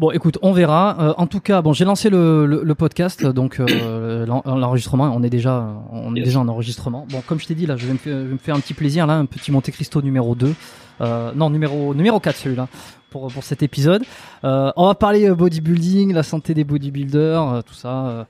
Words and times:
Bon, 0.00 0.10
écoute, 0.12 0.38
on 0.40 0.52
verra. 0.52 0.96
Euh, 0.98 1.14
en 1.18 1.26
tout 1.26 1.40
cas, 1.40 1.60
bon, 1.60 1.74
j'ai 1.74 1.84
lancé 1.84 2.08
le, 2.08 2.46
le, 2.46 2.62
le 2.64 2.74
podcast, 2.74 3.26
donc 3.26 3.60
euh, 3.60 4.24
l'en- 4.26 4.42
l'enregistrement, 4.46 5.12
on 5.14 5.22
est 5.22 5.28
déjà, 5.28 5.74
on 5.92 6.16
est 6.16 6.22
déjà 6.22 6.40
en 6.40 6.48
enregistrement. 6.48 7.06
Bon, 7.10 7.20
comme 7.26 7.38
je 7.38 7.46
t'ai 7.46 7.54
dit, 7.54 7.66
là, 7.66 7.76
je 7.76 7.86
vais 7.86 7.92
me 7.92 7.98
faire, 7.98 8.18
je 8.18 8.24
vais 8.28 8.32
me 8.32 8.38
faire 8.38 8.54
un 8.56 8.60
petit 8.60 8.72
plaisir, 8.72 9.06
là, 9.06 9.12
un 9.18 9.26
petit 9.26 9.52
Monte 9.52 9.70
Cristo 9.70 10.00
numéro 10.00 10.34
2. 10.34 10.54
Euh, 11.02 11.32
non, 11.34 11.50
numéro, 11.50 11.94
numéro 11.94 12.18
4, 12.18 12.34
celui-là, 12.34 12.68
pour, 13.10 13.28
pour 13.30 13.44
cet 13.44 13.62
épisode. 13.62 14.02
Euh, 14.44 14.72
on 14.74 14.86
va 14.86 14.94
parler 14.94 15.30
bodybuilding, 15.30 16.14
la 16.14 16.22
santé 16.22 16.54
des 16.54 16.64
bodybuilders, 16.64 17.62
tout 17.66 17.74
ça. 17.74 18.26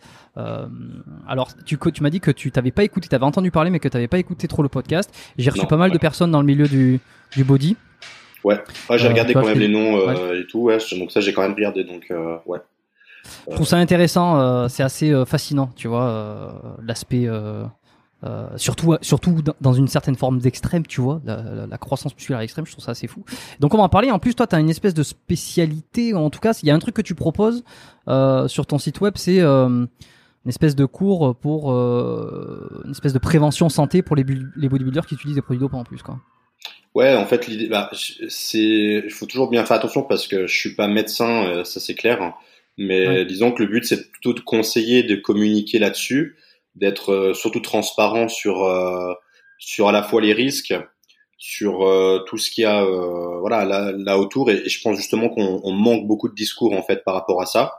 alors, 1.28 1.50
tu, 1.64 1.78
tu 1.78 2.02
m'as 2.02 2.10
dit 2.10 2.18
que 2.18 2.32
tu 2.32 2.50
t'avais 2.50 2.72
pas 2.72 2.82
écouté, 2.82 3.06
tu 3.06 3.14
avais 3.14 3.24
entendu 3.24 3.52
parler, 3.52 3.70
mais 3.70 3.78
que 3.78 3.86
tu 3.86 3.96
n'avais 3.96 4.08
pas 4.08 4.18
écouté 4.18 4.48
trop 4.48 4.64
le 4.64 4.68
podcast. 4.68 5.08
J'ai 5.38 5.50
reçu 5.50 5.62
Non, 5.62 5.68
pas 5.68 5.76
mal 5.76 5.92
de 5.92 5.98
personnes 5.98 6.32
dans 6.32 6.40
le 6.40 6.46
milieu 6.46 6.66
du, 6.66 6.98
du 7.36 7.44
body. 7.44 7.76
Ouais, 8.44 8.58
ouais 8.88 8.98
j'ai 8.98 9.06
Euh, 9.06 9.10
regardé 9.10 9.34
quand 9.34 9.44
même 9.44 9.58
les 9.58 9.68
noms 9.68 9.96
euh, 10.08 10.40
et 10.40 10.46
tout, 10.46 10.60
ouais, 10.60 10.78
donc 10.98 11.12
ça 11.12 11.20
j'ai 11.20 11.32
quand 11.32 11.42
même 11.42 11.54
regardé, 11.54 11.84
donc 11.84 12.06
euh, 12.10 12.36
ouais. 12.46 12.58
Je 13.50 13.54
trouve 13.54 13.66
ça 13.66 13.76
intéressant, 13.76 14.68
c'est 14.68 14.82
assez 14.82 15.12
fascinant, 15.26 15.70
tu 15.76 15.88
vois, 15.88 16.76
l'aspect, 16.82 17.26
euh, 17.28 17.64
surtout, 18.56 18.96
surtout 19.02 19.36
dans- 19.60 19.72
une 19.74 19.88
certaine 19.88 20.16
forme 20.16 20.38
d'extrême, 20.38 20.86
tu 20.86 21.00
vois, 21.02 21.20
la, 21.24 21.36
la- 21.42 21.66
la 21.66 21.78
croissance 21.78 22.14
musculaire 22.14 22.40
extrême, 22.40 22.64
je 22.66 22.72
trouve 22.72 22.84
ça 22.84 22.92
assez 22.92 23.06
fou. 23.06 23.24
Donc 23.60 23.74
on 23.74 23.76
va 23.76 23.82
en 23.84 23.88
parler. 23.90 24.10
En 24.10 24.18
plus, 24.18 24.34
toi, 24.34 24.46
tu 24.46 24.56
as 24.56 24.60
une 24.60 24.70
espèce 24.70 24.94
de 24.94 25.02
spécialité, 25.02 26.14
en 26.14 26.30
tout 26.30 26.40
cas, 26.40 26.58
il 26.62 26.66
y 26.66 26.70
a 26.70 26.74
un 26.74 26.78
truc 26.78 26.94
que 26.96 27.02
tu 27.02 27.14
proposes 27.14 27.62
euh, 28.08 28.48
sur 28.48 28.66
ton 28.66 28.78
site 28.78 29.00
web, 29.02 29.14
c'est 29.16 29.40
euh, 29.40 29.68
une 29.68 30.48
espèce 30.48 30.74
de 30.74 30.86
cours 30.86 31.36
pour 31.36 31.70
une 31.72 32.90
espèce 32.90 33.12
de 33.12 33.18
prévention 33.18 33.68
santé 33.68 34.00
pour 34.02 34.16
les 34.16 34.24
bodybuilders 34.24 35.06
qui 35.06 35.14
utilisent 35.14 35.36
des 35.36 35.42
produits 35.42 35.60
dopants 35.60 35.80
en 35.80 35.84
plus, 35.84 36.02
quoi. 36.02 36.18
Ouais, 36.94 37.14
en 37.14 37.26
fait, 37.26 37.46
l'idée, 37.46 37.68
bah, 37.68 37.88
c'est, 38.28 38.58
il 39.04 39.10
faut 39.10 39.26
toujours 39.26 39.48
bien 39.48 39.64
faire 39.64 39.76
attention 39.76 40.02
parce 40.02 40.26
que 40.26 40.46
je 40.46 40.58
suis 40.58 40.74
pas 40.74 40.88
médecin, 40.88 41.44
euh, 41.46 41.64
ça 41.64 41.78
c'est 41.80 41.94
clair. 41.94 42.20
hein. 42.22 42.34
Mais 42.78 43.06
Ouais. 43.06 43.24
disons 43.24 43.52
que 43.52 43.62
le 43.62 43.68
but 43.68 43.84
c'est 43.84 44.10
plutôt 44.10 44.32
de 44.32 44.40
conseiller, 44.40 45.02
de 45.04 45.14
communiquer 45.16 45.78
là-dessus, 45.78 46.36
d'être 46.74 47.12
euh, 47.12 47.34
surtout 47.34 47.60
transparent 47.60 48.28
sur 48.28 48.64
euh, 48.64 49.12
sur 49.58 49.88
à 49.88 49.92
la 49.92 50.02
fois 50.02 50.20
les 50.20 50.32
risques, 50.32 50.74
sur 51.38 51.86
euh, 51.86 52.20
tout 52.26 52.38
ce 52.38 52.50
qu'il 52.50 52.62
y 52.62 52.66
a, 52.66 52.82
euh, 52.84 53.38
voilà, 53.40 53.64
là, 53.64 53.92
là 53.96 54.18
autour. 54.18 54.50
Et, 54.50 54.56
et 54.66 54.68
je 54.68 54.80
pense 54.82 54.96
justement 54.96 55.28
qu'on 55.28 55.60
on 55.62 55.72
manque 55.72 56.06
beaucoup 56.06 56.28
de 56.28 56.34
discours 56.34 56.72
en 56.72 56.82
fait 56.82 57.04
par 57.04 57.14
rapport 57.14 57.40
à 57.42 57.46
ça. 57.46 57.72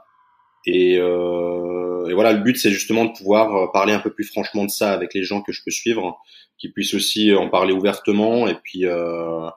Et, 0.65 0.97
euh, 0.99 2.07
et 2.09 2.13
voilà, 2.13 2.33
le 2.33 2.39
but 2.41 2.57
c'est 2.57 2.71
justement 2.71 3.05
de 3.05 3.11
pouvoir 3.13 3.55
euh, 3.55 3.67
parler 3.73 3.93
un 3.93 3.99
peu 3.99 4.11
plus 4.13 4.25
franchement 4.25 4.63
de 4.65 4.69
ça 4.69 4.91
avec 4.93 5.13
les 5.13 5.23
gens 5.23 5.41
que 5.41 5.51
je 5.51 5.61
peux 5.65 5.71
suivre, 5.71 6.17
qui 6.61 6.69
puissent 6.71 6.93
aussi 6.93 7.33
en 7.33 7.49
parler 7.49 7.73
ouvertement 7.73 8.47
et 8.47 8.55
puis 8.63 8.85
euh, 8.85 9.49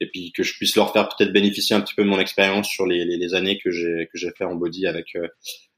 et 0.00 0.06
puis 0.10 0.30
que 0.32 0.42
je 0.42 0.54
puisse 0.54 0.76
leur 0.76 0.92
faire 0.92 1.08
peut-être 1.08 1.32
bénéficier 1.32 1.74
un 1.74 1.80
petit 1.80 1.94
peu 1.94 2.04
de 2.04 2.08
mon 2.08 2.20
expérience 2.20 2.68
sur 2.68 2.86
les, 2.86 3.04
les, 3.04 3.16
les 3.16 3.34
années 3.34 3.58
que 3.58 3.70
j'ai 3.70 4.08
que 4.12 4.18
j'ai 4.18 4.30
fait 4.36 4.44
en 4.44 4.54
body 4.54 4.86
avec 4.86 5.16
euh, 5.16 5.26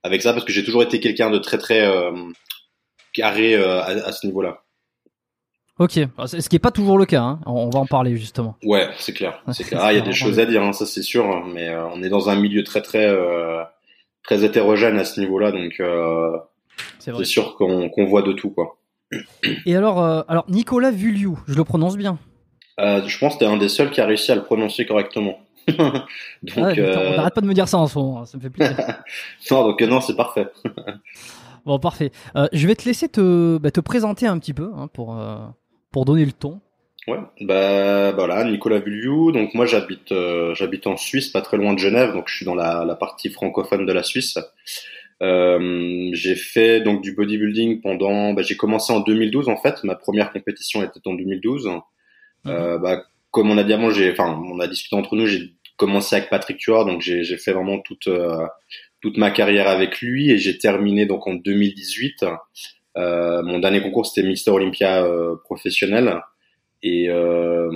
avec 0.03 0.21
ça 0.22 0.32
parce 0.32 0.44
que 0.44 0.53
j'ai 0.53 0.65
toujours 0.65 0.82
été 0.82 1.00
quelqu'un 1.00 1.31
de 1.31 1.38
très 1.38 1.59
très 1.59 1.87
euh, 1.87 2.12
carré 3.15 3.54
à, 3.54 3.84
à 3.84 4.12
ce 4.12 4.26
niveau-là. 4.26 4.62
Ok, 5.78 5.92
c'est- 6.26 6.41
ce 6.42 6.48
qui 6.48 6.56
est 6.56 6.59
pas 6.60 6.71
toujours 6.71 6.98
le 6.98 7.06
cas, 7.06 7.22
hein. 7.22 7.41
on, 7.47 7.71
va 7.71 7.81
en 7.81 7.87
parler 7.87 8.16
justement. 8.16 8.56
Ouais, 8.62 8.91
c'est 8.98 9.15
clair, 9.15 9.42
c'est 9.53 9.62
Ouais, 9.65 9.69
clair. 9.71 9.81
Ah, 9.82 9.92
il 9.92 9.97
y 9.97 9.98
a 9.98 10.03
c'est 10.04 10.10
des 10.10 10.15
choses 10.15 10.38
à 10.38 10.44
dire, 10.47 10.62
hein, 10.62 10.72
ça 10.72 10.84
c'est 10.87 11.03
sûr, 11.03 11.44
mais 11.47 11.69
euh, 11.69 11.87
on 11.88 12.03
est 12.03 12.10
dans 12.10 12.28
un 12.28 12.37
milieu 12.37 12.62
très 12.62 12.82
très 12.82 13.06
euh, 13.06 13.62
très 14.22 14.44
hétérogène 14.44 14.98
à 14.98 15.04
ce 15.04 15.19
niveau-là, 15.19 15.50
donc 15.50 15.81
euh, 15.81 16.37
C'est 16.98 17.15
c'est 17.16 17.25
sûr 17.25 17.56
qu'on 17.56 17.88
qu'on 17.88 18.04
voit 18.04 18.22
de 18.22 18.32
tout 18.32 18.50
quoi. 18.50 18.78
Et 19.67 19.77
alors, 19.77 20.03
euh, 20.03 20.23
alors 20.28 20.45
Nicolas 20.49 20.91
Vulliou, 20.91 21.39
je 21.47 21.55
le 21.55 21.65
prononce 21.65 21.97
bien. 21.97 22.19
Euh, 22.81 23.03
je 23.06 23.19
pense 23.19 23.34
que 23.34 23.41
t'es 23.41 23.47
un 23.47 23.56
des 23.56 23.69
seuls 23.69 23.91
qui 23.91 24.00
a 24.00 24.06
réussi 24.06 24.33
à 24.33 24.34
le 24.34 24.43
prononcer 24.43 24.87
correctement. 24.87 25.39
donc 25.69 25.78
Ah, 26.56 26.73
euh, 26.77 27.12
on 27.12 27.17
n'arrête 27.17 27.34
pas 27.34 27.41
de 27.41 27.47
me 27.47 27.55
dire 27.55 27.69
ça 27.69 27.78
en 27.78 27.87
ce 27.87 27.99
moment, 27.99 28.25
ça 28.25 28.37
me 28.37 28.43
fait 28.43 28.51
plaisir. 28.51 28.77
non, 29.51 29.69
donc 29.69 29.81
non, 29.83 30.01
c'est 30.01 30.17
parfait. 30.17 30.49
Bon, 31.65 31.78
parfait. 31.78 32.11
Je 32.53 32.67
vais 32.67 32.75
te 32.75 32.84
laisser 32.84 33.09
te, 33.09 33.56
bah, 33.59 33.71
te 33.71 33.78
présenter 33.78 34.27
un 34.27 34.37
petit 34.41 34.53
peu 34.53 34.72
hein, 34.77 34.89
pour, 34.93 35.17
pour 35.93 36.05
donner 36.05 36.25
le 36.25 36.33
ton. 36.33 36.61
Ouais, 37.06 37.21
bah 37.41 38.11
voilà, 38.11 38.43
Nicolas 38.43 38.81
Vulliou. 38.81 39.31
Donc 39.31 39.55
moi 39.55 39.65
j'habite 39.65 40.12
j'habite 40.55 40.89
en 40.89 40.97
Suisse, 40.97 41.28
pas 41.28 41.41
très 41.41 41.59
loin 41.59 41.72
de 41.72 41.78
Genève, 41.78 42.15
donc 42.15 42.25
je 42.27 42.34
suis 42.34 42.45
dans 42.45 42.56
la, 42.56 42.84
la 42.84 42.97
partie 42.97 43.31
francophone 43.31 43.87
de 43.87 43.93
la 43.93 44.03
Suisse. 44.03 44.37
Euh, 45.22 46.10
j'ai 46.12 46.34
fait 46.34 46.81
donc 46.81 47.00
du 47.00 47.15
bodybuilding 47.15 47.81
pendant, 47.81 48.33
bah, 48.33 48.43
j'ai 48.43 48.56
commencé 48.56 48.93
en 48.93 49.00
2012 49.00 49.49
en 49.49 49.56
fait. 49.56 49.83
Ma 49.84 49.94
première 49.94 50.33
compétition 50.33 50.83
était 50.83 51.00
en 51.06 51.15
2012. 51.15 51.71
Euh, 52.47 52.78
bah, 52.78 53.05
comme 53.31 53.50
on 53.50 53.56
a 53.56 53.65
dit 53.65 53.72
avant, 53.72 53.91
j'ai, 53.91 54.10
enfin 54.10 54.43
on 54.44 54.59
a 54.59 54.66
discuté 54.66 54.97
entre 54.97 55.16
nous, 55.16 55.27
j'ai 55.27 55.53
commencé 55.77 56.16
avec 56.16 56.28
Patrick 56.28 56.59
Tuor, 56.59 56.84
donc 56.84 57.00
j'ai 57.00 57.22
j'ai 57.22 57.37
fait 57.37 57.53
vraiment 57.53 57.78
toute 57.78 58.09
euh, 58.09 58.47
toute 59.00 59.16
ma 59.16 59.31
carrière 59.31 59.69
avec 59.69 60.00
lui 60.00 60.31
et 60.31 60.38
j'ai 60.38 60.59
terminé 60.59 61.06
donc 61.06 61.27
en 61.27 61.34
2018. 61.34 62.25
Euh, 62.99 63.43
mon 63.43 63.59
dernier 63.59 63.81
concours 63.81 64.06
c'était 64.06 64.27
Mister 64.27 64.50
Olympia 64.50 65.04
euh, 65.04 65.37
professionnel. 65.44 66.21
Et, 66.84 67.09
euh, 67.09 67.71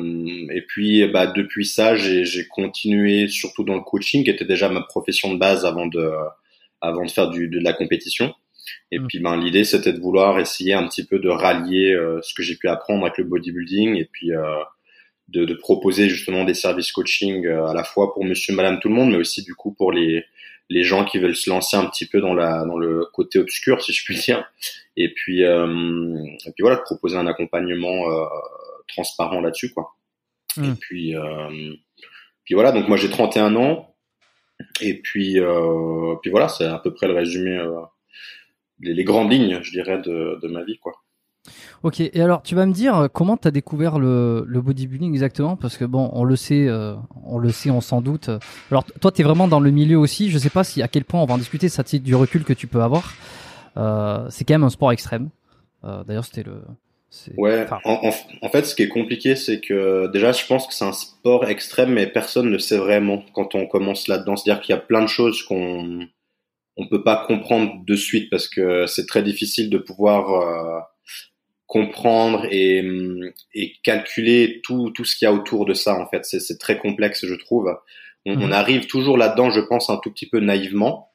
et 0.52 0.62
puis, 0.62 1.06
bah, 1.06 1.28
depuis 1.28 1.64
ça, 1.64 1.94
j'ai 1.94 2.24
j'ai 2.24 2.48
continué 2.48 3.28
surtout 3.28 3.62
dans 3.62 3.76
le 3.76 3.82
coaching, 3.82 4.24
qui 4.24 4.30
était 4.30 4.44
déjà 4.44 4.68
ma 4.68 4.82
profession 4.82 5.32
de 5.32 5.38
base 5.38 5.64
avant 5.64 5.86
de, 5.86 6.10
avant 6.86 7.04
de 7.04 7.10
faire 7.10 7.28
du, 7.28 7.48
de 7.48 7.60
la 7.60 7.72
compétition. 7.72 8.34
Et 8.90 8.98
Mm. 8.98 9.06
puis, 9.06 9.18
ben, 9.20 9.36
l'idée, 9.36 9.64
c'était 9.64 9.92
de 9.92 10.00
vouloir 10.00 10.38
essayer 10.38 10.74
un 10.74 10.86
petit 10.88 11.04
peu 11.04 11.18
de 11.18 11.28
rallier 11.28 11.92
euh, 11.92 12.20
ce 12.22 12.34
que 12.34 12.42
j'ai 12.42 12.56
pu 12.56 12.68
apprendre 12.68 13.04
avec 13.04 13.18
le 13.18 13.24
bodybuilding 13.24 13.96
et 13.96 14.08
puis 14.10 14.32
euh, 14.32 14.42
de, 15.28 15.44
de 15.44 15.54
proposer 15.54 16.08
justement 16.08 16.44
des 16.44 16.54
services 16.54 16.92
coaching 16.92 17.46
euh, 17.46 17.66
à 17.66 17.74
la 17.74 17.84
fois 17.84 18.12
pour 18.12 18.24
Monsieur, 18.24 18.54
Madame, 18.54 18.78
tout 18.80 18.88
le 18.88 18.94
monde, 18.94 19.10
mais 19.10 19.16
aussi 19.18 19.42
du 19.42 19.54
coup 19.54 19.72
pour 19.72 19.92
les 19.92 20.24
les 20.68 20.82
gens 20.82 21.04
qui 21.04 21.18
veulent 21.18 21.36
se 21.36 21.48
lancer 21.48 21.76
un 21.76 21.86
petit 21.86 22.06
peu 22.06 22.20
dans 22.20 22.34
la 22.34 22.64
dans 22.64 22.76
le 22.76 23.04
côté 23.12 23.38
obscur, 23.38 23.80
si 23.82 23.92
je 23.92 24.04
puis 24.04 24.16
dire. 24.16 24.44
Et 24.96 25.12
puis, 25.14 25.44
euh, 25.44 26.16
et 26.44 26.50
puis 26.52 26.62
voilà, 26.62 26.76
de 26.76 26.82
proposer 26.82 27.16
un 27.16 27.26
accompagnement 27.28 28.10
euh, 28.10 28.24
transparent 28.88 29.40
là-dessus 29.40 29.72
quoi. 29.72 29.94
Mm. 30.56 30.64
Et 30.64 30.74
puis 30.74 31.16
euh, 31.16 31.74
puis 32.44 32.54
voilà, 32.54 32.72
donc 32.72 32.88
moi 32.88 32.96
j'ai 32.96 33.10
31 33.10 33.54
ans 33.56 33.95
et 34.80 35.00
puis 35.00 35.38
euh, 35.38 36.14
puis 36.22 36.30
voilà, 36.30 36.48
c'est 36.48 36.66
à 36.66 36.78
peu 36.78 36.92
près 36.92 37.06
le 37.06 37.14
résumé 37.14 37.56
euh, 37.56 37.80
les, 38.80 39.04
grandes 39.04 39.30
lignes, 39.30 39.58
je 39.62 39.70
dirais 39.70 40.00
de, 40.00 40.48
ma 40.48 40.64
vie 40.64 40.78
quoi. 40.78 40.92
Ok, 41.82 42.00
et 42.00 42.20
alors 42.20 42.42
tu 42.42 42.54
vas 42.54 42.66
me 42.66 42.72
dire 42.72 42.96
euh, 42.96 43.08
comment 43.08 43.36
tu 43.36 43.48
as 43.48 43.50
découvert 43.50 43.98
le, 43.98 44.44
bodybuilding 44.48 45.12
exactement? 45.12 45.56
Parce 45.56 45.76
que 45.76 45.84
bon, 45.84 46.10
on 46.12 46.24
le 46.24 46.36
sait, 46.36 46.68
on 47.24 47.38
le 47.38 47.50
sait, 47.50 47.70
on 47.70 47.80
s'en 47.80 48.00
doute. 48.00 48.30
Alors 48.70 48.84
toi, 48.84 49.12
tu 49.12 49.20
es 49.20 49.24
vraiment 49.24 49.48
dans 49.48 49.60
le 49.60 49.70
milieu 49.70 49.98
aussi. 49.98 50.30
Je 50.30 50.38
sais 50.38 50.50
pas 50.50 50.64
si 50.64 50.82
à 50.82 50.88
quel 50.88 51.04
point 51.04 51.20
on 51.20 51.26
va 51.26 51.34
en 51.34 51.38
discuter, 51.38 51.68
ça 51.68 51.84
titre 51.84 52.04
du 52.04 52.14
recul 52.14 52.44
que 52.44 52.52
tu 52.52 52.66
peux 52.66 52.82
avoir. 52.82 53.14
C'est 54.30 54.44
quand 54.44 54.54
même 54.54 54.64
un 54.64 54.70
sport 54.70 54.92
extrême. 54.92 55.30
D'ailleurs, 55.82 56.24
c'était 56.24 56.42
le. 56.42 56.62
Ouais, 57.36 57.62
enfin, 57.62 57.78
en, 57.84 58.08
en, 58.08 58.12
en 58.42 58.48
fait, 58.48 58.64
ce 58.64 58.74
qui 58.74 58.82
est 58.82 58.88
compliqué, 58.88 59.36
c'est 59.36 59.60
que 59.60 60.06
déjà, 60.12 60.32
je 60.32 60.44
pense 60.46 60.66
que 60.66 60.74
c'est 60.74 60.84
un 60.84 60.92
sport 60.92 61.46
extrême, 61.48 61.92
mais 61.92 62.06
personne 62.06 62.50
ne 62.50 62.58
sait 62.58 62.78
vraiment 62.78 63.24
quand 63.34 63.54
on 63.54 63.66
commence 63.66 64.08
là-dedans. 64.08 64.36
C'est-à-dire 64.36 64.62
qu'il 64.62 64.74
y 64.74 64.78
a 64.78 64.80
plein 64.80 65.02
de 65.02 65.08
choses 65.08 65.42
qu'on 65.42 66.06
on 66.76 66.88
peut 66.88 67.02
pas 67.02 67.24
comprendre 67.26 67.72
de 67.86 67.96
suite 67.96 68.28
parce 68.30 68.48
que 68.48 68.86
c'est 68.86 69.06
très 69.06 69.22
difficile 69.22 69.70
de 69.70 69.78
pouvoir 69.78 70.30
euh, 70.34 70.80
comprendre 71.66 72.46
et, 72.50 72.84
et 73.54 73.72
calculer 73.82 74.60
tout, 74.62 74.90
tout 74.90 75.04
ce 75.04 75.16
qu'il 75.16 75.26
y 75.26 75.28
a 75.28 75.32
autour 75.32 75.64
de 75.66 75.74
ça. 75.74 75.98
En 75.98 76.06
fait, 76.08 76.24
c'est 76.24 76.58
très 76.58 76.78
complexe, 76.78 77.26
je 77.26 77.34
trouve. 77.34 77.74
On, 78.26 78.32
on 78.34 78.46
Mhm. 78.46 78.52
arrive 78.52 78.86
toujours 78.86 79.16
là-dedans, 79.16 79.50
je 79.50 79.60
pense, 79.60 79.88
un 79.90 79.98
tout 80.02 80.10
petit 80.12 80.28
peu 80.28 80.40
naïvement. 80.40 81.10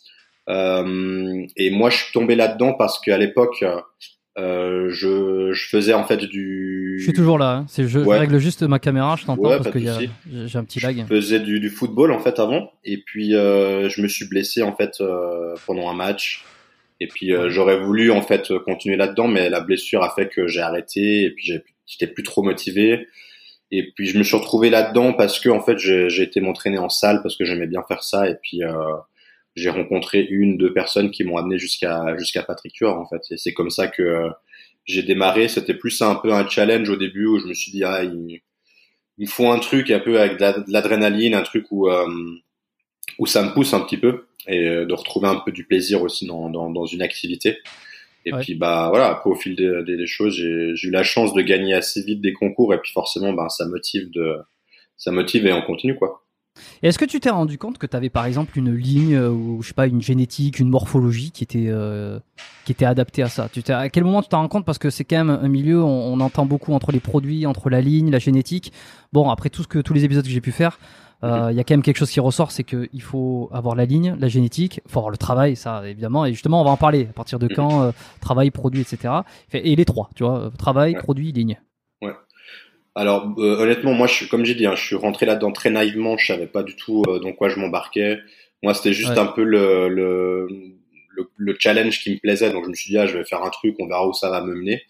Euh, 0.49 1.45
et 1.55 1.69
moi, 1.69 1.89
je 1.89 1.97
suis 1.97 2.11
tombé 2.13 2.35
là-dedans 2.35 2.73
parce 2.73 2.99
qu'à 2.99 3.17
l'époque, 3.17 3.63
euh, 4.37 4.89
je, 4.89 5.51
je 5.51 5.67
faisais 5.67 5.93
en 5.93 6.03
fait 6.05 6.17
du. 6.17 6.95
Je 6.99 7.03
suis 7.03 7.13
toujours 7.13 7.37
là. 7.37 7.57
hein. 7.57 7.65
C'est 7.67 7.83
je, 7.83 7.99
je 7.99 8.05
Ouais. 8.05 8.17
règle 8.17 8.37
juste 8.39 8.63
ma 8.63 8.79
caméra, 8.79 9.15
je 9.17 9.25
t'entends 9.25 9.41
Ouais, 9.49 9.57
parce 9.57 9.71
que 9.71 9.79
y 9.79 9.89
a- 9.89 9.99
j'ai 10.45 10.57
un 10.57 10.63
petit 10.63 10.79
lag. 10.79 10.97
Je 11.09 11.13
faisais 11.15 11.39
du, 11.39 11.59
du 11.59 11.69
football 11.69 12.11
en 12.11 12.19
fait 12.19 12.39
avant, 12.39 12.71
et 12.85 12.97
puis 13.05 13.35
euh, 13.35 13.89
je 13.89 14.01
me 14.01 14.07
suis 14.07 14.27
blessé 14.27 14.61
en 14.63 14.75
fait 14.75 15.01
euh, 15.01 15.55
pendant 15.65 15.89
un 15.89 15.93
match. 15.93 16.45
Et 16.99 17.07
puis 17.07 17.33
euh, 17.33 17.49
j'aurais 17.49 17.79
voulu 17.79 18.11
en 18.11 18.21
fait 18.21 18.53
continuer 18.65 18.95
là-dedans, 18.95 19.27
mais 19.27 19.49
la 19.49 19.59
blessure 19.59 20.03
a 20.03 20.13
fait 20.15 20.29
que 20.29 20.47
j'ai 20.47 20.61
arrêté, 20.61 21.23
et 21.23 21.31
puis 21.31 21.45
j'ai- 21.45 21.63
j'étais 21.87 22.07
plus 22.07 22.23
trop 22.23 22.43
motivé. 22.43 23.07
Et 23.71 23.91
puis 23.95 24.05
je 24.07 24.17
me 24.17 24.23
suis 24.23 24.35
retrouvé 24.37 24.69
là-dedans 24.69 25.13
parce 25.13 25.39
que 25.39 25.49
en 25.49 25.61
fait 25.61 25.77
j'ai 25.77 26.09
j'ai 26.09 26.23
été 26.23 26.41
m'entraîner 26.41 26.77
en 26.77 26.89
salle 26.89 27.21
parce 27.23 27.35
que 27.37 27.43
j'aimais 27.45 27.67
bien 27.67 27.81
faire 27.87 28.03
ça, 28.03 28.29
et 28.29 28.35
puis 28.41 28.63
euh, 28.63 28.71
j'ai 29.55 29.69
rencontré 29.69 30.21
une, 30.29 30.57
deux 30.57 30.73
personnes 30.73 31.11
qui 31.11 31.23
m'ont 31.23 31.37
amené 31.37 31.57
jusqu'à 31.59 32.17
jusqu'à 32.17 32.43
Patrick 32.43 32.73
Tuor 32.73 32.97
en 32.97 33.07
fait. 33.07 33.21
Et 33.31 33.37
c'est 33.37 33.53
comme 33.53 33.69
ça 33.69 33.87
que 33.87 34.01
euh, 34.03 34.29
j'ai 34.85 35.03
démarré. 35.03 35.47
C'était 35.47 35.73
plus 35.73 36.01
un 36.01 36.15
peu 36.15 36.33
un 36.33 36.47
challenge 36.47 36.89
au 36.89 36.95
début 36.95 37.25
où 37.27 37.39
je 37.39 37.47
me 37.47 37.53
suis 37.53 37.71
dit 37.71 37.83
ah 37.83 38.03
il, 38.03 38.41
il 39.17 39.25
me 39.27 39.29
faut 39.31 39.49
un 39.51 39.59
truc 39.59 39.91
un 39.91 39.99
peu 39.99 40.19
avec 40.19 40.37
de 40.37 40.41
la- 40.41 40.59
de 40.59 40.71
l'adrénaline, 40.71 41.33
un 41.35 41.43
truc 41.43 41.65
où 41.71 41.89
euh, 41.89 42.07
où 43.19 43.25
ça 43.25 43.43
me 43.43 43.53
pousse 43.53 43.73
un 43.73 43.81
petit 43.81 43.97
peu 43.97 44.25
et 44.47 44.67
euh, 44.67 44.85
de 44.85 44.93
retrouver 44.93 45.27
un 45.27 45.35
peu 45.35 45.51
du 45.51 45.65
plaisir 45.65 46.01
aussi 46.01 46.25
dans 46.25 46.49
dans, 46.49 46.69
dans 46.69 46.85
une 46.85 47.01
activité. 47.01 47.57
Et 48.25 48.33
Ouais. 48.33 48.39
puis 48.41 48.55
bah 48.55 48.87
voilà, 48.89 49.07
après 49.09 49.29
au 49.31 49.35
fil 49.35 49.55
des, 49.55 49.83
des, 49.85 49.97
des 49.97 50.07
choses, 50.07 50.35
j'ai 50.35 50.75
j'ai 50.75 50.87
eu 50.89 50.91
la 50.91 51.03
chance 51.03 51.33
de 51.33 51.41
gagner 51.41 51.73
assez 51.73 52.03
vite 52.03 52.21
des 52.21 52.33
concours 52.33 52.73
et 52.73 52.79
puis 52.79 52.91
forcément 52.91 53.33
ben 53.33 53.49
ça 53.49 53.65
motive 53.65 54.11
de 54.11 54.37
ça 54.97 55.11
motive 55.11 55.47
et 55.47 55.53
on 55.53 55.61
continue 55.63 55.95
quoi. 55.95 56.20
Est-ce 56.83 56.97
que 56.99 57.05
tu 57.05 57.19
t'es 57.19 57.29
rendu 57.29 57.57
compte 57.57 57.77
que 57.77 57.85
tu 57.85 57.95
avais 57.95 58.09
par 58.09 58.25
exemple 58.25 58.57
une 58.57 58.73
ligne 58.73 59.15
euh, 59.15 59.29
ou 59.29 59.61
je 59.61 59.69
sais 59.69 59.73
pas 59.73 59.87
une 59.87 60.01
génétique, 60.01 60.59
une 60.59 60.69
morphologie 60.69 61.31
qui 61.31 61.43
était 61.43 61.67
euh, 61.67 62.19
qui 62.65 62.71
était 62.71 62.85
adaptée 62.85 63.23
à 63.23 63.29
ça? 63.29 63.49
Tu 63.51 63.63
t'es 63.63 63.73
à 63.73 63.89
quel 63.89 64.03
moment 64.03 64.21
tu 64.21 64.29
t'en 64.29 64.41
rends 64.41 64.47
compte? 64.47 64.65
Parce 64.65 64.77
que 64.77 64.89
c'est 64.89 65.03
quand 65.03 65.17
même 65.17 65.29
un 65.29 65.47
milieu 65.47 65.81
on, 65.83 66.13
on 66.13 66.19
entend 66.19 66.45
beaucoup 66.45 66.73
entre 66.73 66.91
les 66.91 66.99
produits, 66.99 67.45
entre 67.45 67.69
la 67.69 67.81
ligne, 67.81 68.11
la 68.11 68.19
génétique. 68.19 68.73
Bon 69.13 69.29
après 69.29 69.49
tout 69.49 69.63
ce 69.63 69.67
que 69.67 69.79
tous 69.79 69.93
les 69.93 70.03
épisodes 70.03 70.25
que 70.25 70.31
j'ai 70.31 70.41
pu 70.41 70.51
faire, 70.51 70.77
euh, 71.23 71.49
il 71.51 71.57
y 71.57 71.59
a 71.59 71.63
quand 71.63 71.73
même 71.73 71.83
quelque 71.83 71.97
chose 71.97 72.09
qui 72.09 72.19
ressort, 72.19 72.51
c'est 72.51 72.63
qu'il 72.63 73.01
faut 73.01 73.49
avoir 73.53 73.75
la 73.75 73.85
ligne, 73.85 74.15
la 74.19 74.27
génétique, 74.27 74.81
faut 74.87 74.99
avoir 74.99 75.11
le 75.11 75.17
travail, 75.17 75.55
ça 75.55 75.87
évidemment. 75.87 76.25
Et 76.25 76.33
justement 76.33 76.61
on 76.61 76.65
va 76.65 76.71
en 76.71 76.77
parler 76.77 77.07
à 77.09 77.13
partir 77.13 77.39
de 77.39 77.47
quand 77.47 77.83
euh, 77.83 77.91
travail, 78.19 78.51
produit, 78.51 78.81
etc. 78.81 79.13
Et 79.53 79.75
les 79.75 79.85
trois, 79.85 80.09
tu 80.15 80.23
vois, 80.23 80.51
travail, 80.57 80.95
produit, 80.95 81.31
ligne. 81.31 81.59
Alors 82.95 83.33
euh, 83.37 83.55
honnêtement, 83.57 83.93
moi 83.93 84.07
je 84.07 84.13
suis 84.13 84.27
comme 84.27 84.43
j'ai 84.45 84.55
dit, 84.55 84.65
hein, 84.65 84.75
je 84.75 84.83
suis 84.85 84.95
rentré 84.95 85.25
là-dedans 85.25 85.51
très 85.51 85.69
naïvement, 85.69 86.17
je 86.17 86.25
savais 86.27 86.47
pas 86.47 86.63
du 86.63 86.75
tout 86.75 87.03
euh, 87.07 87.19
dans 87.19 87.31
quoi 87.33 87.49
je 87.49 87.57
m'embarquais. 87.59 88.19
Moi 88.63 88.73
c'était 88.73 88.93
juste 88.93 89.15
Ouais. 89.15 89.17
un 89.17 89.27
peu 89.27 89.43
le, 89.43 89.87
le 89.89 90.47
le 91.09 91.29
le 91.37 91.55
challenge 91.59 92.01
qui 92.01 92.11
me 92.11 92.17
plaisait, 92.19 92.51
donc 92.51 92.65
je 92.65 92.69
me 92.69 92.75
suis 92.75 92.89
dit 92.91 92.97
ah 92.97 93.05
je 93.07 93.17
vais 93.17 93.23
faire 93.25 93.43
un 93.43 93.49
truc, 93.49 93.75
on 93.79 93.87
verra 93.87 94.07
où 94.07 94.13
ça 94.13 94.29
va 94.29 94.41
me 94.41 94.53
mener. 94.55 94.83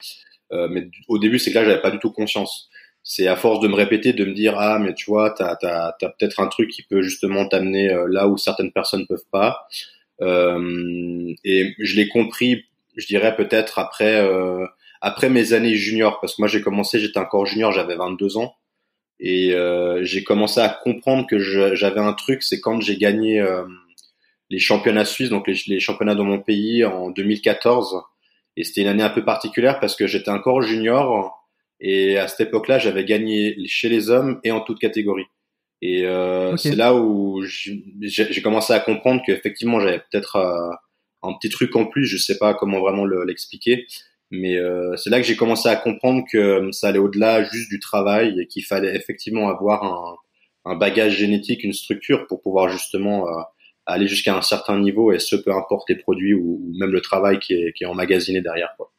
Euh, 0.51 0.67
mais 0.69 0.87
au 1.07 1.19
début 1.19 1.39
c'est 1.39 1.51
que 1.51 1.55
là 1.59 1.65
j'avais 1.65 1.81
pas 1.81 1.91
du 1.91 1.99
tout 1.99 2.11
conscience. 2.11 2.69
C'est 3.03 3.27
à 3.27 3.35
force 3.35 3.59
de 3.61 3.67
me 3.67 3.75
répéter, 3.75 4.13
de 4.13 4.25
me 4.25 4.33
dire 4.33 4.55
ah 4.57 4.79
mais 4.79 4.93
tu 4.95 5.05
vois 5.09 5.31
t'as 5.31 5.55
t'as 5.57 5.93
t'as 5.99 6.09
peut-être 6.09 6.39
un 6.39 6.47
truc 6.47 6.69
qui 6.71 6.83
peut 6.83 7.01
justement 7.03 7.47
t'amener 7.47 7.91
euh, 7.91 8.07
là 8.09 8.27
où 8.27 8.37
certaines 8.37 8.71
personnes 8.71 9.05
peuvent 9.07 9.25
pas. 9.31 9.67
Euh, 10.21 11.33
et 11.43 11.73
je 11.79 11.95
l'ai 11.95 12.07
compris, 12.07 12.65
je 12.95 13.05
dirais 13.07 13.35
peut-être 13.35 13.79
après 13.79 14.17
euh, 14.21 14.65
après 15.01 15.29
mes 15.29 15.53
années 15.53 15.75
juniors, 15.75 16.19
parce 16.19 16.35
que 16.35 16.41
moi 16.41 16.47
j'ai 16.47 16.61
commencé, 16.61 16.99
j'étais 16.99 17.19
encore 17.19 17.45
junior, 17.45 17.71
j'avais 17.71 17.95
22 17.95 18.37
ans, 18.37 18.55
et 19.19 19.53
euh, 19.53 20.03
j'ai 20.03 20.23
commencé 20.23 20.59
à 20.59 20.69
comprendre 20.69 21.27
que 21.27 21.39
j'avais 21.39 21.99
un 21.99 22.13
truc, 22.13 22.43
c'est 22.43 22.59
quand 22.61 22.79
j'ai 22.81 22.97
gagné 22.97 23.39
euh, 23.39 23.63
les 24.49 24.59
championnats 24.59 25.05
suisses, 25.05 25.29
donc 25.29 25.47
les, 25.47 25.59
les 25.67 25.79
championnats 25.79 26.15
dans 26.15 26.23
mon 26.23 26.39
pays 26.39 26.83
en 26.85 27.09
2014, 27.09 28.01
et 28.57 28.63
c'était 28.63 28.81
une 28.81 28.87
année 28.87 29.03
un 29.03 29.09
peu 29.09 29.23
particulière 29.23 29.79
parce 29.79 29.95
que 29.95 30.07
j'étais 30.07 30.31
encore 30.31 30.61
junior, 30.61 31.37
et 31.79 32.17
à 32.17 32.27
cette 32.27 32.47
époque-là, 32.47 32.77
j'avais 32.77 33.05
gagné 33.05 33.55
chez 33.65 33.89
les 33.89 34.09
hommes 34.11 34.39
et 34.43 34.51
en 34.51 34.61
toute 34.61 34.77
catégorie. 34.79 35.25
Et 35.81 36.05
euh, 36.05 36.55
c'est 36.57 36.75
là 36.75 36.93
où 36.93 37.41
j'ai 37.43 38.41
commencé 38.43 38.71
à 38.71 38.79
comprendre 38.79 39.23
qu'effectivement 39.25 39.79
j'avais 39.79 39.97
peut-être 39.97 40.35
euh, 40.35 40.69
un 41.23 41.33
petit 41.33 41.49
truc 41.49 41.75
en 41.75 41.85
plus, 41.85 42.05
je 42.05 42.17
sais 42.17 42.37
pas 42.37 42.53
comment 42.53 42.79
vraiment 42.79 43.03
le- 43.03 43.23
l'expliquer, 43.25 43.87
mais 44.31 44.57
euh, 44.57 44.95
c'est 44.95 45.09
là 45.09 45.19
que 45.19 45.27
j'ai 45.27 45.35
commencé 45.35 45.69
à 45.69 45.75
comprendre 45.75 46.23
que 46.31 46.37
euh, 46.37 46.71
ça 46.71 46.87
allait 46.87 46.99
au-delà 46.99 47.43
juste 47.43 47.69
du 47.69 47.79
travail 47.79 48.39
et 48.39 48.47
qu'il 48.47 48.63
fallait 48.63 48.95
effectivement 48.95 49.49
avoir 49.49 49.83
un, 49.83 50.15
un 50.71 50.75
bagage 50.75 51.17
génétique, 51.17 51.63
une 51.63 51.73
structure 51.73 52.25
pour 52.27 52.41
pouvoir 52.41 52.69
justement 52.69 53.27
euh, 53.27 53.41
aller 53.85 54.07
jusqu'à 54.07 54.35
un 54.35 54.41
certain 54.41 54.79
niveau 54.79 55.11
et 55.11 55.19
ce 55.19 55.35
peu 55.35 55.53
importe 55.53 55.89
les 55.89 55.97
produits 55.97 56.33
ou, 56.33 56.61
ou 56.63 56.77
même 56.77 56.91
le 56.91 57.01
travail 57.01 57.39
qui 57.39 57.53
est, 57.53 57.73
qui 57.73 57.83
est 57.83 57.87
emmagasiné 57.87 58.41
derrière. 58.41 58.73
Quoi. 58.77 58.91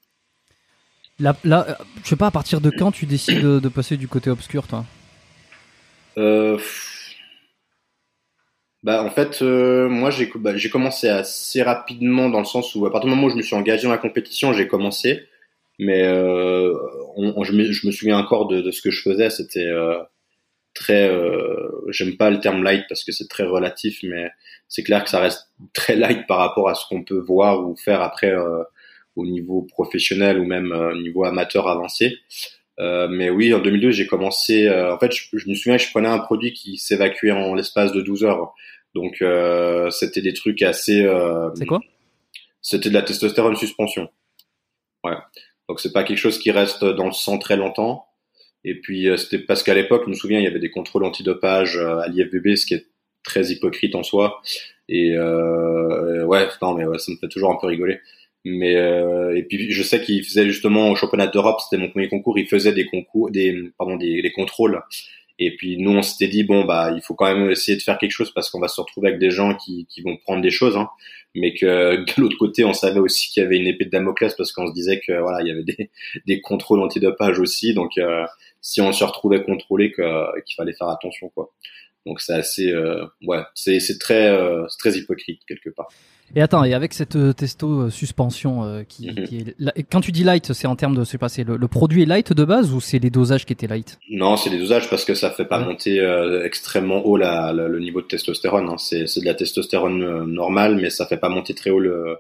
Là, 1.19 1.37
là, 1.44 1.67
euh, 1.69 1.75
je 2.05 2.08
sais 2.08 2.17
pas 2.17 2.26
à 2.26 2.31
partir 2.31 2.61
de 2.61 2.70
quand 2.70 2.93
tu 2.93 3.06
décides 3.06 3.43
de, 3.43 3.58
de 3.58 3.69
passer 3.69 3.96
du 3.96 4.08
côté 4.08 4.29
obscur, 4.29 4.67
toi? 4.67 4.84
Euh, 6.19 6.56
pff, 6.56 6.92
bah 8.82 9.05
en 9.05 9.11
fait, 9.11 9.43
euh, 9.43 9.88
moi 9.88 10.11
j'ai 10.11 10.31
bah, 10.34 10.56
j'ai 10.56 10.69
commencé 10.70 11.08
assez 11.08 11.62
rapidement 11.62 12.29
dans 12.29 12.40
le 12.40 12.44
sens 12.44 12.75
où 12.75 12.84
à 12.87 12.90
partir 12.90 13.08
du 13.08 13.14
moment 13.14 13.29
où 13.29 13.31
je 13.31 13.37
me 13.37 13.43
suis 13.43 13.55
engagé 13.55 13.84
dans 13.84 13.90
la 13.90 13.99
compétition, 13.99 14.52
j'ai 14.52 14.67
commencé. 14.69 15.29
Mais 15.79 16.05
euh, 16.05 16.75
je 17.43 17.87
me 17.87 17.93
souviens 17.93 18.19
encore 18.19 18.46
de, 18.49 18.61
de 18.61 18.70
ce 18.70 18.82
que 18.82 18.90
je 18.90 19.02
faisais. 19.02 19.31
C'était 19.31 19.67
euh, 19.67 19.99
très, 20.75 21.08
euh, 21.08 21.70
j'aime 21.88 22.17
pas 22.17 22.31
le 22.31 22.40
terme 22.40 22.62
light 22.62 22.84
parce 22.88 23.05
que 23.05 23.12
c'est 23.12 23.29
très 23.29 23.44
relatif, 23.44 24.00
mais 24.02 24.31
c'est 24.69 24.82
clair 24.82 25.05
que 25.05 25.11
ça 25.11 25.20
reste 25.20 25.50
très 25.73 25.96
light 25.96 26.26
par 26.26 26.38
rapport 26.38 26.69
à 26.69 26.75
ce 26.75 26.87
qu'on 26.88 27.05
peut 27.05 27.19
voir 27.19 27.67
ou 27.67 27.76
faire 27.76 28.00
après 28.02 28.31
euh, 28.31 28.62
au 29.17 29.26
niveau 29.26 29.62
professionnel 29.62 30.38
ou 30.38 30.46
même 30.46 30.73
euh, 30.73 30.93
au 30.93 31.00
niveau 31.00 31.25
amateur 31.25 31.69
avancé. 31.69 32.19
Euh, 32.82 33.06
mais 33.08 33.31
oui, 33.31 33.55
en 33.55 33.61
2002, 33.61 33.90
j'ai 33.93 34.06
commencé. 34.06 34.67
euh, 34.67 34.93
en 34.94 34.99
fait, 34.99 35.12
je, 35.12 35.23
je 35.38 35.49
me 35.49 35.55
souviens 35.55 35.76
que 35.76 35.82
je 35.84 35.90
prenais 35.90 36.08
un 36.08 36.19
produit 36.19 36.52
qui 36.52 36.76
s'évacuait 36.79 37.31
en 37.31 37.55
l'espace 37.55 37.93
de 37.93 38.00
12 38.00 38.25
heures. 38.25 38.52
Donc, 38.94 39.23
euh, 39.23 39.88
c'était 39.90 40.20
des 40.20 40.32
trucs 40.34 40.61
assez. 40.62 41.02
euh, 41.02 41.49
C'est 41.55 41.64
quoi? 41.67 41.81
C'était 42.61 42.88
de 42.88 42.94
la 42.94 43.02
testostérone 43.02 43.56
suspension. 43.56 44.08
Ouais. 45.05 45.14
Donc, 45.69 45.81
c'est 45.81 45.93
pas 45.93 46.02
quelque 46.05 46.19
chose 46.19 46.38
qui 46.38 46.50
reste 46.50 46.84
dans 46.84 47.06
le 47.06 47.12
sang 47.12 47.38
très 47.38 47.56
longtemps. 47.56 48.06
Et 48.64 48.81
puis, 48.81 49.08
euh, 49.08 49.17
c'était 49.17 49.38
parce 49.38 49.62
qu'à 49.62 49.75
l'époque, 49.75 50.03
je 50.06 50.10
me 50.10 50.15
souviens, 50.15 50.39
il 50.39 50.44
y 50.44 50.48
avait 50.48 50.58
des 50.60 50.70
contrôles 50.70 51.05
antidopage 51.05 51.77
à 51.79 52.06
l'IFBB, 52.08 52.56
ce 52.56 52.67
qui 52.67 52.74
est 52.74 52.86
très 53.22 53.46
hypocrite 53.46 53.94
en 53.94 54.03
soi. 54.03 54.41
Et 54.89 55.12
euh, 55.17 56.24
ouais, 56.24 56.48
non, 56.60 56.74
mais 56.74 56.84
ouais, 56.84 56.98
ça 56.98 57.12
me 57.12 57.17
fait 57.17 57.29
toujours 57.29 57.51
un 57.53 57.58
peu 57.60 57.67
rigoler. 57.69 58.01
Mais 58.44 58.75
euh, 58.75 59.37
et 59.37 59.44
puis 59.44 59.70
je 59.70 59.82
sais 59.82 60.01
qu'il 60.03 60.25
faisait 60.25 60.46
justement 60.46 60.91
au 60.91 60.96
championnat 60.96 61.29
d'Europe, 61.29 61.61
c'était 61.61 61.81
mon 61.81 61.91
premier 61.91 62.08
concours, 62.08 62.39
il 62.39 62.49
faisait 62.49 62.72
des 62.72 62.87
concours, 62.87 63.31
des 63.31 63.70
pardon, 63.79 63.96
des, 63.96 64.32
contrôles. 64.34 64.82
Et 65.39 65.56
puis 65.56 65.77
nous 65.79 65.93
on 65.93 66.03
s'était 66.03 66.29
dit 66.29 66.43
bon 66.43 66.65
bah 66.65 66.93
il 66.94 67.03
faut 67.03 67.15
quand 67.15 67.32
même 67.32 67.51
essayer 67.51 67.77
de 67.77 67.82
faire 67.82 67.99
quelque 67.99 68.11
chose 68.11 68.32
parce 68.32 68.51
qu'on 68.51 68.61
va 68.61 68.69
se 68.69 68.81
retrouver 68.81 69.08
avec 69.08 69.20
des 69.20 69.31
gens 69.31 69.55
qui, 69.55 69.87
qui 69.89 70.03
vont 70.03 70.17
prendre 70.17 70.43
des 70.43 70.51
choses, 70.51 70.77
hein. 70.77 70.89
mais 71.34 71.55
que 71.55 71.96
de 72.17 72.20
l'autre 72.20 72.37
côté 72.37 72.65
on 72.65 72.72
savait 72.72 73.01
aussi 73.01 73.31
qu'il 73.31 73.43
y 73.43 73.46
avait 73.46 73.56
une 73.58 73.67
épée 73.67 73.84
de 73.84 73.91
Damoclès 73.91 74.34
parce 74.34 74.53
qu'on 74.53 74.67
se 74.67 74.72
disait 74.75 75.01
que 75.01 75.13
voilà 75.20 75.41
il 75.43 75.49
y 75.49 75.51
avait 75.51 75.63
des, 75.63 75.91
des 76.27 76.41
contrôles 76.41 76.81
antidopage 76.81 77.39
aussi, 77.39 77.75
donc 77.75 77.96
euh, 77.99 78.25
si 78.61 78.81
on 78.81 78.93
se 78.93 79.05
retrouvait 79.05 79.43
contrôlé 79.44 79.93
qu'il 79.93 80.55
fallait 80.56 80.75
faire 80.75 80.89
attention 80.89 81.29
quoi. 81.31 81.53
Donc 82.06 82.20
c'est 82.20 82.34
assez 82.34 82.70
euh, 82.72 83.06
ouais 83.22 83.43
c'est 83.55 83.79
c'est 83.79 83.99
très 83.99 84.29
euh, 84.29 84.67
très 84.79 84.99
hypocrite 84.99 85.43
quelque 85.46 85.70
part. 85.70 85.89
Et 86.34 86.41
attends, 86.41 86.65
et 86.65 86.72
avec 86.72 86.94
cette 86.94 87.17
euh, 87.17 87.32
testo 87.34 87.82
euh, 87.82 87.91
suspension 87.91 88.65
euh, 88.65 88.84
qui, 88.84 89.10
Mhm. 89.10 89.24
qui 89.24 89.36
est 89.39 89.55
la- 89.58 89.72
et 89.77 89.82
quand 89.82 90.01
tu 90.01 90.12
dis 90.12 90.24
light, 90.24 90.53
c'est 90.55 90.67
en 90.67 90.77
termes 90.77 90.94
de, 90.96 91.05
sais 91.05 91.19
pas, 91.19 91.29
c'est 91.29 91.44
le, 91.44 91.56
le 91.58 91.69
produit 91.69 92.03
est 92.03 92.06
light 92.06 92.32
de 92.32 92.44
base 92.44 92.72
ou 92.72 92.81
c'est 92.81 92.98
les 92.98 93.10
dosages 93.10 93.44
qui 93.44 93.53
étaient 93.53 93.67
light? 93.67 93.98
Non, 94.10 94.39
c'est 94.39 94.48
des 94.48 94.58
dosages 94.58 94.89
parce 94.89 95.05
que 95.05 95.15
ça 95.15 95.31
fait 95.31 95.44
pas 95.44 95.58
Ouais. 95.60 95.67
monter 95.67 96.01
euh, 96.01 96.43
extrêmement 96.44 97.05
haut 97.05 97.19
la, 97.19 97.53
la- 97.53 97.69
le 97.69 97.79
niveau 97.81 98.01
de 98.01 98.06
testostérone. 98.06 98.69
hein. 98.70 98.79
C'est, 98.79 99.06
c'est 99.06 99.20
de 99.20 99.27
la 99.27 99.34
testostérone 99.34 100.24
normale, 100.24 100.77
mais 100.77 100.89
ça 100.89 101.05
fait 101.06 101.19
pas 101.19 101.29
monter 101.29 101.55
très 101.55 101.69
haut 101.69 101.81
le, 101.81 102.17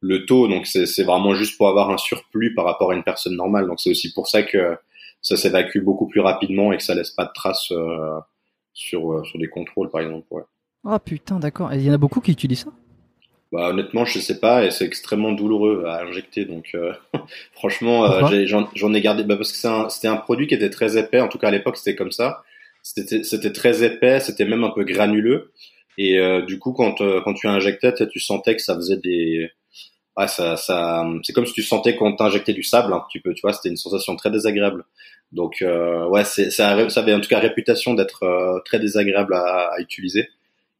le 0.00 0.26
taux. 0.26 0.48
Donc 0.48 0.66
c'est, 0.66 0.84
c'est 0.84 1.04
vraiment 1.04 1.34
juste 1.34 1.56
pour 1.56 1.68
avoir 1.68 1.88
un 1.90 1.96
surplus 1.98 2.54
par 2.54 2.66
rapport 2.66 2.90
à 2.90 2.94
une 2.94 3.04
personne 3.04 3.36
normale. 3.36 3.66
Donc 3.66 3.80
c'est 3.80 3.90
aussi 3.90 4.12
pour 4.12 4.28
ça 4.28 4.42
que 4.42 4.76
ça 5.22 5.38
s'évacue 5.38 5.80
beaucoup 5.80 6.06
plus 6.08 6.20
rapidement 6.20 6.72
et 6.72 6.76
que 6.76 6.82
ça 6.82 6.94
laisse 6.94 7.10
pas 7.10 7.24
de 7.24 7.32
traces 7.34 7.72
sur 8.74 9.26
sur 9.26 9.38
des 9.38 9.48
contrôles 9.48 9.90
par 9.90 10.02
exemple. 10.02 10.26
Ouais. 10.30 10.42
Ah 10.84 10.98
putain, 10.98 11.38
d'accord. 11.40 11.72
Il 11.72 11.82
y 11.82 11.90
en 11.90 11.94
a 11.94 11.98
beaucoup 11.98 12.20
qui 12.20 12.32
utilisent 12.32 12.64
ça? 12.64 12.70
Bah 13.52 13.68
honnêtement, 13.70 14.04
je 14.04 14.18
sais 14.18 14.40
pas 14.40 14.64
et 14.64 14.70
c'est 14.72 14.84
extrêmement 14.84 15.32
douloureux 15.32 15.84
à 15.86 16.02
injecter. 16.02 16.44
Donc 16.44 16.70
euh, 16.74 16.92
franchement, 17.52 18.04
euh, 18.04 18.22
j'en, 18.46 18.68
j'en 18.74 18.92
ai 18.92 19.00
gardé 19.00 19.22
bah, 19.24 19.36
parce 19.36 19.52
que 19.52 19.58
c'est 19.58 19.68
un- 19.68 19.88
c'était 19.88 20.08
un 20.08 20.16
produit 20.16 20.46
qui 20.48 20.54
était 20.54 20.70
très 20.70 20.98
épais. 20.98 21.20
En 21.20 21.28
tout 21.28 21.38
cas 21.38 21.48
à 21.48 21.50
l'époque, 21.52 21.76
c'était 21.76 21.94
comme 21.96 22.10
ça. 22.12 22.42
C'était, 22.82 23.22
c'était 23.24 23.52
très 23.52 23.84
épais, 23.84 24.20
c'était 24.20 24.44
même 24.44 24.64
un 24.64 24.70
peu 24.70 24.84
granuleux. 24.84 25.52
Et 25.98 26.18
euh, 26.18 26.42
du 26.42 26.58
coup, 26.58 26.72
quand 26.72 27.00
euh, 27.00 27.20
quand 27.24 27.34
tu 27.34 27.46
injectais, 27.48 27.92
tu 28.08 28.20
sentais 28.20 28.56
que 28.56 28.62
ça 28.62 28.74
faisait 28.74 28.98
des 28.98 29.50
ah, 30.16 30.28
ça, 30.28 30.56
ça, 30.56 31.04
c'est 31.22 31.32
comme 31.34 31.46
si 31.46 31.52
tu 31.52 31.62
sentais 31.62 31.94
qu'on 31.94 32.16
t'injectait 32.16 32.54
du 32.54 32.62
sable 32.62 32.92
un 32.94 33.00
petit 33.00 33.20
peu, 33.20 33.34
tu 33.34 33.42
vois, 33.42 33.52
c'était 33.52 33.68
une 33.68 33.76
sensation 33.76 34.16
très 34.16 34.30
désagréable. 34.30 34.84
Donc, 35.32 35.60
euh, 35.62 36.06
ouais, 36.08 36.24
ça, 36.24 36.50
ça 36.50 36.70
avait 36.70 37.12
en 37.14 37.20
tout 37.20 37.28
cas 37.28 37.38
réputation 37.38 37.92
d'être 37.94 38.22
euh, 38.22 38.58
très 38.64 38.78
désagréable 38.78 39.34
à, 39.34 39.70
à 39.76 39.80
utiliser. 39.80 40.28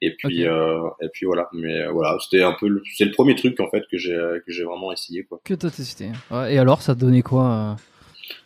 Et 0.02 0.14
puis, 0.16 0.42
et 0.42 1.08
puis 1.12 1.26
voilà. 1.26 1.48
Mais 1.52 1.86
voilà, 1.88 2.16
c'était 2.22 2.42
un 2.42 2.54
peu, 2.58 2.82
c'est 2.96 3.06
le 3.06 3.12
premier 3.12 3.34
truc 3.34 3.58
en 3.60 3.70
fait 3.70 3.82
que 3.90 3.98
j'ai 3.98 4.16
que 4.46 4.52
j'ai 4.52 4.64
vraiment 4.64 4.92
essayé 4.92 5.24
quoi. 5.24 5.40
Que 5.44 5.54
t'as 5.54 5.70
testé. 5.70 6.10
et 6.50 6.58
alors, 6.58 6.82
ça 6.82 6.94
donnait 6.94 7.22
quoi 7.22 7.76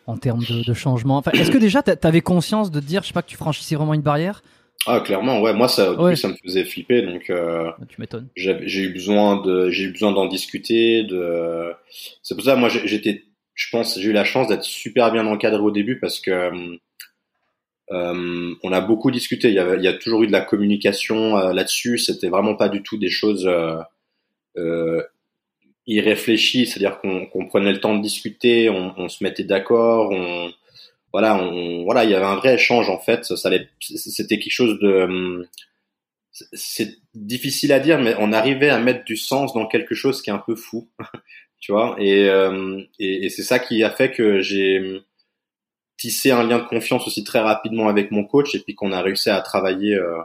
en 0.07 0.17
termes 0.17 0.45
de, 0.45 0.65
de 0.65 0.75
changement? 0.75 1.19
Enfin, 1.19 1.31
Est-ce 1.33 1.51
que 1.51 1.59
déjà 1.59 1.83
t'avais 1.83 2.21
conscience 2.21 2.71
de 2.71 2.81
te 2.81 2.85
dire, 2.85 3.03
je 3.03 3.09
sais 3.09 3.15
pas, 3.15 3.23
que 3.23 3.29
tu 3.29 3.37
franchissais 3.37 3.77
vraiment 3.77 3.95
une 3.95 4.03
barrière? 4.03 4.43
Ah 4.87 5.01
clairement 5.01 5.43
ouais 5.43 5.53
moi 5.53 5.69
ça 5.69 5.95
ça 6.17 6.29
me 6.29 6.35
faisait 6.43 6.65
flipper 6.65 7.03
donc 7.03 7.29
euh, 7.29 7.71
tu 7.87 8.01
m'étonnes 8.01 8.29
j'ai 8.35 8.81
eu 8.81 8.89
besoin 8.95 9.43
de 9.43 9.69
j'ai 9.69 9.85
eu 9.85 9.93
besoin 9.93 10.11
d'en 10.13 10.25
discuter 10.27 11.03
de 11.03 11.71
c'est 12.23 12.35
pour 12.35 12.43
ça 12.43 12.57
moi 12.57 12.71
j'étais 12.71 13.25
je 13.55 13.69
pense 13.71 13.99
j'ai 14.01 14.09
eu 14.09 14.13
la 14.13 14.25
chance 14.25 14.49
d'être 14.49 14.65
super 14.65 15.13
bien 15.13 15.27
encadré 15.27 15.61
au 15.61 15.71
début 15.71 15.99
parce 16.01 16.19
que 16.19 16.79
euh, 17.93 18.55
on 18.63 18.73
a 18.73 18.81
beaucoup 18.81 19.11
discuté 19.11 19.49
il 19.49 19.55
y 19.55 19.59
a 19.59 19.75
il 19.75 19.83
y 19.83 19.89
a 19.89 19.93
toujours 19.93 20.23
eu 20.23 20.27
de 20.27 20.33
la 20.33 20.43
communication 20.43 21.37
euh, 21.37 21.53
là-dessus 21.53 21.99
c'était 21.99 22.29
vraiment 22.29 22.55
pas 22.55 22.69
du 22.69 22.83
tout 22.83 22.97
des 22.97 23.11
choses 23.11 23.47
euh, 23.47 23.77
euh 24.57 25.03
irréfléchies 25.87 26.67
c'est-à-dire 26.67 27.01
qu'on 27.01 27.47
prenait 27.49 27.73
le 27.73 27.81
temps 27.81 27.97
de 27.97 28.03
discuter 28.03 28.71
on, 28.71 28.95
on 28.97 29.09
se 29.09 29.25
mettait 29.25 29.45
d'accord 29.45 30.11
on 30.13 30.53
voilà, 31.13 31.37
on, 31.43 31.85
voilà, 31.85 32.05
il 32.05 32.11
y 32.11 32.15
avait 32.15 32.27
un 32.27 32.37
vrai 32.37 32.55
échange 32.55 32.89
en 32.89 32.99
fait. 32.99 33.25
Ça, 33.25 33.51
c'était 33.81 34.39
quelque 34.39 34.53
chose 34.53 34.79
de, 34.81 35.49
c'est 36.53 36.99
difficile 37.15 37.73
à 37.73 37.81
dire, 37.81 37.99
mais 37.99 38.15
on 38.19 38.33
arrivait 38.33 38.71
à 38.71 38.79
mettre 38.79 39.05
du 39.05 39.17
sens 39.17 39.53
dans 39.53 39.67
quelque 39.67 39.95
chose 39.95 40.23
qui 40.23 40.31
est 40.31 40.33
un 40.33 40.39
peu 40.39 40.55
fou, 40.55 40.89
tu 41.61 41.73
vois. 41.73 41.97
Hum, 42.01 42.85
et, 42.99 43.27
et, 43.27 43.29
c'est 43.29 43.43
ça 43.43 43.59
qui 43.59 43.83
a 43.83 43.91
fait 43.91 44.13
que 44.13 44.41
j'ai 44.41 45.03
tissé 46.01 46.31
un 46.31 46.43
lien 46.43 46.59
de 46.59 46.65
confiance 46.65 47.07
aussi 47.07 47.25
très 47.25 47.41
rapidement 47.41 47.89
avec 47.89 48.11
mon 48.11 48.25
coach, 48.25 48.55
et 48.55 48.61
puis 48.61 48.75
qu'on 48.75 48.93
a 48.93 49.03
réussi 49.03 49.29
à 49.29 49.41
travailler 49.43 49.95
euh, 49.95 50.17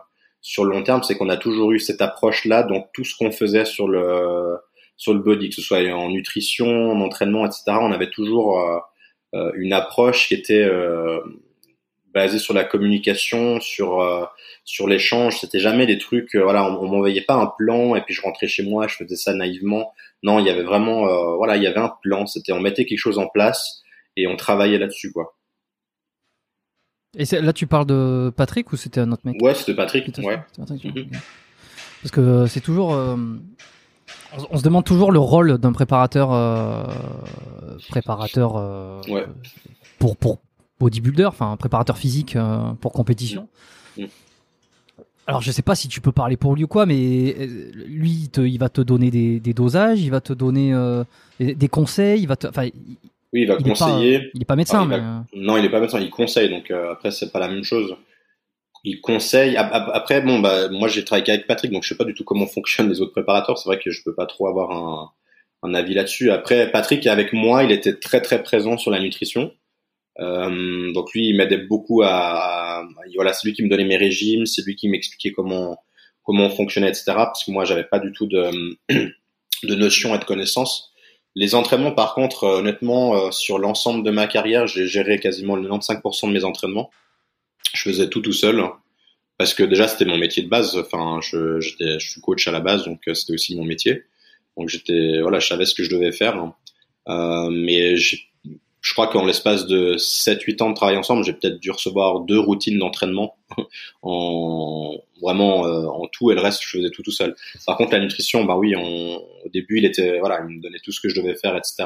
sur 0.42 0.64
le 0.64 0.72
long 0.72 0.84
terme. 0.84 1.04
C'est 1.04 1.18
qu'on 1.18 1.30
a 1.30 1.38
toujours 1.38 1.74
eu 1.74 1.80
cette 1.80 2.02
approche-là 2.02 2.64
dans 2.64 2.88
tout 2.94 3.04
ce 3.04 3.16
qu'on 3.16 3.32
faisait 3.32 3.66
sur 3.66 3.88
le 3.88 4.58
sur 4.98 5.14
le 5.14 5.20
body, 5.20 5.50
que 5.50 5.56
ce 5.56 5.62
soit 5.62 5.86
en 5.92 6.10
nutrition, 6.10 6.92
en 6.92 7.02
entraînement, 7.02 7.46
etc. 7.46 7.64
On 7.68 7.92
avait 7.92 8.10
toujours 8.10 8.62
euh, 8.62 8.78
euh, 9.34 9.52
une 9.56 9.74
approche 9.74 10.30
qui 10.30 10.34
était 10.34 10.64
euh, 10.64 11.20
basée 12.14 12.40
sur 12.40 12.54
la 12.54 12.64
communication, 12.64 13.60
sur 13.60 14.00
euh, 14.02 14.24
sur 14.64 14.88
l'échange. 14.88 15.40
C'était 15.40 15.60
jamais 15.60 15.86
des 15.86 15.98
trucs. 15.98 16.36
voilà, 16.36 16.66
on, 16.72 16.82
on 16.82 16.88
m'envoyait 16.88 17.22
pas 17.22 17.36
un 17.36 17.52
plan 17.58 17.96
et 17.96 18.02
puis 18.02 18.14
je 18.14 18.22
rentrais 18.22 18.48
chez 18.48 18.64
moi, 18.64 18.88
je 18.88 18.96
faisais 18.96 19.18
ça 19.18 19.34
naïvement. 19.34 19.94
Non, 20.24 20.40
il 20.40 20.46
y 20.46 20.50
avait 20.50 20.64
vraiment, 20.64 21.36
voilà, 21.38 21.58
il 21.58 21.64
y 21.64 21.68
avait 21.68 21.80
un 21.80 21.94
plan. 22.02 22.26
C'était 22.26 22.54
on 22.54 22.62
mettait 22.62 22.86
quelque 22.86 22.98
chose 22.98 23.20
en 23.20 23.28
place 23.28 23.84
et 24.16 24.28
on 24.28 24.38
travaillait 24.38 24.80
là-dessus, 24.80 25.12
quoi. 25.12 25.36
Et 27.18 27.26
là, 27.42 27.54
tu 27.54 27.68
parles 27.68 27.86
de 27.86 28.32
Patrick 28.36 28.72
ou 28.74 28.78
c'était 28.78 29.00
un 29.00 29.12
autre 29.12 29.24
mec? 29.26 29.38
Ouais, 29.42 29.54
c'était 29.54 29.74
Patrick. 29.74 30.06
Ouais. 30.18 30.40
Mhm. 30.58 31.10
Parce 32.02 32.12
que 32.12 32.46
c'est 32.48 32.62
toujours, 32.62 32.94
on, 34.50 34.58
se 34.58 34.64
demande 34.64 34.84
toujours 34.84 35.12
le 35.12 35.20
rôle 35.20 35.58
d'un 35.58 35.72
préparateur, 35.72 36.34
euh, 36.34 36.84
préparateur 37.90 38.56
euh, 38.58 39.02
pour 40.00 40.18
pour 40.18 40.40
bodybuilder, 40.80 41.26
enfin 41.26 41.52
un 41.52 41.58
préparateur 41.58 41.98
physique 41.98 42.36
euh, 42.36 42.74
pour 42.82 42.92
compétition. 42.92 43.48
Mm. 43.98 44.04
Mm. 44.04 44.08
Alors 45.28 45.42
je 45.42 45.52
sais 45.52 45.64
pas 45.64 45.76
si 45.76 45.88
tu 45.88 46.02
peux 46.02 46.12
parler 46.12 46.38
pour 46.38 46.56
lui 46.56 46.66
ou 46.66 46.68
quoi, 46.68 46.86
mais 46.86 47.50
lui 47.74 48.12
il, 48.12 48.30
te, 48.30 48.42
il 48.42 48.60
va 48.60 48.70
te 48.70 48.82
donner 48.82 49.10
des, 49.10 49.40
des, 49.40 49.54
dosages, 49.54 50.00
il 50.02 50.12
va 50.12 50.22
te 50.22 50.34
donner 50.34 50.72
des 51.40 51.68
conseils, 51.68 52.22
il 52.22 52.28
va 52.28 52.36
te, 52.36 52.46
enfin 52.46 52.68
oui, 53.36 53.42
il 53.44 53.48
va 53.48 53.58
conseiller. 53.58 54.32
il 54.34 54.42
est 54.42 54.46
pas 54.46 54.56
médecin, 54.56 54.86
mais... 54.86 55.00
Non, 55.34 55.58
il 55.58 55.66
est 55.66 55.70
pas 55.70 55.80
médecin, 55.80 56.00
il 56.00 56.10
conseille. 56.10 56.50
Donc 56.50 56.72
après, 56.72 57.12
c'est 57.12 57.32
pas 57.32 57.40
la 57.40 57.48
même 57.48 57.64
chose 57.64 57.96
il 58.86 59.02
conseille. 59.02 59.58
Après, 59.58 60.22
bon, 60.22 60.40
bah, 60.40 60.70
moi, 60.70 60.88
j'ai 60.88 61.04
travaillé 61.04 61.32
avec 61.32 61.48
Patrick, 61.48 61.72
donc 61.72 61.84
je 61.84 61.90
sais 61.90 61.98
pas 61.98 62.06
du 62.06 62.14
tout 62.14 62.24
comment 62.24 62.46
fonctionnent 62.48 62.90
les 62.90 63.02
autres 63.02 63.12
préparateurs. 63.12 63.58
C'est 63.58 63.68
vrai 63.68 63.80
que 63.80 63.92
je 63.92 64.02
peux 64.04 64.14
pas 64.14 64.28
trop 64.28 64.48
avoir 64.48 64.72
un, 64.72 65.12
un 65.64 65.74
avis 65.74 65.96
là-dessus. 65.96 66.32
Après, 66.32 66.72
Patrick, 66.72 67.06
avec 67.08 67.34
moi, 67.34 67.64
il 67.64 67.72
était 67.72 67.96
très 67.96 68.22
très 68.22 68.42
présent 68.44 68.78
sur 68.78 68.92
la 68.92 69.00
nutrition. 69.00 69.52
Euh, 70.20 70.94
donc 70.94 71.12
lui, 71.14 71.28
il 71.28 71.36
m'aidait 71.36 71.58
beaucoup 71.58 72.04
à, 72.04 72.80
à, 72.80 72.84
voilà, 73.16 73.34
c'est 73.34 73.48
lui 73.48 73.54
qui 73.54 73.64
me 73.64 73.70
donnait 73.70 73.86
mes 73.86 73.98
régimes, 73.98 74.46
c'est 74.46 74.62
lui 74.66 74.76
qui 74.76 74.88
m'expliquait 74.88 75.32
comment 75.32 75.78
comment 76.24 76.46
on 76.46 76.50
fonctionnait, 76.50 76.88
etc. 76.88 77.06
Parce 77.08 77.44
que 77.44 77.52
moi, 77.52 77.66
j'avais 77.66 77.84
pas 77.84 78.00
du 78.00 78.12
tout 78.14 78.28
de 78.28 78.78
de 79.64 79.76
notion 79.76 80.16
et 80.16 80.20
de 80.20 80.24
connaissances. 80.24 80.94
Les 81.36 81.54
entraînements, 81.56 81.92
par 81.92 82.14
contre, 82.14 82.46
euh, 82.46 82.60
honnêtement, 82.60 83.16
euh, 83.16 83.32
sur 83.32 83.60
l'ensemble 83.60 84.04
de 84.04 84.12
ma 84.12 84.28
carrière, 84.28 84.68
j'ai 84.68 84.88
géré 84.88 85.20
quasiment 85.20 85.56
le 85.56 85.68
95% 85.68 86.28
de 86.28 86.34
mes 86.34 86.44
entraînements 86.44 86.90
je 87.76 87.84
faisais 87.84 88.10
tout 88.10 88.22
tout 88.22 88.34
seul 88.34 88.64
parce 89.38 89.54
que 89.54 89.64
déjà 89.64 89.88
c'était 89.88 90.06
mon 90.06 90.18
métier 90.18 90.44
de 90.44 90.48
base. 90.48 90.78
Enfin, 90.78 91.20
je, 91.22 91.60
je 91.60 92.00
suis 92.00 92.22
coach 92.22 92.48
à 92.48 92.52
la 92.52 92.62
base, 92.62 92.86
donc 92.86 93.02
euh, 93.08 93.14
c'était 93.14 93.34
aussi 93.34 93.56
mon 93.56 93.66
métier. 93.66 94.04
Donc 94.58 94.70
j'étais, 94.70 95.20
voilà, 95.22 95.40
je 95.40 95.48
savais 95.48 95.66
ce 95.66 95.76
que 95.76 95.84
je 95.84 95.90
devais 95.90 96.14
faire. 96.14 96.54
Euh, 97.10 97.50
mais 97.52 97.98
je 98.86 98.94
crois 98.94 99.08
qu'en 99.08 99.26
l'espace 99.26 99.66
de 99.66 99.96
7-8 99.96 100.62
ans 100.62 100.70
de 100.70 100.76
travail 100.76 100.96
ensemble, 100.96 101.26
j'ai 101.26 101.34
peut-être 101.34 101.60
dû 101.60 101.72
recevoir 101.72 102.20
deux 102.20 102.38
routines 102.38 102.78
d'entraînement 102.78 103.36
en 104.04 104.94
vraiment 105.24 105.66
euh, 105.66 105.88
en 105.88 106.06
tout 106.06 106.30
et 106.30 106.36
le 106.36 106.42
reste 106.42 106.62
je 106.62 106.78
faisais 106.78 106.92
tout 106.92 107.02
tout 107.02 107.12
seul. 107.12 107.36
Par 107.66 107.78
contre 107.78 107.94
la 107.94 108.00
nutrition, 108.00 108.46
bah 108.46 108.56
oui, 108.56 108.76
on, 108.76 109.16
au 109.16 109.50
début 109.52 109.80
il 109.80 109.86
était 109.86 110.20
voilà, 110.20 110.46
il 110.48 110.58
me 110.58 110.62
donnait 110.62 110.78
tout 110.84 110.92
ce 110.92 111.02
que 111.02 111.10
je 111.10 111.20
devais 111.20 111.34
faire, 111.34 111.58
etc. 111.58 111.86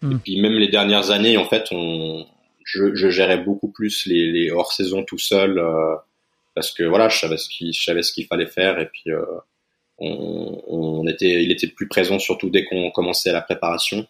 Hmm. 0.00 0.12
Et 0.12 0.16
puis 0.16 0.40
même 0.40 0.54
les 0.54 0.68
dernières 0.68 1.10
années, 1.10 1.36
en 1.36 1.44
fait, 1.44 1.66
on, 1.70 2.24
je, 2.64 2.94
je, 2.94 3.10
gérais 3.10 3.36
beaucoup 3.36 3.68
plus 3.68 4.06
les, 4.06 4.32
les 4.32 4.50
hors 4.50 4.72
saison 4.72 5.04
tout 5.04 5.18
seul 5.18 5.58
euh, 5.58 5.96
parce 6.54 6.70
que 6.70 6.82
voilà, 6.82 7.10
je 7.10 7.18
savais 7.18 7.36
ce 7.36 7.50
qu'il, 7.50 7.74
je 7.74 7.84
savais 7.84 8.02
ce 8.02 8.10
qu'il 8.10 8.24
fallait 8.24 8.46
faire 8.46 8.80
et 8.80 8.86
puis 8.86 9.10
euh, 9.10 9.22
on, 9.98 10.62
on, 10.66 11.06
était, 11.08 11.44
il 11.44 11.52
était 11.52 11.68
plus 11.68 11.88
présent 11.88 12.18
surtout 12.18 12.48
dès 12.48 12.64
qu'on 12.64 12.90
commençait 12.90 13.32
la 13.32 13.42
préparation 13.42 14.06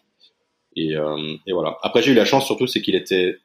et, 0.75 0.95
euh, 0.95 1.35
et 1.45 1.53
voilà. 1.53 1.77
Après 1.81 2.01
j'ai 2.01 2.11
eu 2.11 2.15
la 2.15 2.25
chance 2.25 2.45
surtout 2.45 2.67
c'est 2.67 2.81
qu'il 2.81 2.95
était 2.95 3.37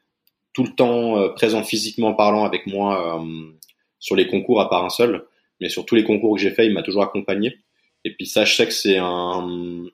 tout 0.53 0.63
le 0.63 0.75
temps 0.75 1.17
euh, 1.17 1.29
présent 1.29 1.63
physiquement 1.63 2.13
parlant 2.13 2.45
avec 2.45 2.67
moi 2.67 3.23
sur 3.99 4.15
les 4.15 4.27
concours 4.27 4.61
à 4.61 4.69
part 4.69 4.85
un 4.85 4.89
seul, 4.89 5.25
mais 5.59 5.69
sur 5.69 5.85
tous 5.85 5.95
les 5.95 6.03
concours 6.03 6.35
que 6.35 6.41
j'ai 6.41 6.51
fait, 6.51 6.65
il 6.65 6.73
m'a 6.73 6.83
toujours 6.83 7.03
accompagné. 7.03 7.57
Et 8.05 8.13
puis 8.13 8.25
ça, 8.25 8.45
je 8.45 8.55
sais 8.55 8.65
que 8.65 8.73
c'est 8.73 8.97
un, 8.97 9.85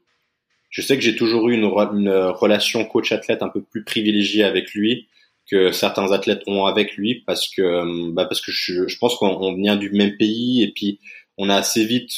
je 0.69 0.81
sais 0.81 0.95
que 0.95 1.01
j'ai 1.01 1.15
toujours 1.15 1.49
eu 1.49 1.53
une, 1.53 1.63
une 1.63 2.09
relation 2.09 2.85
coach-athlète 2.85 3.41
un 3.41 3.49
peu 3.49 3.61
plus 3.61 3.83
privilégiée 3.83 4.43
avec 4.43 4.73
lui 4.73 5.07
que 5.49 5.71
certains 5.71 6.11
athlètes 6.11 6.41
ont 6.47 6.65
avec 6.65 6.95
lui 6.95 7.23
parce 7.25 7.49
que 7.49 8.11
bah 8.11 8.25
parce 8.25 8.41
que 8.41 8.51
je, 8.51 8.87
je 8.87 8.97
pense 8.97 9.15
qu'on 9.15 9.55
vient 9.55 9.75
du 9.75 9.91
même 9.91 10.17
pays 10.17 10.63
et 10.63 10.71
puis 10.71 10.99
on 11.37 11.49
a 11.49 11.55
assez 11.55 11.85
vite 11.85 12.11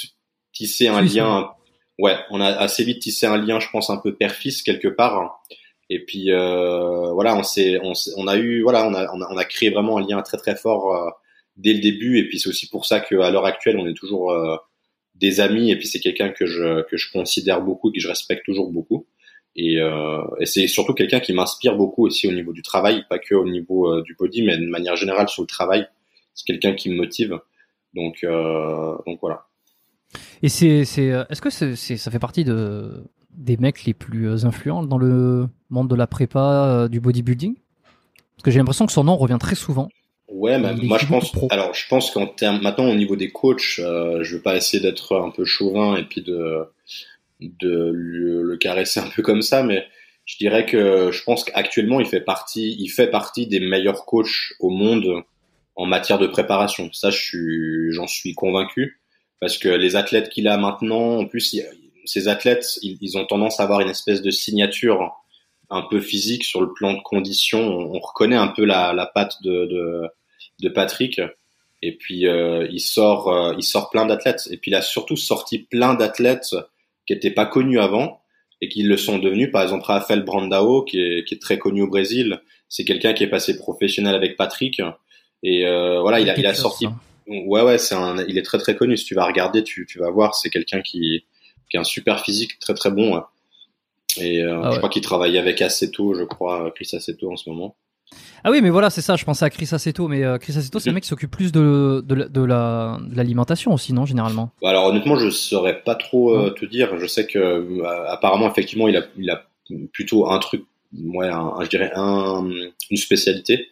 tissé 0.53 0.87
un 0.87 1.01
lien 1.01 1.51
ouais 1.99 2.15
on 2.29 2.41
a 2.41 2.47
assez 2.47 2.83
vite 2.83 3.01
tissé 3.01 3.25
un 3.25 3.37
lien 3.37 3.59
je 3.59 3.69
pense 3.69 3.89
un 3.89 3.97
peu 3.97 4.15
père-fils 4.15 4.61
quelque 4.63 4.87
part. 4.87 5.41
Et 5.89 6.03
puis 6.03 6.31
euh, 6.31 7.11
voilà 7.13 7.35
on 7.37 7.43
s'est 7.43 7.79
on, 7.81 7.93
on, 8.17 8.27
a 8.27 8.37
eu 8.37 8.61
voilà 8.61 8.87
on 8.87 8.93
a, 8.93 9.07
on 9.13 9.37
a, 9.37 9.45
créé 9.45 9.69
vraiment 9.69 9.97
un 9.97 10.05
lien 10.05 10.21
très 10.21 10.37
très 10.37 10.55
fort 10.55 10.93
euh, 10.93 11.09
dès 11.55 11.73
le 11.73 11.79
début. 11.79 12.19
Et 12.19 12.27
puis 12.27 12.39
c'est 12.39 12.49
aussi 12.49 12.69
pour 12.69 12.85
ça 12.85 12.99
qu'à 12.99 13.29
l'heure 13.31 13.45
actuelle 13.45 13.77
on 13.77 13.87
est 13.87 13.93
toujours 13.93 14.31
euh, 14.31 14.57
des 15.15 15.39
amis. 15.39 15.71
Et 15.71 15.77
puis 15.77 15.87
c'est 15.87 15.99
quelqu'un 15.99 16.29
que 16.29 16.45
je 16.45 16.83
que 16.83 16.97
je 16.97 17.11
considère 17.11 17.61
beaucoup 17.61 17.91
que 17.91 17.99
je 17.99 18.07
respecte 18.07 18.45
toujours 18.45 18.71
beaucoup. 18.71 19.07
Et, 19.57 19.79
euh, 19.79 20.23
et 20.39 20.45
c'est 20.45 20.67
surtout 20.67 20.93
quelqu'un 20.93 21.19
qui 21.19 21.33
m'inspire 21.33 21.75
beaucoup 21.75 22.05
aussi 22.05 22.27
au 22.27 22.31
niveau 22.31 22.53
du 22.53 22.61
travail 22.61 23.03
pas 23.09 23.17
que 23.17 23.33
au 23.33 23.49
niveau 23.49 23.91
euh, 23.91 24.03
du 24.03 24.13
body 24.13 24.43
mais 24.43 24.55
de 24.55 24.67
manière 24.67 24.95
générale 24.95 25.29
sur 25.29 25.41
le 25.41 25.47
travail. 25.47 25.87
C'est 26.35 26.45
quelqu'un 26.45 26.73
qui 26.73 26.89
me 26.91 26.95
motive. 26.95 27.39
Donc 27.93 28.23
euh, 28.23 28.95
donc 29.07 29.19
voilà 29.21 29.46
et 30.41 30.49
c'est 30.49 30.85
c'est 30.85 31.11
euh, 31.11 31.23
est-ce 31.29 31.41
que 31.41 31.49
c'est 31.49 31.75
ça 31.75 32.11
fait 32.11 32.19
partie 32.19 32.43
de 32.43 33.03
des 33.31 33.57
mecs 33.57 33.85
les 33.85 33.93
plus 33.93 34.27
euh, 34.27 34.45
influents 34.45 34.83
dans 34.83 34.97
le 34.97 35.47
monde 35.69 35.89
de 35.89 35.95
la 35.95 36.07
prépa 36.07 36.87
du 36.89 36.99
bodybuilding? 36.99 37.55
Parce 37.55 38.43
que 38.43 38.51
j'ai 38.51 38.59
l'impression 38.59 38.85
que 38.85 38.91
son 38.91 39.03
nom 39.03 39.17
revient 39.17 39.37
très 39.39 39.55
souvent 39.55 39.89
Ouais, 40.29 40.59
mais 40.59 40.73
moi 40.75 40.97
je 40.97 41.05
pense. 41.05 41.33
Alors 41.49 41.73
je 41.73 41.87
pense 41.87 42.11
qu'en 42.11 42.27
termes 42.27 42.61
maintenant 42.61 42.89
au 42.89 42.95
niveau 42.95 43.15
des 43.15 43.31
coachs, 43.31 43.79
euh, 43.79 44.23
je 44.23 44.35
veux 44.35 44.41
pas 44.41 44.57
essayer 44.57 44.83
d'être 44.83 45.15
un 45.15 45.31
peu 45.31 45.45
chauvin 45.45 45.95
et 45.95 46.03
puis 46.03 46.21
de 46.21 46.65
de 47.39 47.91
le, 47.93 48.41
le, 48.43 48.57
caresser 48.57 48.99
un 48.99 49.09
peu 49.15 49.21
comme 49.21 49.41
ça, 49.41 49.63
mais 49.63 49.85
je 50.25 50.37
dirais 50.37 50.65
que 50.65 51.11
je 51.11 51.23
pense 51.23 51.43
qu'actuellement 51.43 51.99
il 51.99 52.07
fait 52.07 52.19
partie, 52.21 52.75
il 52.79 52.89
fait 52.89 53.09
partie 53.09 53.47
des 53.47 53.59
meilleurs 53.59 54.05
coachs 54.05 54.53
au 54.59 54.69
monde 54.69 55.23
en 55.75 55.85
matière 55.85 56.17
de 56.17 56.27
préparation. 56.27 56.89
Ça, 56.91 57.11
je 57.11 57.17
suis, 57.17 57.93
j'en 57.93 58.07
suis 58.07 58.33
convaincu 58.33 58.96
parce 59.39 59.57
que 59.57 59.69
les 59.69 59.95
athlètes 59.95 60.29
qu'il 60.29 60.47
a 60.47 60.57
maintenant, 60.57 61.19
en 61.19 61.25
plus, 61.25 61.55
ces 62.05 62.27
athlètes, 62.27 62.79
ils, 62.81 62.97
ils, 63.01 63.17
ont 63.17 63.25
tendance 63.25 63.59
à 63.59 63.63
avoir 63.63 63.81
une 63.81 63.89
espèce 63.89 64.21
de 64.21 64.31
signature 64.31 65.11
un 65.69 65.81
peu 65.81 65.99
physique 65.99 66.43
sur 66.43 66.61
le 66.61 66.71
plan 66.73 66.93
de 66.93 67.01
conditions. 67.01 67.61
On, 67.61 67.95
on 67.95 67.99
reconnaît 67.99 68.37
un 68.37 68.47
peu 68.47 68.65
la, 68.65 68.93
la 68.93 69.05
patte 69.05 69.41
de, 69.43 69.65
de 69.65 70.09
de 70.61 70.69
Patrick. 70.69 71.21
Et 71.81 71.95
puis 71.95 72.27
euh, 72.27 72.67
il 72.71 72.79
sort, 72.79 73.29
euh, 73.29 73.53
il 73.57 73.63
sort 73.63 73.89
plein 73.89 74.05
d'athlètes. 74.05 74.47
Et 74.51 74.57
puis 74.57 74.71
il 74.71 74.75
a 74.75 74.81
surtout 74.81 75.17
sorti 75.17 75.59
plein 75.59 75.93
d'athlètes 75.93 76.55
qui 77.05 77.13
n'étaient 77.13 77.31
pas 77.31 77.45
connus 77.45 77.79
avant 77.79 78.21
et 78.61 78.69
qui 78.69 78.83
le 78.83 78.97
sont 78.97 79.19
devenus. 79.19 79.51
Par 79.51 79.61
exemple, 79.61 79.85
Rafael 79.85 80.23
Brandao, 80.23 80.83
qui 80.83 80.99
est, 80.99 81.23
qui 81.25 81.35
est 81.35 81.41
très 81.41 81.59
connu 81.59 81.83
au 81.83 81.87
Brésil. 81.87 82.41
C'est 82.69 82.83
quelqu'un 82.83 83.13
qui 83.13 83.23
est 83.23 83.29
passé 83.29 83.57
professionnel 83.57 84.15
avec 84.15 84.35
Patrick. 84.35 84.81
Et 85.43 85.65
euh, 85.67 86.01
voilà, 86.01 86.19
il 86.19 86.29
a, 86.29 86.37
il 86.37 86.45
a 86.45 86.53
sorti. 86.53 86.87
Ouais, 87.27 87.61
ouais, 87.61 87.77
c'est 87.77 87.95
un, 87.95 88.23
il 88.27 88.37
est 88.37 88.41
très 88.43 88.57
très 88.57 88.75
connu. 88.75 88.95
Si 88.97 89.05
tu 89.05 89.15
vas 89.15 89.25
regarder, 89.25 89.63
tu, 89.63 89.85
tu 89.85 89.99
vas 89.99 90.09
voir, 90.09 90.35
c'est 90.35 90.49
quelqu'un 90.49 90.81
qui, 90.81 91.25
qui 91.69 91.77
a 91.77 91.81
un 91.81 91.83
super 91.83 92.21
physique, 92.21 92.57
très 92.59 92.73
très 92.73 92.89
bon. 92.91 93.21
Et 94.19 94.41
euh, 94.43 94.61
Ah 94.63 94.71
je 94.71 94.77
crois 94.77 94.89
qu'il 94.89 95.01
travaille 95.01 95.37
avec 95.37 95.61
Aceto, 95.61 96.13
je 96.15 96.23
crois, 96.23 96.71
Chris 96.75 96.89
Aceto 96.93 97.31
en 97.31 97.35
ce 97.35 97.49
moment. 97.49 97.75
Ah 98.43 98.51
oui, 98.51 98.61
mais 98.61 98.69
voilà, 98.69 98.89
c'est 98.89 99.01
ça. 99.01 99.15
Je 99.17 99.25
pensais 99.25 99.43
à 99.43 99.49
Chris 99.49 99.67
Aceto, 99.71 100.07
mais 100.07 100.23
euh, 100.23 100.37
Chris 100.37 100.57
Aceto, 100.57 100.79
c'est 100.79 100.85
le 100.89 100.91
Mhm. 100.91 100.95
mec 100.95 101.03
qui 101.03 101.09
s'occupe 101.09 101.31
plus 101.31 101.51
de 101.51 102.01
de, 102.05 102.15
de 102.15 102.41
la 102.43 102.97
de 103.01 103.15
l'alimentation 103.15 103.73
aussi, 103.73 103.91
non, 103.93 104.05
généralement? 104.05 104.51
Bah, 104.61 104.69
Alors 104.69 104.85
honnêtement, 104.85 105.17
je 105.17 105.29
saurais 105.29 105.81
pas 105.83 105.95
trop 105.95 106.33
euh, 106.33 106.51
te 106.51 106.65
dire. 106.65 106.97
Je 106.97 107.05
sais 107.07 107.27
que 107.27 107.37
euh, 107.39 107.83
apparemment, 108.09 108.49
effectivement, 108.49 108.87
il 108.87 108.95
a, 108.95 109.03
il 109.17 109.29
a 109.29 109.45
plutôt 109.91 110.29
un 110.31 110.39
truc, 110.39 110.63
ouais, 110.97 111.27
un- 111.27 111.55
je 111.61 111.67
dirais 111.67 111.91
un, 111.95 112.49
une 112.89 112.97
spécialité. 112.97 113.67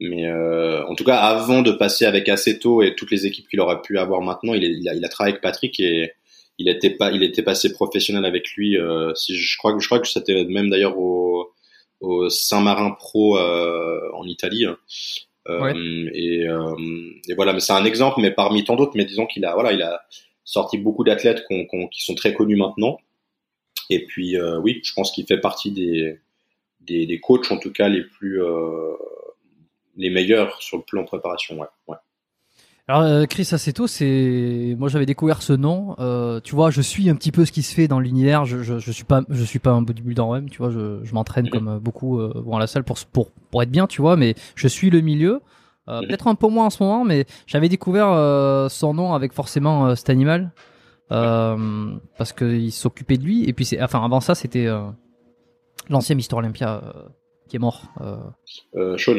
Mais 0.00 0.26
euh, 0.28 0.84
en 0.86 0.94
tout 0.94 1.04
cas, 1.04 1.16
avant 1.16 1.62
de 1.62 1.72
passer 1.72 2.04
avec 2.06 2.28
Aceto 2.28 2.82
et 2.82 2.94
toutes 2.94 3.10
les 3.10 3.26
équipes 3.26 3.48
qu'il 3.48 3.60
aurait 3.60 3.82
pu 3.82 3.98
avoir 3.98 4.20
maintenant, 4.22 4.54
il, 4.54 4.64
est- 4.64 4.70
il, 4.72 4.88
a, 4.88 4.94
il 4.94 5.04
a 5.04 5.08
travaillé 5.08 5.32
avec 5.34 5.42
Patrick 5.42 5.80
et 5.80 6.12
il 6.58 6.68
était 6.68 6.90
pas, 6.90 7.10
il 7.12 7.22
était 7.22 7.42
passé 7.42 7.72
professionnel 7.72 8.24
avec 8.24 8.48
lui. 8.52 8.76
euh, 8.78 9.12
si 9.14 9.36
je 9.36 9.58
crois 9.58 9.72
que 9.74 9.80
je 9.80 9.86
crois 9.86 9.98
que 10.00 10.06
c'était 10.08 10.44
même 10.44 10.70
d'ailleurs 10.70 10.98
au, 10.98 11.50
au 12.00 12.28
Saint-Marin 12.28 12.92
Pro 12.92 13.38
euh, 13.38 14.00
en 14.14 14.24
Italie. 14.26 14.66
Euh, 14.66 14.76
Ouais. 15.48 15.72
et, 16.12 16.46
euh, 16.46 16.74
et 17.28 17.34
voilà, 17.34 17.54
mais 17.54 17.60
c'est 17.60 17.72
un 17.72 17.84
exemple, 17.86 18.20
mais 18.20 18.30
parmi 18.30 18.64
tant 18.64 18.76
d'autres. 18.76 18.92
Mais 18.96 19.06
disons 19.06 19.24
qu'il 19.26 19.44
a, 19.46 19.54
voilà, 19.54 19.72
il 19.72 19.80
a 19.82 20.02
sorti 20.44 20.76
beaucoup 20.78 21.04
d'athlètes 21.04 21.44
qu'on- 21.48 21.64
qu'on- 21.64 21.88
qui 21.88 22.02
sont 22.04 22.14
très 22.14 22.34
connus 22.34 22.56
maintenant. 22.56 22.98
Et 23.90 24.04
puis, 24.04 24.36
euh, 24.36 24.58
oui, 24.60 24.80
je 24.84 24.92
pense 24.92 25.10
qu'il 25.10 25.24
fait 25.26 25.38
partie 25.40 25.70
des, 25.72 26.18
des, 26.82 27.06
des 27.06 27.18
coachs, 27.20 27.50
en 27.50 27.56
tout 27.58 27.72
cas, 27.72 27.88
les 27.88 28.02
plus, 28.02 28.42
euh, 28.42 28.92
les 29.98 30.08
meilleurs 30.10 30.62
sur 30.62 30.78
le 30.78 30.84
plan 30.84 31.04
préparation. 31.04 31.58
Ouais, 31.60 31.66
ouais. 31.88 31.96
Alors 32.90 33.02
euh, 33.02 33.26
Chris 33.26 33.46
Aceto, 33.52 33.86
c'est 33.86 34.74
moi 34.78 34.88
j'avais 34.88 35.04
découvert 35.04 35.42
ce 35.42 35.52
nom. 35.52 35.94
Euh, 35.98 36.40
tu 36.40 36.54
vois, 36.54 36.70
je 36.70 36.80
suis 36.80 37.10
un 37.10 37.16
petit 37.16 37.32
peu 37.32 37.44
ce 37.44 37.52
qui 37.52 37.62
se 37.62 37.74
fait 37.74 37.86
dans 37.86 38.00
l'univers. 38.00 38.46
Je, 38.46 38.62
je, 38.62 38.78
je 38.78 38.90
suis 38.92 39.04
pas 39.04 39.20
je 39.28 39.44
suis 39.44 39.58
pas 39.58 39.72
un 39.72 39.82
bodybuilder 39.82 40.24
même. 40.32 40.48
Tu 40.48 40.56
vois, 40.56 40.70
je, 40.70 41.04
je 41.04 41.12
m'entraîne 41.12 41.44
Mhm. 41.46 41.50
comme 41.50 41.68
euh, 41.68 41.78
beaucoup 41.78 42.18
euh, 42.18 42.32
à 42.50 42.58
la 42.58 42.66
salle 42.66 42.84
pour 42.84 42.96
pour 43.12 43.30
pour 43.50 43.62
être 43.62 43.70
bien. 43.70 43.86
Tu 43.86 44.00
vois, 44.00 44.16
mais 44.16 44.34
je 44.54 44.68
suis 44.68 44.88
le 44.88 45.02
milieu. 45.02 45.42
Euh, 45.88 46.00
Mhm. 46.00 46.06
Peut-être 46.08 46.26
un 46.28 46.34
peu 46.34 46.48
moins 46.48 46.66
en 46.66 46.70
ce 46.70 46.82
moment, 46.82 47.04
mais 47.04 47.26
j'avais 47.46 47.68
découvert 47.68 48.08
son 48.70 48.94
nom 48.94 49.12
avec 49.12 49.34
forcément 49.34 49.94
cet 49.94 50.08
animal 50.08 50.50
parce 51.10 52.32
qu'il 52.32 52.72
s'occupait 52.72 53.16
de 53.18 53.24
lui. 53.24 53.44
Et 53.48 53.52
puis 53.52 53.64
c'est 53.64 53.82
enfin 53.82 54.02
avant 54.04 54.20
ça 54.20 54.34
c'était 54.34 54.66
l'ancien 55.90 56.14
Mister 56.14 56.36
Olympia 56.36 56.82
qui 57.48 57.56
est 57.56 57.58
mort. 57.58 57.82
Euh, 58.76 58.96
Sean, 58.98 59.14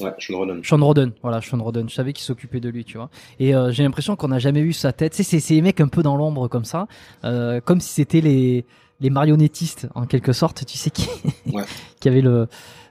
ouais, 0.00 0.12
Sean 0.18 0.36
Roden. 0.38 0.60
Sean 0.64 0.78
Roden, 0.84 1.12
voilà, 1.22 1.40
Sean 1.40 1.62
Roden. 1.62 1.88
Je 1.88 1.94
savais 1.94 2.12
qu'il 2.12 2.24
s'occupait 2.24 2.60
de 2.60 2.68
lui, 2.68 2.84
tu 2.84 2.96
vois. 2.96 3.10
Et 3.38 3.54
euh, 3.54 3.70
j'ai 3.72 3.82
l'impression 3.82 4.16
qu'on 4.16 4.28
n'a 4.28 4.38
jamais 4.38 4.62
vu 4.62 4.72
sa 4.72 4.92
tête. 4.92 5.12
Tu 5.12 5.18
sais, 5.18 5.22
c'est 5.22 5.40
ces 5.40 5.60
mecs 5.60 5.80
un 5.80 5.88
peu 5.88 6.02
dans 6.02 6.16
l'ombre 6.16 6.48
comme 6.48 6.64
ça, 6.64 6.86
euh, 7.24 7.60
comme 7.60 7.80
si 7.80 7.90
c'était 7.92 8.20
les 8.20 8.64
les 9.00 9.10
marionnettistes 9.10 9.88
en 9.96 10.06
quelque 10.06 10.32
sorte. 10.32 10.64
Tu 10.64 10.78
sais 10.78 10.90
qui 10.90 11.08
Ouais. 11.52 11.64
qui 12.00 12.08
avait 12.08 12.20
le 12.20 12.46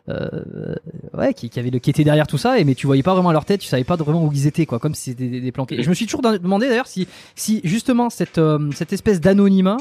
euh, 0.09 0.75
ouais, 1.13 1.33
qui, 1.33 1.49
qui 1.49 1.59
avait 1.59 1.69
le 1.69 1.79
qui 1.79 1.89
était 1.89 2.03
derrière 2.03 2.27
tout 2.27 2.37
ça. 2.37 2.59
Et 2.59 2.63
mais 2.65 2.75
tu 2.75 2.85
voyais 2.87 3.03
pas 3.03 3.13
vraiment 3.13 3.31
leur 3.31 3.45
tête, 3.45 3.61
tu 3.61 3.67
savais 3.67 3.83
pas 3.83 3.95
vraiment 3.95 4.23
où 4.25 4.31
ils 4.33 4.47
étaient, 4.47 4.65
quoi, 4.65 4.79
comme 4.79 4.95
si 4.95 5.11
c'était 5.11 5.27
des, 5.27 5.41
des 5.41 5.51
planqués. 5.51 5.79
Et 5.79 5.83
je 5.83 5.89
me 5.89 5.93
suis 5.93 6.05
toujours 6.05 6.21
demandé 6.21 6.67
d'ailleurs 6.67 6.87
si 6.87 7.07
si 7.35 7.61
justement 7.63 8.09
cette 8.09 8.37
euh, 8.39 8.69
cette 8.73 8.93
espèce 8.93 9.21
d'anonymat 9.21 9.77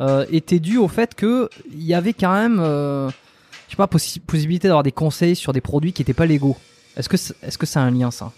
euh, 0.00 0.24
était 0.30 0.58
dû 0.60 0.78
au 0.78 0.88
fait 0.88 1.14
que 1.14 1.48
il 1.72 1.82
y 1.82 1.94
avait 1.94 2.12
quand 2.12 2.32
même 2.32 2.58
euh, 2.60 3.10
je 3.72 3.76
sais 3.76 3.78
pas 3.78 3.86
possi- 3.86 4.20
possibilité 4.20 4.68
d'avoir 4.68 4.82
des 4.82 4.92
conseils 4.92 5.34
sur 5.34 5.54
des 5.54 5.62
produits 5.62 5.94
qui 5.94 6.02
étaient 6.02 6.12
pas 6.12 6.26
légaux. 6.26 6.58
Est-ce 6.94 7.08
que 7.08 7.16
est-ce 7.16 7.56
que 7.56 7.64
c'est 7.64 7.78
un 7.78 7.90
lien 7.90 8.10
ça? 8.10 8.30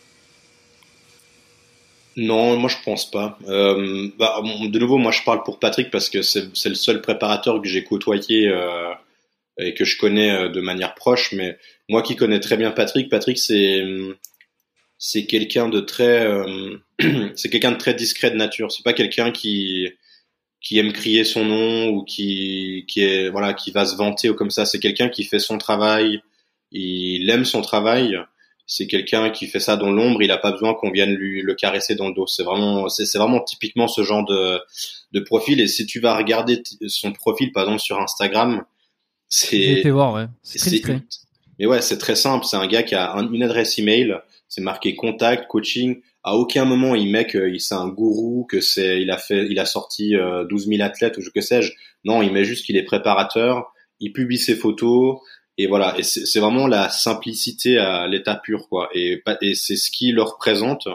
Non, 2.17 2.57
moi 2.57 2.71
je 2.71 2.77
pense 2.85 3.11
pas. 3.11 3.37
Euh, 3.49 4.11
bah, 4.17 4.41
de 4.45 4.79
nouveau, 4.79 4.97
moi 4.97 5.11
je 5.11 5.25
parle 5.25 5.43
pour 5.43 5.59
Patrick 5.59 5.91
parce 5.91 6.09
que 6.09 6.23
c'est 6.23 6.69
le 6.69 6.77
seul 6.77 7.01
préparateur 7.03 7.61
que 7.61 7.67
j'ai 7.67 7.83
côtoyé 7.83 8.47
euh, 8.47 8.93
et 9.59 9.75
que 9.75 9.85
je 9.85 9.99
connais 9.99 10.31
euh, 10.31 10.49
de 10.51 10.61
manière 10.61 10.95
proche. 10.95 11.33
Mais 11.33 11.59
moi 11.89 12.03
qui 12.03 12.15
connais 12.15 12.39
très 12.39 12.57
bien 12.57 12.71
Patrick, 12.71 13.09
Patrick 13.09 13.37
c'est 13.37 13.83
c'est 14.99 15.27
quelqu'un 15.27 15.69
de 15.69 15.81
très 15.81 16.29
c'est 17.35 17.51
quelqu'un 17.51 17.73
de 17.73 17.79
très 17.79 17.95
discret 17.95 18.31
de 18.31 18.37
nature. 18.37 18.71
C'est 18.71 18.85
pas 18.85 18.93
quelqu'un 18.93 19.33
qui 19.33 19.89
qui 20.65 20.79
aime 20.79 20.93
crier 20.93 21.23
son 21.25 21.45
nom 21.45 21.89
ou 21.91 22.03
qui 22.03 22.85
qui 22.89 23.03
est 23.05 23.29
voilà 23.29 23.55
qui 23.55 23.71
va 23.71 23.87
se 23.87 23.95
vanter 23.95 24.31
ou 24.31 24.35
comme 24.35 24.51
ça. 24.51 24.67
C'est 24.67 24.81
quelqu'un 24.81 25.09
qui 25.09 25.23
fait 25.25 25.39
son 25.39 25.59
travail. 25.59 26.21
Il 26.73 27.31
aime 27.31 27.45
son 27.45 27.63
travail 27.63 28.19
c'est 28.67 28.87
quelqu'un 28.87 29.31
qui 29.31 29.47
fait 29.47 29.61
ça 29.61 29.77
dans 29.77 29.93
l'ombre, 29.93 30.23
il 30.23 30.31
a 30.31 30.39
pas 30.39 30.53
besoin 30.53 30.75
qu'on 30.75 30.91
vienne 30.91 31.15
lui 31.15 31.43
le 31.43 31.55
caresser 31.55 31.95
dans 31.95 32.09
le 32.09 32.15
dos. 32.15 32.27
C'est 32.27 32.45
vraiment, 32.45 32.89
c'est 32.89 33.05
c'est 33.05 33.19
vraiment 33.19 33.41
typiquement 33.41 33.89
ce 33.89 34.03
genre 34.03 34.25
de, 34.25 34.59
de 35.13 35.21
profil. 35.21 35.61
Et 35.61 35.67
si 35.67 35.85
tu 35.87 36.01
vas 36.01 36.17
regarder 36.17 36.63
son 36.87 37.13
profil, 37.13 37.53
par 37.53 37.65
exemple 37.65 37.83
sur 37.83 38.01
Instagram, 38.01 38.65
c'est, 39.29 39.83
voir, 39.91 40.15
ouais. 40.15 40.27
C'est 40.43 40.59
mais 41.59 41.67
ouais, 41.67 41.83
c'est 41.83 41.99
très 41.99 42.17
simple. 42.17 42.45
C'est 42.47 42.57
un 42.57 42.67
gars 42.67 42.83
qui 42.83 42.95
a 42.95 43.13
un- 43.13 43.31
une 43.31 43.43
adresse 43.43 43.79
email, 43.79 44.17
c'est 44.49 44.61
marqué 44.63 44.95
contact, 44.97 45.47
coaching. 45.47 46.01
À 46.25 46.37
aucun 46.37 46.65
moment 46.65 46.95
il 46.95 47.11
met 47.11 47.27
que 47.27 47.49
il- 47.49 47.61
c'est 47.61 47.75
un 47.75 47.89
gourou, 47.89 48.47
que 48.51 48.61
c'est, 48.61 49.01
il 49.03 49.11
a 49.11 49.19
fait, 49.19 49.47
il 49.51 49.59
a 49.59 49.67
sorti 49.67 50.17
euh, 50.17 50.45
12 50.47 50.67
000 50.69 50.83
athlètes 50.83 51.19
ou 51.19 51.21
je 51.23 51.31
que 51.31 51.41
sais-je. 51.41 51.73
Non, 52.05 52.23
il 52.23 52.33
met 52.33 52.45
juste 52.45 52.65
qu'il 52.67 52.77
est 52.77 52.83
préparateur. 52.85 53.73
Il 54.01 54.13
publie 54.13 54.39
ses 54.39 54.57
photos. 54.57 55.19
Et 55.57 55.67
voilà, 55.69 55.95
et 55.99 56.03
c'est 56.03 56.41
vraiment 56.41 56.67
la 56.67 56.89
simplicité 56.89 57.79
à 57.79 58.09
l'état 58.09 58.35
pur, 58.35 58.69
quoi. 58.69 58.89
Et, 58.93 59.23
et 59.41 59.55
c'est 59.55 59.77
ce 59.77 59.89
qui 59.91 60.11
le 60.11 60.23
représente. 60.23 60.89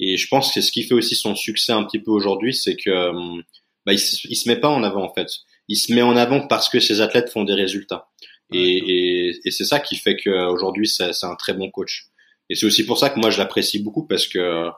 Et 0.00 0.16
je 0.18 0.28
pense 0.28 0.48
que 0.48 0.54
c'est 0.54 0.62
ce 0.62 0.72
qui 0.72 0.82
fait 0.82 0.94
aussi 0.94 1.14
son 1.14 1.34
succès 1.34 1.72
un 1.72 1.84
petit 1.84 1.98
peu 2.00 2.10
aujourd'hui, 2.10 2.52
c'est 2.54 2.76
que 2.76 2.90
hum, 3.10 3.42
bah, 3.86 3.92
il, 3.92 3.98
se- 3.98 4.26
il 4.28 4.36
se 4.36 4.48
met 4.48 4.56
pas 4.56 4.68
en 4.68 4.82
avant 4.82 5.04
en 5.04 5.12
fait. 5.14 5.28
Il 5.68 5.76
se 5.76 5.92
met 5.94 6.02
en 6.02 6.16
avant 6.16 6.46
parce 6.46 6.68
que 6.68 6.80
ses 6.80 7.00
athlètes 7.00 7.30
font 7.30 7.44
des 7.44 7.54
résultats. 7.54 8.08
Et, 8.52 8.78
et, 8.78 9.40
et 9.44 9.50
c'est 9.50 9.64
ça 9.64 9.80
qui 9.80 9.96
fait 9.96 10.16
qu'aujourd'hui 10.16 10.86
c'est 10.86 11.12
c'est 11.14 11.26
un 11.26 11.34
très 11.36 11.54
bon 11.54 11.70
coach. 11.70 12.06
Et 12.50 12.54
c'est 12.54 12.66
aussi 12.66 12.84
pour 12.86 12.98
ça 12.98 13.10
que 13.10 13.18
moi 13.20 13.30
je 13.30 13.38
l'apprécie 13.38 13.78
beaucoup 13.82 14.06
parce 14.06 14.26
que 14.28 14.68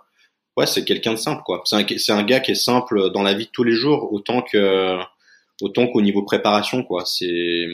ouais 0.57 0.67
c'est 0.67 0.85
quelqu'un 0.85 1.13
de 1.13 1.19
simple 1.19 1.43
quoi. 1.45 1.63
C'est 1.65 1.77
un, 1.77 1.87
c'est 1.99 2.13
un 2.13 2.23
gars 2.23 2.41
qui 2.41 2.53
est 2.53 2.55
simple 2.55 3.11
dans 3.11 3.23
la 3.23 3.35
vie 3.35 3.47
de 3.47 3.51
tous 3.51 3.65
les 3.65 3.73
jours 3.75 4.13
autant 4.13 4.43
que 4.43 4.99
autant 5.63 5.87
qu'au 5.89 6.01
niveau 6.03 6.23
préparation 6.23 6.83
quoi. 6.85 7.05
C'est 7.07 7.67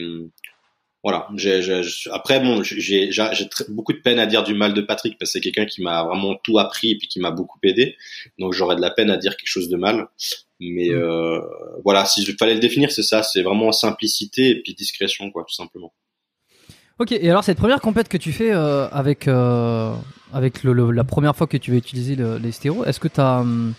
voilà. 1.03 1.27
J'ai, 1.35 1.61
j'ai- 1.61 1.83
j'ai- 1.83 2.09
après, 2.11 2.39
bon, 2.39 2.63
j'ai, 2.63 2.79
j'ai, 2.79 3.11
j'ai 3.11 3.49
très- 3.49 3.65
beaucoup 3.67 3.91
de 3.91 3.97
peine 3.99 4.19
à 4.19 4.25
dire 4.25 4.41
du 4.43 4.53
mal 4.53 4.73
de 4.73 4.79
Patrick 4.81 5.17
parce 5.19 5.31
que 5.31 5.33
c'est 5.33 5.41
quelqu'un 5.41 5.65
qui 5.65 5.81
m'a 5.81 6.01
vraiment 6.05 6.35
tout 6.43 6.59
appris 6.59 6.91
et 6.91 6.97
puis 6.97 7.09
qui 7.09 7.19
m'a 7.19 7.29
beaucoup 7.31 7.59
aidé. 7.63 7.97
Donc 8.39 8.53
j'aurais 8.53 8.77
de 8.77 8.81
la 8.81 8.89
peine 8.89 9.09
à 9.09 9.17
dire 9.17 9.35
quelque 9.35 9.49
chose 9.49 9.67
de 9.67 9.75
mal. 9.75 10.07
Mais 10.61 10.89
Mm. 10.89 10.93
euh, 10.93 11.39
voilà, 11.83 12.05
si 12.05 12.21
il 12.23 12.35
fallait 12.37 12.53
le 12.53 12.61
définir, 12.61 12.89
c'est 12.91 13.03
ça. 13.03 13.21
C'est 13.21 13.41
vraiment 13.41 13.73
simplicité 13.73 14.49
et 14.51 14.61
puis 14.61 14.73
discrétion, 14.75 15.29
quoi, 15.29 15.43
tout 15.45 15.53
simplement. 15.53 15.93
Ok, 16.99 17.11
et 17.11 17.29
alors 17.29 17.43
cette 17.43 17.57
première 17.57 17.81
compète 17.81 18.07
que 18.07 18.17
tu 18.17 18.31
fais 18.31 18.51
euh, 18.53 18.87
avec 18.89 19.27
euh, 19.27 19.93
avec 20.31 20.63
le, 20.63 20.73
le- 20.73 20.91
la 20.91 21.03
première 21.03 21.35
fois 21.35 21.47
que 21.47 21.57
tu 21.57 21.71
vas 21.71 21.77
utiliser 21.77 22.15
le- 22.15 22.37
les 22.37 22.51
stéros, 22.51 22.85
est-ce 22.85 22.99
que 22.99 23.07
t'as 23.07 23.39
hum, 23.39 23.73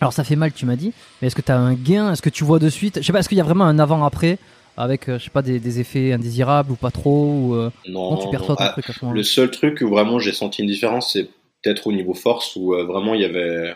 alors 0.00 0.12
ça 0.12 0.24
fait 0.24 0.36
mal, 0.36 0.52
tu 0.52 0.64
m'as 0.66 0.76
dit, 0.76 0.92
mais 1.20 1.26
est-ce 1.28 1.36
que 1.36 1.42
t'as 1.42 1.56
un 1.56 1.74
gain? 1.74 2.12
Est-ce 2.12 2.22
que 2.22 2.30
tu 2.30 2.44
vois 2.44 2.58
de 2.58 2.68
suite? 2.70 2.98
Je 3.00 3.06
sais 3.06 3.12
pas, 3.12 3.18
est-ce 3.18 3.28
qu'il 3.28 3.36
y 3.38 3.40
a 3.40 3.44
vraiment 3.44 3.64
un 3.64 3.78
avant-après 3.78 4.38
avec 4.76 5.08
euh, 5.08 5.18
je 5.18 5.24
sais 5.24 5.30
pas 5.30 5.42
des, 5.42 5.58
des 5.58 5.80
effets 5.80 6.12
indésirables 6.12 6.72
ou 6.72 6.76
pas 6.76 6.90
trop 6.90 7.34
ou 7.34 7.54
euh, 7.54 7.70
Non, 7.88 8.16
tu 8.16 8.28
perçois 8.28 8.56
ton 8.56 8.64
Ah, 8.64 8.68
truc 8.70 8.88
à 8.88 8.92
ce 8.94 9.00
moment-là? 9.02 9.18
Le 9.18 9.22
seul 9.24 9.50
truc 9.50 9.80
où 9.82 9.88
vraiment 9.88 10.18
j'ai 10.18 10.32
senti 10.32 10.62
une 10.62 10.68
différence, 10.68 11.12
c'est 11.12 11.24
peut-être 11.62 11.86
au 11.88 11.92
niveau 11.92 12.14
force 12.14 12.56
où 12.56 12.72
vraiment 12.86 13.14
il 13.14 13.20
y 13.20 13.24
avait. 13.24 13.74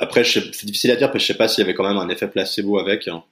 Après, 0.00 0.24
c'est 0.24 0.64
difficile 0.66 0.90
à 0.90 0.96
dire 0.96 1.08
parce 1.12 1.22
que 1.24 1.28
je 1.28 1.32
sais 1.32 1.38
pas 1.38 1.46
s'il 1.48 1.62
y 1.62 1.64
avait 1.64 1.74
quand 1.74 1.86
même 1.86 1.96
un 1.98 2.08
effet 2.08 2.26
placebo 2.28 2.78
avec. 2.78 3.06
hein. 3.08 3.22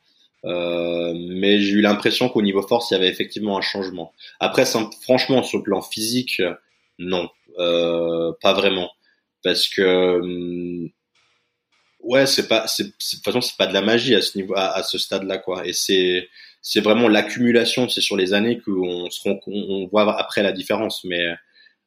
Euh, 0.46 1.12
mais 1.16 1.61
j'ai 1.61 1.72
eu 1.72 1.80
l'impression 1.80 2.28
qu'au 2.28 2.42
niveau 2.42 2.62
force, 2.62 2.90
il 2.90 2.94
y 2.94 2.96
avait 2.96 3.09
effectivement 3.09 3.59
un 3.59 3.62
changement. 3.62 4.12
Après, 4.40 4.64
franchement, 5.02 5.42
sur 5.42 5.59
le 5.59 5.64
plan 5.64 5.82
physique, 5.82 6.40
non, 6.98 7.28
euh, 7.59 8.32
pas 8.40 8.52
vraiment, 8.52 8.90
parce 9.42 9.68
que 9.68 10.20
hum, 10.20 10.88
ouais, 12.00 12.26
c'est 12.26 12.48
pas, 12.48 12.66
c'est, 12.66 12.85
de 12.85 12.90
toute 12.90 13.24
façon, 13.24 13.40
c'est 13.40 13.56
pas 13.56 13.66
de 13.66 13.74
la 13.74 13.82
magie 13.82 14.14
à 14.14 14.22
ce 14.22 14.38
niveau, 14.38 14.54
à, 14.56 14.82
ce 14.82 14.98
stade-là, 14.98 15.38
quoi. 15.38 15.66
Et 15.66 15.72
c'est, 15.72 16.28
c'est 16.62 16.80
vraiment 16.80 17.09
l'accumulation, 17.09 17.88
c'est 17.88 18.00
sur 18.00 18.16
les 18.16 18.32
années 18.32 18.61
qu'on 18.61 19.11
se 19.11 19.20
rend, 19.22 19.40
on, 19.46 19.87
voit 19.88 20.18
après 20.18 20.42
la 20.42 20.52
différence. 20.52 21.04
Mais 21.04 21.26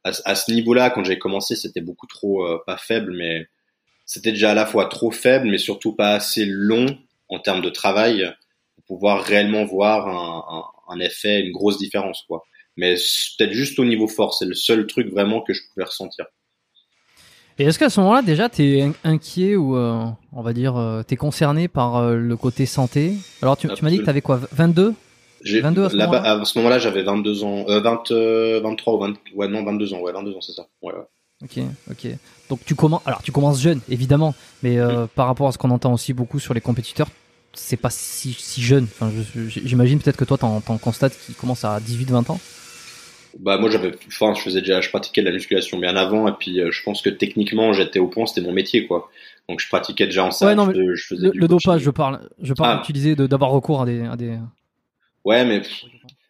à, 0.03 0.11
à 0.25 0.35
ce 0.35 0.51
niveau-là, 0.51 0.89
quand 0.89 1.03
j'ai 1.03 1.17
commencé, 1.19 1.55
c'était 1.55 1.81
beaucoup 1.81 2.07
trop 2.07 2.45
euh, 2.45 2.61
pas 2.65 2.77
faible, 2.77 3.13
mais 3.15 3.47
c'était 4.05 4.31
déjà 4.31 4.51
à 4.51 4.55
la 4.55 4.65
fois 4.65 4.87
trop 4.87 5.11
faible, 5.11 5.49
mais 5.49 5.57
surtout 5.57 5.95
pas 5.95 6.13
assez 6.13 6.45
long 6.45 6.97
en 7.29 7.39
termes 7.39 7.61
de 7.61 7.69
travail 7.69 8.33
pouvoir 8.89 9.23
réellement 9.23 9.63
voir 9.63 10.07
un, 10.07 10.57
un, 10.57 10.93
un 10.93 10.99
effet, 10.99 11.39
une 11.39 11.53
grosse 11.53 11.77
différence, 11.77 12.23
quoi. 12.27 12.43
Mais 12.75 12.95
peut-être 13.37 13.53
juste 13.53 13.79
au 13.79 13.85
niveau 13.85 14.07
force, 14.07 14.39
c'est 14.39 14.45
le 14.45 14.53
seul 14.55 14.85
truc 14.87 15.07
vraiment 15.09 15.41
que 15.41 15.53
je 15.53 15.61
pouvais 15.73 15.85
ressentir. 15.85 16.25
Et 17.57 17.63
est-ce 17.65 17.77
qu'à 17.77 17.89
ce 17.89 17.99
moment-là 17.99 18.21
déjà 18.21 18.47
t'es 18.47 18.81
in- 18.81 18.93
inquiet 19.03 19.55
ou 19.57 19.75
euh, 19.75 20.05
on 20.31 20.41
va 20.41 20.53
dire 20.53 20.77
euh, 20.77 21.03
t'es 21.03 21.17
concerné 21.17 21.67
par 21.67 21.97
euh, 21.97 22.15
le 22.15 22.37
côté 22.37 22.65
santé? 22.65 23.13
Alors 23.41 23.57
tu, 23.57 23.67
tu 23.67 23.83
m'as 23.83 23.89
dit 23.89 23.99
que 23.99 24.05
t'avais 24.05 24.21
quoi 24.21 24.39
22 24.53 24.93
J'ai, 25.43 25.59
22 25.59 25.83
à 25.85 25.89
ce 25.89 25.95
là-bas, 25.97 26.21
à 26.21 26.45
ce 26.45 26.57
moment-là, 26.57 26.79
j'avais 26.79 27.03
22 27.03 27.43
ans, 27.43 27.65
euh, 27.67 27.81
20, 27.81 28.11
euh, 28.11 28.61
23 28.61 28.93
ou 28.93 28.99
20, 28.99 29.13
ouais, 29.35 29.47
non, 29.49 29.63
22 29.65 29.93
ans, 29.93 29.99
ouais, 29.99 30.13
22 30.13 30.35
ans, 30.35 30.41
c'est 30.41 30.53
ça. 30.53 30.67
Ouais, 30.81 30.93
ouais. 30.93 31.03
Ok, 31.43 31.59
ok. 31.91 32.07
Donc 32.49 32.59
tu 32.65 32.75
commences, 32.75 33.01
alors 33.05 33.21
tu 33.23 33.31
commences 33.33 33.61
jeune, 33.61 33.81
évidemment, 33.89 34.33
mais 34.63 34.77
euh, 34.77 35.03
Mm. 35.03 35.07
par 35.09 35.27
rapport 35.27 35.47
à 35.49 35.51
ce 35.51 35.57
qu'on 35.57 35.71
entend 35.71 35.93
aussi 35.93 36.13
beaucoup 36.13 36.39
sur 36.39 36.53
les 36.53 36.61
compétiteurs, 36.61 37.07
c'est 37.53 37.77
pas 37.77 37.89
si, 37.89 38.33
si 38.33 38.61
jeune. 38.61 38.83
Enfin, 38.85 39.11
je- 39.15 39.47
je- 39.49 39.59
j'imagine 39.65 39.99
peut-être 39.99 40.17
que 40.17 40.25
toi, 40.25 40.37
t'en, 40.37 40.59
constates 40.77 41.17
qui 41.25 41.33
commence 41.33 41.63
à 41.65 41.79
18-20 41.79 42.29
ans. 42.29 42.39
Bah 43.39 43.59
moi 43.59 43.69
j'avais, 43.69 43.91
enfin 44.07 44.33
je 44.33 44.41
faisais 44.41 44.59
déjà, 44.61 44.81
je 44.81 44.89
pratiquais 44.89 45.21
de 45.21 45.27
la 45.27 45.31
musculation 45.31 45.77
bien 45.77 45.95
avant 45.95 46.27
et 46.27 46.31
puis 46.31 46.59
euh, 46.59 46.71
je 46.71 46.81
pense 46.81 47.03
que 47.03 47.11
techniquement 47.11 47.73
j'étais 47.73 47.99
au 47.99 48.07
point, 48.07 48.25
c'était 48.25 48.41
mon 48.41 48.51
métier 48.51 48.87
quoi. 48.87 49.11
Donc 49.47 49.59
je 49.59 49.67
pratiquais 49.67 50.05
déjà 50.07 50.25
en 50.25 50.31
salle. 50.31 50.49
Ouais, 50.49 50.55
non, 50.55 50.65
mais 50.65 50.73
je, 50.73 50.95
je 50.95 51.05
faisais 51.05 51.29
Le, 51.31 51.47
dopage, 51.47 51.81
je 51.81 51.91
parle, 51.91 52.27
je 52.41 52.53
parle 52.55 52.71
Ah. 52.73 52.77
d'utiliser, 52.79 53.15
de, 53.15 53.27
d'avoir 53.27 53.51
recours 53.51 53.83
à 53.83 53.85
des, 53.85 54.01
à 54.01 54.15
des. 54.15 54.35
Ouais, 55.25 55.45
mais 55.45 55.61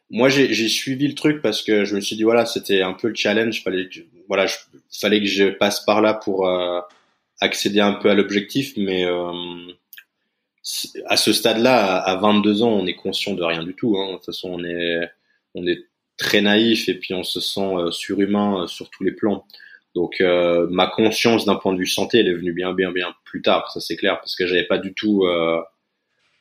moi 0.09 0.27
j'ai 0.27 0.67
suivi 0.67 1.07
le 1.07 1.15
truc 1.15 1.41
parce 1.41 1.61
que 1.63 1.85
je 1.85 1.95
me 1.95 2.01
suis 2.01 2.17
dit 2.17 2.23
voilà 2.23 2.45
c'était 2.45 2.81
un 2.81 2.91
peu 2.93 3.07
le 3.07 3.15
challenge, 3.15 3.63
fallait 3.63 3.87
que, 3.87 3.99
voilà, 4.27 4.45
je, 4.45 4.55
fallait 4.99 5.21
que 5.21 5.25
je 5.27 5.45
passe 5.51 5.79
par 5.85 6.01
là 6.01 6.13
pour 6.13 6.49
euh, 6.49 6.81
accéder 7.39 7.79
un 7.79 7.93
peu 7.93 8.09
à 8.09 8.13
l'objectif, 8.13 8.73
mais 8.75 9.05
euh, 9.05 9.31
à 11.05 11.17
ce 11.17 11.33
stade-là, 11.33 11.97
à 11.97 12.11
à 12.11 12.15
22 12.17 12.63
ans, 12.63 12.71
on 12.71 12.85
est 12.85 12.95
conscient 12.95 13.33
de 13.33 13.43
rien 13.43 13.63
du 13.63 13.75
tout. 13.75 13.97
Hein. 13.97 14.11
De 14.11 14.15
toute 14.17 14.25
façon, 14.25 14.49
on 14.53 14.63
est 14.63 15.09
on 15.55 15.65
est 15.67 15.85
très 16.17 16.41
naïf 16.41 16.89
et 16.89 16.95
puis 16.95 17.13
on 17.13 17.23
se 17.23 17.39
sent 17.39 17.61
euh, 17.75 17.91
surhumain 17.91 18.63
euh, 18.63 18.67
sur 18.67 18.89
tous 18.89 19.03
les 19.03 19.13
plans. 19.13 19.45
Donc 19.95 20.21
euh, 20.21 20.67
ma 20.69 20.87
conscience 20.87 21.45
d'un 21.45 21.55
point 21.55 21.73
de 21.73 21.79
vue 21.79 21.87
santé, 21.87 22.19
elle 22.19 22.27
est 22.27 22.33
venue 22.33 22.53
bien 22.53 22.73
bien 22.73 22.91
bien 22.91 23.13
plus 23.25 23.41
tard, 23.41 23.71
ça 23.71 23.79
c'est 23.79 23.95
clair, 23.95 24.19
parce 24.19 24.35
que 24.35 24.45
j'avais 24.45 24.65
pas 24.67 24.77
du 24.77 24.93
tout. 24.93 25.25
euh, 25.25 25.61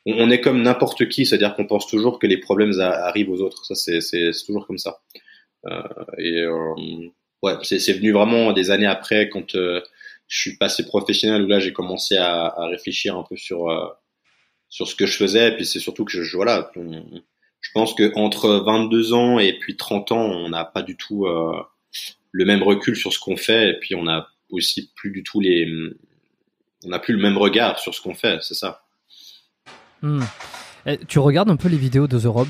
on, 0.05 0.31
est 0.31 0.41
comme 0.41 0.61
n'importe 0.61 1.07
qui, 1.09 1.25
c'est-à-dire 1.25 1.55
qu'on 1.55 1.67
pense 1.67 1.87
toujours 1.87 2.19
que 2.19 2.27
les 2.27 2.37
problèmes 2.37 2.73
arrivent 2.79 3.29
aux 3.29 3.41
autres. 3.41 3.65
Ça 3.65 3.75
c'est 3.75 4.31
toujours 4.45 4.67
comme 4.67 4.77
ça. 4.77 4.99
Euh, 5.67 5.81
et 6.17 6.39
euh, 6.41 6.75
ouais, 7.43 7.53
c'est 7.63 7.93
venu 7.93 8.11
vraiment 8.13 8.53
des 8.53 8.71
années 8.71 8.85
après 8.87 9.29
quand 9.29 9.51
je 9.55 9.81
suis 10.27 10.57
passé 10.57 10.85
professionnel 10.85 11.43
où 11.43 11.47
là 11.47 11.59
j'ai 11.59 11.73
commencé 11.73 12.17
à, 12.17 12.45
à 12.47 12.67
réfléchir 12.67 13.17
un 13.17 13.23
peu 13.27 13.35
sur 13.35 13.67
sur 14.69 14.87
ce 14.87 14.95
que 14.95 15.05
je 15.05 15.17
faisais. 15.17 15.49
Et 15.49 15.55
puis 15.55 15.65
c'est 15.65 15.79
surtout 15.79 16.05
que 16.05 16.11
je, 16.11 16.23
je- 16.23 16.35
voilà, 16.37 16.71
on- 16.75 17.21
je 17.61 17.69
pense 17.73 17.93
que 17.93 18.11
entre 18.15 18.49
22 18.65 19.13
ans 19.13 19.37
et 19.39 19.53
puis 19.59 19.75
30 19.75 20.11
ans, 20.11 20.25
on 20.25 20.49
n'a 20.49 20.63
pas 20.65 20.81
du 20.81 20.95
tout 20.95 21.25
euh, 21.25 21.51
le 22.31 22.45
même 22.45 22.63
recul 22.63 22.95
sur 22.95 23.11
ce 23.11 23.19
qu'on 23.19 23.37
fait. 23.37 23.69
Et 23.71 23.73
puis 23.79 23.95
on 23.95 24.07
a 24.07 24.27
aussi 24.49 24.91
plus 24.95 25.11
du 25.11 25.23
tout 25.23 25.39
les, 25.41 25.67
on 26.85 26.89
n'a 26.89 26.99
plus 26.99 27.13
le 27.13 27.21
même 27.21 27.37
regard 27.37 27.79
sur 27.79 27.93
ce 27.93 28.01
qu'on 28.01 28.13
fait. 28.15 28.39
C'est 28.41 28.53
ça. 28.55 28.83
Hmm. 30.01 30.21
Eh, 30.85 30.97
tu 31.07 31.19
regardes 31.19 31.49
un 31.49 31.57
peu 31.57 31.67
les 31.67 31.77
vidéos 31.77 32.07
de 32.07 32.17
The 32.17 32.25
Rob 32.25 32.47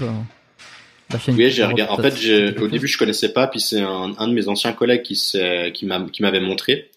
chaîne 1.17 1.35
Oui, 1.35 1.49
j'ai 1.49 1.65
regardé. 1.65 1.91
En 1.91 1.97
fait, 1.97 2.15
j'ai, 2.15 2.55
au 2.59 2.67
début, 2.67 2.87
je 2.87 2.97
connaissais 2.97 3.33
pas, 3.33 3.47
puis 3.47 3.59
c'est 3.59 3.81
un, 3.81 4.13
un 4.17 4.27
de 4.27 4.33
mes 4.33 4.47
anciens 4.47 4.73
collègues 4.73 5.01
qui 5.01 5.15
s'est, 5.15 5.71
qui 5.73 5.87
m'a, 5.87 5.99
qui 6.11 6.21
m'avait 6.21 6.39
montré. 6.39 6.91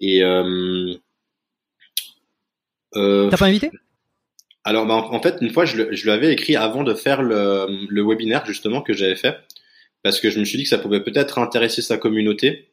Et 0.00 0.24
euh, 0.24 0.94
euh, 2.96 3.28
T'as 3.28 3.36
pas 3.36 3.46
invité? 3.46 3.70
Alors, 4.64 4.86
bah, 4.86 4.94
en 4.94 5.14
en 5.14 5.20
fait, 5.22 5.36
une 5.40 5.50
fois, 5.50 5.64
je, 5.64 5.76
le- 5.76 5.92
je 5.94 6.06
l'avais 6.06 6.32
écrit 6.32 6.56
avant 6.56 6.82
de 6.84 6.94
faire 6.94 7.22
le, 7.22 7.66
le 7.88 8.02
webinaire 8.06 8.44
justement 8.46 8.82
que 8.82 8.92
j'avais 8.92 9.16
fait, 9.16 9.36
parce 10.02 10.20
que 10.20 10.30
je 10.30 10.38
me 10.40 10.44
suis 10.44 10.56
dit 10.58 10.64
que 10.64 10.68
ça 10.70 10.78
pouvait 10.78 11.02
peut-être 11.02 11.38
intéresser 11.38 11.82
sa 11.82 11.96
communauté. 11.98 12.70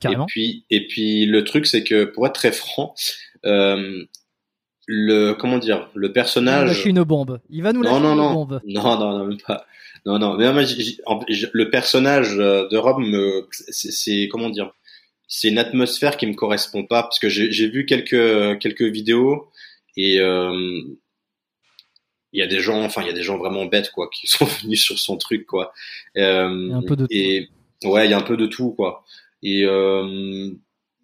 Carrément. 0.00 0.24
Et 0.24 0.26
puis, 0.28 0.64
et 0.70 0.86
puis 0.86 1.26
le 1.26 1.44
truc, 1.44 1.66
c'est 1.66 1.84
que 1.84 2.04
pour 2.04 2.26
être 2.26 2.32
très 2.34 2.52
franc, 2.52 2.94
euh, 3.46 4.04
le 4.86 5.32
comment 5.34 5.58
dire, 5.58 5.88
le 5.94 6.06
Il 6.06 6.08
va 6.08 6.12
personnage. 6.14 6.68
lâcher 6.68 6.88
une 6.90 7.02
bombe. 7.04 7.40
Il 7.50 7.62
va 7.62 7.72
nous 7.72 7.82
lâcher 7.82 7.94
Non, 7.94 8.00
non, 8.00 8.12
une 8.12 8.18
non. 8.18 8.32
bombe. 8.34 8.60
Non, 8.66 8.98
non, 8.98 9.18
non, 9.18 9.24
même 9.26 9.38
pas. 9.46 9.66
Non, 10.06 10.18
non. 10.18 10.36
Mais 10.38 10.50
moi, 10.52 10.62
en- 11.06 11.20
j'ai- 11.28 11.48
le 11.52 11.70
personnage 11.70 12.38
euh, 12.38 12.66
de 12.68 12.76
Rob, 12.78 13.02
c'est, 13.68 14.28
comment 14.28 14.48
dire, 14.48 14.72
c'est 15.28 15.48
une 15.48 15.58
atmosphère 15.58 16.16
qui 16.16 16.26
me 16.26 16.34
correspond 16.34 16.84
pas 16.84 17.02
parce 17.02 17.18
que 17.18 17.28
j'ai, 17.28 17.52
j'ai 17.52 17.68
vu 17.68 17.84
quelques 17.86 18.58
quelques 18.58 18.82
vidéos 18.82 19.50
et 19.96 20.18
euh, 20.18 20.80
il 22.32 22.40
y 22.40 22.42
a 22.42 22.46
des 22.46 22.60
gens, 22.60 22.82
enfin, 22.82 23.02
il 23.02 23.06
y 23.06 23.10
a 23.10 23.14
des 23.14 23.22
gens 23.22 23.38
vraiment 23.38 23.66
bêtes 23.66 23.90
quoi, 23.90 24.08
qui 24.12 24.26
sont 24.28 24.44
venus 24.44 24.82
sur 24.82 24.98
son 24.98 25.16
truc 25.16 25.46
quoi. 25.46 25.72
Euh, 26.16 26.72
un 26.72 26.82
peu 26.82 26.96
de 26.96 27.06
tout. 27.06 27.12
Et 27.12 27.48
ouais, 27.84 28.06
il 28.06 28.10
y 28.10 28.14
a 28.14 28.18
un 28.18 28.22
peu 28.22 28.36
de 28.36 28.46
tout 28.46 28.70
quoi. 28.72 29.04
Et 29.42 29.64
euh, 29.64 30.50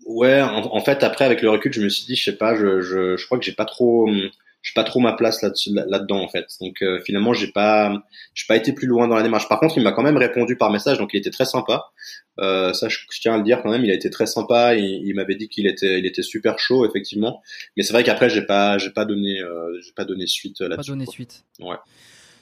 ouais, 0.07 0.41
en, 0.43 0.75
en 0.75 0.81
fait, 0.81 1.03
après 1.03 1.25
avec 1.25 1.43
le 1.43 1.51
recul, 1.51 1.73
je 1.73 1.83
me 1.83 1.89
suis 1.89 2.07
dit, 2.07 2.17
je 2.17 2.25
sais 2.25 2.37
pas, 2.37 2.55
je, 2.55 2.81
je, 2.81 3.17
je 3.17 3.27
crois 3.27 3.39
que 3.39 3.45
j'ai 3.45 3.53
pas 3.53 3.65
trop, 3.65 4.09
j'ai 4.66 4.72
pas 4.74 4.83
trop 4.83 4.98
ma 4.98 5.12
place 5.12 5.42
là-dessus, 5.42 5.70
là- 5.72 5.85
là-dedans 5.87 6.20
en 6.20 6.26
fait. 6.29 6.46
Donc 6.61 6.83
euh, 6.83 6.98
finalement, 7.05 7.33
j'ai 7.33 7.46
pas, 7.52 8.02
j'ai 8.35 8.46
pas 8.48 8.57
été 8.57 8.72
plus 8.72 8.88
loin 8.88 9.07
dans 9.07 9.14
la 9.14 9.22
démarche. 9.22 9.48
Par 9.48 9.61
contre, 9.61 9.79
il 9.79 9.85
m'a 9.85 9.92
quand 9.92 10.02
même 10.02 10.16
répondu 10.16 10.57
par 10.57 10.72
message, 10.72 10.98
donc 10.98 11.11
il 11.14 11.18
était 11.18 11.31
très 11.31 11.44
sympa. 11.44 11.85
Euh, 12.40 12.72
ça, 12.72 12.88
je, 12.88 12.98
je 13.12 13.20
tiens 13.20 13.35
à 13.35 13.37
le 13.38 13.44
dire 13.44 13.62
quand 13.62 13.70
même, 13.70 13.85
il 13.85 13.90
a 13.92 13.94
été 13.94 14.11
très 14.11 14.26
sympa. 14.26 14.74
Il, 14.74 14.85
il 15.07 15.14
m'avait 15.14 15.37
dit 15.37 15.48
qu'il 15.48 15.68
était, 15.68 16.00
il 16.00 16.05
était 16.07 16.22
super 16.22 16.59
chaud 16.59 16.85
effectivement. 16.85 17.42
Mais 17.76 17.85
c'est 17.85 17.92
vrai 17.92 18.02
qu'après, 18.02 18.29
j'ai 18.29 18.42
pas, 18.42 18.76
j'ai 18.79 18.90
pas 18.90 19.05
donné, 19.05 19.40
euh, 19.40 19.81
j'ai 19.85 19.92
pas 19.92 20.05
donné 20.05 20.26
suite 20.26 20.61
euh, 20.61 20.64
Pas 20.64 20.70
là-dessus. 20.70 20.90
donné 20.90 21.05
quoi. 21.05 21.12
suite. 21.14 21.44
Ouais. 21.61 21.76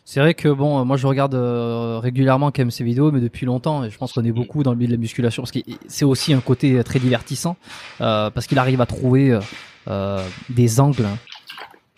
C'est 0.06 0.20
vrai 0.20 0.32
que 0.34 0.48
bon, 0.48 0.80
euh, 0.80 0.84
moi 0.84 0.96
je 0.96 1.06
regarde 1.06 1.34
euh, 1.34 1.98
régulièrement 1.98 2.50
quand 2.52 2.60
même 2.62 2.70
ces 2.70 2.84
vidéos, 2.84 3.10
mais 3.10 3.20
depuis 3.20 3.44
longtemps, 3.44 3.84
et 3.84 3.90
je 3.90 3.98
pense 3.98 4.12
qu'on 4.14 4.24
est 4.24 4.30
Mm. 4.32 4.34
beaucoup 4.34 4.62
dans 4.62 4.70
le 4.72 4.76
milieu 4.78 4.88
de 4.88 4.92
la 4.94 4.98
musculation, 5.00 5.42
parce 5.42 5.52
que 5.52 5.60
c'est 5.88 6.04
aussi 6.06 6.32
un 6.32 6.40
côté 6.40 6.82
très 6.84 6.98
divertissant, 6.98 7.56
euh, 8.00 8.30
parce 8.30 8.46
qu'il 8.46 8.58
arrive 8.58 8.80
à 8.80 8.86
trouver 8.86 9.30
euh, 9.32 9.40
euh, 9.88 10.22
des 10.50 10.80
angles 10.80 11.04
euh, 11.04 11.14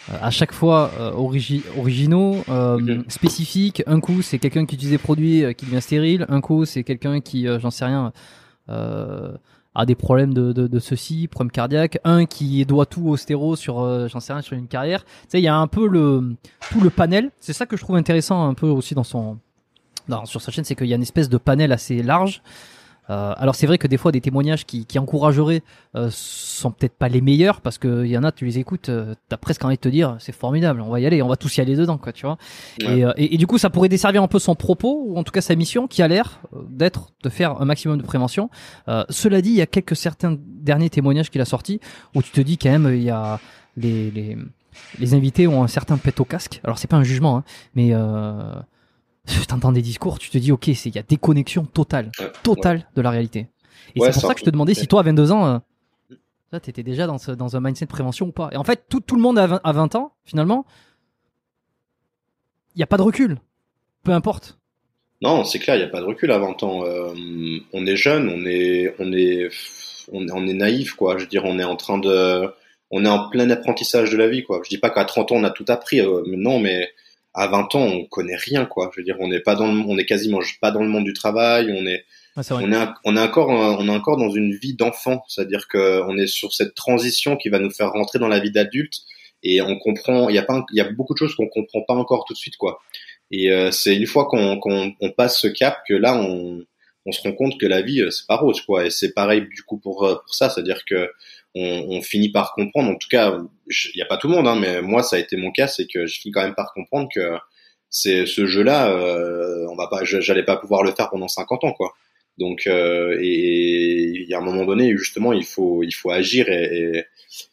à 0.09 0.31
chaque 0.31 0.53
fois 0.53 0.91
euh, 1.01 1.13
origi- 1.13 1.65
originaux, 1.79 2.37
euh, 2.49 3.03
spécifiques. 3.09 3.83
Un 3.87 4.01
coup, 4.01 4.23
c'est 4.23 4.39
quelqu'un 4.39 4.65
qui 4.67 4.77
utilise 4.77 4.93
des 4.93 4.99
produits 4.99 5.45
euh, 5.45 5.53
qui 5.53 5.67
devient 5.67 5.83
stérile. 5.83 6.27
Un 6.29 6.41
coup, 6.41 6.65
c'est 6.65 6.85
quelqu'un 6.85 7.21
qui, 7.21 7.49
euh, 7.49 7.59
j'en 7.59 7.71
sais 7.71 7.85
rien, 7.85 8.13
euh, 8.69 9.33
a 9.75 9.85
des 9.85 9.95
problèmes 9.95 10.33
de, 10.33 10.53
de, 10.53 10.67
de 10.69 10.79
ceci, 10.79 11.29
problèmes 11.29 11.51
cardiaques. 11.51 11.99
Un 12.05 12.25
qui 12.25 12.65
doit 12.65 12.87
tout 12.87 13.07
au 13.09 13.17
stéro 13.17 13.57
sur, 13.57 13.81
euh, 13.81 14.09
j'en 14.09 14.21
sais 14.21 14.33
rien, 14.33 14.43
sur 14.43 14.57
une 14.57 14.69
carrière. 14.69 15.05
Tu 15.05 15.11
sais, 15.29 15.41
il 15.41 15.45
y 15.45 15.49
a 15.49 15.57
un 15.57 15.67
peu 15.67 15.87
le 15.89 16.35
tout 16.71 16.81
le 16.81 16.91
panel. 16.91 17.31
C'est 17.41 17.53
ça 17.53 17.67
que 17.67 17.77
je 17.77 17.83
trouve 17.83 17.97
intéressant 17.97 18.49
un 18.49 18.55
peu 18.55 18.69
aussi 18.69 18.95
dans 18.95 19.05
son 19.05 19.39
dans, 20.09 20.25
sur 20.25 20.41
sa 20.41 20.53
chaîne, 20.53 20.65
c'est 20.65 20.77
qu'il 20.77 20.87
y 20.87 20.93
a 20.93 20.97
une 20.97 21.03
espèce 21.03 21.29
de 21.29 21.37
panel 21.37 21.73
assez 21.73 22.01
large. 22.03 22.43
Euh, 23.09 23.35
alors 23.37 23.55
c'est 23.55 23.67
vrai 23.67 23.79
que 23.79 23.87
des 23.87 23.97
fois 23.97 24.11
des 24.13 24.21
témoignages 24.21 24.67
qui, 24.67 24.85
qui 24.85 24.99
encourageraient 24.99 25.63
euh, 25.95 26.09
sont 26.11 26.73
peut-être 26.73 26.97
pas 26.97 27.09
les 27.09 27.21
meilleurs 27.21 27.61
parce 27.61 27.79
que 27.79 28.05
il 28.05 28.11
y 28.11 28.19
en 28.19 28.25
a 28.25 28.33
tu 28.33 28.45
les 28.45 28.59
écoutes 28.59 28.89
euh, 28.89 29.15
t'as 29.29 29.37
presque 29.37 29.65
envie 29.65 29.77
de 29.77 29.81
te 29.81 29.89
dire 29.89 30.17
c'est 30.19 30.33
formidable 30.35 30.81
on 30.81 30.91
va 30.91 30.99
y 30.99 31.07
aller 31.07 31.23
on 31.23 31.29
va 31.29 31.37
tous 31.37 31.57
y 31.57 31.61
aller 31.61 31.77
dedans 31.77 31.99
quoi 31.99 32.13
tu 32.13 32.27
vois. 32.27 32.37
Ouais. 32.83 32.99
et, 32.99 33.05
euh, 33.05 33.13
et, 33.17 33.35
et 33.35 33.39
du 33.39 33.47
coup 33.47 33.59
ça 33.59 33.71
pourrait 33.71 33.89
desservir 33.89 34.23
un 34.23 34.29
peu 34.29 34.41
son 34.41 34.57
propos 34.57 35.05
ou 35.07 35.17
en 35.17 35.23
tout 35.23 35.31
cas 35.31 35.41
sa 35.41 35.55
mission 35.55 35.87
qui 35.87 36.03
a 36.03 36.09
l'air 36.09 36.41
euh, 36.55 36.63
d'être 36.69 37.13
de 37.23 37.29
faire 37.29 37.61
un 37.61 37.65
maximum 37.65 37.97
de 37.99 38.03
prévention. 38.03 38.51
Euh, 38.89 39.05
cela 39.09 39.41
dit 39.41 39.51
il 39.51 39.57
y 39.57 39.63
a 39.63 39.67
quelques 39.67 39.95
certains 39.95 40.37
derniers 40.41 40.91
témoignages 40.91 41.31
qu'il 41.31 41.41
a 41.41 41.45
sortis 41.45 41.81
où 42.15 42.23
tu 42.23 42.31
te 42.33 42.41
dis 42.41 42.59
quand 42.59 42.71
même 42.71 42.93
il 42.93 43.03
y 43.03 43.11
a 43.11 43.39
les, 43.77 44.11
les 44.11 44.37
les 44.99 45.15
invités 45.15 45.47
ont 45.47 45.63
un 45.63 45.69
certain 45.69 45.97
pet 45.97 46.19
au 46.21 46.25
casque. 46.25 46.61
Alors 46.65 46.79
c'est 46.79 46.89
pas 46.89 46.97
un 46.97 47.05
jugement 47.05 47.39
hein, 47.39 47.45
mais 47.75 47.91
euh, 47.93 48.53
t'entends 49.49 49.73
des 49.73 49.83
discours, 49.83 50.19
tu 50.19 50.31
te 50.31 50.39
dis 50.39 50.53
ok, 50.53 50.71
c'est 50.75 50.89
il 50.89 50.95
y 50.95 50.99
a 50.99 51.03
déconnexion 51.03 51.65
totale, 51.65 52.11
Ouais, 52.19 52.33
totale 52.43 52.87
de 52.95 53.03
la 53.03 53.11
réalité. 53.11 53.49
Et 53.95 54.01
Ouais, 54.01 54.07
c'est 54.09 54.13
pour 54.15 54.23
ça- 54.23 54.29
ça 54.29 54.35
que 54.35 54.41
je 54.41 54.45
te 54.45 54.51
demandais 54.51 54.75
si 54.75 54.87
toi 54.87 55.01
à 55.01 55.03
22 55.03 55.33
ans, 55.33 55.47
euh, 55.47 55.59
là 56.53 56.61
t'étais 56.61 56.83
déjà 56.83 57.07
dans, 57.07 57.19
ce, 57.19 57.31
dans 57.33 57.57
un 57.57 57.61
mindset 57.61 57.87
de 57.87 57.91
prévention 57.91 58.27
ou 58.27 58.33
pas. 58.33 58.51
Et 58.53 58.57
en 58.57 58.65
fait, 58.65 58.85
tout, 58.89 59.01
tout 59.01 59.17
le 59.17 59.23
monde 59.23 59.39
à 59.39 59.47
20, 59.47 59.61
à 59.65 59.73
20 59.73 59.95
ans, 59.97 60.13
finalement, 60.25 60.65
il 62.75 62.81
y 62.81 62.83
a 62.83 62.87
pas 62.87 62.97
de 62.97 63.03
recul, 63.03 63.39
peu 64.05 64.13
importe. 64.13 64.59
Non, 65.23 65.45
c'est 65.45 65.59
clair, 65.59 65.77
il 65.77 65.79
n'y 65.79 65.85
a 65.85 65.89
pas 65.89 66.01
de 66.01 66.05
recul 66.07 66.31
à 66.31 66.39
20 66.39 66.63
ans. 66.63 66.85
Euh, 66.85 67.09
on 67.73 67.87
est 67.87 67.97
jeune, 67.97 68.29
on 68.29 68.45
est, 68.45 68.95
on 68.99 69.13
est, 69.13 69.49
on 70.13 70.27
est, 70.27 70.33
on 70.33 70.47
est 70.47 70.53
naïf, 70.53 70.93
quoi. 70.93 71.17
Je 71.17 71.23
veux 71.23 71.29
dire, 71.29 71.45
on 71.47 71.59
est 71.59 71.65
en 71.65 71.77
train 71.77 71.97
de, 71.99 72.51
on 72.91 73.05
est 73.05 73.09
en 73.09 73.31
plein 73.31 73.49
apprentissage 73.49 74.11
de 74.11 74.17
la 74.19 74.29
vie, 74.29 74.43
quoi. 74.43 74.61
Je 74.63 74.69
dis 74.69 74.79
pas 74.79 74.91
qu'à 74.91 75.05
30 75.07 75.33
ans 75.33 75.37
on 75.37 75.45
a 75.45 75.51
tout 75.51 75.65
appris, 75.69 76.01
euh, 76.01 76.23
non, 76.27 76.61
mais 76.61 76.91
à 77.37 77.47
20 77.47 77.75
ans 77.75 77.83
on 77.83 78.05
connaît 78.07 78.37
rien, 78.37 78.67
quoi. 78.67 78.91
Je 78.95 79.01
veux 79.01 79.05
dire, 79.05 79.17
on 79.21 79.29
n'est 79.29 79.41
pas 79.41 79.55
dans 79.55 79.71
le, 79.71 79.81
on 79.81 79.99
est 79.99 80.07
quasiment 80.07 80.41
pas 80.61 80.71
dans 80.71 80.83
le 80.83 80.89
monde 80.89 81.05
du 81.05 81.13
travail, 81.13 81.71
on 81.71 81.87
est, 81.87 82.05
vrai. 82.37 82.65
on 82.65 82.73
est, 82.73 82.89
on 83.05 83.17
est 83.17 83.21
encore, 83.21 83.51
euh, 83.51 83.77
on 83.79 83.87
est 83.89 83.95
encore 83.95 84.17
dans 84.17 84.31
une 84.31 84.55
vie 84.57 84.75
d'enfant, 84.75 85.23
c'est-à-dire 85.29 85.69
que 85.69 86.03
on 86.09 86.17
est 86.17 86.27
sur 86.27 86.53
cette 86.53 86.75
transition 86.75 87.37
qui 87.37 87.51
va 87.51 87.59
nous 87.59 87.71
faire 87.71 87.93
rentrer 87.93 88.19
dans 88.19 88.29
la 88.29 88.41
vie 88.41 88.51
d'adulte 88.51 88.95
et 89.43 89.61
on 89.61 89.79
comprend, 89.79 90.29
il 90.29 90.35
y 90.35 90.39
a 90.39 90.43
pas, 90.43 90.65
il 90.73 90.79
y 90.79 90.81
a 90.81 90.91
beaucoup 90.91 91.15
de 91.15 91.19
choses 91.19 91.35
qu'on 91.35 91.49
comprend 91.49 91.83
pas 91.83 91.95
encore 91.95 92.25
tout 92.25 92.33
de 92.33 92.39
suite, 92.39 92.57
quoi. 92.57 92.81
Et 93.31 93.51
euh, 93.51 93.71
c'est 93.71 93.95
une 93.95 94.07
fois 94.07 94.27
qu'on 94.27 94.59
qu'on 94.59 94.93
on 95.01 95.11
passe 95.11 95.41
ce 95.41 95.49
cap 95.49 95.79
que 95.89 95.95
là 95.95 96.17
on, 96.17 96.65
on 97.07 97.13
se 97.13 97.23
rend 97.23 97.33
compte 97.33 97.59
que 97.61 97.67
la 97.67 97.83
vie 97.83 98.01
euh, 98.01 98.11
c'est 98.11 98.27
pas 98.27 98.37
rose, 98.37 98.61
quoi. 98.63 98.87
Et 98.87 98.91
c'est 98.91 99.13
pareil 99.13 99.43
du 99.43 99.63
coup 99.63 99.79
pour 99.79 100.05
euh, 100.05 100.17
pour 100.25 100.35
ça, 100.35 100.49
c'est-à-dire 100.49 100.85
que 100.89 101.11
on, 101.55 101.87
on 101.89 102.03
finit 102.03 102.31
par 102.31 102.53
comprendre. 102.53 102.91
En 102.91 102.97
tout 102.97 103.09
cas, 103.09 103.39
il 103.69 103.99
y 103.99 104.03
a 104.03 104.07
pas 104.07 104.17
tout 104.17 104.29
le 104.29 104.35
monde, 104.35 104.49
hein, 104.49 104.57
mais 104.57 104.83
moi 104.83 105.03
ça 105.03 105.17
a 105.17 105.19
été 105.19 105.37
mon 105.37 105.51
cas, 105.51 105.69
c'est 105.69 105.87
que 105.87 106.07
je 106.07 106.21
finis 106.21 106.33
quand 106.33 106.43
même 106.43 106.55
par 106.55 106.73
comprendre 106.75 107.09
que 107.15 107.37
c'est 107.89 108.27
ce 108.27 108.47
jeu-là, 108.47 108.91
euh, 108.91 109.67
on 109.71 109.77
va 109.77 109.87
pas, 109.89 110.05
j'allais 110.05 110.45
pas 110.45 110.57
pouvoir 110.57 110.83
le 110.83 110.93
faire 110.93 111.09
pendant 111.11 111.29
50 111.29 111.65
ans, 111.65 111.73
quoi. 111.73 111.95
Donc, 112.39 112.67
euh, 112.67 113.17
et 113.21 114.23
il 114.23 114.29
y 114.29 114.35
a 114.35 114.39
un 114.39 114.43
moment 114.43 114.65
donné, 114.65 114.95
justement, 114.97 115.33
il 115.33 115.45
faut, 115.45 115.83
il 115.83 115.93
faut 115.93 116.11
agir 116.11 116.49
et, 116.51 117.07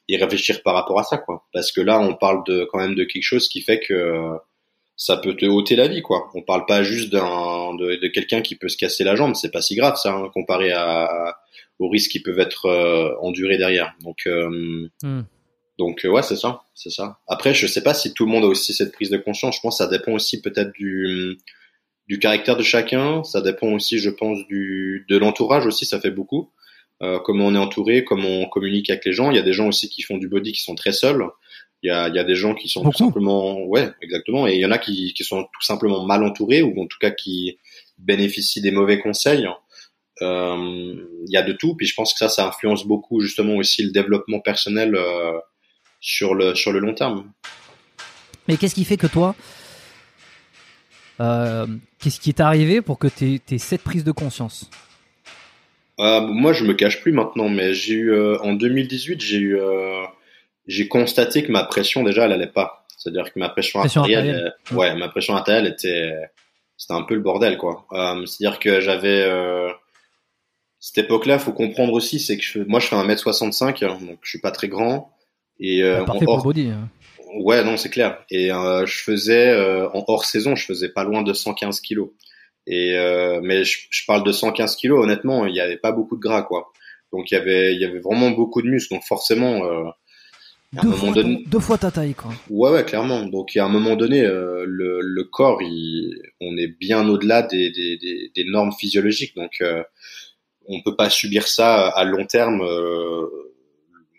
et, 0.10 0.17
réfléchir 0.17 0.62
par 0.62 0.73
rapport 0.73 0.99
à 0.99 1.03
ça, 1.03 1.17
quoi. 1.17 1.45
Parce 1.53 1.71
que 1.71 1.79
là, 1.79 1.99
on 2.01 2.15
parle 2.15 2.43
de 2.45 2.67
quand 2.71 2.79
même 2.79 2.95
de 2.95 3.06
quelque 3.06 3.23
chose 3.23 3.47
qui 3.47 3.62
fait 3.62 3.79
que 3.79 4.32
ça 4.97 5.17
peut 5.17 5.36
te 5.36 5.45
ôter 5.45 5.75
la 5.75 5.88
vie, 5.88 6.01
quoi. 6.01 6.29
On 6.36 6.41
parle 6.41 6.65
pas 6.65 6.84
juste 6.84 7.12
d'un, 7.12 7.73
de, 7.75 7.95
de 8.01 8.08
quelqu'un 8.08 8.41
qui 8.41 8.56
peut 8.56 8.69
se 8.69 8.77
casser 8.77 9.03
la 9.06 9.15
jambe, 9.15 9.36
c'est 9.36 9.51
pas 9.51 9.62
si 9.62 9.75
grave, 9.75 9.95
ça, 9.95 10.13
hein, 10.13 10.29
comparé 10.34 10.71
à, 10.71 11.38
aux 11.84 11.89
risques 11.89 12.12
qui 12.12 12.22
peuvent 12.22 12.39
être 12.39 12.69
endurés 13.22 13.58
derrière. 13.58 13.93
Donc 14.02 14.26
hmm. 14.26 15.24
Donc 15.80 16.06
ouais, 16.06 16.22
c'est 16.22 16.36
ça, 16.36 16.63
c'est 16.76 16.91
ça. 16.91 17.19
Après, 17.28 17.54
je 17.54 17.65
sais 17.67 17.82
pas 17.82 17.93
si 17.93 18.13
tout 18.13 18.26
le 18.26 18.32
monde 18.32 18.43
a 18.43 18.48
aussi 18.48 18.74
cette 18.74 18.93
prise 18.93 19.10
de 19.10 19.17
conscience. 19.17 19.56
Je 19.56 19.62
pense 19.62 19.78
que 19.78 19.84
ça 19.84 19.89
dépend 19.89 20.13
aussi 20.13 20.41
peut-être 20.41 20.72
du 20.74 21.38
du 22.08 22.19
caractère 22.19 22.58
de 22.58 22.63
chacun. 22.63 23.24
Ça 23.24 23.41
dépend 23.41 23.67
aussi, 23.67 23.98
je 23.98 24.10
pense, 24.10 24.46
du 24.48 25.06
de 25.10 25.17
l'entourage 25.17 25.65
aussi. 25.65 25.86
Ça 25.86 26.00
fait 26.00 26.12
beaucoup. 26.12 26.52
Euh, 27.02 27.19
comment 27.19 27.48
on 27.48 27.56
est 27.56 27.60
entouré, 27.60 28.06
comment 28.06 28.30
on 28.30 28.48
communique 28.48 28.89
avec 28.89 29.04
les 29.06 29.13
gens. 29.13 29.32
Il 29.32 29.36
y 29.36 29.39
a 29.39 29.43
des 29.43 29.54
gens 29.54 29.67
aussi 29.67 29.89
qui 29.89 30.04
font 30.04 30.17
du 30.17 30.28
body 30.28 30.52
qui 30.52 30.62
sont 30.62 30.76
très 30.76 30.93
seuls. 30.93 31.26
Il 31.82 31.88
y 31.88 31.91
a, 31.91 32.08
il 32.08 32.15
y 32.15 32.19
a 32.19 32.24
des 32.24 32.36
gens 32.36 32.54
qui 32.54 32.69
sont 32.69 32.82
tout 32.82 32.98
simplement, 32.98 33.62
ouais, 33.65 33.89
exactement. 34.02 34.48
Et 34.48 34.54
il 34.56 34.62
y 34.62 34.65
en 34.65 34.72
a 34.72 34.78
qui, 34.78 35.13
qui 35.13 35.24
sont 35.26 35.43
tout 35.43 35.62
simplement 35.62 36.06
mal 36.06 36.24
entourés 36.24 36.62
ou 36.62 36.82
en 36.82 36.88
tout 36.88 36.98
cas 37.00 37.12
qui 37.12 37.58
bénéficient 37.98 38.62
des 38.62 38.72
mauvais 38.72 39.00
conseils. 39.00 39.48
Euh, 40.21 40.95
il 41.26 41.32
y 41.32 41.38
a 41.38 41.41
de 41.41 41.54
tout. 41.54 41.76
Puis 41.76 41.88
je 41.88 41.95
pense 41.95 42.13
que 42.13 42.19
ça, 42.19 42.30
ça 42.30 42.47
influence 42.47 42.86
beaucoup 42.86 43.21
justement 43.21 43.56
aussi 43.56 43.84
le 43.84 43.91
développement 43.91 44.39
personnel 44.39 44.95
euh, 44.95 45.39
sur 45.99 46.36
le 46.36 46.56
sur 46.56 46.71
le 46.71 46.80
long 46.80 46.93
terme. 46.93 47.32
Mais 48.47 48.58
qu'est-ce 48.58 48.76
qui 48.76 48.86
fait 48.86 48.97
que 48.97 49.08
toi, 49.08 49.36
euh, 51.19 51.65
qu'est-ce 51.99 52.19
qui 52.19 52.30
est 52.30 52.41
arrivé 52.41 52.82
pour 52.82 52.99
que 52.99 53.08
tu 53.08 53.41
aies, 53.49 53.58
cette 53.58 53.84
prise 53.84 54.04
de 54.04 54.12
conscience? 54.12 54.69
Euh, 55.99 56.21
Moi, 56.21 56.54
je 56.54 56.65
me 56.65 56.73
cache 56.73 57.02
plus 57.02 57.12
maintenant, 57.12 57.49
mais 57.49 57.73
j'ai 57.73 57.93
eu 57.93 58.12
euh, 58.12 58.38
en 58.41 58.54
2018, 58.54 59.21
j'ai 59.21 59.38
eu, 59.38 59.60
j'ai 60.67 60.88
constaté 60.88 61.43
que 61.43 61.52
ma 61.52 61.63
pression 61.63 62.04
déjà, 62.04 62.26
elle 62.26 62.34
allait 62.34 62.47
pas. 62.47 62.86
C'est-à-dire 62.97 63.34
que 63.34 63.39
ma 63.39 63.49
pression, 63.49 63.82
artérielle, 63.82 64.54
ouais, 64.71 64.95
ma 64.95 65.10
pression 65.10 65.36
artérielle 65.36 65.67
était, 65.67 66.13
c'était 66.78 66.93
un 66.93 67.04
peu 67.04 67.15
le 67.15 67.21
bordel, 67.21 67.58
quoi. 67.58 67.86
C'est-à-dire 68.26 68.60
que 68.60 68.80
j'avais 68.80 69.26
cette 70.84 71.06
époque-là, 71.06 71.39
faut 71.39 71.54
comprendre 71.54 71.93
aussi, 71.93 72.19
c'est 72.19 72.38
que 72.38 72.67
moi, 72.67 72.82
je 72.82 72.88
fais 72.88 72.98
1m65, 72.98 73.80
donc 74.06 74.19
je 74.22 74.30
suis 74.30 74.41
pas 74.41 74.52
très 74.52 74.67
grand. 74.67 75.13
Et 75.58 75.82
parfait 76.06 76.26
pour 76.26 76.36
le 76.36 76.43
body. 76.43 76.72
Hein. 76.72 76.89
Ouais, 77.39 77.63
non, 77.63 77.78
c'est 77.78 77.89
clair. 77.89 78.24
Et 78.30 78.52
euh, 78.52 78.86
je 78.86 78.98
faisais 78.98 79.50
euh, 79.50 79.88
en 79.93 80.04
hors 80.08 80.26
saison, 80.26 80.56
je 80.56 80.65
faisais 80.65 80.89
pas 80.89 81.06
loin 81.06 81.24
de 81.24 81.32
115 81.32 81.80
kilos. 81.80 82.10
Et 82.67 82.98
euh, 82.98 83.39
mais 83.41 83.63
je, 83.63 83.88
je, 83.89 84.06
parle 84.06 84.24
de 84.24 84.32
115 84.34 84.76
kilos. 84.76 85.02
Honnêtement, 85.02 85.46
il 85.46 85.56
y 85.56 85.62
avait 85.62 85.78
pas 85.78 85.93
beaucoup 85.93 86.17
de 86.17 86.22
gras, 86.22 86.43
quoi. 86.43 86.72
Donc 87.13 87.32
il 87.32 87.36
y 87.36 87.38
avait, 87.38 87.74
il 87.74 87.82
y 87.82 87.86
avait 87.86 88.00
vraiment 88.00 88.32
beaucoup 88.32 88.62
de 88.62 88.67
muscles. 88.67 88.93
Donc 88.93 89.04
forcément, 89.04 89.63
euh, 89.63 89.86
à 90.76 90.82
un 90.82 90.89
moment 90.89 91.12
donné, 91.12 91.43
deux 91.48 91.60
fois 91.60 91.78
ta 91.78 91.91
taille, 91.91 92.13
quoi. 92.13 92.32
Ouais, 92.50 92.72
ouais, 92.72 92.84
clairement. 92.84 93.26
Donc 93.26 93.56
a 93.56 93.63
un 93.65 93.69
moment 93.69 93.96
donné, 93.96 94.22
euh, 94.22 94.65
le, 94.67 95.00
le 95.02 95.24
corps, 95.24 95.62
il, 95.62 96.15
on 96.41 96.58
est 96.58 96.67
bien 96.67 97.08
au-delà 97.08 97.41
des, 97.41 97.72
des, 97.72 97.98
des, 97.98 98.32
des, 98.36 98.43
normes 98.46 98.72
physiologiques. 98.72 99.36
Donc 99.36 99.62
euh, 99.62 99.84
on 100.67 100.82
peut 100.82 100.95
pas 100.95 101.10
subir 101.10 101.47
ça 101.47 101.88
à 101.89 102.04
long 102.04 102.26
terme, 102.26 102.65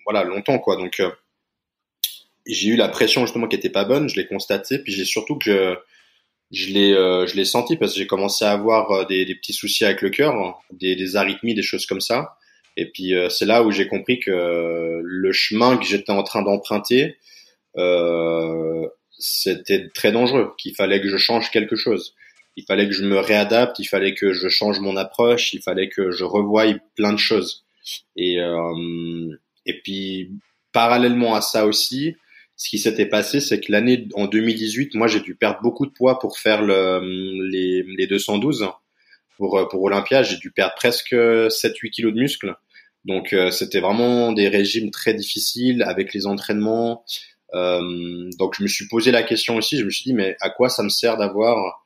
voilà, 0.05 0.25
longtemps, 0.25 0.59
quoi. 0.59 0.77
Donc 0.77 1.01
j'ai 2.47 2.69
eu 2.69 2.77
la 2.77 2.89
pression 2.89 3.23
justement 3.23 3.49
qui 3.49 3.57
était 3.57 3.71
pas 3.71 3.85
bonne, 3.85 4.09
je 4.09 4.17
l'ai 4.17 4.27
constaté, 4.27 4.79
puis 4.79 4.93
j'ai 4.93 5.05
surtout 5.05 5.39
que 5.39 5.79
je 6.51 6.73
l'ai 6.73 6.93
euh, 6.93 7.27
je 7.27 7.37
l'ai 7.37 7.45
senti 7.45 7.77
parce 7.77 7.93
que 7.93 7.99
j'ai 7.99 8.07
commencé 8.07 8.45
à 8.45 8.53
avoir 8.53 8.91
euh, 8.91 9.05
des, 9.05 9.25
des, 9.25 9.35
petits 9.35 9.53
soucis 9.53 9.85
avec 9.85 10.03
le 10.03 10.11
cœur, 10.11 10.63
des, 10.73 10.95
des, 10.95 11.17
arythmies, 11.17 11.55
des 11.55 11.63
choses 11.63 11.87
comme 11.87 12.01
ça. 12.01 12.37
Et 12.77 12.87
puis 12.91 13.15
euh, 13.15 13.29
c'est 13.29 13.47
là 13.47 13.63
où 13.63 13.71
j'ai 13.71 13.89
compris 13.89 14.21
que 14.21 15.01
le 15.03 15.33
chemin 15.33 15.77
que 15.77 15.85
j'étais 15.85 16.13
en 16.13 16.23
train 16.23 16.43
d'emprunter, 16.43 17.17
euh, 17.77 18.87
c'était 19.19 19.89
très 19.95 20.13
dangereux, 20.13 20.53
qu'il 20.59 20.75
fallait 20.75 21.01
que 21.01 21.09
je 21.09 21.17
change 21.17 21.51
quelque 21.51 21.77
chose. 21.77 22.15
Il 22.57 22.65
fallait 22.65 22.87
que 22.87 22.95
je 22.95 23.05
me 23.05 23.19
réadapte, 23.19 23.79
il 23.79 23.87
fallait 23.87 24.15
que 24.15 24.33
je 24.33 24.49
change 24.49 24.81
mon 24.81 24.97
approche, 24.97 25.53
il 25.55 25.63
fallait 25.63 25.89
que 25.89 26.11
je 26.11 26.25
revoie 26.25 26.67
plein 26.95 27.13
de 27.13 27.19
choses. 27.19 27.65
Et, 28.17 28.39
et 29.67 29.81
puis 29.83 30.31
parallèlement 30.73 31.35
à 31.35 31.41
ça 31.41 31.67
aussi, 31.67 32.17
ce 32.57 32.69
qui 32.69 32.79
s'était 32.79 33.07
passé, 33.07 33.41
c'est 33.41 33.61
que 33.61 33.73
l'année 33.73 34.07
en 34.15 34.27
2018, 34.27 34.95
moi 34.95 35.09
j'ai 35.09 35.21
dû 35.21 35.35
perdre 35.35 35.61
beaucoup 35.63 35.87
de 35.87 35.91
poids 35.91 36.19
pour 36.19 36.39
faire 36.39 36.63
le, 36.63 37.01
les, 37.51 37.83
les 37.83 38.07
212 38.07 38.69
pour 39.37 39.69
pour 39.69 39.83
Olympia. 39.83 40.23
J'ai 40.23 40.37
dû 40.37 40.53
perdre 40.53 40.75
presque 40.77 41.15
7-8 41.15 41.91
kilos 41.91 42.15
de 42.15 42.21
muscles. 42.21 42.55
Donc 43.05 43.33
euh, 43.33 43.51
c'était 43.51 43.81
vraiment 43.81 44.33
des 44.33 44.49
régimes 44.49 44.91
très 44.91 45.15
difficiles 45.15 45.83
avec 45.83 46.15
les 46.15 46.27
entraînements. 46.27 47.05
Euh, 47.55 48.31
donc 48.39 48.55
je 48.57 48.63
me 48.63 48.69
suis 48.69 48.87
posé 48.89 49.11
la 49.11 49.23
question 49.23 49.57
aussi. 49.57 49.79
Je 49.79 49.85
me 49.85 49.91
suis 49.91 50.05
dit 50.05 50.15
mais 50.15 50.37
à 50.41 50.51
quoi 50.51 50.69
ça 50.69 50.83
me 50.83 50.89
sert 50.89 51.17
d'avoir 51.17 51.84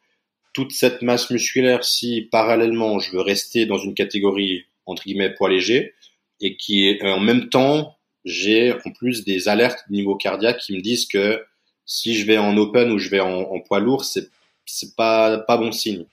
toute 0.59 0.73
cette 0.73 1.03
masse 1.03 1.31
musculaire 1.31 1.85
si 1.85 2.23
parallèlement 2.33 2.99
je 2.99 3.13
veux 3.13 3.21
rester 3.21 3.65
dans 3.65 3.79
une 3.79 3.95
catégorie 3.95 4.65
entre 4.87 5.05
guillemets 5.05 5.33
poids 5.33 5.49
léger 5.49 5.95
et 6.41 6.57
qui 6.57 6.89
est 6.89 7.01
en 7.05 7.21
même 7.21 7.49
temps 7.49 7.97
j'ai 8.25 8.73
en 8.73 8.91
plus 8.91 9.25
des 9.25 9.47
alertes 9.47 9.85
au 9.89 9.93
niveau 9.93 10.17
cardiaque 10.17 10.59
qui 10.59 10.75
me 10.75 10.81
disent 10.81 11.07
que 11.07 11.45
si 11.87 12.17
je 12.17 12.27
vais 12.27 12.39
en 12.39 12.57
open 12.57 12.91
ou 12.91 12.99
je 12.99 13.09
vais 13.09 13.21
en, 13.21 13.61
poids 13.61 13.79
lourd, 13.79 14.05
c'est 14.05 14.31
c'est 14.67 14.97
pas 14.97 15.39
pas 15.39 15.59
bon 15.59 15.71
signe. 15.71 16.07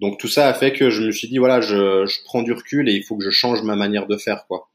Donc 0.00 0.18
tout 0.18 0.28
ça 0.28 0.48
a 0.48 0.54
fait 0.54 0.72
que 0.72 0.88
je 0.88 1.02
me 1.02 1.12
suis 1.12 1.28
dit 1.28 1.36
voilà, 1.36 1.60
je, 1.60 2.06
je 2.06 2.24
prends 2.24 2.40
du 2.40 2.52
recul 2.54 2.88
et 2.88 2.94
il 2.94 3.04
faut 3.04 3.18
que 3.18 3.24
je 3.24 3.28
change 3.28 3.62
ma 3.62 3.76
manière 3.76 4.06
de 4.06 4.16
faire 4.16 4.46
quoi. 4.48 4.70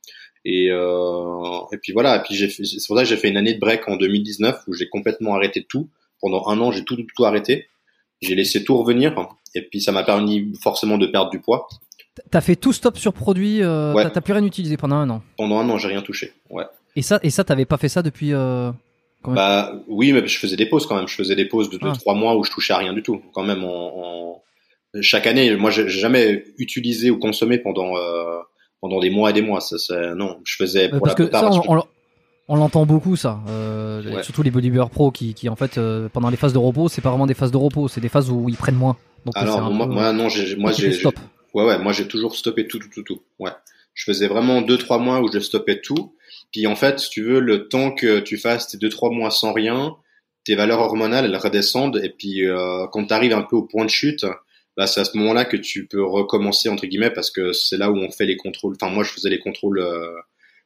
Et 0.45 0.67
euh, 0.69 1.61
et 1.73 1.77
puis 1.77 1.93
voilà, 1.93 2.17
et 2.17 2.21
puis 2.21 2.35
c'est 2.37 2.87
pour 2.87 2.95
ça 2.95 3.01
que 3.01 3.09
j'ai 3.09 3.17
fait 3.17 3.29
une 3.29 3.37
année 3.37 3.55
de 3.55 3.59
break 3.59 3.89
en 3.89 3.95
2019 3.95 4.65
où 4.67 4.73
j'ai 4.73 4.87
complètement 4.87 5.33
arrêté 5.33 5.65
tout. 5.67 5.89
Pendant 6.21 6.47
un 6.47 6.59
an, 6.61 6.71
j'ai 6.71 6.83
tout, 6.83 6.95
tout 6.95 7.25
arrêté. 7.25 7.67
J'ai 8.25 8.35
laissé 8.35 8.63
tout 8.63 8.77
revenir 8.77 9.13
et 9.53 9.61
puis 9.61 9.81
ça 9.81 9.91
m'a 9.91 10.03
permis 10.03 10.51
forcément 10.61 10.97
de 10.97 11.07
perdre 11.07 11.31
du 11.31 11.39
poids. 11.39 11.67
T'as 12.31 12.41
fait 12.41 12.55
tout 12.55 12.71
stop 12.71 12.97
sur 12.97 13.13
produit, 13.13 13.61
euh, 13.61 13.93
t'as 13.93 14.21
plus 14.21 14.33
rien 14.33 14.45
utilisé 14.45 14.77
pendant 14.77 14.95
un 14.95 15.09
an. 15.09 15.21
Pendant 15.37 15.59
un 15.59 15.69
an, 15.69 15.77
j'ai 15.77 15.89
rien 15.89 16.01
touché. 16.01 16.33
Ouais. 16.49 16.63
Et 16.95 17.01
ça, 17.01 17.19
et 17.23 17.29
ça, 17.29 17.43
t'avais 17.43 17.65
pas 17.65 17.77
fait 17.77 17.89
ça 17.89 18.01
depuis 18.01 18.33
euh, 18.33 18.71
Bah 19.25 19.73
oui, 19.87 20.13
mais 20.13 20.25
je 20.25 20.39
faisais 20.39 20.55
des 20.55 20.65
pauses 20.65 20.85
quand 20.85 20.95
même. 20.95 21.09
Je 21.09 21.15
faisais 21.15 21.35
des 21.35 21.45
pauses 21.45 21.69
de 21.69 21.77
2 21.77 21.87
ah. 21.89 21.93
trois 21.93 22.15
mois 22.15 22.37
où 22.37 22.43
je 22.43 22.51
touchais 22.51 22.73
à 22.73 22.77
rien 22.77 22.93
du 22.93 23.03
tout. 23.03 23.21
Quand 23.33 23.43
même, 23.43 23.65
en, 23.65 24.41
chaque 25.01 25.27
année, 25.27 25.57
moi, 25.57 25.71
j'ai 25.71 25.89
jamais 25.89 26.45
utilisé 26.57 27.11
ou 27.11 27.19
consommé 27.19 27.57
pendant 27.57 27.97
euh, 27.97 28.39
pendant 28.79 29.01
des 29.01 29.09
mois 29.09 29.31
et 29.31 29.33
des 29.33 29.41
mois. 29.41 29.59
Ça, 29.59 30.15
non, 30.15 30.39
je 30.45 30.55
faisais 30.55 30.87
pour 30.87 31.01
Parce 31.01 31.19
la 31.19 31.25
que 31.25 31.31
ça, 31.31 31.49
on, 31.67 31.83
l'entend 32.49 32.85
beaucoup 32.85 33.15
ça, 33.15 33.41
euh, 33.49 34.21
surtout 34.21 34.43
les 34.43 34.51
bodybuilders 34.51 34.91
pro 34.91 35.09
qui, 35.09 35.33
qui 35.33 35.49
en 35.49 35.55
fait 35.55 35.79
euh, 35.79 36.09
pendant 36.09 36.29
les 36.29 36.37
phases 36.37 36.53
de 36.53 36.59
repos, 36.59 36.89
c'est 36.89 37.01
pas 37.01 37.09
vraiment 37.09 37.25
des 37.25 37.33
phases 37.33 37.51
de 37.51 37.57
repos, 37.57 37.87
c'est 37.87 38.01
des 38.01 38.09
phases 38.09 38.29
où 38.29 38.49
ils 38.49 38.57
prennent 38.57 38.75
moins. 38.75 38.97
Donc, 39.25 39.35
Alors 39.35 39.71
moi, 39.71 39.87
moi, 39.87 40.13
non, 40.13 40.29
j'ai, 40.29 40.55
moi 40.55 40.71
j'ai, 40.71 40.95
ouais 41.55 41.65
ouais, 41.65 41.79
moi 41.79 41.91
j'ai 41.91 42.07
toujours 42.07 42.35
stoppé 42.35 42.67
tout 42.67 42.77
tout 42.77 42.89
tout 42.93 43.01
tout. 43.01 43.21
Ouais, 43.39 43.51
je 43.95 44.03
faisais 44.03 44.27
vraiment 44.27 44.61
deux 44.61 44.77
trois 44.77 44.99
mois 44.99 45.21
où 45.21 45.31
je 45.31 45.39
stoppais 45.39 45.81
tout 45.81 46.13
puis 46.51 46.67
en 46.67 46.75
fait, 46.75 46.99
si 46.99 47.09
tu 47.09 47.21
veux, 47.21 47.39
le 47.39 47.67
temps 47.67 47.91
que 47.91 48.19
tu 48.19 48.37
fasses 48.37 48.67
tes 48.67 48.77
deux 48.77 48.89
trois 48.89 49.09
mois 49.09 49.31
sans 49.31 49.51
rien, 49.51 49.97
tes 50.45 50.55
valeurs 50.55 50.79
hormonales 50.79 51.25
elles 51.25 51.35
redescendent 51.35 51.99
et 52.03 52.09
puis 52.09 52.45
euh, 52.45 52.87
quand 52.91 53.07
tu 53.07 53.13
arrives 53.13 53.33
un 53.33 53.41
peu 53.41 53.55
au 53.55 53.63
point 53.63 53.83
de 53.83 53.89
chute, 53.89 54.25
bah 54.77 54.87
c'est 54.87 55.01
à 55.01 55.05
ce 55.05 55.17
moment-là 55.17 55.45
que 55.45 55.57
tu 55.57 55.87
peux 55.87 56.03
recommencer 56.03 56.69
entre 56.69 56.85
guillemets 56.85 57.09
parce 57.09 57.31
que 57.31 57.51
c'est 57.51 57.77
là 57.77 57.91
où 57.91 57.97
on 57.97 58.11
fait 58.11 58.25
les 58.25 58.37
contrôles. 58.37 58.75
Enfin 58.79 58.93
moi 58.93 59.03
je 59.03 59.11
faisais 59.11 59.29
les 59.29 59.39
contrôles 59.39 59.83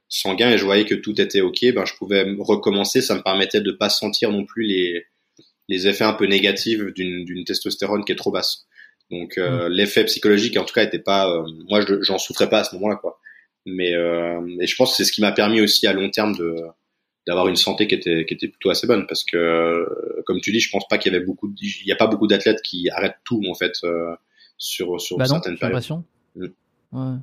sanguins 0.09 0.51
et 0.51 0.57
je 0.57 0.65
voyais 0.65 0.85
que 0.85 0.95
tout 0.95 1.19
était 1.21 1.41
ok. 1.41 1.73
Ben 1.73 1.85
je 1.85 1.93
pouvais 1.95 2.25
recommencer, 2.39 3.01
ça 3.01 3.15
me 3.15 3.21
permettait 3.21 3.61
de 3.61 3.71
pas 3.71 3.89
sentir 3.89 4.31
non 4.31 4.45
plus 4.45 4.63
les 4.63 5.05
les 5.69 5.87
effets 5.87 6.03
un 6.03 6.13
peu 6.13 6.25
négatifs 6.25 6.81
d'une 6.95 7.23
d'une 7.25 7.45
testostérone 7.45 8.03
qui 8.03 8.11
est 8.11 8.15
trop 8.15 8.31
basse. 8.31 8.65
Donc 9.11 9.37
euh, 9.37 9.69
mmh. 9.69 9.71
l'effet 9.71 10.05
psychologique 10.05 10.57
en 10.57 10.65
tout 10.65 10.73
cas 10.73 10.83
était 10.83 10.99
pas, 10.99 11.29
euh, 11.29 11.43
moi 11.69 11.81
j'en 12.01 12.17
souffrais 12.17 12.49
pas 12.49 12.59
à 12.59 12.63
ce 12.63 12.75
moment-là 12.75 12.95
quoi. 12.97 13.19
Mais 13.65 13.93
euh, 13.93 14.41
et 14.59 14.67
je 14.67 14.75
pense 14.75 14.91
que 14.91 14.97
c'est 14.97 15.05
ce 15.05 15.11
qui 15.11 15.21
m'a 15.21 15.31
permis 15.31 15.61
aussi 15.61 15.87
à 15.87 15.93
long 15.93 16.09
terme 16.09 16.35
de 16.35 16.55
d'avoir 17.27 17.47
une 17.47 17.55
santé 17.55 17.87
qui 17.87 17.95
était 17.95 18.25
qui 18.25 18.33
était 18.33 18.47
plutôt 18.47 18.69
assez 18.69 18.87
bonne 18.87 19.05
parce 19.07 19.23
que 19.23 19.37
euh, 19.37 20.23
comme 20.25 20.39
tu 20.41 20.51
dis, 20.51 20.59
je 20.59 20.69
pense 20.71 20.87
pas 20.87 20.97
qu'il 20.97 21.11
y 21.11 21.15
avait 21.15 21.25
beaucoup 21.25 21.53
il 21.61 21.87
y 21.87 21.91
a 21.91 21.95
pas 21.95 22.07
beaucoup 22.07 22.27
d'athlètes 22.27 22.61
qui 22.61 22.89
arrêtent 22.89 23.19
tout 23.23 23.41
en 23.49 23.53
fait 23.53 23.73
euh, 23.83 24.15
sur 24.57 24.99
sur 24.99 25.17
bah 25.17 25.25
certaines 25.25 25.57
périodes. 25.57 25.83
Mm. 26.35 26.45
Ouais. 26.91 27.17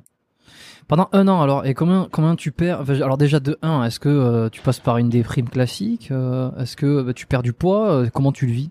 Pendant 0.87 1.09
un 1.11 1.27
an, 1.27 1.41
alors, 1.41 1.65
et 1.65 1.73
combien, 1.73 2.07
combien 2.11 2.35
tu 2.35 2.51
perds 2.51 2.89
Alors 2.89 3.17
déjà 3.17 3.39
de 3.39 3.57
1, 3.61 3.83
est-ce 3.83 3.99
que 3.99 4.07
euh, 4.07 4.49
tu 4.49 4.61
passes 4.61 4.79
par 4.79 4.97
une 4.97 5.09
déprime 5.09 5.49
classique 5.49 6.09
euh, 6.11 6.49
Est-ce 6.59 6.77
que 6.77 7.01
bah, 7.01 7.13
tu 7.13 7.25
perds 7.25 7.43
du 7.43 7.53
poids 7.53 8.05
Comment 8.13 8.31
tu 8.31 8.45
le 8.45 8.53
vis? 8.53 8.69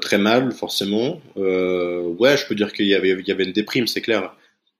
Très 0.00 0.18
mal, 0.18 0.50
forcément. 0.52 1.20
ouais, 1.36 2.36
je 2.36 2.46
peux 2.46 2.54
dire 2.54 2.72
qu'il 2.72 2.86
y 2.86 2.94
avait, 2.94 3.10
il 3.10 3.28
y 3.28 3.30
avait 3.30 3.44
une 3.44 3.52
déprime, 3.52 3.86
c'est 3.86 4.00
clair. 4.00 4.34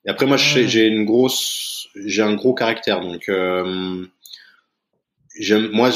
Et 0.07 0.11
après, 0.11 0.27
moi, 0.27 0.37
j'ai 0.37 0.87
une 0.87 1.05
grosse, 1.05 1.89
j'ai 1.95 2.23
un 2.23 2.35
gros 2.35 2.55
caractère, 2.55 3.01
donc 3.01 3.29
euh, 3.29 4.05
moi, 5.73 5.91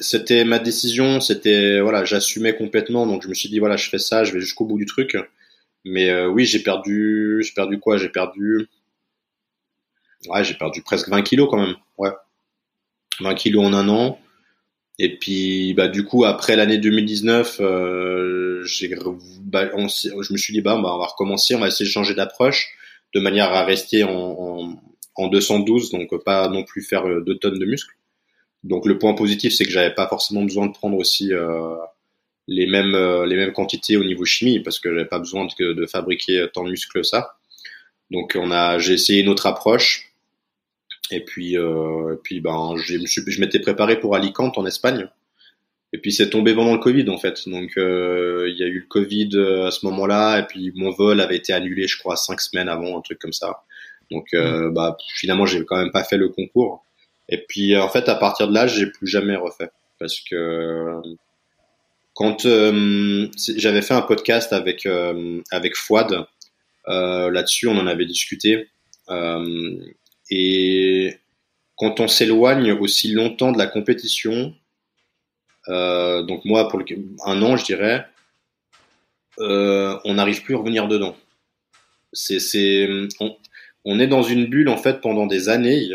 c'était 0.00 0.44
ma 0.44 0.58
décision, 0.58 1.20
c'était 1.20 1.80
voilà, 1.80 2.04
j'assumais 2.04 2.56
complètement, 2.56 3.06
donc 3.06 3.22
je 3.22 3.28
me 3.28 3.34
suis 3.34 3.48
dit 3.48 3.58
voilà, 3.58 3.76
je 3.76 3.88
fais 3.88 3.98
ça, 3.98 4.24
je 4.24 4.32
vais 4.32 4.40
jusqu'au 4.40 4.64
bout 4.64 4.78
du 4.78 4.86
truc. 4.86 5.16
Mais 5.84 6.08
euh, 6.08 6.28
oui, 6.28 6.46
j'ai 6.46 6.60
perdu, 6.60 7.42
j'ai 7.42 7.52
perdu 7.52 7.78
quoi? 7.78 7.98
J'ai 7.98 8.08
perdu, 8.08 8.66
ouais, 10.28 10.44
j'ai 10.44 10.54
perdu 10.54 10.82
presque 10.82 11.08
20 11.08 11.22
kilos 11.22 11.48
quand 11.50 11.58
même, 11.58 11.76
ouais, 11.98 12.10
20 13.20 13.34
kilos 13.34 13.64
en 13.64 13.72
un 13.72 13.88
an. 13.88 14.18
Et 14.98 15.18
puis, 15.18 15.74
bah, 15.74 15.88
du 15.88 16.04
coup, 16.04 16.24
après 16.24 16.54
l'année 16.54 16.78
2019, 16.78 17.58
euh, 17.60 18.64
bah, 19.40 19.68
je 19.76 20.32
me 20.32 20.38
suis 20.38 20.52
dit, 20.52 20.60
bah, 20.60 20.76
on 20.76 20.82
va 20.82 21.06
recommencer, 21.06 21.54
on 21.54 21.60
va 21.60 21.68
essayer 21.68 21.86
de 21.86 21.90
changer 21.90 22.14
d'approche 22.14 22.68
de 23.12 23.20
manière 23.20 23.52
à 23.52 23.64
rester 23.64 24.04
en, 24.04 24.80
en 25.16 25.28
212, 25.28 25.90
donc 25.90 26.22
pas 26.24 26.48
non 26.48 26.64
plus 26.64 26.82
faire 26.82 27.04
2 27.06 27.38
tonnes 27.38 27.58
de 27.58 27.64
muscles. 27.64 27.94
Donc 28.62 28.86
le 28.86 28.98
point 28.98 29.14
positif, 29.14 29.52
c'est 29.52 29.64
que 29.64 29.70
j'avais 29.70 29.94
pas 29.94 30.08
forcément 30.08 30.42
besoin 30.42 30.66
de 30.66 30.72
prendre 30.72 30.96
aussi 30.96 31.32
les 32.46 32.66
mêmes 32.66 33.24
les 33.24 33.36
mêmes 33.36 33.52
quantités 33.52 33.96
au 33.96 34.04
niveau 34.04 34.24
chimie 34.24 34.60
parce 34.60 34.80
que 34.80 34.90
j'avais 34.90 35.04
pas 35.04 35.18
besoin 35.18 35.46
de, 35.46 35.72
de 35.72 35.86
fabriquer 35.86 36.46
tant 36.52 36.64
de 36.64 36.70
muscles 36.70 37.00
que 37.00 37.02
ça. 37.02 37.36
Donc 38.10 38.36
on 38.40 38.50
a 38.50 38.78
j'ai 38.78 38.94
essayé 38.94 39.22
une 39.22 39.28
autre 39.28 39.46
approche 39.46 40.13
et 41.10 41.20
puis, 41.20 41.58
euh, 41.58 42.14
et 42.14 42.16
puis 42.22 42.40
ben, 42.40 42.74
je, 42.76 42.96
je 43.04 43.40
m'étais 43.40 43.60
préparé 43.60 43.98
pour 44.00 44.16
Alicante 44.16 44.58
en 44.58 44.66
Espagne. 44.66 45.08
Et 45.94 45.98
puis 45.98 46.12
c'est 46.12 46.28
tombé 46.28 46.54
pendant 46.54 46.72
le 46.72 46.80
Covid 46.80 47.08
en 47.08 47.18
fait. 47.18 47.48
Donc 47.48 47.76
euh, 47.76 48.48
il 48.50 48.58
y 48.58 48.64
a 48.64 48.66
eu 48.66 48.80
le 48.80 48.86
Covid 48.88 49.28
euh, 49.34 49.66
à 49.66 49.70
ce 49.70 49.86
moment-là. 49.86 50.40
Et 50.40 50.42
puis 50.44 50.72
mon 50.74 50.90
vol 50.90 51.20
avait 51.20 51.36
été 51.36 51.52
annulé, 51.52 51.86
je 51.86 51.96
crois, 51.98 52.16
cinq 52.16 52.40
semaines 52.40 52.68
avant, 52.68 52.98
un 52.98 53.00
truc 53.00 53.20
comme 53.20 53.32
ça. 53.32 53.62
Donc 54.10 54.26
euh, 54.34 54.70
mmh. 54.70 54.74
bah, 54.74 54.96
finalement 55.14 55.46
j'ai 55.46 55.64
quand 55.64 55.76
même 55.76 55.92
pas 55.92 56.02
fait 56.02 56.16
le 56.16 56.30
concours. 56.30 56.84
Et 57.28 57.38
puis 57.46 57.76
en 57.76 57.88
fait 57.88 58.08
à 58.08 58.16
partir 58.16 58.48
de 58.48 58.54
là 58.54 58.66
j'ai 58.66 58.86
plus 58.86 59.06
jamais 59.06 59.36
refait 59.36 59.70
parce 60.00 60.20
que 60.20 61.00
quand 62.12 62.44
euh, 62.44 63.28
j'avais 63.56 63.82
fait 63.82 63.94
un 63.94 64.02
podcast 64.02 64.52
avec 64.52 64.86
euh, 64.86 65.42
avec 65.52 65.76
Fouad 65.76 66.26
là-dessus, 66.88 67.68
on 67.68 67.78
en 67.78 67.86
avait 67.86 68.06
discuté. 68.06 68.68
Et 70.30 71.16
quand 71.76 72.00
on 72.00 72.08
s'éloigne 72.08 72.72
aussi 72.72 73.12
longtemps 73.12 73.52
de 73.52 73.58
la 73.58 73.66
compétition, 73.66 74.54
euh, 75.68 76.22
donc 76.22 76.44
moi 76.44 76.68
pour 76.68 76.82
un 77.26 77.42
an 77.42 77.56
je 77.56 77.64
dirais, 77.64 78.06
euh, 79.40 79.98
on 80.04 80.14
n'arrive 80.14 80.42
plus 80.42 80.54
à 80.54 80.58
revenir 80.58 80.88
dedans. 80.88 81.16
C'est, 82.12 82.38
c'est, 82.38 82.88
on, 83.18 83.36
on, 83.84 83.98
est 83.98 84.06
dans 84.06 84.22
une 84.22 84.46
bulle 84.46 84.68
en 84.68 84.76
fait 84.76 85.00
pendant 85.00 85.26
des 85.26 85.48
années, 85.48 85.88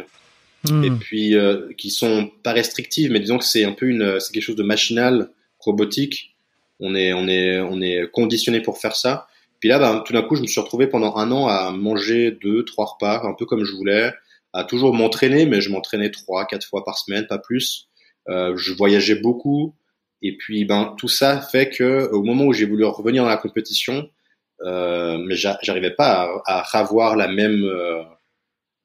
hmm. 0.69 0.83
et 0.83 0.91
puis 0.91 1.35
euh, 1.35 1.71
qui 1.77 1.91
sont 1.91 2.29
pas 2.43 2.51
restrictives, 2.51 3.11
mais 3.11 3.21
disons 3.21 3.37
que 3.37 3.45
c'est 3.45 3.63
un 3.63 3.71
peu 3.71 3.87
une, 3.87 4.19
c'est 4.19 4.33
quelque 4.33 4.43
chose 4.43 4.57
de 4.57 4.63
machinal, 4.63 5.29
robotique. 5.59 6.35
On 6.81 6.95
est, 6.95 7.13
on 7.13 7.27
est, 7.27 7.59
on 7.59 7.81
est 7.81 8.09
conditionné 8.11 8.61
pour 8.61 8.77
faire 8.77 8.95
ça. 8.95 9.28
Puis 9.59 9.69
là, 9.69 9.79
bah, 9.79 10.03
tout 10.05 10.13
d'un 10.13 10.21
coup, 10.21 10.35
je 10.35 10.41
me 10.41 10.47
suis 10.47 10.61
retrouvé 10.61 10.87
pendant 10.87 11.15
un 11.17 11.31
an 11.31 11.47
à 11.47 11.71
manger 11.71 12.31
deux, 12.31 12.63
trois 12.63 12.85
repas, 12.85 13.21
un 13.25 13.33
peu 13.33 13.45
comme 13.45 13.65
je 13.65 13.73
voulais, 13.73 14.13
à 14.53 14.63
toujours 14.63 14.93
m'entraîner, 14.93 15.45
mais 15.45 15.61
je 15.61 15.69
m'entraînais 15.69 16.11
trois, 16.11 16.45
quatre 16.45 16.65
fois 16.65 16.83
par 16.83 16.97
semaine, 16.97 17.27
pas 17.27 17.37
plus. 17.39 17.89
Euh, 18.29 18.55
je 18.55 18.73
voyageais 18.73 19.15
beaucoup, 19.15 19.75
et 20.21 20.37
puis 20.37 20.65
ben 20.65 20.93
tout 20.97 21.07
ça 21.07 21.41
fait 21.41 21.69
que 21.69 22.09
au 22.11 22.23
moment 22.23 22.45
où 22.45 22.53
j'ai 22.53 22.65
voulu 22.65 22.83
revenir 22.85 23.23
dans 23.23 23.29
la 23.29 23.37
compétition, 23.37 24.09
euh, 24.61 25.17
mais 25.17 25.35
j'arrivais 25.35 25.91
pas 25.91 26.41
à, 26.45 26.59
à, 26.59 26.79
avoir 26.79 27.15
la 27.15 27.27
même, 27.27 27.63
euh, 27.63 28.03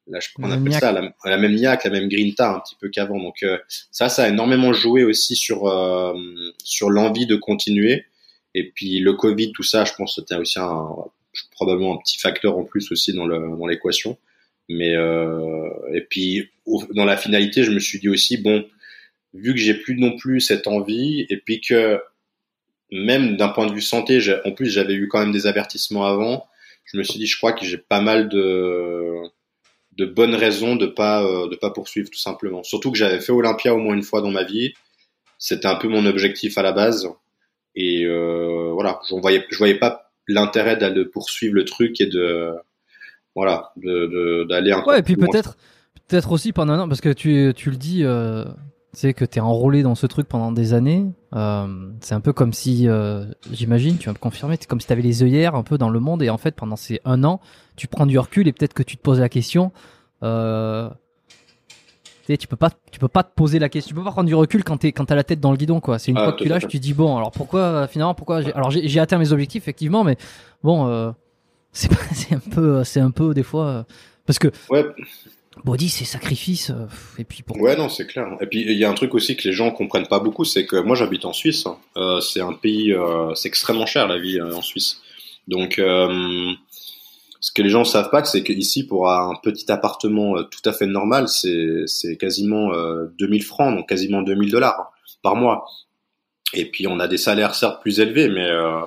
là 0.06 0.20
je 0.20 0.28
on 0.38 0.50
appelle 0.50 0.72
ça 0.72 0.92
la, 0.92 1.12
la, 1.24 1.36
même 1.36 1.54
niaque, 1.54 1.84
la 1.84 1.90
même 1.90 2.08
grinta 2.08 2.52
un 2.52 2.60
petit 2.60 2.76
peu 2.80 2.88
qu'avant. 2.88 3.18
Donc 3.18 3.42
euh, 3.42 3.58
ça, 3.90 4.08
ça 4.08 4.24
a 4.24 4.28
énormément 4.28 4.72
joué 4.72 5.04
aussi 5.04 5.34
sur 5.34 5.66
euh, 5.66 6.14
sur 6.62 6.90
l'envie 6.90 7.26
de 7.26 7.36
continuer. 7.36 8.06
Et 8.54 8.70
puis 8.70 9.00
le 9.00 9.14
Covid, 9.14 9.52
tout 9.52 9.62
ça, 9.62 9.84
je 9.84 9.92
pense 9.94 10.14
que 10.14 10.22
c'était 10.22 10.36
aussi 10.36 10.58
un, 10.58 10.88
probablement 11.52 11.94
un 11.94 11.98
petit 11.98 12.18
facteur 12.18 12.56
en 12.56 12.64
plus 12.64 12.90
aussi 12.92 13.12
dans 13.12 13.26
l'équation. 13.66 14.10
Dans 14.10 14.16
Mais 14.68 14.94
euh, 14.94 15.68
et 15.92 16.02
puis 16.02 16.50
dans 16.94 17.04
la 17.04 17.16
finalité, 17.16 17.64
je 17.64 17.70
me 17.70 17.80
suis 17.80 17.98
dit 17.98 18.08
aussi 18.08 18.38
bon, 18.38 18.64
vu 19.34 19.52
que 19.52 19.60
j'ai 19.60 19.74
plus 19.74 19.96
non 19.96 20.16
plus 20.16 20.40
cette 20.40 20.66
envie, 20.66 21.26
et 21.28 21.36
puis 21.36 21.60
que 21.60 22.00
même 22.90 23.36
d'un 23.36 23.48
point 23.48 23.66
de 23.66 23.72
vue 23.72 23.82
santé, 23.82 24.20
en 24.44 24.52
plus 24.52 24.70
j'avais 24.70 24.94
eu 24.94 25.08
quand 25.08 25.20
même 25.20 25.32
des 25.32 25.46
avertissements 25.46 26.06
avant, 26.06 26.46
je 26.84 26.96
me 26.96 27.02
suis 27.02 27.18
dit 27.18 27.26
je 27.26 27.36
crois 27.36 27.52
que 27.52 27.64
j'ai 27.64 27.78
pas 27.78 28.00
mal 28.00 28.28
de 28.28 29.14
de 29.96 30.06
bonnes 30.06 30.34
raisons 30.34 30.76
de 30.76 30.86
pas 30.86 31.24
euh, 31.24 31.48
de 31.48 31.56
pas 31.56 31.70
poursuivre 31.70 32.10
tout 32.10 32.18
simplement. 32.18 32.62
Surtout 32.62 32.90
que 32.92 32.98
j'avais 32.98 33.20
fait 33.20 33.32
Olympia 33.32 33.74
au 33.74 33.78
moins 33.78 33.94
une 33.94 34.02
fois 34.02 34.22
dans 34.22 34.30
ma 34.30 34.44
vie, 34.44 34.74
c'était 35.38 35.66
un 35.66 35.76
peu 35.76 35.88
mon 35.88 36.06
objectif 36.06 36.58
à 36.58 36.62
la 36.62 36.72
base. 36.72 37.08
Et 37.76 38.04
euh, 38.04 38.70
voilà, 38.72 39.00
je 39.08 39.14
voyais, 39.16 39.44
je 39.50 39.58
voyais 39.58 39.78
pas 39.78 40.12
l'intérêt 40.28 40.76
d'aller 40.76 41.04
poursuivre 41.04 41.54
le 41.54 41.64
truc 41.64 42.00
et 42.00 42.06
de 42.06 42.52
voilà, 43.34 43.72
d'aller 43.76 44.70
de, 44.70 44.88
Ouais, 44.88 45.00
et 45.00 45.02
puis 45.02 45.16
peut-être 45.16 45.56
peut-être 46.08 46.32
aussi 46.32 46.52
pendant 46.52 46.74
un 46.74 46.80
an, 46.80 46.88
parce 46.88 47.00
que 47.00 47.12
tu, 47.12 47.52
tu 47.54 47.70
le 47.70 47.76
dis, 47.76 48.04
euh, 48.04 48.44
tu 48.92 49.00
sais 49.00 49.14
que 49.14 49.24
t'es 49.24 49.40
enrôlé 49.40 49.82
dans 49.82 49.94
ce 49.94 50.06
truc 50.06 50.28
pendant 50.28 50.52
des 50.52 50.72
années. 50.74 51.06
Euh, 51.34 51.90
c'est 52.00 52.14
un 52.14 52.20
peu 52.20 52.32
comme 52.32 52.52
si, 52.52 52.88
euh, 52.88 53.24
j'imagine, 53.50 53.98
tu 53.98 54.06
vas 54.06 54.12
me 54.12 54.18
confirmer, 54.18 54.56
c'est 54.58 54.68
comme 54.68 54.80
si 54.80 54.86
t'avais 54.86 55.02
les 55.02 55.22
œillères 55.22 55.54
un 55.54 55.62
peu 55.62 55.78
dans 55.78 55.90
le 55.90 56.00
monde 56.00 56.22
et 56.22 56.30
en 56.30 56.38
fait 56.38 56.54
pendant 56.54 56.76
ces 56.76 57.00
un 57.04 57.24
an, 57.24 57.40
tu 57.76 57.88
prends 57.88 58.06
du 58.06 58.18
recul 58.18 58.46
et 58.48 58.52
peut-être 58.52 58.74
que 58.74 58.82
tu 58.82 58.96
te 58.96 59.02
poses 59.02 59.20
la 59.20 59.28
question. 59.28 59.72
Euh, 60.22 60.88
tu 62.26 62.46
peux 62.46 62.56
pas, 62.56 62.70
tu 62.90 62.98
peux 62.98 63.08
pas 63.08 63.22
te 63.22 63.34
poser 63.34 63.58
la 63.58 63.68
question, 63.68 63.90
tu 63.90 63.94
peux 63.94 64.04
pas 64.04 64.10
prendre 64.10 64.28
du 64.28 64.34
recul 64.34 64.64
quand 64.64 64.78
t'es, 64.78 64.92
quand 64.92 65.04
t'as 65.04 65.14
la 65.14 65.24
tête 65.24 65.40
dans 65.40 65.50
le 65.50 65.56
guidon, 65.56 65.80
quoi. 65.80 65.98
C'est 65.98 66.10
une 66.10 66.18
ah, 66.18 66.24
fois 66.24 66.32
que 66.32 66.42
tu 66.42 66.48
lâches, 66.48 66.66
tu 66.66 66.78
dis 66.78 66.94
bon, 66.94 67.16
alors 67.16 67.30
pourquoi, 67.30 67.86
finalement, 67.86 68.14
pourquoi, 68.14 68.40
j'ai, 68.40 68.52
alors 68.54 68.70
j'ai, 68.70 69.00
atteint 69.00 69.18
mes 69.18 69.32
objectifs, 69.32 69.62
effectivement, 69.62 70.04
mais 70.04 70.16
bon, 70.62 70.88
euh, 70.88 71.10
c'est, 71.72 71.90
c'est 72.14 72.34
un 72.34 72.40
peu, 72.40 72.82
c'est 72.84 73.00
un 73.00 73.10
peu 73.10 73.34
des 73.34 73.42
fois, 73.42 73.66
euh, 73.66 73.82
parce 74.26 74.38
que. 74.38 74.48
Ouais. 74.70 74.84
Body, 75.64 75.88
c'est 75.88 76.04
sacrifice, 76.04 76.70
euh, 76.70 76.86
et 77.16 77.24
puis 77.24 77.44
pourquoi 77.44 77.70
Ouais, 77.70 77.76
non, 77.76 77.88
c'est 77.88 78.06
clair. 78.06 78.26
Et 78.40 78.46
puis 78.46 78.62
il 78.62 78.76
y 78.76 78.84
a 78.84 78.90
un 78.90 78.94
truc 78.94 79.14
aussi 79.14 79.36
que 79.36 79.46
les 79.46 79.54
gens 79.54 79.70
comprennent 79.70 80.08
pas 80.08 80.18
beaucoup, 80.18 80.44
c'est 80.44 80.66
que 80.66 80.76
moi 80.76 80.96
j'habite 80.96 81.24
en 81.26 81.32
Suisse. 81.32 81.66
Hein. 81.66 82.20
c'est 82.20 82.40
un 82.40 82.54
pays, 82.54 82.92
c'est 83.36 83.48
extrêmement 83.48 83.86
cher 83.86 84.08
la 84.08 84.18
vie 84.18 84.40
en 84.42 84.62
Suisse. 84.62 85.00
Donc 85.46 85.80
ce 87.44 87.52
que 87.52 87.60
les 87.60 87.68
gens 87.68 87.84
savent 87.84 88.08
pas, 88.08 88.24
c'est 88.24 88.42
qu'ici, 88.42 88.86
pour 88.86 89.10
un 89.10 89.34
petit 89.42 89.70
appartement 89.70 90.38
euh, 90.38 90.44
tout 90.44 90.66
à 90.66 90.72
fait 90.72 90.86
normal, 90.86 91.28
c'est 91.28 92.16
quasiment 92.16 92.70
2000 93.18 93.42
euh, 93.42 93.44
francs, 93.44 93.76
donc 93.76 93.86
quasiment 93.86 94.22
2000 94.22 94.50
dollars 94.50 94.90
par 95.22 95.36
mois. 95.36 95.66
Et 96.54 96.70
puis 96.70 96.86
on 96.86 96.98
a 97.00 97.06
des 97.06 97.18
salaires 97.18 97.54
certes 97.54 97.82
plus 97.82 98.00
élevés, 98.00 98.30
mais 98.30 98.48
euh, 98.48 98.80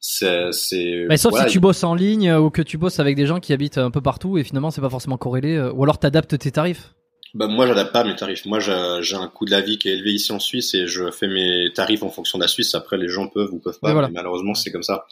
c'est. 0.00 1.04
Mais 1.10 1.18
sauf 1.18 1.38
si 1.40 1.46
tu 1.48 1.60
bosses 1.60 1.84
en 1.84 1.94
ligne 1.94 2.32
ou 2.32 2.48
que 2.48 2.62
tu 2.62 2.78
bosses 2.78 3.00
avec 3.00 3.16
des 3.16 3.26
gens 3.26 3.38
qui 3.38 3.52
habitent 3.52 3.76
un 3.76 3.90
peu 3.90 4.00
partout 4.00 4.38
et 4.38 4.44
finalement 4.44 4.70
c'est 4.70 4.80
pas 4.80 4.88
forcément 4.88 5.18
corrélé, 5.18 5.60
ou 5.60 5.82
alors 5.82 5.98
t'adaptes 5.98 6.38
tes 6.38 6.52
tarifs. 6.52 6.94
Bah 7.34 7.48
moi 7.48 7.66
j'adapte 7.66 7.92
pas 7.92 8.02
mes 8.04 8.16
tarifs. 8.16 8.46
Moi 8.46 8.60
j'ai 8.60 8.72
un 9.16 9.28
coût 9.28 9.44
de 9.44 9.50
la 9.50 9.60
vie 9.60 9.76
qui 9.76 9.90
est 9.90 9.92
élevé 9.92 10.12
ici 10.12 10.32
en 10.32 10.38
Suisse 10.38 10.72
et 10.72 10.86
je 10.86 11.10
fais 11.10 11.28
mes 11.28 11.70
tarifs 11.74 12.02
en 12.02 12.08
fonction 12.08 12.38
de 12.38 12.44
la 12.44 12.48
Suisse. 12.48 12.74
Après 12.74 12.96
les 12.96 13.08
gens 13.08 13.28
peuvent 13.28 13.52
ou 13.52 13.58
peuvent 13.58 13.78
pas. 13.78 13.92
Mais 13.92 14.08
malheureusement 14.08 14.54
c'est 14.54 14.72
comme 14.72 14.82
ça. 14.82 15.04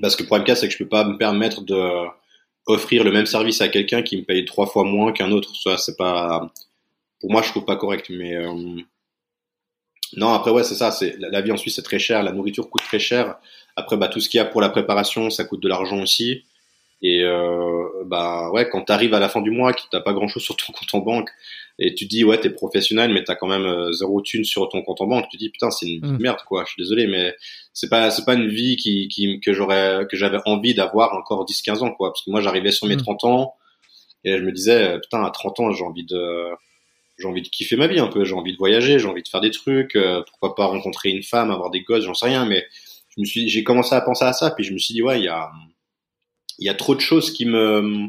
Parce 0.00 0.16
que 0.16 0.22
le 0.22 0.26
problème 0.26 0.56
c'est 0.56 0.66
que 0.66 0.72
je 0.72 0.78
peux 0.78 0.88
pas 0.88 1.04
me 1.04 1.16
permettre 1.18 1.62
de 1.62 2.08
offrir 2.66 3.04
le 3.04 3.12
même 3.12 3.26
service 3.26 3.60
à 3.60 3.68
quelqu'un 3.68 4.02
qui 4.02 4.16
me 4.16 4.22
paye 4.22 4.44
trois 4.44 4.66
fois 4.66 4.84
moins 4.84 5.12
qu'un 5.12 5.32
autre. 5.32 5.54
Ça, 5.56 5.76
c'est 5.76 5.96
pas, 5.96 6.52
pour 7.20 7.30
moi, 7.30 7.42
je 7.42 7.50
trouve 7.50 7.64
pas 7.64 7.76
correct. 7.76 8.06
Mais 8.10 8.36
euh... 8.36 8.52
non, 10.16 10.32
après 10.32 10.50
ouais, 10.50 10.64
c'est 10.64 10.74
ça. 10.74 10.90
C'est 10.90 11.16
la 11.18 11.40
vie 11.40 11.52
en 11.52 11.56
Suisse, 11.56 11.76
c'est 11.76 11.82
très 11.82 11.98
cher. 11.98 12.22
La 12.22 12.32
nourriture 12.32 12.70
coûte 12.70 12.82
très 12.82 12.98
cher. 12.98 13.36
Après, 13.76 13.96
bah 13.96 14.08
tout 14.08 14.20
ce 14.20 14.28
qu'il 14.28 14.38
y 14.38 14.40
a 14.40 14.44
pour 14.44 14.60
la 14.60 14.68
préparation, 14.68 15.30
ça 15.30 15.44
coûte 15.44 15.62
de 15.62 15.68
l'argent 15.68 16.00
aussi. 16.00 16.44
Et 17.00 17.22
euh, 17.24 18.04
bah 18.06 18.50
ouais, 18.52 18.68
quand 18.68 18.82
t'arrives 18.82 19.14
à 19.14 19.18
la 19.18 19.28
fin 19.28 19.40
du 19.40 19.50
mois, 19.50 19.72
que 19.72 19.80
t'as 19.90 20.00
pas 20.00 20.12
grand 20.12 20.28
chose 20.28 20.42
sur 20.42 20.56
ton 20.56 20.72
compte 20.72 20.94
en 20.94 21.00
banque, 21.00 21.30
et 21.78 21.94
tu 21.94 22.06
dis 22.06 22.24
ouais 22.24 22.38
t'es 22.38 22.50
professionnel 22.50 23.12
mais 23.12 23.24
t'as 23.24 23.34
quand 23.34 23.46
même 23.46 23.64
euh, 23.64 23.92
zéro 23.92 24.20
thune 24.20 24.44
sur 24.44 24.68
ton 24.68 24.82
compte 24.82 25.00
en 25.00 25.06
banque. 25.06 25.26
Tu 25.30 25.36
dis 25.36 25.50
putain 25.50 25.70
c'est 25.70 25.86
une 25.86 26.06
mmh. 26.06 26.18
merde 26.18 26.40
quoi. 26.46 26.64
Je 26.66 26.72
suis 26.72 26.82
désolé 26.82 27.06
mais 27.06 27.34
c'est 27.72 27.88
pas 27.88 28.10
c'est 28.10 28.24
pas 28.24 28.34
une 28.34 28.48
vie 28.48 28.76
qui, 28.76 29.08
qui 29.08 29.40
que 29.40 29.52
j'aurais 29.52 30.06
que 30.10 30.16
j'avais 30.16 30.38
envie 30.46 30.74
d'avoir 30.74 31.14
encore 31.14 31.44
10 31.44 31.62
15 31.62 31.82
ans 31.82 31.92
quoi. 31.92 32.10
Parce 32.10 32.24
que 32.24 32.30
moi 32.30 32.40
j'arrivais 32.40 32.72
sur 32.72 32.86
mes 32.86 32.96
30 32.96 33.22
mmh. 33.22 33.26
ans 33.26 33.54
et 34.24 34.36
je 34.38 34.42
me 34.42 34.52
disais 34.52 34.94
euh, 34.94 34.98
putain 34.98 35.24
à 35.24 35.30
30 35.30 35.60
ans 35.60 35.70
j'ai 35.72 35.84
envie 35.84 36.04
de 36.04 36.46
j'ai 37.18 37.26
envie 37.26 37.42
de 37.42 37.48
kiffer 37.48 37.76
ma 37.76 37.86
vie 37.86 38.00
un 38.00 38.08
peu. 38.08 38.24
J'ai 38.24 38.34
envie 38.34 38.52
de 38.52 38.58
voyager 38.58 38.98
j'ai 38.98 39.08
envie 39.08 39.22
de 39.22 39.28
faire 39.28 39.40
des 39.40 39.50
trucs 39.50 39.96
euh, 39.96 40.22
pourquoi 40.28 40.54
pas 40.54 40.66
rencontrer 40.66 41.10
une 41.10 41.22
femme 41.22 41.50
avoir 41.50 41.70
des 41.70 41.80
gosses 41.80 42.04
j'en 42.04 42.14
sais 42.14 42.26
rien. 42.26 42.44
Mais 42.44 42.66
je 43.08 43.20
me 43.20 43.24
suis 43.24 43.48
j'ai 43.48 43.64
commencé 43.64 43.94
à 43.94 44.00
penser 44.00 44.24
à 44.24 44.32
ça 44.32 44.50
puis 44.50 44.64
je 44.64 44.72
me 44.72 44.78
suis 44.78 44.94
dit 44.94 45.02
ouais 45.02 45.18
il 45.18 45.24
y 45.24 45.28
a 45.28 45.50
il 46.58 46.66
y 46.66 46.68
a 46.68 46.74
trop 46.74 46.94
de 46.94 47.00
choses 47.00 47.32
qui 47.32 47.46
me 47.46 48.06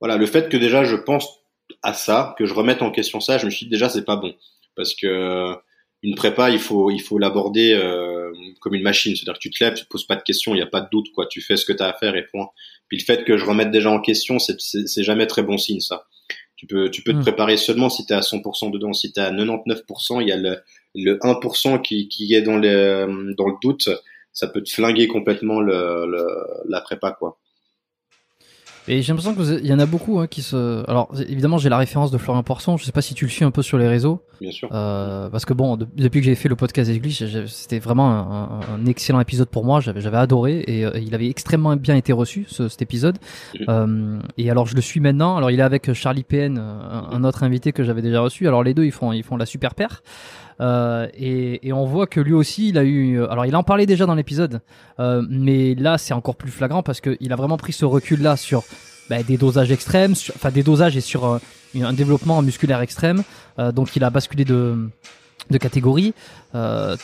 voilà 0.00 0.16
le 0.16 0.26
fait 0.26 0.48
que 0.48 0.56
déjà 0.56 0.84
je 0.84 0.94
pense 0.94 1.37
à 1.82 1.94
ça, 1.94 2.34
que 2.38 2.46
je 2.46 2.54
remette 2.54 2.82
en 2.82 2.90
question 2.90 3.20
ça, 3.20 3.38
je 3.38 3.46
me 3.46 3.50
suis 3.50 3.66
dit 3.66 3.70
déjà 3.70 3.88
c'est 3.88 4.04
pas 4.04 4.16
bon 4.16 4.34
parce 4.74 4.94
que 4.94 5.56
une 6.02 6.14
prépa, 6.14 6.50
il 6.50 6.60
faut 6.60 6.90
il 6.90 7.00
faut 7.00 7.18
l'aborder 7.18 7.72
euh, 7.74 8.32
comme 8.60 8.74
une 8.74 8.82
machine, 8.82 9.16
c'est-à-dire 9.16 9.34
que 9.34 9.40
tu 9.40 9.50
te 9.50 9.62
lèves, 9.62 9.74
tu 9.74 9.84
te 9.84 9.88
poses 9.88 10.06
pas 10.06 10.16
de 10.16 10.22
questions, 10.22 10.54
il 10.54 10.58
n'y 10.58 10.62
a 10.62 10.66
pas 10.66 10.80
de 10.80 10.88
doute 10.90 11.10
quoi, 11.12 11.26
tu 11.26 11.40
fais 11.40 11.56
ce 11.56 11.64
que 11.64 11.72
tu 11.72 11.82
as 11.82 11.88
à 11.88 11.92
faire 11.94 12.14
et 12.14 12.24
point. 12.24 12.48
Puis 12.88 12.98
le 12.98 13.04
fait 13.04 13.24
que 13.24 13.36
je 13.36 13.44
remette 13.44 13.70
déjà 13.70 13.90
en 13.90 14.00
question, 14.00 14.38
c'est 14.38 14.60
c'est 14.60 15.02
jamais 15.02 15.26
très 15.26 15.42
bon 15.42 15.58
signe 15.58 15.80
ça. 15.80 16.06
Tu 16.56 16.66
peux 16.66 16.90
tu 16.90 17.02
peux 17.02 17.12
te 17.12 17.18
hmm. 17.18 17.22
préparer 17.22 17.56
seulement 17.56 17.90
si 17.90 18.06
tu 18.06 18.12
es 18.12 18.16
à 18.16 18.20
100% 18.20 18.70
dedans, 18.70 18.92
si 18.92 19.12
tu 19.12 19.20
es 19.20 19.22
à 19.22 19.32
99%, 19.32 20.22
il 20.22 20.28
y 20.28 20.32
a 20.32 20.36
le 20.36 20.60
le 20.94 21.18
1% 21.18 21.82
qui 21.82 22.08
qui 22.08 22.32
est 22.34 22.42
dans 22.42 22.56
le 22.56 23.34
dans 23.36 23.48
le 23.48 23.56
doute, 23.60 23.88
ça 24.32 24.46
peut 24.46 24.62
te 24.62 24.70
flinguer 24.70 25.08
complètement 25.08 25.60
le, 25.60 26.06
le 26.06 26.26
la 26.68 26.80
prépa 26.80 27.10
quoi. 27.10 27.38
Et 28.88 29.02
j'ai 29.02 29.12
l'impression 29.12 29.34
qu'il 29.34 29.66
y 29.66 29.72
en 29.72 29.78
a 29.78 29.86
beaucoup 29.86 30.18
hein, 30.18 30.26
qui 30.26 30.42
se. 30.42 30.88
Alors 30.88 31.10
évidemment, 31.28 31.58
j'ai 31.58 31.68
la 31.68 31.76
référence 31.76 32.10
de 32.10 32.18
Florian 32.18 32.42
Poisson. 32.42 32.76
Je 32.76 32.84
sais 32.84 32.92
pas 32.92 33.02
si 33.02 33.14
tu 33.14 33.26
le 33.26 33.30
suis 33.30 33.44
un 33.44 33.50
peu 33.50 33.62
sur 33.62 33.76
les 33.76 33.86
réseaux. 33.86 34.22
Bien 34.40 34.50
sûr. 34.50 34.68
Euh, 34.72 35.28
parce 35.28 35.44
que 35.44 35.52
bon, 35.52 35.76
depuis 35.76 36.20
que 36.20 36.26
j'ai 36.26 36.34
fait 36.34 36.48
le 36.48 36.56
podcast 36.56 36.90
lui, 36.90 37.12
c'était 37.46 37.78
vraiment 37.78 38.08
un, 38.08 38.60
un, 38.74 38.86
excellent 38.86 39.20
épisode 39.20 39.48
pour 39.48 39.64
moi. 39.64 39.80
J'avais, 39.80 40.00
j'avais 40.00 40.16
adoré 40.16 40.64
et 40.66 40.86
euh, 40.86 40.98
il 40.98 41.14
avait 41.14 41.28
extrêmement 41.28 41.76
bien 41.76 41.96
été 41.96 42.12
reçu 42.12 42.46
ce, 42.48 42.68
cet 42.68 42.80
épisode. 42.80 43.18
Euh, 43.68 44.18
et 44.38 44.50
alors 44.50 44.66
je 44.66 44.74
le 44.74 44.80
suis 44.80 45.00
maintenant. 45.00 45.36
Alors 45.36 45.50
il 45.50 45.60
est 45.60 45.64
avec 45.64 45.92
Charlie 45.92 46.24
PN, 46.24 46.58
un, 46.58 47.08
un 47.10 47.24
autre 47.24 47.42
invité 47.42 47.72
que 47.72 47.84
j'avais 47.84 48.02
déjà 48.02 48.20
reçu. 48.20 48.48
Alors 48.48 48.62
les 48.62 48.74
deux, 48.74 48.84
ils 48.84 48.92
font, 48.92 49.12
ils 49.12 49.24
font 49.24 49.36
la 49.36 49.46
super 49.46 49.74
paire. 49.74 50.02
Euh, 50.60 51.06
et, 51.14 51.68
et, 51.68 51.72
on 51.72 51.86
voit 51.86 52.06
que 52.06 52.20
lui 52.20 52.32
aussi, 52.32 52.70
il 52.70 52.78
a 52.78 52.84
eu. 52.84 53.24
Alors, 53.24 53.46
il 53.46 53.54
en 53.54 53.62
parlait 53.62 53.86
déjà 53.86 54.06
dans 54.06 54.14
l'épisode, 54.14 54.60
euh, 54.98 55.24
mais 55.28 55.74
là, 55.74 55.98
c'est 55.98 56.14
encore 56.14 56.36
plus 56.36 56.50
flagrant 56.50 56.82
parce 56.82 57.00
qu'il 57.00 57.32
a 57.32 57.36
vraiment 57.36 57.56
pris 57.56 57.72
ce 57.72 57.84
recul-là 57.84 58.36
sur 58.36 58.64
bah, 59.08 59.22
des 59.22 59.36
dosages 59.36 59.70
extrêmes, 59.70 60.12
enfin 60.34 60.50
des 60.50 60.62
dosages 60.62 60.96
et 60.96 61.00
sur 61.00 61.24
euh, 61.24 61.38
un 61.80 61.92
développement 61.92 62.42
musculaire 62.42 62.80
extrême. 62.80 63.22
Euh, 63.58 63.72
donc, 63.72 63.96
il 63.96 64.04
a 64.04 64.10
basculé 64.10 64.44
de, 64.44 64.88
de 65.50 65.58
catégorie. 65.58 66.12
Euh, 66.54 66.96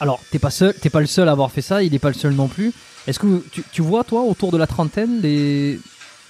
alors, 0.00 0.20
t'es 0.30 0.38
pas 0.38 0.50
seul, 0.50 0.74
t'es 0.74 0.90
pas 0.90 1.00
le 1.00 1.06
seul 1.06 1.28
à 1.28 1.32
avoir 1.32 1.50
fait 1.52 1.62
ça. 1.62 1.82
Il 1.82 1.94
est 1.94 1.98
pas 1.98 2.08
le 2.08 2.14
seul 2.14 2.32
non 2.32 2.48
plus. 2.48 2.72
Est-ce 3.06 3.18
que 3.18 3.44
tu, 3.52 3.62
tu 3.70 3.82
vois 3.82 4.04
toi 4.04 4.22
autour 4.22 4.50
de 4.50 4.58
la 4.58 4.66
trentaine 4.66 5.20
les 5.20 5.78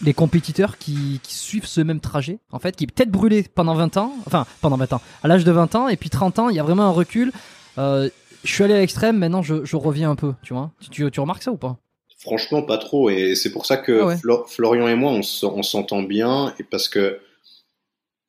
les 0.03 0.14
compétiteurs 0.14 0.78
qui, 0.78 1.20
qui, 1.22 1.34
suivent 1.34 1.66
ce 1.66 1.80
même 1.80 2.01
trajet, 2.01 2.38
en 2.53 2.59
fait, 2.59 2.76
qui 2.76 2.86
peut-être 2.86 3.11
brûlé 3.11 3.44
pendant 3.55 3.74
20 3.74 3.96
ans, 3.96 4.14
enfin 4.26 4.46
pendant 4.61 4.76
20 4.76 4.94
ans, 4.94 5.01
à 5.22 5.28
l'âge 5.28 5.44
de 5.44 5.53
20 5.53 5.74
ans, 5.74 5.88
et 5.88 5.96
puis 5.96 6.11
30 6.11 6.38
ans, 6.38 6.48
il 6.48 6.57
y 6.57 6.61
a 6.61 6.62
vraiment 6.62 6.84
un 6.84 6.90
recul. 6.90 7.32
Euh, 7.78 8.09
je 8.44 8.53
suis 8.53 8.64
allé 8.64 8.74
à 8.74 8.78
l'extrême, 8.78 9.18
maintenant 9.18 9.42
je, 9.42 9.64
je, 9.64 9.76
reviens 9.76 10.11
un 10.11 10.16
peu, 10.16 10.32
tu 10.42 10.55
vois. 10.55 10.70
Tu, 10.90 11.11
tu, 11.11 11.20
remarques 11.20 11.42
ça 11.42 11.53
ou 11.53 11.57
pas? 11.57 11.76
Franchement, 12.18 12.62
pas 12.62 12.78
trop, 12.78 13.11
et 13.11 13.34
c'est 13.34 13.53
pour 13.53 13.66
ça 13.66 13.76
que 13.76 14.14
ah 14.14 14.42
Florian 14.46 14.88
et 14.88 14.94
moi, 14.94 15.12
on 15.12 15.62
s'entend 15.62 16.03
bien, 16.03 16.55
et 16.59 16.64
parce 16.64 16.88
que 16.88 17.20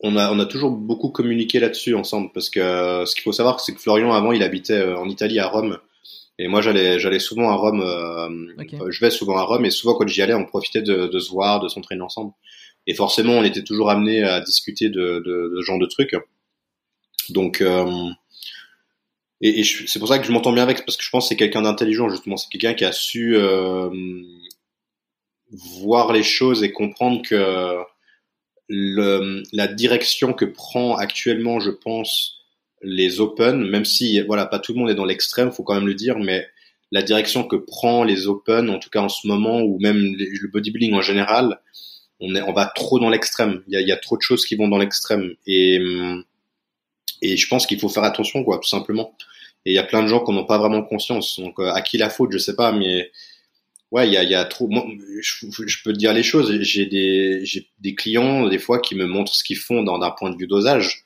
on 0.03 0.15
a, 0.17 0.31
on 0.31 0.39
a 0.39 0.45
toujours 0.45 0.71
beaucoup 0.71 1.09
communiqué 1.09 1.59
là-dessus 1.59 1.95
ensemble, 1.95 2.31
parce 2.33 2.49
que 2.49 3.03
ce 3.05 3.13
qu'il 3.13 3.23
faut 3.23 3.33
savoir, 3.33 3.59
c'est 3.59 3.73
que 3.73 3.79
Florian, 3.79 4.13
avant, 4.13 4.31
il 4.31 4.43
habitait 4.43 4.73
euh, 4.73 4.97
en 4.97 5.07
Italie, 5.07 5.39
à 5.39 5.47
Rome, 5.47 5.77
et 6.43 6.47
moi, 6.47 6.61
j'allais, 6.61 6.99
j'allais 6.99 7.19
souvent 7.19 7.49
à 7.49 7.55
Rome. 7.55 7.81
Euh, 7.81 8.89
Je 8.89 8.99
vais 8.99 9.11
souvent 9.11 9.37
à 9.37 9.43
Rome, 9.43 9.65
et 9.65 9.71
souvent 9.71 9.95
quand 9.95 10.07
j'y 10.07 10.21
allais, 10.21 10.33
on 10.33 10.45
profitait 10.45 10.81
de, 10.81 11.07
de 11.07 11.19
se 11.19 11.29
voir, 11.31 11.59
de 11.59 11.67
s'entraîner 11.67 12.01
ensemble. 12.01 12.33
Et 12.87 12.93
forcément, 12.95 13.33
on 13.33 13.43
était 13.43 13.63
toujours 13.63 13.89
amené 13.89 14.23
à 14.23 14.41
discuter 14.41 14.89
de, 14.89 15.21
de, 15.25 15.51
de 15.53 15.61
ce 15.61 15.65
genre 15.65 15.79
de 15.79 15.85
trucs. 15.85 16.15
Donc, 17.29 17.61
euh, 17.61 18.09
et, 19.41 19.59
et 19.59 19.63
c'est 19.63 19.99
pour 19.99 20.07
ça 20.07 20.19
que 20.19 20.25
je 20.25 20.31
m'entends 20.31 20.53
bien 20.53 20.63
avec, 20.63 20.85
parce 20.85 20.97
que 20.97 21.03
je 21.03 21.09
pense 21.09 21.25
que 21.25 21.29
c'est 21.29 21.35
quelqu'un 21.35 21.61
d'intelligent 21.61 22.09
justement. 22.09 22.37
C'est 22.37 22.49
quelqu'un 22.49 22.73
qui 22.73 22.85
a 22.85 22.91
su 22.91 23.35
euh, 23.35 23.89
voir 25.79 26.11
les 26.11 26.23
choses 26.23 26.63
et 26.63 26.71
comprendre 26.71 27.21
que 27.21 27.77
le, 28.67 29.43
la 29.53 29.67
direction 29.67 30.33
que 30.33 30.45
prend 30.45 30.95
actuellement, 30.95 31.59
je 31.59 31.71
pense, 31.71 32.40
les 32.83 33.19
Open, 33.19 33.67
même 33.67 33.85
si 33.85 34.21
voilà 34.21 34.45
pas 34.45 34.59
tout 34.59 34.73
le 34.73 34.79
monde 34.79 34.89
est 34.89 34.95
dans 34.95 35.05
l'extrême, 35.05 35.51
faut 35.51 35.63
quand 35.63 35.75
même 35.75 35.87
le 35.87 35.95
dire, 35.95 36.17
mais 36.19 36.47
la 36.91 37.01
direction 37.01 37.43
que 37.43 37.55
prend 37.55 38.03
les 38.03 38.27
Open, 38.27 38.69
en 38.69 38.79
tout 38.79 38.89
cas 38.89 39.01
en 39.01 39.09
ce 39.09 39.27
moment, 39.27 39.61
ou 39.61 39.79
même 39.79 40.15
le 40.17 40.47
bodybuilding 40.47 40.93
en 40.93 41.01
général, 41.01 41.61
on, 42.19 42.35
est, 42.35 42.41
on 42.41 42.53
va 42.53 42.65
trop 42.65 42.99
dans 42.99 43.09
l'extrême. 43.09 43.63
Il 43.67 43.73
y 43.73 43.77
a, 43.77 43.81
y 43.81 43.91
a, 43.91 43.97
trop 43.97 44.17
de 44.17 44.21
choses 44.21 44.45
qui 44.45 44.55
vont 44.55 44.67
dans 44.67 44.77
l'extrême, 44.77 45.33
et 45.47 45.79
et 47.21 47.37
je 47.37 47.47
pense 47.47 47.67
qu'il 47.67 47.79
faut 47.79 47.89
faire 47.89 48.03
attention, 48.03 48.43
quoi, 48.43 48.57
tout 48.57 48.67
simplement. 48.67 49.15
Et 49.65 49.71
il 49.71 49.75
y 49.75 49.79
a 49.79 49.83
plein 49.83 50.01
de 50.01 50.07
gens 50.07 50.23
qui 50.23 50.31
n'ont 50.31 50.45
pas 50.45 50.57
vraiment 50.57 50.81
conscience. 50.81 51.39
Donc 51.39 51.59
euh, 51.59 51.71
à 51.71 51.81
qui 51.81 51.97
la 51.97 52.09
faute, 52.09 52.31
je 52.31 52.37
sais 52.37 52.55
pas, 52.55 52.71
mais 52.71 53.11
ouais, 53.91 54.07
il 54.07 54.13
y 54.13 54.17
a, 54.17 54.23
y 54.23 54.33
a 54.33 54.43
trop. 54.45 54.69
Je, 55.21 55.83
peux 55.83 55.93
te 55.93 55.97
dire 55.97 56.13
les 56.13 56.23
choses. 56.23 56.59
J'ai 56.61 56.85
des 56.87 57.41
j'ai 57.45 57.67
des 57.79 57.95
clients 57.95 58.47
des 58.47 58.59
fois 58.59 58.79
qui 58.79 58.95
me 58.95 59.05
montrent 59.05 59.35
ce 59.35 59.43
qu'ils 59.43 59.57
font 59.57 59.83
d'un 59.83 60.11
point 60.11 60.31
de 60.31 60.37
vue 60.37 60.47
dosage 60.47 61.03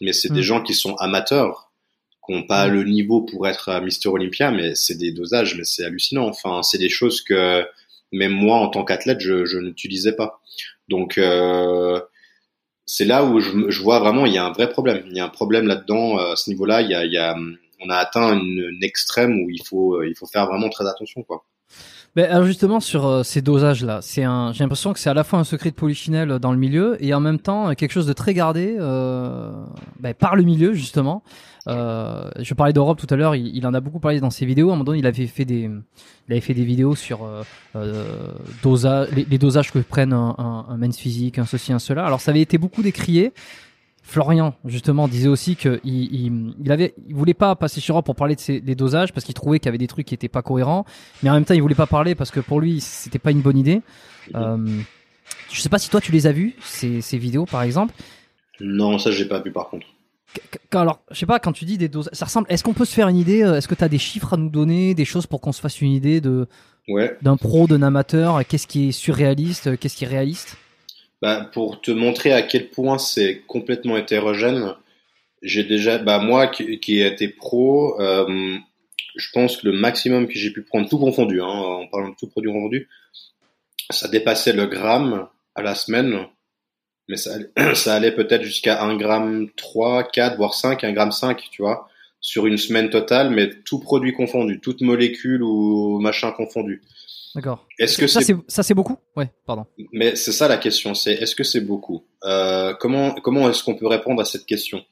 mais 0.00 0.12
c'est 0.12 0.32
des 0.32 0.40
mm. 0.40 0.44
gens 0.44 0.62
qui 0.62 0.74
sont 0.74 0.94
amateurs, 0.96 1.72
qui 2.26 2.34
n'ont 2.34 2.46
pas 2.46 2.68
mm. 2.68 2.72
le 2.72 2.84
niveau 2.84 3.22
pour 3.22 3.46
être 3.48 3.80
Mister 3.80 4.08
Olympia, 4.08 4.50
mais 4.50 4.74
c'est 4.74 4.96
des 4.96 5.12
dosages, 5.12 5.56
mais 5.56 5.64
c'est 5.64 5.84
hallucinant. 5.84 6.28
Enfin, 6.28 6.62
c'est 6.62 6.78
des 6.78 6.88
choses 6.88 7.22
que 7.22 7.64
même 8.12 8.32
moi, 8.32 8.58
en 8.58 8.68
tant 8.68 8.84
qu'athlète, 8.84 9.20
je, 9.20 9.44
je 9.44 9.58
n'utilisais 9.58 10.16
pas. 10.16 10.40
Donc, 10.88 11.18
euh, 11.18 12.00
c'est 12.86 13.04
là 13.04 13.24
où 13.24 13.40
je, 13.40 13.68
je, 13.68 13.82
vois 13.82 13.98
vraiment, 13.98 14.24
il 14.24 14.32
y 14.32 14.38
a 14.38 14.44
un 14.44 14.52
vrai 14.52 14.70
problème. 14.70 15.04
Il 15.10 15.16
y 15.16 15.20
a 15.20 15.24
un 15.24 15.28
problème 15.28 15.66
là-dedans, 15.66 16.18
euh, 16.18 16.32
à 16.32 16.36
ce 16.36 16.48
niveau-là. 16.50 16.80
Il 16.80 16.90
y 16.90 16.94
a, 16.94 17.04
il 17.04 17.12
y 17.12 17.18
a, 17.18 17.36
on 17.80 17.90
a 17.90 17.96
atteint 17.96 18.34
une, 18.34 18.70
une 18.70 18.84
extrême 18.84 19.42
où 19.42 19.50
il 19.50 19.62
faut, 19.62 20.02
il 20.02 20.14
faut 20.14 20.26
faire 20.26 20.46
vraiment 20.46 20.70
très 20.70 20.86
attention, 20.86 21.22
quoi. 21.22 21.44
Ben, 22.16 22.30
alors 22.30 22.46
justement 22.46 22.80
sur 22.80 23.06
euh, 23.06 23.22
ces 23.22 23.42
dosages 23.42 23.84
là, 23.84 24.00
c'est 24.02 24.24
un, 24.24 24.52
j'ai 24.52 24.64
l'impression 24.64 24.92
que 24.92 24.98
c'est 24.98 25.10
à 25.10 25.14
la 25.14 25.24
fois 25.24 25.38
un 25.38 25.44
secret 25.44 25.70
de 25.70 25.76
polychinelle 25.76 26.38
dans 26.38 26.52
le 26.52 26.58
milieu 26.58 26.96
et 27.04 27.14
en 27.14 27.20
même 27.20 27.38
temps 27.38 27.74
quelque 27.74 27.92
chose 27.92 28.06
de 28.06 28.12
très 28.12 28.34
gardé 28.34 28.76
euh, 28.78 29.52
ben, 30.00 30.14
par 30.14 30.34
le 30.34 30.42
milieu 30.42 30.72
justement. 30.72 31.22
Euh, 31.68 32.30
je 32.38 32.54
parlais 32.54 32.72
d'Europe 32.72 32.98
tout 32.98 33.06
à 33.10 33.16
l'heure, 33.16 33.34
il, 33.34 33.54
il, 33.54 33.66
en 33.66 33.74
a 33.74 33.80
beaucoup 33.80 34.00
parlé 34.00 34.20
dans 34.20 34.30
ses 34.30 34.46
vidéos. 34.46 34.70
À 34.70 34.72
un 34.72 34.76
moment 34.76 34.84
donné, 34.84 35.00
il 35.00 35.06
avait 35.06 35.26
fait 35.26 35.44
des, 35.44 35.68
il 36.28 36.32
avait 36.32 36.40
fait 36.40 36.54
des 36.54 36.64
vidéos 36.64 36.94
sur 36.94 37.24
euh, 37.24 37.42
euh 37.76 38.32
dosage, 38.62 39.08
les, 39.14 39.26
les, 39.28 39.38
dosages 39.38 39.70
que 39.70 39.78
prennent 39.78 40.14
un, 40.14 40.34
un, 40.38 40.66
un 40.68 40.76
men's 40.78 40.96
physique, 40.96 41.38
un 41.38 41.44
ceci, 41.44 41.72
un 41.72 41.78
cela. 41.78 42.06
Alors 42.06 42.20
ça 42.20 42.30
avait 42.30 42.40
été 42.40 42.56
beaucoup 42.56 42.82
décrié. 42.82 43.32
Florian 44.08 44.54
justement 44.64 45.06
disait 45.06 45.28
aussi 45.28 45.54
qu'il 45.54 45.80
il, 45.84 46.54
il, 46.64 46.72
avait, 46.72 46.94
il 47.06 47.14
voulait 47.14 47.34
pas 47.34 47.54
passer 47.56 47.82
sur 47.82 48.02
pour 48.02 48.16
parler 48.16 48.36
de 48.36 48.40
ses, 48.40 48.58
des 48.58 48.74
dosages 48.74 49.12
parce 49.12 49.26
qu'il 49.26 49.34
trouvait 49.34 49.58
qu'il 49.58 49.66
y 49.66 49.68
avait 49.68 49.76
des 49.76 49.86
trucs 49.86 50.06
qui 50.06 50.14
étaient 50.14 50.28
pas 50.28 50.40
cohérents, 50.40 50.86
mais 51.22 51.28
en 51.28 51.34
même 51.34 51.44
temps 51.44 51.52
il 51.52 51.60
voulait 51.60 51.74
pas 51.74 51.86
parler 51.86 52.14
parce 52.14 52.30
que 52.30 52.40
pour 52.40 52.58
lui 52.58 52.80
c'était 52.80 53.18
pas 53.18 53.32
une 53.32 53.42
bonne 53.42 53.58
idée. 53.58 53.82
Euh, 54.34 54.80
je 55.50 55.60
sais 55.60 55.68
pas 55.68 55.78
si 55.78 55.90
toi 55.90 56.00
tu 56.00 56.10
les 56.10 56.26
as 56.26 56.32
vus 56.32 56.56
ces, 56.62 57.02
ces 57.02 57.18
vidéos 57.18 57.44
par 57.44 57.62
exemple. 57.62 57.92
Non, 58.60 58.98
ça 58.98 59.10
j'ai 59.10 59.26
pas 59.26 59.40
vu 59.40 59.52
par 59.52 59.68
contre. 59.68 59.86
Quand, 60.70 60.80
alors, 60.80 61.00
je 61.10 61.18
sais 61.18 61.26
pas, 61.26 61.38
quand 61.38 61.52
tu 61.52 61.64
dis 61.66 61.76
des 61.76 61.88
dosages, 61.88 62.14
ça 62.14 62.26
ressemble. 62.26 62.46
Est-ce 62.50 62.62
qu'on 62.62 62.74
peut 62.74 62.84
se 62.84 62.94
faire 62.94 63.08
une 63.08 63.16
idée 63.16 63.42
euh, 63.42 63.56
Est-ce 63.56 63.68
que 63.68 63.74
tu 63.74 63.84
as 63.84 63.88
des 63.88 63.98
chiffres 63.98 64.34
à 64.34 64.36
nous 64.36 64.50
donner, 64.50 64.94
des 64.94 65.06
choses 65.06 65.26
pour 65.26 65.40
qu'on 65.40 65.52
se 65.52 65.60
fasse 65.60 65.80
une 65.80 65.90
idée 65.90 66.20
de 66.20 66.46
ouais. 66.88 67.16
d'un 67.22 67.36
pro, 67.36 67.66
d'un 67.66 67.82
amateur 67.82 68.46
Qu'est-ce 68.46 68.66
qui 68.66 68.88
est 68.88 68.92
surréaliste 68.92 69.78
Qu'est-ce 69.78 69.96
qui 69.96 70.04
est 70.04 70.08
réaliste? 70.08 70.56
Bah, 71.22 71.48
pour 71.52 71.80
te 71.80 71.90
montrer 71.90 72.32
à 72.32 72.42
quel 72.42 72.70
point 72.70 72.98
c'est 72.98 73.42
complètement 73.46 73.96
hétérogène, 73.96 74.74
j'ai 75.42 75.64
déjà, 75.64 75.98
bah, 75.98 76.18
moi 76.18 76.46
qui, 76.48 76.78
qui 76.80 77.00
ai 77.00 77.06
été 77.06 77.28
pro, 77.28 78.00
euh, 78.00 78.56
je 79.16 79.28
pense 79.32 79.56
que 79.56 79.66
le 79.66 79.72
maximum 79.72 80.28
que 80.28 80.38
j'ai 80.38 80.52
pu 80.52 80.62
prendre, 80.62 80.88
tout 80.88 80.98
confondu, 80.98 81.40
hein, 81.40 81.46
en 81.46 81.86
parlant 81.88 82.10
de 82.10 82.14
tout 82.14 82.28
produit 82.28 82.52
confondu, 82.52 82.88
ça 83.90 84.08
dépassait 84.08 84.52
le 84.52 84.66
gramme 84.66 85.28
à 85.54 85.62
la 85.62 85.74
semaine, 85.74 86.26
mais 87.08 87.16
ça, 87.16 87.32
ça 87.74 87.94
allait 87.94 88.12
peut-être 88.14 88.42
jusqu'à 88.42 88.82
1 88.82 88.96
gramme 88.96 89.48
3, 89.56 90.04
4, 90.04 90.36
voire 90.36 90.54
5, 90.54 90.84
1 90.84 90.92
gramme 90.92 91.12
5, 91.12 91.48
tu 91.50 91.62
vois, 91.62 91.88
sur 92.20 92.46
une 92.46 92.58
semaine 92.58 92.90
totale, 92.90 93.30
mais 93.30 93.50
tout 93.64 93.80
produit 93.80 94.12
confondu, 94.12 94.60
toute 94.60 94.82
molécule 94.82 95.42
ou 95.42 95.98
machin 96.00 96.32
confondu. 96.32 96.82
D'accord. 97.34 97.66
Est-ce 97.78 97.98
que 97.98 98.06
ça 98.06 98.20
c'est 98.20 98.36
ça 98.48 98.62
c'est 98.62 98.74
beaucoup? 98.74 98.96
Ouais, 99.16 99.30
pardon. 99.46 99.66
Mais 99.92 100.16
c'est 100.16 100.32
ça 100.32 100.48
la 100.48 100.56
question, 100.56 100.94
c'est 100.94 101.12
est-ce 101.12 101.34
que 101.36 101.44
c'est 101.44 101.60
beaucoup? 101.60 102.04
Euh, 102.24 102.74
Comment 102.80 103.14
comment 103.14 103.48
est-ce 103.48 103.62
qu'on 103.62 103.74
peut 103.74 103.86
répondre 103.86 104.20
à 104.20 104.24
cette 104.24 104.46
question? 104.46 104.84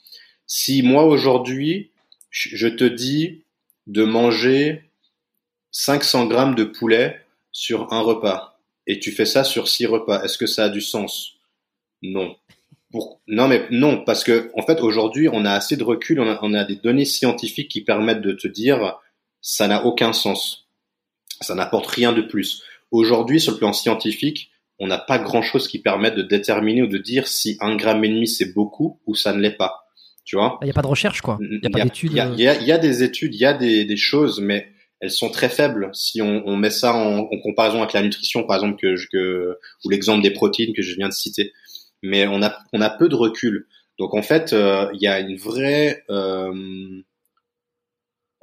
Si 0.47 0.83
moi 0.83 1.05
aujourd'hui 1.05 1.93
je 2.31 2.69
te 2.69 2.85
dis 2.85 3.45
de 3.87 4.05
manger 4.05 4.91
500 5.71 6.27
grammes 6.27 6.55
de 6.55 6.65
poulet 6.65 7.21
sur 7.53 7.93
un 7.93 8.01
repas 8.01 8.59
et 8.87 8.99
tu 9.01 9.13
fais 9.13 9.27
ça 9.27 9.45
sur 9.45 9.69
six 9.69 9.87
repas, 9.87 10.23
est-ce 10.23 10.39
que 10.39 10.47
ça 10.47 10.65
a 10.65 10.69
du 10.69 10.81
sens? 10.81 11.33
Non. 12.03 12.37
Pour... 12.91 13.21
Non 13.27 13.49
mais 13.49 13.67
non 13.71 14.05
parce 14.05 14.23
que 14.23 14.51
en 14.57 14.63
fait 14.63 14.81
aujourd'hui 14.81 15.29
on 15.33 15.45
a 15.45 15.53
assez 15.53 15.77
de 15.77 15.85
recul, 15.85 16.21
on 16.21 16.29
a, 16.29 16.39
on 16.43 16.55
a 16.55 16.65
des 16.65 16.77
données 16.77 17.05
scientifiques 17.05 17.71
qui 17.71 17.83
permettent 17.83 18.23
de 18.23 18.33
te 18.33 18.47
dire 18.47 18.99
ça 19.41 19.67
n'a 19.69 19.85
aucun 19.85 20.13
sens 20.13 20.66
ça 21.41 21.55
n'apporte 21.55 21.87
rien 21.87 22.13
de 22.13 22.23
plus. 22.23 22.63
Aujourd'hui, 22.91 23.41
sur 23.41 23.53
le 23.53 23.59
plan 23.59 23.73
scientifique, 23.73 24.51
on 24.79 24.87
n'a 24.87 24.99
pas 24.99 25.19
grand-chose 25.19 25.69
qui 25.69 25.81
permette 25.81 26.15
de 26.15 26.23
déterminer 26.23 26.83
ou 26.83 26.87
de 26.87 26.99
dire 26.99 27.27
si 27.27 27.57
un 27.61 27.77
gramme 27.77 28.05
et 28.05 28.09
demi 28.09 28.29
c'est 28.29 28.53
beaucoup 28.53 29.01
ou 29.07 29.15
ça 29.15 29.33
ne 29.33 29.41
l'est 29.41 29.57
pas. 29.57 29.87
Tu 30.25 30.37
vois 30.37 30.59
Il 30.63 30.65
n'y 30.65 30.71
a 30.71 30.75
pas 30.75 30.83
de 30.83 30.89
recherche, 30.89 31.21
quoi. 31.21 31.39
Il 31.41 31.61
n'y 31.61 31.67
a 31.67 31.71
pas 31.71 31.85
d'études. 31.85 32.13
Il 32.13 32.41
y, 32.41 32.43
y, 32.43 32.73
a 32.73 32.79
des 32.79 33.03
études, 33.05 33.35
il 33.35 33.41
y 33.41 33.45
a 33.45 33.55
des, 33.55 33.85
des, 33.85 33.97
choses, 33.97 34.41
mais 34.41 34.69
elles 35.01 35.13
sont 35.13 35.31
très 35.31 35.49
faibles. 35.49 35.91
Si 35.95 36.21
on, 36.21 36.43
on 36.47 36.57
met 36.57 36.71
ça 36.71 36.95
en, 36.95 37.21
en, 37.21 37.39
comparaison 37.43 37.79
avec 37.79 37.93
la 37.93 38.03
nutrition, 38.03 38.43
par 38.43 38.57
exemple, 38.57 38.77
que, 38.81 38.97
que 39.13 39.57
ou 39.85 39.91
l'exemple 39.91 40.23
des 40.23 40.33
protéines 40.33 40.75
que 40.75 40.83
je 40.83 40.97
viens 40.97 41.09
de 41.09 41.13
citer, 41.13 41.53
mais 42.03 42.27
on 42.27 42.43
a, 42.43 42.59
on 42.73 42.81
a 42.81 42.91
peu 42.91 43.09
de 43.09 43.15
recul. 43.15 43.69
Donc 43.99 44.15
en 44.15 44.23
fait, 44.23 44.53
euh, 44.53 44.91
il 44.95 45.01
y 45.01 45.07
a 45.07 45.21
une 45.21 45.37
vraie 45.37 46.05
euh, 46.11 46.53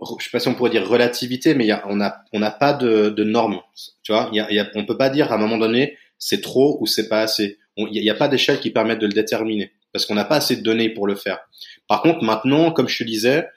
je 0.02 0.24
sais 0.24 0.30
pas 0.32 0.40
si 0.40 0.48
on 0.48 0.56
pourrait 0.56 0.72
dire 0.72 0.88
relativité, 0.88 1.56
mais 1.56 1.70
a, 1.72 1.84
on 1.88 1.96
n'a 1.96 2.24
n'a 2.34 2.52
pas 2.52 2.74
de, 2.74 3.10
de 3.10 3.24
normes. 3.24 3.60
Tu 4.04 4.12
vois, 4.12 4.30
y 4.34 4.40
a, 4.40 4.52
y 4.52 4.60
a, 4.60 4.70
on 4.76 4.86
peut 4.86 4.98
pas 4.98 5.10
dire 5.10 5.32
à 5.32 5.36
un 5.36 5.38
moment 5.38 5.58
donné 5.58 5.98
c'est 6.18 6.42
trop 6.42 6.78
ou 6.80 6.88
c'est 6.88 7.10
pas 7.10 7.22
assez. 7.22 7.60
Il 7.76 7.90
n'y 7.90 8.10
a, 8.10 8.14
a, 8.14 8.16
pas 8.16 8.28
d'échelle 8.28 8.60
qui 8.60 8.70
permette 8.70 9.00
de 9.00 9.08
le 9.08 9.14
déterminer 9.14 9.74
parce 9.92 10.06
qu'on 10.06 10.16
n'a 10.16 10.26
pas 10.26 10.38
assez 10.38 10.56
de 10.56 10.62
données 10.62 10.90
pour 10.90 11.08
le 11.08 11.16
faire. 11.16 11.40
Par 11.88 12.02
contre, 12.02 12.24
maintenant, 12.24 12.72
comme 12.72 12.88
je 12.88 12.98
te 12.98 13.04
disais, 13.04 13.48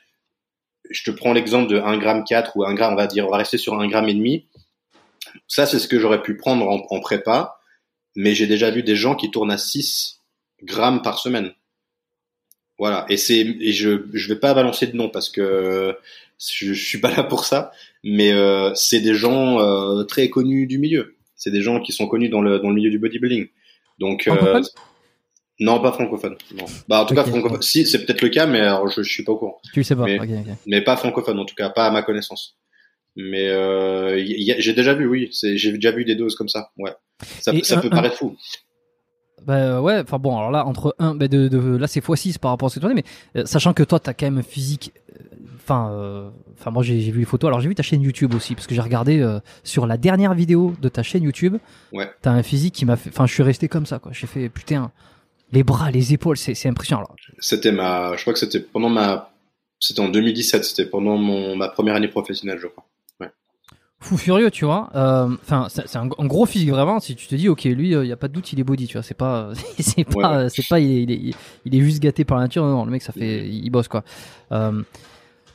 je 0.90 1.02
te 1.04 1.10
prends 1.10 1.32
l'exemple 1.32 1.70
de 1.70 1.78
1 1.78 1.96
gramme 1.98 2.24
4 2.24 2.56
ou 2.56 2.64
1 2.64 2.74
gramme, 2.74 2.94
on 2.94 2.96
va 2.96 3.06
dire, 3.06 3.26
on 3.26 3.30
va 3.30 3.38
rester 3.38 3.58
sur 3.58 3.78
1 3.78 3.88
gramme 3.88 4.08
et 4.08 4.14
demi. 4.14 4.46
Ça, 5.48 5.66
c'est 5.66 5.78
ce 5.78 5.88
que 5.88 5.98
j'aurais 5.98 6.22
pu 6.22 6.36
prendre 6.36 6.68
en, 6.68 6.86
en, 6.90 7.00
prépa. 7.00 7.58
mais 8.14 8.34
j'ai 8.34 8.46
déjà 8.46 8.70
vu 8.70 8.82
des 8.82 8.96
gens 8.96 9.14
qui 9.14 9.30
tournent 9.30 9.50
à 9.50 9.58
6 9.58 10.20
grammes 10.62 11.02
par 11.02 11.18
semaine. 11.18 11.52
Voilà. 12.78 13.06
Et 13.08 13.16
c'est, 13.16 13.40
et 13.40 13.72
je, 13.72 14.02
je 14.12 14.28
vais 14.28 14.38
pas 14.38 14.54
balancer 14.54 14.86
de 14.86 14.96
nom 14.96 15.08
parce 15.08 15.30
que 15.30 15.96
je, 16.38 16.72
je 16.72 16.84
suis 16.84 16.98
pas 16.98 17.14
là 17.14 17.22
pour 17.22 17.44
ça, 17.44 17.72
mais 18.04 18.32
euh, 18.32 18.74
c'est 18.74 19.00
des 19.00 19.14
gens 19.14 19.60
euh, 19.60 20.04
très 20.04 20.28
connus 20.28 20.66
du 20.66 20.78
milieu. 20.78 21.16
C'est 21.36 21.50
des 21.50 21.62
gens 21.62 21.80
qui 21.80 21.92
sont 21.92 22.06
connus 22.06 22.28
dans 22.28 22.40
le 22.40 22.58
dans 22.58 22.68
le 22.68 22.74
milieu 22.74 22.90
du 22.90 22.98
bodybuilding. 22.98 23.48
Donc 23.98 24.28
euh, 24.28 24.62
non, 25.58 25.80
pas 25.80 25.92
francophone. 25.92 26.36
Non. 26.54 26.66
Bah 26.88 27.00
en 27.00 27.06
tout 27.06 27.14
cas 27.14 27.24
francophone. 27.24 27.62
Si 27.62 27.86
c'est 27.86 28.04
peut-être 28.04 28.22
le 28.22 28.28
cas, 28.28 28.46
mais 28.46 28.60
alors 28.60 28.88
je, 28.88 29.02
je 29.02 29.10
suis 29.10 29.24
pas 29.24 29.32
au 29.32 29.38
courant. 29.38 29.58
Tu 29.72 29.80
le 29.80 29.84
sais 29.84 29.96
pas. 29.96 30.04
Mais, 30.04 30.18
mais 30.66 30.82
pas 30.82 30.96
francophone 30.96 31.38
en 31.38 31.44
tout 31.46 31.54
cas, 31.54 31.70
pas 31.70 31.86
à 31.86 31.90
ma 31.90 32.02
connaissance. 32.02 32.58
Mais 33.18 33.48
euh, 33.48 34.22
j'ai 34.58 34.74
déjà 34.74 34.92
vu, 34.92 35.06
oui, 35.06 35.30
j'ai 35.32 35.72
déjà 35.72 35.90
vu 35.90 36.04
des 36.04 36.14
doses 36.14 36.34
comme 36.36 36.50
ça. 36.50 36.70
Ouais, 36.76 36.92
ça, 37.40 37.52
ça 37.62 37.80
peut 37.80 37.88
paraître 37.88 38.16
fou. 38.16 38.36
Bah 39.46 39.80
ouais, 39.80 40.00
enfin 40.00 40.18
bon, 40.18 40.36
alors 40.36 40.50
là, 40.50 40.66
entre 40.66 40.96
1, 40.98 41.14
bah 41.14 41.28
de, 41.28 41.46
de, 41.46 41.76
là 41.76 41.86
c'est 41.86 42.04
x6 42.04 42.38
par 42.38 42.50
rapport 42.50 42.66
à 42.66 42.70
ce 42.70 42.74
que 42.76 42.80
tu 42.80 42.86
as 42.86 42.88
dit, 42.88 42.96
mais 42.96 43.40
euh, 43.40 43.46
sachant 43.46 43.72
que 43.72 43.84
toi, 43.84 44.00
tu 44.00 44.10
as 44.10 44.14
quand 44.14 44.26
même 44.26 44.38
un 44.38 44.42
physique. 44.42 44.92
Euh, 45.12 45.36
enfin, 45.54 45.90
euh, 45.92 46.30
enfin 46.58 46.72
moi 46.72 46.82
j'ai 46.82 46.98
vu 47.10 47.20
les 47.20 47.24
photos, 47.24 47.46
alors 47.48 47.60
j'ai 47.60 47.68
vu 47.68 47.76
ta 47.76 47.84
chaîne 47.84 48.02
YouTube 48.02 48.34
aussi, 48.34 48.56
parce 48.56 48.66
que 48.66 48.74
j'ai 48.74 48.80
regardé 48.80 49.24
sur 49.62 49.86
la 49.86 49.96
dernière 49.96 50.34
vidéo 50.34 50.74
de 50.82 50.88
ta 50.88 51.04
chaîne 51.04 51.22
YouTube. 51.22 51.58
Ouais. 51.92 52.10
T'as 52.22 52.32
un 52.32 52.42
physique 52.42 52.74
qui 52.74 52.84
m'a 52.84 52.96
fait. 52.96 53.10
Enfin, 53.10 53.26
je 53.26 53.34
suis 53.34 53.44
resté 53.44 53.68
comme 53.68 53.86
ça, 53.86 54.00
quoi. 54.00 54.10
J'ai 54.12 54.26
fait, 54.26 54.48
putain, 54.48 54.90
les 55.52 55.62
bras, 55.62 55.92
les 55.92 56.12
épaules, 56.12 56.36
c'est 56.36 56.68
impressionnant. 56.68 57.06
C'était 57.38 57.70
ma. 57.70 58.16
Je 58.16 58.22
crois 58.22 58.32
que 58.32 58.40
c'était 58.40 58.60
pendant 58.60 58.88
ma. 58.88 59.30
C'était 59.78 60.00
en 60.00 60.08
2017, 60.08 60.64
c'était 60.64 60.86
pendant 60.86 61.18
mon, 61.18 61.54
ma 61.54 61.68
première 61.68 61.94
année 61.94 62.08
professionnelle, 62.08 62.58
je 62.58 62.66
crois 62.66 62.84
fou 64.00 64.16
furieux, 64.16 64.50
tu 64.50 64.64
vois. 64.64 64.90
Euh, 64.94 65.28
enfin, 65.42 65.68
c'est 65.68 65.96
un, 65.96 66.06
gros 66.06 66.46
physique 66.46 66.70
vraiment. 66.70 67.00
Si 67.00 67.16
tu 67.16 67.26
te 67.26 67.34
dis, 67.34 67.48
ok, 67.48 67.64
lui, 67.64 67.88
il 67.88 67.94
euh, 67.94 68.04
y 68.04 68.12
a 68.12 68.16
pas 68.16 68.28
de 68.28 68.32
doute, 68.32 68.52
il 68.52 68.60
est 68.60 68.64
body, 68.64 68.86
tu 68.86 68.94
vois. 68.94 69.02
C'est 69.02 69.14
pas, 69.16 69.50
c'est 69.78 70.04
pas, 70.04 70.48
c'est 70.48 70.66
pas, 70.68 70.80
il 70.80 71.10
est, 71.10 71.34
il 71.64 71.74
est, 71.74 71.80
juste 71.80 72.00
gâté 72.00 72.24
par 72.24 72.38
la 72.38 72.44
nature. 72.44 72.64
Non, 72.64 72.84
le 72.84 72.90
mec, 72.90 73.02
ça 73.02 73.12
fait, 73.12 73.48
il 73.48 73.70
bosse 73.70 73.88
quoi. 73.88 74.04
Euh, 74.52 74.82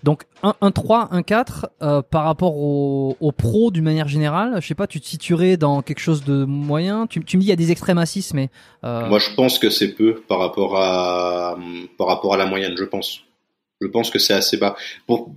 donc 0.04 0.24
1, 0.42 0.56
1 0.62 0.72
3, 0.72 1.10
1 1.12 1.22
4 1.22 1.70
par 2.10 2.24
rapport 2.24 2.58
au, 2.58 3.16
au 3.20 3.32
pro 3.32 3.70
d'une 3.70 3.84
manière 3.84 4.08
générale, 4.08 4.60
je 4.60 4.68
sais 4.68 4.74
pas, 4.74 4.88
tu 4.88 5.00
te 5.00 5.06
situerais 5.06 5.58
dans 5.58 5.84
quelque 5.84 6.00
chose 6.00 6.24
de 6.24 6.44
moyen? 6.44 7.06
Tu, 7.06 7.24
tu 7.24 7.38
me 7.38 7.42
dis 7.42 7.48
il 7.48 7.50
y 7.52 7.54
a 7.54 7.56
des 7.56 7.72
extrêmes 7.72 8.00
à 8.00 8.08
6 8.08 8.34
mais 8.34 8.50
moi 8.82 9.20
je 9.20 9.36
pense 9.36 9.60
que 9.60 9.70
c'est 9.70 9.90
peu 9.90 10.16
par 10.28 10.40
rapport 10.40 10.76
à 10.82 11.56
par 12.00 12.08
rapport 12.08 12.34
à 12.34 12.38
la 12.38 12.48
moyenne, 12.48 12.74
je 12.76 12.84
pense. 12.84 13.22
Je 13.82 13.88
pense 13.88 14.12
que 14.12 14.20
c'est 14.20 14.34
assez 14.34 14.58
bas. 14.58 14.76
Pour 15.08 15.36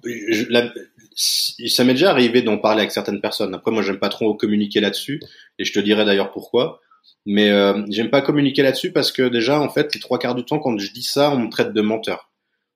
la, 0.51 0.71
ça 1.15 1.85
m'est 1.85 1.95
déjà 1.95 2.11
arrivé 2.11 2.43
d'en 2.43 2.59
parler 2.59 2.81
avec 2.81 2.93
certaines 2.93 3.21
personnes. 3.21 3.55
Après, 3.55 3.71
moi, 3.71 3.83
j'aime 3.83 3.99
pas 3.99 4.09
trop 4.09 4.35
communiquer 4.35 4.81
là-dessus, 4.81 5.21
et 5.59 5.65
je 5.65 5.73
te 5.73 5.81
dirai 5.81 6.05
d'ailleurs 6.05 6.33
pourquoi. 6.33 6.81
Mais 7.27 7.51
euh, 7.51 7.83
j'aime 7.89 8.11
pas 8.11 8.21
communiquer 8.21 8.63
là-dessus 8.63 8.93
parce 8.93 9.11
que 9.11 9.29
déjà, 9.29 9.61
en 9.61 9.69
fait, 9.71 9.95
les 9.95 10.01
trois 10.01 10.19
quarts 10.19 10.35
du 10.35 10.45
temps, 10.45 10.59
quand 10.59 10.77
je 10.79 10.93
dis 10.93 11.03
ça, 11.03 11.31
on 11.31 11.39
me 11.39 11.51
traite 11.51 11.73
de 11.73 11.81
menteur. 11.81 12.31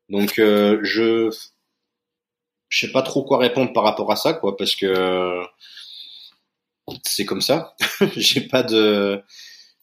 Donc, 0.08 0.38
euh, 0.38 0.78
je 0.82 1.30
je 2.68 2.86
sais 2.86 2.92
pas 2.92 3.02
trop 3.02 3.24
quoi 3.24 3.38
répondre 3.38 3.72
par 3.72 3.84
rapport 3.84 4.10
à 4.12 4.16
ça, 4.16 4.34
quoi, 4.34 4.56
parce 4.56 4.74
que 4.74 5.42
c'est 7.02 7.24
comme 7.24 7.40
ça. 7.40 7.74
J'ai 8.16 8.42
pas 8.42 8.62
de 8.62 9.22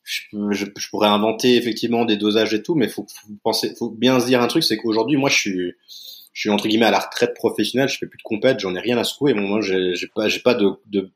je, 0.03 0.65
pourrais 0.89 1.07
inventer 1.07 1.55
effectivement 1.57 2.05
des 2.05 2.17
dosages 2.17 2.53
et 2.53 2.61
tout, 2.61 2.75
mais 2.75 2.87
faut, 2.87 3.05
faut 3.09 3.33
penser, 3.43 3.73
faut 3.77 3.89
bien 3.89 4.19
se 4.19 4.27
dire 4.27 4.41
un 4.41 4.47
truc, 4.47 4.63
c'est 4.63 4.77
qu'aujourd'hui, 4.77 5.17
moi, 5.17 5.29
je 5.29 5.35
suis 5.35 5.73
je 6.35 6.41
suis 6.41 6.49
entre 6.49 6.67
guillemets 6.67 6.85
à 6.85 6.91
la 6.91 6.99
retraite 6.99 7.33
professionnelle, 7.33 7.87
je 7.87 7.97
fais 7.97 8.07
plus 8.07 8.17
de 8.17 8.23
compète, 8.23 8.59
j'en 8.59 8.75
ai 8.75 8.79
rien 8.81 8.97
à 8.97 9.05
secouer. 9.05 9.33
Moi, 9.33 9.61
j'ai, 9.61 9.93
pas, 10.13 10.27
j'ai 10.27 10.41
pas 10.41 10.53
de, 10.53 10.69
de 10.85 11.09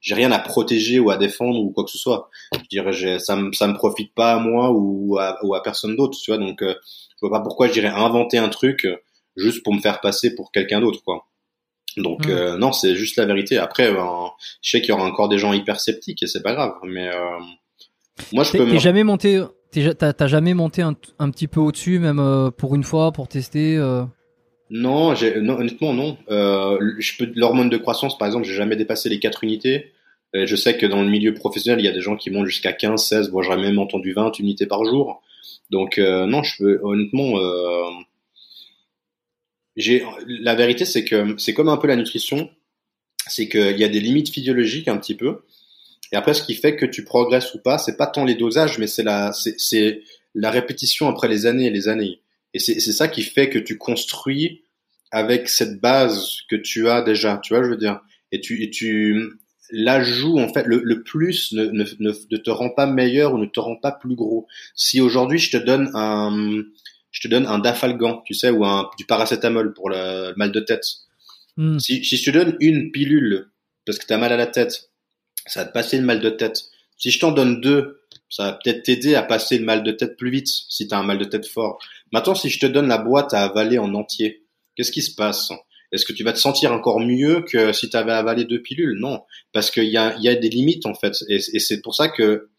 j'ai 0.00 0.14
rien 0.14 0.30
à 0.30 0.38
protéger 0.38 1.00
ou 1.00 1.10
à 1.10 1.16
défendre 1.16 1.58
ou 1.58 1.72
quoi 1.72 1.82
que 1.82 1.90
ce 1.90 1.98
soit. 1.98 2.30
Je 2.54 2.68
dirais, 2.68 3.18
ça 3.18 3.34
me, 3.34 3.52
ça 3.52 3.66
me 3.66 3.74
profite 3.74 4.14
pas 4.14 4.34
à 4.34 4.38
moi 4.38 4.70
ou 4.70 5.18
à, 5.18 5.38
ou 5.42 5.56
à 5.56 5.62
personne 5.64 5.96
d'autre, 5.96 6.16
tu 6.22 6.30
vois. 6.30 6.38
Donc, 6.38 6.62
euh, 6.62 6.76
je 6.84 7.26
vois 7.26 7.36
pas 7.36 7.42
pourquoi 7.42 7.66
je 7.66 7.72
dirais 7.72 7.88
inventer 7.88 8.38
un 8.38 8.48
truc 8.48 8.86
juste 9.36 9.64
pour 9.64 9.74
me 9.74 9.80
faire 9.80 10.00
passer 10.00 10.36
pour 10.36 10.52
quelqu'un 10.52 10.80
d'autre, 10.80 11.02
quoi. 11.04 11.26
Donc, 11.96 12.28
mmh. 12.28 12.30
euh, 12.30 12.56
non, 12.56 12.70
c'est 12.70 12.94
juste 12.94 13.16
la 13.16 13.26
vérité. 13.26 13.58
Après, 13.58 13.92
ben, 13.92 14.30
je 14.62 14.70
sais 14.70 14.80
qu'il 14.80 14.90
y 14.90 14.92
aura 14.92 15.04
encore 15.04 15.28
des 15.28 15.38
gens 15.38 15.52
hyper 15.52 15.80
sceptiques 15.80 16.22
et 16.22 16.28
c'est 16.28 16.42
pas 16.42 16.54
grave, 16.54 16.74
mais 16.84 17.08
euh, 17.08 17.38
moi, 18.32 18.44
je 18.44 18.52
peux. 18.52 18.70
T'es 18.70 18.78
jamais 18.78 19.02
monté, 19.02 19.42
t'as 19.72 20.26
jamais 20.28 20.54
monté 20.54 20.82
un, 20.82 20.94
un 21.18 21.30
petit 21.32 21.48
peu 21.48 21.58
au-dessus, 21.58 21.98
même 21.98 22.20
euh, 22.20 22.52
pour 22.52 22.76
une 22.76 22.84
fois, 22.84 23.10
pour 23.10 23.26
tester. 23.26 23.76
Non, 24.70 25.14
non, 25.42 25.58
honnêtement 25.58 25.92
non. 25.92 26.16
Euh, 26.30 26.78
je 26.98 27.16
peux 27.18 27.30
l'hormone 27.34 27.68
de 27.68 27.76
croissance 27.76 28.16
par 28.16 28.26
exemple, 28.26 28.46
j'ai 28.46 28.54
jamais 28.54 28.76
dépassé 28.76 29.08
les 29.08 29.18
4 29.18 29.44
unités. 29.44 29.92
Je 30.32 30.54
sais 30.54 30.76
que 30.78 30.86
dans 30.86 31.02
le 31.02 31.08
milieu 31.08 31.34
professionnel, 31.34 31.80
il 31.80 31.84
y 31.84 31.88
a 31.88 31.92
des 31.92 32.00
gens 32.00 32.16
qui 32.16 32.30
montent 32.30 32.46
jusqu'à 32.46 32.72
15, 32.72 33.04
16, 33.04 33.30
bon, 33.30 33.42
j'aurais 33.42 33.58
même 33.58 33.80
entendu 33.80 34.12
20 34.12 34.38
unités 34.38 34.66
par 34.66 34.84
jour. 34.84 35.22
Donc 35.70 35.98
euh, 35.98 36.26
non, 36.26 36.42
je 36.42 36.58
peux 36.58 36.80
honnêtement 36.82 37.38
euh, 37.38 37.90
la 39.76 40.54
vérité 40.54 40.84
c'est 40.84 41.04
que 41.04 41.36
c'est 41.38 41.54
comme 41.54 41.68
un 41.68 41.76
peu 41.76 41.86
la 41.86 41.96
nutrition, 41.96 42.50
c'est 43.28 43.48
qu'il 43.48 43.78
y 43.78 43.84
a 43.84 43.88
des 43.88 44.00
limites 44.00 44.30
physiologiques 44.30 44.88
un 44.88 44.98
petit 44.98 45.14
peu. 45.14 45.42
Et 46.12 46.16
après 46.16 46.34
ce 46.34 46.42
qui 46.42 46.54
fait 46.54 46.74
que 46.76 46.86
tu 46.86 47.04
progresses 47.04 47.54
ou 47.54 47.60
pas, 47.60 47.78
c'est 47.78 47.96
pas 47.96 48.08
tant 48.08 48.24
les 48.24 48.34
dosages 48.34 48.78
mais 48.78 48.88
c'est 48.88 49.04
la 49.04 49.32
c'est 49.32 50.02
la 50.34 50.50
répétition 50.50 51.08
après 51.08 51.28
les 51.28 51.46
années 51.46 51.66
et 51.66 51.70
les 51.70 51.88
années. 51.88 52.20
Et 52.52 52.58
c'est 52.58 52.80
ça 52.80 53.08
qui 53.08 53.22
fait 53.22 53.48
que 53.48 53.58
tu 53.58 53.78
construis 53.78 54.62
avec 55.12 55.48
cette 55.48 55.80
base 55.80 56.38
que 56.48 56.56
tu 56.56 56.88
as 56.88 57.02
déjà, 57.02 57.38
tu 57.42 57.54
vois, 57.54 57.62
je 57.62 57.70
veux 57.70 57.76
dire? 57.76 58.00
Et 58.32 58.40
tu, 58.40 58.62
et 58.62 58.70
tu 58.70 59.38
l'ajout, 59.70 60.38
en 60.38 60.52
fait, 60.52 60.66
le, 60.66 60.80
le 60.84 61.02
plus 61.02 61.52
ne, 61.52 61.66
ne, 61.66 61.84
ne, 61.98 62.36
te 62.36 62.50
rend 62.50 62.70
pas 62.70 62.86
meilleur 62.86 63.34
ou 63.34 63.38
ne 63.38 63.46
te 63.46 63.60
rend 63.60 63.76
pas 63.76 63.92
plus 63.92 64.14
gros. 64.14 64.46
Si 64.74 65.00
aujourd'hui 65.00 65.38
je 65.38 65.56
te 65.56 65.62
donne 65.62 65.90
un, 65.94 66.62
je 67.10 67.20
te 67.20 67.28
donne 67.28 67.46
un 67.46 67.58
dafalgan, 67.58 68.22
tu 68.24 68.34
sais, 68.34 68.50
ou 68.50 68.64
un, 68.64 68.90
du 68.98 69.04
paracétamol 69.04 69.74
pour 69.74 69.90
le 69.90 70.32
mal 70.36 70.52
de 70.52 70.60
tête. 70.60 70.84
Hmm. 71.56 71.78
Si, 71.78 72.04
si 72.04 72.16
je 72.16 72.30
te 72.30 72.36
donne 72.36 72.56
une 72.60 72.90
pilule 72.90 73.50
parce 73.86 73.98
que 73.98 74.06
tu 74.06 74.12
as 74.12 74.18
mal 74.18 74.32
à 74.32 74.36
la 74.36 74.46
tête, 74.46 74.90
ça 75.46 75.60
va 75.60 75.68
te 75.68 75.72
passer 75.72 75.98
le 75.98 76.04
mal 76.04 76.20
de 76.20 76.30
tête. 76.30 76.64
Si 76.96 77.10
je 77.10 77.18
t'en 77.18 77.32
donne 77.32 77.60
deux, 77.60 78.00
ça 78.28 78.44
va 78.44 78.52
peut-être 78.52 78.84
t'aider 78.84 79.14
à 79.14 79.22
passer 79.22 79.58
le 79.58 79.64
mal 79.64 79.82
de 79.82 79.90
tête 79.90 80.16
plus 80.16 80.30
vite 80.30 80.48
si 80.48 80.86
tu 80.86 80.94
as 80.94 80.98
un 80.98 81.02
mal 81.02 81.18
de 81.18 81.24
tête 81.24 81.46
fort. 81.46 81.78
Maintenant, 82.12 82.34
si 82.34 82.48
je 82.48 82.58
te 82.58 82.66
donne 82.66 82.88
la 82.88 82.98
boîte 82.98 83.34
à 83.34 83.42
avaler 83.42 83.78
en 83.78 83.94
entier, 83.94 84.44
qu'est-ce 84.76 84.92
qui 84.92 85.02
se 85.02 85.14
passe? 85.14 85.50
Est-ce 85.92 86.04
que 86.04 86.12
tu 86.12 86.22
vas 86.22 86.32
te 86.32 86.38
sentir 86.38 86.72
encore 86.72 87.00
mieux 87.00 87.42
que 87.42 87.72
si 87.72 87.90
tu 87.90 87.96
avais 87.96 88.12
avalé 88.12 88.44
deux 88.44 88.62
pilules? 88.62 88.96
Non, 89.00 89.22
parce 89.52 89.70
qu'il 89.70 89.88
y 89.88 89.96
a, 89.96 90.16
y 90.18 90.28
a 90.28 90.34
des 90.34 90.48
limites 90.48 90.86
en 90.86 90.94
fait, 90.94 91.14
et, 91.28 91.36
et 91.36 91.58
c'est 91.58 91.80
pour 91.80 91.94
ça 91.94 92.08
que 92.08 92.50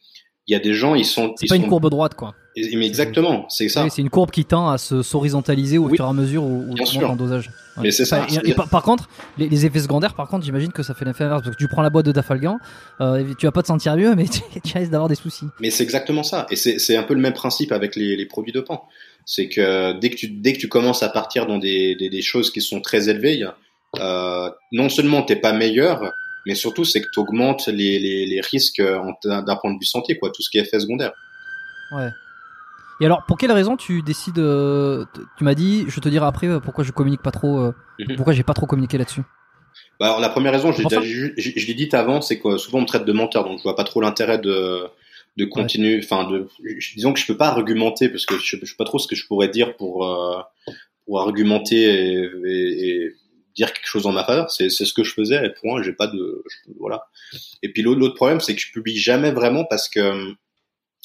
il 0.48 0.54
y 0.54 0.56
a 0.56 0.60
des 0.60 0.74
gens, 0.74 0.96
ils 0.96 1.06
sont. 1.06 1.34
C'est 1.38 1.48
pas 1.48 1.56
une 1.56 1.68
courbe 1.68 1.90
droite, 1.90 2.16
quoi. 2.16 2.34
mais 2.56 2.88
exactement, 2.88 3.46
c'est 3.48 3.70
ça. 3.70 3.88
c'est 3.90 4.02
une 4.02 4.10
courbe 4.10 4.32
qui 4.32 4.44
tend 4.44 4.70
à 4.70 4.78
se 4.78 5.04
s'horizontaliser 5.04 5.78
au 5.78 5.88
fur 5.88 6.04
et 6.04 6.08
à 6.10 6.14
mesure 6.14 6.44
où, 6.44 6.66
où 6.70 6.74
tu 6.76 7.04
en 7.06 7.16
dosage. 7.16 7.52
Mais 7.78 7.92
c'est 7.92 8.06
ça. 8.06 8.26
Et, 8.44 8.54
par, 8.54 8.84
contre, 8.84 9.08
les, 9.38 9.66
effets 9.66 9.80
secondaires, 9.80 10.14
par 10.14 10.28
contre, 10.28 10.44
j'imagine 10.44 10.72
que 10.72 10.84
ça 10.84 10.94
fait 10.94 11.06
l'effet 11.06 11.24
inverse 11.24 11.44
parce 11.44 11.56
que 11.56 11.62
tu 11.62 11.70
prends 11.70 11.82
la 11.82 11.90
boîte 11.90 12.06
de 12.06 12.12
Dafalgan, 12.12 12.58
euh, 13.00 13.34
tu 13.38 13.46
vas 13.46 13.52
pas 13.52 13.62
te 13.62 13.68
sentir 13.68 13.96
mieux, 13.96 14.14
mais 14.18 14.26
tu, 14.26 14.42
risques 14.78 14.92
d'avoir 14.92 15.08
des 15.08 15.16
soucis. 15.16 15.46
Mais 15.60 15.70
c'est 15.70 15.84
exactement 15.84 16.24
ça. 16.24 16.48
Et 16.50 16.56
c'est 16.56 16.98
un 16.98 17.04
peu 17.04 17.14
le 17.14 17.22
même 17.22 17.34
principe 17.34 17.72
avec 17.72 17.96
les, 17.96 18.18
les 18.18 18.26
produits 18.26 18.52
dopants. 18.52 18.88
C'est 19.26 19.50
que 19.50 19.94
dès 20.00 20.10
que 20.10 20.16
tu 20.16 20.28
dès 20.30 20.54
que 20.54 20.60
tu 20.60 20.68
commences 20.68 21.04
à 21.04 21.10
partir 21.10 21.46
dans 21.46 21.58
des, 21.58 21.96
des, 21.96 22.10
des 22.10 22.22
choses 22.22 22.52
qui 22.52 22.62
sont 22.62 22.82
très 22.82 23.10
élevées, 23.10 23.48
euh, 24.00 24.50
non 24.72 24.90
seulement 24.90 25.22
t'es 25.24 25.36
pas 25.36 25.54
meilleur, 25.54 26.12
mais 26.46 26.56
surtout 26.56 26.86
c'est 26.86 27.02
que 27.02 27.08
tu 27.14 27.20
augmentes 27.20 27.68
les, 27.68 28.00
les, 28.00 28.26
les 28.26 28.42
risques 28.42 28.82
d'un 28.82 29.56
point 29.56 29.74
de 29.74 29.80
vue 29.80 29.86
santé, 29.86 30.18
quoi, 30.18 30.32
tout 30.32 30.42
ce 30.42 30.50
qui 30.50 30.58
est 30.58 30.62
effet 30.62 30.80
secondaire. 30.80 31.14
Ouais. 31.92 32.10
Et 33.02 33.06
alors, 33.06 33.26
pour 33.26 33.38
quelle 33.38 33.52
raison 33.52 33.76
tu 33.78 34.04
décides 34.04 34.38
euh, 34.38 35.06
Tu 35.36 35.44
m'as 35.44 35.56
dit, 35.56 35.86
je 35.88 36.00
te 36.00 36.08
dirai 36.08 36.28
après 36.28 36.48
euh, 36.48 36.60
pourquoi 36.60 36.84
je 36.84 36.92
communique 36.92 37.24
pas 37.24 37.32
trop, 37.32 37.60
euh, 37.60 37.74
mhm. 38.00 38.16
pourquoi 38.16 38.34
j'ai 38.34 38.44
pas 38.44 38.54
trop 38.54 38.68
communiqué 38.68 39.00
là-dessus? 39.00 39.24
Bah 40.00 40.06
alors, 40.06 40.20
la 40.20 40.30
première 40.30 40.52
raison, 40.52 40.72
je, 40.72 40.84
je, 40.84 41.68
l'ai 41.68 41.74
dit 41.74 41.90
avant, 41.94 42.22
c'est 42.22 42.40
que 42.40 42.58
souvent 42.58 42.78
on 42.78 42.82
me 42.82 42.88
traite 42.88 43.06
de 43.06 43.12
menteur, 43.12 43.44
donc 43.46 43.58
je 43.58 43.64
vois 43.64 43.76
pas 43.76 43.84
trop 43.84 44.02
l'intérêt 44.02 44.38
de 44.38 44.84
de 45.38 45.46
continuer, 45.46 46.00
enfin 46.04 46.30
de, 46.30 46.48
disons 46.96 47.14
que 47.14 47.20
je 47.20 47.26
peux 47.26 47.38
pas 47.38 47.48
argumenter 47.48 48.10
parce 48.10 48.26
que 48.26 48.38
je, 48.38 48.58
je 48.58 48.66
sais 48.66 48.76
pas 48.78 48.84
trop 48.84 49.00
ce 49.00 49.08
que 49.08 49.16
je 49.16 49.26
pourrais 49.28 49.48
dire 49.48 49.76
pour 49.78 50.06
pour 51.06 51.22
argumenter 51.22 51.84
et, 51.84 52.30
et, 52.46 53.12
dire 53.56 53.74
quelque 53.74 53.88
chose 53.88 54.08
en 54.08 54.14
ma 54.14 54.24
faveur. 54.24 54.50
C'est 54.50 54.70
c'est 54.70 54.86
ce 54.86 54.94
que 54.94 55.04
je 55.04 55.14
faisais 55.14 55.46
et 55.46 55.50
point. 55.50 55.82
J'ai 55.84 55.94
pas 55.94 56.08
de, 56.08 56.44
voilà. 56.80 57.08
Et 57.64 57.72
puis 57.72 57.82
l'autre 57.82 58.16
problème, 58.16 58.40
c'est 58.40 58.56
que 58.56 58.62
je 58.62 58.72
publie 58.72 58.98
jamais 58.98 59.32
vraiment 59.32 59.66
parce 59.66 59.90
que 59.90 60.34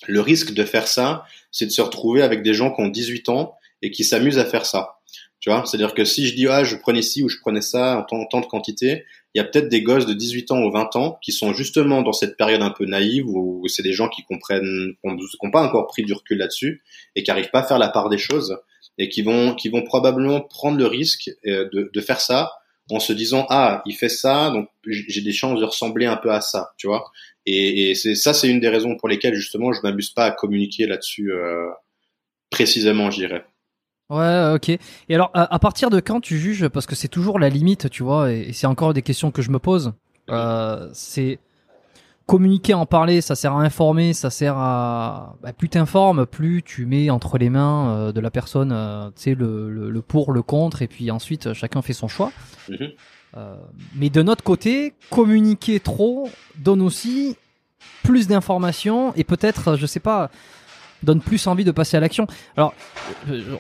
le 0.07 0.21
risque 0.21 0.53
de 0.53 0.65
faire 0.65 0.87
ça, 0.87 1.25
c'est 1.51 1.67
de 1.67 1.71
se 1.71 1.83
retrouver 1.83 2.23
avec 2.23 2.43
des 2.43 2.55
gens 2.55 2.73
qui 2.73 2.83
ont 2.83 2.89
18 2.89 3.29
ans 3.31 3.57
et 3.83 3.91
qui 3.91 4.05
s'amusent 4.05 4.39
à 4.39 4.45
faire 4.45 4.67
ça. 4.67 4.99
Tu 5.41 5.51
vois, 5.51 5.65
c'est-à-dire 5.67 5.95
que 5.95 6.05
si 6.05 6.27
je 6.27 6.35
dis 6.35 6.47
ah 6.49 6.65
je 6.65 6.77
prenais 6.77 7.03
ci 7.03 7.23
ou 7.23 7.29
je 7.29 7.39
prenais 7.39 7.61
ça 7.61 7.99
en 7.99 8.03
tant, 8.03 8.17
en 8.17 8.27
tant 8.27 8.41
de 8.41 8.47
quantité, 8.47 9.05
il 9.37 9.41
y 9.41 9.43
a 9.43 9.45
peut-être 9.45 9.69
des 9.69 9.83
gosses 9.83 10.07
de 10.07 10.15
18 10.15 10.51
ans 10.53 10.63
ou 10.63 10.71
20 10.71 10.97
ans 10.97 11.19
qui 11.21 11.31
sont 11.31 11.53
justement 11.53 12.01
dans 12.01 12.15
cette 12.15 12.39
période 12.39 12.63
un 12.63 12.71
peu 12.71 12.87
naïve 12.87 13.27
où 13.27 13.69
c'est 13.69 13.83
des 13.83 13.93
gens 13.93 14.09
qui 14.09 14.23
comprennent, 14.23 14.95
qui 15.03 15.09
n'ont 15.43 15.51
pas 15.51 15.63
encore 15.63 15.89
pris 15.89 16.05
du 16.05 16.15
recul 16.15 16.39
là-dessus 16.39 16.83
et 17.15 17.23
qui 17.23 17.31
arrivent 17.31 17.51
pas 17.51 17.59
à 17.59 17.63
faire 17.63 17.79
la 17.79 17.91
part 17.91 18.09
des 18.09 18.17
choses 18.17 18.59
et 18.97 19.11
qui 19.11 19.21
vont 19.21 19.55
qui 19.55 19.69
vont 19.69 19.83
probablement 19.83 20.41
prendre 20.41 20.79
le 20.79 20.87
risque 20.87 21.31
euh, 21.47 21.69
de, 21.71 21.91
de 21.93 22.01
faire 22.01 22.23
ça 22.23 22.51
en 22.91 22.99
se 22.99 23.13
disant 23.13 23.45
ah 23.51 23.83
il 23.85 23.95
fait 23.95 24.09
ça 24.09 24.49
donc 24.49 24.71
j'ai 24.87 25.21
des 25.21 25.33
chances 25.33 25.61
de 25.61 25.67
ressembler 25.67 26.07
un 26.07 26.17
peu 26.17 26.33
à 26.33 26.41
ça 26.41 26.73
tu 26.79 26.87
vois 26.87 27.05
Et, 27.45 27.91
et 27.91 27.95
c'est 27.95 28.15
ça, 28.15 28.33
c'est 28.33 28.49
une 28.49 28.61
des 28.61 28.71
raisons 28.71 28.97
pour 28.97 29.11
lesquelles 29.11 29.35
justement 29.35 29.71
je 29.75 29.83
m'amuse 29.83 30.09
pas 30.09 30.25
à 30.25 30.31
communiquer 30.31 30.87
là-dessus 30.87 31.31
euh, 31.31 31.69
précisément, 32.49 33.11
je 33.11 33.19
dirais. 33.19 33.45
Ouais, 34.09 34.53
ok. 34.55 34.69
Et 34.69 35.15
alors, 35.15 35.31
à, 35.35 35.59
partir 35.59 35.91
de 35.91 36.01
quand 36.01 36.21
tu 36.21 36.39
juges, 36.39 36.69
parce 36.69 36.87
que 36.87 36.95
c'est 36.95 37.09
toujours 37.09 37.39
la 37.39 37.49
limite, 37.49 37.91
tu 37.91 38.03
vois, 38.03 38.33
et, 38.33 38.53
c'est 38.53 38.67
encore 38.67 38.95
des 38.95 39.03
questions 39.03 39.31
que 39.31 39.43
je 39.43 39.51
me 39.51 39.59
pose. 39.59 39.93
Euh, 40.31 40.89
c'est 40.93 41.39
communiquer, 42.27 42.75
en 42.75 42.87
parler, 42.87 43.21
ça 43.21 43.35
sert 43.35 43.53
à 43.53 43.63
informer, 43.63 44.13
ça 44.13 44.31
sert 44.31 44.57
à 44.57 45.37
bah, 45.43 45.53
plus 45.53 45.69
t'informes, 45.69 46.27
plus 46.27 46.63
tu 46.63 46.85
mets 46.85 47.09
entre 47.09 47.39
les 47.39 47.51
mains 47.51 47.91
euh, 47.91 48.13
de 48.13 48.21
la 48.21 48.31
personne, 48.31 48.73
euh, 48.73 49.07
tu 49.11 49.23
sais, 49.23 49.35
le, 49.35 49.71
le, 49.71 50.03
pour, 50.03 50.33
le 50.33 50.43
contre, 50.43 50.83
et 50.83 50.89
puis 50.89 51.11
ensuite 51.11 51.53
chacun 51.53 51.83
fait 51.83 51.93
son 51.93 52.09
choix. 52.09 52.33
Mhm. 52.69 52.91
Euh, 53.37 53.57
mais 53.95 54.11
de 54.11 54.23
notre 54.23 54.43
côté, 54.43 54.95
communiquer 55.11 55.79
trop 55.79 56.31
donne 56.57 56.83
aussi 56.83 57.37
plus 58.03 58.27
d'informations 58.27 59.13
et 59.15 59.25
peut-être, 59.25 59.77
je 59.77 59.87
sais 59.87 60.01
pas, 60.01 60.31
donne 61.03 61.21
plus 61.21 61.47
envie 61.47 61.65
de 61.65 61.71
passer 61.71 61.97
à 61.97 62.01
l'action. 62.01 62.27
Alors, 62.57 62.75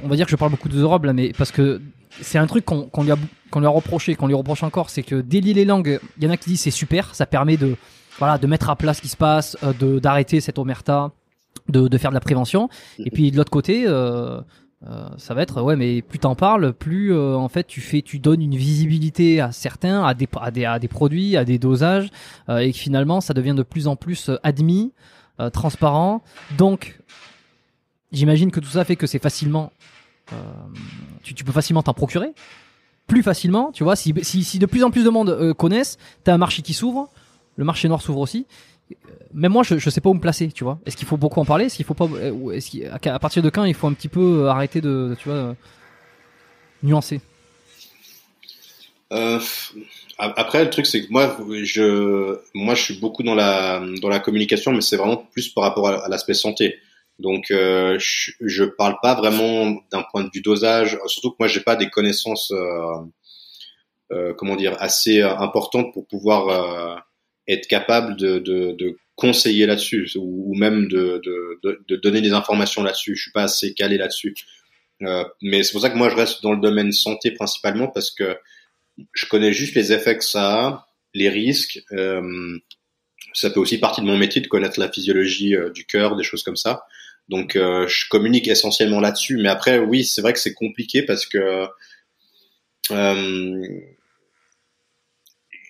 on 0.03 0.09
va 0.09 0.17
dire 0.17 0.27
que 0.27 0.31
je 0.31 0.37
parle 0.37 0.51
beaucoup 0.51 0.69
de 0.69 0.81
The 0.81 0.85
Rob 0.85 1.05
là, 1.05 1.13
mais 1.13 1.33
parce 1.37 1.53
que 1.53 1.81
c'est 2.21 2.39
un 2.39 2.47
truc 2.47 2.65
qu'on 2.65 3.03
lui 3.03 3.11
a 3.11 3.17
qu'on 3.51 3.61
lui 3.61 3.67
a 3.67 3.71
reproché, 3.71 4.15
qu'on 4.15 4.27
lui 4.27 4.35
reproche 4.35 4.63
encore, 4.63 4.91
c'est 4.91 5.03
que 5.03 5.21
délier 5.21 5.55
les 5.55 5.65
langues, 5.65 6.01
il 6.19 6.25
y 6.25 6.27
en 6.27 6.31
a 6.31 6.37
qui 6.37 6.51
disent 6.51 6.61
c'est 6.61 6.71
super, 6.71 7.15
ça 7.15 7.27
permet 7.27 7.57
de 7.57 7.77
voilà, 8.19 8.39
de 8.39 8.47
mettre 8.47 8.71
à 8.71 8.77
plat 8.77 8.95
ce 8.95 9.03
qui 9.03 9.09
se 9.09 9.17
passe, 9.17 9.57
euh, 9.63 10.01
d'arrêter 10.01 10.41
cette 10.41 10.59
omerta, 10.59 11.13
de, 11.69 11.87
de 11.89 11.99
faire 11.99 12.11
de 12.11 12.15
la 12.15 12.21
prévention. 12.21 12.69
Et 12.99 13.11
puis 13.11 13.31
de 13.31 13.37
l'autre 13.37 13.51
côté, 13.51 13.85
euh, 13.87 14.41
euh, 14.89 15.09
ça 15.19 15.35
va 15.35 15.43
être 15.43 15.61
ouais, 15.63 15.77
mais 15.77 16.03
plus 16.03 16.19
t'en 16.19 16.35
parles, 16.35 16.73
plus 16.73 17.17
en 17.17 17.49
fait 17.49 17.67
tu 17.67 17.81
fais, 17.81 18.03
tu 18.03 18.19
donnes 18.19 18.43
une 18.43 18.57
visibilité 18.57 19.41
à 19.41 19.53
certains, 19.53 20.05
à 20.05 20.15
des 20.15 20.29
à 20.41 20.51
des, 20.51 20.65
à 20.65 20.79
des 20.79 20.89
produits, 20.89 21.37
à 21.37 21.45
des 21.45 21.59
dosages, 21.59 22.09
et 22.49 22.73
que 22.73 22.79
finalement 22.79 23.21
ça 23.21 23.35
devient 23.35 23.55
de 23.55 23.63
plus 23.63 23.87
en 23.87 23.97
plus 23.97 24.31
admis, 24.43 24.93
transparent. 25.53 26.23
Donc 26.57 26.99
j'imagine 28.13 28.51
que 28.51 28.61
tout 28.61 28.69
ça 28.69 28.85
fait 28.85 28.97
que 28.97 29.07
c'est 29.07 29.19
facilement, 29.19 29.73
tu, 31.23 31.35
tu 31.35 31.45
peux 31.45 31.53
facilement 31.53 31.83
t'en 31.83 31.95
procurer 31.95 32.33
plus 33.07 33.23
facilement, 33.23 33.71
tu 33.73 33.85
vois, 33.85 33.95
si, 33.97 34.13
si, 34.23 34.59
de 34.59 34.67
plus 34.67 34.83
en 34.83 34.91
plus 34.91 35.05
de 35.05 35.11
monde 35.11 35.55
connaissent, 35.55 35.97
t'as 36.25 36.35
un 36.35 36.39
marché 36.39 36.63
qui 36.63 36.75
s'ouvre, 36.75 37.09
le 37.57 37.65
marché 37.65 37.89
noir 37.89 38.03
s'ouvre 38.03 38.21
aussi. 38.21 38.47
Même 39.33 39.53
moi, 39.53 39.63
je, 39.63 39.79
je 39.79 39.91
sais 39.91 40.01
pas 40.01 40.09
où 40.11 40.15
me 40.15 40.21
placer, 40.21 40.49
tu 40.49 40.65
vois. 40.65 40.79
Est-ce 40.87 40.97
qu'il 40.97 41.07
faut 41.07 41.17
beaucoup 41.17 41.41
en 41.41 41.45
parler? 41.45 41.67
Est-ce 41.67 41.77
qu'il 41.77 41.85
faut 41.85 41.95
pas 41.95 42.07
euh, 42.07 42.51
Est-ce 42.53 42.99
qu'à 42.99 43.19
partir 43.19 43.43
de 43.43 43.51
quand 43.51 43.65
il 43.65 43.75
faut 43.75 43.87
un 43.87 43.93
petit 43.93 44.09
peu 44.09 44.45
euh, 44.45 44.49
arrêter 44.49 44.81
de, 44.81 45.17
tu 45.19 45.29
vois, 45.29 45.55
euh, 49.13 49.41
Après, 50.19 50.65
le 50.65 50.71
truc, 50.71 50.87
c'est 50.87 51.07
que 51.07 51.11
moi, 51.11 51.37
je, 51.63 52.39
moi, 52.55 52.75
je 52.75 52.83
suis 52.83 52.99
beaucoup 52.99 53.23
dans 53.23 53.35
la 53.35 53.83
dans 54.03 54.09
la 54.09 54.19
communication, 54.19 54.73
mais 54.73 54.81
c'est 54.81 54.97
vraiment 54.97 55.29
plus 55.33 55.49
par 55.49 55.65
rapport 55.65 55.89
à, 55.89 56.09
l'aspect 56.09 56.35
santé. 56.35 56.77
Donc, 57.19 57.47
je, 57.51 58.33
je 58.41 58.65
parle 58.65 58.97
pas 59.03 59.15
vraiment 59.15 59.77
d'un 59.91 60.05
point 60.11 60.25
de 60.25 60.31
vue 60.35 60.43
dosage. 60.43 60.99
Surtout 61.07 61.31
que 61.31 61.37
moi, 61.39 61.49
j'ai 61.49 61.61
pas 61.61 61.77
des 61.77 61.89
connaissances, 61.89 62.53
comment 64.37 64.57
dire, 64.57 64.77
assez 64.81 65.23
importantes 65.23 65.93
pour 65.93 66.07
pouvoir 66.07 67.05
être 67.49 67.67
capable 67.69 68.17
de, 68.17 68.39
de, 68.39 68.73
de 68.73 68.97
conseiller 69.17 69.67
là-dessus 69.67 70.11
ou, 70.17 70.55
même 70.55 70.89
de, 70.89 71.21
de, 71.25 71.81
de, 71.89 71.97
donner 71.97 72.21
des 72.21 72.33
informations 72.33 72.83
là-dessus. 72.83 73.17
Je 73.17 73.23
suis 73.23 73.33
pas 73.33 73.45
assez 73.45 73.75
calé 73.75 73.97
là-dessus. 73.97 74.35
Euh, 75.03 75.25
mais 75.43 75.63
c'est 75.63 75.73
pour 75.73 75.81
ça 75.81 75.91
que 75.91 75.97
moi 75.97 76.09
je 76.09 76.17
reste 76.17 76.43
dans 76.43 76.53
le 76.53 76.61
domaine 76.61 76.91
santé 76.93 77.31
principalement 77.31 77.89
parce 77.89 78.11
que 78.11 78.37
je 79.13 79.27
connais 79.27 79.53
juste 79.53 79.75
les 79.75 79.93
effets 79.93 80.17
que 80.17 80.25
ça 80.25 80.67
a, 80.67 80.89
les 81.15 81.29
risques. 81.29 81.83
Euh, 81.93 82.59
ça 83.33 83.51
fait 83.51 83.59
aussi 83.59 83.79
partie 83.79 84.01
de 84.01 84.07
mon 84.07 84.17
métier 84.17 84.41
de 84.41 84.47
connaître 84.47 84.81
la 84.81 84.91
physiologie 84.91 85.55
euh, 85.55 85.71
du 85.71 85.85
cœur, 85.85 86.17
des 86.17 86.25
choses 86.25 86.43
comme 86.43 86.57
ça. 86.57 86.85
Donc 87.29 87.57
euh, 87.57 87.87
je 87.89 88.09
communique 88.09 88.49
essentiellement 88.49 89.01
là-dessus. 89.01 89.37
Mais 89.39 89.49
après 89.49 89.79
oui, 89.79 90.05
c'est 90.05 90.23
vrai 90.23 90.33
que 90.33 90.39
c'est 90.39 90.55
compliqué 90.55 91.03
parce 91.03 91.27
que 91.27 91.67
euh, 92.93 93.69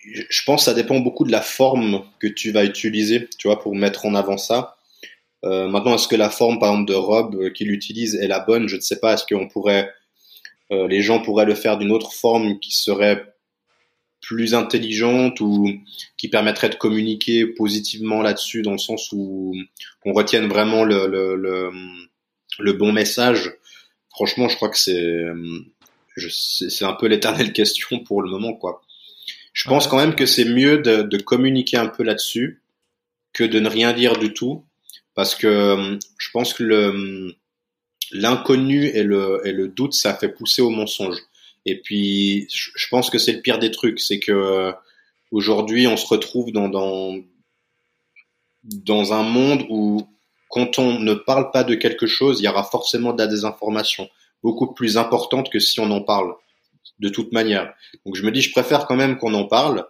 je 0.03 0.43
pense 0.45 0.61
que 0.61 0.65
ça 0.65 0.73
dépend 0.73 0.99
beaucoup 0.99 1.25
de 1.25 1.31
la 1.31 1.41
forme 1.41 2.05
que 2.19 2.27
tu 2.27 2.51
vas 2.51 2.63
utiliser, 2.63 3.27
tu 3.37 3.47
vois, 3.47 3.59
pour 3.59 3.75
mettre 3.75 4.05
en 4.05 4.15
avant 4.15 4.37
ça. 4.37 4.77
Euh, 5.43 5.67
maintenant, 5.67 5.95
est-ce 5.95 6.07
que 6.07 6.15
la 6.15 6.29
forme, 6.29 6.59
par 6.59 6.71
exemple, 6.71 6.89
de 6.89 6.95
robe 6.95 7.51
qu'il 7.51 7.71
utilise 7.71 8.15
est 8.15 8.27
la 8.27 8.39
bonne? 8.39 8.67
Je 8.67 8.77
ne 8.77 8.81
sais 8.81 8.99
pas. 8.99 9.13
Est-ce 9.13 9.25
qu'on 9.25 9.47
pourrait, 9.47 9.91
euh, 10.71 10.87
les 10.87 11.01
gens 11.01 11.21
pourraient 11.21 11.45
le 11.45 11.55
faire 11.55 11.77
d'une 11.77 11.91
autre 11.91 12.13
forme 12.13 12.59
qui 12.59 12.71
serait 12.71 13.33
plus 14.21 14.55
intelligente 14.55 15.39
ou 15.39 15.71
qui 16.17 16.27
permettrait 16.27 16.69
de 16.69 16.75
communiquer 16.75 17.45
positivement 17.45 18.21
là-dessus, 18.21 18.61
dans 18.61 18.71
le 18.71 18.77
sens 18.77 19.09
où 19.11 19.55
on 20.05 20.13
retienne 20.13 20.47
vraiment 20.47 20.83
le, 20.83 21.07
le, 21.07 21.35
le, 21.35 21.71
le 22.59 22.73
bon 22.73 22.91
message. 22.91 23.53
Franchement, 24.09 24.49
je 24.49 24.55
crois 24.55 24.69
que 24.69 24.77
c'est, 24.77 25.23
c'est 26.29 26.85
un 26.85 26.93
peu 26.93 27.07
l'éternelle 27.07 27.53
question 27.61 27.99
pour 27.99 28.21
le 28.21 28.29
moment, 28.29 28.53
quoi. 28.53 28.81
Je 29.53 29.67
pense 29.67 29.87
quand 29.87 29.97
même 29.97 30.15
que 30.15 30.25
c'est 30.25 30.45
mieux 30.45 30.79
de, 30.79 31.01
de, 31.01 31.17
communiquer 31.17 31.77
un 31.77 31.87
peu 31.87 32.03
là-dessus 32.03 32.61
que 33.33 33.43
de 33.43 33.59
ne 33.59 33.69
rien 33.69 33.93
dire 33.93 34.17
du 34.17 34.33
tout, 34.33 34.65
parce 35.15 35.33
que 35.33 35.97
je 36.17 36.29
pense 36.31 36.53
que 36.53 36.63
le 36.63 37.35
l'inconnu 38.11 38.85
et 38.85 39.03
le, 39.03 39.41
et 39.45 39.51
le 39.51 39.67
doute, 39.67 39.93
ça 39.93 40.13
fait 40.13 40.29
pousser 40.29 40.61
au 40.61 40.69
mensonge. 40.69 41.17
Et 41.65 41.79
puis, 41.81 42.47
je 42.49 42.87
pense 42.89 43.09
que 43.09 43.17
c'est 43.17 43.33
le 43.33 43.41
pire 43.41 43.59
des 43.59 43.71
trucs, 43.71 43.99
c'est 43.99 44.19
que 44.19 44.73
aujourd'hui, 45.31 45.87
on 45.87 45.97
se 45.97 46.07
retrouve 46.07 46.51
dans, 46.51 46.69
dans 46.69 47.15
dans 48.63 49.13
un 49.13 49.23
monde 49.23 49.65
où 49.69 50.07
quand 50.49 50.79
on 50.79 50.99
ne 50.99 51.13
parle 51.13 51.51
pas 51.51 51.63
de 51.63 51.75
quelque 51.75 52.07
chose, 52.07 52.39
il 52.39 52.43
y 52.43 52.47
aura 52.47 52.63
forcément 52.63 53.13
de 53.13 53.21
la 53.21 53.27
désinformation, 53.27 54.09
beaucoup 54.43 54.73
plus 54.73 54.97
importante 54.97 55.49
que 55.49 55.59
si 55.59 55.79
on 55.79 55.91
en 55.91 56.01
parle 56.01 56.33
de 56.99 57.09
toute 57.09 57.31
manière. 57.31 57.73
Donc 58.05 58.15
je 58.15 58.23
me 58.23 58.31
dis, 58.31 58.41
je 58.41 58.51
préfère 58.51 58.87
quand 58.87 58.95
même 58.95 59.17
qu'on 59.17 59.33
en 59.33 59.45
parle. 59.45 59.85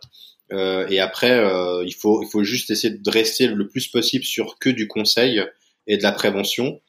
Euh, 0.51 0.87
et 0.89 0.99
après, 0.99 1.31
euh, 1.31 1.83
il 1.85 1.93
faut 1.93 2.23
il 2.23 2.29
faut 2.29 2.43
juste 2.43 2.69
essayer 2.69 2.93
de 2.93 3.09
rester 3.09 3.47
le 3.47 3.67
plus 3.67 3.87
possible 3.87 4.23
sur 4.23 4.57
que 4.59 4.69
du 4.69 4.87
conseil 4.87 5.43
et 5.87 5.97
de 5.97 6.03
la 6.03 6.11
prévention 6.11 6.79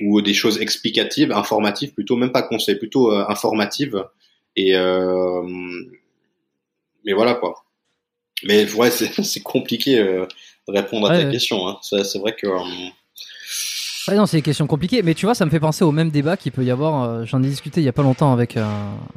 ou 0.00 0.20
des 0.22 0.34
choses 0.34 0.60
explicatives, 0.60 1.32
informatives 1.32 1.92
plutôt, 1.92 2.16
même 2.16 2.32
pas 2.32 2.42
conseil, 2.42 2.76
plutôt 2.76 3.12
euh, 3.12 3.24
informatives. 3.28 4.04
Et 4.56 4.76
euh, 4.76 5.42
mais 7.04 7.12
voilà 7.12 7.34
quoi. 7.34 7.64
Mais 8.44 8.72
ouais, 8.74 8.90
c'est 8.90 9.40
compliqué 9.42 9.98
euh, 9.98 10.26
de 10.68 10.72
répondre 10.72 11.10
à 11.10 11.18
ta 11.18 11.30
question. 11.30 11.68
Hein. 11.68 11.78
C'est 11.82 12.18
vrai 12.18 12.34
que 12.34 12.46
Ouais, 14.08 14.16
non, 14.16 14.24
c'est 14.24 14.38
des 14.38 14.42
questions 14.42 14.66
compliquées, 14.66 15.02
mais 15.02 15.12
tu 15.12 15.26
vois, 15.26 15.34
ça 15.34 15.44
me 15.44 15.50
fait 15.50 15.60
penser 15.60 15.84
au 15.84 15.92
même 15.92 16.08
débat 16.08 16.38
qu'il 16.38 16.50
peut 16.50 16.64
y 16.64 16.70
avoir. 16.70 17.02
Euh, 17.02 17.24
j'en 17.26 17.42
ai 17.42 17.46
discuté 17.46 17.82
il 17.82 17.84
y 17.84 17.90
a 17.90 17.92
pas 17.92 18.02
longtemps 18.02 18.32
avec 18.32 18.56
euh, 18.56 18.64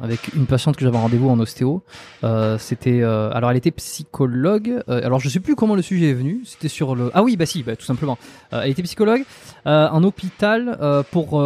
avec 0.02 0.34
une 0.34 0.44
patiente 0.44 0.76
que 0.76 0.84
j'avais 0.84 0.98
rendez-vous 0.98 1.30
en 1.30 1.40
ostéo. 1.40 1.82
Euh, 2.24 2.58
c'était 2.58 3.00
euh, 3.00 3.30
alors 3.32 3.50
elle 3.50 3.56
était 3.56 3.70
psychologue. 3.70 4.82
alors 4.88 5.18
je 5.18 5.30
sais 5.30 5.40
plus 5.40 5.56
comment 5.56 5.76
le 5.76 5.80
sujet 5.80 6.10
est 6.10 6.14
venu. 6.14 6.42
C'était 6.44 6.68
sur 6.68 6.94
le 6.94 7.10
ah 7.14 7.22
oui 7.22 7.38
bah 7.38 7.46
si 7.46 7.62
bah, 7.62 7.74
tout 7.74 7.86
simplement. 7.86 8.18
elle 8.50 8.68
était 8.68 8.82
psychologue 8.82 9.24
en 9.64 10.04
hôpital 10.04 10.76
pour, 11.10 11.42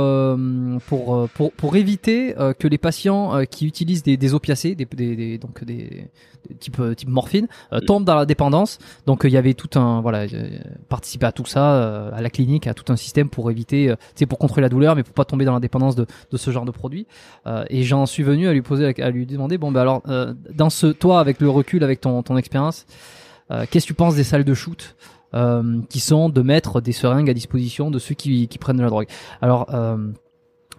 pour 0.87 1.29
pour 1.29 1.53
pour 1.53 1.77
éviter 1.77 2.35
que 2.59 2.67
les 2.67 2.79
patients 2.79 3.45
qui 3.49 3.67
utilisent 3.67 4.03
des, 4.03 4.17
des 4.17 4.35
opiacés, 4.35 4.75
des, 4.75 4.87
des, 4.87 5.15
des 5.15 5.39
donc 5.39 5.63
des, 5.63 6.09
type 6.59 6.81
type 6.97 7.09
morphine 7.09 7.47
tombent 7.87 8.05
dans 8.05 8.15
la 8.17 8.27
dépendance. 8.27 8.79
Donc 9.07 9.23
il 9.25 9.31
y 9.31 9.37
avait 9.37 9.55
tout 9.55 9.79
un 9.79 10.01
voilà 10.01 10.27
participer 10.89 11.27
à 11.27 11.33
tout 11.33 11.47
ça 11.47 12.09
à 12.09 12.21
la 12.21 12.31
clinique 12.31 12.67
à 12.67 12.75
tout 12.75 12.93
un 12.93 12.97
système 12.97 13.29
pour 13.37 13.51
éviter, 13.51 13.95
c'est 14.15 14.25
euh, 14.25 14.27
pour 14.27 14.39
contrôler 14.39 14.63
la 14.63 14.71
douleur, 14.71 14.97
mais 14.97 15.03
pour 15.03 15.13
pas 15.13 15.27
tomber 15.27 15.45
dans 15.45 15.53
la 15.53 15.61
dépendance 15.61 15.95
de, 15.95 16.07
de 16.33 16.37
ce 16.39 16.51
genre 16.51 16.65
de 16.65 16.71
produit. 16.71 17.07
Euh, 17.47 17.65
et 17.69 17.83
j'en 17.83 18.07
suis 18.07 18.23
venu 18.23 18.49
à 18.49 18.53
lui 18.55 18.63
poser, 18.63 18.95
à 19.01 19.11
lui 19.11 19.27
demander, 19.27 19.59
bon 19.59 19.71
ben 19.71 19.83
alors, 19.83 20.03
euh, 20.09 20.33
dans 20.55 20.71
ce, 20.71 20.87
toi 20.87 21.21
avec 21.21 21.39
le 21.41 21.51
recul, 21.51 21.85
avec 21.85 22.01
ton, 22.01 22.23
ton 22.23 22.37
expérience, 22.39 22.87
qu'est-ce 23.71 23.85
que 23.85 23.93
tu 23.93 23.95
penses 23.95 24.17
des 24.17 24.25
salles 24.25 24.45
de 24.45 24.55
shoot 24.55 24.97
qui 25.91 26.01
sont 26.01 26.31
de 26.31 26.43
mettre 26.43 26.81
des 26.81 26.93
seringues 26.93 27.31
à 27.31 27.35
disposition 27.35 27.91
de 27.91 27.99
ceux 27.99 28.15
qui, 28.15 28.49
qui 28.49 28.59
prennent 28.59 28.79
de 28.79 28.83
la 28.83 28.89
drogue? 28.89 29.09
Alors 29.43 29.69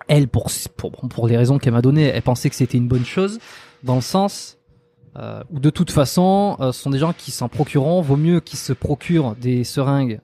elle, 0.07 0.27
pour, 0.27 0.47
pour, 0.75 0.91
pour 0.91 1.27
les 1.27 1.37
raisons 1.37 1.59
qu'elle 1.59 1.73
m'a 1.73 1.81
données, 1.81 2.07
elle 2.07 2.23
pensait 2.23 2.49
que 2.49 2.55
c'était 2.55 2.77
une 2.77 2.87
bonne 2.87 3.05
chose, 3.05 3.39
dans 3.83 3.95
le 3.95 4.01
sens 4.01 4.57
euh, 5.17 5.43
où 5.51 5.59
de 5.59 5.69
toute 5.69 5.91
façon, 5.91 6.57
ce 6.59 6.71
sont 6.71 6.89
des 6.89 6.99
gens 6.99 7.13
qui 7.13 7.31
s'en 7.31 7.49
procureront. 7.49 8.01
Vaut 8.01 8.17
mieux 8.17 8.39
qu'ils 8.39 8.59
se 8.59 8.73
procurent 8.73 9.35
des 9.35 9.63
seringues 9.63 10.19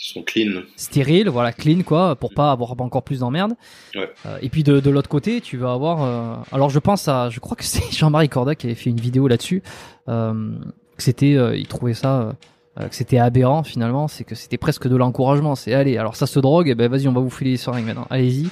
sont 0.00 0.22
clean. 0.22 0.62
Stérile, 0.76 1.28
voilà, 1.28 1.52
clean 1.52 1.82
quoi, 1.82 2.16
pour 2.16 2.32
pas 2.32 2.50
avoir 2.50 2.72
encore 2.80 3.02
plus 3.02 3.20
d'emmerde. 3.20 3.52
Ouais. 3.94 4.10
Euh, 4.26 4.38
et 4.40 4.48
puis 4.48 4.62
de, 4.62 4.80
de 4.80 4.90
l'autre 4.90 5.08
côté, 5.08 5.40
tu 5.40 5.58
vas 5.58 5.72
avoir. 5.72 6.02
Euh, 6.02 6.42
alors 6.52 6.70
je 6.70 6.78
pense 6.78 7.06
à, 7.06 7.28
je 7.28 7.38
crois 7.38 7.56
que 7.56 7.64
c'est 7.64 7.92
Jean-Marie 7.92 8.28
Corda 8.28 8.54
qui 8.54 8.66
avait 8.66 8.74
fait 8.74 8.90
une 8.90 9.00
vidéo 9.00 9.28
là-dessus. 9.28 9.62
Euh, 10.08 10.52
que 10.96 11.02
c'était, 11.02 11.36
il 11.58 11.66
trouvait 11.66 11.94
ça, 11.94 12.36
que 12.76 12.94
c'était 12.94 13.18
aberrant 13.18 13.62
finalement, 13.62 14.06
c'est 14.06 14.24
que 14.24 14.34
c'était 14.34 14.58
presque 14.58 14.86
de 14.86 14.96
l'encouragement. 14.96 15.54
C'est 15.54 15.72
allez, 15.72 15.96
alors 15.96 16.14
ça 16.14 16.26
se 16.26 16.38
drogue, 16.40 16.68
et 16.68 16.72
eh 16.72 16.74
ben 16.74 16.90
vas-y, 16.90 17.08
on 17.08 17.12
va 17.12 17.20
vous 17.20 17.30
filer 17.30 17.52
les 17.52 17.56
seringues 17.56 17.86
maintenant. 17.86 18.06
Allez-y. 18.10 18.48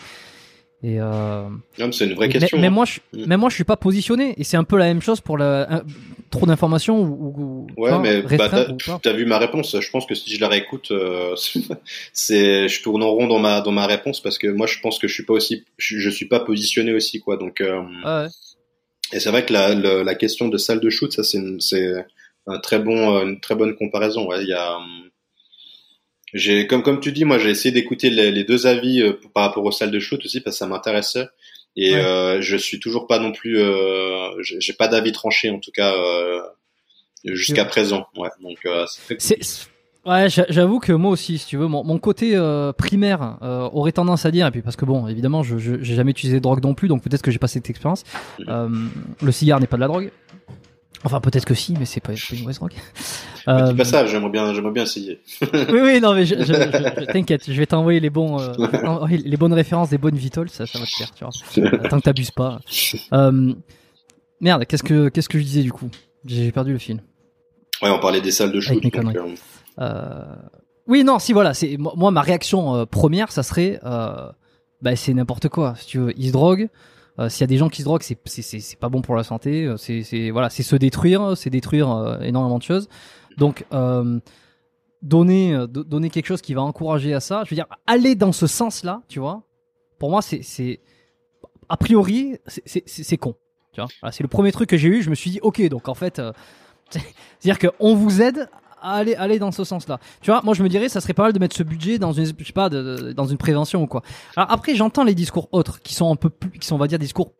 Et 0.82 1.00
euh... 1.00 1.48
c'est 1.90 2.06
une 2.06 2.14
vraie 2.14 2.28
question. 2.28 2.58
Mais, 2.58 2.68
hein. 2.68 2.70
moi, 2.70 2.84
je, 2.84 3.00
mm. 3.12 3.26
même 3.26 3.40
moi, 3.40 3.48
je 3.50 3.56
suis 3.56 3.64
pas 3.64 3.76
positionné. 3.76 4.34
Et 4.38 4.44
c'est 4.44 4.56
un 4.56 4.64
peu 4.64 4.78
la 4.78 4.86
même 4.86 5.02
chose 5.02 5.20
pour 5.20 5.36
la 5.36 5.82
trop 6.30 6.46
d'informations 6.46 7.00
ou, 7.00 7.66
Ouais, 7.76 7.98
mais 7.98 8.22
bah, 8.22 8.50
t'as 9.02 9.12
vu 9.12 9.26
ma 9.26 9.38
réponse. 9.38 9.78
Je 9.78 9.90
pense 9.90 10.06
que 10.06 10.14
si 10.14 10.34
je 10.34 10.40
la 10.40 10.48
réécoute, 10.48 10.90
euh, 10.90 11.34
c'est 12.12 12.68
je 12.68 12.82
tourne 12.82 13.02
en 13.02 13.10
rond 13.10 13.26
dans 13.26 13.38
ma 13.38 13.60
dans 13.60 13.72
ma 13.72 13.86
réponse 13.86 14.20
parce 14.20 14.38
que 14.38 14.48
moi 14.48 14.66
je 14.66 14.78
pense 14.80 14.98
que 14.98 15.08
je 15.08 15.14
suis 15.14 15.24
pas 15.24 15.34
aussi 15.34 15.64
je, 15.76 16.10
suis 16.10 16.26
pas 16.26 16.40
positionné 16.40 16.92
aussi 16.92 17.20
quoi. 17.20 17.36
Donc 17.36 17.60
euh, 17.60 17.82
ah 18.04 18.22
ouais. 18.22 18.28
et 19.12 19.20
c'est 19.20 19.30
vrai 19.30 19.44
que 19.44 19.52
la, 19.52 19.74
la, 19.74 20.14
question 20.14 20.48
de 20.48 20.58
salle 20.58 20.80
de 20.80 20.90
shoot, 20.90 21.12
ça 21.12 21.22
c'est 21.22 21.40
c'est 21.60 21.92
un 22.46 22.58
très 22.58 22.78
bon 22.78 23.20
une 23.22 23.40
très 23.40 23.54
bonne 23.54 23.74
comparaison. 23.76 24.26
Ouais, 24.28 24.42
il 24.42 24.48
y 24.48 24.54
a 24.54 24.78
j'ai 26.34 26.66
comme 26.66 26.82
comme 26.82 27.00
tu 27.00 27.12
dis, 27.12 27.24
moi 27.24 27.38
j'ai 27.38 27.50
essayé 27.50 27.72
d'écouter 27.72 28.10
les, 28.10 28.30
les, 28.30 28.44
deux 28.44 28.66
avis 28.66 29.00
euh, 29.00 29.14
par 29.34 29.44
rapport 29.44 29.64
aux 29.64 29.72
salles 29.72 29.90
de 29.90 29.98
shoot 29.98 30.22
aussi 30.24 30.40
parce 30.40 30.56
que 30.56 30.58
ça 30.58 30.66
m'intéressait. 30.66 31.26
Et 31.76 31.94
euh, 31.94 32.40
je 32.40 32.56
suis 32.56 32.80
toujours 32.80 33.06
pas 33.06 33.18
non 33.18 33.32
plus, 33.32 33.58
euh, 33.58 34.30
j'ai 34.42 34.72
pas 34.72 34.88
d'avis 34.88 35.12
tranché 35.12 35.50
en 35.50 35.60
tout 35.60 35.70
cas 35.70 35.94
euh, 35.94 36.42
jusqu'à 37.24 37.64
présent. 37.64 38.06
Ouais, 38.16 38.30
donc 38.42 38.58
euh, 38.66 38.84
c'est 39.18 39.68
Ouais, 40.06 40.28
j'avoue 40.30 40.78
que 40.78 40.92
moi 40.92 41.10
aussi, 41.10 41.36
si 41.36 41.46
tu 41.46 41.58
veux, 41.58 41.66
mon, 41.66 41.84
mon 41.84 41.98
côté 41.98 42.34
euh, 42.34 42.72
primaire 42.72 43.36
euh, 43.42 43.68
aurait 43.72 43.92
tendance 43.92 44.24
à 44.24 44.30
dire, 44.30 44.46
et 44.46 44.50
puis 44.50 44.62
parce 44.62 44.74
que 44.74 44.86
bon, 44.86 45.06
évidemment, 45.06 45.42
je 45.42 45.58
j'ai 45.58 45.94
jamais 45.94 46.12
utilisé 46.12 46.38
de 46.38 46.42
drogue 46.42 46.62
non 46.62 46.72
plus, 46.72 46.88
donc 46.88 47.02
peut-être 47.02 47.20
que 47.20 47.30
j'ai 47.30 47.38
pas 47.38 47.48
cette 47.48 47.68
expérience. 47.68 48.04
Euh, 48.48 48.70
le 49.20 49.32
cigare 49.32 49.60
n'est 49.60 49.66
pas 49.66 49.76
de 49.76 49.82
la 49.82 49.88
drogue. 49.88 50.10
Enfin, 51.04 51.20
peut-être 51.20 51.44
que 51.44 51.54
si, 51.54 51.74
mais 51.78 51.84
c'est 51.84 52.00
pas, 52.00 52.12
une 52.32 52.40
mauvaise 52.40 52.56
drogue. 52.56 52.72
Euh... 53.46 53.72
Pas 53.72 53.84
ça, 53.84 54.06
j'aimerais 54.06 54.30
bien, 54.30 54.52
j'aimerais 54.52 54.72
bien 54.72 54.82
essayer. 54.82 55.20
oui, 55.42 55.80
oui, 55.80 56.00
non, 56.00 56.14
mais 56.14 56.26
je, 56.26 56.34
je, 56.36 56.44
je, 56.44 57.12
t'inquiète, 57.12 57.44
je 57.46 57.52
vais 57.52 57.66
t'envoyer 57.66 58.00
les 58.00 58.10
bons, 58.10 58.40
euh, 58.40 59.06
les 59.08 59.36
bonnes 59.36 59.52
références 59.52 59.90
des 59.90 59.98
bonnes 59.98 60.16
vitoles, 60.16 60.50
ça, 60.50 60.66
ça 60.66 60.78
va 60.78 60.84
te 60.84 60.90
faire, 60.90 61.14
tu 61.14 61.24
vois. 61.24 61.80
Tant 61.88 61.98
que 61.98 62.04
t'abuses 62.04 62.32
pas. 62.32 62.58
Euh, 63.12 63.54
merde, 64.40 64.64
qu'est-ce 64.66 64.82
que, 64.82 65.08
qu'est-ce 65.08 65.28
que 65.28 65.38
je 65.38 65.44
disais 65.44 65.62
du 65.62 65.72
coup? 65.72 65.88
J'ai 66.24 66.50
perdu 66.50 66.72
le 66.72 66.78
fil. 66.78 67.02
Ouais, 67.80 67.90
on 67.90 68.00
parlait 68.00 68.20
des 68.20 68.32
salles 68.32 68.50
de 68.50 68.60
shoot. 68.60 68.82
Donc, 68.82 69.16
euh... 69.78 70.24
oui, 70.88 71.04
non, 71.04 71.20
si 71.20 71.32
voilà, 71.32 71.54
c'est 71.54 71.76
moi 71.78 72.10
ma 72.10 72.22
réaction 72.22 72.86
première, 72.86 73.30
ça 73.30 73.44
serait, 73.44 73.78
bah 73.84 74.96
c'est 74.96 75.14
n'importe 75.14 75.48
quoi. 75.48 75.74
Si 75.76 75.86
tu 75.86 75.98
veux, 75.98 76.12
ils 76.18 76.28
se 76.28 76.32
droguent. 76.32 76.68
Euh, 77.18 77.28
s'il 77.28 77.40
y 77.40 77.44
a 77.44 77.48
des 77.48 77.56
gens 77.56 77.68
qui 77.68 77.80
se 77.80 77.84
droguent, 77.84 78.02
c'est 78.02 78.42
c'est 78.42 78.78
pas 78.78 78.88
bon 78.88 79.02
pour 79.02 79.16
la 79.16 79.24
santé. 79.24 79.64
Euh, 79.64 79.76
c'est 79.76 80.02
c'est 80.02 80.30
voilà, 80.30 80.50
c'est 80.50 80.62
se 80.62 80.76
détruire, 80.76 81.36
c'est 81.36 81.50
détruire 81.50 81.90
euh, 81.90 82.20
énormément 82.20 82.58
de 82.58 82.62
choses. 82.62 82.88
Donc 83.36 83.64
donner 85.00 85.56
donner 85.68 86.10
quelque 86.10 86.26
chose 86.26 86.42
qui 86.42 86.54
va 86.54 86.62
encourager 86.62 87.14
à 87.14 87.20
ça, 87.20 87.42
je 87.44 87.50
veux 87.50 87.54
dire 87.54 87.66
aller 87.86 88.14
dans 88.14 88.32
ce 88.32 88.46
sens-là, 88.46 89.02
tu 89.08 89.20
vois. 89.20 89.42
Pour 89.98 90.10
moi, 90.10 90.22
c'est 90.22 90.42
c'est 90.42 90.80
a 91.68 91.76
priori 91.76 92.36
c'est 92.46 93.16
con. 93.16 93.34
C'est 94.10 94.22
le 94.22 94.28
premier 94.28 94.50
truc 94.50 94.68
que 94.68 94.76
j'ai 94.76 94.88
eu. 94.88 95.02
Je 95.02 95.10
me 95.10 95.14
suis 95.14 95.30
dit 95.30 95.40
ok, 95.40 95.62
donc 95.68 95.88
en 95.88 95.94
fait, 95.94 96.20
c'est-à-dire 96.90 97.58
qu'on 97.58 97.94
vous 97.94 98.22
aide 98.22 98.48
aller 98.82 99.14
aller 99.14 99.38
dans 99.38 99.52
ce 99.52 99.64
sens-là. 99.64 99.98
Tu 100.20 100.30
vois, 100.30 100.42
moi 100.42 100.54
je 100.54 100.62
me 100.62 100.68
dirais 100.68 100.88
ça 100.88 101.00
serait 101.00 101.14
pas 101.14 101.24
mal 101.24 101.32
de 101.32 101.38
mettre 101.38 101.56
ce 101.56 101.62
budget 101.62 101.98
dans 101.98 102.12
une 102.12 102.26
je 102.26 102.44
sais 102.44 102.52
pas 102.52 102.68
dans 102.68 103.26
une 103.26 103.38
prévention 103.38 103.82
ou 103.82 103.86
quoi. 103.86 104.02
Alors 104.36 104.50
après 104.50 104.74
j'entends 104.74 105.04
les 105.04 105.14
discours 105.14 105.48
autres 105.52 105.80
qui 105.80 105.94
sont 105.94 106.10
un 106.12 106.16
peu 106.16 106.30
plus 106.30 106.58
qui 106.58 106.66
sont 106.66 106.76
on 106.76 106.78
va 106.78 106.86
dire 106.86 106.98
discours 106.98 107.32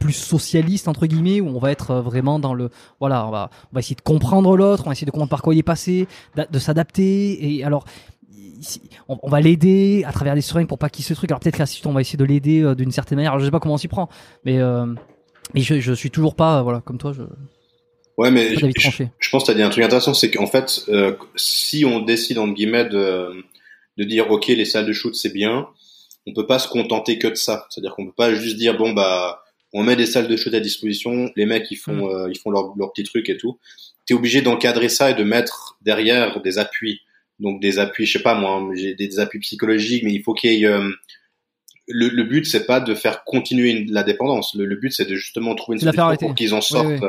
plus 0.00 0.12
socialistes 0.14 0.88
entre 0.88 1.06
guillemets 1.06 1.40
où 1.40 1.48
on 1.48 1.58
va 1.60 1.70
être 1.70 1.96
vraiment 1.96 2.40
dans 2.40 2.54
le 2.54 2.70
voilà 2.98 3.26
on 3.26 3.30
va 3.30 3.50
on 3.70 3.74
va 3.74 3.80
essayer 3.80 3.94
de 3.94 4.00
comprendre 4.00 4.56
l'autre 4.56 4.84
on 4.86 4.86
va 4.86 4.92
essayer 4.92 5.04
de 5.04 5.10
comprendre 5.10 5.30
par 5.30 5.42
quoi 5.42 5.54
il 5.54 5.58
est 5.58 5.62
passé 5.62 6.08
de, 6.36 6.58
s'adapter 6.58 7.56
et 7.58 7.64
alors 7.64 7.84
on, 9.08 9.28
va 9.28 9.40
l'aider 9.40 10.02
à 10.06 10.12
travers 10.12 10.34
des 10.34 10.40
seringues 10.40 10.66
pour 10.66 10.78
pas 10.78 10.88
qu'il 10.88 11.04
se 11.04 11.14
truc 11.14 11.30
alors 11.30 11.40
peut-être 11.40 11.56
qu'à 11.56 11.64
on 11.84 11.92
va 11.92 12.00
essayer 12.00 12.16
de 12.16 12.24
l'aider 12.24 12.62
euh, 12.62 12.74
d'une 12.74 12.90
certaine 12.90 13.16
manière 13.16 13.32
alors, 13.32 13.40
je 13.40 13.44
sais 13.44 13.50
pas 13.50 13.60
comment 13.60 13.74
on 13.74 13.78
s'y 13.78 13.88
prend 13.88 14.08
mais 14.44 14.58
euh, 14.58 14.86
mais 15.54 15.60
je, 15.60 15.80
je 15.80 15.92
suis 15.92 16.10
toujours 16.10 16.34
pas 16.34 16.62
voilà 16.62 16.80
comme 16.80 16.98
toi 16.98 17.12
je 17.12 17.22
Ouais, 18.20 18.30
mais 18.30 18.54
je, 18.54 18.66
je, 19.18 19.30
pense 19.30 19.44
que 19.44 19.46
tu 19.46 19.50
as 19.52 19.54
dit 19.54 19.62
un 19.62 19.70
truc 19.70 19.82
intéressant, 19.82 20.12
c'est 20.12 20.30
qu'en 20.30 20.46
fait, 20.46 20.84
euh, 20.90 21.16
si 21.36 21.86
on 21.86 22.00
décide, 22.00 22.36
entre 22.36 22.52
guillemets, 22.52 22.84
de, 22.84 23.30
de 23.96 24.04
dire, 24.04 24.30
OK, 24.30 24.48
les 24.48 24.66
salles 24.66 24.84
de 24.84 24.92
shoot, 24.92 25.14
c'est 25.14 25.32
bien, 25.32 25.66
on 26.26 26.34
peut 26.34 26.46
pas 26.46 26.58
se 26.58 26.68
contenter 26.68 27.18
que 27.18 27.28
de 27.28 27.34
ça. 27.34 27.66
C'est-à-dire 27.70 27.94
qu'on 27.94 28.04
peut 28.04 28.14
pas 28.14 28.34
juste 28.34 28.58
dire, 28.58 28.76
bon, 28.76 28.92
bah, 28.92 29.42
on 29.72 29.82
met 29.82 29.96
des 29.96 30.04
salles 30.04 30.28
de 30.28 30.36
shoot 30.36 30.52
à 30.52 30.60
disposition, 30.60 31.30
les 31.34 31.46
mecs, 31.46 31.70
ils 31.70 31.76
font, 31.76 31.94
mm. 31.94 32.14
euh, 32.14 32.28
ils 32.30 32.38
font 32.38 32.50
leur, 32.50 32.74
leur 32.76 32.92
petit 32.92 33.04
truc 33.04 33.26
et 33.30 33.38
tout. 33.38 33.58
Tu 34.04 34.12
es 34.12 34.16
obligé 34.16 34.42
d'encadrer 34.42 34.90
ça 34.90 35.10
et 35.10 35.14
de 35.14 35.24
mettre 35.24 35.78
derrière 35.80 36.42
des 36.42 36.58
appuis. 36.58 37.00
Donc 37.38 37.62
des 37.62 37.78
appuis, 37.78 38.04
je 38.04 38.18
sais 38.18 38.22
pas 38.22 38.34
moi, 38.34 38.62
j'ai 38.74 38.94
des, 38.94 39.18
appuis 39.18 39.38
psychologiques, 39.38 40.04
mais 40.04 40.12
il 40.12 40.22
faut 40.22 40.34
qu'il 40.34 40.52
y 40.52 40.64
ait... 40.64 40.66
Euh, 40.66 40.90
le, 41.92 42.08
le, 42.08 42.24
but 42.24 42.46
c'est 42.46 42.66
pas 42.66 42.80
de 42.80 42.94
faire 42.94 43.24
continuer 43.24 43.84
la 43.88 44.02
dépendance. 44.02 44.54
Le, 44.54 44.74
but 44.76 44.92
c'est 44.92 45.04
de 45.04 45.14
justement 45.16 45.54
trouver 45.54 45.76
une 45.76 45.80
solution 45.80 46.16
pour 46.16 46.34
qu'ils 46.34 46.54
en 46.54 46.60
sortent. 46.60 47.04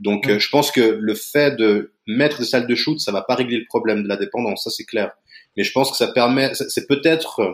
Donc 0.00 0.28
euh, 0.28 0.38
je 0.38 0.48
pense 0.48 0.70
que 0.70 0.80
le 0.80 1.14
fait 1.14 1.56
de 1.56 1.92
mettre 2.06 2.38
des 2.38 2.44
salles 2.44 2.66
de 2.66 2.74
shoot, 2.74 3.00
ça 3.00 3.12
va 3.12 3.22
pas 3.22 3.34
régler 3.34 3.58
le 3.58 3.66
problème 3.66 4.02
de 4.02 4.08
la 4.08 4.16
dépendance, 4.16 4.64
ça 4.64 4.70
c'est 4.70 4.84
clair. 4.84 5.12
Mais 5.56 5.64
je 5.64 5.72
pense 5.72 5.90
que 5.90 5.96
ça 5.96 6.08
permet, 6.08 6.52
c'est 6.54 6.86
peut-être 6.86 7.52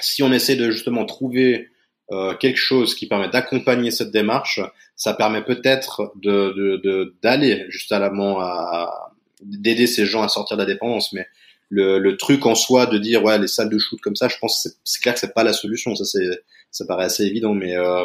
si 0.00 0.22
on 0.22 0.32
essaie 0.32 0.56
de 0.56 0.70
justement 0.70 1.04
trouver 1.04 1.68
euh, 2.10 2.34
quelque 2.34 2.58
chose 2.58 2.94
qui 2.94 3.06
permet 3.06 3.28
d'accompagner 3.28 3.90
cette 3.90 4.10
démarche, 4.10 4.60
ça 4.96 5.14
permet 5.14 5.42
peut-être 5.42 6.12
de 6.16 7.14
d'aller 7.22 7.64
juste 7.68 7.92
à 7.92 7.98
l'amont 7.98 8.38
à 8.40 9.12
d'aider 9.42 9.86
ces 9.86 10.06
gens 10.06 10.22
à 10.22 10.28
sortir 10.28 10.56
de 10.56 10.62
la 10.62 10.66
dépendance. 10.66 11.12
Mais 11.12 11.26
le, 11.72 11.98
le, 11.98 12.16
truc 12.18 12.44
en 12.44 12.54
soi 12.54 12.84
de 12.84 12.98
dire 12.98 13.24
ouais 13.24 13.38
les 13.38 13.46
salles 13.46 13.70
de 13.70 13.78
shoot 13.78 13.98
comme 14.00 14.14
ça, 14.14 14.28
je 14.28 14.36
pense 14.38 14.62
que 14.62 14.68
c'est 14.84 15.00
clair 15.00 15.14
que 15.14 15.20
c'est 15.20 15.32
pas 15.32 15.42
la 15.42 15.54
solution. 15.54 15.96
Ça 15.96 16.04
c'est 16.04 16.42
ça 16.70 16.84
paraît 16.84 17.04
assez 17.04 17.24
évident, 17.24 17.54
mais 17.54 17.76
euh, 17.76 18.04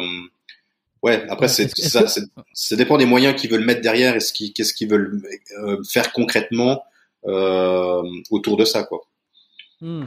ouais 1.02 1.26
après 1.28 1.48
c'est 1.48 1.68
ça, 1.76 2.06
ça 2.06 2.76
dépend 2.76 2.96
des 2.96 3.04
moyens 3.04 3.38
qu'ils 3.38 3.50
veulent 3.50 3.64
mettre 3.64 3.82
derrière 3.82 4.16
et 4.16 4.20
ce 4.20 4.32
qui 4.32 4.54
qu'est-ce 4.54 4.72
qu'ils 4.72 4.88
veulent 4.88 5.20
euh, 5.62 5.82
faire 5.84 6.12
concrètement 6.12 6.82
euh, 7.26 8.02
autour 8.30 8.56
de 8.56 8.64
ça 8.64 8.84
quoi. 8.84 9.02
Hmm. 9.82 10.06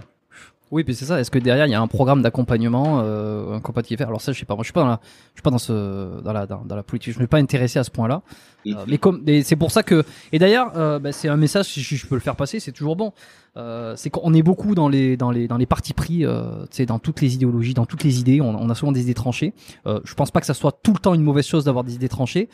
Oui, 0.72 0.86
puis 0.86 0.95
c'est 0.95 1.05
ça. 1.05 1.19
Est-ce 1.19 1.30
que 1.30 1.38
derrière 1.38 1.67
il 1.67 1.72
y 1.72 1.76
a 1.76 1.82
un 1.82 1.88
programme 1.88 2.22
d'accompagnement, 2.22 3.01
euh, 3.03 3.55
un 3.55 3.59
compatible 3.59 4.01
Alors 4.03 4.22
ça, 4.22 4.32
je 4.32 4.39
sais 4.39 4.45
pas. 4.45 4.55
Moi, 4.55 4.63
je 4.63 4.67
suis 4.67 4.74
pas 4.74 4.82
dans 4.82 4.88
la, 4.88 4.99
je 5.03 5.39
suis 5.39 5.43
pas 5.43 5.51
dans 5.51 5.57
ce, 5.57 6.22
dans 6.22 6.32
la, 6.32 6.45
dans, 6.45 6.63
la 6.69 6.84
politique. 6.84 7.13
Je 7.13 7.19
me 7.19 7.24
suis 7.24 7.28
pas 7.28 7.39
intéressé 7.39 7.78
à 7.78 7.84
ce 7.84 7.91
point-là. 7.91 8.22
Euh, 8.67 8.74
mais 8.88 8.97
comme, 8.97 9.24
c'est 9.43 9.57
pour 9.57 9.72
ça 9.72 9.84
que. 9.84 10.05
Et 10.32 10.39
d'ailleurs, 10.39 10.72
euh, 10.78 10.97
bah, 10.97 11.11
c'est 11.11 11.28
un 11.28 11.36
message 11.36 11.65
si 11.65 11.82
je, 11.82 12.07
peux 12.07 12.15
le 12.15 12.22
faire 12.22 12.38
passer, 12.38 12.61
c'est 12.61 12.72
toujours 12.72 12.95
bon. 12.95 13.11
Euh, 13.57 13.95
c'est 13.97 14.09
qu'on 14.09 14.34
est 14.34 14.43
beaucoup 14.43 14.76
dans 14.76 14.88
les, 14.88 15.17
dans 15.17 15.30
les, 15.30 15.47
dans 15.47 15.57
les 15.57 15.65
partis 15.65 15.93
pris, 15.93 16.26
euh, 16.26 16.65
dans 16.88 16.99
toutes 16.99 17.19
les 17.19 17.36
idéologies, 17.36 17.74
dans 17.74 17.86
toutes 17.86 18.03
les 18.03 18.19
idées. 18.19 18.39
On, 18.39 18.55
on 18.55 18.69
a 18.69 18.76
souvent 18.76 18.93
des 18.93 19.01
idées 19.01 19.13
tranchées. 19.13 19.53
Euh, 19.88 19.99
je 20.05 20.13
pense 20.13 20.32
pas 20.32 20.39
que 20.39 20.45
ça 20.45 20.53
soit 20.53 20.80
tout 20.84 20.93
le 20.93 20.99
temps 20.99 21.13
une 21.13 21.24
mauvaise 21.24 21.45
chose 21.45 21.65
d'avoir 21.65 21.84
des 21.84 21.95
idées 21.95 22.09
tranchées 22.09 22.49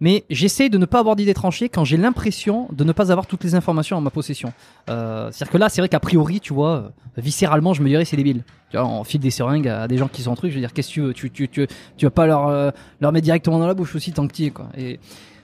mais 0.00 0.24
j'essaie 0.30 0.68
de 0.68 0.78
ne 0.78 0.86
pas 0.86 0.98
avoir 0.98 1.16
d'idées 1.16 1.34
tranchées 1.34 1.68
quand 1.68 1.84
j'ai 1.84 1.96
l'impression 1.96 2.68
de 2.72 2.84
ne 2.84 2.92
pas 2.92 3.12
avoir 3.12 3.26
toutes 3.26 3.44
les 3.44 3.54
informations 3.54 3.96
en 3.96 4.00
ma 4.00 4.10
possession. 4.10 4.52
Euh, 4.90 5.30
C'est-à-dire 5.30 5.52
que 5.52 5.58
là, 5.58 5.68
c'est 5.68 5.80
vrai 5.80 5.88
qu'a 5.88 6.00
priori, 6.00 6.40
tu 6.40 6.52
vois, 6.52 6.70
euh, 6.70 6.88
viscéralement, 7.18 7.72
je 7.74 7.82
me 7.82 7.88
dirais 7.88 8.04
c'est 8.04 8.16
débile. 8.16 8.42
Tu 8.70 8.76
vois, 8.76 8.86
on 8.86 9.04
file 9.04 9.20
des 9.20 9.30
seringues 9.30 9.68
à 9.68 9.86
des 9.86 9.98
gens 9.98 10.08
qui 10.08 10.22
sont 10.22 10.32
un 10.32 10.36
truc, 10.36 10.50
je 10.50 10.56
veux 10.56 10.60
dire, 10.60 10.72
qu'est-ce 10.72 10.88
que 10.88 10.94
tu 10.94 11.00
veux? 11.02 11.12
Tu, 11.12 11.30
tu, 11.30 11.48
tu, 11.48 11.66
tu 11.96 12.06
vas 12.06 12.10
pas 12.10 12.26
leur, 12.26 12.48
euh, 12.48 12.70
leur 13.00 13.12
mettre 13.12 13.24
directement 13.24 13.58
dans 13.58 13.66
la 13.66 13.74
bouche 13.74 13.94
aussi 13.94 14.12
tant 14.12 14.26
que 14.26 14.32
tu 14.32 14.44
es, 14.44 14.50
quoi. 14.50 14.68
Et 14.76 14.98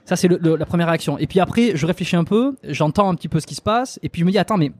ça, 0.04 0.16
c'est 0.16 0.28
la 0.28 0.66
première 0.66 0.86
réaction. 0.86 1.18
Et 1.18 1.26
puis 1.26 1.38
après, 1.38 1.76
je 1.76 1.86
réfléchis 1.86 2.16
un 2.16 2.24
peu, 2.24 2.56
j'entends 2.64 3.10
un 3.10 3.14
petit 3.14 3.28
peu 3.28 3.40
ce 3.40 3.46
qui 3.46 3.54
se 3.54 3.60
passe, 3.62 4.00
et 4.02 4.08
puis 4.08 4.20
je 4.20 4.26
me 4.26 4.30
dis, 4.30 4.38
attends, 4.38 4.56
mais 4.56 4.72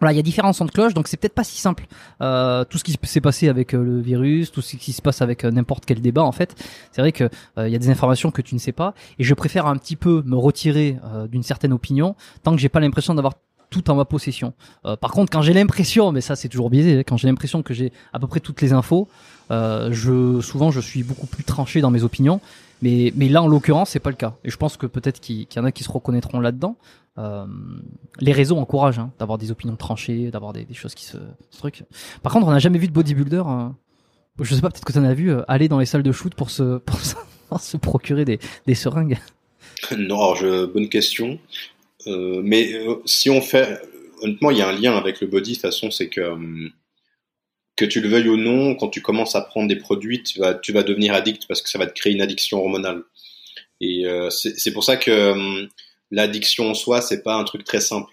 voilà, 0.00 0.12
il 0.12 0.16
y 0.16 0.18
a 0.18 0.22
différents 0.22 0.52
sons 0.52 0.64
de 0.64 0.70
cloche, 0.70 0.94
donc 0.94 1.08
c'est 1.08 1.16
peut-être 1.16 1.34
pas 1.34 1.44
si 1.44 1.58
simple. 1.58 1.86
Euh, 2.20 2.64
tout 2.64 2.78
ce 2.78 2.84
qui 2.84 2.98
s'est 3.02 3.20
passé 3.20 3.48
avec 3.48 3.74
euh, 3.74 3.82
le 3.82 4.00
virus, 4.00 4.52
tout 4.52 4.62
ce 4.62 4.76
qui 4.76 4.92
se 4.92 5.02
passe 5.02 5.22
avec 5.22 5.44
euh, 5.44 5.50
n'importe 5.50 5.84
quel 5.86 6.00
débat, 6.00 6.22
en 6.22 6.32
fait, 6.32 6.54
c'est 6.92 7.00
vrai 7.00 7.12
que 7.12 7.28
il 7.58 7.68
y 7.68 7.76
a 7.76 7.78
des 7.78 7.90
informations 7.90 8.30
que 8.30 8.42
tu 8.42 8.54
ne 8.54 8.60
sais 8.60 8.72
pas, 8.72 8.94
et 9.18 9.24
je 9.24 9.34
préfère 9.34 9.66
un 9.66 9.76
petit 9.76 9.96
peu 9.96 10.22
me 10.24 10.36
retirer 10.36 10.96
d'une 11.30 11.42
certaine 11.42 11.72
opinion 11.72 12.16
tant 12.42 12.52
que 12.52 12.58
j'ai 12.58 12.68
pas 12.68 12.80
l'impression 12.80 13.14
d'avoir 13.14 13.34
tout 13.70 13.90
en 13.90 13.94
ma 13.94 14.04
possession. 14.04 14.52
par 15.00 15.12
contre, 15.12 15.30
quand 15.30 15.42
j'ai 15.42 15.52
l'impression, 15.52 16.12
mais 16.12 16.20
ça 16.20 16.36
c'est 16.36 16.48
toujours 16.48 16.70
biaisé, 16.70 16.98
hein, 16.98 17.02
quand 17.06 17.16
j'ai 17.16 17.28
l'impression 17.28 17.62
que 17.62 17.74
j'ai 17.74 17.92
à 18.12 18.18
peu 18.18 18.26
près 18.26 18.40
toutes 18.40 18.60
les 18.60 18.72
infos, 18.72 19.08
je 19.50 20.40
souvent 20.40 20.70
je 20.70 20.80
suis 20.80 21.02
beaucoup 21.02 21.26
plus 21.26 21.44
tranché 21.44 21.80
dans 21.80 21.90
mes 21.90 22.02
opinions. 22.02 22.40
Mais, 22.82 23.12
mais 23.16 23.30
là, 23.30 23.42
en 23.42 23.46
l'occurrence, 23.46 23.90
c'est 23.90 24.00
pas 24.00 24.10
le 24.10 24.16
cas. 24.16 24.34
Et 24.44 24.50
je 24.50 24.56
pense 24.58 24.76
que 24.76 24.86
peut-être 24.86 25.18
qu'il 25.18 25.46
y 25.56 25.58
en 25.58 25.64
a 25.64 25.72
qui 25.72 25.84
se 25.84 25.90
reconnaîtront 25.90 26.38
là-dedans. 26.40 26.76
Euh, 27.16 27.46
les 28.18 28.32
réseaux 28.32 28.56
encouragent 28.56 28.98
hein, 28.98 29.12
d'avoir 29.18 29.38
des 29.38 29.50
opinions 29.50 29.76
tranchées, 29.76 30.30
d'avoir 30.30 30.52
des, 30.52 30.66
choses 30.72 30.94
qui 30.94 31.04
se, 31.04 31.18
se 31.50 31.58
truc. 31.58 31.84
Par 32.22 32.32
contre, 32.32 32.46
on 32.46 32.50
n'a 32.50 32.58
jamais 32.58 32.78
vu 32.78 32.88
de 32.88 32.92
bodybuilder. 32.92 33.42
Hein. 33.46 33.76
Je 34.40 34.54
sais 34.54 34.60
pas, 34.60 34.70
peut-être 34.70 34.84
que 34.84 34.92
tu 34.92 34.98
en 34.98 35.04
as 35.04 35.14
vu 35.14 35.30
euh, 35.30 35.42
aller 35.46 35.68
dans 35.68 35.78
les 35.78 35.86
salles 35.86 36.02
de 36.02 36.12
shoot 36.12 36.34
pour 36.34 36.50
se, 36.50 36.78
procurer 37.82 38.24
des, 38.24 38.74
seringues. 38.74 39.18
Non, 39.98 40.34
bonne 40.66 40.88
question. 40.88 41.38
Euh, 42.06 42.40
mais 42.42 42.72
euh, 42.74 42.96
si 43.04 43.30
on 43.30 43.40
fait, 43.40 43.80
honnêtement, 44.22 44.50
il 44.50 44.58
y 44.58 44.62
a 44.62 44.68
un 44.68 44.72
lien 44.72 44.96
avec 44.96 45.20
le 45.20 45.26
body. 45.26 45.50
De 45.50 45.54
toute 45.56 45.62
façon, 45.62 45.90
c'est 45.90 46.08
que 46.08 46.70
que 47.76 47.84
tu 47.84 48.00
le 48.00 48.08
veuilles 48.08 48.28
ou 48.28 48.36
non, 48.36 48.76
quand 48.76 48.88
tu 48.88 49.02
commences 49.02 49.34
à 49.34 49.40
prendre 49.40 49.68
des 49.68 49.76
produits, 49.76 50.22
tu 50.22 50.38
vas, 50.38 50.54
tu 50.54 50.72
vas 50.72 50.84
devenir 50.84 51.12
addict 51.12 51.48
parce 51.48 51.60
que 51.60 51.68
ça 51.68 51.78
va 51.78 51.88
te 51.88 51.92
créer 51.92 52.12
une 52.12 52.22
addiction 52.22 52.60
hormonale. 52.60 53.02
Et 53.80 54.06
euh, 54.06 54.30
c'est 54.30 54.72
pour 54.72 54.84
ça 54.84 54.96
que 54.96 55.66
l'addiction 56.10 56.70
en 56.70 56.74
soi, 56.74 57.00
c'est 57.00 57.22
pas 57.22 57.34
un 57.34 57.44
truc 57.44 57.64
très 57.64 57.80
simple. 57.80 58.10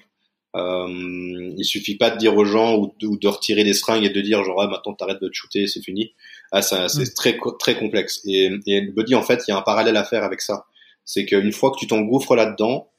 Euh, 0.55 1.53
il 1.57 1.63
suffit 1.63 1.95
pas 1.95 2.09
de 2.09 2.17
dire 2.17 2.35
aux 2.35 2.43
gens 2.43 2.75
ou 2.75 2.93
de, 2.99 3.27
retirer 3.27 3.63
des 3.63 3.73
seringues 3.73 4.03
et 4.03 4.09
de 4.09 4.19
dire 4.19 4.43
genre 4.43 4.61
ah, 4.61 4.67
maintenant 4.67 4.93
t'arrêtes 4.93 5.21
de 5.21 5.29
te 5.29 5.33
shooter, 5.33 5.67
c'est 5.67 5.81
fini. 5.81 6.13
Ah, 6.51 6.61
c'est 6.61 6.83
mm. 6.83 7.13
très 7.15 7.37
très 7.59 7.77
complexe. 7.77 8.21
Et, 8.25 8.49
et 8.67 8.81
le 8.81 8.91
body 8.91 9.15
en 9.15 9.21
fait, 9.21 9.43
il 9.47 9.51
y 9.51 9.53
a 9.53 9.57
un 9.57 9.61
parallèle 9.61 9.95
à 9.95 10.03
faire 10.03 10.23
avec 10.23 10.41
ça. 10.41 10.65
c'est 11.05 11.25
qu'une 11.25 11.53
fois 11.53 11.71
que 11.71 11.77
tu 11.77 11.87
t'engouffres 11.87 12.35
là-dedans, 12.35 12.89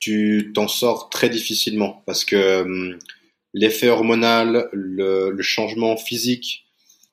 tu 0.00 0.50
t'en 0.54 0.66
sors 0.66 1.10
très 1.10 1.28
difficilement 1.28 2.02
parce 2.06 2.24
que 2.24 2.62
hum, 2.62 2.98
l'effet 3.54 3.88
hormonal, 3.88 4.68
le, 4.72 5.30
le, 5.30 5.42
changement 5.42 5.96
physique, 5.96 6.66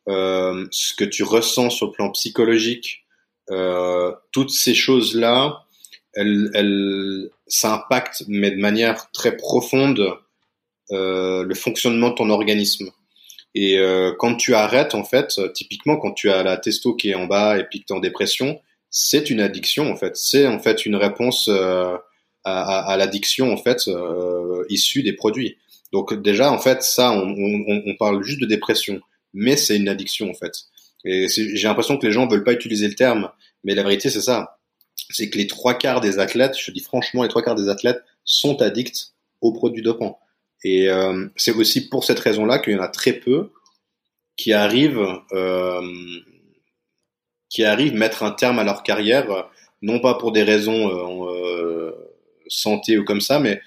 euh, 0.08 0.66
ce 0.72 0.94
que 0.94 1.04
tu 1.04 1.24
ressens 1.24 1.70
sur 1.70 1.88
le 1.88 1.92
plan 1.92 2.10
psychologique, 2.12 3.06
euh, 3.52 4.12
toutes 4.32 4.52
ces 4.52 4.74
choses-là, 4.74 5.66
elles, 6.18 6.50
elles, 6.54 7.30
ça 7.48 7.76
impacte, 7.76 8.24
mais 8.28 8.52
de 8.52 8.58
manière 8.58 9.10
très 9.12 9.38
profonde, 9.38 10.18
euh, 10.92 11.44
le 11.44 11.56
fonctionnement 11.56 12.10
de 12.10 12.16
ton 12.16 12.30
organisme. 12.30 12.90
Et 13.56 13.78
euh, 13.78 14.14
quand 14.18 14.36
tu 14.36 14.54
arrêtes, 14.54 14.96
en 14.96 15.04
fait, 15.04 15.40
typiquement 15.54 15.98
quand 15.98 16.14
tu 16.14 16.30
as 16.30 16.44
la 16.44 16.58
testo 16.58 16.96
qui 16.96 17.10
est 17.10 17.16
en 17.16 17.26
bas 17.26 17.58
et 17.58 17.64
puis 17.64 17.82
que 17.82 17.86
tu 17.86 17.94
es 17.94 17.96
en 17.96 18.00
dépression, 18.00 18.60
c'est 18.90 19.30
une 19.30 19.40
addiction, 19.40 19.92
en 19.92 19.96
fait. 19.96 20.16
C'est 20.16 20.48
en 20.48 20.60
fait 20.60 20.86
une 20.86 20.96
réponse 20.96 21.50
euh, 21.50 21.96
à, 22.44 22.62
à, 22.62 22.92
à 22.92 22.98
l'addiction, 22.98 23.52
en 23.52 23.58
fait, 23.58 23.88
euh, 23.88 24.64
issue 24.70 25.04
des 25.04 25.14
produits. 25.14 25.58
Donc 25.94 26.14
déjà, 26.22 26.52
en 26.52 26.60
fait, 26.60 26.84
ça, 26.84 27.12
on, 27.12 27.30
on, 27.30 27.84
on 27.86 27.96
parle 27.96 28.24
juste 28.24 28.42
de 28.42 28.46
dépression, 28.46 29.00
mais 29.34 29.56
c'est 29.56 29.78
une 29.78 29.90
addiction, 29.90 30.30
en 30.30 30.34
fait. 30.34 30.54
Et 31.06 31.28
j'ai 31.30 31.68
l'impression 31.68 31.98
que 31.98 32.06
les 32.06 32.12
gens 32.12 32.28
veulent 32.28 32.44
pas 32.44 32.54
utiliser 32.54 32.88
le 32.88 32.96
terme, 32.96 33.30
mais 33.64 33.76
la 33.76 33.84
vérité, 33.84 34.10
c'est 34.10 34.22
ça. 34.22 34.57
C'est 35.10 35.30
que 35.30 35.38
les 35.38 35.48
trois 35.48 35.76
quarts 35.76 36.02
des 36.02 36.20
athlètes, 36.20 36.56
je 36.58 36.72
dis 36.72 36.82
franchement, 36.82 37.24
les 37.24 37.30
trois 37.30 37.42
quarts 37.42 37.56
des 37.56 37.70
athlètes 37.70 38.04
sont 38.26 38.62
addicts 38.62 39.14
aux 39.42 39.54
produits 39.54 39.84
dopants. 39.84 40.20
Et 40.64 40.90
euh, 40.90 41.28
c'est 41.36 41.54
aussi 41.54 41.88
pour 41.88 42.04
cette 42.04 42.20
raison-là 42.20 42.60
qu'il 42.60 42.74
y 42.74 42.76
en 42.76 42.82
a 42.82 42.88
très 42.88 43.14
peu 43.14 43.52
qui 44.36 44.54
arrivent, 44.54 45.08
euh, 45.34 45.82
qui 47.50 47.64
arrivent 47.64 47.94
mettre 47.94 48.24
un 48.24 48.32
terme 48.32 48.60
à 48.60 48.64
leur 48.64 48.84
carrière, 48.84 49.50
non 49.82 50.00
pas 50.00 50.16
pour 50.16 50.32
des 50.32 50.44
raisons 50.44 50.90
euh, 50.90 51.32
euh 51.32 52.08
santé 52.50 52.98
ou 52.98 53.04
comme 53.04 53.20
ça, 53.22 53.40
mais 53.40 53.62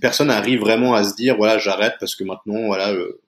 personne 0.00 0.28
n'arrive 0.28 0.60
vraiment 0.60 0.94
à 0.94 1.04
se 1.04 1.14
dire 1.14 1.36
voilà 1.36 1.58
j'arrête 1.58 1.94
parce 2.00 2.14
que 2.14 2.24
maintenant 2.24 2.66
voilà 2.66 2.92
euh, 2.92 3.20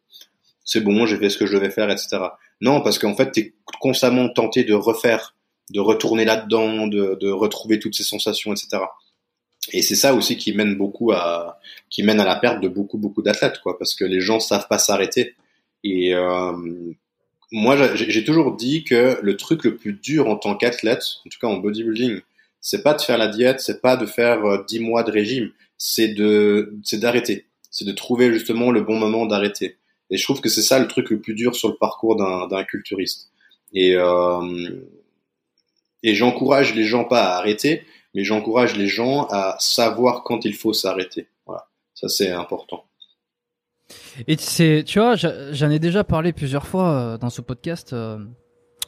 c'est 0.64 0.80
bon 0.80 1.06
j'ai 1.06 1.16
fait 1.16 1.30
ce 1.30 1.38
que 1.38 1.46
je 1.46 1.54
devais 1.54 1.70
faire 1.70 1.90
etc. 1.90 2.18
Non 2.60 2.80
parce 2.80 2.98
qu'en 2.98 3.14
fait 3.14 3.32
tu 3.32 3.40
es 3.40 3.54
constamment 3.80 4.28
tenté 4.28 4.64
de 4.64 4.74
refaire, 4.74 5.33
de 5.70 5.80
retourner 5.80 6.24
là-dedans, 6.24 6.86
de, 6.86 7.16
de 7.20 7.30
retrouver 7.30 7.78
toutes 7.78 7.94
ces 7.94 8.04
sensations 8.04 8.52
etc. 8.52 8.82
Et 9.72 9.82
c'est 9.82 9.94
ça 9.94 10.14
aussi 10.14 10.36
qui 10.36 10.52
mène 10.52 10.74
beaucoup 10.74 11.12
à, 11.12 11.58
qui 11.90 12.02
mène 12.02 12.20
à 12.20 12.24
la 12.24 12.36
perte 12.36 12.60
de 12.60 12.68
beaucoup 12.68 12.98
beaucoup 12.98 13.22
d'athlètes, 13.22 13.60
quoi, 13.62 13.78
parce 13.78 13.94
que 13.94 14.04
les 14.04 14.20
gens 14.20 14.40
savent 14.40 14.68
pas 14.68 14.78
s'arrêter. 14.78 15.34
Et 15.82 16.14
euh, 16.14 16.52
moi, 17.52 17.94
j'ai 17.94 18.24
toujours 18.24 18.56
dit 18.56 18.84
que 18.84 19.18
le 19.22 19.36
truc 19.36 19.64
le 19.64 19.76
plus 19.76 19.94
dur 19.94 20.28
en 20.28 20.36
tant 20.36 20.54
qu'athlète, 20.56 21.04
en 21.26 21.30
tout 21.30 21.38
cas 21.40 21.46
en 21.46 21.56
bodybuilding, 21.56 22.20
c'est 22.60 22.82
pas 22.82 22.94
de 22.94 23.00
faire 23.00 23.18
la 23.18 23.28
diète, 23.28 23.60
c'est 23.60 23.80
pas 23.80 23.96
de 23.96 24.06
faire 24.06 24.64
10 24.64 24.78
euh, 24.78 24.82
mois 24.82 25.02
de 25.02 25.10
régime, 25.10 25.50
c'est 25.76 26.08
de, 26.08 26.74
c'est 26.82 26.98
d'arrêter, 26.98 27.46
c'est 27.70 27.84
de 27.84 27.92
trouver 27.92 28.32
justement 28.32 28.70
le 28.70 28.82
bon 28.82 28.98
moment 28.98 29.26
d'arrêter. 29.26 29.76
Et 30.10 30.16
je 30.16 30.24
trouve 30.24 30.40
que 30.40 30.48
c'est 30.48 30.62
ça 30.62 30.78
le 30.78 30.88
truc 30.88 31.10
le 31.10 31.20
plus 31.20 31.34
dur 31.34 31.54
sur 31.54 31.68
le 31.68 31.76
parcours 31.76 32.16
d'un 32.16 32.64
culturiste. 32.64 33.30
Et 33.72 33.96
euh, 33.96 34.80
et 36.04 36.14
j'encourage 36.14 36.74
les 36.74 36.84
gens 36.84 37.04
pas 37.04 37.24
à 37.24 37.38
arrêter, 37.38 37.82
mais 38.14 38.22
j'encourage 38.22 38.76
les 38.76 38.86
gens 38.86 39.26
à 39.30 39.56
savoir 39.58 40.22
quand 40.22 40.44
il 40.44 40.54
faut 40.54 40.74
s'arrêter. 40.74 41.26
Voilà, 41.46 41.66
ça 41.94 42.08
c'est 42.08 42.30
important. 42.30 42.84
Et 44.28 44.36
c'est, 44.38 44.84
tu 44.86 45.00
vois, 45.00 45.16
j'en 45.16 45.70
ai 45.70 45.78
déjà 45.78 46.04
parlé 46.04 46.32
plusieurs 46.32 46.66
fois 46.66 46.90
euh, 46.90 47.18
dans 47.18 47.30
ce 47.30 47.40
podcast. 47.40 47.92
Euh, 47.92 48.18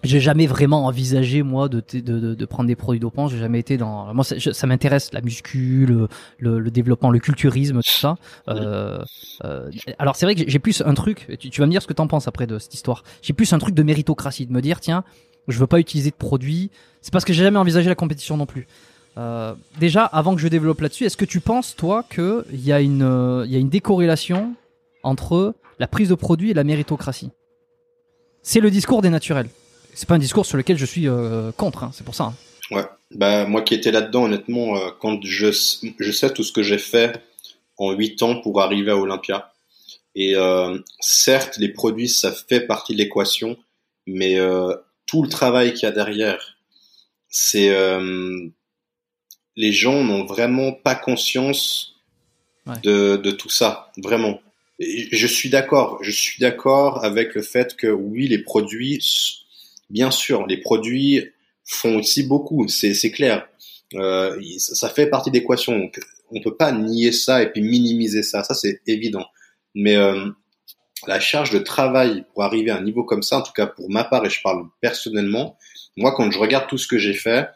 j'ai 0.05 0.21
jamais 0.21 0.47
vraiment 0.47 0.85
envisagé 0.85 1.43
moi 1.43 1.69
de, 1.69 1.83
de, 1.93 2.35
de, 2.35 2.45
prendre 2.45 2.69
des 2.69 2.77
produits 2.77 3.01
dopants. 3.01 3.29
J'ai 3.29 3.39
jamais 3.39 3.59
été 3.61 3.79
dans. 3.79 4.13
Moi, 4.15 4.25
ça, 4.25 4.39
ça 4.39 4.67
m'intéresse 4.67 5.13
la 5.13 5.23
muscu, 5.23 5.87
le, 5.87 6.09
le, 6.39 6.71
développement, 6.71 7.11
le 7.11 7.19
culturisme, 7.19 7.81
tout 7.83 7.91
ça. 7.91 8.17
Euh, 8.49 9.03
euh, 9.45 9.71
alors 9.99 10.17
c'est 10.17 10.27
vrai 10.27 10.35
que 10.35 10.45
j'ai 10.47 10.59
plus 10.59 10.83
un 10.85 10.95
truc. 10.95 11.27
Tu, 11.41 11.51
tu 11.51 11.61
vas 11.61 11.67
me 11.67 11.73
dire 11.73 11.83
ce 11.83 11.87
que 11.87 11.95
t'en 11.95 12.07
penses 12.07 12.29
après 12.29 12.47
de 12.47 12.59
cette 12.59 12.75
histoire. 12.75 13.03
J'ai 13.23 13.33
plus 13.33 13.53
un 13.53 13.59
truc 13.59 13.75
de 13.75 13.83
méritocratie, 13.83 14.47
de 14.47 14.53
me 14.53 14.61
dire 14.61 14.81
tiens, 14.81 15.03
je 15.49 15.59
veux 15.59 15.67
pas 15.67 15.79
utiliser 15.79 16.11
de 16.11 16.17
produits. 16.17 16.71
C'est 17.03 17.13
parce 17.13 17.25
que 17.25 17.33
j'ai 17.33 17.45
jamais 17.45 17.59
envisagé 17.59 17.89
la 17.89 17.95
compétition 17.95 18.37
non 18.37 18.47
plus. 18.47 18.67
Euh, 19.19 19.55
déjà, 19.79 20.05
avant 20.05 20.35
que 20.35 20.41
je 20.41 20.49
développe 20.49 20.81
là-dessus, 20.81 21.05
est-ce 21.05 21.17
que 21.17 21.25
tu 21.25 21.41
penses, 21.41 21.75
toi, 21.75 22.05
qu'il 22.11 22.61
y, 22.61 22.73
a 22.73 22.81
une, 22.81 23.03
euh, 23.03 23.47
y 23.47 23.57
a 23.57 23.59
une 23.59 23.71
décorrélation 23.71 24.55
entre 25.03 25.55
la 25.79 25.87
prise 25.87 26.11
de 26.11 26.15
produit 26.15 26.51
et 26.51 26.55
la 26.55 26.65
méritocratie? 26.65 27.31
C'est 28.43 28.61
le 28.61 28.71
discours 28.71 29.03
des 29.03 29.11
naturels. 29.11 29.49
C'est 29.95 30.09
pas 30.09 30.17
un 30.17 30.19
discours 30.19 30.45
sur 30.45 30.59
lequel 30.59 30.77
je 30.77 30.85
suis 30.85 31.09
euh, 31.09 31.51
contre, 31.53 31.85
hein, 31.85 31.91
c'est 31.95 32.05
pour 32.05 32.15
ça. 32.15 32.25
Hein. 32.25 32.35
Ouais, 32.71 32.85
bah, 33.13 33.47
moi 33.47 33.63
qui 33.63 33.75
étais 33.75 33.91
là-dedans, 33.91 34.25
honnêtement, 34.25 34.75
quand 35.01 35.21
je, 35.23 35.47
je 35.99 36.13
sais 36.13 36.33
tout 36.33 36.43
ce 36.43 36.53
que 36.53 36.63
j'ai 36.63 36.79
fait 36.79 37.23
en 37.79 37.93
8 37.93 38.23
ans 38.23 38.41
pour 38.41 38.61
arriver 38.61 38.91
à 38.91 38.97
Olympia, 38.97 39.53
et 40.17 40.35
certes, 40.99 41.59
les 41.59 41.69
produits, 41.69 42.09
ça 42.09 42.33
fait 42.33 42.61
partie 42.61 42.95
de 42.95 42.99
l'équation, 42.99 43.57
mais 44.07 44.37
tout 45.07 45.23
le 45.23 45.29
travail 45.29 45.73
qu'il 45.75 45.85
y 45.85 45.87
a 45.87 45.93
derrière, 45.93 46.57
c'est 47.29 47.71
les 49.57 49.73
gens 49.73 50.05
n'ont 50.05 50.25
vraiment 50.25 50.73
pas 50.73 50.95
conscience 50.95 51.95
de, 52.83 53.17
de, 53.17 53.31
tout 53.31 53.49
ça, 53.49 53.93
vraiment. 53.97 54.41
je 54.79 55.27
suis 55.27 55.49
d'accord, 55.49 55.99
je 56.03 56.11
suis 56.11 56.41
d'accord 56.41 57.05
avec 57.05 57.35
le 57.35 57.43
fait 57.43 57.77
que 57.77 57.87
oui, 57.87 58.29
les 58.29 58.39
produits, 58.39 59.45
bien 59.89 60.11
sûr, 60.11 60.47
les 60.47 60.59
produits 60.59 61.31
font 61.65 61.99
aussi 61.99 62.23
beaucoup, 62.23 62.67
c'est 62.69 63.11
clair. 63.11 63.49
Euh, 63.95 64.41
ça 64.59 64.89
fait 64.89 65.07
partie 65.07 65.31
d'équation. 65.31 65.91
On 66.31 66.41
peut 66.41 66.57
pas 66.57 66.73
nier 66.73 67.13
ça 67.13 67.43
et 67.43 67.51
puis 67.51 67.63
minimiser 67.63 68.23
ça, 68.23 68.43
ça 68.43 68.55
c'est 68.55 68.81
évident. 68.87 69.25
Mais 69.75 69.97
euh, 69.97 70.27
la 71.07 71.21
charge 71.21 71.51
de 71.51 71.59
travail 71.59 72.25
pour 72.33 72.43
arriver 72.43 72.71
à 72.71 72.77
un 72.77 72.83
niveau 72.83 73.05
comme 73.05 73.23
ça, 73.23 73.39
en 73.39 73.43
tout 73.43 73.53
cas 73.53 73.67
pour 73.67 73.91
ma 73.91 74.05
part, 74.05 74.25
et 74.25 74.31
je 74.31 74.41
parle 74.43 74.65
personnellement, 74.81 75.59
moi 75.97 76.13
quand 76.15 76.31
je 76.31 76.39
regarde 76.39 76.69
tout 76.69 76.79
ce 76.79 76.89
que 76.89 76.99
j'ai 76.99 77.15
fait, 77.15 77.49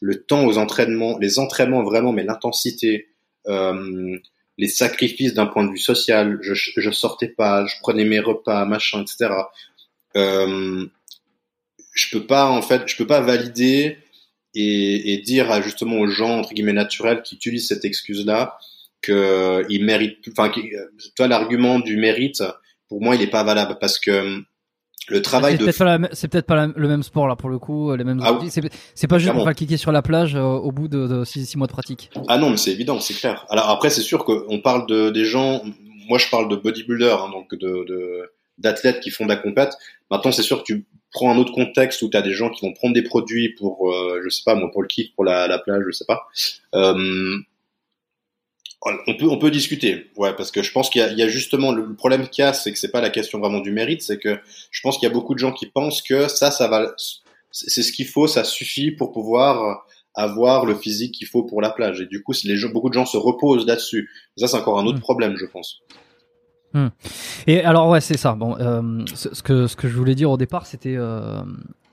le 0.00 0.22
temps 0.22 0.44
aux 0.44 0.58
entraînements, 0.58 1.18
les 1.18 1.38
entraînements 1.38 1.82
vraiment, 1.82 2.12
mais 2.12 2.24
l'intensité, 2.24 3.08
euh, 3.48 4.18
les 4.58 4.68
sacrifices 4.68 5.34
d'un 5.34 5.46
point 5.46 5.64
de 5.64 5.70
vue 5.70 5.78
social. 5.78 6.38
Je, 6.40 6.54
je 6.54 6.90
sortais 6.90 7.28
pas, 7.28 7.66
je 7.66 7.74
prenais 7.80 8.04
mes 8.04 8.20
repas, 8.20 8.64
machin, 8.64 9.02
etc. 9.02 9.34
Euh, 10.16 10.86
je 11.92 12.06
peux 12.10 12.26
pas 12.26 12.46
en 12.46 12.62
fait, 12.62 12.82
je 12.86 12.96
peux 12.96 13.06
pas 13.06 13.20
valider 13.20 13.98
et, 14.54 15.12
et 15.12 15.18
dire 15.18 15.50
à, 15.50 15.60
justement 15.60 15.98
aux 15.98 16.08
gens 16.08 16.38
entre 16.38 16.54
guillemets 16.54 16.72
naturels 16.72 17.22
qui 17.22 17.34
utilisent 17.34 17.68
cette 17.68 17.84
excuse-là 17.84 18.58
qu'ils 19.02 19.84
méritent. 19.84 20.28
Enfin, 20.30 20.50
toi 21.14 21.28
l'argument 21.28 21.78
du 21.78 21.96
mérite, 21.96 22.42
pour 22.88 23.02
moi, 23.02 23.14
il 23.16 23.22
est 23.22 23.30
pas 23.30 23.44
valable 23.44 23.78
parce 23.80 23.98
que 23.98 24.42
le 25.08 25.22
travail 25.22 25.56
c'est 25.58 25.64
de 25.64 26.08
c'est 26.12 26.28
peut-être 26.28 26.46
pas 26.46 26.66
le 26.66 26.88
même 26.88 27.02
sport 27.02 27.28
là 27.28 27.36
pour 27.36 27.48
le 27.48 27.58
coup 27.58 27.94
les 27.94 28.02
mêmes 28.02 28.20
ah, 28.24 28.38
c'est 28.94 29.06
pas 29.06 29.18
juste 29.18 29.32
pour 29.32 29.48
cliquer 29.52 29.76
sur 29.76 29.92
la 29.92 30.02
plage 30.02 30.34
euh, 30.34 30.42
au 30.42 30.72
bout 30.72 30.88
de, 30.88 31.22
six, 31.24 31.56
mois 31.56 31.68
de 31.68 31.72
pratique. 31.72 32.10
Ah 32.28 32.38
non 32.38 32.50
mais 32.50 32.56
c'est 32.56 32.72
évident 32.72 32.98
c'est 32.98 33.14
clair. 33.14 33.46
Alors 33.48 33.70
après 33.70 33.90
c'est 33.90 34.02
sûr 34.02 34.24
qu'on 34.24 34.60
parle 34.60 34.86
de 34.86 35.10
des 35.10 35.24
gens 35.24 35.62
moi 36.08 36.18
je 36.18 36.28
parle 36.28 36.48
de 36.48 36.56
bodybuilder 36.56 37.16
hein, 37.20 37.30
donc 37.30 37.54
de 37.54 38.30
d'athlètes 38.58 39.00
qui 39.00 39.10
font 39.10 39.24
de 39.24 39.28
la 39.28 39.36
compète. 39.36 39.74
Maintenant 40.10 40.32
c'est 40.32 40.42
sûr 40.42 40.58
que 40.58 40.64
tu 40.64 40.86
prends 41.12 41.30
un 41.30 41.38
autre 41.38 41.52
contexte 41.52 42.02
où 42.02 42.10
tu 42.10 42.16
as 42.16 42.22
des 42.22 42.32
gens 42.32 42.50
qui 42.50 42.66
vont 42.66 42.72
prendre 42.72 42.94
des 42.94 43.02
produits 43.02 43.54
pour 43.54 43.92
euh, 43.92 44.20
je 44.24 44.28
sais 44.28 44.42
pas 44.44 44.56
moi 44.56 44.70
pour 44.72 44.82
le 44.82 44.88
kiff 44.88 45.14
pour 45.14 45.24
la, 45.24 45.46
la 45.46 45.58
plage 45.58 45.84
je 45.86 45.92
sais 45.92 46.06
pas. 46.06 46.26
Euh, 46.74 47.36
on 49.06 49.16
peut, 49.16 49.26
on 49.28 49.38
peut 49.38 49.50
discuter, 49.50 50.10
ouais, 50.16 50.34
parce 50.34 50.50
que 50.50 50.62
je 50.62 50.72
pense 50.72 50.90
qu'il 50.90 51.02
y, 51.02 51.14
y, 51.14 51.22
a 51.22 51.28
justement 51.28 51.72
le 51.72 51.94
problème 51.94 52.28
qu'il 52.28 52.44
y 52.44 52.46
a, 52.46 52.52
c'est 52.52 52.72
que 52.72 52.78
c'est 52.78 52.90
pas 52.90 53.00
la 53.00 53.10
question 53.10 53.38
vraiment 53.38 53.60
du 53.60 53.72
mérite, 53.72 54.02
c'est 54.02 54.18
que 54.18 54.38
je 54.70 54.80
pense 54.80 54.98
qu'il 54.98 55.08
y 55.08 55.10
a 55.10 55.14
beaucoup 55.14 55.34
de 55.34 55.38
gens 55.38 55.52
qui 55.52 55.66
pensent 55.66 56.02
que 56.02 56.28
ça, 56.28 56.50
ça 56.50 56.68
va, 56.68 56.94
c'est 57.50 57.82
ce 57.82 57.92
qu'il 57.92 58.06
faut, 58.06 58.26
ça 58.26 58.44
suffit 58.44 58.90
pour 58.90 59.12
pouvoir 59.12 59.84
avoir 60.14 60.64
le 60.64 60.74
physique 60.74 61.12
qu'il 61.12 61.26
faut 61.26 61.42
pour 61.42 61.60
la 61.60 61.70
plage. 61.70 62.00
Et 62.00 62.06
du 62.06 62.22
coup, 62.22 62.32
les 62.44 62.56
gens, 62.56 62.70
beaucoup 62.70 62.88
de 62.88 62.94
gens 62.94 63.06
se 63.06 63.16
reposent 63.16 63.66
là-dessus. 63.66 64.10
Ça, 64.36 64.48
c'est 64.48 64.56
encore 64.56 64.78
un 64.78 64.86
autre 64.86 64.98
hmm. 64.98 65.02
problème, 65.02 65.36
je 65.36 65.46
pense. 65.46 65.80
Hmm. 66.72 66.88
Et 67.46 67.62
alors, 67.62 67.88
ouais, 67.88 68.00
c'est 68.00 68.16
ça. 68.16 68.34
Bon, 68.34 68.56
euh, 68.58 69.04
ce, 69.14 69.42
que 69.42 69.66
ce 69.66 69.76
que 69.76 69.88
je 69.88 69.96
voulais 69.96 70.14
dire 70.14 70.30
au 70.30 70.36
départ, 70.36 70.66
c'était 70.66 70.96
euh, 70.96 71.42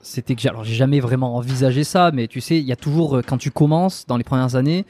c'était 0.00 0.34
que 0.34 0.40
j'ai, 0.40 0.48
alors 0.48 0.64
j'ai 0.64 0.74
jamais 0.74 1.00
vraiment 1.00 1.36
envisagé 1.36 1.84
ça, 1.84 2.10
mais 2.12 2.26
tu 2.26 2.40
sais, 2.40 2.58
il 2.58 2.64
y 2.64 2.72
a 2.72 2.76
toujours 2.76 3.20
quand 3.26 3.38
tu 3.38 3.50
commences 3.50 4.06
dans 4.06 4.16
les 4.16 4.24
premières 4.24 4.56
années 4.56 4.84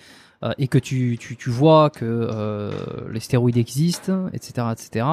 euh, 0.45 0.53
et 0.59 0.69
que 0.69 0.79
tu, 0.79 1.17
tu, 1.19 1.37
tu 1.37 1.51
vois 1.51 1.91
que 1.91 2.05
euh, 2.05 2.71
les 3.11 3.21
stéroïdes 3.21 3.57
existent, 3.57 4.29
etc., 4.33 4.69
etc., 4.73 5.07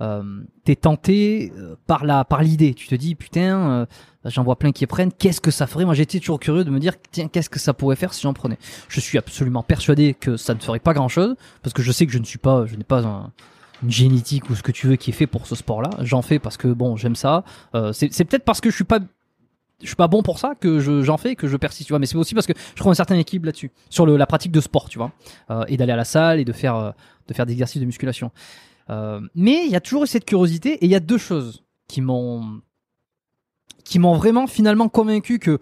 euh, 0.00 0.22
t'es 0.64 0.74
tenté 0.74 1.52
euh, 1.56 1.76
par 1.86 2.04
la 2.04 2.24
par 2.24 2.42
l'idée. 2.42 2.74
Tu 2.74 2.88
te 2.88 2.96
dis 2.96 3.14
putain, 3.14 3.86
j'en 4.24 4.42
vois 4.42 4.56
plein 4.56 4.72
qui 4.72 4.86
prennent. 4.86 5.12
Qu'est-ce 5.12 5.40
que 5.40 5.52
ça 5.52 5.68
ferait? 5.68 5.84
Moi, 5.84 5.94
j'étais 5.94 6.18
toujours 6.18 6.40
curieux 6.40 6.64
de 6.64 6.70
me 6.70 6.80
dire 6.80 6.94
tiens, 7.12 7.28
qu'est-ce 7.28 7.50
que 7.50 7.60
ça 7.60 7.74
pourrait 7.74 7.96
faire 7.96 8.12
si 8.12 8.22
j'en 8.22 8.32
prenais? 8.32 8.58
Je 8.88 8.98
suis 8.98 9.18
absolument 9.18 9.62
persuadé 9.62 10.14
que 10.14 10.36
ça 10.36 10.54
ne 10.54 10.58
ferait 10.58 10.80
pas 10.80 10.94
grand-chose 10.94 11.36
parce 11.62 11.72
que 11.72 11.82
je 11.82 11.92
sais 11.92 12.06
que 12.06 12.12
je 12.12 12.18
ne 12.18 12.24
suis 12.24 12.38
pas, 12.38 12.66
je 12.66 12.74
n'ai 12.74 12.84
pas 12.84 13.04
un, 13.04 13.32
une 13.84 13.90
génétique 13.90 14.50
ou 14.50 14.56
ce 14.56 14.64
que 14.64 14.72
tu 14.72 14.88
veux 14.88 14.96
qui 14.96 15.10
est 15.10 15.14
fait 15.14 15.28
pour 15.28 15.46
ce 15.46 15.54
sport-là. 15.54 15.90
J'en 16.00 16.22
fais 16.22 16.40
parce 16.40 16.56
que 16.56 16.66
bon, 16.68 16.96
j'aime 16.96 17.16
ça. 17.16 17.44
C'est 17.92 18.24
peut-être 18.24 18.44
parce 18.44 18.60
que 18.60 18.70
je 18.70 18.74
suis 18.74 18.84
pas 18.84 18.98
je 19.84 19.88
suis 19.88 19.96
pas 19.96 20.08
bon 20.08 20.22
pour 20.22 20.38
ça 20.38 20.54
que 20.54 20.80
je, 20.80 21.02
j'en 21.02 21.16
fais, 21.16 21.36
que 21.36 21.46
je 21.46 21.56
persiste, 21.56 21.86
tu 21.86 21.92
vois. 21.92 21.98
Mais 21.98 22.06
c'est 22.06 22.16
aussi 22.16 22.34
parce 22.34 22.46
que 22.46 22.52
je 22.56 22.80
trouve 22.80 22.90
un 22.90 22.96
certain 22.96 23.16
équilibre 23.16 23.46
là-dessus, 23.46 23.70
sur 23.90 24.06
la 24.06 24.26
pratique 24.26 24.52
de 24.52 24.60
sport, 24.60 24.88
tu 24.88 24.98
vois, 24.98 25.12
euh, 25.50 25.64
et 25.68 25.76
d'aller 25.76 25.92
à 25.92 25.96
la 25.96 26.04
salle 26.04 26.40
et 26.40 26.44
de 26.44 26.52
faire, 26.52 26.76
euh, 26.76 26.90
de 27.28 27.44
des 27.44 27.52
exercices 27.52 27.80
de 27.80 27.86
musculation. 27.86 28.30
Euh, 28.90 29.20
mais 29.34 29.64
il 29.64 29.70
y 29.70 29.76
a 29.76 29.80
toujours 29.80 30.04
eu 30.04 30.06
cette 30.06 30.24
curiosité 30.24 30.72
et 30.74 30.84
il 30.84 30.90
y 30.90 30.94
a 30.94 31.00
deux 31.00 31.18
choses 31.18 31.64
qui 31.88 32.00
m'ont, 32.00 32.60
qui 33.84 33.98
m'ont 33.98 34.16
vraiment 34.16 34.46
finalement 34.46 34.88
convaincu 34.88 35.38
que 35.38 35.58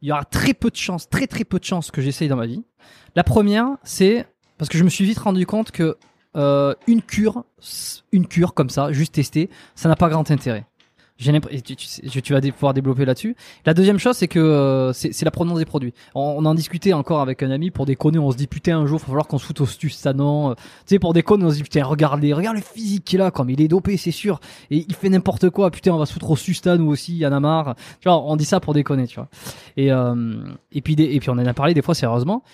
il 0.00 0.08
y 0.08 0.12
aura 0.12 0.24
très 0.24 0.54
peu 0.54 0.70
de 0.70 0.76
chances, 0.76 1.08
très 1.08 1.26
très 1.26 1.44
peu 1.44 1.58
de 1.58 1.64
chances 1.64 1.90
que 1.90 2.00
j'essaye 2.00 2.28
dans 2.28 2.36
ma 2.36 2.46
vie. 2.46 2.62
La 3.16 3.24
première, 3.24 3.66
c'est 3.82 4.26
parce 4.56 4.68
que 4.68 4.78
je 4.78 4.84
me 4.84 4.88
suis 4.88 5.04
vite 5.04 5.18
rendu 5.18 5.44
compte 5.44 5.72
que 5.72 5.96
euh, 6.36 6.74
une 6.86 7.02
cure, 7.02 7.44
une 8.12 8.26
cure 8.26 8.54
comme 8.54 8.70
ça, 8.70 8.92
juste 8.92 9.14
tester, 9.14 9.50
ça 9.74 9.88
n'a 9.88 9.96
pas 9.96 10.08
grand 10.08 10.30
intérêt. 10.30 10.66
J'ai 11.18 11.32
tu, 11.62 11.74
tu, 11.74 12.22
tu, 12.22 12.32
vas 12.32 12.40
pouvoir 12.40 12.74
développer 12.74 13.04
là-dessus. 13.04 13.34
La 13.66 13.74
deuxième 13.74 13.98
chose, 13.98 14.16
c'est 14.16 14.28
que 14.28 14.38
euh, 14.38 14.92
c'est 14.92 15.24
la 15.24 15.32
provenance 15.32 15.58
des 15.58 15.64
produits. 15.64 15.92
On, 16.14 16.44
en 16.44 16.54
discutait 16.54 16.92
encore 16.92 17.20
avec 17.20 17.42
un 17.42 17.50
ami 17.50 17.72
pour 17.72 17.86
déconner. 17.86 18.20
On 18.20 18.30
se 18.30 18.36
dit 18.36 18.46
putain 18.46 18.78
un 18.78 18.86
jour, 18.86 19.00
il 19.00 19.02
va 19.02 19.06
falloir 19.06 19.26
qu'on 19.26 19.38
se 19.38 19.46
foute 19.46 19.60
au 19.60 20.12
non 20.14 20.54
Tu 20.54 20.62
sais, 20.86 20.98
pour 21.00 21.12
déconner, 21.14 21.44
on 21.44 21.50
se 21.50 21.56
dit 21.56 21.64
putain 21.64 21.82
regardez, 21.84 22.32
regarde 22.32 22.56
le 22.56 22.62
physique 22.62 23.04
qu'il 23.04 23.20
a, 23.20 23.32
comme 23.32 23.50
il 23.50 23.60
est 23.60 23.66
dopé, 23.66 23.96
c'est 23.96 24.12
sûr. 24.12 24.38
Et 24.70 24.86
il 24.88 24.94
fait 24.94 25.08
n'importe 25.08 25.50
quoi. 25.50 25.72
Putain, 25.72 25.92
on 25.92 25.98
va 25.98 26.06
se 26.06 26.12
foutre 26.12 26.30
au 26.30 26.36
Susta 26.36 26.76
nous 26.76 26.88
aussi. 26.88 27.16
Y 27.16 27.26
en 27.26 27.32
a 27.32 27.40
marre. 27.40 27.74
Tu 28.00 28.08
vois, 28.08 28.22
on 28.22 28.36
dit 28.36 28.44
ça 28.44 28.60
pour 28.60 28.72
déconner, 28.72 29.08
tu 29.08 29.16
vois. 29.16 29.28
Et 29.76 29.90
euh, 29.90 30.36
et 30.70 30.82
puis 30.82 30.94
et 30.94 31.18
puis 31.18 31.30
on 31.30 31.32
en 31.32 31.46
a 31.46 31.54
parlé 31.54 31.74
des 31.74 31.82
fois 31.82 31.96
sérieusement. 31.96 32.44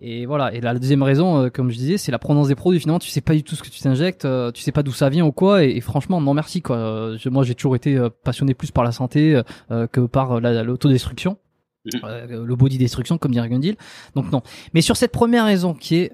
Et 0.00 0.26
voilà. 0.26 0.52
Et 0.52 0.60
la 0.60 0.74
deuxième 0.74 1.02
raison, 1.02 1.44
euh, 1.44 1.50
comme 1.50 1.70
je 1.70 1.76
disais, 1.76 1.98
c'est 1.98 2.12
la 2.12 2.18
provenance 2.18 2.48
des 2.48 2.54
produits. 2.54 2.80
Finalement, 2.80 2.98
tu 2.98 3.10
sais 3.10 3.20
pas 3.20 3.34
du 3.34 3.42
tout 3.42 3.54
ce 3.54 3.62
que 3.62 3.68
tu 3.68 3.80
t'injectes, 3.80 4.24
euh, 4.24 4.50
tu 4.52 4.62
sais 4.62 4.72
pas 4.72 4.82
d'où 4.82 4.92
ça 4.92 5.08
vient 5.08 5.24
ou 5.24 5.32
quoi. 5.32 5.64
Et, 5.64 5.80
franchement, 5.80 6.20
non 6.20 6.34
merci 6.34 6.62
quoi. 6.62 6.76
Euh, 6.76 7.18
moi, 7.26 7.44
j'ai 7.44 7.54
toujours 7.54 7.76
été 7.76 7.98
passionné 8.22 8.54
plus 8.54 8.70
par 8.70 8.84
la 8.84 8.92
santé 8.92 9.40
que 9.70 10.00
par 10.06 10.40
l'autodestruction, 10.40 11.38
mmh. 11.86 11.98
le 12.28 12.56
body 12.56 12.78
destruction, 12.78 13.18
comme 13.18 13.32
dirait 13.32 13.48
Gundil. 13.48 13.76
Donc 14.14 14.30
non. 14.30 14.42
Mais 14.74 14.80
sur 14.80 14.96
cette 14.96 15.12
première 15.12 15.44
raison, 15.44 15.74
qui 15.74 15.96
est 15.96 16.12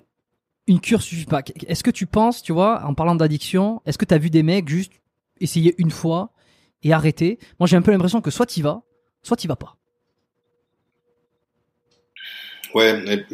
une 0.67 0.81
cure 0.81 1.03
suffit 1.03 1.27
pas. 1.27 1.43
Est-ce 1.67 1.83
que 1.83 1.91
tu 1.91 2.07
penses, 2.07 2.43
tu 2.43 2.53
vois, 2.53 2.85
en 2.85 2.95
parlant 2.95 3.17
d'addiction, 3.17 3.83
est-ce 3.87 3.99
que 3.99 4.05
tu 4.05 4.15
as 4.15 4.19
vu 4.19 4.31
des 4.31 4.43
mecs 4.43 4.69
juste 4.69 4.93
essayer 5.41 5.75
une 5.79 5.91
fois 5.91 6.31
et 6.83 6.93
arrêter? 6.93 7.39
Moi, 7.59 7.67
j'ai 7.67 7.77
un 7.77 7.83
peu 7.83 7.91
l'impression 7.91 8.21
que 8.21 8.31
soit 8.31 8.47
tu 8.47 8.63
vas, 8.63 8.83
soit 9.23 9.37
tu 9.37 9.49
vas 9.49 9.57
pas. 9.57 9.80
Ouais, 12.75 13.25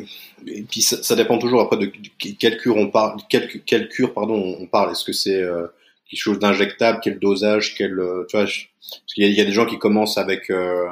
et, 0.47 0.63
puis 0.63 0.83
ça, 0.83 1.03
ça, 1.03 1.15
dépend 1.15 1.39
toujours 1.39 1.61
après 1.61 1.77
de 1.77 1.93
quelle 2.39 2.57
cure 2.57 2.77
on 2.77 2.89
parle, 2.89 3.21
quelle, 3.29 3.49
quelle 3.65 3.89
cure 3.89 4.15
pardon 4.15 4.57
on 4.59 4.67
parle. 4.67 4.93
Est-ce 4.93 5.05
que 5.05 5.13
c'est 5.13 5.43
euh, 5.43 5.67
quelque 6.09 6.21
chose 6.21 6.39
d'injectable, 6.39 7.01
quel 7.03 7.19
dosage, 7.19 7.75
quel, 7.75 7.99
euh, 7.99 8.25
tu 8.29 8.37
vois, 8.37 8.47
parce 8.47 9.15
qu'il 9.15 9.25
y, 9.25 9.35
y, 9.35 9.41
a 9.41 9.45
des 9.45 9.53
gens 9.53 9.67
qui 9.67 9.79
commencent 9.79 10.19
avec 10.19 10.51
euh, 10.51 10.89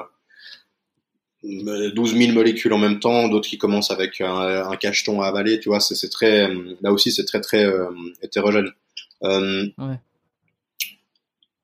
12 1.43 2.17
000 2.17 2.33
molécules 2.33 2.73
en 2.73 2.79
même 2.79 3.01
temps, 3.01 3.29
d'autres 3.29 3.49
qui 3.49 3.59
commencent 3.59 3.91
avec 3.91 4.21
un, 4.21 4.69
un, 4.69 4.77
cacheton 4.77 5.21
à 5.21 5.29
avaler, 5.29 5.61
tu 5.61 5.69
vois, 5.69 5.81
c'est 5.81 6.09
très, 6.09 6.49
là 6.81 6.93
aussi 6.93 7.13
c'est 7.13 7.25
très 7.25 7.41
très 7.41 7.65
euh, 7.65 7.91
hétérogène. 8.23 8.71
Euh, 9.23 9.67
ouais. 9.79 9.99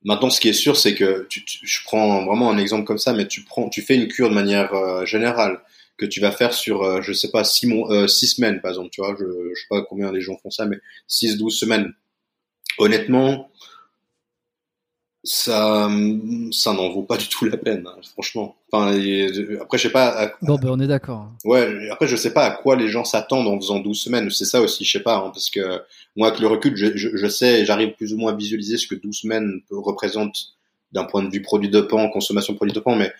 Maintenant, 0.02 0.30
ce 0.30 0.40
qui 0.40 0.48
est 0.48 0.54
sûr, 0.54 0.78
c'est 0.78 0.94
que 0.94 1.26
tu, 1.28 1.44
tu, 1.44 1.58
je 1.62 1.78
prends 1.84 2.24
vraiment 2.24 2.50
un 2.50 2.56
exemple 2.56 2.84
comme 2.84 2.98
ça, 2.98 3.12
mais 3.12 3.26
tu 3.26 3.42
prends, 3.42 3.68
tu 3.68 3.82
fais 3.82 3.96
une 3.96 4.08
cure 4.08 4.30
de 4.30 4.34
manière 4.34 5.04
générale 5.04 5.60
que 6.01 6.07
tu 6.07 6.20
vas 6.20 6.32
faire 6.32 6.55
sur, 6.55 6.82
euh, 6.82 7.03
je 7.03 7.12
sais 7.12 7.30
pas, 7.30 7.44
six, 7.44 7.66
mois, 7.66 7.92
euh, 7.92 8.09
six 8.09 8.28
semaines, 8.28 8.61
par 8.62 8.70
exemple, 8.70 8.88
tu 8.90 9.03
vois, 9.03 9.14
je, 9.18 9.24
je 9.24 9.61
sais 9.61 9.66
pas 9.68 9.82
combien 9.82 10.11
les 10.11 10.22
gens 10.22 10.36
font 10.42 10.51
ça, 10.51 10.64
mais 10.64 10.78
6, 11.07 11.36
12 11.36 11.55
semaines. 11.55 11.92
Honnêtement, 12.78 13.51
ça, 15.22 15.90
ça 16.53 16.72
n'en 16.72 16.88
vaut 16.88 17.03
pas 17.03 17.18
du 17.18 17.28
tout 17.28 17.44
la 17.44 17.59
peine, 17.59 17.86
hein, 17.86 18.01
franchement. 18.14 18.57
Enfin, 18.72 18.98
après, 19.61 19.76
je 19.76 19.82
sais 19.82 19.90
pas. 19.90 20.32
Bon, 20.40 20.57
ben, 20.57 20.70
on 20.70 20.80
est 20.80 20.86
d'accord. 20.86 21.28
Ouais, 21.44 21.90
après, 21.90 22.07
je 22.07 22.16
sais 22.16 22.32
pas 22.32 22.46
à 22.46 22.51
quoi 22.53 22.76
les 22.76 22.88
gens 22.88 23.05
s'attendent 23.05 23.46
en 23.46 23.61
faisant 23.61 23.80
12 23.80 24.01
semaines. 24.01 24.30
C'est 24.30 24.46
ça 24.46 24.62
aussi, 24.62 24.84
je 24.84 24.92
sais 24.92 25.03
pas, 25.03 25.16
hein, 25.16 25.30
parce 25.34 25.51
que 25.51 25.82
moi, 26.16 26.28
avec 26.28 26.40
le 26.40 26.46
recul, 26.46 26.74
je, 26.76 26.96
je, 26.96 27.14
je 27.14 27.26
sais, 27.26 27.66
j'arrive 27.66 27.92
plus 27.92 28.14
ou 28.14 28.16
moins 28.16 28.32
à 28.32 28.36
visualiser 28.36 28.78
ce 28.78 28.86
que 28.86 28.94
12 28.94 29.14
semaines 29.14 29.61
représentent 29.70 30.57
d'un 30.92 31.05
point 31.05 31.22
de 31.22 31.30
vue 31.30 31.42
produit 31.42 31.68
de 31.68 31.82
pan, 31.82 32.09
consommation 32.09 32.55
de 32.55 32.57
produit 32.57 32.74
de 32.74 32.80
pan, 32.80 32.96
mais 32.96 33.12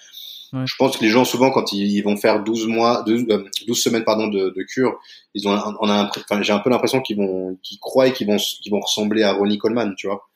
je 0.53 0.74
pense 0.78 0.96
que 0.96 1.05
les 1.05 1.11
gens 1.11 1.24
souvent 1.24 1.51
quand 1.51 1.72
ils, 1.72 2.03
vont 2.03 2.16
faire 2.16 2.42
12 2.42 2.66
mois, 2.66 3.03
12, 3.07 3.26
12 3.26 3.40
euh, 3.68 3.74
semaines 3.74 4.05
pardon 4.05 4.28
de, 4.28 4.51
de, 4.51 4.62
cure, 4.62 4.98
ils 5.34 5.46
ont, 5.46 5.53
on 5.80 5.88
a, 5.88 6.11
enfin, 6.16 6.42
j'ai 6.42 6.53
un 6.53 6.59
peu 6.59 6.70
l'impression 6.70 7.01
qu'ils 7.01 7.16
vont, 7.16 7.59
qu'ils 7.62 7.78
croient 7.78 8.09
et 8.09 8.12
qu'ils 8.12 8.26
vont, 8.26 8.36
qu'ils 8.36 8.72
vont 8.72 8.80
ressembler 8.80 9.22
à 9.22 9.32
Ronnie 9.32 9.59
Coleman, 9.59 9.94
tu 9.96 10.09
vois. 10.09 10.28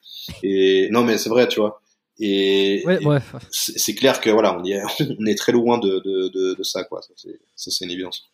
Et 0.43 0.89
non 0.91 1.03
mais 1.03 1.19
c'est 1.19 1.31
vrai, 1.31 1.49
tu 1.49 1.61
vois. 1.61 1.81
Et, 2.21 2.83
ouais, 2.87 3.19
c'est 3.51 3.95
clair 3.95 4.21
que 4.21 4.31
voilà, 4.31 4.57
on, 4.57 4.65
est, 4.65 4.81
on 5.21 5.27
est 5.27 5.35
très 5.37 5.53
loin 5.53 5.79
de, 5.79 6.01
de, 6.05 6.55
de, 6.55 6.63
ça, 6.63 6.85
quoi. 6.85 7.01
Ça 7.03 7.13
c'est 7.57 7.85
une 7.85 7.91
évidence. 7.91 8.25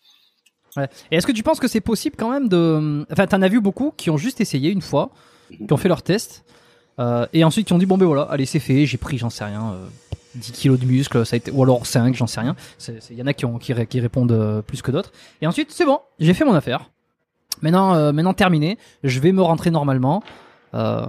Ouais. 0.76 0.88
Et 1.10 1.16
est-ce 1.16 1.26
que 1.26 1.32
tu 1.32 1.42
penses 1.42 1.58
que 1.58 1.66
c'est 1.66 1.80
possible 1.80 2.16
quand 2.18 2.30
même 2.30 2.48
de, 2.48 3.04
enfin, 3.10 3.26
t'en 3.26 3.42
as 3.42 3.48
vu 3.48 3.60
beaucoup 3.60 3.92
qui 3.96 4.10
ont 4.10 4.18
juste 4.18 4.40
essayé 4.40 4.70
une 4.70 4.82
fois, 4.82 5.10
mhm. 5.50 5.66
qui 5.66 5.72
ont 5.72 5.76
fait 5.76 5.88
leur 5.88 6.02
test, 6.02 6.44
euh, 6.98 7.26
et 7.32 7.42
ensuite 7.44 7.66
qui 7.66 7.72
ont 7.72 7.78
dit 7.78 7.86
bon 7.86 7.96
ben 7.96 8.06
voilà, 8.06 8.22
allez 8.22 8.46
c'est 8.46 8.58
fait, 8.60 8.84
j'ai 8.84 8.98
pris, 8.98 9.16
j'en 9.16 9.30
sais 9.30 9.44
rien. 9.44 9.72
Euh, 9.72 9.86
10 10.34 10.52
kilos 10.52 10.78
de 10.78 10.84
muscle, 10.84 11.24
ça 11.26 11.34
a 11.34 11.38
été, 11.38 11.50
ou 11.50 11.62
alors 11.62 11.86
5, 11.86 12.14
j'en 12.14 12.26
sais 12.26 12.40
rien. 12.40 12.56
Il 13.10 13.16
y 13.16 13.22
en 13.22 13.26
a 13.26 13.32
qui, 13.32 13.44
ont, 13.44 13.58
qui, 13.58 13.74
qui 13.86 14.00
répondent 14.00 14.32
euh, 14.32 14.62
plus 14.62 14.82
que 14.82 14.90
d'autres. 14.90 15.12
Et 15.42 15.46
ensuite, 15.46 15.70
c'est 15.70 15.84
bon, 15.84 16.00
j'ai 16.18 16.34
fait 16.34 16.44
mon 16.44 16.54
affaire. 16.54 16.90
Maintenant, 17.62 17.94
euh, 17.94 18.12
maintenant 18.12 18.34
terminé, 18.34 18.78
je 19.04 19.20
vais 19.20 19.32
me 19.32 19.42
rentrer 19.42 19.70
normalement. 19.70 20.22
Euh, 20.74 21.06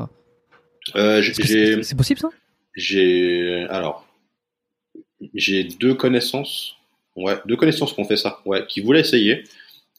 euh 0.96 1.22
c'est 1.22 1.96
possible 1.96 2.20
ça? 2.20 2.30
J'ai 2.76 3.68
alors 3.70 4.06
j'ai 5.36 5.64
deux 5.64 5.94
connaissances, 5.94 6.76
ouais, 7.16 7.38
deux 7.46 7.56
connaissances 7.56 7.94
qui 7.94 8.00
ont 8.00 8.06
fait 8.06 8.18
ça, 8.18 8.40
ouais, 8.46 8.66
qui 8.68 8.82
voulaient 8.82 9.02
essayer. 9.02 9.44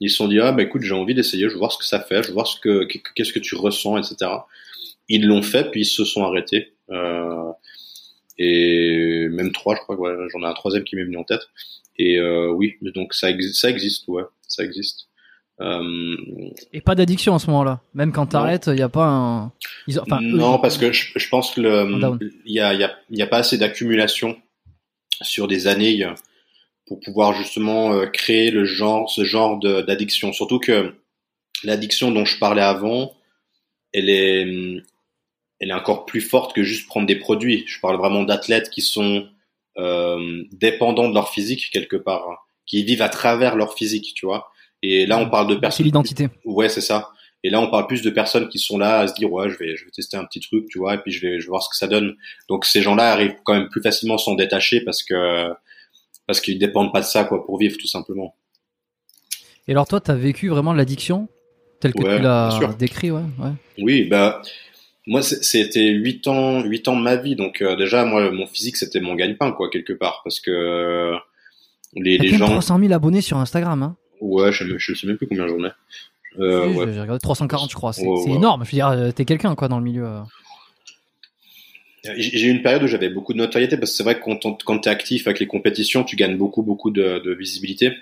Ils 0.00 0.10
se 0.10 0.16
sont 0.16 0.26
dit 0.26 0.40
ah 0.40 0.52
bah 0.52 0.62
écoute 0.62 0.82
j'ai 0.82 0.94
envie 0.94 1.14
d'essayer, 1.14 1.48
je 1.48 1.52
veux 1.52 1.58
voir 1.58 1.70
ce 1.70 1.78
que 1.78 1.84
ça 1.84 2.00
fait, 2.00 2.22
je 2.22 2.28
veux 2.28 2.34
voir 2.34 2.46
ce 2.46 2.58
que 2.58 2.84
qu'est-ce 3.14 3.32
que 3.32 3.38
tu 3.38 3.54
ressens, 3.54 3.98
etc. 3.98 4.30
Ils 5.08 5.26
l'ont 5.26 5.42
fait 5.42 5.70
puis 5.70 5.82
ils 5.82 5.86
se 5.86 6.04
sont 6.04 6.24
arrêtés. 6.24 6.72
Euh, 6.90 7.52
et 8.38 9.28
même 9.30 9.52
trois, 9.52 9.74
je 9.76 9.80
crois 9.80 9.96
que 9.96 10.28
j'en 10.32 10.42
ai 10.42 10.46
un 10.46 10.54
troisième 10.54 10.84
qui 10.84 10.96
m'est 10.96 11.04
venu 11.04 11.18
en 11.18 11.24
tête. 11.24 11.42
Et 11.98 12.18
euh, 12.18 12.50
oui, 12.50 12.76
donc 12.94 13.14
ça, 13.14 13.28
ça 13.52 13.68
existe, 13.68 14.08
ouais, 14.08 14.22
ça 14.48 14.64
existe. 14.64 15.08
Euh... 15.60 16.16
Et 16.72 16.80
pas 16.80 16.94
d'addiction 16.94 17.34
à 17.34 17.38
ce 17.38 17.46
moment-là. 17.48 17.80
Même 17.94 18.12
quand 18.12 18.26
t'arrêtes, 18.26 18.66
il 18.68 18.74
n'y 18.74 18.82
a 18.82 18.88
pas 18.88 19.06
un. 19.06 19.52
Enfin, 20.00 20.20
non, 20.20 20.58
parce 20.58 20.78
que 20.78 20.92
je, 20.92 21.12
je 21.14 21.28
pense 21.28 21.54
que 21.54 21.60
il 22.46 22.54
y 22.54 22.60
a, 22.60 22.74
y, 22.74 22.82
a, 22.82 22.96
y 23.10 23.22
a 23.22 23.26
pas 23.26 23.38
assez 23.38 23.58
d'accumulation 23.58 24.36
sur 25.20 25.46
des 25.46 25.66
années 25.66 26.08
pour 26.86 26.98
pouvoir 27.00 27.34
justement 27.34 27.92
euh, 27.92 28.06
créer 28.06 28.50
le 28.50 28.64
genre, 28.64 29.10
ce 29.10 29.24
genre 29.24 29.58
d'addiction. 29.60 30.32
Surtout 30.32 30.58
que 30.58 30.94
l'addiction 31.62 32.10
dont 32.10 32.24
je 32.24 32.38
parlais 32.38 32.62
avant, 32.62 33.14
elle 33.92 34.08
est, 34.08 34.82
elle 35.62 35.70
est 35.70 35.74
encore 35.74 36.06
plus 36.06 36.20
forte 36.20 36.54
que 36.54 36.64
juste 36.64 36.88
prendre 36.88 37.06
des 37.06 37.14
produits. 37.14 37.62
Je 37.68 37.78
parle 37.78 37.96
vraiment 37.96 38.24
d'athlètes 38.24 38.68
qui 38.68 38.82
sont 38.82 39.28
euh, 39.78 40.42
dépendants 40.50 41.08
de 41.08 41.14
leur 41.14 41.30
physique 41.30 41.70
quelque 41.72 41.94
part, 41.94 42.28
hein, 42.28 42.36
qui 42.66 42.82
vivent 42.82 43.00
à 43.00 43.08
travers 43.08 43.54
leur 43.54 43.74
physique, 43.74 44.12
tu 44.16 44.26
vois. 44.26 44.50
Et 44.82 45.06
là, 45.06 45.18
on 45.18 45.30
parle 45.30 45.46
de 45.46 45.54
personnes. 45.54 45.78
C'est 45.78 45.84
l'identité. 45.84 46.28
Ouais, 46.44 46.68
c'est 46.68 46.80
ça. 46.80 47.10
Et 47.44 47.50
là, 47.50 47.60
on 47.60 47.70
parle 47.70 47.86
plus 47.86 48.02
de 48.02 48.10
personnes 48.10 48.48
qui 48.48 48.58
sont 48.58 48.76
là 48.76 48.98
à 48.98 49.06
se 49.06 49.14
dire 49.14 49.32
ouais, 49.32 49.50
je 49.50 49.56
vais, 49.56 49.76
je 49.76 49.84
vais 49.84 49.92
tester 49.92 50.16
un 50.16 50.24
petit 50.24 50.40
truc, 50.40 50.66
tu 50.68 50.78
vois, 50.78 50.94
et 50.94 50.98
puis 50.98 51.12
je 51.12 51.24
vais, 51.24 51.38
je 51.38 51.46
vais 51.46 51.50
voir 51.50 51.62
ce 51.62 51.68
que 51.68 51.76
ça 51.76 51.86
donne. 51.86 52.16
Donc 52.48 52.64
ces 52.64 52.82
gens-là 52.82 53.12
arrivent 53.12 53.36
quand 53.44 53.54
même 53.54 53.68
plus 53.68 53.82
facilement 53.82 54.16
à 54.16 54.18
s'en 54.18 54.34
détacher 54.34 54.80
parce 54.80 55.04
que 55.04 55.48
parce 56.26 56.40
qu'ils 56.40 56.58
dépendent 56.58 56.92
pas 56.92 57.00
de 57.00 57.06
ça 57.06 57.22
quoi 57.24 57.44
pour 57.46 57.58
vivre 57.58 57.76
tout 57.78 57.86
simplement. 57.86 58.34
Et 59.68 59.72
alors 59.72 59.86
toi, 59.86 60.00
tu 60.00 60.10
as 60.10 60.16
vécu 60.16 60.48
vraiment 60.48 60.72
l'addiction 60.72 61.28
telle 61.78 61.94
que 61.94 62.16
tu 62.16 62.22
l'as 62.22 62.74
décrit, 62.76 63.12
ouais, 63.12 63.22
ouais. 63.38 63.52
Oui, 63.78 64.04
bah 64.04 64.42
moi, 65.06 65.22
c'était 65.22 65.88
huit 65.88 66.26
ans, 66.28 66.62
huit 66.62 66.86
ans 66.88 66.96
de 66.96 67.02
ma 67.02 67.16
vie. 67.16 67.36
Donc 67.36 67.60
euh, 67.60 67.76
déjà, 67.76 68.04
moi, 68.04 68.30
mon 68.30 68.46
physique, 68.46 68.76
c'était 68.76 69.00
mon 69.00 69.14
gagne-pain, 69.14 69.52
quoi, 69.52 69.68
quelque 69.68 69.92
part, 69.92 70.20
parce 70.24 70.40
que 70.40 70.50
euh, 70.50 71.16
les, 71.94 72.18
les 72.18 72.28
gens. 72.28 72.46
300 72.46 72.78
000 72.78 72.92
abonnés 72.92 73.20
sur 73.20 73.38
Instagram, 73.38 73.82
hein. 73.82 73.96
Ouais, 74.20 74.52
je, 74.52 74.78
je 74.78 74.94
sais 74.94 75.06
même 75.06 75.16
plus 75.16 75.26
combien 75.26 75.48
j'en 75.48 75.64
ai. 75.64 75.70
Euh, 76.38 76.68
ouais. 76.68 76.92
J'ai 76.92 77.00
regardé 77.00 77.18
340, 77.18 77.70
je 77.70 77.74
crois. 77.74 77.92
C'est 77.92 78.04
énorme. 78.28 78.64
Je 78.64 78.70
veux 78.70 78.76
dire, 78.76 79.14
t'es 79.14 79.24
quelqu'un, 79.24 79.54
quoi, 79.56 79.66
dans 79.68 79.78
le 79.78 79.84
milieu. 79.84 80.06
J'ai 82.04 82.46
eu 82.46 82.50
une 82.50 82.62
période 82.62 82.82
où 82.82 82.86
j'avais 82.86 83.10
beaucoup 83.10 83.32
de 83.32 83.38
notoriété 83.38 83.76
parce 83.76 83.90
que 83.90 83.96
c'est 83.96 84.02
vrai 84.02 84.18
que 84.18 84.24
quand, 84.24 84.64
quand 84.64 84.78
tu 84.78 84.88
es 84.88 84.92
actif 84.92 85.26
avec 85.26 85.40
les 85.40 85.46
compétitions, 85.46 86.02
tu 86.02 86.16
gagnes 86.16 86.36
beaucoup 86.36 86.62
beaucoup 86.62 86.90
de, 86.90 87.20
de 87.20 87.32
visibilité 87.32 87.92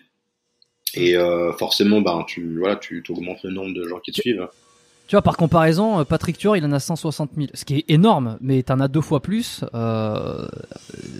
et 0.94 1.16
forcément 1.58 2.00
ben 2.00 2.24
tu 2.26 2.58
voilà 2.58 2.76
tu 2.76 3.04
augmentes 3.10 3.42
le 3.44 3.50
nombre 3.50 3.74
de 3.74 3.86
gens 3.86 3.98
qui 4.00 4.12
te 4.12 4.22
suivent. 4.22 4.48
Tu 5.10 5.16
vois, 5.16 5.22
par 5.22 5.36
comparaison, 5.36 5.98
euh, 5.98 6.04
Patrick 6.04 6.38
Tuor, 6.38 6.56
il 6.56 6.64
en 6.64 6.70
a 6.70 6.78
160 6.78 7.30
000, 7.36 7.48
ce 7.52 7.64
qui 7.64 7.78
est 7.78 7.84
énorme, 7.88 8.38
mais 8.40 8.62
t'en 8.62 8.78
as 8.78 8.86
deux 8.86 9.00
fois 9.00 9.20
plus. 9.20 9.64
Euh, 9.74 10.46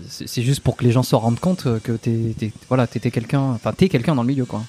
c'est 0.07 0.43
juste 0.43 0.61
pour 0.61 0.77
que 0.77 0.85
les 0.85 0.93
gens 0.93 1.03
se 1.03 1.17
rendent 1.17 1.41
compte 1.41 1.65
que 1.83 1.91
t'es, 1.97 2.53
voilà, 2.69 2.87
t'étais 2.87 3.11
quelqu'un, 3.11 3.41
enfin 3.41 3.73
t'es 3.73 3.89
quelqu'un 3.89 4.15
dans 4.15 4.23
le 4.23 4.29
milieu, 4.29 4.45
quoi. 4.45 4.63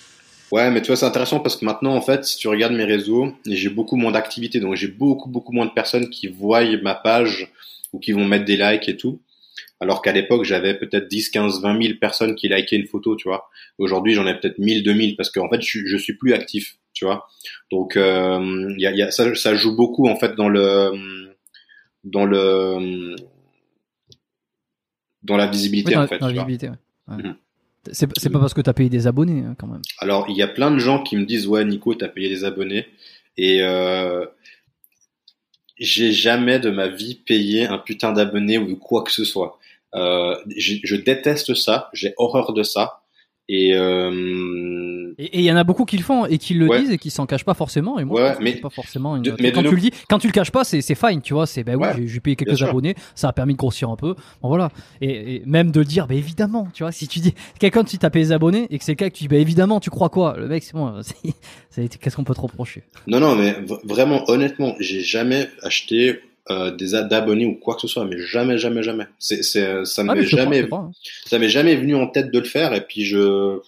Ouais, 0.52 0.72
mais 0.72 0.82
tu 0.82 0.88
vois, 0.88 0.96
c'est 0.96 1.06
intéressant 1.06 1.40
parce 1.40 1.56
que 1.56 1.66
maintenant, 1.66 1.94
en 1.94 2.02
fait, 2.02 2.26
si 2.26 2.36
tu 2.40 2.48
regardes 2.48 2.74
mes 2.74 2.84
réseaux, 2.84 3.32
j'ai 3.46 3.70
beaucoup 3.70 3.96
moins 3.96 4.12
d'activité, 4.12 4.60
donc 4.60 4.74
j'ai 4.74 4.88
beaucoup, 4.88 5.30
beaucoup 5.30 5.54
moins 5.54 5.68
de 5.68 5.72
personnes 5.72 6.10
qui 6.10 6.28
voient 6.28 6.64
ma 6.82 6.96
page 6.96 7.54
ou 7.94 8.00
qui 8.00 8.14
vont 8.14 8.26
mettre 8.26 8.46
des 8.46 8.58
likes 8.58 8.90
et 8.90 8.98
tout. 8.98 9.22
alors 9.80 10.02
qu'à 10.02 10.14
l'époque 10.14 10.46
j'avais 10.46 10.74
peut-être 10.74 11.08
10, 11.08 11.30
15, 11.30 11.62
20 11.62 11.80
000 11.84 11.94
personnes 12.02 12.34
qui 12.34 12.50
likaient 12.50 12.76
une 12.76 12.88
photo, 12.88 13.16
tu 13.16 13.28
vois. 13.28 13.52
Aujourd'hui 13.78 14.16
j'en 14.16 14.26
ai 14.26 14.34
peut-être 14.34 14.58
1000, 14.58 14.82
2000 14.82 15.16
parce 15.16 15.30
qu'en 15.30 15.48
fait 15.48 15.62
je 15.62 15.98
suis 15.98 16.18
plus 16.18 16.34
actif, 16.34 16.78
tu 16.94 17.06
vois. 17.06 17.28
Donc 17.72 17.98
euh, 17.98 18.74
y 18.78 18.86
a, 18.86 18.92
y 18.92 19.02
a, 19.02 19.12
ça, 19.12 19.34
ça 19.36 19.56
joue 19.56 19.76
beaucoup 19.76 20.08
en 20.08 20.16
fait 20.18 20.36
dans 20.36 20.50
le 20.50 20.92
dans 22.04 22.26
le 22.26 23.16
dans 25.24 25.38
la 25.38 25.48
visibilité 25.48 25.90
Oui, 25.90 25.96
dans, 25.96 26.04
en 26.04 26.08
fait. 26.08 26.20
dans 26.20 26.28
la 26.28 26.32
tu 26.34 26.38
vois. 26.40 26.46
visibilité, 26.48 26.70
ouais. 27.08 27.16
Ouais. 27.16 27.24
Mhm. 27.24 27.36
C'est 27.94 28.30
pas 28.32 28.40
parce 28.40 28.54
que 28.54 28.62
t'as 28.62 28.74
payé 28.74 28.90
des 28.90 29.08
abonnés 29.08 29.44
hein, 29.44 29.56
quand 29.58 29.66
même. 29.66 29.82
Alors, 29.98 30.28
il 30.30 30.38
y 30.38 30.44
a 30.44 30.48
plein 30.48 30.70
de 30.70 30.78
gens 30.78 31.02
qui 31.02 31.16
me 31.18 31.26
disent 31.26 31.48
ouais 31.48 31.66
Nico, 31.66 31.96
t'as 31.96 32.10
payé 32.10 32.30
des 32.30 32.44
abonnés 32.44 32.86
et 33.38 33.64
euh, 33.64 34.26
j'ai 35.78 36.12
jamais 36.12 36.60
de 36.60 36.70
ma 36.70 36.88
vie 36.88 37.16
payé 37.16 37.66
un 37.66 37.80
putain 37.80 38.12
d'abonnés 38.12 38.60
ou 38.60 38.76
quoi 38.76 39.04
que 39.04 39.12
ce 39.12 39.24
soit. 39.26 39.58
Euh, 39.96 40.36
je, 40.56 40.76
je 40.84 40.96
déteste 40.96 41.56
ça, 41.56 41.90
j'ai 41.94 42.14
horreur 42.18 42.54
de 42.54 42.62
ça 42.62 43.02
et 43.50 43.76
euh, 43.76 44.12
Et 45.18 45.40
il 45.40 45.46
y 45.46 45.52
en 45.52 45.56
a 45.56 45.64
beaucoup 45.64 45.86
qui 45.86 45.98
le 45.98 46.04
font 46.04 46.26
et 46.26 46.38
qui 46.38 46.54
le 46.54 46.68
Ouais. 46.68 46.82
disent 46.82 46.92
et 46.92 46.98
qui 46.98 47.10
s'en 47.10 47.26
cachent 47.26 47.46
pas 47.46 47.54
forcément. 47.54 48.00
Et 48.00 48.04
moi, 48.06 48.22
Ouais, 48.22 48.36
mais- 48.42 48.54
pas 48.56 48.70
forcément 48.70 49.16
une. 49.16 49.24
de- 49.24 49.36
mais 49.40 49.52
quand 49.52 49.64
tu 49.64 49.76
le 49.76 49.82
dis, 49.82 49.92
quand 50.10 50.20
tu 50.20 50.28
le 50.28 50.34
caches 50.34 50.52
pas, 50.52 50.64
c'est 50.64 50.82
fine, 50.96 51.22
tu 51.22 51.34
vois. 51.34 51.46
C'est 51.48 51.64
ben 51.64 51.76
oui, 51.76 51.88
Ouais, 51.88 52.08
j'ai- 52.08 52.20
payé 52.20 52.36
quelques 52.36 52.58
sûr. 52.58 52.70
abonnés, 52.70 52.96
ça 53.16 53.30
a 53.30 53.34
permis 53.34 53.54
de 53.54 53.58
grossir 53.58 53.90
un 53.90 53.96
peu. 53.96 54.16
Bon 54.42 54.48
voilà. 54.50 54.70
Et, 55.02 55.36
et 55.36 55.44
même 55.46 55.72
de 55.72 55.80
le 55.80 55.86
dire, 55.86 56.08
ben 56.08 56.18
évidemment, 56.18 56.68
tu 56.74 56.84
vois. 56.84 56.92
Si 56.92 57.08
tu 57.08 57.20
dis 57.20 57.34
quelqu'un 57.60 57.84
tu 57.84 57.98
t'as 57.98 58.10
payé 58.10 58.26
des 58.26 58.32
abonnés 58.32 58.68
et 58.70 58.78
que 58.78 58.84
c'est 58.84 58.92
le 58.94 58.98
cas 58.98 59.10
que 59.10 59.16
tu 59.16 59.24
dis, 59.24 59.28
ben 59.28 59.40
évidemment, 59.42 59.80
tu 59.80 59.90
crois 59.90 60.10
quoi? 60.10 60.36
Le 60.38 60.48
mec, 60.48 60.64
c'est 60.64 60.74
bon. 60.74 60.94
Qu'est-ce 61.76 62.16
qu'on 62.16 62.24
peut 62.24 62.34
te 62.36 62.42
reprocher? 62.42 62.84
Non 63.08 63.20
non 63.20 63.36
mais 63.36 63.56
vraiment 63.84 64.24
honnêtement, 64.30 64.76
j'ai 64.80 65.02
jamais 65.02 65.50
acheté 65.64 66.20
euh, 66.50 66.72
des 66.76 66.92
d'abonnés 67.08 67.46
ou 67.46 67.54
quoi 67.56 67.76
que 67.76 67.82
ce 67.82 67.88
soit, 67.88 68.04
mais 68.06 68.18
jamais 68.20 68.58
jamais 68.58 68.84
jamais. 68.84 69.06
C'est 69.20 69.44
c'est 69.44 69.86
ça 69.86 70.02
Ah, 70.08 70.16
m'est 70.16 70.26
crois, 70.26 70.40
jamais 70.40 70.68
hein. 70.72 70.92
ça 71.26 71.38
m'est 71.40 71.50
jamais 71.50 71.76
venu 71.76 71.96
en 71.96 72.08
tête 72.08 72.32
de 72.32 72.40
le 72.40 72.46
faire 72.46 72.74
et 72.74 72.82
puis 72.82 73.06
je 73.06 73.60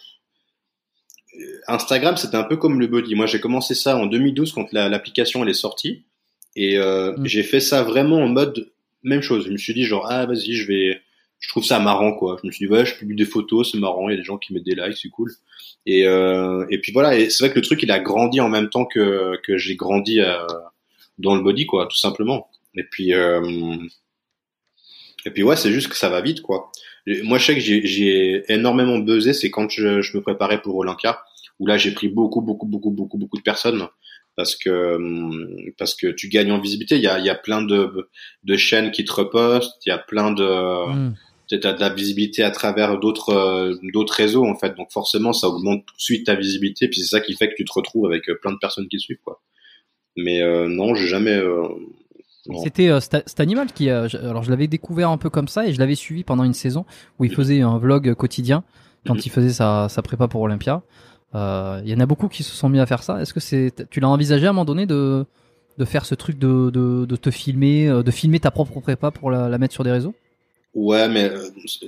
Instagram 1.68 2.18
c'était 2.18 2.38
un 2.38 2.44
peu 2.44 2.58
comme 2.58 2.80
le 2.80 2.88
body. 2.88 3.16
Moi 3.16 3.26
j'ai 3.26 3.40
commencé 3.40 3.74
ça 3.76 3.98
en 3.98 4.06
2012 4.06 4.52
quand 4.54 4.72
la- 4.74 4.90
l'application 4.90 5.44
elle 5.44 5.50
est 5.50 5.54
sortie. 5.54 6.04
Et 6.56 6.78
euh, 6.78 7.14
Mm. 7.18 7.26
j'ai 7.26 7.44
fait 7.44 7.60
ça 7.60 7.84
vraiment 7.84 8.18
en 8.18 8.28
mode 8.28 8.72
même 9.04 9.22
chose. 9.22 9.46
Je 9.48 9.52
me 9.52 9.58
suis 9.58 9.74
dit 9.74 9.86
genre 9.86 10.06
ah 10.10 10.26
vas-y 10.26 10.54
je 10.54 10.68
vais 10.68 11.02
je 11.40 11.50
trouve 11.50 11.64
ça 11.66 11.80
marrant 11.80 12.14
quoi. 12.14 12.38
Je 12.42 12.48
me 12.48 12.52
suis 12.54 12.68
dit 12.68 12.72
ouais 12.72 12.86
je 12.86 12.96
publie 12.96 13.16
des 13.16 13.26
photos 13.26 13.72
c'est 13.72 13.80
marrant 13.80 14.08
il 14.10 14.14
y 14.14 14.16
a 14.16 14.18
des 14.18 14.24
gens 14.24 14.38
qui 14.38 14.54
mettent 14.54 14.64
des 14.66 14.76
likes 14.76 14.98
c'est 15.02 15.10
cool. 15.10 15.32
Et 15.86 16.06
euh, 16.08 16.66
et 16.70 16.78
puis 16.80 16.92
voilà 16.92 17.18
et 17.18 17.30
c'est 17.30 17.44
vrai 17.44 17.52
que 17.54 17.60
le 17.60 17.66
truc 17.66 17.82
il 17.84 17.92
a 17.92 18.00
grandi 18.00 18.40
en 18.40 18.50
même 18.50 18.70
temps 18.70 18.86
que 18.86 19.38
que 19.44 19.58
j'ai 19.58 19.76
grandi 19.76 20.22
euh, 20.22 20.38
dans 21.18 21.36
le 21.36 21.42
body 21.42 21.66
quoi 21.66 21.88
tout 21.88 21.98
simplement. 21.98 22.48
Et 22.76 22.84
puis 22.84 23.14
euh, 23.14 23.76
et 25.26 25.32
puis 25.32 25.44
ouais 25.44 25.56
c'est 25.56 25.72
juste 25.72 25.88
que 25.90 25.96
ça 25.96 26.10
va 26.10 26.22
vite 26.22 26.42
quoi 26.42 26.72
Moi, 27.24 27.38
je 27.38 27.46
sais 27.46 27.56
que 27.56 27.60
j'ai- 27.62 28.44
énormément 28.50 28.98
buzzé, 29.00 29.34
c'est 29.34 29.50
quand 29.52 29.70
je, 29.70 30.02
je 30.02 30.16
me 30.18 30.22
préparais 30.22 30.62
pour 30.62 30.76
Olympia, 30.78 31.20
où 31.60 31.68
là, 31.68 31.78
j'ai 31.78 31.92
pris 31.92 32.08
beaucoup, 32.08 32.42
beaucoup, 32.42 32.66
beaucoup, 32.66 32.92
beaucoup, 32.92 33.18
beaucoup 33.18 33.38
de 33.38 33.44
personnes, 33.44 33.88
parce 34.36 34.56
que 34.56 34.96
hum, 34.96 35.48
parce 35.78 35.96
que 35.96 36.08
tu 36.08 36.28
gagnes 36.30 36.52
en 36.52 36.60
visibilité. 36.60 36.96
Il 36.96 37.02
y 37.04 37.08
a, 37.08 37.20
il 37.20 37.26
y 37.26 37.30
a 37.30 37.36
plein 37.36 37.62
de, 37.62 38.10
de 38.44 38.58
chaînes 38.58 38.92
qui 38.92 39.04
te 39.06 39.12
repostent, 39.14 39.86
il 39.86 39.90
y 39.90 39.92
a 39.92 39.98
plein 40.00 40.32
de 40.32 40.44
Mm. 40.88 41.14
tu 41.50 41.56
as 41.68 41.74
de 41.74 41.80
la 41.80 41.90
visibilité 41.94 42.42
à 42.44 42.50
travers 42.52 42.98
d'autres 43.00 43.30
euh, 43.30 43.76
d'autres 43.94 44.14
réseaux 44.16 44.46
en 44.46 44.56
fait. 44.56 44.76
Donc 44.76 44.92
forcément, 44.92 45.34
ça 45.34 45.48
augmente 45.50 45.86
tout 45.86 45.96
de 45.96 46.02
suite 46.02 46.26
ta 46.26 46.36
visibilité, 46.36 46.88
puis 46.88 47.02
c'est 47.02 47.08
ça 47.08 47.20
qui 47.22 47.36
fait 47.36 47.50
que 47.50 47.56
tu 47.56 47.66
te 47.66 47.74
retrouves 47.74 48.06
avec 48.08 48.28
euh, 48.30 48.36
plein 48.42 48.52
de 48.54 48.58
personnes 48.58 48.88
qui 48.88 48.98
te 48.98 49.02
suivent 49.04 49.20
quoi. 49.24 49.42
Mais 50.18 50.42
euh, 50.42 50.68
non, 50.68 50.96
j'ai 50.96 51.08
jamais. 51.08 51.32
euh. 51.38 51.68
C'était 52.64 52.90
euh, 52.90 53.00
cet 53.00 53.40
animal 53.40 53.68
qui, 53.72 53.90
euh, 53.90 54.10
je- 54.10 54.18
alors 54.18 54.44
je 54.44 54.50
l'avais 54.52 54.68
découvert 54.68 55.10
un 55.10 55.18
peu 55.18 55.30
comme 55.30 55.48
ça 55.48 55.66
et 55.66 55.74
je 55.74 55.80
l'avais 55.80 55.96
suivi 55.96 56.24
pendant 56.24 56.44
une 56.44 56.54
saison 56.54 56.86
où 57.20 57.26
il 57.26 57.34
faisait 57.34 57.62
un 57.62 57.78
vlog 57.78 58.14
quotidien 58.16 58.64
quand 59.08 59.14
Mhm. 59.16 59.22
il 59.26 59.30
faisait 59.32 59.50
sa, 59.54 59.88
sa 59.90 60.02
prépa 60.02 60.28
pour 60.28 60.42
Olympia. 60.42 60.82
Euh, 61.36 61.82
Il 61.86 61.90
y 61.90 61.96
en 61.96 62.00
a 62.02 62.06
beaucoup 62.06 62.28
qui 62.28 62.44
se 62.44 62.52
sont 62.54 62.70
mis 62.70 62.80
à 62.80 62.86
faire 62.86 63.02
ça. 63.04 63.22
Est-ce 63.22 63.34
que 63.34 63.40
c'est, 63.40 63.88
tu 63.90 64.00
l'as 64.02 64.10
envisagé 64.10 64.46
à 64.46 64.50
un 64.50 64.54
moment 64.54 64.66
donné 64.66 64.86
de 64.86 65.26
de 65.80 65.86
faire 65.86 66.06
ce 66.06 66.14
truc 66.16 66.38
de, 66.38 66.70
de, 66.70 67.06
de 67.06 67.16
te 67.16 67.32
filmer, 67.32 67.88
de 68.04 68.12
filmer 68.12 68.40
ta 68.40 68.52
propre 68.52 68.80
prépa 68.80 69.10
pour 69.10 69.32
la, 69.32 69.50
la 69.50 69.58
mettre 69.58 69.74
sur 69.74 69.84
des 69.84 69.92
réseaux? 69.92 70.14
Ouais, 70.76 71.08
mais 71.10 71.32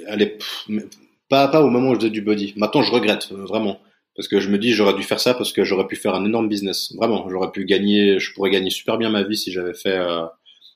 elle 0.08 0.22
est 0.22 0.38
pff, 0.38 0.64
mais 0.70 0.84
pas 1.30 1.47
pas 1.47 1.62
au 1.62 1.70
moment 1.70 1.89
où 1.89 1.93
je 1.95 1.99
faisais 1.99 2.10
du 2.12 2.22
body. 2.22 2.53
Maintenant, 2.58 2.82
je 2.82 2.91
regrette 2.91 3.32
vraiment 3.32 3.80
parce 4.16 4.28
que 4.28 4.39
je 4.39 4.49
me 4.49 4.58
dis 4.58 4.72
j'aurais 4.74 4.93
dû 4.95 5.03
faire 5.03 5.20
ça 5.20 5.34
parce 5.34 5.53
que 5.53 5.64
j'aurais 5.64 5.88
pu 5.88 5.95
faire 5.95 6.16
un 6.16 6.26
énorme 6.26 6.49
business. 6.49 6.93
Vraiment, 6.95 7.28
j'aurais 7.30 7.51
pu 7.51 7.66
gagner, 7.66 8.20
je 8.20 8.34
pourrais 8.34 8.49
gagner 8.51 8.70
super 8.72 8.97
bien 8.97 9.10
ma 9.10 9.24
vie 9.24 9.38
si 9.38 9.51
j'avais 9.51 9.74
fait 9.74 9.97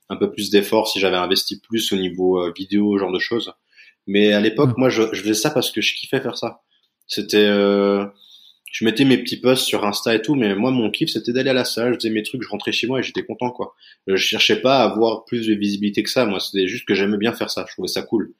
un 0.10 0.16
peu 0.18 0.32
plus 0.32 0.49
d'efforts, 0.49 0.88
si 0.89 0.99
j'avais 0.99 1.18
investi 1.18 1.60
plus 1.62 1.91
au 1.93 1.95
niveau 1.95 2.39
euh, 2.41 2.51
vidéo, 2.55 2.97
ce 2.97 3.01
genre 3.01 3.12
de 3.12 3.20
choses. 3.20 3.53
Mais 4.07 4.34
à 4.34 4.39
l'époque, 4.39 4.72
Mm. 4.72 4.80
moi, 4.80 4.89
je, 4.89 5.03
je 5.14 5.22
faisais 5.22 5.34
ça 5.34 5.51
parce 5.51 5.72
que 5.72 5.82
je 5.82 5.93
kiffais 5.95 6.20
faire 6.22 6.38
ça. 6.38 6.62
C'était, 7.07 7.38
euh, 7.38 8.05
je 8.72 8.86
mettais 8.86 9.05
mes 9.05 9.18
petits 9.18 9.38
posts 9.38 9.66
sur 9.66 9.86
Insta 9.86 10.14
et 10.16 10.22
tout, 10.22 10.36
mais 10.36 10.55
moi, 10.55 10.72
mon 10.72 10.89
kiff, 10.91 11.10
c'était 11.10 11.34
d'aller 11.34 11.49
à 11.49 11.53
la 11.53 11.66
salle, 11.66 11.93
je 11.93 11.95
faisais 11.99 12.10
mes 12.10 12.24
trucs, 12.24 12.41
je 12.43 12.49
rentrais 12.49 12.72
chez 12.72 12.88
moi 12.88 12.99
et 12.99 13.03
j'étais 13.03 13.24
content, 13.24 13.51
quoi. 13.51 13.74
Euh, 14.10 14.16
Je 14.16 14.24
cherchais 14.26 14.57
pas 14.62 14.80
à 14.80 14.84
avoir 14.84 15.26
plus 15.26 15.47
de 15.47 15.53
visibilité 15.53 16.03
que 16.03 16.10
ça. 16.10 16.26
Moi, 16.26 16.39
c'était 16.39 16.68
juste 16.68 16.86
que 16.88 16.93
j'aimais 16.95 17.18
bien 17.18 17.34
faire 17.34 17.49
ça. 17.49 17.66
Je 17.68 17.74
trouvais 17.74 17.88
ça 17.88 18.01
cool. 18.01 18.34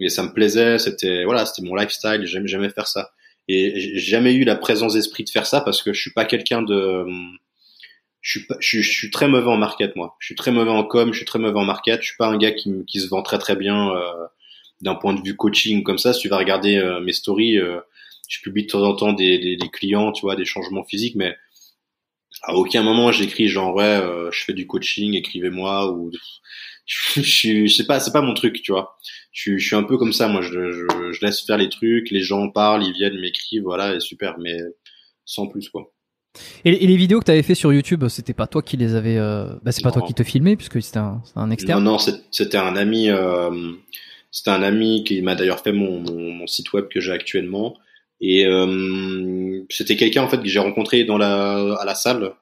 Et 0.00 0.08
ça 0.10 0.22
me 0.22 0.32
plaisait. 0.32 0.78
C'était, 0.78 1.24
voilà, 1.24 1.46
c'était 1.46 1.66
mon 1.66 1.74
lifestyle. 1.74 2.22
J'aimais, 2.24 2.46
j'aimais 2.48 2.68
faire 2.70 2.86
ça. 2.86 3.10
Et 3.48 3.78
j'ai 3.80 3.98
jamais 3.98 4.34
eu 4.34 4.44
la 4.44 4.56
présence 4.56 4.94
d'esprit 4.94 5.24
de 5.24 5.30
faire 5.30 5.46
ça 5.46 5.60
parce 5.60 5.82
que 5.82 5.92
je 5.92 6.00
suis 6.00 6.12
pas 6.12 6.24
quelqu'un 6.24 6.62
de, 6.62 7.04
je 8.20 8.38
suis 8.38 8.46
pas, 8.46 8.56
je 8.60 8.80
je 8.80 8.90
suis 8.90 9.10
très 9.10 9.28
mauvais 9.28 9.48
en 9.48 9.56
market, 9.56 9.94
moi. 9.96 10.16
Je 10.18 10.26
suis 10.26 10.34
très 10.34 10.50
mauvais 10.52 10.70
en 10.70 10.84
com, 10.84 11.12
je 11.12 11.18
suis 11.18 11.26
très 11.26 11.38
mauvais 11.38 11.58
en 11.58 11.64
market. 11.64 12.00
Je 12.02 12.06
suis 12.08 12.16
pas 12.16 12.28
un 12.28 12.38
gars 12.38 12.52
qui, 12.52 12.84
qui 12.86 13.00
se 13.00 13.08
vend 13.08 13.22
très 13.22 13.38
très 13.38 13.56
bien, 13.56 13.90
euh, 13.90 14.26
d'un 14.80 14.94
point 14.94 15.14
de 15.14 15.22
vue 15.22 15.36
coaching 15.36 15.82
comme 15.82 15.98
ça. 15.98 16.12
Si 16.12 16.20
tu 16.20 16.28
vas 16.28 16.38
regarder 16.38 16.76
euh, 16.76 17.00
mes 17.00 17.12
stories, 17.12 17.58
euh, 17.58 17.80
je 18.28 18.40
publie 18.40 18.64
de 18.64 18.70
temps 18.70 18.82
en 18.82 18.94
temps 18.94 19.12
des, 19.12 19.38
des, 19.38 19.56
des 19.56 19.68
clients, 19.68 20.12
tu 20.12 20.22
vois, 20.22 20.36
des 20.36 20.44
changements 20.44 20.84
physiques, 20.84 21.14
mais 21.16 21.36
à 22.42 22.54
aucun 22.54 22.82
moment 22.82 23.12
j'écris 23.12 23.48
genre 23.48 23.74
ouais, 23.74 23.84
euh, 23.84 24.30
je 24.30 24.44
fais 24.44 24.52
du 24.52 24.66
coaching, 24.66 25.14
écrivez-moi 25.14 25.92
ou 25.92 26.10
je, 26.86 27.20
je, 27.22 27.66
je 27.66 27.74
sais 27.74 27.86
pas, 27.86 28.00
c'est 28.00 28.12
pas 28.12 28.22
mon 28.22 28.34
truc, 28.34 28.62
tu 28.62 28.72
vois. 28.72 28.96
Je, 29.32 29.58
je 29.58 29.66
suis 29.66 29.76
un 29.76 29.82
peu 29.82 29.98
comme 29.98 30.12
ça, 30.12 30.28
moi. 30.28 30.40
Je, 30.42 30.72
je, 30.72 31.12
je 31.12 31.24
laisse 31.24 31.44
faire 31.44 31.58
les 31.58 31.68
trucs, 31.68 32.10
les 32.10 32.22
gens 32.22 32.48
parlent, 32.50 32.84
ils 32.84 32.92
viennent, 32.92 33.18
m'écrivent, 33.20 33.62
voilà, 33.64 33.94
et 33.94 34.00
super, 34.00 34.38
mais 34.38 34.56
sans 35.24 35.48
plus 35.48 35.68
quoi. 35.68 35.92
Et, 36.64 36.84
et 36.84 36.86
les 36.86 36.96
vidéos 36.96 37.20
que 37.20 37.24
tu 37.24 37.30
avais 37.30 37.42
fait 37.42 37.54
sur 37.54 37.72
YouTube, 37.72 38.06
c'était 38.08 38.34
pas 38.34 38.46
toi 38.46 38.62
qui 38.62 38.76
les 38.76 38.94
avais, 38.94 39.16
euh, 39.18 39.46
bah, 39.62 39.72
c'est 39.72 39.82
pas 39.82 39.92
toi 39.92 40.02
qui 40.02 40.14
te 40.14 40.22
filmais 40.22 40.56
puisque 40.56 40.82
c'était 40.82 40.98
un, 40.98 41.22
un 41.34 41.50
externe. 41.50 41.82
Non, 41.82 41.92
non, 41.92 41.98
c'était 42.30 42.58
un 42.58 42.76
ami. 42.76 43.10
Euh, 43.10 43.72
c'était 44.30 44.50
un 44.50 44.62
ami 44.62 45.04
qui 45.04 45.22
m'a 45.22 45.34
d'ailleurs 45.34 45.60
fait 45.60 45.72
mon, 45.72 46.00
mon, 46.00 46.32
mon 46.32 46.46
site 46.46 46.72
web 46.72 46.88
que 46.88 47.00
j'ai 47.00 47.12
actuellement. 47.12 47.76
Et 48.20 48.46
euh, 48.46 49.62
c'était 49.70 49.96
quelqu'un 49.96 50.22
en 50.22 50.28
fait 50.28 50.38
que 50.38 50.48
j'ai 50.48 50.58
rencontré 50.58 51.04
dans 51.04 51.18
la 51.18 51.74
à 51.74 51.84
la 51.84 51.94
salle 51.94 52.32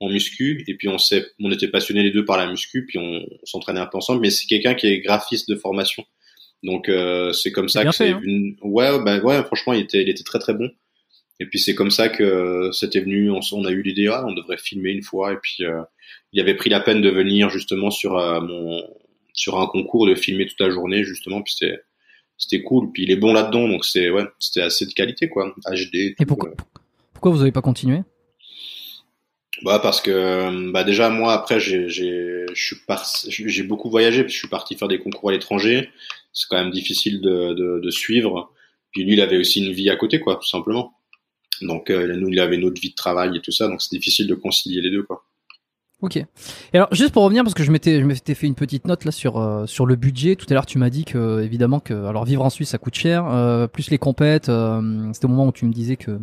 en 0.00 0.08
muscu. 0.08 0.64
Et 0.68 0.76
puis 0.76 0.88
on 0.88 0.98
s'est, 0.98 1.24
on 1.40 1.50
était 1.50 1.68
passionnés 1.68 2.02
les 2.02 2.10
deux 2.10 2.24
par 2.24 2.36
la 2.36 2.48
muscu. 2.48 2.86
Puis 2.86 2.98
on, 2.98 3.20
on 3.20 3.46
s'entraînait 3.46 3.80
un 3.80 3.86
peu 3.86 3.98
ensemble. 3.98 4.20
Mais 4.20 4.30
c'est 4.30 4.46
quelqu'un 4.46 4.74
qui 4.74 4.86
est 4.86 5.00
graphiste 5.00 5.48
de 5.48 5.56
formation. 5.56 6.04
Donc 6.62 6.90
c'est 7.32 7.52
comme 7.52 7.68
ça 7.68 7.84
que 7.84 7.92
c'est 7.92 8.10
hein. 8.10 8.20
venu. 8.22 8.56
Ouais, 8.62 8.98
bah 9.04 9.18
ouais, 9.18 9.42
franchement, 9.44 9.74
il 9.74 9.80
était, 9.80 10.02
il 10.02 10.08
était 10.08 10.22
très 10.24 10.38
très 10.38 10.54
bon. 10.54 10.70
Et 11.40 11.46
puis 11.46 11.58
c'est 11.58 11.74
comme 11.74 11.90
ça 11.90 12.08
que 12.08 12.70
c'était 12.72 13.00
venu. 13.00 13.30
On, 13.30 13.40
on 13.52 13.64
a 13.64 13.70
eu 13.70 13.82
l'idée, 13.82 14.06
ah, 14.08 14.24
on 14.26 14.32
devrait 14.32 14.56
filmer 14.56 14.90
une 14.90 15.02
fois. 15.02 15.32
Et 15.32 15.36
puis 15.42 15.64
euh, 15.64 15.82
il 16.32 16.40
avait 16.40 16.54
pris 16.54 16.70
la 16.70 16.80
peine 16.80 17.02
de 17.02 17.10
venir 17.10 17.50
justement 17.50 17.90
sur 17.90 18.16
euh, 18.16 18.40
mon 18.40 18.82
sur 19.32 19.58
un 19.60 19.66
concours 19.66 20.06
de 20.06 20.14
filmer 20.14 20.46
toute 20.46 20.60
la 20.60 20.70
journée 20.70 21.04
justement. 21.04 21.42
Puis 21.42 21.54
c'était 21.58 21.80
c'était 22.36 22.62
cool. 22.62 22.92
Puis 22.92 23.02
il 23.04 23.10
est 23.10 23.16
bon 23.16 23.32
là-dedans, 23.32 23.68
donc 23.68 23.84
c'est 23.84 24.10
ouais, 24.10 24.24
c'était 24.38 24.62
assez 24.62 24.86
de 24.86 24.92
qualité 24.92 25.28
quoi. 25.28 25.54
HD. 25.66 25.94
Et 25.94 26.14
tout, 26.16 26.24
pourquoi, 26.26 26.50
euh. 26.50 26.54
pourquoi 27.12 27.32
vous 27.32 27.42
avez 27.42 27.52
pas 27.52 27.62
continué? 27.62 28.00
Bah 29.62 29.78
parce 29.78 30.00
que 30.00 30.70
bah 30.72 30.82
déjà 30.84 31.08
moi 31.10 31.32
après 31.32 31.60
j'ai 31.60 31.88
j'ai 31.88 32.44
je 32.52 32.64
suis 32.64 32.76
par- 32.86 33.06
j'ai 33.28 33.62
beaucoup 33.62 33.88
voyagé 33.88 34.22
que 34.24 34.30
je 34.30 34.36
suis 34.36 34.48
parti 34.48 34.76
faire 34.76 34.88
des 34.88 34.98
concours 34.98 35.30
à 35.30 35.32
l'étranger. 35.32 35.90
C'est 36.32 36.48
quand 36.48 36.58
même 36.62 36.72
difficile 36.72 37.20
de, 37.20 37.54
de 37.54 37.80
de 37.80 37.90
suivre. 37.90 38.52
Puis 38.92 39.04
lui 39.04 39.14
il 39.14 39.20
avait 39.20 39.38
aussi 39.38 39.64
une 39.64 39.72
vie 39.72 39.90
à 39.90 39.96
côté 39.96 40.18
quoi, 40.20 40.36
tout 40.36 40.48
simplement. 40.48 40.93
Donc 41.62 41.90
euh, 41.90 42.16
nous 42.16 42.28
il 42.28 42.40
avait 42.40 42.58
notre 42.58 42.80
vie 42.80 42.90
de 42.90 42.94
travail 42.94 43.36
et 43.36 43.40
tout 43.40 43.52
ça, 43.52 43.68
donc 43.68 43.82
c'est 43.82 43.94
difficile 43.96 44.26
de 44.26 44.34
concilier 44.34 44.80
les 44.80 44.90
deux 44.90 45.02
quoi. 45.02 45.24
Ok. 46.00 46.16
Et 46.16 46.26
alors 46.74 46.88
juste 46.92 47.12
pour 47.12 47.22
revenir 47.22 47.44
parce 47.44 47.54
que 47.54 47.62
je 47.62 47.70
m'étais 47.72 48.00
je 48.00 48.04
m'étais 48.04 48.34
fait 48.34 48.46
une 48.46 48.54
petite 48.56 48.86
note 48.86 49.04
là 49.06 49.10
sur 49.10 49.38
euh, 49.38 49.64
sur 49.66 49.86
le 49.86 49.96
budget. 49.96 50.36
Tout 50.36 50.46
à 50.50 50.54
l'heure 50.54 50.66
tu 50.66 50.78
m'as 50.78 50.90
dit 50.90 51.04
que 51.04 51.40
évidemment 51.42 51.80
que 51.80 51.94
alors 52.04 52.24
vivre 52.24 52.44
en 52.44 52.50
Suisse 52.50 52.70
ça 52.70 52.78
coûte 52.78 52.94
cher, 52.94 53.26
euh, 53.26 53.66
plus 53.66 53.90
les 53.90 53.98
compètes. 53.98 54.48
euh, 54.50 55.10
C'était 55.12 55.26
au 55.26 55.28
moment 55.28 55.46
où 55.46 55.52
tu 55.52 55.64
me 55.64 55.72
disais 55.72 55.96
que 55.96 56.18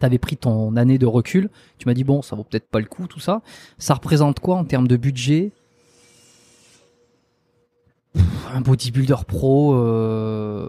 t'avais 0.00 0.18
pris 0.18 0.36
ton 0.36 0.76
année 0.76 0.98
de 0.98 1.06
recul. 1.06 1.48
Tu 1.78 1.86
m'as 1.86 1.94
dit 1.94 2.04
bon 2.04 2.20
ça 2.20 2.36
vaut 2.36 2.44
peut-être 2.44 2.68
pas 2.68 2.80
le 2.80 2.86
coup 2.86 3.06
tout 3.06 3.20
ça. 3.20 3.40
Ça 3.78 3.94
représente 3.94 4.40
quoi 4.40 4.56
en 4.56 4.64
termes 4.64 4.88
de 4.88 4.96
budget? 4.96 5.52
Un 8.52 8.60
bodybuilder 8.60 9.16
pro 9.26 9.74
euh, 9.74 10.68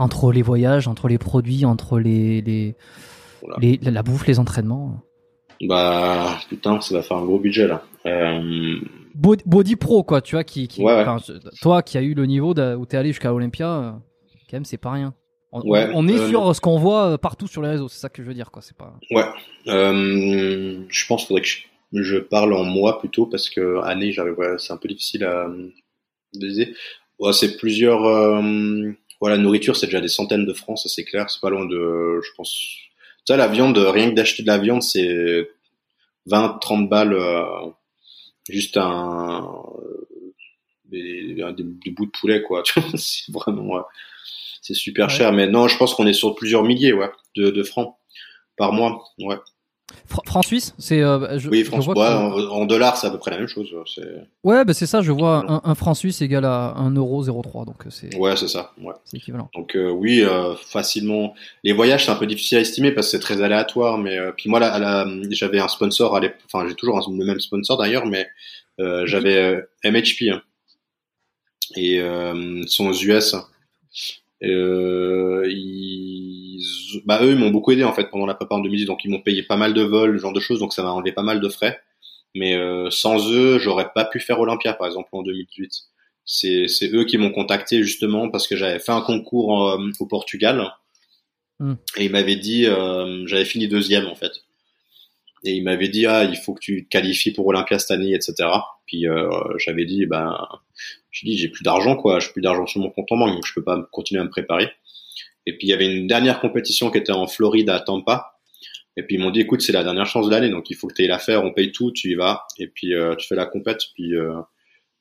entre 0.00 0.32
les 0.32 0.42
voyages, 0.42 0.88
entre 0.88 1.06
les 1.08 1.18
produits, 1.18 1.64
entre 1.64 1.98
les 1.98 2.40
les, 2.42 2.74
Voilà. 3.42 3.56
les 3.60 3.78
la 3.82 4.02
bouffe, 4.02 4.26
les 4.26 4.38
entraînements. 4.38 5.00
Bah 5.68 6.38
putain, 6.48 6.80
ça 6.80 6.94
va 6.94 7.02
faire 7.02 7.18
un 7.18 7.24
gros 7.24 7.38
budget 7.38 7.68
là. 7.68 7.82
Euh, 8.06 8.78
body, 9.14 9.42
body 9.44 9.76
pro 9.76 10.02
quoi, 10.02 10.22
tu 10.22 10.34
vois, 10.34 10.42
qui, 10.44 10.68
qui 10.68 10.82
Ouais, 10.82 10.94
ouais. 10.94 11.04
toi 11.60 11.82
qui 11.82 11.98
as 11.98 12.02
eu 12.02 12.14
le 12.14 12.24
niveau 12.24 12.54
où 12.54 12.86
t'es 12.86 12.96
allé 12.96 13.10
jusqu'à 13.10 13.34
Olympia, 13.34 13.68
euh, 13.70 13.90
quand 14.48 14.54
même 14.56 14.64
c'est 14.64 14.78
pas 14.78 14.92
rien. 14.92 15.14
On, 15.52 15.60
Ouais, 15.68 15.90
on 15.94 16.06
est 16.08 16.18
euh, 16.18 16.28
sur 16.28 16.54
ce 16.56 16.60
qu'on 16.60 16.78
voit 16.78 17.06
euh, 17.10 17.18
partout 17.18 17.46
sur 17.46 17.60
les 17.60 17.68
réseaux, 17.68 17.88
c'est 17.88 17.98
ça 18.00 18.08
que 18.08 18.22
je 18.22 18.28
veux 18.28 18.34
dire 18.34 18.50
quoi. 18.50 18.62
C'est 18.62 18.76
pas. 18.76 18.94
Ouais. 19.10 19.24
Euh, 19.66 20.80
je 20.88 21.06
pense 21.06 21.22
qu'il 21.22 21.28
faudrait 21.28 21.42
que 21.42 21.48
je, 21.48 22.02
je 22.02 22.16
parle 22.18 22.54
en 22.54 22.64
mois 22.64 22.98
plutôt 23.00 23.26
parce 23.26 23.50
que 23.50 23.80
année, 23.82 24.12
j'arrive, 24.12 24.38
ouais, 24.38 24.54
c'est 24.58 24.72
un 24.72 24.76
peu 24.78 24.88
difficile 24.88 25.24
à. 25.24 25.46
Ouais, 27.18 27.32
c'est 27.32 27.56
plusieurs. 27.58 28.02
Euh, 29.22 29.26
voilà, 29.26 29.36
nourriture, 29.36 29.76
c'est 29.76 29.86
déjà 29.86 30.00
des 30.00 30.08
centaines 30.08 30.46
de 30.46 30.52
francs, 30.52 30.78
ça 30.78 30.88
c'est 30.88 31.04
clair. 31.04 31.28
C'est 31.30 31.40
pas 31.40 31.50
loin 31.50 31.66
de, 31.66 32.20
je 32.22 32.30
pense. 32.36 32.56
Ça, 33.26 33.36
la 33.36 33.48
viande, 33.48 33.76
rien 33.78 34.10
que 34.10 34.14
d'acheter 34.14 34.42
de 34.42 34.48
la 34.48 34.58
viande, 34.58 34.82
c'est 34.82 35.50
20, 36.26 36.58
30 36.60 36.88
balles, 36.88 37.12
euh, 37.14 37.44
juste 38.48 38.76
un, 38.76 39.46
euh, 39.78 40.06
des, 40.86 41.34
des, 41.34 41.52
des 41.64 41.90
bouts 41.90 42.06
de 42.06 42.10
poulet, 42.10 42.42
quoi. 42.42 42.62
C'est 42.96 43.30
vraiment, 43.32 43.84
c'est 44.62 44.74
super 44.74 45.08
Ouais. 45.08 45.12
cher. 45.14 45.32
Mais 45.32 45.46
non, 45.48 45.68
je 45.68 45.76
pense 45.76 45.94
qu'on 45.94 46.06
est 46.06 46.12
sur 46.14 46.34
plusieurs 46.34 46.64
milliers, 46.64 46.92
ouais, 46.92 47.10
de, 47.36 47.50
de 47.50 47.62
francs 47.62 47.96
par 48.56 48.72
mois, 48.72 49.04
ouais. 49.18 49.36
Fr- 50.08 50.26
franc 50.26 50.42
suisse, 50.42 50.74
c'est. 50.78 51.02
euh, 51.02 51.38
je, 51.38 51.48
Oui, 51.48 51.60
je 51.60 51.64
France, 51.66 51.84
vois 51.84 51.94
ouais, 51.94 52.40
que- 52.40 52.48
en, 52.48 52.62
en 52.62 52.66
dollars, 52.66 52.96
c'est 52.96 53.06
à 53.06 53.10
peu 53.10 53.18
près 53.18 53.30
la 53.30 53.38
même 53.38 53.46
chose. 53.48 53.68
Ouais, 54.44 54.64
bah 54.64 54.72
c'est 54.74 54.86
ça. 54.86 55.02
Je 55.02 55.12
vois 55.12 55.44
un, 55.48 55.60
un 55.64 55.74
franc 55.74 55.94
suisse 55.94 56.20
égal 56.22 56.44
à 56.44 56.74
1,03€, 56.78 57.66
donc 57.66 57.86
euh, 57.86 57.90
c'est 57.90 58.14
ouais, 58.16 58.36
c'est 58.36 58.48
ça. 58.48 58.72
Ouais. 58.80 58.94
c'est 59.04 59.18
équivalent. 59.18 59.48
Donc 59.54 59.76
euh, 59.76 59.90
oui, 59.90 60.22
euh, 60.22 60.54
facilement. 60.56 61.34
Les 61.64 61.72
voyages, 61.72 62.06
c'est 62.06 62.10
un 62.10 62.16
peu 62.16 62.26
difficile 62.26 62.58
à 62.58 62.60
estimer 62.62 62.90
parce 62.92 63.06
que 63.06 63.10
c'est 63.12 63.20
très 63.22 63.42
aléatoire. 63.42 63.98
Mais 63.98 64.18
puis 64.36 64.50
moi, 64.50 64.58
là, 64.60 65.06
j'avais 65.30 65.60
un 65.60 65.68
sponsor. 65.68 66.16
À 66.16 66.20
enfin, 66.52 66.66
j'ai 66.68 66.74
toujours 66.74 66.98
un- 66.98 67.16
le 67.16 67.24
même 67.24 67.40
sponsor 67.40 67.78
d'ailleurs, 67.78 68.06
mais 68.06 68.26
euh, 68.80 69.06
j'avais 69.06 69.62
MHP 69.84 70.30
hein. 70.32 70.42
et 71.76 72.02
sont 72.66 72.88
aux 72.88 72.94
US. 72.94 73.36
Ils, 74.42 74.48
bah 77.04 77.20
eux, 77.22 77.32
ils 77.32 77.36
m'ont 77.38 77.50
beaucoup 77.50 77.72
aidé 77.72 77.84
en 77.84 77.92
fait 77.92 78.10
pendant 78.10 78.26
la 78.26 78.34
prépa 78.34 78.54
en 78.54 78.60
2010. 78.60 78.86
Donc 78.86 79.04
ils 79.04 79.10
m'ont 79.10 79.20
payé 79.20 79.42
pas 79.42 79.56
mal 79.56 79.74
de 79.74 79.82
vols, 79.82 80.18
ce 80.18 80.22
genre 80.22 80.32
de 80.32 80.40
choses. 80.40 80.60
Donc 80.60 80.72
ça 80.72 80.82
m'a 80.82 80.90
enlevé 80.90 81.12
pas 81.12 81.22
mal 81.22 81.40
de 81.40 81.48
frais. 81.48 81.80
Mais 82.34 82.54
euh, 82.54 82.90
sans 82.90 83.30
eux, 83.32 83.58
j'aurais 83.58 83.90
pas 83.94 84.04
pu 84.04 84.20
faire 84.20 84.40
Olympia 84.40 84.72
par 84.74 84.86
exemple 84.86 85.08
en 85.12 85.22
2018. 85.22 85.72
C'est 86.24 86.68
c'est 86.68 86.94
eux 86.94 87.04
qui 87.04 87.18
m'ont 87.18 87.32
contacté 87.32 87.82
justement 87.82 88.28
parce 88.30 88.46
que 88.46 88.56
j'avais 88.56 88.78
fait 88.78 88.92
un 88.92 89.00
concours 89.00 89.68
euh, 89.70 89.90
au 89.98 90.06
Portugal 90.06 90.72
Hmm. 91.60 91.74
et 91.98 92.06
ils 92.06 92.10
m'avaient 92.10 92.36
dit 92.36 92.64
euh, 92.66 93.26
j'avais 93.26 93.44
fini 93.44 93.68
deuxième 93.68 94.06
en 94.06 94.14
fait 94.14 94.32
et 95.44 95.52
ils 95.52 95.62
m'avaient 95.62 95.90
dit 95.90 96.06
ah 96.06 96.24
il 96.24 96.38
faut 96.38 96.54
que 96.54 96.60
tu 96.60 96.84
te 96.84 96.88
qualifies 96.88 97.32
pour 97.32 97.46
Olympia 97.48 97.78
cette 97.78 97.90
année 97.90 98.14
etc. 98.14 98.48
Puis 98.86 99.06
euh, 99.06 99.28
j'avais 99.58 99.84
dit 99.84 100.06
ben 100.06 100.34
j'ai 101.10 101.26
dit 101.26 101.36
j'ai 101.36 101.48
plus 101.48 101.62
d'argent 101.62 101.96
quoi, 101.96 102.18
j'ai 102.18 102.30
plus 102.30 102.40
d'argent 102.40 102.66
sur 102.66 102.80
mon 102.80 102.88
compte 102.88 103.12
en 103.12 103.18
banque 103.18 103.34
donc 103.34 103.46
je 103.46 103.52
peux 103.52 103.62
pas 103.62 103.78
continuer 103.92 104.22
à 104.22 104.24
me 104.24 104.30
préparer. 104.30 104.70
Et 105.46 105.56
puis 105.56 105.68
il 105.68 105.70
y 105.70 105.72
avait 105.72 105.92
une 105.92 106.06
dernière 106.06 106.40
compétition 106.40 106.90
qui 106.90 106.98
était 106.98 107.12
en 107.12 107.26
Floride 107.26 107.70
à 107.70 107.80
Tampa. 107.80 108.34
Et 108.96 109.02
puis 109.02 109.16
ils 109.16 109.18
m'ont 109.20 109.30
dit 109.30 109.40
écoute 109.40 109.62
c'est 109.62 109.72
la 109.72 109.84
dernière 109.84 110.06
chance 110.06 110.26
de 110.26 110.30
l'année 110.30 110.50
donc 110.50 110.68
il 110.70 110.76
faut 110.76 110.86
que 110.88 110.94
tu 110.94 111.02
ailles 111.02 111.08
la 111.08 111.18
faire, 111.18 111.44
on 111.44 111.52
paye 111.52 111.72
tout, 111.72 111.92
tu 111.92 112.10
y 112.10 112.14
vas 112.14 112.44
et 112.58 112.68
puis 112.68 112.94
euh, 112.94 113.14
tu 113.16 113.26
fais 113.26 113.36
la 113.36 113.46
compète. 113.46 113.82
Puis 113.94 114.14
euh, 114.14 114.34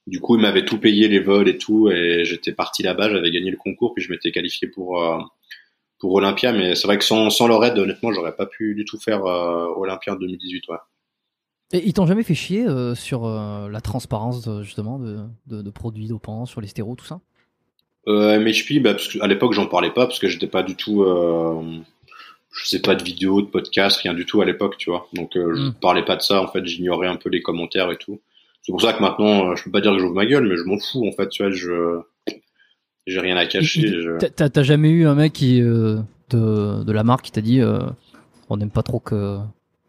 du 0.08 0.20
coup 0.20 0.36
ils 0.36 0.42
m'avaient 0.42 0.66
tout 0.66 0.80
payé 0.80 1.08
les 1.08 1.20
vols 1.20 1.50
et 1.50 1.58
tout 1.58 1.90
et 1.90 2.24
j'étais 2.24 2.54
parti 2.54 2.84
là-bas, 2.84 3.10
j'avais 3.10 3.32
gagné 3.32 3.52
le 3.52 3.58
concours 3.58 3.94
puis 3.94 4.04
je 4.04 4.12
m'étais 4.12 4.32
qualifié 4.32 4.68
pour 4.68 5.04
euh, 5.04 5.18
pour 6.00 6.14
Olympia. 6.14 6.54
Mais 6.54 6.76
c'est 6.76 6.88
vrai 6.88 6.98
que 6.98 7.04
sans 7.04 7.48
leur 7.48 7.64
aide 7.66 7.78
honnêtement 7.78 8.14
j'aurais 8.14 8.36
pas 8.36 8.46
pu 8.46 8.76
du 8.76 8.86
tout 8.86 9.00
faire 9.00 9.24
Olympia 9.24 10.14
en 10.14 10.18
2018 10.18 10.68
ouais. 10.70 10.78
Et 11.72 11.86
ils 11.86 11.94
t'ont 11.94 12.08
jamais 12.08 12.24
fait 12.24 12.34
chier 12.34 12.66
sur 12.96 13.28
la 13.28 13.82
transparence 13.82 14.50
justement 14.64 14.98
de, 14.98 15.20
de, 15.46 15.62
de 15.62 15.70
produits 15.70 16.08
dopants, 16.08 16.48
sur 16.48 16.62
les 16.62 16.68
stéros, 16.68 16.96
tout 16.96 17.06
ça? 17.06 17.22
Euh, 18.08 18.40
MHP, 18.40 18.82
bah, 18.82 18.94
parce 18.94 19.08
que 19.10 19.20
à 19.22 19.28
l'époque 19.28 19.54
j'en 19.54 19.68
parlais 19.68 19.92
pas 19.92 20.08
parce 20.08 20.20
que 20.20 20.28
j'étais 20.28 20.48
pas 20.48 20.64
du 20.64 20.76
tout, 20.76 21.04
euh, 21.04 21.62
je 22.52 22.68
sais 22.68 22.82
pas 22.82 22.96
de 22.96 23.04
vidéos, 23.04 23.42
de 23.42 23.48
podcasts, 23.48 24.02
rien 24.02 24.14
du 24.14 24.26
tout 24.26 24.42
à 24.42 24.46
l'époque, 24.46 24.78
tu 24.78 24.90
vois. 24.90 25.08
Donc 25.14 25.36
euh, 25.36 25.54
je 25.56 25.62
Mm. 25.64 25.74
parlais 25.82 26.04
pas 26.04 26.16
de 26.16 26.22
ça. 26.22 26.42
En 26.42 26.48
fait, 26.48 26.66
j'ignorais 26.66 27.08
un 27.08 27.18
peu 27.18 27.30
les 27.30 27.42
commentaires 27.42 27.92
et 27.92 27.98
tout. 27.98 28.20
C'est 28.62 28.72
pour 28.72 28.82
ça 28.82 28.94
que 28.94 29.02
maintenant, 29.02 29.52
euh, 29.52 29.56
je 29.56 29.64
peux 29.64 29.72
pas 29.72 29.82
dire 29.82 29.92
que 29.94 30.00
j'ouvre 30.00 30.14
ma 30.16 30.26
gueule, 30.26 30.48
mais 30.48 30.56
je 30.58 30.64
m'en 30.64 30.78
fous 30.80 31.08
en 31.08 31.12
fait, 31.12 31.30
tu 31.30 31.44
vois. 31.44 31.52
Je 31.52 32.00
j'ai 33.08 33.20
rien 33.20 33.38
à 33.38 33.46
cacher. 33.46 33.88
Je- 33.88 34.18
T'as- 34.28 34.64
jamais 34.64 34.90
eu 34.90 35.06
un 35.08 35.16
mec 35.16 35.34
qui, 35.34 35.62
euh, 35.62 35.98
de, 36.30 36.84
de 36.84 36.92
la 36.92 37.04
marque 37.04 37.26
qui 37.26 37.32
t'a 37.32 37.42
dit 37.42 37.60
euh, 37.60 37.80
on 38.50 38.58
n'aime 38.58 38.70
pas 38.72 38.84
trop 38.84 39.00
que, 39.00 39.38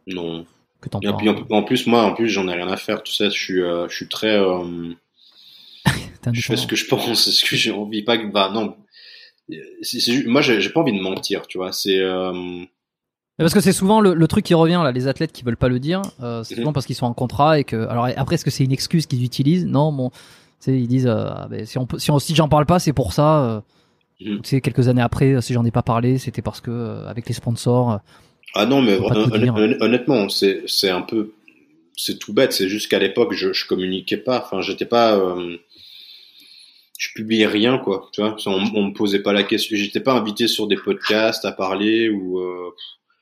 Non. 0.07 0.47
que 0.81 0.89
t'en 0.89 1.01
parles 1.01 1.29
en, 1.51 1.55
en 1.57 1.63
plus, 1.63 1.87
moi, 1.87 2.03
en 2.03 2.15
plus, 2.15 2.29
j'en 2.29 2.49
ai 2.49 2.55
rien 2.55 2.69
à 2.69 2.77
faire. 2.77 3.03
Tu 3.03 3.13
sais, 3.13 3.27
je 3.27 3.39
suis, 3.39 3.61
euh, 3.63 3.89
je 3.89 3.95
suis 3.95 4.09
très, 4.09 4.39
euh, 4.39 4.65
je 6.33 6.43
fais 6.43 6.57
ce 6.57 6.67
que 6.67 6.77
je 6.77 6.87
pense, 6.87 7.31
ce 7.31 7.45
que 7.45 7.57
j'ai 7.57 7.71
envie. 7.71 8.03
Pas 8.03 8.19
que, 8.19 8.27
bah 8.27 8.51
non. 8.53 8.77
C'est 9.83 10.01
ju- 10.01 10.27
moi, 10.29 10.41
j'ai 10.43 10.69
pas 10.71 10.81
envie 10.81 10.97
de 10.97 11.03
mentir, 11.03 11.47
tu 11.47 11.59
vois. 11.59 11.73
C'est, 11.73 11.99
euh, 11.99 12.63
Parce 13.39 13.53
que 13.55 13.61
c'est 13.61 13.73
souvent 13.73 14.01
le, 14.01 14.15
le 14.15 14.29
truc 14.29 14.45
qui 14.45 14.55
revient 14.55 14.81
là, 14.85 14.93
les 14.93 15.09
athlètes 15.09 15.33
qui 15.33 15.43
veulent 15.43 15.57
pas 15.57 15.69
le 15.69 15.81
dire, 15.81 16.03
euh, 16.23 16.45
c'est 16.45 16.55
Mhm. 16.55 16.61
souvent 16.63 16.73
parce 16.73 16.87
qu'ils 16.87 16.95
sont 16.97 17.07
en 17.07 17.15
contrat 17.15 17.59
et 17.59 17.65
que. 17.65 17.77
Alors 17.89 18.07
après, 18.17 18.35
est-ce 18.37 18.45
que 18.45 18.51
c'est 18.51 18.65
une 18.65 18.73
excuse 18.73 19.07
qu'ils 19.07 19.25
utilisent? 19.25 19.67
Non, 19.67 19.93
bon, 19.93 20.11
tu 20.11 20.17
sais, 20.61 20.79
ils 20.79 20.87
disent 20.87 21.07
euh, 21.09 21.25
ah, 21.29 21.49
ben, 21.51 21.67
si 21.67 21.79
on 21.79 21.89
si, 21.99 22.11
on- 22.11 22.19
si 22.19 22.35
j'en 22.35 22.49
parle 22.49 22.67
pas, 22.67 22.79
c'est 22.79 22.93
pour 22.93 23.13
ça. 23.13 23.45
euh, 23.45 23.61
Mhm. 24.23 24.43
Tu 24.43 24.51
sais, 24.51 24.61
quelques 24.61 24.87
années 24.89 25.01
après, 25.01 25.33
euh, 25.33 25.41
si 25.41 25.55
j'en 25.55 25.65
ai 25.65 25.71
pas 25.71 25.83
parlé, 25.83 26.19
c'était 26.19 26.43
parce 26.43 26.61
que 26.61 26.71
euh, 26.71 27.09
avec 27.09 27.27
les 27.27 27.33
sponsors. 27.35 27.93
euh, 27.93 27.97
Ah 28.55 28.67
non, 28.67 28.83
mais 28.83 28.99
honnêtement, 29.81 30.29
c'est 30.29 30.63
c'est 30.67 30.91
un 30.91 31.01
peu, 31.01 31.33
c'est 31.97 32.19
tout 32.19 32.35
bête. 32.35 32.53
C'est 32.53 32.69
juste 32.69 32.89
qu'à 32.91 32.99
l'époque, 32.99 33.33
je, 33.33 33.55
je 33.55 33.67
communiquais 33.67 34.19
pas. 34.19 34.43
Enfin, 34.45 34.61
j'étais 34.61 34.85
pas, 34.85 35.17
euh, 35.17 35.57
je 37.03 37.09
publiais 37.15 37.47
rien, 37.47 37.79
quoi. 37.79 38.11
Tu 38.13 38.21
vois, 38.21 38.37
on, 38.45 38.63
on 38.75 38.85
me 38.89 38.93
posait 38.93 39.23
pas 39.23 39.33
la 39.33 39.43
question. 39.43 39.75
J'étais 39.75 40.01
pas 40.01 40.13
invité 40.13 40.47
sur 40.49 40.67
des 40.67 40.77
podcasts 40.77 41.47
à 41.47 41.53
parler 41.53 42.11
ou. 42.11 42.39
euh, 42.41 42.71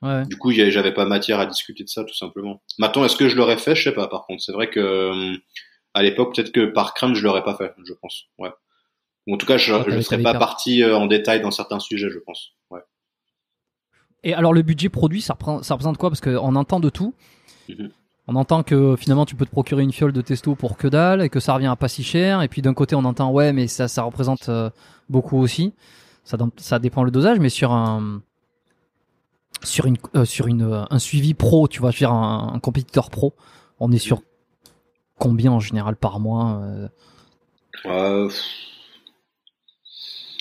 ouais. 0.03 0.27
du 0.27 0.37
coup, 0.37 0.51
j'avais 0.51 0.93
pas 0.93 1.05
matière 1.05 1.39
à 1.39 1.47
discuter 1.47 1.85
de 1.85 1.89
ça, 1.89 2.03
tout 2.03 2.15
simplement. 2.15 2.61
Maintenant, 2.79 3.05
est-ce 3.05 3.15
que 3.17 3.29
je 3.29 3.37
l'aurais 3.37 3.57
fait? 3.57 3.77
Je 3.77 3.85
sais 3.85 3.93
pas. 3.93 4.09
Par 4.09 4.27
contre, 4.27 4.43
c'est 4.43 4.51
vrai 4.53 4.69
que 4.69 4.81
euh, 4.81 5.37
à 5.95 6.03
l'époque, 6.03 6.35
peut-être 6.35 6.51
que 6.51 6.67
par 6.67 6.93
crainte, 6.93 7.15
je 7.15 7.23
l'aurais 7.23 7.45
pas 7.45 7.55
fait. 7.57 7.73
Je 7.87 7.93
pense. 7.95 8.25
Ouais. 8.39 8.51
Ou 9.29 9.35
en 9.35 9.37
tout 9.37 9.47
cas, 9.47 9.59
je, 9.59 9.73
Ouais, 9.73 9.79
je 9.81 9.91
t'avais- 9.91 10.03
serais 10.03 10.23
pas 10.23 10.33
peur. 10.33 10.41
parti 10.41 10.83
euh, 10.83 10.97
en 10.97 11.07
détail 11.07 11.41
dans 11.41 11.53
certains 11.53 11.79
sujets, 11.79 12.11
je 12.11 12.19
pense. 12.19 12.55
Ouais. 12.71 12.81
Et 14.25 14.35
alors 14.35 14.53
le 14.53 14.63
budget 14.63 14.89
produit, 14.89 15.21
ça 15.23 15.35
représente, 15.35 15.63
ça 15.65 15.75
représente 15.75 15.99
quoi? 15.99 16.11
Parce 16.11 16.21
qu'on 16.21 16.57
entend 16.57 16.81
de 16.81 16.91
tout. 16.91 17.15
Mhm. 17.69 17.91
On 18.31 18.37
entend 18.37 18.63
que 18.63 18.95
finalement 18.97 19.25
tu 19.25 19.35
peux 19.35 19.47
te 19.47 19.51
procurer 19.51 19.83
une 19.83 19.93
fiole 19.93 20.13
de 20.13 20.21
testo 20.21 20.55
pour 20.55 20.77
que 20.77 20.87
dalle 20.87 21.23
et 21.23 21.31
que 21.31 21.41
ça 21.41 21.55
revient 21.55 21.67
à 21.67 21.77
pas 21.77 21.89
si 21.89 22.05
cher. 22.05 22.43
Et 22.43 22.49
puis 22.49 22.61
d'un 22.61 22.75
côté 22.75 22.95
on 22.95 23.05
entend 23.05 23.33
ouais 23.33 23.55
mais 23.55 23.67
ça 23.67 24.03
représente 24.03 24.51
euh, 24.51 24.69
beaucoup 25.09 25.39
aussi. 25.39 25.73
Ça, 26.25 26.79
dépend 26.79 27.05
le 27.05 27.11
dosage, 27.11 27.39
mais 27.39 27.49
sur 27.49 27.73
un 27.73 28.21
sur 29.65 29.87
une 29.87 29.97
euh, 30.15 30.27
sur 30.27 30.47
une 30.47 30.63
euh, 30.63 30.99
suivi 30.99 31.33
pro, 31.33 31.69
tu 31.69 31.81
vois, 31.81 31.91
je 31.91 31.97
veux 31.97 32.01
dire 32.01 32.13
un, 32.13 32.59
compétiteur 32.61 33.09
pro, 33.09 33.33
on 33.81 33.91
est 33.93 33.99
sur 33.99 34.21
combien 35.19 35.53
en 35.53 35.61
général 35.61 35.97
par 35.97 36.21
mois 36.21 36.61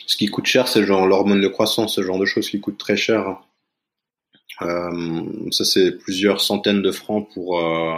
ce 0.08 0.16
qui 0.16 0.28
coûte 0.28 0.46
cher, 0.46 0.68
c'est 0.68 0.84
genre 0.84 1.06
l'hormone 1.06 1.42
de 1.42 1.48
croissance, 1.48 1.96
ce 1.96 2.02
genre 2.02 2.20
de 2.20 2.26
choses 2.26 2.50
qui 2.50 2.60
coûtent 2.60 2.78
très 2.78 2.98
cher. 2.98 3.40
Euh, 4.62 5.24
ça, 5.52 5.66
c'est 5.66 5.98
plusieurs 5.98 6.42
centaines 6.42 6.82
de 6.82 6.92
francs 6.92 7.30
pour 7.34 7.60
euh, 7.60 7.96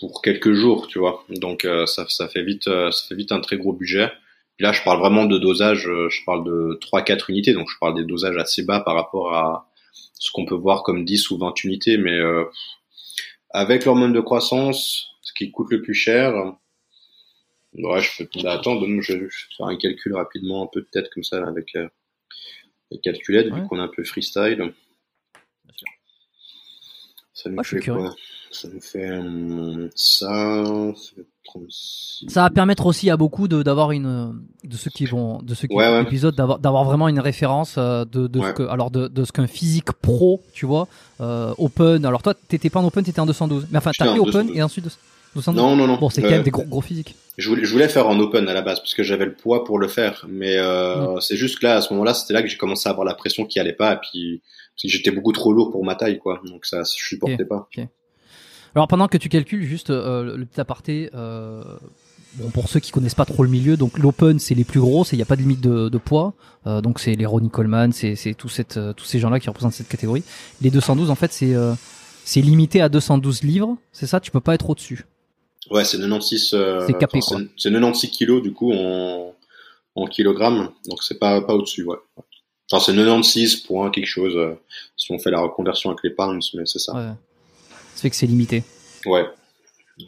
pour 0.00 0.22
quelques 0.22 0.52
jours, 0.52 0.86
tu 0.88 0.98
vois. 0.98 1.24
Donc 1.30 1.64
euh, 1.64 1.86
ça, 1.86 2.06
ça 2.08 2.28
fait 2.28 2.42
vite, 2.42 2.68
euh, 2.68 2.90
ça 2.90 3.06
fait 3.08 3.14
vite 3.14 3.32
un 3.32 3.40
très 3.40 3.56
gros 3.56 3.72
budget. 3.72 4.10
Puis 4.56 4.64
là, 4.64 4.72
je 4.72 4.82
parle 4.82 5.00
vraiment 5.00 5.26
de 5.26 5.38
dosage. 5.38 5.88
euh, 5.88 6.08
Je 6.10 6.20
parle 6.24 6.44
de 6.44 6.78
3-4 6.80 7.30
unités, 7.30 7.52
donc 7.52 7.68
je 7.70 7.76
parle 7.80 7.94
des 7.96 8.04
dosages 8.04 8.36
assez 8.36 8.62
bas 8.64 8.80
par 8.80 8.94
rapport 8.94 9.34
à 9.34 9.68
ce 10.14 10.30
qu'on 10.32 10.46
peut 10.46 10.54
voir 10.54 10.82
comme 10.82 11.04
10 11.04 11.30
ou 11.30 11.38
20 11.38 11.52
unités. 11.64 11.98
Mais 11.98 12.12
euh, 12.18 12.44
avec 13.50 13.84
l'hormone 13.84 14.12
de 14.12 14.20
croissance, 14.20 15.08
ce 15.22 15.32
qui 15.32 15.50
coûte 15.50 15.68
le 15.70 15.82
plus 15.82 15.94
cher, 15.94 16.34
Ouais, 17.74 18.00
je 18.00 18.24
peux. 18.24 18.42
Bah, 18.42 18.52
attends, 18.52 18.76
donne-moi, 18.76 19.02
je 19.02 19.12
vais 19.12 19.28
faire 19.56 19.66
un 19.66 19.76
calcul 19.76 20.14
rapidement, 20.14 20.62
un 20.64 20.66
peu 20.72 20.80
de 20.80 20.86
tête 20.90 21.10
comme 21.12 21.22
ça, 21.24 21.40
là, 21.40 21.48
avec 21.48 21.76
euh, 21.76 21.86
les 22.90 22.98
calculettes, 23.00 23.52
Ouais. 23.52 23.60
vu 23.60 23.66
qu'on 23.68 23.78
est 23.78 23.82
un 23.82 23.88
peu 23.94 24.02
freestyle. 24.04 24.72
Ça 27.62 27.68
suis 27.68 27.82
fait 27.82 27.90
quoi? 27.92 28.14
Ça 28.50 28.68
fait 28.80 29.10
hum, 29.10 29.90
ça, 29.94 30.64
ça 30.94 31.10
fait 31.16 31.26
36. 31.44 32.26
Ça 32.28 32.42
va 32.42 32.50
permettre 32.50 32.86
aussi 32.86 33.10
à 33.10 33.16
beaucoup 33.16 33.48
de 33.48 33.62
d'avoir 33.62 33.92
une 33.92 34.40
de 34.64 34.76
ceux 34.76 34.90
qui 34.90 35.04
vont 35.06 35.40
de 35.42 35.54
ceux 35.54 35.68
qui 35.68 35.74
Ouais, 35.74 35.84
ouais. 35.88 36.00
l'épisode 36.04 36.34
d'avoir 36.34 36.58
d'avoir 36.58 36.84
vraiment 36.84 37.08
une 37.08 37.20
référence 37.20 37.74
euh, 37.78 38.04
de 38.04 38.26
de 38.26 38.40
ce 38.40 38.52
que 38.52 38.62
alors 38.64 38.90
de 38.90 39.08
de 39.08 39.24
ce 39.24 39.32
qu'un 39.32 39.46
physique 39.46 39.92
pro, 39.92 40.42
tu 40.54 40.64
vois, 40.66 40.88
euh, 41.20 41.54
open. 41.58 42.04
Alors 42.06 42.22
toi 42.22 42.34
t'étais 42.34 42.70
pas 42.70 42.80
en 42.80 42.86
open, 42.86 43.04
t'étais 43.04 43.20
en 43.20 43.26
212. 43.26 43.66
Mais 43.70 43.78
enfin 43.78 43.90
t'as 43.96 44.06
en 44.10 44.16
open 44.16 44.32
212. 44.32 44.56
et 44.56 44.62
ensuite 44.62 44.84
212. 44.84 44.98
Non, 45.52 45.76
non, 45.76 45.86
non. 45.86 45.96
Bon, 45.98 46.08
c'est 46.10 46.20
quand 46.22 46.28
Euh, 46.28 46.30
même 46.32 46.42
des 46.42 46.50
gros 46.50 46.64
gros 46.64 46.80
physiques. 46.80 47.14
Je 47.38 47.48
voulais, 47.48 47.64
je 47.64 47.70
voulais 47.72 47.88
faire 47.88 48.08
en 48.08 48.18
open 48.18 48.48
à 48.48 48.54
la 48.54 48.62
base 48.62 48.80
parce 48.80 48.94
que 48.94 49.02
j'avais 49.02 49.26
le 49.26 49.34
poids 49.34 49.64
pour 49.64 49.78
le 49.78 49.88
faire, 49.88 50.24
mais 50.28 50.56
euh, 50.56 51.20
c'est 51.20 51.36
juste 51.36 51.58
que 51.58 51.66
là, 51.66 51.76
à 51.76 51.80
ce 51.82 51.92
moment-là, 51.92 52.14
c'était 52.14 52.32
là 52.34 52.42
que 52.42 52.48
j'ai 52.48 52.56
commencé 52.56 52.88
à 52.88 52.92
avoir 52.92 53.04
la 53.06 53.14
pression 53.14 53.44
qui 53.44 53.58
allait 53.60 53.72
pas, 53.74 53.94
et 53.94 53.98
puis 54.00 54.42
j'étais 54.82 55.10
beaucoup 55.10 55.32
trop 55.32 55.52
lourd 55.52 55.70
pour 55.70 55.84
ma 55.84 55.94
taille, 55.94 56.18
quoi. 56.18 56.40
Donc 56.46 56.64
ça, 56.66 56.82
je 56.82 57.04
supportais 57.08 57.44
pas. 57.44 57.68
Alors 58.74 58.88
pendant 58.88 59.08
que 59.08 59.16
tu 59.18 59.28
calcules, 59.28 59.62
juste 59.64 59.90
le 59.90 60.44
petit 60.44 60.60
aparté. 60.60 61.10
Bon, 62.38 62.50
pour 62.50 62.68
ceux 62.68 62.80
qui 62.80 62.90
connaissent 62.90 63.14
pas 63.14 63.24
trop 63.24 63.44
le 63.44 63.48
milieu, 63.48 63.78
donc 63.78 63.98
l'open 63.98 64.38
c'est 64.38 64.54
les 64.54 64.64
plus 64.64 64.78
gros, 64.80 65.04
il 65.10 65.16
n'y 65.16 65.22
a 65.22 65.24
pas 65.24 65.36
de 65.36 65.40
limite 65.40 65.62
de, 65.62 65.88
de 65.88 65.98
poids, 65.98 66.34
donc 66.66 67.00
c'est 67.00 67.14
les 67.14 67.24
Ronnie 67.24 67.48
Coleman, 67.48 67.92
c'est 67.92 68.34
tous 68.36 68.48
ces 68.50 69.18
gens-là 69.18 69.40
qui 69.40 69.48
représentent 69.48 69.72
cette 69.72 69.88
catégorie. 69.88 70.22
Les 70.60 70.70
212 70.70 71.10
en 71.10 71.14
fait 71.14 71.32
c'est 71.32 71.54
c'est 72.24 72.42
limité 72.42 72.82
à 72.82 72.88
212 72.90 73.42
livres, 73.42 73.78
c'est 73.92 74.06
ça, 74.06 74.20
tu 74.20 74.30
peux 74.30 74.40
pas 74.40 74.54
être 74.54 74.68
au-dessus. 74.68 75.06
Ouais, 75.70 75.84
c'est 75.84 75.98
96. 75.98 76.56
c'est 76.86 76.98
capé 76.98 77.20
quoi. 77.20 77.38
C'est 77.56 77.70
96 77.70 78.10
kilos 78.10 78.42
du 78.42 78.52
coup 78.52 78.72
en, 78.72 79.34
en 79.94 80.06
kilogrammes, 80.06 80.70
donc 80.88 81.02
c'est 81.02 81.18
pas 81.18 81.40
pas 81.40 81.54
au-dessus, 81.54 81.84
ouais. 81.84 81.96
Enfin, 82.70 82.84
c'est 82.84 82.96
96 82.96 83.56
points 83.56 83.90
quelque 83.90 84.06
chose 84.06 84.36
euh, 84.36 84.54
si 84.96 85.12
on 85.12 85.18
fait 85.18 85.30
la 85.30 85.40
reconversion 85.40 85.90
avec 85.90 86.02
les 86.02 86.10
pounds, 86.10 86.50
mais 86.54 86.66
c'est 86.66 86.80
ça. 86.80 86.94
Ouais. 86.94 87.12
Ça 87.94 88.02
fait 88.02 88.10
que 88.10 88.16
c'est 88.16 88.26
limité. 88.26 88.64
Ouais. 89.04 89.24
Euh, 90.00 90.04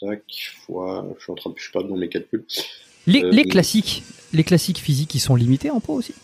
tac, 0.00 0.22
fois, 0.66 1.06
je 1.18 1.22
suis 1.22 1.32
en 1.32 1.34
train 1.34 1.50
de, 1.50 1.56
je 1.58 1.62
suis 1.62 1.72
pas 1.72 1.82
dans 1.82 1.96
mes 1.96 2.08
calculs. 2.08 2.44
Les, 3.06 3.22
euh, 3.22 3.30
les 3.30 3.44
classiques, 3.44 4.02
les 4.32 4.44
classiques 4.44 4.78
physiques, 4.78 5.14
ils 5.14 5.20
sont 5.20 5.36
limités 5.36 5.70
en 5.70 5.80
poids 5.80 5.96
aussi? 5.96 6.14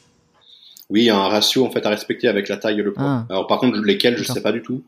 Oui, 0.88 1.02
il 1.02 1.06
y 1.06 1.10
a 1.10 1.16
un 1.16 1.28
ratio 1.28 1.66
en 1.66 1.70
fait 1.70 1.84
à 1.84 1.90
respecter 1.90 2.28
avec 2.28 2.48
la 2.48 2.56
taille 2.56 2.80
et 2.80 2.82
le 2.82 2.92
poids. 2.92 3.04
Ah. 3.04 3.26
Alors 3.28 3.46
par 3.46 3.58
contre, 3.58 3.78
lesquels 3.80 4.16
je 4.16 4.24
sais 4.24 4.40
pas 4.40 4.52
du 4.52 4.62
tout. 4.62 4.82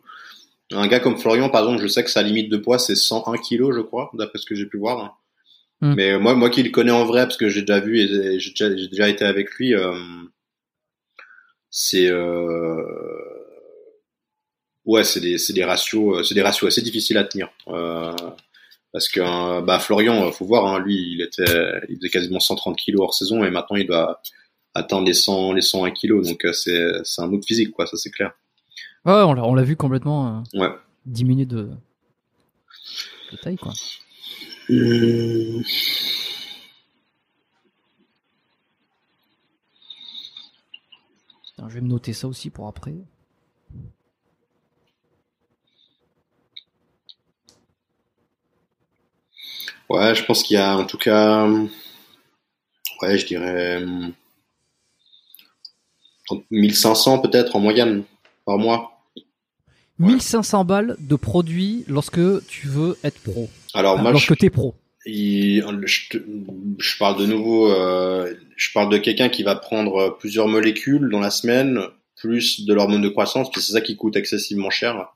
Un 0.73 0.87
gars 0.87 1.01
comme 1.01 1.19
Florian, 1.19 1.49
par 1.49 1.63
exemple, 1.63 1.83
je 1.83 1.89
sais 1.89 2.05
que 2.05 2.11
sa 2.11 2.23
limite 2.23 2.51
de 2.51 2.59
poids 2.59 2.79
c'est 2.79 2.95
101 2.95 3.37
kg, 3.39 3.73
je 3.75 3.81
crois, 3.81 4.11
d'après 4.15 4.39
ce 4.39 4.47
que 4.47 4.55
j'ai 4.55 4.67
pu 4.67 4.79
voir. 4.79 5.19
Hmm. 5.81 5.95
Mais 5.95 6.19
moi, 6.19 6.35
moi 6.35 6.51
qui 6.51 6.63
le 6.63 6.71
connais 6.71 6.91
en 6.91 7.05
vrai, 7.05 7.23
parce 7.25 7.37
que 7.37 7.49
j'ai 7.49 7.63
déjà 7.63 7.81
vu 7.81 7.99
et 8.01 8.41
j'ai 8.41 8.51
déjà, 8.51 8.69
déjà, 8.69 9.09
été 9.09 9.25
avec 9.25 9.51
lui, 9.55 9.75
euh, 9.75 9.95
c'est 11.71 12.09
euh, 12.11 12.83
ouais, 14.85 15.05
c'est 15.05 15.21
des, 15.21 15.39
c'est 15.39 15.53
des 15.53 15.65
ratios, 15.65 16.29
c'est 16.29 16.35
des 16.35 16.43
ratios 16.43 16.69
assez 16.73 16.83
difficiles 16.83 17.19
à 17.19 17.25
tenir. 17.25 17.49
Euh, 17.69 18.13
parce 18.93 19.09
que 19.09 19.61
bah 19.63 19.79
Florian, 19.79 20.31
faut 20.33 20.47
voir, 20.47 20.67
hein, 20.67 20.81
lui, 20.81 20.97
il 21.13 21.23
était, 21.23 21.45
il 21.89 21.97
faisait 21.97 22.09
quasiment 22.11 22.41
130 22.41 22.77
kilos 22.77 23.03
hors 23.03 23.15
saison 23.15 23.45
et 23.45 23.51
maintenant 23.51 23.77
il 23.77 23.87
doit 23.87 24.21
atteindre 24.75 25.07
les 25.07 25.15
100, 25.15 25.53
les 25.53 25.63
101 25.63 25.91
kilos. 25.93 26.27
Donc 26.29 26.47
c'est, 26.53 26.91
c'est 27.05 27.23
un 27.23 27.33
autre 27.33 27.47
physique, 27.47 27.71
quoi, 27.73 27.87
ça 27.87 27.97
c'est 27.97 28.11
clair. 28.11 28.33
Ouais, 29.05 29.13
on 29.13 29.33
l'a, 29.33 29.45
on 29.45 29.55
l'a 29.55 29.63
vu 29.63 29.77
complètement 29.77 30.45
euh, 30.55 30.61
ouais. 30.61 30.71
de, 31.07 31.71
de 33.33 33.37
taille, 33.43 33.57
quoi. 33.57 33.73
Euh... 34.71 35.63
je 41.69 41.75
vais 41.75 41.81
me 41.81 41.89
noter 41.89 42.13
ça 42.13 42.29
aussi 42.29 42.51
pour 42.51 42.67
après. 42.69 42.95
Ouais, 49.89 50.15
je 50.15 50.25
pense 50.25 50.43
qu'il 50.43 50.55
y 50.57 50.61
a 50.61 50.77
en 50.77 50.85
tout 50.85 50.99
cas, 50.99 51.47
ouais, 53.03 53.19
je 53.19 53.27
dirais 53.27 53.83
1500 56.51 57.21
peut-être 57.21 57.57
en 57.57 57.61
moyenne 57.61 58.05
par 58.49 58.57
mois. 58.57 59.05
1500 59.99 60.65
balles 60.65 60.97
de 61.01 61.17
produits 61.17 61.85
lorsque 61.87 62.47
tu 62.47 62.67
veux 62.67 62.97
être 63.05 63.21
pro. 63.21 63.51
Alors 63.75 63.99
moi, 63.99 64.11
lorsque 64.11 64.39
t'es 64.39 64.49
pro. 64.49 64.75
je, 65.05 65.61
je, 66.79 66.99
parle 66.99 67.21
de 67.21 67.27
nouveau, 67.27 67.71
euh, 67.71 68.33
je 68.57 68.73
parle 68.73 68.89
de 68.89 68.97
quelqu'un 68.97 69.29
qui 69.29 69.43
va 69.43 69.55
prendre 69.55 70.17
plusieurs 70.19 70.49
molécules 70.49 71.11
dans 71.11 71.21
la 71.21 71.29
semaine, 71.29 71.83
plus 72.17 72.65
de 72.65 72.73
l'hormone 72.73 73.03
de 73.03 73.11
croissance, 73.11 73.51
c'est 73.55 73.73
ça 73.73 73.83
qui 73.83 73.97
coûte 73.97 74.17
excessivement 74.17 74.71
cher. 74.71 75.09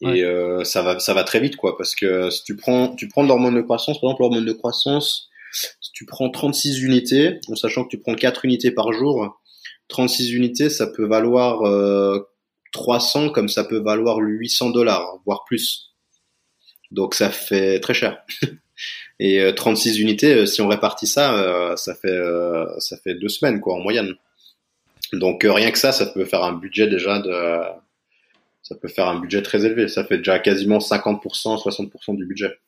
Et 0.00 0.22
euh, 0.22 0.62
ça 0.62 0.82
va, 0.82 1.00
ça 1.00 1.12
va 1.12 1.24
très 1.24 1.40
vite, 1.40 1.56
quoi, 1.56 1.76
parce 1.76 1.96
que 1.96 2.30
si 2.30 2.44
tu 2.44 2.56
prends, 2.56 2.94
tu 2.94 3.08
prends 3.08 3.24
de 3.24 3.28
l'hormone 3.28 3.56
de 3.56 3.62
croissance, 3.62 4.00
par 4.00 4.10
exemple 4.10 4.22
l'hormone 4.22 4.44
de 4.44 4.52
croissance, 4.52 5.28
si 5.52 5.90
tu 5.92 6.06
prends 6.06 6.30
36 6.30 6.82
unités, 6.82 7.40
en 7.50 7.56
sachant 7.56 7.82
que 7.82 7.88
tu 7.88 7.98
prends 7.98 8.14
4 8.14 8.44
unités 8.44 8.70
par 8.70 8.92
jour, 8.92 9.40
36 9.88 10.32
unités, 10.32 10.70
ça 10.70 10.86
peut 10.86 11.06
valoir 11.06 11.62
euh, 11.62 12.20
300 12.74 13.30
comme 13.30 13.48
ça 13.48 13.64
peut 13.64 13.78
valoir 13.78 14.18
800 14.18 14.70
dollars, 14.70 15.18
voire 15.24 15.44
plus. 15.44 15.94
Donc 16.90 17.14
ça 17.14 17.30
fait 17.30 17.80
très 17.80 17.94
cher. 17.94 18.22
Et 19.20 19.40
36 19.54 19.96
euh, 19.96 20.02
unités, 20.02 20.34
euh, 20.34 20.46
si 20.46 20.60
on 20.60 20.66
répartit 20.66 21.06
ça, 21.06 21.38
euh, 21.38 21.76
ça 21.76 21.94
fait 21.94 22.20
ça 22.78 22.96
fait 22.98 23.14
deux 23.14 23.28
semaines 23.28 23.60
quoi 23.60 23.74
en 23.74 23.78
moyenne. 23.78 24.14
Donc 25.12 25.46
rien 25.48 25.70
que 25.70 25.78
ça, 25.78 25.92
ça 25.92 26.06
peut 26.06 26.24
faire 26.24 26.42
un 26.42 26.52
budget 26.52 26.88
déjà 26.88 27.20
de 27.20 27.60
ça 28.62 28.74
peut 28.74 28.88
faire 28.88 29.06
un 29.06 29.20
budget 29.20 29.42
très 29.42 29.64
élevé. 29.64 29.86
Ça 29.88 30.04
fait 30.04 30.18
déjà 30.18 30.40
quasiment 30.40 30.78
50%, 30.78 31.62
60% 31.62 32.16
du 32.16 32.26
budget. 32.26 32.58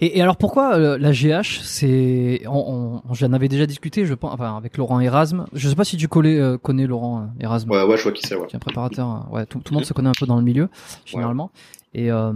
Et, 0.00 0.20
alors 0.20 0.36
pourquoi 0.36 0.78
la 0.98 1.12
GH 1.12 1.60
C'est, 1.62 2.42
j'en 2.44 3.32
avais 3.32 3.48
déjà 3.48 3.66
discuté, 3.66 4.06
je 4.06 4.14
pense, 4.14 4.32
enfin 4.32 4.56
avec 4.56 4.76
Laurent 4.76 5.00
Erasme. 5.00 5.46
Je 5.52 5.68
sais 5.68 5.74
pas 5.74 5.84
si 5.84 5.96
tu 5.96 6.08
connais, 6.08 6.40
connais 6.62 6.86
Laurent 6.86 7.28
Erasme. 7.40 7.70
Ouais, 7.70 7.82
ouais, 7.82 7.96
je 7.96 8.02
vois 8.02 8.12
qui 8.12 8.26
c'est. 8.26 8.36
Ouais. 8.36 8.46
Qui 8.46 8.56
un 8.56 8.60
préparateur. 8.60 9.28
Ouais, 9.30 9.46
tout, 9.46 9.58
tout, 9.58 9.72
le 9.72 9.76
monde 9.76 9.84
se 9.84 9.92
connaît 9.92 10.08
un 10.08 10.18
peu 10.18 10.26
dans 10.26 10.36
le 10.36 10.42
milieu, 10.42 10.68
généralement 11.04 11.50
et 11.94 12.10
euh, 12.10 12.32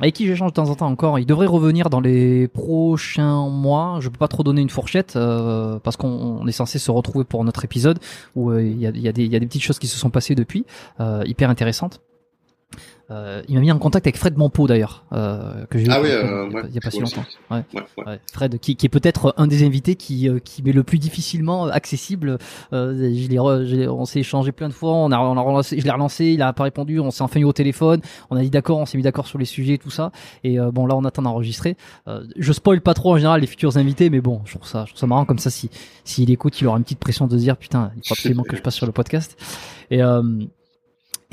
avec 0.00 0.14
qui 0.14 0.26
j'échange 0.26 0.50
de 0.50 0.54
temps 0.54 0.70
en 0.70 0.74
temps 0.74 0.88
encore. 0.88 1.18
Il 1.18 1.26
devrait 1.26 1.46
revenir 1.46 1.90
dans 1.90 2.00
les 2.00 2.48
prochains 2.48 3.48
mois. 3.48 3.98
Je 4.00 4.08
peux 4.08 4.18
pas 4.18 4.28
trop 4.28 4.42
donner 4.42 4.62
une 4.62 4.70
fourchette 4.70 5.16
euh, 5.16 5.78
parce 5.82 5.96
qu'on 5.96 6.46
est 6.46 6.52
censé 6.52 6.78
se 6.78 6.90
retrouver 6.90 7.24
pour 7.24 7.44
notre 7.44 7.64
épisode 7.64 7.98
où 8.34 8.50
euh, 8.50 8.62
il 8.62 8.78
y, 8.78 8.86
a, 8.86 8.90
y, 8.90 9.08
a 9.08 9.12
y, 9.14 9.36
a, 9.36 9.38
des 9.38 9.46
petites 9.46 9.62
choses 9.62 9.78
qui 9.78 9.86
se 9.86 9.98
sont 9.98 10.10
passées 10.10 10.34
depuis, 10.34 10.64
euh, 11.00 11.22
hyper 11.26 11.50
intéressantes. 11.50 12.00
Euh, 13.10 13.42
il 13.48 13.54
m'a 13.54 13.60
mis 13.60 13.70
en 13.70 13.78
contact 13.78 14.06
avec 14.06 14.16
Fred 14.16 14.36
Mampo 14.38 14.66
d'ailleurs, 14.66 15.04
euh, 15.12 15.66
que 15.66 15.78
j'ai 15.78 15.90
ah 15.90 16.00
oui, 16.00 16.08
euh, 16.10 16.48
il 16.64 16.70
n'y 16.70 16.78
a, 16.78 16.80
pas 16.80 16.90
si 16.90 17.00
longtemps. 17.00 17.24
Ouais. 17.50 17.62
Ouais, 17.74 18.18
Fred, 18.32 18.58
qui, 18.58 18.76
qui 18.76 18.86
est 18.86 18.88
peut-être 18.88 19.34
un 19.36 19.46
des 19.46 19.64
invités 19.64 19.94
qui, 19.94 20.28
euh, 20.28 20.38
qui 20.38 20.62
m'est 20.62 20.72
le 20.72 20.82
plus 20.82 20.98
difficilement 20.98 21.66
accessible. 21.66 22.38
Euh, 22.72 23.12
je 23.14 23.28
l'ai, 23.28 23.38
on 23.38 24.06
s'est 24.06 24.20
échangé 24.20 24.52
plein 24.52 24.68
de 24.68 24.74
fois, 24.74 24.92
on 24.92 25.12
a, 25.12 25.18
on 25.18 25.36
a 25.36 25.40
relancé, 25.40 25.78
je 25.78 25.84
l'ai 25.84 25.90
relancé, 25.90 26.26
il 26.26 26.40
a 26.40 26.52
pas 26.54 26.64
répondu, 26.64 26.98
on 26.98 27.10
s'est 27.10 27.22
enfin 27.22 27.40
eu 27.40 27.44
au 27.44 27.52
téléphone, 27.52 28.00
on 28.30 28.36
a 28.36 28.40
dit 28.40 28.50
d'accord, 28.50 28.78
on 28.78 28.86
s'est 28.86 28.96
mis 28.96 29.04
d'accord 29.04 29.26
sur 29.26 29.38
les 29.38 29.44
sujets, 29.44 29.76
tout 29.76 29.90
ça. 29.90 30.10
Et 30.42 30.58
bon, 30.72 30.86
là, 30.86 30.96
on 30.96 31.04
attend 31.04 31.22
d'enregistrer. 31.22 31.76
je 32.36 32.52
spoil 32.52 32.80
pas 32.80 32.94
trop 32.94 33.12
en 33.12 33.16
général 33.16 33.42
les 33.42 33.46
futurs 33.46 33.76
invités, 33.76 34.08
mais 34.08 34.20
bon, 34.20 34.40
je 34.46 34.56
trouve 34.56 34.68
ça, 34.68 34.84
je 34.86 34.92
trouve 34.92 35.00
ça 35.00 35.06
marrant 35.06 35.26
comme 35.26 35.38
ça. 35.38 35.50
Si, 35.50 35.70
s'il 36.04 36.30
écoute, 36.30 36.58
il 36.60 36.66
aura 36.66 36.78
une 36.78 36.84
petite 36.84 37.00
pression 37.00 37.26
de 37.26 37.36
se 37.36 37.42
dire 37.42 37.56
putain, 37.56 37.92
il 37.96 38.02
faut 38.06 38.14
absolument 38.14 38.44
que 38.44 38.56
je 38.56 38.62
passe 38.62 38.74
sur 38.74 38.86
le 38.86 38.92
podcast. 38.92 39.36
Et 39.90 40.00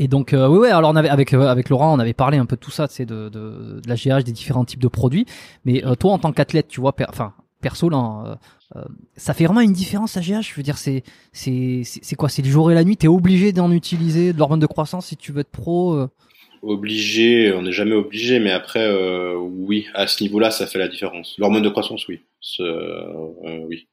et 0.04 0.08
donc 0.08 0.34
euh, 0.34 0.48
oui 0.48 0.58
ouais 0.58 0.72
alors 0.72 0.90
on 0.90 0.96
avait 0.96 1.10
avec 1.10 1.32
euh, 1.34 1.48
avec 1.48 1.70
Laurent 1.70 1.96
on 1.96 2.00
avait 2.00 2.14
parlé 2.14 2.40
un 2.40 2.48
peu 2.48 2.56
de 2.56 2.62
tout 2.62 2.72
ça 2.72 2.88
c'est 2.90 3.06
de, 3.06 3.30
de, 3.30 3.80
de 3.80 3.88
la 3.88 3.94
GH 3.96 4.24
des 4.24 4.32
différents 4.32 4.66
types 4.66 4.82
de 4.82 4.88
produits. 4.88 5.28
Mais 5.64 5.86
euh, 5.86 5.94
toi 5.94 6.12
en 6.14 6.18
tant 6.18 6.32
qu'athlète 6.32 6.68
tu 6.68 6.82
vois 6.82 6.96
enfin 7.08 7.34
perso 7.62 7.88
là 7.88 8.40
euh, 8.76 8.84
ça 9.16 9.36
fait 9.36 9.46
vraiment 9.46 9.62
une 9.62 9.74
différence 9.74 10.16
la 10.16 10.24
GH 10.24 10.42
je 10.42 10.56
veux 10.56 10.64
dire 10.64 10.80
c'est 10.80 11.04
c'est 11.34 11.84
c'est 11.86 12.16
quoi? 12.16 12.30
C'est 12.30 12.42
le 12.42 12.50
jour 12.50 12.72
et 12.72 12.74
la 12.74 12.84
nuit? 12.84 12.98
T'es 12.98 13.08
obligé 13.08 13.54
d'en 13.54 13.72
utiliser 13.72 14.34
de 14.34 14.40
l'hormone 14.40 14.60
de 14.60 14.66
croissance 14.66 15.06
si 15.06 15.18
tu 15.18 15.32
veux 15.32 15.42
être 15.42 15.52
pro 15.52 16.08
obligé 16.64 17.54
on 17.54 17.62
n'est 17.62 17.72
jamais 17.72 17.94
obligé 17.94 18.40
mais 18.40 18.52
après 18.52 18.86
oui 19.38 19.86
à 19.94 20.08
ce 20.08 20.24
niveau 20.24 20.40
là 20.40 20.50
ça 20.50 20.66
fait 20.66 20.80
la 20.80 20.88
différence. 20.88 21.36
L'hormone 21.38 21.62
de 21.62 21.70
croissance 21.70 22.08
oui. 22.08 22.22
Oui. 23.70 23.88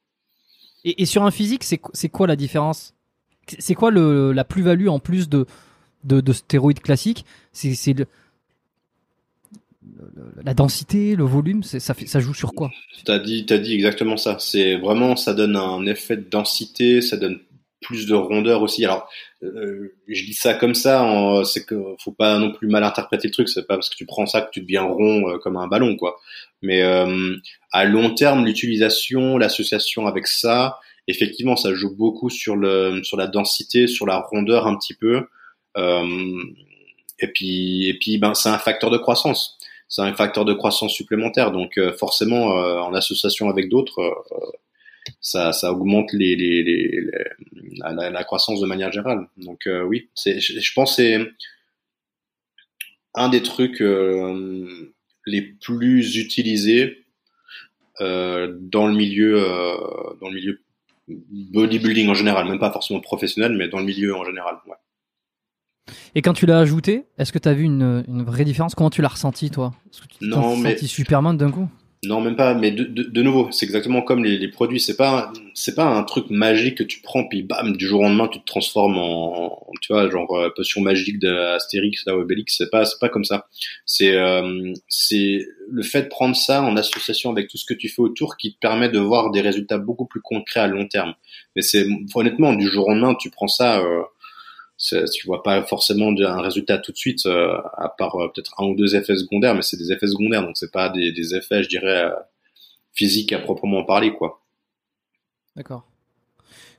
Et, 0.85 1.03
et 1.03 1.05
sur 1.05 1.23
un 1.23 1.31
physique 1.31 1.63
c'est 1.63 1.79
c'est 1.93 2.09
quoi 2.09 2.25
la 2.25 2.35
différence? 2.35 2.95
C'est 3.57 3.73
quoi 3.73 3.89
le, 3.89 4.31
la 4.31 4.43
plus-value 4.43 4.89
en 4.89 4.99
plus 4.99 5.27
de 5.27 5.47
de, 6.03 6.21
de 6.21 6.33
stéroïdes 6.33 6.81
classiques, 6.81 7.25
c'est 7.51 7.93
la 10.43 10.53
densité, 10.53 11.15
le 11.15 11.23
volume, 11.23 11.63
ça, 11.63 12.19
joue 12.19 12.33
sur 12.33 12.53
quoi? 12.53 12.71
T'as 13.05 13.19
dit, 13.19 13.45
as 13.49 13.57
dit 13.57 13.73
exactement 13.73 14.17
ça. 14.17 14.37
C'est 14.39 14.77
vraiment, 14.77 15.15
ça 15.15 15.33
donne 15.33 15.55
un 15.55 15.85
effet 15.85 16.17
de 16.17 16.29
densité, 16.29 17.01
ça 17.01 17.17
donne 17.17 17.39
plus 17.81 18.07
de 18.07 18.13
rondeur 18.13 18.61
aussi. 18.61 18.83
Alors, 18.85 19.09
euh, 19.43 19.95
je 20.07 20.25
dis 20.25 20.33
ça 20.33 20.53
comme 20.53 20.75
ça, 20.75 21.41
c'est 21.45 21.65
que 21.65 21.95
faut 21.99 22.11
pas 22.11 22.37
non 22.37 22.51
plus 22.51 22.67
mal 22.67 22.83
interpréter 22.83 23.27
le 23.27 23.33
truc. 23.33 23.49
C'est 23.49 23.65
pas 23.67 23.75
parce 23.75 23.89
que 23.89 23.95
tu 23.95 24.05
prends 24.05 24.25
ça 24.25 24.41
que 24.41 24.51
tu 24.51 24.61
deviens 24.61 24.83
rond 24.83 25.29
euh, 25.29 25.37
comme 25.37 25.57
un 25.57 25.67
ballon, 25.67 25.95
quoi. 25.95 26.19
Mais 26.61 26.81
euh, 26.81 27.35
à 27.71 27.85
long 27.85 28.13
terme, 28.13 28.45
l'utilisation, 28.45 29.37
l'association 29.37 30.07
avec 30.07 30.27
ça, 30.27 30.79
effectivement, 31.07 31.55
ça 31.55 31.73
joue 31.73 31.95
beaucoup 31.95 32.29
sur 32.29 32.55
la 32.55 33.27
densité, 33.27 33.87
sur 33.87 34.05
la 34.05 34.19
rondeur 34.19 34.67
un 34.67 34.75
petit 34.75 34.93
peu. 34.93 35.25
Euh, 35.77 36.43
et 37.19 37.27
puis, 37.27 37.87
et 37.87 37.93
puis, 37.95 38.17
ben, 38.17 38.33
c'est 38.33 38.49
un 38.49 38.57
facteur 38.57 38.89
de 38.89 38.97
croissance. 38.97 39.57
C'est 39.87 40.01
un 40.01 40.13
facteur 40.13 40.45
de 40.45 40.53
croissance 40.53 40.93
supplémentaire. 40.93 41.51
Donc, 41.51 41.77
euh, 41.77 41.93
forcément, 41.93 42.59
euh, 42.59 42.79
en 42.79 42.93
association 42.93 43.49
avec 43.49 43.69
d'autres, 43.69 44.25
ça, 45.21 45.53
ça 45.53 45.71
augmente 45.71 46.11
la, 46.13 48.23
croissance 48.23 48.61
de 48.61 48.65
manière 48.65 48.91
générale. 48.91 49.27
Donc 49.37 49.67
oui, 49.87 50.09
je, 50.15 50.73
pense 50.73 50.97
c'est 50.97 51.19
un 53.15 53.29
des 53.29 53.41
trucs 53.41 53.83
les 55.25 55.41
plus 55.41 56.17
utilisés 56.17 57.05
dans 57.99 58.87
le 58.87 58.93
milieu 58.93 59.39
dans 60.21 60.29
le 60.29 60.35
milieu 60.35 60.61
bodybuilding 61.07 62.09
en 62.09 62.13
général, 62.13 62.47
même 62.47 62.59
pas 62.59 62.71
forcément 62.71 62.99
professionnel, 62.99 63.53
mais 63.53 63.67
dans 63.67 63.79
le 63.79 63.85
milieu 63.85 64.15
en 64.15 64.25
général. 64.25 64.57
Et 66.15 66.21
quand 66.21 66.33
tu 66.33 66.45
l'as 66.45 66.59
ajouté, 66.59 67.05
est-ce 67.17 67.31
que 67.31 67.39
tu 67.39 67.49
as 67.49 67.53
vu 67.53 67.63
une, 67.63 68.03
une, 68.07 68.23
vraie 68.23 68.45
différence? 68.45 68.75
Comment 68.75 68.89
tu 68.89 69.01
l'as 69.01 69.09
ressenti, 69.09 69.49
toi? 69.49 69.73
Est-ce 69.91 70.01
que 70.01 70.07
tu 70.07 70.29
t'es 70.29 70.35
senti 70.35 70.87
Superman 70.87 71.37
d'un 71.37 71.51
coup? 71.51 71.69
Non, 72.05 72.21
même 72.21 72.37
pas. 72.37 72.53
Mais 72.53 72.71
de, 72.71 72.85
de, 72.85 73.03
de 73.03 73.21
nouveau, 73.21 73.49
c'est 73.51 73.65
exactement 73.65 74.01
comme 74.01 74.23
les, 74.23 74.37
les 74.37 74.47
produits. 74.47 74.79
C'est 74.79 74.95
pas, 74.95 75.33
c'est 75.53 75.75
pas 75.75 75.83
un 75.83 76.03
truc 76.03 76.29
magique 76.29 76.77
que 76.77 76.83
tu 76.83 77.01
prends 77.01 77.27
puis 77.27 77.43
bam, 77.43 77.75
du 77.75 77.85
jour 77.85 77.99
au 77.99 78.03
lendemain, 78.03 78.29
tu 78.29 78.39
te 78.39 78.45
transformes 78.45 78.97
en, 78.97 79.67
tu 79.81 79.91
vois, 79.91 80.09
genre 80.09 80.33
euh, 80.37 80.49
potion 80.55 80.79
magique 80.79 81.19
d'Astérix 81.19 82.05
là, 82.05 82.15
Obélix. 82.15 82.55
C'est 82.57 82.69
pas, 82.69 82.85
c'est 82.85 82.99
pas 82.99 83.09
comme 83.09 83.25
ça. 83.25 83.47
C'est, 83.85 84.15
euh, 84.15 84.73
c'est 84.87 85.45
le 85.69 85.83
fait 85.83 86.03
de 86.03 86.07
prendre 86.07 86.37
ça 86.37 86.63
en 86.63 86.77
association 86.77 87.31
avec 87.31 87.49
tout 87.49 87.57
ce 87.57 87.65
que 87.65 87.73
tu 87.73 87.89
fais 87.89 88.01
autour 88.01 88.37
qui 88.37 88.53
te 88.53 88.59
permet 88.59 88.87
de 88.87 88.99
voir 88.99 89.31
des 89.31 89.41
résultats 89.41 89.77
beaucoup 89.77 90.05
plus 90.05 90.21
concrets 90.21 90.61
à 90.61 90.67
long 90.67 90.87
terme. 90.87 91.13
Mais 91.57 91.61
c'est, 91.61 91.85
honnêtement, 92.15 92.53
du 92.53 92.69
jour 92.69 92.87
au 92.87 92.91
lendemain, 92.91 93.15
tu 93.15 93.29
prends 93.29 93.49
ça. 93.49 93.79
Euh, 93.79 94.03
tu 94.79 95.27
vois 95.27 95.43
pas 95.43 95.63
forcément 95.63 96.13
un 96.17 96.41
résultat 96.41 96.77
tout 96.77 96.91
de 96.91 96.97
suite, 96.97 97.25
euh, 97.25 97.57
à 97.77 97.89
part 97.89 98.15
euh, 98.15 98.31
peut-être 98.33 98.53
un 98.59 98.65
ou 98.65 98.75
deux 98.75 98.95
effets 98.95 99.17
secondaires, 99.17 99.53
mais 99.53 99.61
c'est 99.61 99.77
des 99.77 99.91
effets 99.91 100.07
secondaires, 100.07 100.43
donc 100.43 100.57
c'est 100.57 100.71
pas 100.71 100.89
des, 100.89 101.11
des, 101.11 101.35
effets, 101.35 101.63
je 101.63 101.69
dirais, 101.69 102.05
euh, 102.05 102.11
physiques 102.93 103.33
à 103.33 103.39
proprement 103.39 103.83
parler, 103.83 104.13
quoi. 104.13 104.41
D'accord. 105.55 105.85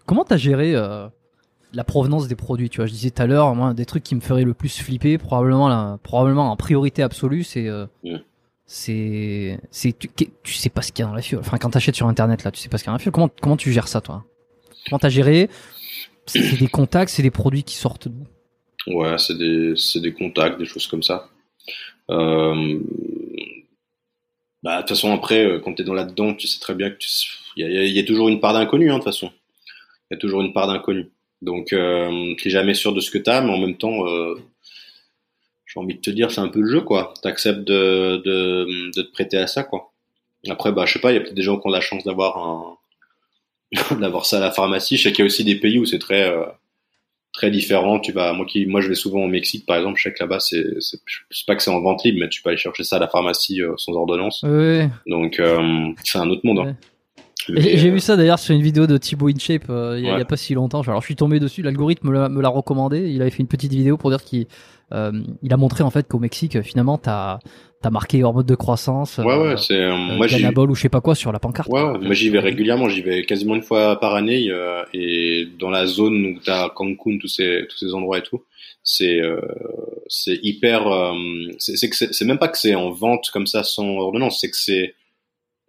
Comment 0.06 0.24
t'as 0.24 0.38
géré 0.38 0.72
la 0.72 1.84
provenance 1.84 2.26
des 2.26 2.34
produits 2.34 2.70
Tu 2.70 2.78
vois, 2.78 2.86
je 2.86 2.92
disais 2.92 3.10
tout 3.10 3.22
à 3.22 3.26
l'heure, 3.26 3.54
moi, 3.54 3.74
des 3.74 3.84
trucs 3.84 4.02
qui 4.02 4.14
me 4.14 4.20
feraient 4.20 4.44
le 4.44 4.54
plus 4.54 4.80
flipper, 4.80 5.18
probablement, 5.18 5.68
la, 5.68 5.98
probablement 6.02 6.50
en 6.50 6.56
priorité 6.56 7.02
absolue, 7.02 7.44
c'est 7.44 7.68
mmh. 7.68 8.16
c'est 8.64 9.60
c'est 9.70 9.96
tu, 9.96 10.08
tu, 10.42 10.54
sais 10.54 10.70
pas 10.70 10.82
ce 10.82 10.90
qu'il 10.90 11.04
y 11.04 11.06
a 11.06 11.08
dans 11.08 11.14
la 11.14 11.22
fiole. 11.22 11.40
Enfin, 11.40 11.58
quand 11.58 11.70
t'achètes 11.70 11.94
sur 11.94 12.08
internet 12.08 12.42
là, 12.42 12.50
tu 12.50 12.60
sais 12.60 12.68
pas 12.68 12.78
ce 12.78 12.82
qu'il 12.82 12.88
y 12.88 12.90
a 12.90 12.94
dans 12.94 12.98
la 12.98 13.02
fiole. 13.02 13.12
Comment 13.12 13.30
comment 13.40 13.56
tu 13.56 13.70
gères 13.72 13.88
ça, 13.88 14.00
toi? 14.00 14.24
Comment 14.88 14.98
t'as 14.98 15.10
géré 15.10 15.48
c'est 16.26 16.58
des 16.58 16.68
contacts, 16.68 17.10
c'est 17.10 17.22
des 17.22 17.30
produits 17.30 17.62
qui 17.62 17.76
sortent 17.76 18.08
d'où? 18.08 18.26
Ouais, 18.86 19.18
c'est 19.18 19.36
des, 19.36 19.74
des 19.96 20.12
contacts, 20.12 20.58
des 20.58 20.64
choses 20.64 20.86
comme 20.86 21.02
ça. 21.02 21.28
Euh, 22.10 22.80
bah, 24.62 24.76
de 24.76 24.80
toute 24.82 24.90
façon, 24.90 25.12
après, 25.12 25.44
euh, 25.44 25.58
quand 25.58 25.74
tu 25.74 25.82
es 25.82 25.84
dans 25.84 25.94
là-dedans, 25.94 26.34
tu 26.34 26.46
sais 26.46 26.60
très 26.60 26.74
bien 26.74 26.90
que 26.90 26.96
il 27.56 27.66
y, 27.66 27.98
a, 27.98 28.04
toujours 28.04 28.28
une 28.28 28.40
part 28.40 28.52
d'inconnu, 28.52 28.90
hein, 28.90 28.94
de 28.94 28.98
toute 28.98 29.04
façon. 29.04 29.30
Il 30.10 30.14
y 30.14 30.16
a 30.16 30.18
toujours 30.18 30.40
une 30.40 30.52
part 30.52 30.66
d'inconnu. 30.66 31.10
Donc, 31.42 31.72
euh, 31.72 32.34
tu 32.38 32.48
n'es 32.48 32.52
jamais 32.52 32.74
sûr 32.74 32.92
de 32.94 33.00
ce 33.00 33.10
que 33.10 33.18
tu 33.18 33.28
as, 33.30 33.40
mais 33.40 33.52
en 33.52 33.58
même 33.58 33.76
temps, 33.76 34.06
euh, 34.06 34.34
j'ai 35.66 35.80
envie 35.80 35.94
de 35.94 36.00
te 36.00 36.10
dire, 36.10 36.30
c'est 36.30 36.40
un 36.40 36.48
peu 36.48 36.60
le 36.60 36.70
jeu, 36.70 36.80
quoi. 36.82 37.14
Tu 37.22 37.28
acceptes 37.28 37.64
de, 37.64 38.22
de, 38.24 38.90
de, 38.94 39.02
te 39.02 39.12
prêter 39.12 39.36
à 39.38 39.46
ça, 39.46 39.64
quoi. 39.64 39.92
Après, 40.48 40.72
bah, 40.72 40.86
je 40.86 40.94
sais 40.94 40.98
pas, 41.00 41.12
il 41.12 41.14
y 41.14 41.18
a 41.18 41.20
peut-être 41.20 41.34
des 41.34 41.42
gens 41.42 41.58
qui 41.58 41.66
ont 41.66 41.70
la 41.70 41.80
chance 41.80 42.04
d'avoir 42.04 42.38
un, 42.38 42.76
d'avoir 44.00 44.26
ça 44.26 44.38
à 44.38 44.40
la 44.40 44.50
pharmacie. 44.50 44.96
Je 44.96 45.04
sais 45.04 45.12
qu'il 45.12 45.20
y 45.20 45.22
a 45.22 45.26
aussi 45.26 45.44
des 45.44 45.56
pays 45.56 45.78
où 45.78 45.84
c'est 45.84 45.98
très 45.98 46.28
euh, 46.28 46.44
très 47.32 47.50
différent. 47.50 48.00
Tu 48.00 48.12
vas, 48.12 48.32
moi 48.32 48.46
qui, 48.46 48.66
moi 48.66 48.80
je 48.80 48.88
vais 48.88 48.94
souvent 48.94 49.20
au 49.20 49.28
Mexique 49.28 49.66
par 49.66 49.76
exemple. 49.76 49.98
Je 49.98 50.04
sais 50.04 50.12
que 50.12 50.22
là-bas 50.22 50.40
c'est, 50.40 50.64
c'est, 50.80 50.98
pas 51.46 51.54
que 51.54 51.62
c'est 51.62 51.70
en 51.70 51.80
vente 51.80 52.04
libre, 52.04 52.18
mais 52.20 52.28
tu 52.28 52.42
peux 52.42 52.50
aller 52.50 52.58
chercher 52.58 52.84
ça 52.84 52.96
à 52.96 52.98
la 52.98 53.08
pharmacie 53.08 53.62
euh, 53.62 53.74
sans 53.76 53.92
ordonnance. 53.92 54.44
Donc 55.06 55.38
euh, 55.38 55.88
c'est 56.04 56.18
un 56.18 56.28
autre 56.30 56.42
monde. 56.44 56.60
Hein. 56.60 56.76
J'ai 57.48 57.90
vu 57.90 58.00
ça 58.00 58.16
d'ailleurs 58.16 58.38
sur 58.38 58.54
une 58.54 58.60
vidéo 58.62 58.86
de 58.86 58.98
Thibaut 58.98 59.28
InShape 59.28 59.64
il 59.96 60.04
y, 60.04 60.10
a 60.10 60.24
pas 60.24 60.36
si 60.36 60.52
longtemps. 60.52 60.82
Alors 60.82 61.00
je 61.00 61.06
suis 61.06 61.16
tombé 61.16 61.40
dessus, 61.40 61.62
l'algorithme 61.62 62.10
me 62.10 62.40
l'a 62.40 62.48
recommandé. 62.48 63.10
Il 63.10 63.22
avait 63.22 63.30
fait 63.30 63.40
une 63.40 63.48
petite 63.48 63.72
vidéo 63.72 63.96
pour 63.96 64.10
dire 64.10 64.22
qu'il 64.22 64.46
il 64.92 65.52
a 65.52 65.56
montré 65.56 65.84
en 65.84 65.90
fait 65.90 66.08
qu'au 66.08 66.18
Mexique 66.18 66.62
finalement 66.62 66.98
t'as 66.98 67.38
t'as 67.82 67.90
marqué 67.90 68.22
en 68.24 68.32
mode 68.32 68.46
de 68.46 68.54
croissance. 68.54 69.18
Ouais, 69.18 69.24
ouais, 69.24 69.32
euh, 69.32 69.56
c'est 69.56 69.74
euh, 69.74 69.94
euh, 69.94 70.16
moi 70.16 70.28
Cannabol 70.28 70.70
ou 70.70 70.74
je 70.74 70.82
sais 70.82 70.88
pas 70.88 71.00
quoi 71.00 71.14
sur 71.14 71.32
la 71.32 71.38
pancarte. 71.38 71.68
Ouais, 71.68 71.82
ouais 71.82 71.98
moi 71.98 72.12
j'y 72.12 72.28
vais 72.28 72.38
régulièrement, 72.38 72.88
j'y 72.88 73.00
vais 73.00 73.24
quasiment 73.24 73.54
une 73.54 73.62
fois 73.62 73.98
par 73.98 74.14
année 74.14 74.50
et 74.92 75.48
dans 75.58 75.70
la 75.70 75.86
zone 75.86 76.26
où 76.26 76.38
t'as 76.44 76.68
Cancun, 76.70 77.18
tous 77.18 77.28
ces 77.28 77.66
tous 77.68 77.78
ces 77.78 77.94
endroits 77.94 78.18
et 78.18 78.22
tout, 78.22 78.44
c'est 78.82 79.20
c'est 80.08 80.38
hyper 80.42 81.14
c'est 81.58 82.24
même 82.24 82.38
pas 82.38 82.48
que 82.48 82.58
c'est 82.58 82.74
en 82.74 82.90
vente 82.90 83.30
comme 83.32 83.46
ça 83.46 83.64
sans 83.64 83.86
ordonnance, 83.96 84.40
c'est 84.40 84.50
que 84.50 84.56
c'est 84.56 84.94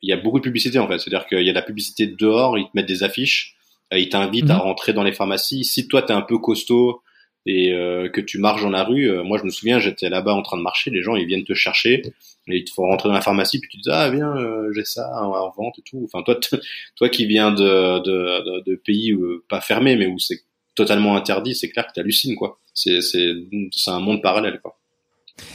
il 0.04 0.10
y 0.10 0.14
a 0.14 0.18
beaucoup 0.18 0.40
de 0.40 0.44
publicité 0.44 0.80
en 0.80 0.88
fait, 0.88 0.98
c'est-à-dire 0.98 1.28
qu'il 1.28 1.44
y 1.44 1.50
a 1.50 1.54
de 1.54 1.58
la 1.58 1.62
publicité 1.62 2.08
dehors, 2.08 2.58
ils 2.58 2.66
te 2.66 2.72
mettent 2.74 2.88
des 2.88 3.04
affiches, 3.04 3.56
ils 3.94 4.10
t'invitent 4.10 4.50
à 4.50 4.56
mhm. 4.56 4.62
rentrer 4.62 4.94
dans 4.94 5.04
les 5.04 5.14
pharmacies. 5.14 5.64
Si 5.64 5.88
toi 5.88 6.02
t'es 6.02 6.14
un 6.14 6.24
peu 6.24 6.40
costaud 6.40 7.02
et 7.46 7.74
euh, 7.74 8.10
que 8.10 8.22
tu 8.22 8.38
marches 8.40 8.62
dans 8.62 8.70
la 8.70 8.84
rue. 8.84 9.10
Euh, 9.10 9.24
moi, 9.24 9.38
je 9.38 9.44
me 9.44 9.50
souviens, 9.50 9.80
j'étais 9.80 10.10
là-bas 10.10 10.34
en 10.34 10.42
train 10.42 10.58
de 10.58 10.62
marcher, 10.62 10.92
les 10.92 11.02
gens 11.02 11.16
ils 11.16 11.26
viennent 11.26 11.44
te 11.44 11.54
chercher 11.54 12.02
et 12.48 12.58
il 12.58 12.64
te 12.66 12.72
faut 12.72 12.84
rentrer 12.84 13.10
dans 13.10 13.16
la 13.16 13.22
pharmacie 13.22 13.60
puis 13.60 13.70
tu 13.70 13.78
te 13.78 13.84
dis 13.84 13.90
ah 13.92 14.10
viens 14.10 14.36
euh, 14.36 14.72
j'ai 14.74 14.84
ça 14.84 15.10
en, 15.24 15.50
vente 15.52 15.78
et 15.80 15.84
tout. 15.84 16.02
Enfin 16.06 16.24
toi 16.24 16.40
toi 16.96 17.10
qui 17.10 17.26
viens 17.26 17.52
de 17.52 18.00
de, 18.04 18.64
de, 18.64 18.76
pays 18.76 19.14
où, 19.14 19.42
pas 19.48 19.62
fermés 19.62 19.96
mais 19.96 20.08
où 20.08 20.20
c'est 20.20 20.42
totalement 20.76 21.16
interdit, 21.16 21.56
c'est 21.56 21.70
clair 21.70 21.88
que 21.88 21.94
t'hallucines 21.94 22.36
quoi. 22.36 22.60
C'est 22.74 23.02
c'est 23.02 23.34
c'est 23.72 23.92
un 23.92 24.00
monde 24.00 24.22
parallèle 24.22 24.60
quoi. 24.62 24.78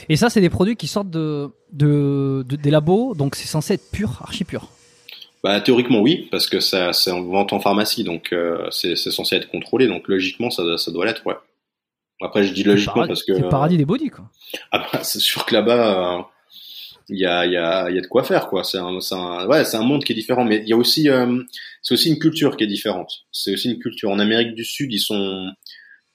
Et 0.09 0.17
ça, 0.17 0.29
c'est 0.29 0.41
des 0.41 0.49
produits 0.49 0.75
qui 0.75 0.87
sortent 0.87 1.11
de, 1.11 1.49
de, 1.71 2.43
de 2.45 2.55
des 2.57 2.71
labos, 2.71 3.13
donc 3.15 3.35
c'est 3.35 3.47
censé 3.47 3.75
être 3.75 3.89
pur, 3.89 4.19
archi 4.21 4.43
pur. 4.43 4.69
Bah, 5.43 5.61
théoriquement 5.61 6.01
oui, 6.01 6.27
parce 6.29 6.47
que 6.47 6.59
ça 6.59 6.91
c'est 6.91 7.11
en 7.11 7.21
vente 7.21 7.53
en 7.53 7.59
pharmacie, 7.61 8.03
donc 8.03 8.35
c'est 8.71 8.95
censé 8.97 9.35
être 9.35 9.49
contrôlé, 9.49 9.87
donc 9.87 10.07
logiquement 10.07 10.49
ça, 10.49 10.77
ça 10.77 10.91
doit 10.91 11.05
l'être, 11.05 11.25
ouais. 11.25 11.35
Après, 12.21 12.43
je 12.43 12.53
dis 12.53 12.63
logiquement 12.63 13.07
parce 13.07 13.23
que. 13.23 13.33
C'est 13.33 13.41
le 13.41 13.49
paradis 13.49 13.77
des 13.77 13.85
body, 13.85 14.09
quoi. 14.09 14.29
Ah 14.71 14.79
bah, 14.91 15.03
c'est 15.03 15.19
sûr 15.19 15.45
que 15.45 15.53
là-bas, 15.53 16.17
euh, 16.17 16.21
il 17.09 17.19
y, 17.19 17.25
a, 17.25 17.45
y, 17.45 17.55
a, 17.57 17.89
y 17.89 17.97
a 17.97 18.01
de 18.01 18.07
quoi 18.07 18.23
faire, 18.23 18.47
quoi. 18.47 18.63
C'est 18.63 18.79
un, 18.79 18.99
un, 19.11 19.47
ouais, 19.47 19.65
c'est 19.65 19.77
un 19.77 19.83
monde 19.83 20.03
qui 20.03 20.13
est 20.13 20.15
différent, 20.15 20.43
mais 20.43 20.57
il 20.57 20.67
y 20.67 20.73
a 20.73 20.77
aussi, 20.77 21.09
euh, 21.09 21.43
c'est 21.81 21.93
aussi 21.93 22.09
une 22.09 22.19
culture 22.19 22.57
qui 22.57 22.63
est 22.63 22.67
différente. 22.67 23.25
C'est 23.31 23.53
aussi 23.53 23.71
une 23.71 23.79
culture. 23.79 24.09
En 24.09 24.19
Amérique 24.19 24.55
du 24.55 24.65
Sud, 24.65 24.91
ils 24.91 24.99
sont, 24.99 25.51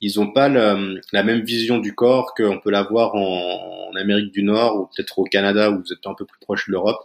ils 0.01 0.19
ont 0.19 0.33
pas 0.33 0.49
la 0.49 1.23
même 1.23 1.43
vision 1.43 1.79
du 1.79 1.95
corps 1.95 2.35
qu'on 2.35 2.59
peut 2.59 2.71
l'avoir 2.71 3.15
en, 3.15 3.89
en 3.91 3.97
Amérique 3.97 4.33
du 4.33 4.43
Nord 4.43 4.77
ou 4.77 4.87
peut-être 4.87 5.19
au 5.19 5.25
Canada 5.25 5.71
où 5.71 5.83
vous 5.83 5.93
êtes 5.93 6.07
un 6.07 6.15
peu 6.15 6.25
plus 6.25 6.41
proche 6.41 6.67
de 6.67 6.73
l'Europe 6.73 7.01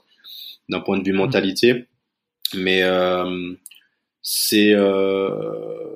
d'un 0.70 0.80
point 0.80 0.98
de 0.98 1.04
vue 1.04 1.14
mmh. 1.14 1.18
mentalité. 1.18 1.86
Mais 2.56 2.84
euh, 2.84 3.54
c'est 4.22 4.74
euh, 4.74 5.96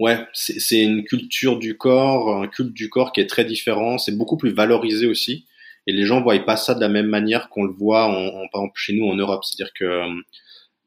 Ouais, 0.00 0.18
c'est 0.32 0.80
une 0.80 1.04
culture 1.04 1.58
du 1.58 1.76
corps, 1.76 2.42
un 2.42 2.46
culte 2.46 2.72
du 2.72 2.88
corps 2.88 3.12
qui 3.12 3.20
est 3.20 3.26
très 3.26 3.44
différent. 3.44 3.98
C'est 3.98 4.16
beaucoup 4.16 4.36
plus 4.36 4.50
valorisé 4.50 5.06
aussi. 5.06 5.46
Et 5.88 5.92
les 5.92 6.04
gens 6.04 6.22
voient 6.22 6.38
pas 6.40 6.56
ça 6.56 6.74
de 6.74 6.80
la 6.80 6.88
même 6.88 7.06
manière 7.06 7.48
qu'on 7.48 7.64
le 7.64 7.72
voit, 7.72 8.04
en, 8.04 8.46
par 8.52 8.62
exemple, 8.62 8.78
chez 8.78 8.92
nous 8.92 9.06
en 9.06 9.16
Europe. 9.16 9.42
C'est-à-dire 9.44 9.72
que 9.74 9.84
euh, 9.84 10.22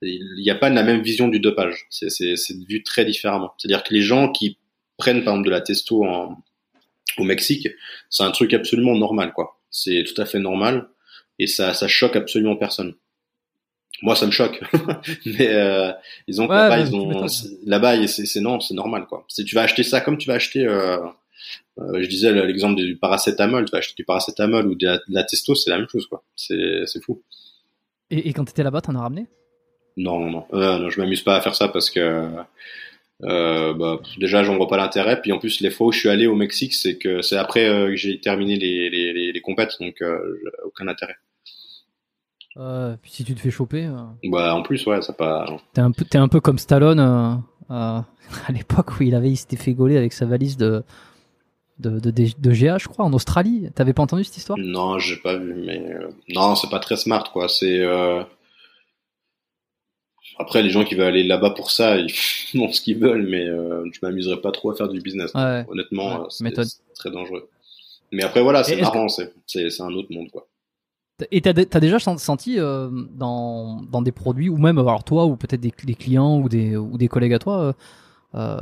il 0.01 0.41
n'y 0.41 0.49
a 0.49 0.55
pas 0.55 0.69
la 0.69 0.83
même 0.83 1.01
vision 1.01 1.27
du 1.27 1.39
dopage. 1.39 1.87
C'est 1.89 2.35
vu 2.67 2.83
très 2.83 3.05
différemment. 3.05 3.53
C'est-à-dire 3.57 3.83
que 3.83 3.93
les 3.93 4.01
gens 4.01 4.31
qui 4.31 4.57
prennent 4.97 5.23
par 5.23 5.33
exemple 5.33 5.47
de 5.47 5.51
la 5.51 5.61
testo 5.61 6.05
en, 6.05 6.37
au 7.17 7.23
Mexique, 7.23 7.67
c'est 8.09 8.23
un 8.23 8.31
truc 8.31 8.53
absolument 8.53 8.95
normal, 8.95 9.33
quoi. 9.33 9.59
C'est 9.69 10.03
tout 10.03 10.19
à 10.21 10.25
fait 10.25 10.39
normal 10.39 10.87
et 11.39 11.47
ça, 11.47 11.73
ça 11.73 11.87
choque 11.87 12.15
absolument 12.15 12.55
personne 12.55 12.95
moi 14.01 14.15
ça 14.15 14.25
me 14.25 14.31
choque. 14.31 14.61
Mais 15.25 15.53
euh, 15.53 15.91
ils 16.27 16.41
ont 16.41 16.47
là-bas 16.47 16.79
ils 16.79 16.95
ont 16.95 17.25
là-bas 17.65 18.07
c'est 18.07 18.39
non 18.39 18.59
c'est 18.59 18.73
normal 18.73 19.05
quoi. 19.07 19.25
Si 19.27 19.45
tu 19.45 19.55
vas 19.55 19.61
acheter 19.61 19.83
ça 19.83 20.01
comme 20.01 20.17
tu 20.17 20.27
vas 20.27 20.35
acheter 20.35 20.65
euh, 20.65 20.97
euh, 21.79 22.01
je 22.01 22.07
disais 22.07 22.31
l'exemple 22.45 22.75
du 22.75 22.97
paracétamol 22.97 23.65
tu 23.65 23.71
vas 23.71 23.79
acheter 23.79 23.95
du 23.95 24.05
paracétamol 24.05 24.67
ou 24.67 24.75
de 24.75 24.99
la, 25.07 25.23
testo 25.23 25.55
c'est 25.55 25.69
la 25.69 25.77
même 25.77 25.89
chose 25.89 26.07
quoi. 26.07 26.23
C'est 26.35 26.83
c'est 26.85 27.03
fou. 27.03 27.21
Et, 28.09 28.29
et 28.29 28.33
quand 28.33 28.45
t'étais 28.45 28.63
là-bas 28.63 28.81
t'en 28.81 28.95
as 28.95 29.01
ramené? 29.01 29.27
Non 29.97 30.19
non 30.19 30.31
non, 30.31 30.45
euh, 30.53 30.79
non 30.79 30.89
je 30.89 30.99
m'amuse 30.99 31.21
pas 31.21 31.35
à 31.35 31.41
faire 31.41 31.55
ça 31.55 31.67
parce 31.67 31.89
que 31.89 32.29
euh, 33.23 33.73
bah, 33.75 33.99
déjà 34.17 34.43
j'en 34.43 34.57
vois 34.57 34.67
pas 34.67 34.77
l'intérêt. 34.77 35.21
Puis 35.21 35.31
en 35.31 35.37
plus 35.37 35.59
les 35.61 35.69
fois 35.69 35.87
où 35.87 35.91
je 35.91 35.99
suis 35.99 36.09
allé 36.09 36.25
au 36.25 36.35
Mexique 36.35 36.73
c'est 36.73 36.97
que 36.97 37.21
c'est 37.21 37.37
après 37.37 37.65
que 37.65 37.95
j'ai 37.95 38.19
terminé 38.19 38.55
les 38.55 38.89
les, 38.89 39.13
les, 39.13 39.31
les 39.31 39.41
compètes 39.41 39.75
donc 39.79 40.03
aucun 40.65 40.87
intérêt 40.87 41.17
euh, 42.57 42.97
puis 43.01 43.11
si 43.11 43.23
tu 43.23 43.33
te 43.35 43.39
fais 43.39 43.51
choper. 43.51 43.85
Euh... 43.85 44.29
Bah 44.29 44.53
en 44.53 44.61
plus 44.61 44.85
ouais 44.85 45.01
ça 45.01 45.13
pas. 45.13 45.45
T'es 45.73 45.81
un 45.81 45.91
peu 45.91 46.05
t'es 46.05 46.17
un 46.17 46.27
peu 46.27 46.39
comme 46.39 46.57
Stallone 46.57 46.99
euh, 46.99 47.35
à 47.69 48.05
l'époque 48.49 48.99
où 48.99 49.03
il 49.03 49.15
avait 49.15 49.29
il 49.29 49.37
s'était 49.37 49.57
fait 49.57 49.73
gauler 49.73 49.97
avec 49.97 50.13
sa 50.13 50.25
valise 50.25 50.57
de 50.57 50.83
de, 51.79 51.99
de, 51.99 52.11
de, 52.11 52.51
GA 52.51 52.77
je 52.77 52.87
crois 52.87 53.05
en 53.05 53.13
Australie. 53.13 53.69
T'avais 53.73 53.93
pas 53.93 54.03
entendu 54.03 54.23
cette 54.23 54.37
histoire? 54.37 54.59
Non 54.59 54.99
j'ai 54.99 55.15
pas 55.17 55.35
vu 55.37 55.53
mais 55.53 55.81
non 56.29 56.55
c'est 56.55 56.69
pas 56.69 56.79
très 56.79 56.97
smart 56.97 57.23
quoi 57.31 57.47
c'est. 57.47 57.81
Après, 60.39 60.63
les 60.63 60.71
gens 60.71 60.83
qui 60.83 60.95
veulent 60.95 61.07
aller 61.07 61.23
là-bas 61.23 61.51
pour 61.51 61.69
ça, 61.69 61.97
ils 61.97 62.11
font 62.51 62.71
ce 62.71 62.81
qu'ils 62.81 62.97
veulent, 62.97 63.27
mais 63.27 63.45
je 63.45 63.99
m'amuserais 64.01 64.41
pas 64.41 64.51
trop 64.51 64.71
à 64.71 64.75
faire 64.75 64.87
du 64.87 64.99
business. 64.99 65.31
Honnêtement, 65.35 66.29
c'est 66.29 66.51
très 66.95 67.11
dangereux. 67.11 67.49
Mais 68.11 68.23
après, 68.23 68.41
voilà, 68.41 68.63
c'est 68.63 68.75
marrant, 68.77 69.07
c'est 69.07 69.81
un 69.81 69.93
autre 69.93 70.11
monde, 70.11 70.29
quoi. 70.31 70.47
Et 71.31 71.41
t'as 71.41 71.51
as 71.51 71.79
déjà 71.79 71.99
senti 71.99 72.59
euh, 72.59 72.89
dans, 73.13 74.01
des 74.01 74.11
produits, 74.11 74.49
ou 74.49 74.57
même 74.57 74.77
alors 74.77 75.03
toi, 75.03 75.25
ou 75.25 75.35
peut-être 75.35 75.61
des, 75.61 75.71
clients 75.71 76.37
ou 76.37 76.49
des, 76.49 77.07
collègues 77.07 77.33
à 77.33 77.39
toi, 77.39 77.59
euh, 77.59 77.73
euh 78.35 78.59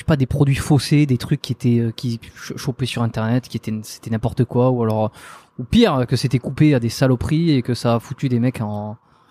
sais 0.00 0.04
pas 0.04 0.16
des 0.16 0.26
produits 0.26 0.56
faussés, 0.56 1.06
des 1.06 1.16
trucs 1.16 1.40
qui 1.40 1.52
étaient 1.52 1.78
euh, 1.78 1.90
qui 1.90 2.20
chopés 2.34 2.84
sur 2.84 3.02
internet, 3.02 3.48
qui 3.48 3.56
étaient 3.56 3.72
c'était 3.82 4.10
n'importe 4.10 4.44
quoi, 4.44 4.70
ou 4.70 4.82
alors 4.82 5.10
ou 5.58 5.64
pire 5.64 6.04
que 6.06 6.16
c'était 6.16 6.38
coupé 6.38 6.74
à 6.74 6.80
des 6.80 6.90
saloperies 6.90 7.52
et 7.52 7.62
que 7.62 7.72
ça 7.72 7.94
a 7.94 7.98
foutu 7.98 8.28
des 8.28 8.38
mecs 8.38 8.58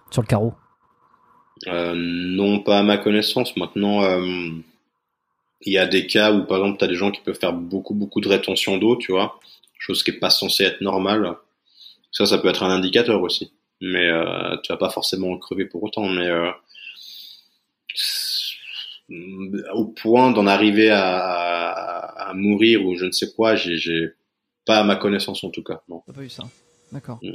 sur 0.10 0.24
le 0.24 0.28
carreau. 0.28 0.56
Euh, 1.68 1.94
non, 1.96 2.62
pas 2.62 2.80
à 2.80 2.84
ma 2.84 2.98
connaissance. 2.98 3.56
Maintenant, 3.58 4.02
il 5.62 5.72
y 5.72 5.78
a 5.78 5.86
des 5.86 6.08
cas 6.08 6.34
où, 6.34 6.46
par 6.46 6.58
exemple, 6.58 6.80
tu 6.80 6.86
as 6.86 6.88
des 6.88 6.96
gens 6.96 7.12
qui 7.12 7.22
peuvent 7.22 7.38
faire 7.40 7.54
beaucoup, 7.54 7.94
beaucoup 7.94 8.20
de 8.20 8.28
rétention 8.28 8.80
d'eau, 8.80 8.96
tu 8.96 9.12
vois, 9.12 9.40
chose 9.78 10.02
qui 10.02 10.10
est 10.10 10.20
pas 10.20 10.32
censée 10.32 10.64
être 10.64 10.82
normale. 10.82 11.38
Ça, 12.16 12.26
ça 12.26 12.38
peut 12.38 12.48
être 12.48 12.64
un 12.64 12.72
indicateur 12.72 13.22
aussi. 13.22 13.54
Mais 13.82 14.08
euh, 14.08 14.56
tu 14.64 14.72
vas 14.72 14.78
pas 14.78 14.90
forcément 14.90 15.38
crever 15.38 15.66
pour 15.66 15.84
autant. 15.84 16.08
Mais 16.08 16.28
euh, 16.28 16.52
au 19.74 19.86
point 19.86 20.32
d'en 20.32 20.48
arriver 20.48 20.90
à, 20.90 21.70
à, 21.70 22.34
mourir 22.34 22.86
ou 22.86 22.96
je 22.96 23.06
ne 23.06 23.12
sais 23.12 23.32
quoi, 23.36 23.56
j'ai 23.56 24.14
pas 24.66 24.80
à 24.80 24.84
ma 24.84 24.96
connaissance 24.96 25.44
en 25.44 25.50
tout 25.50 25.64
cas. 25.64 25.82
Non. 25.90 26.02
T'as 26.08 26.14
pas 26.14 26.24
eu 26.24 26.30
ça. 26.30 26.44
D'accord. 26.92 27.20
Mm. 27.22 27.34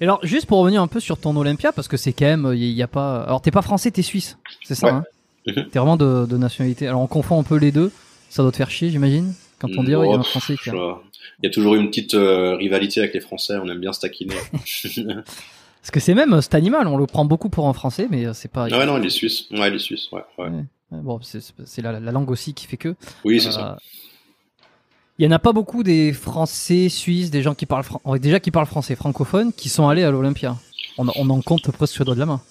Et 0.00 0.04
alors, 0.04 0.20
juste 0.22 0.46
pour 0.46 0.58
revenir 0.58 0.82
un 0.82 0.88
peu 0.88 1.00
sur 1.00 1.18
ton 1.18 1.34
Olympia, 1.36 1.72
parce 1.72 1.88
que 1.88 1.96
c'est 1.96 2.12
quand 2.12 2.26
même, 2.26 2.52
il 2.54 2.72
y, 2.72 2.82
a 2.82 2.88
pas. 2.88 3.22
Alors, 3.22 3.40
t'es 3.40 3.50
pas 3.50 3.62
français, 3.62 3.90
t'es 3.90 4.02
suisse, 4.02 4.36
c'est 4.62 4.74
ça 4.74 4.88
hein 4.88 5.04
Mhm. 5.46 5.68
T'es 5.70 5.78
vraiment 5.78 5.96
de, 5.96 6.26
de, 6.26 6.36
nationalité. 6.36 6.88
Alors 6.88 7.00
on 7.00 7.06
confond 7.06 7.40
un 7.40 7.44
peu 7.44 7.56
les 7.56 7.72
deux. 7.72 7.92
Ça 8.28 8.42
doit 8.42 8.50
te 8.50 8.56
faire 8.56 8.70
chier, 8.70 8.90
j'imagine. 8.90 9.34
Quand 9.58 9.68
on 9.76 9.82
dit 9.82 9.92
il 9.92 9.92
y 9.92 9.94
a 9.94 9.98
un 9.98 10.22
Français 10.22 10.56
qui. 10.56 10.70
A... 10.70 10.98
Il 11.42 11.46
y 11.46 11.48
a 11.48 11.50
toujours 11.50 11.74
une 11.74 11.88
petite 11.88 12.14
euh, 12.14 12.56
rivalité 12.56 13.00
avec 13.00 13.14
les 13.14 13.20
Français. 13.20 13.56
On 13.62 13.68
aime 13.68 13.80
bien 13.80 13.92
se 13.92 14.00
taquiner. 14.00 14.34
Parce 15.86 15.90
que 15.92 16.00
c'est 16.00 16.14
même 16.14 16.34
euh, 16.34 16.40
cet 16.40 16.54
animal. 16.54 16.88
On 16.88 16.96
le 16.96 17.06
prend 17.06 17.24
beaucoup 17.24 17.48
pour 17.48 17.68
un 17.68 17.72
Français, 17.72 18.08
mais 18.10 18.26
euh, 18.26 18.32
c'est 18.34 18.50
pas. 18.50 18.66
Ah 18.70 18.78
ouais 18.78 18.86
non, 18.86 18.98
il 18.98 19.06
est 19.06 19.10
suisse. 19.10 19.46
Ouais, 19.52 19.68
il 19.68 19.74
est 19.74 19.78
suisse. 19.78 20.10
Ouais. 20.10 20.22
ouais. 20.38 20.50
Bon, 20.90 21.20
c'est 21.22 21.82
la, 21.82 22.00
la, 22.00 22.12
langue 22.12 22.30
aussi 22.30 22.54
qui 22.54 22.66
fait 22.66 22.76
que. 22.76 22.94
Oui, 23.24 23.40
c'est 23.40 23.52
ça. 23.52 23.76
Il 25.18 25.24
y 25.24 25.28
en 25.28 25.32
a 25.32 25.38
pas 25.38 25.52
beaucoup 25.52 25.82
des 25.82 26.12
Français, 26.12 26.88
Suisses, 26.88 27.30
des 27.30 27.42
gens 27.42 27.54
qui 27.54 27.66
parlent 27.66 27.84
déjà 28.20 28.38
qui 28.38 28.50
parlent 28.50 28.66
français 28.66 28.96
francophones, 28.96 29.52
qui 29.52 29.68
sont 29.68 29.88
allés 29.88 30.02
à 30.02 30.10
l'Olympia. 30.10 30.56
On, 30.98 31.06
on 31.16 31.30
en 31.30 31.40
compte 31.40 31.70
presque 31.70 31.94
sur 31.94 32.02
le 32.02 32.06
doigt 32.06 32.14
de 32.14 32.20
la 32.20 32.26
main. 32.26 32.42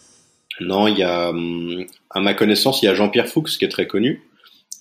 Non, 0.61 0.88
il 0.88 0.97
y 0.97 1.03
a, 1.03 1.30
hum, 1.30 1.85
à 2.10 2.22
ma 2.22 2.34
connaissance, 2.34 2.81
il 2.81 2.85
y 2.85 2.88
a 2.88 2.95
Jean-Pierre 2.95 3.27
Fuchs 3.27 3.57
qui 3.57 3.65
est 3.65 3.69
très 3.69 3.88
connu, 3.88 4.23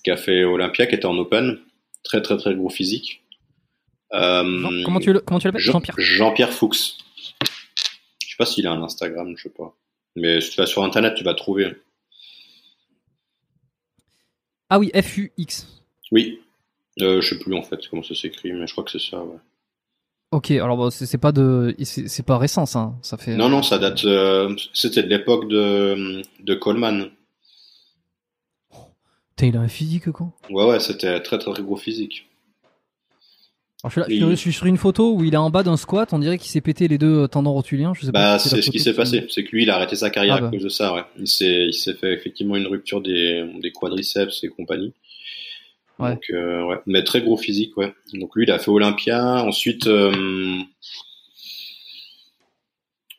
qui 0.03 0.11
a 0.11 0.17
fait 0.17 0.43
Olympia, 0.43 0.87
qui 0.87 0.95
était 0.95 1.05
en 1.05 1.17
Open, 1.17 1.59
très 2.03 2.21
très 2.21 2.37
très 2.37 2.55
gros 2.55 2.69
physique. 2.69 3.24
Euh, 4.15 4.81
comment 4.83 4.99
tu 4.99 5.13
comment 5.21 5.39
tu 5.39 5.47
l'appelles? 5.47 5.61
Jean-Pierre 5.61 5.95
Jean-Pierre 5.97 6.53
Fuchs. 6.53 6.97
Je 8.19 8.27
sais 8.29 8.37
pas 8.37 8.45
s'il 8.45 8.65
a 8.67 8.71
un 8.71 8.81
Instagram, 8.81 9.33
je 9.37 9.43
sais 9.43 9.49
pas. 9.49 9.75
Mais 10.15 10.41
si 10.41 10.51
tu 10.51 10.57
vas 10.57 10.65
sur 10.65 10.83
internet, 10.83 11.13
tu 11.15 11.23
vas 11.23 11.33
trouver. 11.33 11.73
Ah 14.69 14.79
oui, 14.79 14.91
F-U-X. 14.93 15.67
Oui. 16.11 16.39
Euh, 17.01 17.21
je 17.21 17.29
sais 17.29 17.39
plus 17.39 17.53
en 17.53 17.61
fait 17.61 17.79
comment 17.89 18.03
ça 18.03 18.15
s'écrit, 18.15 18.53
mais 18.53 18.67
je 18.67 18.71
crois 18.71 18.83
que 18.83 18.91
c'est 18.91 18.99
ça. 18.99 19.21
Ouais. 19.21 19.37
Ok, 20.31 20.51
alors 20.51 20.91
c'est 20.91 21.17
pas 21.17 21.31
de, 21.31 21.75
c'est 21.83 22.25
pas 22.25 22.37
récent 22.37 22.65
ça, 22.65 22.79
hein. 22.79 22.99
ça 23.01 23.17
fait. 23.17 23.35
Non 23.35 23.49
non, 23.49 23.63
ça 23.63 23.77
date, 23.77 24.03
euh, 24.05 24.55
c'était 24.73 25.03
de 25.03 25.07
l'époque 25.07 25.47
de 25.47 26.23
de 26.41 26.55
Coleman. 26.55 27.09
T'as 29.35 29.45
il 29.47 29.57
a 29.57 29.59
un 29.59 29.67
physique 29.67 30.11
quoi 30.11 30.31
Ouais 30.49 30.65
ouais, 30.65 30.79
c'était 30.79 31.21
très 31.21 31.37
très 31.37 31.61
gros 31.61 31.75
physique. 31.75 32.27
Alors, 33.85 34.07
je, 34.09 34.35
suis 34.35 34.51
sur 34.51 34.65
une 34.65 34.77
photo 34.77 35.13
où 35.13 35.23
il 35.23 35.35
est 35.35 35.37
en 35.37 35.51
bas 35.51 35.61
d'un 35.61 35.77
squat, 35.77 36.11
on 36.11 36.17
dirait 36.17 36.39
qu'il 36.39 36.49
s'est 36.49 36.61
pété 36.61 36.87
les 36.87 36.97
deux 36.97 37.27
tendons 37.27 37.53
rotuliens. 37.53 37.93
Je 37.93 38.05
sais 38.05 38.11
bah, 38.11 38.39
c'est 38.39 38.61
ce 38.61 38.71
qui 38.71 38.79
s'est 38.79 38.95
passé. 38.95 39.27
C'est 39.29 39.43
que 39.43 39.51
lui, 39.51 39.63
il 39.63 39.69
a 39.69 39.75
arrêté 39.75 39.95
sa 39.95 40.09
carrière 40.09 40.35
ah, 40.35 40.37
à 40.37 40.41
bah. 40.41 40.49
cause 40.49 40.63
de 40.63 40.69
ça. 40.69 40.93
Ouais. 40.95 41.03
Il 41.19 41.27
s'est, 41.27 41.69
fait 41.93 42.13
effectivement 42.13 42.55
une 42.55 42.65
rupture 42.65 42.99
des, 43.01 43.47
des 43.61 43.71
quadriceps 43.71 44.43
et 44.43 44.47
compagnie. 44.47 44.93
Donc, 45.99 46.23
euh, 46.31 46.65
ouais. 46.65 46.77
Mais 46.87 47.03
très 47.03 47.21
gros 47.21 47.37
physique, 47.37 47.77
ouais. 47.77 47.93
Donc 48.13 48.35
lui, 48.35 48.45
il 48.45 48.51
a 48.51 48.57
fait 48.57 48.71
Olympia. 48.71 49.43
Ensuite, 49.43 49.85
euh, 49.85 50.57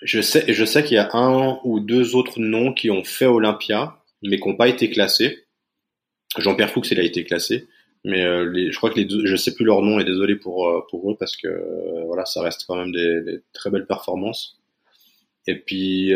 je 0.02 0.20
sais, 0.20 0.52
je 0.52 0.64
sais 0.64 0.82
qu'il 0.82 0.96
y 0.96 0.98
a 0.98 1.10
un 1.12 1.60
ou 1.62 1.78
deux 1.78 2.16
autres 2.16 2.40
noms 2.40 2.72
qui 2.72 2.90
ont 2.90 3.04
fait 3.04 3.26
Olympia, 3.26 4.02
mais 4.22 4.38
qui 4.38 4.48
n'ont 4.48 4.56
pas 4.56 4.68
été 4.68 4.90
classés. 4.90 5.44
Jean-Pierre 6.38 6.70
Fuchs, 6.70 6.90
il 6.90 6.98
a 6.98 7.04
été 7.04 7.24
classé. 7.24 7.68
Mais 8.06 8.22
euh, 8.22 8.48
les, 8.48 8.70
je 8.70 8.76
crois 8.76 8.90
que 8.90 8.94
les 8.94 9.04
deux, 9.04 9.26
je 9.26 9.34
sais 9.34 9.52
plus 9.52 9.64
leur 9.64 9.82
nom 9.82 9.98
et 9.98 10.04
désolé 10.04 10.36
pour 10.36 10.68
euh, 10.68 10.80
pour 10.88 11.10
eux 11.10 11.16
parce 11.18 11.36
que 11.36 11.48
euh, 11.48 12.04
voilà, 12.06 12.24
ça 12.24 12.40
reste 12.40 12.64
quand 12.68 12.76
même 12.76 12.92
des, 12.92 13.20
des, 13.22 13.42
très 13.52 13.68
belles 13.68 13.86
performances. 13.86 14.60
Et 15.48 15.56
puis 15.56 16.12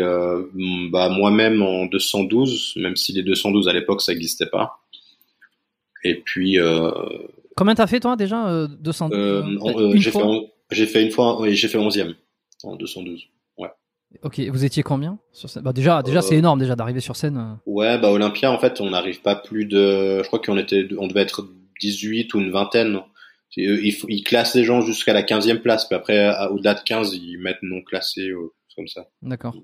bah 0.91 1.09
moi-même 1.09 1.61
en 1.61 1.85
212, 1.85 2.73
même 2.77 2.95
si 2.95 3.13
les 3.13 3.23
212 3.23 3.67
à 3.67 3.73
l'époque 3.73 4.01
ça 4.01 4.13
n'existait 4.13 4.45
pas, 4.45 4.79
et 6.03 6.15
puis. 6.15 6.57
Combien 7.55 7.75
t'as 7.75 7.87
fait 7.87 7.99
toi 7.99 8.15
déjà 8.15 8.67
200 8.67 9.09
euh, 9.11 9.43
euh, 9.65 9.91
J'ai 9.95 10.11
fait, 10.11 10.19
j'ai 10.71 10.85
fait 10.85 11.03
une 11.03 11.11
fois 11.11 11.41
et 11.45 11.53
j'ai 11.53 11.67
fait 11.67 11.77
11e 11.77 12.15
en 12.63 12.75
212. 12.75 13.27
Ouais. 13.57 13.69
Ok, 14.23 14.39
vous 14.39 14.65
étiez 14.65 14.83
combien 14.83 15.19
sur 15.33 15.49
scène 15.49 15.63
bah 15.63 15.73
déjà, 15.73 16.01
déjà 16.03 16.21
c'est 16.21 16.37
énorme 16.37 16.59
déjà 16.59 16.75
d'arriver 16.75 17.01
sur 17.01 17.15
scène. 17.15 17.57
Ouais, 17.65 17.97
bah 17.99 18.11
Olympia 18.11 18.51
en 18.51 18.59
fait 18.59 18.79
on 18.79 18.89
n'arrive 18.89 19.21
pas 19.21 19.35
plus 19.35 19.65
de, 19.65 20.21
je 20.23 20.27
crois 20.27 20.39
qu'on 20.39 20.57
était, 20.57 20.87
on 20.97 21.07
devait 21.07 21.21
être 21.21 21.45
18 21.81 22.33
ou 22.33 22.39
une 22.39 22.51
vingtaine. 22.51 22.99
Ils, 23.57 23.97
ils 24.07 24.23
classent 24.23 24.55
les 24.55 24.63
gens 24.63 24.81
jusqu'à 24.81 25.13
la 25.13 25.23
15e 25.23 25.59
place, 25.59 25.85
puis 25.85 25.95
après 25.95 26.33
au-delà 26.51 26.73
de 26.73 26.81
15 26.81 27.13
ils 27.15 27.37
mettent 27.37 27.63
non 27.63 27.81
classés 27.81 28.33
ou 28.33 28.53
comme 28.75 28.87
ça. 28.87 29.07
D'accord. 29.21 29.55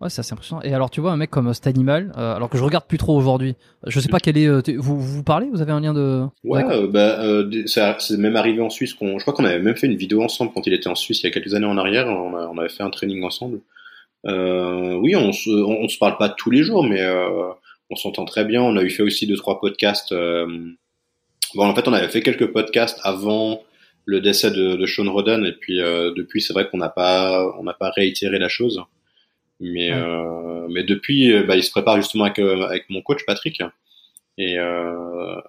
Ouais, 0.00 0.10
c'est 0.10 0.20
assez 0.20 0.32
impressionnant. 0.32 0.62
Et 0.62 0.72
alors, 0.72 0.90
tu 0.90 1.00
vois, 1.00 1.10
un 1.10 1.16
mec 1.16 1.28
comme 1.28 1.52
Stanimal, 1.52 2.12
euh, 2.16 2.36
alors 2.36 2.48
que 2.48 2.56
je 2.56 2.62
regarde 2.62 2.86
plus 2.86 2.98
trop 2.98 3.16
aujourd'hui, 3.16 3.56
je 3.84 3.98
sais 3.98 4.08
pas 4.08 4.20
quel 4.20 4.38
est. 4.38 4.46
Euh, 4.46 4.62
vous, 4.76 5.00
vous 5.00 5.24
parlez 5.24 5.48
Vous 5.50 5.60
avez 5.60 5.72
un 5.72 5.80
lien 5.80 5.92
de. 5.92 6.24
Ouais, 6.44 6.62
euh, 6.64 6.86
bah, 6.86 7.20
euh, 7.20 7.64
c'est 7.66 8.16
même 8.16 8.36
arrivé 8.36 8.62
en 8.62 8.70
Suisse. 8.70 8.94
qu'on 8.94 9.18
je 9.18 9.24
crois 9.24 9.34
qu'on 9.34 9.44
avait 9.44 9.58
même 9.58 9.76
fait 9.76 9.88
une 9.88 9.96
vidéo 9.96 10.22
ensemble 10.22 10.52
quand 10.54 10.66
il 10.68 10.72
était 10.72 10.88
en 10.88 10.94
Suisse 10.94 11.22
il 11.22 11.24
y 11.24 11.26
a 11.26 11.32
quelques 11.32 11.54
années 11.54 11.66
en 11.66 11.76
arrière. 11.76 12.06
On, 12.06 12.32
on 12.32 12.58
avait 12.58 12.68
fait 12.68 12.84
un 12.84 12.90
training 12.90 13.24
ensemble. 13.24 13.60
oui, 14.24 15.16
on 15.16 15.32
se, 15.32 15.50
on, 15.50 15.88
se 15.88 15.98
parle 15.98 16.16
pas 16.16 16.28
tous 16.28 16.50
les 16.50 16.62
jours, 16.62 16.84
mais 16.84 17.04
on 17.90 17.96
s'entend 17.96 18.24
très 18.24 18.44
bien. 18.44 18.62
On 18.62 18.76
a 18.76 18.82
eu 18.82 18.90
fait 18.90 19.02
aussi 19.02 19.26
deux, 19.26 19.36
trois 19.36 19.60
podcasts. 19.60 20.14
Bon, 21.54 21.66
en 21.66 21.74
fait, 21.74 21.88
on 21.88 21.92
avait 21.92 22.08
fait 22.08 22.22
quelques 22.22 22.52
podcasts 22.52 23.00
avant 23.02 23.62
le 24.04 24.20
décès 24.20 24.50
de, 24.50 24.76
de 24.76 24.86
Sean 24.86 25.10
Roden, 25.10 25.44
et 25.44 25.52
puis 25.52 25.78
depuis, 25.78 26.40
c'est 26.40 26.52
vrai 26.52 26.68
qu'on 26.68 26.78
n'a 26.78 26.88
pas, 26.88 27.54
on 27.58 27.64
n'a 27.64 27.74
pas 27.74 27.90
réitéré 27.90 28.38
la 28.38 28.48
chose. 28.48 28.82
Mais, 29.60 29.90
euh, 29.92 30.68
mais 30.70 30.84
depuis, 30.84 31.32
euh, 31.32 31.42
bah, 31.42 31.56
il 31.56 31.64
se 31.64 31.70
prépare 31.70 31.96
justement 31.96 32.24
avec, 32.24 32.38
euh, 32.38 32.62
avec 32.66 32.88
mon 32.90 33.02
coach 33.02 33.24
Patrick. 33.26 33.60
Et, 34.36 34.56
euh, 34.58 35.40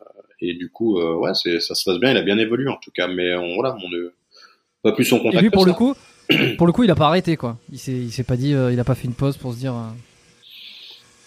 et 0.42 0.54
du 0.54 0.70
coup, 0.70 1.00
euh, 1.00 1.14
ouais, 1.16 1.32
c'est, 1.34 1.60
ça 1.60 1.76
se 1.76 1.84
passe 1.84 2.00
bien. 2.00 2.12
Il 2.12 2.18
a 2.18 2.24
bien 2.24 2.38
évolué 2.38 2.68
en 2.70 2.78
tout 2.78 2.92
cas. 2.92 3.08
Mais 3.08 3.36
on, 3.36 3.56
voilà, 3.56 3.78
on 3.84 3.90
ne 3.90 4.12
pas 4.82 4.94
plus 4.94 5.06
son 5.06 5.20
contact. 5.20 5.38
Et 5.38 5.42
lui, 5.42 5.50
pour 5.52 5.66
le 5.66 5.74
coup, 5.74 5.96
pour 6.58 6.66
le 6.66 6.74
coup, 6.74 6.84
il 6.84 6.92
a 6.92 6.96
pas 6.96 7.08
arrêté 7.08 7.38
quoi. 7.38 7.58
Il 7.72 7.78
s'est, 7.78 7.92
il 7.92 8.12
s'est 8.12 8.24
pas 8.24 8.36
dit, 8.36 8.52
il 8.52 8.80
a 8.80 8.84
pas 8.84 8.96
fait 8.96 9.06
une 9.06 9.14
pause 9.14 9.38
pour 9.38 9.54
se 9.54 9.60
dire. 9.60 9.76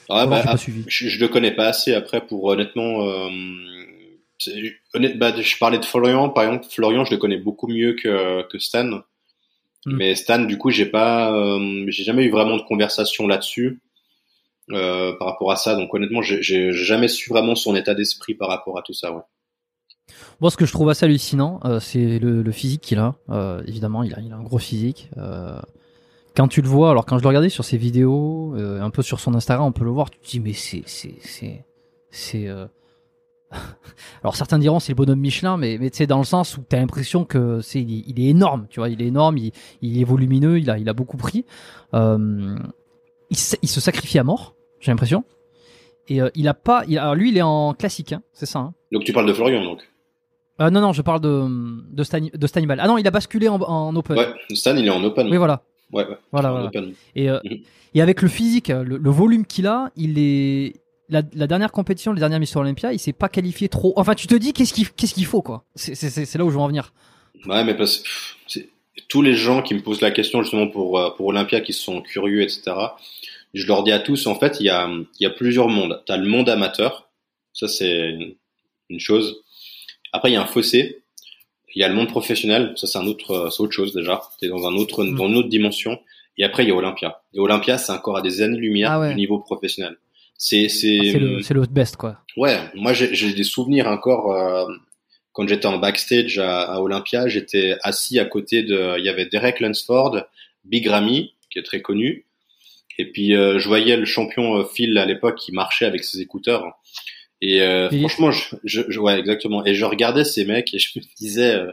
Ah, 0.09 0.27
bah, 0.27 0.43
ah, 0.45 0.57
je, 0.57 1.09
je, 1.09 1.21
le 1.21 1.29
connais 1.29 1.53
pas 1.53 1.69
assez 1.69 1.95
après 1.95 2.27
pour 2.27 2.45
honnêtement. 2.45 3.09
Euh, 3.09 3.29
honnête, 4.95 5.19
bah, 5.19 5.33
je 5.41 5.59
parlais 5.59 5.79
de 5.79 5.85
Florian, 5.85 6.29
par 6.29 6.45
exemple. 6.45 6.67
Florian, 6.71 7.05
je 7.05 7.13
le 7.13 7.19
connais 7.19 7.39
beaucoup 7.39 7.69
mieux 7.69 7.95
que, 7.95 8.43
que 8.49 8.59
Stan. 8.59 8.85
Mm. 8.85 9.97
Mais 9.97 10.15
Stan, 10.15 10.41
du 10.41 10.59
coup, 10.59 10.71
j'ai 10.71 10.87
pas, 10.87 11.33
euh, 11.33 11.85
j'ai 11.89 12.05
jamais 12.05 12.25
eu 12.25 12.31
vraiment 12.31 12.57
de 12.57 12.63
conversation 12.63 13.27
là-dessus 13.27 13.81
euh, 14.71 15.13
par 15.19 15.29
rapport 15.29 15.51
à 15.53 15.57
ça. 15.57 15.75
Donc 15.75 15.93
honnêtement, 15.95 16.23
j'ai 16.23 16.73
jamais 16.73 17.09
su 17.09 17.31
vraiment 17.31 17.55
son 17.55 17.75
état 17.75 17.95
d'esprit 17.95 18.35
par 18.35 18.49
rapport 18.49 18.79
à 18.79 18.83
tout 18.83 18.95
ça. 18.95 19.13
Ouais. 19.13 19.23
Moi, 20.41 20.51
ce 20.51 20.57
que 20.57 20.67
je 20.67 20.73
trouve 20.73 20.89
assez 20.89 21.05
hallucinant, 21.05 21.61
euh, 21.65 21.81
c'est 21.81 22.19
le, 22.19 22.43
le, 22.43 22.53
physique 22.53 22.81
qu'il 22.81 22.99
a. 22.99 23.15
Euh, 23.31 23.63
évidemment, 23.67 24.03
il 24.03 24.15
a, 24.15 24.21
il 24.21 24.33
a 24.33 24.37
un 24.37 24.43
gros 24.43 24.59
physique. 24.59 25.09
Euh, 25.17 25.61
quand 26.35 26.49
tu 26.49 26.63
le 26.63 26.69
vois, 26.69 26.91
alors 26.91 27.05
quand 27.07 27.19
je 27.19 27.23
le 27.23 27.29
regardais 27.29 27.49
sur 27.49 27.65
ses 27.65 27.77
vidéos, 27.77 28.55
un 28.57 28.91
peu 28.91 29.03
sur 29.03 29.21
son 29.21 29.35
Instagram, 29.35 29.67
on 29.67 29.73
peut 29.73 29.85
le 29.85 29.91
voir. 29.91 30.11
Tu 30.11 30.19
te 30.19 30.27
dis, 30.27 30.41
mais 30.41 30.55
c'est, 30.55 30.83
c'est, 30.87 31.17
c'est, 31.21 31.65
c'est 32.11 32.49
alors 34.23 34.37
certains 34.37 34.59
diront 34.59 34.81
c'est 34.81 34.93
le 34.93 34.97
bonhomme 34.97 35.21
Michelin, 35.21 35.57
mais, 35.57 35.79
mais 35.79 35.91
sais 35.93 36.07
dans 36.07 36.19
le 36.19 36.25
sens 36.25 36.57
où 36.57 36.65
tu 36.69 36.77
as 36.77 36.81
l'impression 36.81 37.25
que 37.25 37.61
c'est 37.61 37.81
il, 37.81 38.21
est 38.21 38.29
énorme, 38.29 38.67
tu 38.71 38.81
vois, 38.81 38.89
il 38.89 39.01
est 39.03 39.07
énorme, 39.07 39.39
il, 39.39 39.53
il 39.81 40.01
est 40.01 40.05
volumineux, 40.05 40.59
il 40.59 40.71
a, 40.71 40.79
il 40.79 40.89
a 40.89 40.93
beaucoup 40.93 41.17
pris. 41.17 41.45
Euh, 41.95 42.57
il, 43.31 43.37
il, 43.63 43.69
se 43.69 43.81
sacrifie 43.81 44.19
à 44.19 44.25
mort, 44.25 44.55
j'ai 44.81 44.91
l'impression. 44.91 45.25
Et 46.09 46.21
euh, 46.21 46.31
il 46.35 46.49
a 46.49 46.55
pas, 46.55 46.85
il, 46.89 46.99
alors 46.99 47.15
lui 47.15 47.31
il 47.31 47.39
est 47.39 47.43
en 47.43 47.75
classique, 47.75 48.13
hein, 48.13 48.23
c'est 48.33 48.47
ça. 48.47 48.59
Hein. 48.59 48.75
Donc 48.91 49.05
tu 49.05 49.13
parles 49.13 49.27
de 49.27 49.33
Florian 49.33 49.65
donc. 49.65 49.81
Euh, 50.61 50.71
non 50.71 50.81
non, 50.81 50.93
je 50.93 51.03
parle 51.03 51.21
de 51.21 51.47
de, 51.93 52.03
Stan, 52.03 52.21
de. 52.21 52.79
Ah 52.79 52.87
non, 52.87 52.99
il 52.99 53.07
a 53.07 53.11
basculé 53.11 53.49
en, 53.49 53.61
en, 53.61 53.95
open. 53.97 54.19
Ouais, 54.19 54.29
Stan 54.55 54.77
il 54.77 54.87
est 54.87 54.91
en 54.91 55.03
open. 55.03 55.29
Oui 55.31 55.37
voilà. 55.37 55.63
Ouais, 55.93 56.07
ouais. 56.07 56.17
Voilà, 56.33 56.51
voilà. 56.51 56.71
Et, 57.15 57.29
euh, 57.29 57.39
mhm. 57.45 57.59
et 57.95 58.03
avec 58.03 58.23
le 58.23 58.29
physique, 58.29 58.69
le, 58.69 58.97
le 58.97 59.11
volume 59.11 59.45
qu'il 59.45 59.67
a, 59.67 59.91
il 59.97 60.19
est, 60.19 60.82
la, 61.13 61.47
dernière 61.47 61.73
compétition, 61.73 62.13
les 62.13 62.21
dernières 62.21 62.41
missions 62.41 62.61
Olympia, 62.61 62.93
il 62.93 62.99
s'est 62.99 63.13
pas 63.13 63.29
qualifié 63.29 63.69
trop. 63.69 63.93
Enfin, 63.97 64.15
tu 64.15 64.27
te 64.27 64.35
dis 64.35 64.53
qu'est-ce 64.53 64.73
qu'il 64.73 64.91
qu'est-ce 64.91 65.15
qu'il 65.15 65.27
faut 65.27 65.43
quoi? 65.43 65.65
C'est 65.75 66.35
là 66.37 66.45
où 66.45 66.51
je 66.51 66.55
veux 66.55 66.61
en 66.61 66.69
venir. 66.69 66.93
Ouais, 67.47 67.65
mais 67.65 67.75
parce 67.75 67.99
que 68.49 68.61
tous 69.09 69.23
les 69.23 69.35
gens 69.35 69.63
qui 69.63 69.75
me 69.75 69.81
posent 69.81 70.01
la 70.01 70.11
question 70.11 70.43
justement 70.43 70.69
pour 70.69 70.99
euh, 70.99 71.11
pour 71.11 71.27
Olympia, 71.27 71.61
qui 71.61 71.73
sont 71.73 72.03
curieux, 72.03 72.43
etc. 72.43 72.73
Je 73.55 73.67
leur 73.67 73.83
dis 73.83 73.93
à 73.93 73.99
tous, 73.99 74.27
en 74.27 74.35
fait, 74.35 74.59
il 74.61 74.67
y 74.67 74.71
a 74.71 74.89
il 74.89 75.23
y 75.23 75.27
a 75.27 75.31
plusieurs 75.31 75.69
mondes. 75.69 76.03
T'as 76.07 76.17
le 76.17 76.27
monde 76.27 76.49
amateur, 76.49 77.11
ça 77.53 77.69
c'est 77.69 78.17
une 78.89 79.01
chose. 79.01 79.43
Après, 80.13 80.31
il 80.31 80.35
y 80.35 80.37
a 80.37 80.43
un 80.43 80.47
fossé. 80.47 80.99
Il 81.75 81.81
y 81.81 81.85
a 81.85 81.89
le 81.89 81.95
monde 81.95 82.09
professionnel, 82.09 82.75
ça 82.77 82.87
c'est 82.87 82.99
un 82.99 83.07
autre, 83.07 83.49
c'est 83.51 83.63
autre 83.63 83.73
chose 83.73 83.95
déjà. 83.95 84.21
T'es 84.39 84.49
dans 84.49 84.67
un 84.67 84.75
autre, 84.75 85.05
mm. 85.05 85.17
dans 85.17 85.27
une 85.29 85.37
autre 85.37 85.49
dimension. 85.49 85.99
Et 86.37 86.45
après, 86.45 86.65
il 86.65 86.69
y 86.69 86.73
a 86.73 86.75
Olympia. 86.75 87.23
Et 87.33 87.41
Olympia, 87.41 87.79
c'est 87.79 87.93
encore 87.93 88.17
à 88.17 88.23
des 88.23 88.43
années-lumière 88.43 88.93
ah 88.93 89.09
du 89.09 89.15
niveau 89.15 89.39
professionnel. 89.39 89.97
C'est 90.37 90.69
c'est 90.69 90.99
c'est 91.13 91.19
le 91.19 91.43
c'est 91.43 91.55
le 91.55 91.63
best 91.67 91.97
quoi. 91.97 92.19
Ouais, 92.37 92.59
moi 92.75 92.93
j'ai 92.93 93.33
des 93.33 93.45
souvenirs 93.45 93.87
encore 93.87 94.33
euh, 94.33 94.67
quand 95.33 95.47
j'étais 95.49 95.67
en 95.67 95.79
backstage 95.79 96.39
à, 96.39 96.63
à 96.63 96.81
Olympia, 96.81 97.29
j'étais 97.29 97.77
assis 97.83 98.19
à 98.19 98.25
côté 98.25 98.63
de 98.63 98.99
il 98.99 99.05
y 99.05 99.09
avait 99.09 99.27
Derek 99.27 99.61
Lunsford, 99.61 100.25
Big 100.65 100.87
Ramy 100.89 101.35
qui 101.51 101.59
est 101.59 101.63
très 101.63 101.81
connu 101.81 102.27
et 102.99 103.11
puis 103.11 103.35
euh, 103.37 103.59
je 103.59 103.69
voyais 103.69 103.97
le 103.97 104.05
champion 104.05 104.57
euh, 104.59 104.65
Phil 104.65 104.99
à 104.99 105.07
l'époque 105.07 105.39
qui 105.39 105.53
marchait 105.53 105.87
avec 105.87 106.03
ses 106.05 106.21
écouteurs 106.21 106.65
et 107.41 107.63
euh, 107.63 107.89
franchement 108.01 108.31
je, 108.33 108.57
je, 108.65 108.83
je- 108.89 108.99
ouais 109.01 109.19
exactement 109.19 109.65
et 109.65 109.75
je 109.75 109.85
regardais 109.85 110.25
ces 110.25 110.45
mecs 110.45 110.75
et 110.75 110.79
je 110.79 110.99
me 110.99 111.05
disais 111.17 111.55
euh, 111.55 111.71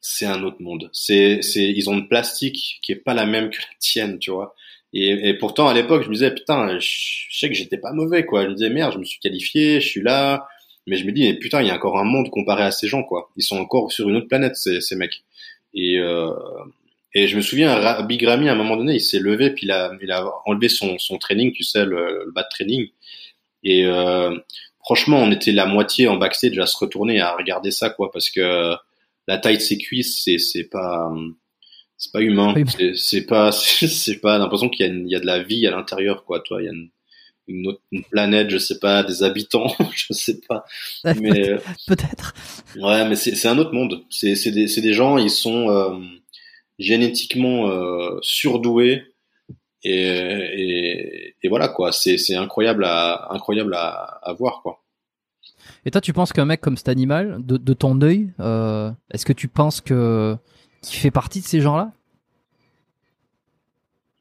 c'est 0.00 0.26
un 0.26 0.42
autre 0.44 0.62
monde. 0.62 0.88
C'est, 0.92 1.42
c'est, 1.42 1.64
ils 1.64 1.90
ont 1.90 1.94
une 1.94 2.08
plastique 2.08 2.78
qui 2.82 2.92
est 2.92 2.96
pas 2.96 3.14
la 3.14 3.26
même 3.26 3.50
que 3.50 3.58
la 3.58 3.66
tienne, 3.80 4.18
tu 4.20 4.30
vois. 4.30 4.54
Et, 4.94 5.28
et 5.28 5.34
pourtant, 5.34 5.68
à 5.68 5.74
l'époque, 5.74 6.02
je 6.02 6.08
me 6.08 6.14
disais, 6.14 6.34
putain, 6.34 6.78
je, 6.78 6.88
sais 7.30 7.48
que 7.48 7.54
j'étais 7.54 7.78
pas 7.78 7.92
mauvais, 7.92 8.24
quoi. 8.24 8.44
Je 8.44 8.48
me 8.48 8.54
disais, 8.54 8.70
merde, 8.70 8.92
je 8.94 8.98
me 8.98 9.04
suis 9.04 9.20
qualifié, 9.20 9.80
je 9.80 9.88
suis 9.88 10.02
là. 10.02 10.46
Mais 10.86 10.96
je 10.96 11.04
me 11.04 11.12
dis, 11.12 11.22
mais 11.22 11.34
putain, 11.34 11.60
il 11.62 11.68
y 11.68 11.70
a 11.70 11.74
encore 11.74 11.98
un 11.98 12.04
monde 12.04 12.30
comparé 12.30 12.62
à 12.62 12.70
ces 12.70 12.88
gens, 12.88 13.02
quoi. 13.02 13.30
Ils 13.36 13.42
sont 13.42 13.58
encore 13.58 13.92
sur 13.92 14.08
une 14.08 14.16
autre 14.16 14.28
planète, 14.28 14.56
ces, 14.56 14.80
ces 14.80 14.96
mecs. 14.96 15.22
Et, 15.74 15.98
euh, 15.98 16.32
et 17.14 17.28
je 17.28 17.36
me 17.36 17.42
souviens, 17.42 17.74
Ra- 17.74 18.02
Big 18.02 18.22
Ramy, 18.24 18.48
à 18.48 18.52
un 18.52 18.56
moment 18.56 18.76
donné, 18.76 18.94
il 18.94 19.00
s'est 19.00 19.18
levé, 19.18 19.50
puis 19.50 19.66
il 19.66 19.70
a, 19.70 19.92
il 20.02 20.10
a 20.10 20.26
enlevé 20.46 20.68
son, 20.70 20.98
son 20.98 21.18
training, 21.18 21.52
tu 21.52 21.62
sais, 21.62 21.84
le, 21.84 22.24
le 22.26 22.32
bas 22.32 22.42
de 22.42 22.48
training. 22.48 22.88
Et 23.64 23.84
euh, 23.84 24.34
franchement, 24.82 25.18
on 25.18 25.30
était 25.30 25.52
la 25.52 25.66
moitié 25.66 26.08
en 26.08 26.16
backstage 26.16 26.58
à 26.58 26.66
se 26.66 26.78
retourner, 26.78 27.20
à 27.20 27.36
regarder 27.36 27.70
ça, 27.70 27.90
quoi, 27.90 28.10
parce 28.10 28.30
que 28.30 28.74
la 29.26 29.38
taille 29.38 29.58
de 29.58 29.62
ses 29.62 29.76
cuisses, 29.76 30.24
c'est 30.24 30.64
pas 30.70 31.12
c'est 31.98 32.12
pas 32.12 32.22
humain. 32.22 32.54
C'est- 32.94 33.26
pas 33.26 33.52
c'est 33.52 34.20
pas 34.20 34.38
l'impression 34.38 34.68
qu'il 34.70 34.86
y 35.06 35.10
y 35.10 35.14
a 35.16 35.20
de 35.20 35.26
la 35.26 35.42
vie 35.42 35.66
à 35.66 35.70
l'intérieur, 35.72 36.24
quoi. 36.24 36.40
Toi, 36.40 36.62
il 36.62 36.66
y 36.66 36.68
a 36.68 36.72
une, 36.72 36.88
une 37.48 37.66
autre 37.68 37.80
une 37.92 38.04
planète, 38.04 38.50
je 38.50 38.58
sais 38.58 38.78
pas, 38.78 39.02
des 39.02 39.22
habitants, 39.22 39.66
je 39.94 40.12
sais 40.12 40.40
pas. 40.48 40.64
Mais 41.20 41.50
euh, 41.50 41.58
Peut-être. 41.86 42.34
ouais, 42.76 43.06
mais 43.08 43.16
c'est 43.16 43.48
un 43.48 43.58
autre 43.58 43.72
monde. 43.74 44.04
C'est 44.10 44.34
des 44.50 44.66
des 44.66 44.92
gens, 44.92 45.18
ils 45.18 45.30
sont 45.30 45.68
euh, 45.68 45.98
génétiquement 46.78 47.68
euh, 47.68 48.18
surdoués. 48.22 49.02
Et, 49.84 50.08
et, 50.08 51.34
et 51.42 51.48
voilà 51.48 51.68
quoi, 51.68 51.92
c'est 51.92 52.18
c'est 52.18 52.34
incroyable 52.34 52.84
à 52.84 53.28
incroyable 53.32 53.74
à, 53.74 53.90
à 54.22 54.32
voir 54.32 54.60
quoi. 54.62 54.82
Et 55.84 55.90
toi, 55.92 56.00
tu 56.00 56.12
penses 56.12 56.32
qu'un 56.32 56.44
mec 56.44 56.60
comme 56.60 56.76
cet 56.76 56.88
animal, 56.88 57.38
de, 57.44 57.56
de 57.56 57.72
ton 57.74 58.00
œil, 58.02 58.32
euh, 58.40 58.90
est-ce 59.12 59.24
que 59.24 59.32
tu 59.32 59.46
penses 59.48 59.80
que 59.80 60.36
qu'il 60.90 60.98
fait 61.00 61.10
partie 61.10 61.40
de 61.40 61.46
ces 61.46 61.60
gens-là 61.60 61.92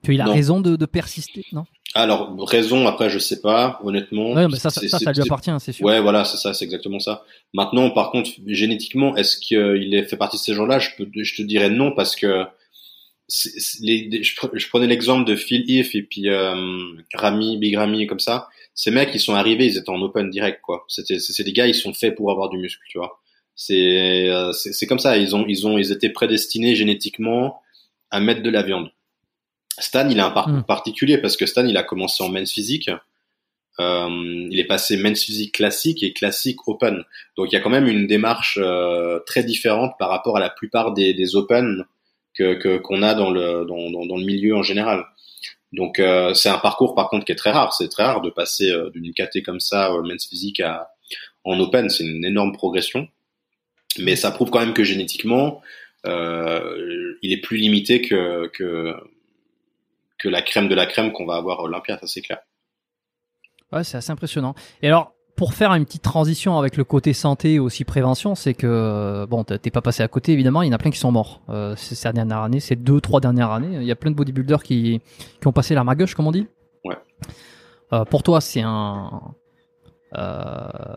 Qu'il 0.03 0.21
a 0.21 0.25
Non. 0.25 0.33
raison 0.33 0.61
de, 0.61 0.75
de 0.75 0.85
persister, 0.85 1.45
non? 1.51 1.65
Alors 1.93 2.35
raison 2.47 2.85
après 2.85 3.09
je 3.09 3.17
sais 3.17 3.39
pas 3.41 3.79
honnêtement. 3.83 4.33
Ouais, 4.33 4.47
mais 4.47 4.57
ça, 4.57 4.69
ça, 4.69 4.81
lui 5.11 5.21
appartient, 5.21 5.51
c'est 5.59 5.71
sûr. 5.71 5.85
Ouais, 5.85 6.01
voilà, 6.01 6.25
c'est 6.25 6.37
ça, 6.37 6.53
c'est 6.53 6.65
exactement 6.65 6.99
ça. 6.99 7.23
Maintenant, 7.53 7.89
par 7.89 8.11
contre, 8.11 8.29
génétiquement, 8.45 9.15
est-ce 9.15 9.37
qu'il 9.37 9.93
est 9.95 10.03
fait 10.03 10.17
partie 10.17 10.35
de 10.37 10.41
ces 10.41 10.53
gens-là? 10.53 10.79
Je 10.79 10.89
peux, 10.97 11.07
je 11.15 11.35
te 11.35 11.41
dirais 11.41 11.69
non 11.69 11.93
parce 11.93 12.15
que 12.15 12.45
les, 13.81 14.21
je, 14.23 14.35
pre- 14.35 14.51
je 14.53 14.67
prenais 14.69 14.87
l'exemple 14.87 15.25
de 15.27 15.35
Phil 15.35 15.63
If 15.69 15.95
et 15.95 16.03
puis 16.03 16.29
euh, 16.29 16.55
Rami, 17.13 17.57
Big 17.57 17.75
Ramy, 17.75 18.05
comme 18.05 18.19
ça. 18.19 18.47
Ces 18.75 18.91
mecs, 18.91 19.09
ils 19.15 19.19
sont 19.19 19.33
arrivés, 19.33 19.65
ils 19.65 19.77
étaient 19.77 19.89
en 19.89 20.01
open 20.01 20.29
direct, 20.29 20.61
quoi. 20.61 20.85
C'était, 20.87 21.19
c'est 21.19 21.43
des 21.43 21.53
gars, 21.53 21.67
ils 21.67 21.73
sont 21.73 21.93
faits 21.93 22.15
pour 22.15 22.31
avoir 22.31 22.49
du 22.49 22.57
muscle, 22.57 22.81
tu 22.89 22.99
vois. 22.99 23.19
C'est, 23.57 24.29
euh, 24.29 24.53
c'est, 24.53 24.71
c'est 24.71 24.87
comme 24.87 24.99
ça. 24.99 25.17
Ils 25.17 25.35
ont, 25.35 25.45
ils 25.47 25.67
ont, 25.67 25.77
ils 25.77 25.91
étaient 25.91 26.09
prédestinés 26.09 26.75
génétiquement 26.75 27.61
à 28.11 28.21
mettre 28.21 28.41
de 28.41 28.49
la 28.49 28.63
viande. 28.63 28.91
Stan, 29.79 30.07
il 30.09 30.19
a 30.19 30.27
un 30.27 30.31
parcours 30.31 30.53
Mm. 30.53 30.63
particulier 30.63 31.17
parce 31.17 31.35
que 31.35 31.45
Stan, 31.45 31.65
il 31.65 31.75
a 31.75 31.83
commencé 31.83 32.23
en 32.23 32.29
men's 32.29 32.51
physique. 32.51 32.89
Euh, 33.79 34.47
il 34.49 34.59
est 34.59 34.65
passé 34.65 34.95
men's 34.97 35.21
physique 35.21 35.53
classique 35.55 36.01
et 36.03 36.13
classique 36.13 36.67
open. 36.67 37.03
Donc 37.35 37.51
il 37.51 37.53
y 37.53 37.57
a 37.57 37.59
quand 37.59 37.69
même 37.69 37.87
une 37.87 38.07
démarche 38.07 38.57
euh, 38.61 39.19
très 39.25 39.43
différente 39.43 39.93
par 39.99 40.09
rapport 40.09 40.37
à 40.37 40.39
la 40.39 40.49
plupart 40.49 40.93
des, 40.93 41.13
des 41.13 41.35
open 41.35 41.85
que 42.33 42.77
qu'on 42.77 43.01
a 43.01 43.15
dans 43.15 43.31
le 43.31 43.65
dans, 43.67 43.89
dans, 43.91 44.05
dans 44.05 44.17
le 44.17 44.25
milieu 44.25 44.55
en 44.55 44.63
général. 44.63 45.05
Donc 45.73 45.99
euh, 45.99 46.33
c'est 46.33 46.49
un 46.49 46.57
parcours 46.57 46.95
par 46.95 47.09
contre 47.09 47.25
qui 47.25 47.31
est 47.31 47.35
très 47.35 47.51
rare. 47.51 47.73
C'est 47.73 47.89
très 47.89 48.03
rare 48.03 48.21
de 48.21 48.29
passer 48.29 48.71
euh, 48.71 48.89
d'une 48.91 49.13
KT 49.13 49.43
comme 49.45 49.59
ça 49.59 49.91
euh, 49.91 50.01
men's 50.01 50.27
physique 50.27 50.59
à 50.59 50.89
en 51.43 51.59
open. 51.59 51.89
C'est 51.89 52.05
une 52.05 52.25
énorme 52.25 52.53
progression. 52.53 53.07
Mais 53.99 54.15
ça 54.15 54.31
prouve 54.31 54.49
quand 54.49 54.59
même 54.59 54.73
que 54.73 54.83
génétiquement 54.83 55.61
euh, 56.05 57.15
il 57.21 57.33
est 57.33 57.41
plus 57.41 57.57
limité 57.57 58.01
que 58.01 58.47
que 58.53 58.95
que 60.19 60.29
la 60.29 60.41
crème 60.41 60.67
de 60.67 60.75
la 60.75 60.85
crème 60.85 61.11
qu'on 61.11 61.25
va 61.25 61.35
avoir 61.35 61.59
à 61.59 61.63
Olympia, 61.63 61.97
ça 61.99 62.07
c'est 62.07 62.21
clair. 62.21 62.39
Ouais, 63.71 63.83
c'est 63.83 63.97
assez 63.97 64.11
impressionnant. 64.11 64.55
Et 64.81 64.87
alors, 64.87 65.13
pour 65.35 65.53
faire 65.53 65.73
une 65.73 65.85
petite 65.85 66.01
transition 66.01 66.57
avec 66.57 66.77
le 66.77 66.83
côté 66.83 67.13
santé 67.13 67.53
et 67.53 67.59
aussi 67.59 67.83
prévention, 67.83 68.33
c'est 68.33 68.53
que 68.53 68.65
euh, 68.67 69.27
bon, 69.27 69.43
t'es 69.43 69.69
pas 69.69 69.81
passé 69.81 70.01
à 70.01 70.07
côté 70.07 70.31
évidemment. 70.31 70.61
Il 70.63 70.67
y 70.67 70.69
en 70.71 70.73
a 70.73 70.77
plein 70.77 70.89
qui 70.89 70.97
sont 70.97 71.11
morts 71.11 71.41
euh, 71.49 71.75
ces 71.75 72.11
dernières 72.11 72.43
années, 72.43 72.59
ces 72.59 72.75
deux, 72.75 73.01
trois 73.01 73.19
dernières 73.19 73.51
années. 73.51 73.77
Il 73.79 73.83
y 73.83 73.91
a 73.91 73.95
plein 73.95 74.11
de 74.11 74.15
bodybuilders 74.15 74.63
qui 74.63 75.01
qui 75.39 75.47
ont 75.47 75.51
passé 75.51 75.75
la 75.75 75.83
gauche, 75.83 76.15
comme 76.15 76.27
on 76.27 76.31
dit. 76.31 76.47
Ouais. 76.83 76.95
Euh, 77.93 78.05
pour 78.05 78.23
toi, 78.23 78.41
c'est 78.41 78.61
un 78.61 79.21
euh, 80.15 80.95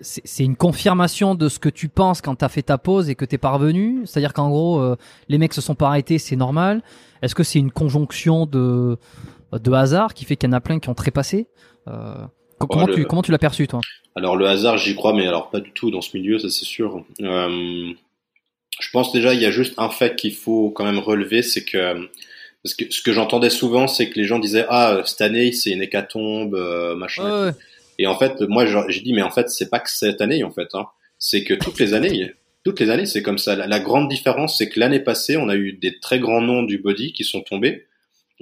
c'est 0.00 0.44
une 0.44 0.56
confirmation 0.56 1.34
de 1.34 1.48
ce 1.48 1.58
que 1.58 1.68
tu 1.68 1.88
penses 1.88 2.20
quand 2.20 2.34
t'as 2.36 2.48
fait 2.48 2.62
ta 2.62 2.78
pause 2.78 3.08
et 3.10 3.14
que 3.14 3.24
t'es 3.24 3.38
parvenu. 3.38 4.02
C'est-à-dire 4.06 4.32
qu'en 4.32 4.48
gros, 4.48 4.80
euh, 4.80 4.96
les 5.28 5.38
mecs 5.38 5.54
se 5.54 5.60
sont 5.60 5.74
pas 5.74 5.88
arrêtés, 5.88 6.18
c'est 6.18 6.36
normal. 6.36 6.82
Est-ce 7.22 7.34
que 7.34 7.42
c'est 7.42 7.58
une 7.58 7.70
conjonction 7.72 8.46
de 8.46 8.96
de 9.52 9.72
hasard 9.72 10.12
qui 10.14 10.24
fait 10.24 10.36
qu'il 10.36 10.48
y 10.48 10.52
en 10.52 10.56
a 10.56 10.60
plein 10.60 10.78
qui 10.80 10.88
ont 10.88 10.94
trépassé 10.94 11.46
euh, 11.88 12.14
co- 12.58 12.66
Comment 12.66 12.86
tu 12.94 13.04
comment 13.06 13.22
tu 13.22 13.30
l'as 13.32 13.38
perçu 13.38 13.66
toi? 13.68 13.80
Alors 14.16 14.36
le 14.36 14.46
hasard, 14.48 14.76
j'y 14.78 14.94
crois, 14.94 15.12
mais 15.12 15.26
alors 15.26 15.50
pas 15.50 15.60
du 15.60 15.72
tout 15.72 15.90
dans 15.90 16.00
ce 16.00 16.16
milieu, 16.16 16.38
ça 16.38 16.48
c'est 16.50 16.64
sûr. 16.64 17.04
Euh, 17.20 17.92
je 18.80 18.90
pense 18.92 19.12
déjà 19.12 19.32
il 19.34 19.40
y 19.40 19.46
a 19.46 19.50
juste 19.50 19.74
un 19.78 19.88
fait 19.88 20.16
qu'il 20.16 20.34
faut 20.34 20.70
quand 20.70 20.84
même 20.84 20.98
relever, 20.98 21.42
c'est 21.42 21.64
que 21.64 22.08
parce 22.62 22.74
que 22.74 22.84
ce 22.92 23.00
que 23.00 23.12
j'entendais 23.12 23.50
souvent, 23.50 23.86
c'est 23.86 24.10
que 24.10 24.18
les 24.18 24.24
gens 24.24 24.38
disaient 24.40 24.66
ah 24.68 25.00
cette 25.04 25.20
année 25.20 25.52
c'est 25.52 25.70
une 25.70 25.82
hécatombe, 25.82 26.54
euh, 26.54 26.96
machin. 26.96 27.22
Et 27.98 28.06
en 28.06 28.16
fait, 28.18 28.40
moi 28.42 28.66
j'ai 28.88 29.00
dit 29.00 29.12
mais 29.12 29.22
en 29.22 29.30
fait 29.30 29.48
c'est 29.48 29.70
pas 29.70 29.80
que 29.80 29.90
cette 29.90 30.20
année 30.20 30.44
en 30.44 30.50
fait, 30.50 30.68
hein. 30.74 30.86
c'est 31.18 31.44
que 31.44 31.54
toutes 31.54 31.78
les 31.78 31.94
années, 31.94 32.34
toutes 32.64 32.80
les 32.80 32.90
années 32.90 33.06
c'est 33.06 33.22
comme 33.22 33.38
ça. 33.38 33.54
La, 33.56 33.80
grande 33.80 34.08
différence, 34.08 34.58
c'est 34.58 34.68
que 34.68 34.78
l'année 34.78 35.00
passée, 35.00 35.36
on 35.36 35.48
a 35.48 35.56
eu 35.56 35.72
des 35.72 35.98
très 35.98 36.18
grands 36.18 36.42
noms 36.42 36.62
du 36.62 36.78
body 36.78 37.12
qui 37.12 37.24
sont 37.24 37.40
tombés. 37.40 37.86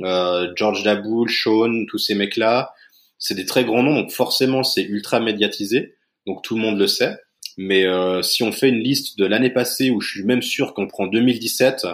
Euh, 0.00 0.52
George 0.56 0.82
Daboul, 0.82 1.30
Sean, 1.30 1.84
tous 1.86 1.98
ces 1.98 2.14
mecs-là, 2.14 2.72
c'est 3.18 3.34
des 3.34 3.46
très 3.46 3.64
grands 3.64 3.82
noms, 3.82 3.94
donc 3.94 4.10
forcément 4.10 4.64
c'est 4.64 4.82
ultra 4.82 5.20
médiatisé, 5.20 5.94
donc 6.26 6.42
tout 6.42 6.56
le 6.56 6.60
monde 6.60 6.78
le 6.78 6.88
sait. 6.88 7.16
Mais 7.56 7.84
euh, 7.86 8.22
si 8.22 8.42
on 8.42 8.50
fait 8.50 8.68
une 8.68 8.80
liste 8.80 9.16
de 9.18 9.26
l'année 9.26 9.50
passée, 9.50 9.90
où 9.90 10.00
je 10.00 10.10
suis 10.10 10.24
même 10.24 10.42
sûr 10.42 10.74
qu'on 10.74 10.88
prend 10.88 11.06
2017, 11.06 11.86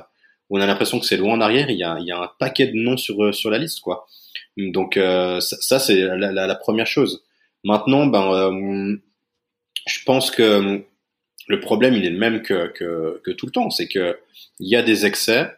où 0.48 0.58
on 0.58 0.60
a 0.60 0.66
l'impression 0.66 0.98
que 0.98 1.04
c'est 1.04 1.18
loin 1.18 1.34
en 1.34 1.40
arrière, 1.42 1.68
il 1.68 1.76
y 1.76 1.84
a, 1.84 1.98
y 2.00 2.10
a 2.10 2.18
un 2.18 2.30
paquet 2.38 2.68
de 2.68 2.76
noms 2.76 2.96
sur 2.96 3.34
sur 3.34 3.50
la 3.50 3.58
liste, 3.58 3.80
quoi. 3.80 4.06
Donc 4.56 4.96
euh, 4.96 5.40
ça, 5.40 5.78
c'est 5.78 6.00
la 6.00 6.54
première 6.54 6.86
chose. 6.86 7.22
Maintenant, 7.64 8.06
ben, 8.06 8.32
euh, 8.32 8.96
je 9.86 10.04
pense 10.04 10.30
que 10.30 10.82
le 11.48 11.60
problème, 11.60 11.94
il 11.94 12.04
est 12.04 12.10
le 12.10 12.18
même 12.18 12.42
que 12.42 12.68
que, 12.68 13.30
tout 13.32 13.46
le 13.46 13.52
temps, 13.52 13.70
c'est 13.70 13.88
que 13.88 14.18
il 14.58 14.68
y 14.68 14.76
a 14.76 14.82
des 14.82 15.06
excès. 15.06 15.50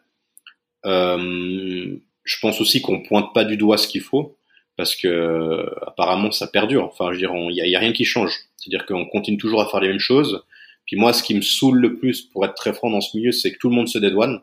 Euh, 0.87 1.97
je 2.24 2.37
pense 2.41 2.61
aussi 2.61 2.83
qu'on 2.83 3.03
pointe 3.03 3.33
pas 3.35 3.45
du 3.45 3.57
doigt 3.57 3.79
ce 3.79 3.89
qu'il 3.89 4.01
faut 4.01 4.37
parce 4.77 4.97
que 4.97 5.66
apparemment 5.87 6.31
ça 6.31 6.47
perdure. 6.47 6.85
Enfin, 6.85 7.09
je 7.09 7.12
veux 7.12 7.19
dire, 7.19 7.33
il 7.51 7.70
y 7.70 7.77
a 7.77 7.79
rien 7.79 7.93
qui 7.93 8.05
change. 8.05 8.33
C'est-à-dire 8.57 8.87
qu'on 8.87 9.07
continue 9.07 9.37
toujours 9.37 9.61
à 9.61 9.69
faire 9.69 9.81
les 9.81 9.89
mêmes 9.89 9.99
choses. 9.99 10.45
Puis 10.87 10.97
moi, 10.97 11.12
ce 11.12 11.23
qui 11.23 11.35
me 11.35 11.43
saoule 11.43 11.79
le 11.79 11.97
plus, 11.97 12.23
pour 12.23 12.45
être 12.45 12.55
très 12.55 12.73
franc 12.73 12.91
dans 12.91 13.01
ce 13.01 13.16
milieu, 13.16 13.33
c'est 13.33 13.53
que 13.53 13.59
tout 13.59 13.69
le 13.69 13.77
monde 13.77 13.89
se 13.89 13.99
dédouane. 13.99 14.41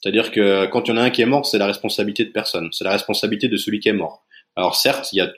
C'est-à-dire 0.00 0.30
que 0.30 0.66
quand 0.66 0.88
il 0.88 0.90
y 0.90 0.94
en 0.94 0.96
a 0.96 1.02
un 1.02 1.10
qui 1.10 1.22
est 1.22 1.26
mort, 1.26 1.46
c'est 1.46 1.58
la 1.58 1.66
responsabilité 1.66 2.24
de 2.24 2.30
personne. 2.30 2.68
C'est 2.72 2.84
la 2.84 2.92
responsabilité 2.92 3.48
de 3.48 3.56
celui 3.56 3.80
qui 3.80 3.88
est 3.88 3.94
mort. 3.94 4.24
Alors 4.56 4.76
certes, 4.76 5.12
il 5.12 5.16
y 5.16 5.20
a, 5.20 5.32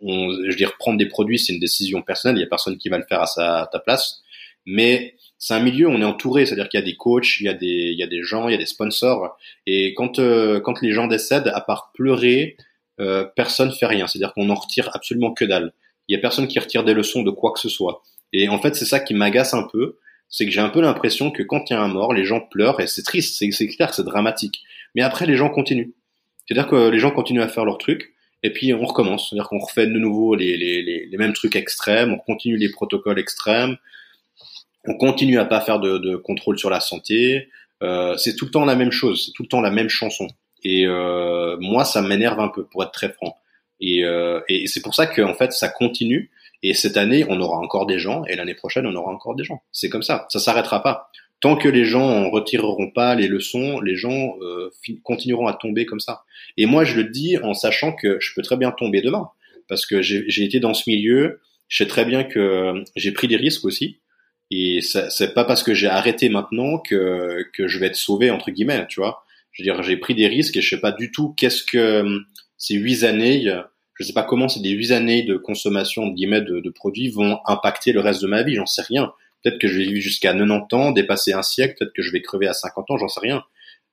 on, 0.00 0.32
je 0.32 0.50
veux 0.50 0.56
dire, 0.56 0.76
prendre 0.78 0.98
des 0.98 1.06
produits, 1.06 1.38
c'est 1.38 1.52
une 1.52 1.60
décision 1.60 2.02
personnelle. 2.02 2.38
Il 2.38 2.40
y 2.40 2.44
a 2.44 2.48
personne 2.48 2.78
qui 2.78 2.88
va 2.88 2.98
le 2.98 3.04
faire 3.08 3.20
à 3.20 3.26
sa 3.26 3.62
à 3.62 3.66
ta 3.66 3.78
place. 3.78 4.22
Mais 4.66 5.14
c'est 5.38 5.54
un 5.54 5.60
milieu 5.60 5.88
on 5.88 6.00
est 6.00 6.04
entouré, 6.04 6.44
c'est-à-dire 6.44 6.68
qu'il 6.68 6.78
y 6.80 6.82
a 6.82 6.86
des 6.86 6.96
coachs, 6.96 7.40
il 7.40 7.46
y 7.46 7.48
a 7.48 7.54
des, 7.54 7.66
il 7.92 7.98
y 7.98 8.02
a 8.02 8.06
des 8.06 8.22
gens, 8.22 8.48
il 8.48 8.52
y 8.52 8.54
a 8.54 8.58
des 8.58 8.66
sponsors. 8.66 9.38
Et 9.66 9.94
quand, 9.94 10.18
euh, 10.18 10.60
quand 10.60 10.82
les 10.82 10.92
gens 10.92 11.06
décèdent, 11.06 11.50
à 11.54 11.60
part 11.60 11.92
pleurer, 11.94 12.56
euh, 13.00 13.24
personne 13.36 13.72
fait 13.72 13.86
rien. 13.86 14.06
C'est-à-dire 14.06 14.34
qu'on 14.34 14.50
en 14.50 14.54
retire 14.54 14.90
absolument 14.94 15.32
que 15.32 15.44
dalle. 15.44 15.72
Il 16.08 16.14
y 16.14 16.18
a 16.18 16.20
personne 16.20 16.48
qui 16.48 16.58
retire 16.58 16.84
des 16.84 16.94
leçons 16.94 17.22
de 17.22 17.30
quoi 17.30 17.52
que 17.52 17.60
ce 17.60 17.68
soit. 17.68 18.02
Et 18.32 18.48
en 18.48 18.58
fait, 18.58 18.74
c'est 18.74 18.84
ça 18.84 19.00
qui 19.00 19.14
m'agace 19.14 19.54
un 19.54 19.66
peu, 19.70 19.98
c'est 20.28 20.44
que 20.44 20.50
j'ai 20.50 20.60
un 20.60 20.68
peu 20.68 20.80
l'impression 20.80 21.30
que 21.30 21.42
quand 21.42 21.70
il 21.70 21.74
y 21.74 21.76
a 21.76 21.80
un 21.80 21.88
mort, 21.88 22.12
les 22.12 22.24
gens 22.24 22.40
pleurent 22.40 22.80
et 22.80 22.86
c'est 22.86 23.02
triste, 23.02 23.38
c'est 23.38 23.50
c'est 23.50 23.68
clair, 23.68 23.94
c'est 23.94 24.04
dramatique. 24.04 24.60
Mais 24.94 25.02
après, 25.02 25.26
les 25.26 25.36
gens 25.36 25.48
continuent. 25.48 25.92
C'est-à-dire 26.46 26.68
que 26.68 26.88
les 26.88 26.98
gens 26.98 27.10
continuent 27.10 27.42
à 27.42 27.48
faire 27.48 27.64
leur 27.64 27.78
truc 27.78 28.14
et 28.42 28.52
puis 28.52 28.72
on 28.74 28.84
recommence. 28.84 29.28
C'est-à-dire 29.28 29.48
qu'on 29.48 29.58
refait 29.58 29.86
de 29.86 29.92
nouveau 29.92 30.34
les, 30.34 30.56
les, 30.56 30.82
les, 30.82 31.06
les 31.06 31.16
mêmes 31.16 31.32
trucs 31.32 31.56
extrêmes, 31.56 32.12
on 32.12 32.18
continue 32.18 32.56
les 32.56 32.70
protocoles 32.70 33.18
extrêmes, 33.18 33.76
on 34.86 34.96
continue 34.96 35.38
à 35.38 35.44
pas 35.44 35.60
faire 35.60 35.80
de, 35.80 35.98
de 35.98 36.16
contrôle 36.16 36.58
sur 36.58 36.70
la 36.70 36.80
santé. 36.80 37.48
Euh, 37.82 38.16
c'est 38.16 38.34
tout 38.34 38.46
le 38.46 38.50
temps 38.50 38.64
la 38.64 38.74
même 38.74 38.90
chose, 38.90 39.26
c'est 39.26 39.32
tout 39.32 39.42
le 39.42 39.48
temps 39.48 39.60
la 39.60 39.70
même 39.70 39.88
chanson. 39.88 40.26
Et 40.64 40.86
euh, 40.86 41.56
moi, 41.60 41.84
ça 41.84 42.02
m'énerve 42.02 42.40
un 42.40 42.48
peu, 42.48 42.66
pour 42.66 42.82
être 42.82 42.92
très 42.92 43.10
franc. 43.12 43.36
Et, 43.80 44.04
euh, 44.04 44.40
et 44.48 44.66
c'est 44.66 44.82
pour 44.82 44.94
ça 44.94 45.06
que 45.06 45.22
en 45.22 45.34
fait 45.34 45.52
ça 45.52 45.68
continue. 45.68 46.30
Et 46.64 46.74
cette 46.74 46.96
année, 46.96 47.24
on 47.28 47.40
aura 47.40 47.58
encore 47.58 47.86
des 47.86 48.00
gens, 48.00 48.24
et 48.24 48.34
l'année 48.34 48.54
prochaine, 48.54 48.84
on 48.84 48.94
aura 48.96 49.12
encore 49.12 49.36
des 49.36 49.44
gens. 49.44 49.62
C'est 49.70 49.88
comme 49.88 50.02
ça, 50.02 50.26
ça 50.28 50.40
s'arrêtera 50.40 50.82
pas. 50.82 51.08
Tant 51.40 51.56
que 51.56 51.68
les 51.68 51.84
gens 51.84 52.02
en 52.02 52.30
retireront 52.30 52.90
pas 52.90 53.14
les 53.14 53.28
leçons, 53.28 53.80
les 53.80 53.94
gens 53.94 54.36
euh, 54.40 54.70
continueront 55.04 55.46
à 55.46 55.54
tomber 55.54 55.86
comme 55.86 56.00
ça. 56.00 56.24
Et 56.56 56.66
moi, 56.66 56.84
je 56.84 56.96
le 56.96 57.04
dis 57.04 57.38
en 57.38 57.54
sachant 57.54 57.92
que 57.92 58.18
je 58.20 58.34
peux 58.34 58.42
très 58.42 58.56
bien 58.56 58.72
tomber 58.72 59.02
demain, 59.02 59.28
parce 59.68 59.86
que 59.86 60.02
j'ai 60.02 60.44
été 60.44 60.58
dans 60.58 60.74
ce 60.74 60.90
milieu, 60.90 61.40
je 61.68 61.84
sais 61.84 61.88
très 61.88 62.04
bien 62.04 62.24
que 62.24 62.82
j'ai 62.96 63.12
pris 63.12 63.28
des 63.28 63.36
risques 63.36 63.64
aussi. 63.64 63.98
Et 64.50 64.80
c'est 64.80 65.34
pas 65.34 65.44
parce 65.44 65.62
que 65.62 65.74
j'ai 65.74 65.88
arrêté 65.88 66.28
maintenant 66.30 66.78
que, 66.78 67.44
que 67.52 67.68
je 67.68 67.78
vais 67.78 67.86
être 67.86 67.96
sauvé 67.96 68.30
entre 68.30 68.50
guillemets, 68.50 68.86
tu 68.88 69.00
vois. 69.00 69.22
Je 69.52 69.62
veux 69.62 69.64
dire, 69.64 69.82
j'ai 69.82 69.96
pris 69.96 70.14
des 70.14 70.26
risques 70.26 70.56
et 70.56 70.60
je 70.60 70.68
sais 70.68 70.80
pas 70.80 70.92
du 70.92 71.10
tout 71.12 71.34
qu'est-ce 71.36 71.62
que 71.62 72.04
ces 72.56 72.74
huit 72.74 73.04
années, 73.04 73.44
je 73.94 74.04
sais 74.04 74.12
pas 74.12 74.22
comment 74.22 74.48
ces 74.48 74.60
huit 74.60 74.92
années 74.92 75.22
de 75.22 75.36
consommation 75.36 76.08
guillemets 76.08 76.40
de, 76.40 76.60
de, 76.60 76.70
produits 76.70 77.10
vont 77.10 77.38
impacter 77.44 77.92
le 77.92 78.00
reste 78.00 78.22
de 78.22 78.26
ma 78.26 78.42
vie. 78.42 78.54
J'en 78.54 78.66
sais 78.66 78.82
rien. 78.82 79.12
Peut-être 79.42 79.58
que 79.58 79.68
je 79.68 79.78
vais 79.78 79.84
vivre 79.84 80.00
jusqu'à 80.00 80.32
90 80.32 80.74
ans, 80.74 80.90
dépasser 80.90 81.32
un 81.32 81.42
siècle. 81.42 81.76
Peut-être 81.78 81.94
que 81.94 82.02
je 82.02 82.10
vais 82.10 82.22
crever 82.22 82.46
à 82.46 82.52
50 82.52 82.90
ans. 82.90 82.98
J'en 82.98 83.08
sais 83.08 83.20
rien. 83.20 83.44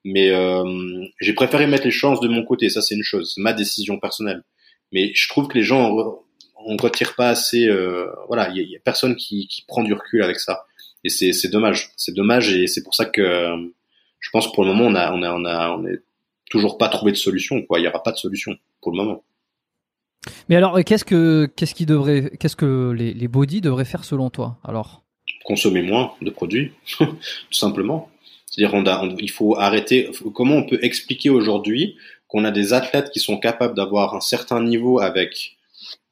Mais 0.04 0.30
euh, 0.30 1.06
j'ai 1.20 1.34
préféré 1.34 1.68
mettre 1.68 1.86
les 1.86 1.92
chances 1.92 2.20
de 2.20 2.28
mon 2.28 2.44
côté. 2.44 2.70
Ça, 2.70 2.82
c'est 2.82 2.96
une 2.96 3.04
chose. 3.04 3.34
C'est 3.36 3.42
ma 3.42 3.54
décision 3.54 4.00
personnelle. 4.00 4.44
Mais 4.92 5.12
je 5.14 5.30
trouve 5.30 5.48
que 5.48 5.58
les 5.58 5.64
gens 5.64 6.22
on 6.66 6.78
retire 6.78 7.16
pas 7.16 7.30
assez. 7.30 7.68
Euh, 7.68 8.08
voilà, 8.28 8.50
il 8.50 8.58
y, 8.58 8.76
a 8.76 8.80
personne 8.84 9.16
qui, 9.16 9.48
qui, 9.48 9.64
prend 9.68 9.84
du 9.84 9.94
recul 9.94 10.24
avec 10.24 10.40
ça, 10.40 10.66
et 11.04 11.10
c'est 11.10 11.50
dommage. 11.50 11.92
C'est 11.96 12.14
dommage, 12.14 12.52
et 12.54 12.68
c'est 12.68 12.84
pour 12.84 12.96
ça 12.96 13.06
que 13.06 13.72
je 14.20 14.30
pense 14.32 14.48
que 14.48 14.54
pour 14.54 14.66
le 14.66 14.74
moment 14.74 14.88
on 14.88 14.96
a 14.96 15.14
on 15.14 15.22
a 15.22 15.32
on 15.34 15.46
a 15.46 15.70
on 15.78 15.86
est 15.86 16.02
toujours 16.50 16.78
pas 16.78 16.90
trouvé 16.90 17.12
de 17.12 17.18
solution. 17.18 17.62
Quoi, 17.62 17.80
il 17.80 17.84
y 17.86 17.88
aura 17.88 18.02
pas 18.04 18.12
de 18.12 18.18
solution 18.18 18.56
pour 18.82 18.92
le 18.92 18.98
moment. 18.98 19.24
Mais 20.50 20.56
alors, 20.56 20.84
qu'est-ce 20.84 21.06
que 21.06 21.48
qu'est-ce 21.56 21.76
qui 21.76 21.86
devrait, 21.86 22.32
qu'est-ce 22.40 22.56
que 22.56 22.92
les, 22.92 23.14
les 23.14 23.28
bodies 23.28 23.62
devraient 23.62 23.86
faire 23.86 24.04
selon 24.04 24.32
toi 24.32 24.58
Alors? 24.64 25.05
Consommer 25.46 25.82
moins 25.82 26.14
de 26.22 26.30
produits, 26.30 26.72
tout 26.98 27.08
simplement. 27.52 28.10
C'est-à-dire, 28.48 28.74
on, 28.74 29.16
il 29.18 29.32
faut 29.32 29.56
arrêter. 29.58 30.10
Comment 30.34 30.56
on 30.56 30.64
peut 30.64 30.80
expliquer 30.82 31.30
aujourd'hui 31.30 31.98
qu'on 32.28 32.46
a 32.46 32.52
des 32.52 32.74
athlètes 32.74 33.12
qui 33.12 33.20
sont 33.20 33.38
capables 33.38 33.76
d'avoir 33.76 34.16
un 34.16 34.22
certain 34.22 34.64
niveau 34.64 35.00
avec 35.00 35.58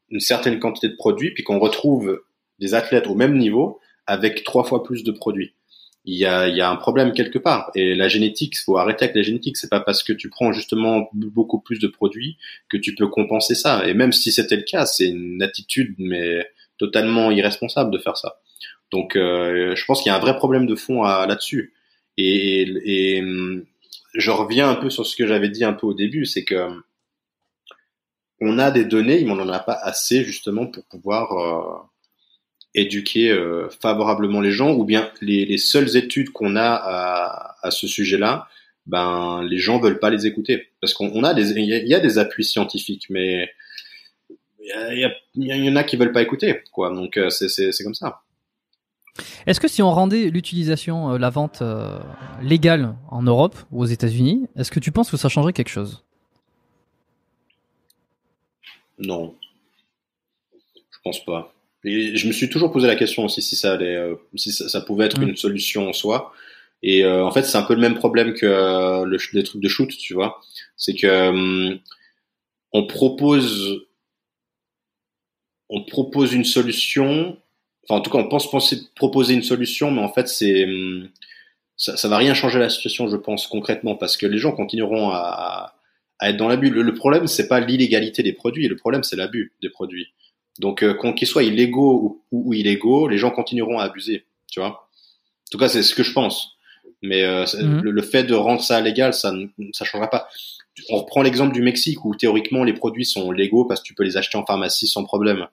une 0.10 0.20
certaine 0.20 0.60
quantité 0.60 0.90
de 0.90 0.96
produits, 0.96 1.32
puis 1.32 1.44
qu'on 1.44 1.60
retrouve 1.60 2.22
des 2.60 2.76
athlètes 2.76 3.08
au 3.08 3.16
même 3.16 3.38
niveau 3.38 3.80
avec 4.06 4.44
trois 4.44 4.64
fois 4.64 4.84
plus 4.84 5.04
de 5.04 5.12
produits? 5.12 5.54
Il 6.06 6.16
y 6.18 6.26
a, 6.26 6.50
il 6.50 6.56
y 6.58 6.62
a 6.62 6.70
un 6.70 6.76
problème 6.76 7.14
quelque 7.14 7.40
part. 7.40 7.72
Et 7.76 7.96
la 7.96 8.10
génétique, 8.10 8.56
il 8.58 8.64
faut 8.64 8.78
arrêter 8.78 9.06
avec 9.06 9.16
la 9.16 9.22
génétique. 9.22 9.56
C'est 9.56 9.70
pas 9.70 9.80
parce 9.80 10.04
que 10.04 10.12
tu 10.12 10.30
prends 10.30 10.52
justement 10.52 11.10
beaucoup 11.14 11.60
plus 11.60 11.80
de 11.80 11.88
produits 11.88 12.38
que 12.70 12.78
tu 12.78 12.94
peux 12.94 13.08
compenser 13.08 13.56
ça. 13.56 13.88
Et 13.88 13.94
même 13.94 14.12
si 14.12 14.32
c'était 14.32 14.58
le 14.58 14.64
cas, 14.64 14.86
c'est 14.86 15.08
une 15.08 15.42
attitude 15.42 15.96
mais 15.98 16.46
totalement 16.78 17.32
irresponsable 17.32 17.90
de 17.92 17.98
faire 17.98 18.18
ça. 18.18 18.36
Donc, 18.94 19.16
euh, 19.16 19.76
je 19.76 19.86
pense 19.86 20.04
qu'il 20.04 20.12
y 20.12 20.14
a 20.14 20.16
un 20.16 20.22
vrai 20.22 20.38
problème 20.38 20.68
de 20.68 20.76
fond 20.76 21.04
là-dessus. 21.04 21.74
Et, 22.18 22.62
et, 22.62 23.18
et, 23.18 23.24
je 24.14 24.32
reviens 24.32 24.70
un 24.70 24.76
peu 24.76 24.92
sur 24.92 25.06
ce 25.06 25.16
que 25.16 25.26
j'avais 25.26 25.50
dit 25.50 25.66
un 25.66 25.74
peu 25.74 25.88
au 25.88 25.96
début, 25.96 26.26
c'est 26.26 26.44
que 26.44 26.70
on 28.40 28.60
a 28.60 28.70
des 28.72 28.86
données, 28.86 29.24
mais 29.24 29.32
on 29.32 29.36
n'en 29.36 29.50
a 29.50 29.60
pas 29.60 29.78
assez 29.82 30.24
justement 30.24 30.68
pour 30.68 30.84
pouvoir 30.86 31.32
euh, 31.32 31.78
éduquer 32.76 33.32
euh, 33.32 33.70
favorablement 33.82 34.42
les 34.42 34.52
gens, 34.52 34.74
ou 34.74 34.84
bien 34.84 35.12
les, 35.22 35.58
seules 35.58 35.98
études 35.98 36.30
qu'on 36.30 36.56
a 36.56 37.56
à, 37.64 37.72
ce 37.72 37.88
sujet-là, 37.88 38.48
ben 38.86 39.42
les 39.44 39.58
gens 39.58 39.80
veulent 39.80 40.00
pas 40.00 40.10
les 40.10 40.28
écouter 40.28 40.68
parce 40.82 40.94
qu'on 40.94 41.24
a 41.24 41.34
des, 41.34 41.52
il 41.52 41.88
y, 41.88 41.96
a 41.96 42.00
des 42.00 42.18
appuis 42.18 42.44
scientifiques, 42.44 43.06
mais 43.10 43.50
il 44.60 45.12
y, 45.38 45.70
en 45.70 45.76
a 45.78 45.84
qui 45.84 45.96
veulent 45.96 46.12
pas 46.12 46.22
écouter, 46.22 46.62
quoi. 46.72 46.94
Donc 46.94 47.18
euh, 47.18 47.30
c'est 47.30 47.84
comme 47.84 47.96
ça. 47.96 48.23
Est-ce 49.46 49.60
que 49.60 49.68
si 49.68 49.82
on 49.82 49.92
rendait 49.92 50.30
l'utilisation, 50.30 51.18
la 51.18 51.30
vente 51.30 51.62
légale 52.42 52.96
en 53.10 53.22
Europe 53.22 53.58
ou 53.72 53.84
aux 53.84 53.86
États-Unis, 53.86 54.48
est-ce 54.56 54.72
que 54.72 54.80
tu 54.80 54.92
penses 54.92 55.12
que 55.12 55.18
ça 55.18 55.30
changerait 55.30 55.54
quelque 55.54 55.70
chose? 55.70 56.04
Non. 59.00 59.36
Je 60.54 60.98
pense 61.04 61.24
pas. 61.26 61.54
Et 61.84 62.16
je 62.16 62.28
me 62.28 62.32
suis 62.32 62.50
toujours 62.50 62.72
posé 62.72 62.88
la 62.88 62.96
question 62.96 63.26
aussi 63.26 63.42
si 63.42 63.56
ça 63.56 63.74
allait, 63.74 63.96
euh, 63.96 64.16
si 64.36 64.52
ça, 64.52 64.82
pouvait 64.82 65.06
être 65.06 65.20
mm. 65.20 65.30
une 65.30 65.36
solution 65.36 65.90
en 65.90 65.94
soi. 65.94 66.34
Et 66.82 67.04
euh, 67.04 67.26
en 67.26 67.32
fait, 67.32 67.44
c'est 67.44 67.58
un 67.58 67.64
peu 67.64 67.76
le 67.76 67.82
même 67.82 67.96
problème 67.96 68.34
que 68.34 68.46
euh, 68.46 69.06
le, 69.06 69.18
les 69.34 69.44
trucs 69.44 69.62
de 69.62 69.68
shoot, 69.68 69.90
tu 69.90 70.14
vois. 70.14 70.40
C'est 70.78 70.96
que 70.96 71.78
on 72.76 72.88
propose, 72.88 73.86
on 75.70 75.84
propose 75.84 76.34
une 76.34 76.46
solution. 76.46 77.38
Enfin, 77.84 78.00
en 78.00 78.02
tout 78.02 78.10
cas, 78.10 78.18
on 78.18 78.30
pense 78.30 78.50
penser 78.50 78.78
proposer 78.96 79.34
une 79.34 79.44
solution, 79.44 79.92
mais 79.92 80.02
en 80.02 80.12
fait, 80.12 80.28
c'est 80.28 80.68
ça, 81.76 81.98
ça 81.98 82.08
va 82.08 82.18
rien 82.18 82.34
changer 82.34 82.60
la 82.60 82.70
situation, 82.70 83.08
je 83.10 83.18
pense 83.18 83.48
concrètement, 83.48 83.96
parce 83.96 84.16
que 84.16 84.26
les 84.26 84.38
gens 84.38 84.52
continueront 84.52 85.10
à, 85.10 85.76
à 86.20 86.30
être 86.30 86.38
dans 86.38 86.48
l'abus. 86.48 86.70
Le, 86.70 86.82
le, 86.82 86.94
problème, 86.94 87.28
c'est 87.28 87.48
pas 87.48 87.60
l'illégalité 87.60 88.24
des 88.24 88.34
produits, 88.34 88.68
le 88.68 88.76
problème, 88.76 89.04
c'est 89.04 89.16
l'abus 89.16 89.54
des 89.62 89.70
produits. 89.70 90.08
Donc, 90.60 90.84
euh, 90.84 90.94
qu'ils 91.14 91.28
soient 91.28 91.44
illégaux 91.44 92.24
ou, 92.32 92.46
ou, 92.46 92.54
illégaux, 92.54 93.08
les 93.08 93.18
gens 93.18 93.32
continueront 93.32 93.80
à 93.80 93.86
abuser, 93.86 94.26
tu 94.52 94.60
vois. 94.60 94.70
En 94.70 95.52
tout 95.52 95.58
cas, 95.58 95.68
c'est 95.68 95.84
ce 95.84 95.96
que 95.96 96.04
je 96.04 96.14
pense. 96.14 96.58
Mais 97.02 97.24
euh, 97.24 97.46
mhm. 97.60 97.82
le, 97.82 98.02
fait 98.02 98.24
de 98.24 98.34
rendre 98.34 98.62
ça 98.62 98.80
légal, 98.80 99.14
ça 99.14 99.32
ne 99.34 99.48
ça 99.74 99.84
changera 99.84 100.10
pas. 100.10 100.30
On 100.90 101.00
reprend 101.00 101.22
l'exemple 101.22 101.54
du 101.54 101.62
Mexique 101.62 102.06
où 102.06 102.16
théoriquement 102.16 102.64
les 102.64 102.74
produits 102.74 103.06
sont 103.06 103.32
légaux 103.32 103.66
parce 103.66 103.82
que 103.82 103.86
tu 103.86 103.94
peux 103.94 104.04
les 104.04 104.16
acheter 104.16 104.38
en 104.38 104.46
pharmacie 104.46 104.88
sans 104.88 105.04
problème. 105.04 105.48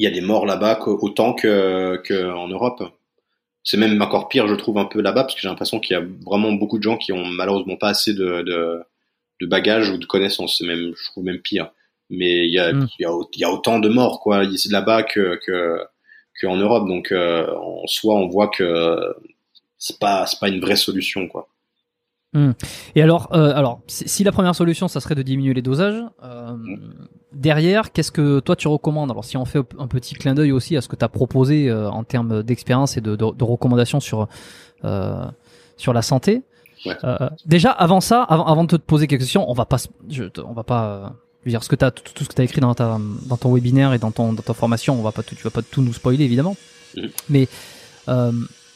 Il 0.00 0.04
y 0.04 0.06
a 0.06 0.10
des 0.10 0.22
morts 0.22 0.46
là-bas 0.46 0.80
autant 0.86 1.34
que, 1.34 2.00
que 2.04 2.32
en 2.32 2.48
Europe. 2.48 2.82
C'est 3.62 3.76
même 3.76 4.00
encore 4.00 4.28
pire, 4.28 4.48
je 4.48 4.54
trouve, 4.54 4.78
un 4.78 4.86
peu 4.86 5.02
là-bas, 5.02 5.24
parce 5.24 5.34
que 5.34 5.42
j'ai 5.42 5.48
l'impression 5.48 5.78
qu'il 5.78 5.94
y 5.94 6.00
a 6.00 6.02
vraiment 6.24 6.52
beaucoup 6.54 6.78
de 6.78 6.82
gens 6.82 6.96
qui 6.96 7.12
ont 7.12 7.26
malheureusement 7.26 7.76
pas 7.76 7.90
assez 7.90 8.14
de, 8.14 8.40
de, 8.40 8.80
de 9.42 9.46
bagages 9.46 9.90
ou 9.90 9.98
de 9.98 10.06
connaissances. 10.06 10.56
C'est 10.56 10.66
même, 10.66 10.94
je 10.96 11.10
trouve 11.10 11.24
même 11.24 11.40
pire. 11.40 11.70
Mais 12.08 12.46
il 12.46 12.50
y 12.50 12.58
a, 12.58 12.72
hmm. 12.72 12.88
il, 12.98 13.02
y 13.02 13.04
a, 13.04 13.10
il 13.34 13.40
y 13.40 13.44
a 13.44 13.52
autant 13.52 13.78
de 13.78 13.90
morts, 13.90 14.20
quoi, 14.20 14.44
ici 14.44 14.70
là-bas 14.70 15.02
que, 15.02 15.38
que, 15.44 15.78
qu'en 16.40 16.56
Europe. 16.56 16.88
Donc, 16.88 17.12
euh, 17.12 17.54
en 17.54 17.86
soi, 17.86 18.14
on 18.14 18.26
voit 18.26 18.48
que 18.48 18.98
c'est 19.76 19.98
pas, 19.98 20.24
c'est 20.24 20.40
pas 20.40 20.48
une 20.48 20.62
vraie 20.62 20.76
solution, 20.76 21.28
quoi. 21.28 21.46
Hmm. 22.32 22.52
Et 22.94 23.02
alors, 23.02 23.28
euh, 23.32 23.52
alors, 23.56 23.80
si 23.88 24.22
la 24.22 24.30
première 24.30 24.54
solution, 24.54 24.86
ça 24.86 25.00
serait 25.00 25.16
de 25.16 25.22
diminuer 25.22 25.52
les 25.52 25.62
dosages, 25.62 26.00
euh, 26.22 26.56
derrière, 27.32 27.92
qu'est-ce 27.92 28.12
que 28.12 28.38
toi 28.40 28.54
tu 28.54 28.68
recommandes? 28.68 29.10
Alors, 29.10 29.24
si 29.24 29.36
on 29.36 29.44
fait 29.44 29.60
un 29.78 29.88
petit 29.88 30.14
clin 30.14 30.34
d'œil 30.34 30.52
aussi 30.52 30.76
à 30.76 30.80
ce 30.80 30.88
que 30.88 30.96
tu 30.96 31.04
as 31.04 31.08
proposé 31.08 31.68
euh, 31.68 31.90
en 31.90 32.04
termes 32.04 32.42
d'expérience 32.42 32.96
et 32.96 33.00
de, 33.00 33.16
de, 33.16 33.32
de, 33.32 33.44
recommandations 33.44 33.98
sur 33.98 34.28
euh, 34.84 35.24
sur 35.76 35.92
la 35.92 36.02
santé. 36.02 36.42
Ouais. 36.86 36.96
Euh, 37.04 37.28
déjà, 37.46 37.70
avant 37.72 38.00
ça, 38.00 38.22
avant, 38.22 38.46
avant, 38.46 38.64
de 38.64 38.76
te 38.76 38.82
poser 38.82 39.06
quelques 39.06 39.22
questions, 39.22 39.50
on 39.50 39.54
va 39.54 39.66
pas, 39.66 39.78
je, 40.08 40.24
on 40.44 40.52
va 40.52 40.62
pas 40.62 41.14
dire 41.46 41.64
ce 41.64 41.68
que 41.68 41.76
t'as, 41.76 41.90
tout, 41.90 42.02
tout, 42.14 42.24
ce 42.24 42.28
que 42.28 42.34
tu 42.34 42.40
as 42.40 42.44
écrit 42.44 42.60
dans 42.60 42.74
ta 42.74 42.98
dans 43.26 43.36
ton 43.36 43.52
webinaire 43.52 43.92
et 43.92 43.98
dans 43.98 44.12
ton 44.12 44.32
dans 44.32 44.42
ta 44.42 44.54
formation, 44.54 44.98
on 44.98 45.02
va 45.02 45.12
pas, 45.12 45.22
tout, 45.22 45.34
tu 45.34 45.42
vas 45.42 45.50
pas 45.50 45.62
tout 45.62 45.82
nous 45.82 45.92
spoiler 45.92 46.24
évidemment. 46.24 46.56
Mmh. 46.96 47.00
Mais 47.28 47.48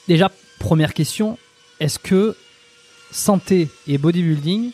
déjà, 0.08 0.30
première 0.58 0.92
question, 0.92 1.38
est-ce 1.80 1.98
que 1.98 2.36
santé 3.14 3.68
et 3.86 3.96
bodybuilding, 3.96 4.72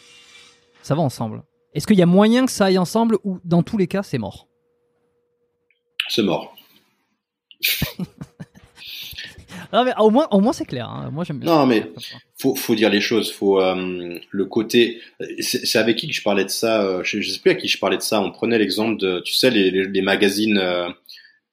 ça 0.82 0.94
va 0.94 1.02
ensemble. 1.02 1.42
Est-ce 1.74 1.86
qu'il 1.86 1.98
y 1.98 2.02
a 2.02 2.06
moyen 2.06 2.46
que 2.46 2.52
ça 2.52 2.64
aille 2.66 2.78
ensemble 2.78 3.18
ou 3.22 3.38
dans 3.44 3.62
tous 3.62 3.76
les 3.76 3.86
cas 3.86 4.02
c'est 4.02 4.18
mort? 4.18 4.48
C'est 6.08 6.22
mort. 6.22 6.56
non, 9.72 9.84
mais 9.84 9.92
au 9.98 10.10
moins, 10.10 10.26
au 10.30 10.40
moins 10.40 10.52
c'est 10.52 10.64
clair. 10.64 10.88
Hein. 10.88 11.10
Moi 11.12 11.24
j'aime 11.24 11.38
bien. 11.38 11.54
Non 11.54 11.66
mais 11.66 11.92
faut, 12.38 12.54
faut 12.54 12.74
dire 12.74 12.90
les 12.90 13.02
choses. 13.02 13.30
Faut 13.30 13.60
euh, 13.60 14.18
le 14.30 14.44
côté. 14.46 15.00
C'est 15.40 15.78
avec 15.78 15.98
qui 15.98 16.08
que 16.08 16.14
je 16.14 16.22
parlais 16.22 16.44
de 16.44 16.50
ça. 16.50 16.82
Euh, 16.82 17.04
je, 17.04 17.20
sais 17.20 17.38
plus 17.38 17.50
à 17.50 17.54
qui 17.54 17.68
je 17.68 17.78
parlais 17.78 17.98
de 17.98 18.02
ça. 18.02 18.20
On 18.20 18.32
prenait 18.32 18.58
l'exemple 18.58 18.98
de, 18.98 19.20
tu 19.20 19.34
sais, 19.34 19.50
les, 19.50 19.70
les, 19.70 20.02
magazines. 20.02 20.58
Euh, 20.58 20.88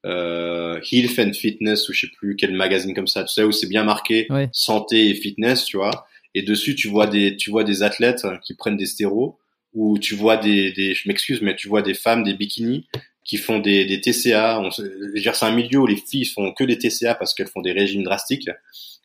euh, 0.06 0.80
Health 0.90 1.20
and 1.20 1.34
Fitness 1.34 1.90
ou 1.90 1.94
je 1.94 2.02
sais 2.02 2.12
plus 2.16 2.36
quel 2.38 2.54
magazine 2.54 2.94
comme 2.94 3.08
ça, 3.08 3.24
tu 3.24 3.34
sais 3.34 3.44
où 3.44 3.52
c'est 3.52 3.68
bien 3.68 3.84
marqué 3.84 4.28
santé 4.54 5.10
et 5.10 5.16
fitness, 5.16 5.66
tu 5.66 5.78
vois 5.78 6.08
et 6.38 6.44
dessus 6.44 6.76
tu 6.76 6.88
vois 6.88 7.08
des 7.08 7.36
tu 7.38 7.50
vois 7.50 7.64
des 7.64 7.84
athlètes 7.84 8.26
qui 8.44 8.56
prennent 8.56 8.78
des 8.78 8.86
stéros 8.86 9.40
ou 9.74 9.98
tu 9.98 10.16
vois 10.16 10.38
des, 10.38 10.72
des 10.72 10.94
je 10.94 11.08
m'excuse 11.08 11.42
mais 11.42 11.56
tu 11.56 11.68
vois 11.68 11.82
des 11.82 11.94
femmes 11.94 12.24
des 12.24 12.34
bikinis 12.34 12.88
qui 13.28 13.38
font 13.38 13.60
des, 13.60 13.86
des 13.86 14.00
TCA 14.00 14.60
on, 14.62 14.72
c'est 14.72 15.44
un 15.44 15.52
milieu 15.52 15.80
où 15.80 15.86
les 15.86 15.98
filles 15.98 16.26
font 16.26 16.54
que 16.54 16.64
des 16.64 16.78
TCA 16.78 17.14
parce 17.14 17.34
qu'elles 17.34 17.50
font 17.50 17.62
des 17.62 17.74
régimes 17.74 18.04
drastiques. 18.04 18.50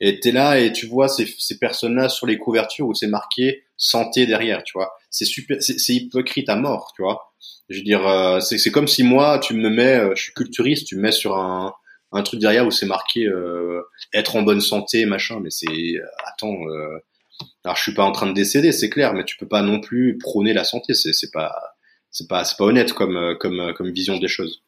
Et 0.01 0.21
t'es 0.21 0.31
là 0.31 0.61
et 0.61 0.73
tu 0.73 0.87
vois 0.87 1.09
ces, 1.09 1.27
ces 1.39 1.59
personnes 1.59 1.97
là 1.97 2.09
sur 2.09 2.27
les 2.27 2.39
couvertures 2.39 2.87
où 2.87 2.95
c'est 2.95 3.09
marqué 3.09 3.65
santé 3.77 4.27
derrière 4.27 4.63
tu 4.63 4.73
vois. 4.75 4.93
C'est 5.11 5.25
super 5.25 5.59
c'est 5.61 5.95
hypocrite 5.95 6.49
à 6.49 6.57
mort 6.57 6.93
tu 6.95 7.03
vois. 7.03 7.33
Je 7.69 7.79
veux 7.79 7.85
dire 7.85 8.07
euh, 8.07 8.39
c'est 8.41 8.71
comme 8.71 8.89
si 8.89 9.03
moi 9.03 9.41
tu 9.41 9.55
me 9.55 9.69
mets 9.69 9.99
euh, 9.99 10.15
je 10.15 10.23
suis 10.23 10.33
culturiste 10.33 10.87
tu 10.87 10.97
me 10.97 11.03
mets 11.03 11.13
sur 11.13 11.37
un 11.37 11.75
un 12.13 12.23
truc 12.23 12.41
derrière 12.41 12.67
où 12.67 12.71
c'est 12.71 12.87
marqué 12.87 13.27
euh, 13.27 13.81
être 14.15 14.37
en 14.37 14.43
bonne 14.43 14.61
santé 14.61 15.05
machin. 15.05 15.41
Mais 15.43 15.51
c'est 15.51 15.95
attends 16.27 16.55
alors 17.65 17.77
je 17.77 17.83
suis 17.83 17.95
pas 17.95 18.05
en 18.05 18.13
train 18.13 18.27
de 18.27 18.33
décéder, 18.33 18.73
c'est 18.73 18.91
clair, 18.91 19.15
mais 19.15 19.25
tu 19.25 19.37
peux 19.37 19.47
pas 19.47 19.63
non 19.63 19.81
plus 19.81 20.19
prôner 20.19 20.53
la 20.53 20.65
santé. 20.65 20.95
C'est 20.95 21.13
c'est 21.13 21.31
pas 21.31 21.77
c'est 22.11 22.29
pas 22.29 22.45
c'est 22.45 22.57
pas 22.57 22.65
honnête 22.65 22.93
comme 22.93 23.37
comme 23.39 23.73
comme 23.75 23.91
vision 23.91 24.19
des 24.19 24.29
choses. 24.29 24.63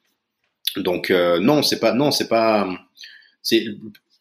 Donc 0.77 1.11
non, 1.11 1.63
c'est 1.63 1.81
pas 1.81 1.93
non, 1.93 2.11
c'est 2.11 2.29
pas 2.29 2.69
c'est 3.43 3.67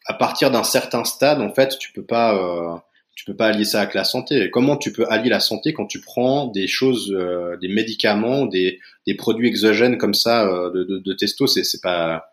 à 0.06 0.14
partir 0.14 0.50
d'un 0.50 0.64
certain 0.64 1.04
stade 1.04 1.40
en 1.40 1.52
fait, 1.54 1.78
tu 1.78 1.92
peux 1.92 2.04
pas 2.04 2.84
tu 3.14 3.24
peux 3.24 3.36
pas 3.36 3.46
allier 3.46 3.64
ça 3.64 3.80
avec 3.82 3.94
la 3.94 4.04
santé. 4.04 4.50
Comment 4.50 4.76
tu 4.76 4.92
peux 4.92 5.06
allier 5.08 5.30
la 5.30 5.40
santé 5.40 5.72
quand 5.72 5.86
tu 5.86 6.00
prends 6.00 6.48
des 6.48 6.66
choses, 6.66 7.16
des 7.60 7.68
médicaments, 7.68 8.44
des, 8.46 8.80
des 9.06 9.14
produits 9.14 9.48
exogènes 9.48 9.98
comme 9.98 10.14
ça 10.14 10.46
de, 10.46 10.82
de, 10.82 10.98
de 10.98 11.12
testo 11.12 11.46
C'est 11.46 11.62
c'est 11.62 11.80
pas, 11.80 12.32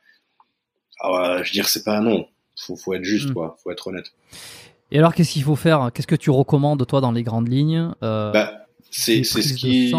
ah 1.01 1.39
je 1.43 1.49
veux 1.49 1.53
dire, 1.53 1.69
c'est 1.69 1.83
pas 1.83 1.99
non. 1.99 2.27
Faut 2.57 2.75
faut 2.75 2.93
être 2.93 3.03
juste, 3.03 3.29
mm. 3.29 3.33
quoi. 3.33 3.57
Faut 3.63 3.71
être 3.71 3.87
honnête. 3.87 4.11
Et 4.91 4.99
alors, 4.99 5.15
qu'est-ce 5.15 5.31
qu'il 5.31 5.43
faut 5.43 5.55
faire? 5.55 5.91
Qu'est-ce 5.93 6.07
que 6.07 6.15
tu 6.15 6.29
recommandes, 6.29 6.85
toi, 6.85 7.01
dans 7.01 7.11
les 7.11 7.23
grandes 7.23 7.47
lignes? 7.47 7.91
Euh, 8.03 8.31
bah, 8.31 8.67
C'est 8.89 9.23
ce 9.23 9.53
qui. 9.53 9.93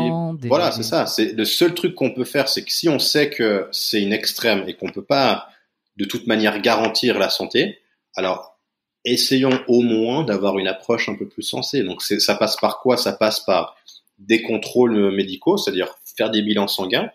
Voilà, 0.49 0.71
c'est 0.71 0.83
ça. 0.83 1.07
C'est 1.07 1.33
le 1.33 1.45
seul 1.45 1.75
truc 1.75 1.95
qu'on 1.95 2.13
peut 2.13 2.25
faire, 2.25 2.49
c'est 2.49 2.65
que 2.65 2.73
si 2.73 2.89
on 2.89 2.99
sait 2.99 3.31
que 3.31 3.69
c'est 3.73 4.03
une 4.03 4.13
extrême 4.13 4.65
et 4.67 4.75
qu'on 4.75 4.91
peut 4.91 5.05
pas, 5.05 5.49
de 5.97 6.05
toute 6.05 6.27
manière, 6.27 6.61
garantir 6.61 7.19
la 7.19 7.31
santé, 7.31 7.79
alors 8.15 8.59
essayons 9.05 9.59
au 9.67 9.81
moins 9.81 10.23
d'avoir 10.23 10.59
une 10.59 10.69
approche 10.69 11.09
un 11.09 11.17
peu 11.17 11.27
plus 11.27 11.43
sensée. 11.43 11.83
Donc, 11.83 12.03
ça 12.03 12.35
passe 12.35 12.57
par 12.57 12.81
quoi? 12.81 12.97
Ça 12.97 13.13
passe 13.13 13.41
par 13.41 13.77
des 14.19 14.43
contrôles 14.43 15.13
médicaux, 15.15 15.57
c'est-à-dire 15.57 15.95
faire 16.17 16.31
des 16.31 16.43
bilans 16.43 16.69
sanguins, 16.69 17.11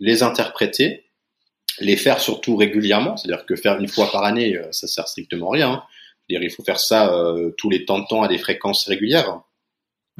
les 0.00 0.22
interpréter, 0.22 1.04
les 1.80 1.96
faire 1.96 2.20
surtout 2.20 2.56
régulièrement, 2.56 3.16
c'est-à-dire 3.16 3.46
que 3.46 3.56
faire 3.56 3.78
une 3.78 3.88
fois 3.88 4.10
par 4.10 4.24
année, 4.24 4.56
euh, 4.56 4.68
ça 4.72 4.86
sert 4.86 5.08
strictement 5.08 5.50
à 5.50 5.52
rien. 5.54 5.70
Hein 5.70 5.82
il 6.40 6.50
faut 6.50 6.64
faire 6.64 6.80
ça 6.80 7.14
euh, 7.14 7.50
tous 7.58 7.70
les 7.70 7.84
temps 7.84 7.98
de 7.98 8.06
temps 8.06 8.22
à 8.22 8.28
des 8.28 8.38
fréquences 8.38 8.86
régulières. 8.86 9.40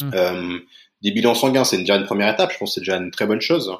Mmh. 0.00 0.10
Euh, 0.14 0.58
des 1.02 1.10
bilans 1.10 1.34
sanguins, 1.34 1.64
c'est 1.64 1.78
déjà 1.78 1.96
une 1.96 2.04
première 2.04 2.32
étape. 2.32 2.52
Je 2.52 2.58
pense 2.58 2.70
que 2.70 2.74
c'est 2.74 2.80
déjà 2.80 2.96
une 2.96 3.10
très 3.10 3.26
bonne 3.26 3.40
chose. 3.40 3.72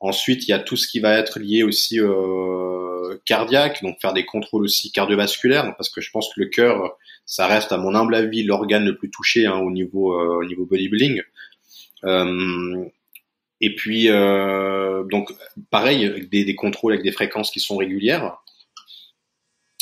Ensuite, 0.00 0.46
il 0.46 0.50
y 0.50 0.54
a 0.54 0.58
tout 0.58 0.76
ce 0.76 0.86
qui 0.86 1.00
va 1.00 1.14
être 1.14 1.40
lié 1.40 1.62
aussi 1.62 1.98
euh, 1.98 3.16
cardiaque, 3.24 3.82
donc 3.82 4.00
faire 4.00 4.12
des 4.12 4.24
contrôles 4.24 4.64
aussi 4.64 4.92
cardiovasculaires, 4.92 5.74
parce 5.76 5.90
que 5.90 6.00
je 6.00 6.10
pense 6.10 6.32
que 6.32 6.40
le 6.40 6.46
cœur, 6.46 6.96
ça 7.26 7.46
reste, 7.46 7.72
à 7.72 7.78
mon 7.78 7.94
humble 7.94 8.14
avis, 8.14 8.44
l'organe 8.44 8.84
le 8.84 8.96
plus 8.96 9.10
touché 9.10 9.46
hein, 9.46 9.56
au 9.56 9.70
niveau 9.70 10.14
au 10.20 10.44
niveau 10.44 10.66
bodybuilding. 10.66 11.22
et 13.60 13.74
puis, 13.74 14.06
donc, 14.06 15.32
pareil, 15.70 16.28
des, 16.30 16.44
des 16.44 16.54
contrôles 16.54 16.92
avec 16.92 17.04
des 17.04 17.12
fréquences 17.12 17.50
qui 17.50 17.58
sont 17.58 17.76
régulières. 17.76 18.38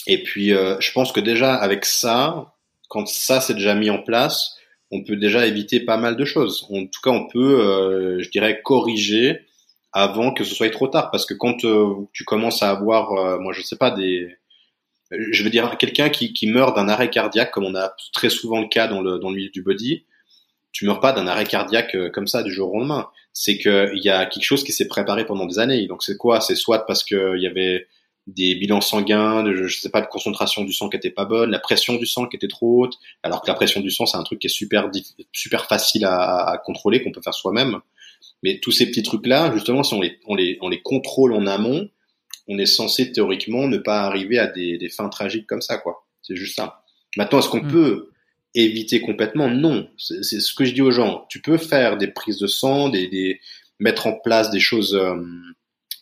Et 0.06 0.22
puis, 0.22 0.52
euh, 0.52 0.78
je 0.80 0.92
pense 0.92 1.12
que 1.12 1.20
déjà 1.20 1.54
avec 1.54 1.84
ça, 1.84 2.54
quand 2.88 3.06
ça 3.08 3.40
c'est 3.40 3.54
déjà 3.54 3.74
mis 3.74 3.90
en 3.90 4.02
place, 4.02 4.56
on 4.92 5.02
peut 5.02 5.16
déjà 5.16 5.46
éviter 5.46 5.80
pas 5.80 5.96
mal 5.96 6.16
de 6.16 6.24
choses. 6.24 6.66
En 6.70 6.86
tout 6.86 7.00
cas, 7.02 7.10
on 7.10 7.26
peut, 7.28 7.60
euh, 7.60 8.22
je 8.22 8.30
dirais, 8.30 8.60
corriger 8.62 9.40
avant 9.92 10.32
que 10.32 10.44
ce 10.44 10.54
soit 10.54 10.70
trop 10.70 10.86
tard. 10.88 11.10
Parce 11.10 11.26
que 11.26 11.34
quand 11.34 11.64
euh, 11.64 12.06
tu 12.12 12.24
commences 12.24 12.62
à 12.62 12.70
avoir, 12.70 13.40
moi 13.40 13.52
je 13.52 13.62
sais 13.62 13.76
pas, 13.76 13.90
des, 13.90 14.36
je 15.10 15.42
veux 15.42 15.50
dire, 15.50 15.76
quelqu'un 15.78 16.08
qui, 16.08 16.32
qui 16.32 16.46
meurt 16.46 16.76
d'un 16.76 16.88
arrêt 16.88 17.10
cardiaque, 17.10 17.50
comme 17.50 17.64
on 17.64 17.74
a 17.74 17.92
très 18.12 18.30
souvent 18.30 18.60
le 18.60 18.68
cas 18.68 18.86
dans 18.86 19.00
le, 19.00 19.18
dans 19.18 19.30
le 19.30 19.36
milieu 19.36 19.50
du 19.50 19.62
body, 19.62 20.04
tu 20.70 20.84
meurs 20.84 21.00
pas 21.00 21.12
d'un 21.12 21.26
arrêt 21.26 21.46
cardiaque 21.46 21.96
comme 22.12 22.26
ça 22.26 22.42
du 22.42 22.52
jour 22.52 22.72
au 22.72 22.78
lendemain. 22.78 23.08
C'est 23.32 23.58
qu'il 23.58 23.98
y 24.02 24.10
a 24.10 24.26
quelque 24.26 24.44
chose 24.44 24.62
qui 24.62 24.72
s'est 24.72 24.88
préparé 24.88 25.24
pendant 25.26 25.46
des 25.46 25.58
années. 25.58 25.86
Donc 25.86 26.02
c'est 26.02 26.16
quoi? 26.16 26.40
C'est 26.40 26.54
soit 26.54 26.86
parce 26.86 27.02
qu'il 27.02 27.38
y 27.38 27.46
avait 27.46 27.86
des 28.26 28.54
bilans 28.56 28.80
sanguins, 28.80 29.42
de, 29.42 29.54
je 29.54 29.80
sais 29.80 29.90
pas, 29.90 30.00
de 30.00 30.06
concentration 30.06 30.64
du 30.64 30.72
sang 30.72 30.88
qui 30.88 30.96
était 30.96 31.10
pas 31.10 31.24
bonne, 31.24 31.50
la 31.50 31.60
pression 31.60 31.94
du 31.94 32.06
sang 32.06 32.26
qui 32.26 32.36
était 32.36 32.48
trop 32.48 32.82
haute, 32.82 32.94
alors 33.22 33.40
que 33.42 33.48
la 33.48 33.54
pression 33.54 33.80
du 33.80 33.90
sang 33.90 34.06
c'est 34.06 34.16
un 34.16 34.24
truc 34.24 34.40
qui 34.40 34.48
est 34.48 34.50
super 34.50 34.90
super 35.32 35.66
facile 35.66 36.04
à, 36.04 36.50
à 36.50 36.58
contrôler, 36.58 37.02
qu'on 37.02 37.12
peut 37.12 37.22
faire 37.22 37.34
soi-même. 37.34 37.80
Mais 38.42 38.58
tous 38.60 38.72
ces 38.72 38.86
petits 38.86 39.02
trucs 39.02 39.26
là, 39.26 39.52
justement, 39.54 39.82
si 39.82 39.94
on 39.94 40.00
les, 40.00 40.18
on 40.26 40.34
les, 40.34 40.58
on 40.60 40.68
les 40.68 40.82
contrôle 40.82 41.32
en 41.32 41.46
amont, 41.46 41.88
on 42.48 42.58
est 42.58 42.66
censé 42.66 43.12
théoriquement 43.12 43.66
ne 43.66 43.78
pas 43.78 44.02
arriver 44.02 44.38
à 44.38 44.46
des, 44.46 44.78
des 44.78 44.88
fins 44.88 45.08
tragiques 45.08 45.46
comme 45.46 45.62
ça, 45.62 45.78
quoi. 45.78 46.06
C'est 46.22 46.36
juste 46.36 46.56
ça. 46.56 46.84
Maintenant, 47.16 47.38
est-ce 47.38 47.48
qu'on 47.48 47.62
mm. 47.62 47.72
peut 47.72 48.10
éviter 48.54 49.00
complètement? 49.00 49.48
Non. 49.48 49.88
C'est 49.96 50.22
ce 50.22 50.54
que 50.54 50.64
je 50.64 50.72
dis 50.72 50.82
aux 50.82 50.90
gens. 50.90 51.26
Tu 51.28 51.40
peux 51.40 51.56
faire 51.56 51.96
des 51.96 52.08
prises 52.08 52.38
de 52.38 52.46
sang, 52.46 52.88
des, 52.88 53.08
des 53.08 53.40
mettre 53.80 54.06
en 54.06 54.12
place 54.12 54.50
des 54.50 54.60
choses. 54.60 54.94
Euh, 54.94 55.16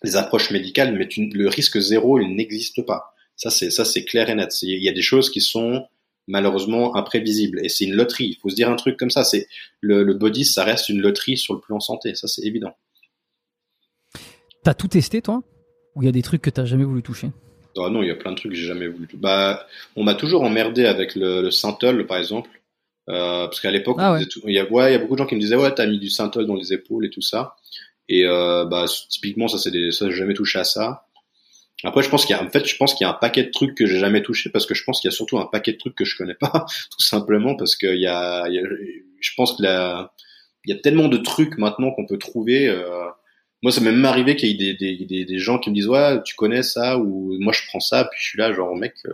les 0.05 0.17
approches 0.17 0.51
médicales, 0.51 0.95
mais 0.97 1.09
le 1.17 1.49
risque 1.49 1.79
zéro, 1.81 2.21
il 2.21 2.37
n'existe 2.37 2.85
pas. 2.85 3.15
Ça, 3.37 3.51
c'est 3.51 3.71
ça, 3.71 3.85
c'est 3.85 4.05
clair 4.05 4.31
et 4.31 4.35
net. 4.35 4.63
Il 4.63 4.83
y 4.83 4.89
a 4.89 4.93
des 4.93 5.03
choses 5.03 5.31
qui 5.31 5.41
sont 5.41 5.87
malheureusement 6.27 6.97
imprévisibles 6.97 7.61
et 7.65 7.69
c'est 7.69 7.85
une 7.85 7.95
loterie. 7.95 8.27
Il 8.27 8.37
faut 8.37 8.49
se 8.49 8.55
dire 8.55 8.71
un 8.71 8.77
truc 8.77 8.97
comme 8.97 9.11
ça. 9.11 9.25
C'est 9.25 9.49
le, 9.81 10.05
le 10.05 10.15
body, 10.15 10.45
ça 10.45 10.63
reste 10.65 10.89
une 10.89 11.01
loterie 11.01 11.37
sur 11.37 11.55
le 11.55 11.61
plan 11.61 11.81
santé. 11.81 12.15
Ça, 12.15 12.29
c'est 12.29 12.43
évident. 12.43 12.77
T'as 14.63 14.75
tout 14.75 14.89
testé, 14.89 15.21
toi? 15.21 15.43
Ou 15.95 16.03
il 16.03 16.07
y 16.07 16.09
a 16.09 16.13
des 16.13 16.23
trucs 16.23 16.43
que 16.43 16.51
t'as 16.51 16.65
jamais 16.65 16.85
voulu 16.85 17.03
toucher? 17.03 17.31
Oh 17.77 17.91
non, 17.91 18.03
il 18.03 18.09
y 18.09 18.11
a 18.13 18.15
plein 18.15 18.31
de 18.31 18.37
trucs 18.37 18.53
que 18.53 18.59
j'ai 18.59 18.67
jamais 18.67 18.87
voulu. 18.87 19.07
toucher. 19.07 19.21
Bah, 19.21 19.67
on 19.97 20.05
m'a 20.05 20.15
toujours 20.15 20.43
emmerdé 20.43 20.87
avec 20.87 21.17
le, 21.17 21.43
le 21.43 21.51
synthol, 21.51 22.07
par 22.07 22.19
exemple. 22.19 22.51
Euh, 23.11 23.45
parce 23.47 23.61
qu'à 23.61 23.71
l'époque, 23.71 23.97
ah 23.99 24.19
il, 24.47 24.55
y 24.55 24.59
a, 24.59 24.65
ouais, 24.65 24.91
il 24.91 24.93
y 24.93 24.97
a 24.97 24.99
beaucoup 24.99 25.13
de 25.15 25.19
gens 25.19 25.27
qui 25.27 25.35
me 25.35 25.41
disaient 25.41 25.57
ouais, 25.57 25.75
t'as 25.75 25.87
mis 25.87 25.99
du 25.99 26.09
synthol 26.09 26.47
dans 26.47 26.55
les 26.55 26.73
épaules 26.73 27.05
et 27.05 27.11
tout 27.11 27.21
ça. 27.21 27.55
Et 28.09 28.25
euh, 28.27 28.65
bah, 28.65 28.87
typiquement, 29.09 29.49
ça, 29.49 29.59
c'est 29.59 29.71
des, 29.71 29.91
ça, 29.91 30.11
j'ai 30.11 30.17
jamais 30.17 30.35
touché 30.35 30.59
à 30.59 30.65
ça. 30.65 31.07
Après, 31.83 32.03
je 32.03 32.09
pense 32.09 32.25
qu'il 32.25 32.35
y 32.35 32.39
a, 32.39 32.43
en 32.43 32.49
fait, 32.49 32.67
je 32.67 32.77
pense 32.77 32.95
qu'il 32.95 33.05
y 33.05 33.09
a 33.09 33.11
un 33.11 33.19
paquet 33.19 33.45
de 33.45 33.51
trucs 33.51 33.75
que 33.75 33.85
j'ai 33.87 33.99
jamais 33.99 34.23
touché 34.23 34.49
parce 34.49 34.65
que 34.65 34.75
je 34.75 34.85
pense 34.85 35.01
qu'il 35.01 35.11
y 35.11 35.13
a 35.13 35.17
surtout 35.17 35.39
un 35.39 35.47
paquet 35.47 35.73
de 35.73 35.79
trucs 35.79 35.95
que 35.95 36.05
je 36.05 36.17
connais 36.17 36.35
pas, 36.35 36.67
tout 36.91 37.01
simplement 37.01 37.57
parce 37.57 37.77
qu'il 37.77 38.01
y 38.01 38.07
a, 38.07 38.49
y 38.49 38.59
a, 38.59 38.63
je 39.21 39.31
pense 39.37 39.57
que 39.57 39.63
la, 39.63 40.15
il 40.65 40.75
y 40.75 40.79
a 40.79 40.81
tellement 40.81 41.09
de 41.09 41.19
trucs 41.19 41.59
maintenant 41.59 41.91
qu'on 41.91 42.07
peut 42.07 42.19
trouver. 42.19 42.69
Euh, 42.69 43.07
moi, 43.63 43.71
ça 43.71 43.81
m'est 43.81 43.93
même 43.93 44.05
arrivé 44.05 44.37
qu'il 44.37 44.49
y 44.49 44.53
ait 44.53 44.75
des, 44.75 44.97
des, 44.97 45.05
des, 45.05 45.25
des, 45.25 45.39
gens 45.39 45.59
qui 45.59 45.71
me 45.71 45.75
disent 45.75 45.89
ouais, 45.89 46.23
tu 46.23 46.35
connais 46.35 46.63
ça 46.63 46.99
ou 46.99 47.37
moi 47.41 47.53
je 47.53 47.63
prends 47.69 47.81
ça, 47.81 48.05
puis 48.05 48.19
je 48.21 48.29
suis 48.31 48.39
là 48.39 48.53
genre 48.53 48.75
mec, 48.77 48.95
euh, 49.07 49.13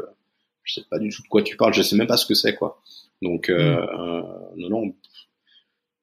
je 0.65 0.75
sais 0.75 0.87
pas 0.89 0.99
du 0.99 1.11
tout 1.11 1.23
de 1.23 1.29
quoi 1.29 1.43
tu 1.43 1.57
parles, 1.57 1.75
je 1.75 1.83
sais 1.83 1.97
même 1.97 2.07
pas 2.07 2.17
ce 2.17 2.27
que 2.27 2.35
c'est 2.35 2.55
quoi. 2.55 2.81
Donc 3.23 3.49
euh, 3.49 3.81
mm. 3.81 4.61
non 4.61 4.71
non, 4.71 4.95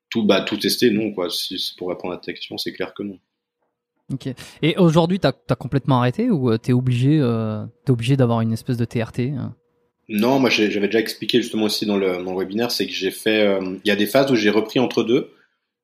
tout, 0.10 0.26
bah, 0.26 0.42
tout 0.42 0.58
tester, 0.58 0.90
non, 0.92 1.12
quoi. 1.12 1.30
Si, 1.30 1.74
pour 1.78 1.90
répondre 1.90 2.14
à 2.14 2.18
ta 2.18 2.34
question, 2.34 2.58
c'est 2.58 2.74
clair 2.74 2.94
que 2.94 3.04
non. 3.04 3.20
Ok. 4.12 4.30
Et 4.62 4.78
aujourd'hui, 4.78 5.20
tu 5.20 5.28
as, 5.28 5.56
complètement 5.56 6.00
arrêté 6.00 6.30
ou 6.30 6.50
euh, 6.50 6.58
tu 6.58 6.72
es 6.72 6.74
obligé, 6.74 7.20
euh, 7.20 7.66
obligé 7.90 8.16
d'avoir 8.16 8.42
une 8.42 8.54
espèce 8.54 8.78
de 8.78 8.86
TRT 8.86 9.34
hein 9.38 9.56
Non, 10.08 10.40
moi 10.40 10.50
j'avais 10.50 10.88
déjà 10.88 11.00
expliqué 11.00 11.42
justement 11.42 11.66
aussi 11.66 11.86
dans 11.86 11.98
le, 11.98 12.24
dans 12.24 12.32
le 12.32 12.40
webinaire, 12.40 12.72
c'est 12.72 12.88
que 12.88 12.94
j'ai 12.94 13.12
fait. 13.12 13.46
Euh, 13.46 13.78
il 13.84 13.88
y 13.88 13.92
a 13.92 13.98
des 13.98 14.06
phases 14.06 14.32
où 14.32 14.36
j'ai 14.36 14.50
repris 14.50 14.80
entre 14.80 15.04
deux. 15.04 15.32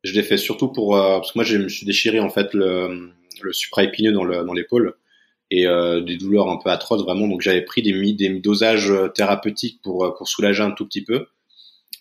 Je 0.04 0.14
l'ai 0.14 0.24
fait 0.24 0.38
surtout 0.38 0.70
pour. 0.70 0.96
Euh, 0.96 1.18
parce 1.18 1.34
que 1.34 1.38
moi, 1.38 1.44
je 1.44 1.58
me 1.58 1.68
suis 1.68 1.86
déchiré 1.86 2.22
en 2.22 2.30
fait 2.30 2.54
le, 2.54 3.12
le 3.42 3.54
supraépineux 3.54 4.14
dans 4.14 4.54
l'épaule. 4.54 4.86
Dans 4.86 4.94
et 5.56 5.68
des 6.04 6.18
douleurs 6.18 6.50
un 6.50 6.58
peu 6.58 6.72
atroces 6.72 7.04
vraiment. 7.04 7.28
Donc 7.28 7.42
j'avais 7.42 7.62
pris 7.62 7.84
des, 7.84 8.14
des 8.14 8.40
dosages 8.40 8.92
thérapeutiques 9.14 9.82
pour, 9.84 10.16
pour 10.18 10.28
soulager 10.28 10.64
un 10.64 10.72
tout 10.72 10.88
petit 10.88 11.04
peu. 11.04 11.28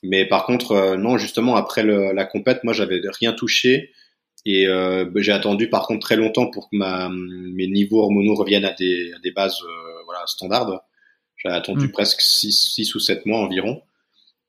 Mais 0.02 0.26
par 0.26 0.44
contre, 0.46 0.72
euh, 0.72 0.96
non, 0.96 1.16
justement, 1.18 1.56
après 1.56 1.82
le, 1.82 2.12
la 2.12 2.24
compète, 2.24 2.64
moi, 2.64 2.72
j'avais 2.72 3.00
rien 3.20 3.32
touché. 3.32 3.92
Et 4.44 4.66
euh, 4.66 5.04
bah, 5.04 5.20
j'ai 5.22 5.32
attendu 5.32 5.68
par 5.68 5.86
contre 5.86 6.00
très 6.00 6.16
longtemps 6.16 6.50
pour 6.50 6.68
que 6.68 6.76
ma, 6.76 7.08
mes 7.08 7.68
niveaux 7.68 8.00
hormonaux 8.02 8.34
reviennent 8.34 8.64
à 8.64 8.72
des, 8.72 9.12
à 9.14 9.18
des 9.20 9.30
bases 9.30 9.58
euh, 9.62 10.02
voilà, 10.04 10.22
standards. 10.26 10.82
J'avais 11.36 11.54
attendu 11.54 11.86
mm. 11.86 11.92
presque 11.92 12.20
6, 12.20 12.94
ou 12.94 12.98
7 12.98 13.26
mois 13.26 13.38
environ. 13.38 13.82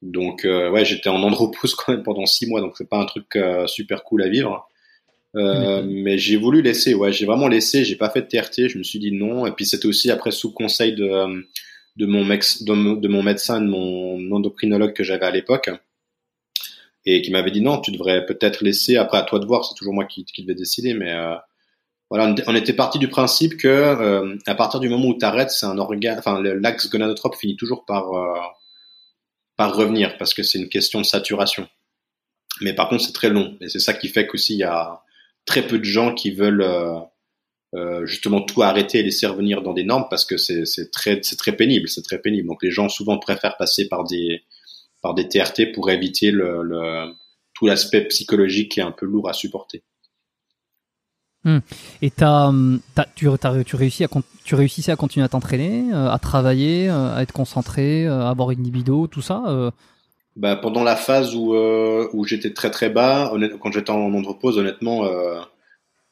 Donc 0.02 0.46
euh, 0.46 0.70
ouais, 0.70 0.84
j'étais 0.84 1.10
en 1.10 1.22
andropause 1.24 1.76
quand 1.78 1.94
même 1.94 2.04
pendant 2.04 2.26
6 2.26 2.48
mois, 2.48 2.62
donc 2.62 2.74
c'est 2.78 2.90
pas 2.90 2.98
un 2.98 3.06
truc 3.06 3.36
euh, 3.36 3.68
super 3.68 4.04
cool 4.04 4.24
à 4.24 4.30
vivre. 4.30 4.68
Euh, 5.36 5.82
Mais 5.84 6.20
j'ai 6.20 6.38
voulu 6.38 6.62
laisser, 6.62 6.94
ouais, 6.94 7.12
j'ai 7.12 7.26
vraiment 7.26 7.48
laissé, 7.48 7.84
j'ai 7.84 7.96
pas 7.96 8.10
fait 8.10 8.22
de 8.22 8.28
TRT, 8.28 8.70
je 8.70 8.78
me 8.78 8.84
suis 8.84 9.00
dit 9.00 9.12
non. 9.12 9.48
Et 9.48 9.52
puis 9.52 9.66
c'était 9.66 9.88
aussi 9.88 10.12
après 10.12 10.32
sous 10.32 10.54
conseil 10.54 10.94
de 10.94 11.46
de 11.96 12.06
mon, 12.06 12.26
de, 12.26 13.08
mon 13.08 13.24
médecin, 13.24 13.62
de 13.62 13.68
mon 13.68 14.32
endocrinologue 14.32 14.94
que 14.94 15.04
j'avais 15.04 15.26
à 15.26 15.32
l'époque, 15.32 15.70
et 17.06 17.22
qui 17.22 17.32
m'avait 17.32 17.52
dit 17.52 17.62
non, 17.62 17.80
tu 17.80 17.92
devrais 17.92 18.26
peut-être 18.26 18.64
laisser, 18.64 18.98
après 18.98 19.18
à 19.18 19.24
toi 19.24 19.40
de 19.40 19.46
voir, 19.46 19.66
c'est 19.66 19.76
toujours 19.76 19.94
moi 19.94 20.06
qui, 20.06 20.26
qui 20.26 20.44
devais 20.44 20.56
décider, 20.56 20.94
mais 20.94 21.14
euh, 21.14 21.36
voilà, 22.10 22.34
on 22.48 22.56
était 22.56 22.74
parti 22.74 23.00
du 23.00 23.08
principe 23.08 23.58
que 23.58 23.68
euh, 23.68 24.36
à 24.46 24.56
partir 24.56 24.80
du 24.80 24.90
moment 24.90 25.10
où 25.10 25.18
tu 25.18 25.26
arrêtes, 25.26 25.52
c'est 25.52 25.66
un 25.66 25.78
organe, 25.78 26.18
enfin 26.18 26.42
l'axe 26.42 26.90
gonadotrope 26.90 27.36
finit 27.36 27.56
toujours 27.56 27.86
par 27.86 28.14
euh, 28.14 28.40
par 29.56 29.76
revenir 29.76 30.18
parce 30.18 30.34
que 30.34 30.44
c'est 30.44 30.60
une 30.60 30.70
question 30.70 31.02
de 31.02 31.06
saturation. 31.06 31.68
Mais 32.62 32.74
par 32.74 32.88
contre, 32.90 33.04
c'est 33.04 33.14
très 33.14 33.30
long, 33.30 33.58
et 33.62 33.70
c'est 33.70 33.80
ça 33.80 33.94
qui 33.94 34.08
fait 34.10 34.28
qu'aussi 34.28 34.54
il 34.54 34.60
y 34.60 34.64
a 34.64 35.02
très 35.46 35.64
peu 35.64 35.78
de 35.80 35.84
gens 35.84 36.14
qui 36.14 36.32
veulent 36.32 36.64
euh, 37.74 38.06
justement 38.06 38.42
tout 38.42 38.62
arrêter 38.62 39.00
et 39.00 39.04
laisser 39.04 39.26
revenir 39.26 39.62
dans 39.62 39.74
des 39.74 39.84
normes 39.84 40.06
parce 40.10 40.26
que 40.26 40.38
c'est 40.38 40.92
très 40.92 41.20
c'est 41.24 41.38
très 41.38 41.54
pénible, 41.54 41.88
c'est 41.90 42.04
très 42.04 42.20
pénible. 42.20 42.48
Donc 42.48 42.64
les 42.64 42.72
gens 42.72 42.90
souvent 42.90 43.18
préfèrent 43.18 43.58
passer 43.58 43.88
par 43.88 44.04
des 44.04 44.44
par 45.02 45.14
des 45.14 45.28
TRT 45.28 45.72
pour 45.74 45.90
éviter 45.90 46.32
le, 46.32 46.62
le 46.64 47.12
tout 47.54 47.66
l'aspect 47.66 48.02
psychologique 48.06 48.72
qui 48.74 48.80
est 48.80 48.84
un 48.84 48.92
peu 48.92 49.06
lourd 49.06 49.30
à 49.30 49.34
supporter. 49.34 49.84
Hmm. 51.46 51.60
Et 52.02 52.12
as, 52.22 52.54
as, 52.96 53.06
tu, 53.16 53.28
as, 53.30 53.64
tu, 53.66 53.76
réussis 53.76 54.06
à, 54.06 54.08
tu 54.46 54.56
réussissais 54.56 54.94
à 54.94 54.96
continuer 54.96 55.26
à 55.26 55.28
t'entraîner, 55.28 55.94
euh, 55.94 56.10
à 56.10 56.18
travailler, 56.18 56.90
euh, 56.90 57.14
à 57.14 57.22
être 57.22 57.34
concentré, 57.34 58.08
à 58.08 58.30
avoir 58.30 58.52
une 58.52 58.64
libido, 58.64 59.08
tout 59.08 59.22
ça 59.22 59.72
bah, 60.36 60.56
pendant 60.56 60.84
la 60.84 60.96
phase 60.96 61.36
où 61.36 61.54
euh, 61.54 62.10
où 62.14 62.26
j'étais 62.26 62.54
très 62.54 62.72
très 62.72 62.90
bas, 62.90 63.32
quand 63.62 63.72
j'étais 63.72 63.92
en 63.92 64.14
andropause, 64.14 64.58
honnêtement, 64.58 65.06
euh, 65.06 65.40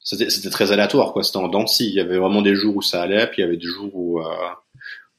c'était 0.04 0.50
très 0.50 0.72
aléatoire 0.72 1.14
quoi. 1.14 1.24
C'était 1.24 1.38
en 1.38 1.48
dents 1.48 1.66
Il 1.80 1.94
y 1.94 2.00
avait 2.00 2.18
vraiment 2.18 2.42
des 2.42 2.56
jours 2.56 2.78
où 2.78 2.82
ça 2.82 3.02
allait, 3.02 3.28
puis 3.28 3.42
il 3.42 3.46
y 3.46 3.48
avait 3.48 3.58
des 3.58 3.68
jours 3.68 3.96
où 3.96 4.20
euh, 4.20 4.26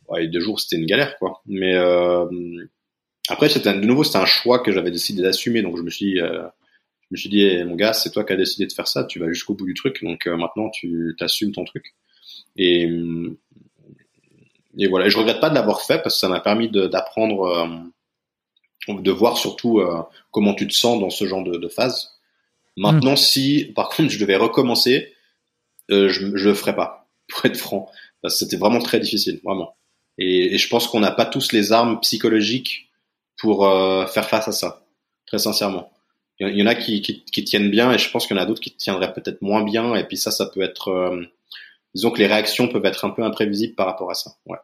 ouais, 0.09 0.28
des 0.28 0.40
jours 0.40 0.60
c'était 0.60 0.76
une 0.76 0.86
galère 0.86 1.16
quoi. 1.18 1.40
Mais 1.46 1.74
euh, 1.74 2.26
après 3.28 3.48
c'était 3.48 3.72
de 3.72 3.80
nouveau 3.80 4.04
c'était 4.04 4.18
un 4.18 4.26
choix 4.26 4.59
que 4.60 4.72
j'avais 4.72 4.90
décidé 4.90 5.22
d'assumer, 5.22 5.62
donc 5.62 5.76
je 5.76 5.82
me 5.82 5.90
suis 5.90 6.20
euh, 6.20 6.42
je 7.02 7.09
me 7.12 7.16
suis 7.16 7.28
dit 7.28 7.62
mon 7.64 7.76
gars 7.76 7.92
c'est 7.92 8.10
toi 8.10 8.24
qui 8.24 8.32
as 8.32 8.36
décidé 8.36 8.66
de 8.66 8.72
faire 8.72 8.88
ça, 8.88 9.04
tu 9.04 9.18
vas 9.18 9.28
jusqu'au 9.28 9.54
bout 9.54 9.66
du 9.66 9.74
truc, 9.74 10.02
donc 10.02 10.26
euh, 10.26 10.36
maintenant 10.36 10.70
tu 10.70 11.14
t'assumes 11.18 11.52
ton 11.52 11.64
truc. 11.64 11.94
Et 12.56 12.88
et 14.78 14.86
voilà, 14.88 15.06
et 15.06 15.10
je 15.10 15.18
regrette 15.18 15.40
pas 15.40 15.50
de 15.50 15.54
l'avoir 15.54 15.82
fait 15.82 16.02
parce 16.02 16.14
que 16.14 16.20
ça 16.20 16.28
m'a 16.28 16.40
permis 16.40 16.70
d'apprendre, 16.70 17.42
euh, 18.88 18.94
de, 18.94 19.10
voir 19.10 19.36
surtout 19.36 19.80
euh, 19.80 20.02
comment 20.30 20.54
tu 20.54 20.66
te 20.66 20.72
sens 20.72 20.98
dans 20.98 21.10
ce 21.10 21.26
genre 21.26 21.44
de, 21.44 21.59
de 21.59 21.68
phase. 21.68 22.09
Maintenant, 22.76 23.12
mm. 23.12 23.16
si 23.16 23.72
par 23.74 23.88
contre 23.88 24.10
je 24.10 24.18
devais 24.18 24.36
recommencer, 24.36 25.14
euh, 25.90 26.08
je, 26.08 26.36
je 26.36 26.48
le 26.48 26.54
ferais 26.54 26.74
pas, 26.74 27.08
pour 27.28 27.44
être 27.46 27.56
franc. 27.56 27.90
C'était 28.28 28.56
vraiment 28.56 28.80
très 28.80 29.00
difficile, 29.00 29.40
vraiment. 29.44 29.76
Et, 30.18 30.54
et 30.54 30.58
je 30.58 30.68
pense 30.68 30.86
qu'on 30.86 31.00
n'a 31.00 31.10
pas 31.10 31.24
tous 31.24 31.52
les 31.52 31.72
armes 31.72 31.98
psychologiques 32.00 32.90
pour 33.36 33.66
euh, 33.66 34.06
faire 34.06 34.28
face 34.28 34.46
à 34.46 34.52
ça, 34.52 34.86
très 35.26 35.38
sincèrement. 35.38 35.90
Il 36.38 36.56
y 36.56 36.62
en 36.62 36.66
a 36.66 36.74
qui, 36.74 37.02
qui, 37.02 37.24
qui 37.24 37.44
tiennent 37.44 37.70
bien 37.70 37.92
et 37.92 37.98
je 37.98 38.10
pense 38.10 38.26
qu'il 38.26 38.36
y 38.36 38.38
en 38.38 38.42
a 38.42 38.46
d'autres 38.46 38.60
qui 38.60 38.74
tiendraient 38.74 39.12
peut-être 39.12 39.42
moins 39.42 39.62
bien. 39.62 39.94
Et 39.94 40.04
puis 40.04 40.16
ça, 40.16 40.30
ça 40.30 40.46
peut 40.46 40.62
être 40.62 40.88
euh, 40.88 41.24
disons 41.94 42.10
que 42.10 42.18
les 42.18 42.26
réactions 42.26 42.68
peuvent 42.68 42.84
être 42.84 43.04
un 43.04 43.10
peu 43.10 43.22
imprévisibles 43.22 43.74
par 43.74 43.86
rapport 43.86 44.10
à 44.10 44.14
ça. 44.14 44.32
Ouais. 44.46 44.58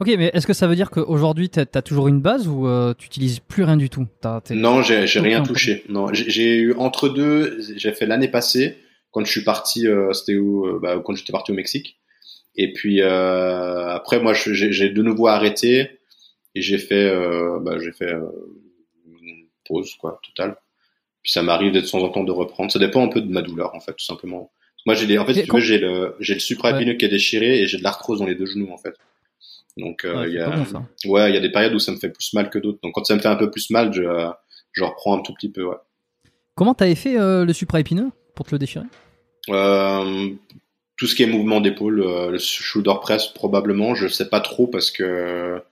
Ok, 0.00 0.08
mais 0.18 0.30
est-ce 0.34 0.46
que 0.46 0.52
ça 0.52 0.66
veut 0.66 0.76
dire 0.76 0.90
qu'aujourd'hui 0.90 1.48
tu 1.50 1.60
as 1.60 1.82
toujours 1.82 2.08
une 2.08 2.20
base 2.20 2.48
ou 2.48 2.66
euh, 2.66 2.94
tu 2.96 3.06
utilises 3.06 3.40
plus 3.40 3.64
rien 3.64 3.76
du 3.76 3.90
tout? 3.90 4.06
Non, 4.50 4.82
j'ai 4.82 5.04
rien 5.20 5.42
touché. 5.42 5.84
Non, 5.88 6.12
j'ai 6.12 6.56
eu 6.56 6.74
entre 6.74 7.08
deux. 7.08 7.58
J'ai 7.76 7.92
fait 7.92 8.06
l'année 8.06 8.28
passée 8.28 8.76
quand 9.10 9.24
je 9.24 9.30
suis 9.30 9.44
parti. 9.44 9.86
Euh, 9.86 10.12
C'était 10.12 10.36
où 10.36 10.66
euh, 10.66 10.78
bah, 10.80 11.00
Quand 11.04 11.14
j'étais 11.14 11.32
parti 11.32 11.52
au 11.52 11.54
Mexique. 11.54 11.98
Et 12.56 12.72
puis 12.72 13.02
euh, 13.02 13.88
après, 13.88 14.20
moi, 14.20 14.32
j'ai 14.34 14.88
de 14.88 15.02
nouveau 15.02 15.28
arrêté 15.28 16.00
et 16.54 16.60
j'ai 16.62 16.78
fait, 16.78 17.08
bah, 17.60 17.78
j'ai 17.78 17.92
fait 17.92 18.10
une 18.10 19.46
pause 19.64 19.94
quoi, 19.94 20.20
totale. 20.24 20.56
Puis 21.22 21.32
ça 21.32 21.42
m'arrive 21.42 21.72
de 21.72 21.80
temps 21.80 22.02
en 22.02 22.08
temps 22.08 22.24
de 22.24 22.32
reprendre. 22.32 22.72
Ça 22.72 22.78
dépend 22.78 23.04
un 23.04 23.08
peu 23.08 23.20
de 23.20 23.30
ma 23.30 23.42
douleur 23.42 23.74
en 23.74 23.80
fait, 23.80 23.92
tout 23.92 24.04
simplement. 24.04 24.50
Moi, 24.86 24.94
j'ai 24.94 25.18
en 25.18 25.26
fait, 25.26 25.44
tu 25.44 25.60
j'ai 25.60 25.78
le, 25.78 26.14
j'ai 26.18 26.34
le 26.34 26.40
supraépineux 26.40 26.94
qui 26.94 27.04
est 27.04 27.10
déchiré 27.10 27.60
et 27.60 27.66
j'ai 27.66 27.78
de 27.78 27.82
l'arthrose 27.82 28.20
dans 28.20 28.26
les 28.26 28.34
deux 28.34 28.46
genoux, 28.46 28.70
en 28.72 28.78
fait. 28.78 28.94
Donc, 29.78 30.04
euh, 30.04 30.26
il 30.26 30.34
y 30.34 30.38
a, 30.38 30.50
ouais, 31.06 31.30
il 31.30 31.34
y 31.34 31.38
a 31.38 31.40
des 31.40 31.50
périodes 31.50 31.72
où 31.72 31.78
ça 31.78 31.92
me 31.92 31.96
fait 31.96 32.10
plus 32.10 32.34
mal 32.34 32.50
que 32.50 32.58
d'autres. 32.58 32.80
Donc, 32.82 32.92
quand 32.94 33.04
ça 33.04 33.14
me 33.14 33.20
fait 33.20 33.28
un 33.28 33.36
peu 33.36 33.50
plus 33.50 33.70
mal, 33.70 33.92
je, 33.92 34.02
je 34.72 34.84
reprends 34.84 35.18
un 35.18 35.22
tout 35.22 35.32
petit 35.32 35.50
peu, 35.50 35.64
ouais. 35.64 35.76
Comment 36.58 36.74
t'avais 36.74 36.96
fait 36.96 37.16
euh, 37.16 37.44
le 37.44 37.52
supraépineux 37.52 38.10
pour 38.34 38.44
te 38.44 38.50
le 38.52 38.58
déchirer? 38.58 38.86
Euh, 39.50 40.30
Tout 40.96 41.06
ce 41.06 41.14
qui 41.14 41.22
est 41.22 41.26
mouvement 41.26 41.60
d'épaule, 41.60 42.00
euh, 42.00 42.32
le 42.32 42.38
shoulder 42.38 42.94
press 43.00 43.28
probablement, 43.28 43.94
je 43.94 44.08
sais 44.08 44.28
pas 44.28 44.40
trop 44.40 44.66
parce 44.66 44.90
que 44.90 45.62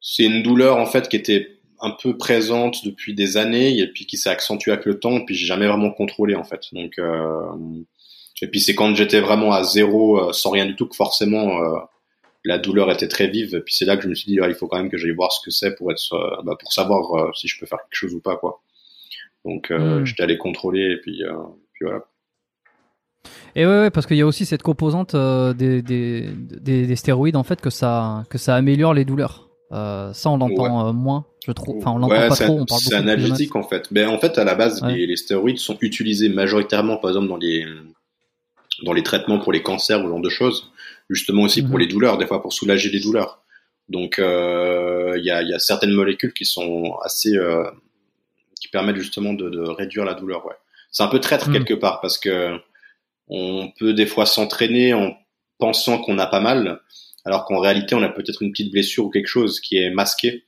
c'est 0.00 0.22
une 0.22 0.44
douleur 0.44 0.76
en 0.76 0.86
fait 0.86 1.08
qui 1.08 1.16
était 1.16 1.58
un 1.80 1.90
peu 1.90 2.16
présente 2.16 2.84
depuis 2.84 3.14
des 3.14 3.36
années 3.36 3.80
et 3.80 3.88
puis 3.88 4.06
qui 4.06 4.16
s'est 4.16 4.30
accentuée 4.30 4.70
avec 4.70 4.84
le 4.84 5.00
temps 5.00 5.24
puis 5.24 5.34
j'ai 5.34 5.46
jamais 5.46 5.66
vraiment 5.66 5.90
contrôlé 5.90 6.36
en 6.36 6.44
fait. 6.44 6.66
Donc 6.72 7.00
et 8.42 8.46
puis 8.46 8.60
c'est 8.60 8.76
quand 8.76 8.94
j'étais 8.94 9.20
vraiment 9.20 9.52
à 9.52 9.64
zéro, 9.64 10.32
sans 10.32 10.50
rien 10.50 10.66
du 10.66 10.76
tout, 10.76 10.86
que 10.86 10.94
forcément 10.94 11.58
la 12.44 12.58
douleur 12.58 12.90
était 12.90 13.08
très 13.08 13.28
vive. 13.28 13.54
Et 13.54 13.60
puis 13.60 13.74
c'est 13.74 13.84
là 13.84 13.96
que 13.96 14.02
je 14.02 14.08
me 14.08 14.14
suis 14.14 14.30
dit, 14.30 14.38
ah, 14.42 14.48
il 14.48 14.54
faut 14.54 14.66
quand 14.66 14.78
même 14.78 14.90
que 14.90 14.96
j'aille 14.96 15.10
voir 15.10 15.32
ce 15.32 15.44
que 15.44 15.50
c'est 15.50 15.74
pour 15.74 15.90
être, 15.90 16.12
euh, 16.12 16.42
bah, 16.44 16.56
pour 16.58 16.72
savoir 16.72 17.34
si 17.36 17.48
je 17.48 17.58
peux 17.58 17.66
faire 17.66 17.78
quelque 17.78 17.94
chose 17.94 18.14
ou 18.14 18.20
pas, 18.20 18.36
quoi. 18.36 18.62
Donc 19.44 19.70
hmm. 19.70 20.04
j'étais 20.04 20.22
allé 20.22 20.36
contrôler 20.36 20.92
et 20.92 20.96
puis, 21.00 21.22
puis 21.72 21.84
voilà. 21.86 22.04
Et 23.54 23.66
ouais, 23.66 23.80
ouais 23.80 23.90
parce 23.90 24.06
qu'il 24.06 24.16
y 24.16 24.22
a 24.22 24.26
aussi 24.26 24.46
cette 24.46 24.62
composante 24.62 25.16
des, 25.16 25.82
des, 25.82 26.28
des, 26.30 26.86
des, 26.86 26.96
stéroïdes 26.96 27.36
en 27.36 27.42
fait 27.42 27.60
que 27.60 27.70
ça 27.70 28.24
que 28.28 28.38
ça 28.38 28.54
améliore 28.54 28.94
les 28.94 29.04
douleurs. 29.04 29.50
Euh, 29.72 30.12
ça, 30.12 30.30
on 30.30 30.36
l'entend 30.36 30.92
moins, 30.92 31.26
je 31.46 31.52
trouve. 31.52 31.76
Enfin, 31.78 31.92
on 31.92 31.98
l'entend 31.98 32.28
pas 32.28 32.34
trop. 32.34 32.60
On 32.60 32.66
parle 32.66 32.80
c'est 32.80 32.94
analgétique 32.94 33.54
en 33.54 33.62
fait. 33.62 33.90
Mais 33.90 34.04
en 34.04 34.18
fait, 34.18 34.36
à 34.38 34.44
la 34.44 34.54
base, 34.54 34.82
les, 34.84 35.06
les, 35.06 35.16
stéroïdes 35.16 35.58
sont 35.58 35.78
utilisés 35.80 36.28
majoritairement, 36.28 36.96
par 36.96 37.10
exemple, 37.10 37.28
dans 37.28 37.36
les 37.36 37.64
dans 38.82 38.92
les 38.92 39.02
traitements 39.02 39.38
pour 39.38 39.52
les 39.52 39.62
cancers 39.62 40.00
ou 40.00 40.04
ce 40.04 40.08
genre 40.08 40.20
de 40.20 40.28
choses, 40.28 40.72
justement 41.10 41.42
aussi 41.42 41.62
pour 41.62 41.74
mhm. 41.74 41.80
les 41.80 41.86
douleurs, 41.88 42.18
des 42.18 42.26
fois 42.26 42.40
pour 42.40 42.52
soulager 42.52 42.88
les 42.88 43.00
douleurs. 43.00 43.42
Donc 43.88 44.18
euh, 44.18 45.14
il 45.18 45.24
y, 45.24 45.30
a, 45.30 45.42
y, 45.42 45.52
a, 45.52 45.58
certaines 45.58 45.92
molécules 45.92 46.32
qui 46.32 46.44
sont 46.44 46.96
assez 47.04 47.36
euh, 47.36 47.64
qui 48.60 48.68
permettent 48.68 48.96
justement 48.96 49.34
de, 49.34 49.50
de, 49.50 49.60
réduire 49.60 50.04
la 50.04 50.14
douleur. 50.14 50.46
Ouais. 50.46 50.54
C'est 50.92 51.02
un 51.02 51.08
peu 51.08 51.20
traître 51.20 51.48
mhm. 51.48 51.54
quelque 51.54 51.74
part 51.74 52.00
parce 52.00 52.16
que 52.16 52.56
on 53.28 53.70
peut 53.78 53.92
des 53.92 54.06
fois 54.06 54.26
s'entraîner 54.26 54.94
en 54.94 55.12
pensant 55.58 55.98
qu'on 55.98 56.18
a 56.18 56.26
pas 56.26 56.40
mal, 56.40 56.80
alors 57.24 57.44
qu'en 57.44 57.58
réalité 57.58 57.94
on 57.94 58.02
a 58.02 58.08
peut-être 58.08 58.42
une 58.42 58.52
petite 58.52 58.72
blessure 58.72 59.06
ou 59.06 59.10
quelque 59.10 59.26
chose 59.26 59.60
qui 59.60 59.76
est 59.76 59.90
masqué 59.90 60.44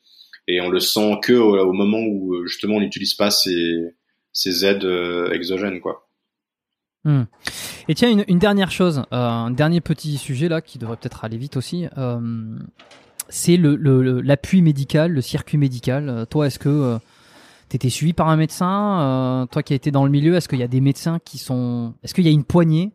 et 0.49 0.61
on 0.61 0.69
le 0.69 0.81
sent 0.81 1.19
que 1.23 1.33
au, 1.33 1.73
moment 1.73 2.01
où 2.01 2.47
justement 2.47 2.77
on 2.77 2.81
n'utilise 2.81 3.15
pas 3.15 3.31
ces, 3.31 3.95
ces 4.33 4.65
aides 4.65 4.85
euh, 4.85 5.31
exogènes 5.33 5.81
quoi. 5.81 6.09
Hmm. 7.05 7.23
Et 7.89 7.95
tiens, 7.95 8.25
une, 8.27 8.39
dernière 8.39 8.71
chose, 8.71 9.03
euh, 9.13 9.17
un 9.17 9.51
dernier 9.51 9.81
petit 9.81 10.17
sujet 10.19 10.49
là 10.49 10.61
qui 10.61 10.79
devrait 10.79 10.97
peut-être 10.97 11.25
aller 11.25 11.37
vite 11.37 11.57
aussi, 11.57 11.87
euh, 11.99 12.59
c'est 13.29 13.57
l'appui 13.57 14.59
le, 14.59 14.65
médical, 14.65 15.11
le 15.11 15.21
circuit 15.21 15.59
médical. 15.59 16.09
Euh, 16.09 16.25
toi, 16.25 16.47
est-ce 16.47 16.59
que 16.59 16.99
tu 17.69 17.77
étais 17.77 17.91
suivi 17.91 18.13
par 18.13 18.29
un 18.29 18.37
médecin 18.37 19.49
Toi 19.51 19.63
qui 19.63 19.73
as 19.73 19.77
été 19.77 19.91
dans 19.91 20.05
le 20.05 20.11
milieu, 20.11 20.37
est-ce 20.37 20.49
qu'il 20.49 20.61
y 20.61 20.65
a 20.65 20.69
des 20.69 20.81
médecins 20.81 21.19
qui 21.25 21.39
sont... 21.39 21.95
Est-ce 22.05 22.15
qu'il 22.15 22.25
y 22.25 22.29
a 22.29 22.33
une 22.33 22.45
poignée 22.45 22.93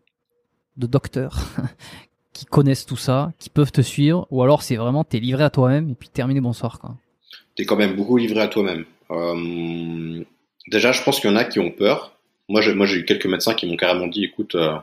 de 0.77 0.87
docteurs 0.87 1.39
qui 2.33 2.45
connaissent 2.45 2.85
tout 2.85 2.97
ça, 2.97 3.33
qui 3.39 3.49
peuvent 3.49 3.71
te 3.71 3.81
suivre 3.81 4.27
Ou 4.31 4.41
alors 4.41 4.61
c'est 4.63 4.75
vraiment, 4.77 5.03
t'es 5.03 5.19
livré 5.19 5.43
à 5.43 5.49
toi-même 5.49 5.89
et 5.89 5.95
puis 5.95 6.09
terminé, 6.09 6.39
bonsoir 6.39 6.79
quoi. 6.79 6.95
T'es 7.55 7.65
quand 7.65 7.75
même 7.75 7.95
beaucoup 7.95 8.17
livré 8.17 8.39
à 8.39 8.47
toi-même. 8.47 8.85
déjà, 10.67 10.91
je 10.93 11.03
pense 11.03 11.19
qu'il 11.19 11.29
y 11.29 11.33
en 11.33 11.35
a 11.35 11.43
qui 11.43 11.59
ont 11.59 11.71
peur 11.71 12.16
moi, 12.49 12.61
j'ai, 12.61 12.73
moi, 12.73 12.85
j'ai 12.85 12.97
eu 12.97 13.05
quelques 13.05 13.25
médecins 13.25 13.53
qui 13.53 13.65
m'ont 13.65 13.77
carrément 13.77 14.07
dit, 14.07 14.23
écoute, 14.23 14.55
euh, 14.55 14.77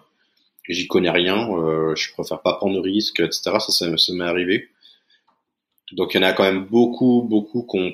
j'y 0.69 0.87
connais 0.87 1.11
rien, 1.11 1.49
euh, 1.51 1.95
je 1.95 2.13
préfère 2.13 2.41
pas 2.43 2.55
prendre 2.55 2.75
de 2.75 2.81
risques, 2.81 3.21
etc. 3.21 3.43
Ça, 3.59 3.73
ça, 3.73 4.13
m'est 4.13 4.25
arrivé. 4.25 4.69
Donc, 5.93 6.15
il 6.15 6.21
y 6.21 6.21
en 6.21 6.27
a 6.27 6.33
quand 6.33 6.45
même 6.45 6.65
beaucoup, 6.65 7.23
beaucoup 7.29 7.67
qui 7.71 7.79
n'ont 7.79 7.93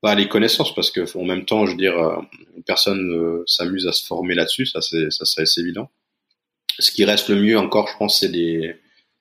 pas 0.00 0.14
les 0.14 0.28
connaissances 0.28 0.74
parce 0.74 0.90
que, 0.90 1.16
en 1.16 1.24
même 1.24 1.44
temps, 1.44 1.66
je 1.66 1.72
veux 1.72 1.76
dire, 1.76 1.98
euh, 1.98 2.20
personne 2.66 3.12
euh, 3.12 3.44
s'amuse 3.46 3.86
à 3.86 3.92
se 3.92 4.06
former 4.06 4.34
là-dessus, 4.34 4.66
ça, 4.66 4.80
c'est, 4.80 5.10
ça, 5.10 5.24
c'est 5.24 5.60
évident. 5.60 5.90
Ce 6.78 6.90
qui 6.90 7.04
reste 7.04 7.28
le 7.28 7.36
mieux 7.36 7.58
encore, 7.58 7.88
je 7.88 7.96
pense, 7.98 8.20
c'est 8.20 8.30
des, 8.30 8.74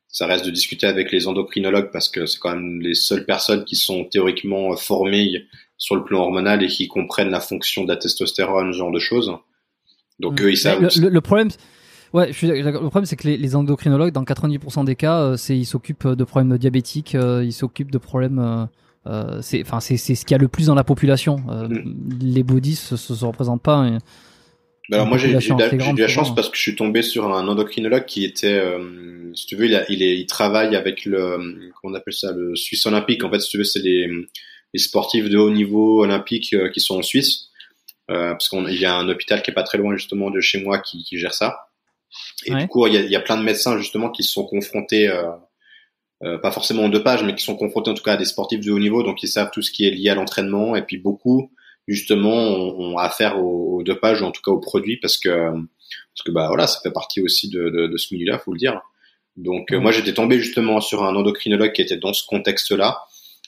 ça 0.08 0.26
reste 0.26 0.46
de 0.46 0.52
discuter 0.52 0.88
avec 0.88 1.12
les 1.12 1.28
endocrinologues 1.28 1.92
parce 1.92 2.10
que 2.10 2.26
c'est 2.26 2.40
quand 2.40 2.56
même 2.56 2.82
les 2.82 2.96
seules 2.96 3.26
personnes 3.26 3.66
qui 3.66 3.76
sont 3.76 4.06
théoriquement 4.06 4.76
formées 4.76 5.48
sur 5.78 5.96
le 5.96 6.04
plan 6.04 6.22
hormonal 6.22 6.64
et 6.64 6.68
qui 6.68 6.88
comprennent 6.88 7.32
la 7.32 7.40
fonction 7.40 7.84
de 7.84 7.90
la 7.90 7.98
testostérone, 7.98 8.72
ce 8.72 8.78
genre 8.78 8.92
de 8.92 9.00
choses. 9.00 9.34
Donc 10.22 10.40
mm. 10.40 10.46
eux, 10.46 10.52
ils 10.52 10.58
savent. 10.58 10.88
Le, 10.98 11.22
problème, 11.22 11.50
ouais, 12.14 12.28
je 12.32 12.38
suis, 12.38 12.48
le 12.48 12.72
problème, 12.72 13.06
c'est 13.06 13.16
que 13.16 13.28
les, 13.28 13.38
les, 13.38 13.56
endocrinologues, 13.56 14.14
dans 14.14 14.24
90% 14.24 14.86
des 14.86 14.96
cas, 14.96 15.20
euh, 15.20 15.38
c'est 15.38 15.58
ils 15.58 15.66
s'occupent 15.66 16.08
de 16.08 16.24
problèmes 16.24 16.58
diabétiques, 16.58 17.16
euh, 17.16 17.44
ils 17.44 17.54
s'occupent 17.54 17.92
de 17.92 17.98
problèmes. 17.98 18.40
Euh, 18.40 18.66
euh 19.08 19.40
c'est, 19.42 19.62
enfin, 19.62 19.80
c'est, 19.80 19.98
c'est 19.98 20.16
ce 20.16 20.26
qu'il 20.26 20.36
y 20.36 20.40
a 20.40 20.42
le 20.42 20.48
plus 20.48 20.68
dans 20.68 20.76
la 20.76 20.84
population. 20.84 21.38
Mm. 21.38 21.84
Les 22.22 22.44
bodies 22.44 22.76
se, 22.76 22.96
se, 22.96 23.26
représentent 23.26 23.64
pas. 23.64 23.90
Ben 24.90 24.96
alors 24.98 25.08
moi 25.08 25.18
j'ai, 25.18 25.30
eu 25.30 25.34
la 25.34 26.08
chance 26.08 26.36
parce 26.36 26.50
que 26.50 26.58
je 26.58 26.62
suis 26.62 26.76
tombé 26.76 27.02
sur 27.02 27.34
un 27.34 27.48
endocrinologue 27.48 28.06
qui 28.06 28.26
était, 28.26 28.62
si 29.34 29.46
tu 29.46 29.56
veux, 29.56 29.68
il, 29.68 29.76
a, 29.76 29.90
il, 29.90 30.04
est, 30.04 30.20
il 30.20 30.26
travaille 30.26 30.76
avec 30.76 31.06
le, 31.06 31.38
comment 31.38 31.94
on 31.94 31.94
appelle 31.94 32.14
ça, 32.14 32.34
le 32.34 32.56
Suisse 32.56 32.86
olympique. 32.86 33.24
En 33.24 33.32
fait, 33.32 33.40
si 33.40 33.50
tu 33.50 33.58
veux, 33.58 33.64
c'est 33.64 33.80
les, 33.80 34.10
les 34.74 34.80
sportifs 34.80 35.30
de 35.30 35.38
haut 35.38 35.52
niveau 35.52 36.04
olympique 36.04 36.56
qui 36.74 36.80
sont 36.82 36.98
en 36.98 37.04
Suisse 37.04 37.51
euh, 37.51 37.51
parce 38.08 38.50
qu'il 38.50 38.80
y 38.80 38.86
a 38.86 38.96
un 38.96 39.08
hôpital 39.08 39.42
qui 39.42 39.52
est 39.52 39.54
pas 39.54 39.64
très 39.64 39.78
loin 39.78 39.96
justement 39.96 40.30
de 40.30 40.42
chez 40.42 40.62
moi 40.62 40.80
qui, 40.80 41.04
qui 41.04 41.18
gère 41.18 41.34
ça. 41.34 41.68
Et 42.46 42.54
du 42.54 42.68
coup, 42.68 42.86
il 42.88 42.94
y 42.94 42.98
a, 42.98 43.02
y 43.02 43.16
a, 43.16 43.22
plein 43.22 43.38
de 43.38 43.44
médecins 43.44 43.78
justement 43.78 44.10
qui 44.10 44.24
se 44.24 44.34
sont 44.34 44.46
confrontés, 44.46 45.08
euh, 45.08 45.32
euh, 46.24 46.38
pas 46.38 46.52
forcément 46.52 46.84
en 46.84 46.92
pages 47.00 47.24
mais 47.24 47.36
qui 47.36 47.44
sont 47.44 47.56
confrontés 47.56 47.90
en 47.90 47.94
tout 47.94 48.04
cas 48.04 48.14
à 48.14 48.18
des 48.18 48.26
sportifs 48.26 48.60
de 48.60 48.72
haut 48.72 48.80
niveau, 48.80 49.04
donc 49.04 49.24
ils 49.24 49.30
savent 49.30 49.50
tout 49.52 49.62
ce 49.62 49.72
qui 49.72 49.88
est 49.88 49.92
lié 49.92 50.10
à 50.10 50.16
l'entraînement. 50.16 50.76
Et 50.76 50.82
puis 50.82 50.98
beaucoup 50.98 51.52
justement 51.88 52.34
ont, 52.34 52.98
affaire 52.98 53.40
au, 53.40 53.78
au, 53.78 53.84
dopage 53.84 54.22
ou 54.22 54.26
en 54.26 54.32
tout 54.32 54.42
cas 54.42 54.52
aux 54.52 54.60
produits 54.60 54.98
parce 54.98 55.18
que 55.18 55.30
parce 55.30 56.24
que 56.26 56.32
bah 56.32 56.48
voilà, 56.48 56.68
ça 56.68 56.80
fait 56.82 56.92
partie 56.92 57.22
aussi 57.22 57.50
de, 57.50 57.70
de, 57.70 57.88
de 57.88 57.98
ce 57.98 58.14
milieu-là, 58.14 58.40
faut 58.40 58.52
le 58.52 58.60
dire. 58.60 58.82
Donc 59.38 59.72
moi 59.72 59.92
j'étais 59.92 60.14
tombé 60.14 60.38
justement 60.38 60.82
sur 60.82 61.04
un 61.04 61.16
endocrinologue 61.16 61.72
qui 61.72 61.82
était 61.82 61.98
dans 61.98 62.14
ce 62.14 62.26
contexte-là. 62.28 63.00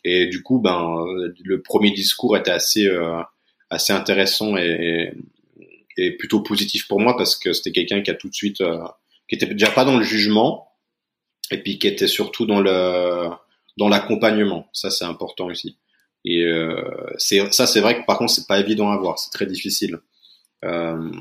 Et 0.03 0.27
du 0.27 0.43
coup, 0.43 0.59
ben, 0.59 1.05
le 1.43 1.61
premier 1.61 1.91
discours 1.91 2.35
était 2.35 2.51
assez, 2.51 2.87
euh, 2.87 3.21
assez 3.73 3.93
intéressant 3.93 4.57
et, 4.57 5.13
et, 5.97 6.11
plutôt 6.17 6.41
positif 6.41 6.87
pour 6.87 6.99
moi 6.99 7.15
parce 7.17 7.35
que 7.35 7.53
c'était 7.53 7.71
quelqu'un 7.71 8.01
qui 8.01 8.11
a 8.11 8.15
tout 8.15 8.29
de 8.29 8.33
suite, 8.33 8.61
euh, 8.61 8.79
qui 9.27 9.35
était 9.35 9.47
déjà 9.47 9.69
pas 9.69 9.85
dans 9.85 9.97
le 9.97 10.03
jugement 10.03 10.69
et 11.51 11.57
puis 11.57 11.79
qui 11.79 11.87
était 11.87 12.07
surtout 12.07 12.45
dans 12.45 12.61
le 12.61 13.29
dans 13.77 13.89
l'accompagnement. 13.89 14.67
Ça 14.73 14.89
c'est 14.89 15.05
important 15.05 15.47
aussi. 15.47 15.77
Et 16.25 16.43
euh, 16.43 16.81
c'est 17.17 17.53
ça, 17.53 17.67
c'est 17.67 17.81
vrai 17.81 17.99
que 17.99 18.05
par 18.05 18.17
contre, 18.17 18.31
c'est 18.31 18.47
pas 18.47 18.59
évident 18.59 18.91
à 18.91 18.97
voir, 18.97 19.19
c'est 19.19 19.31
très 19.31 19.45
difficile. 19.45 19.99
Euh, 20.63 21.11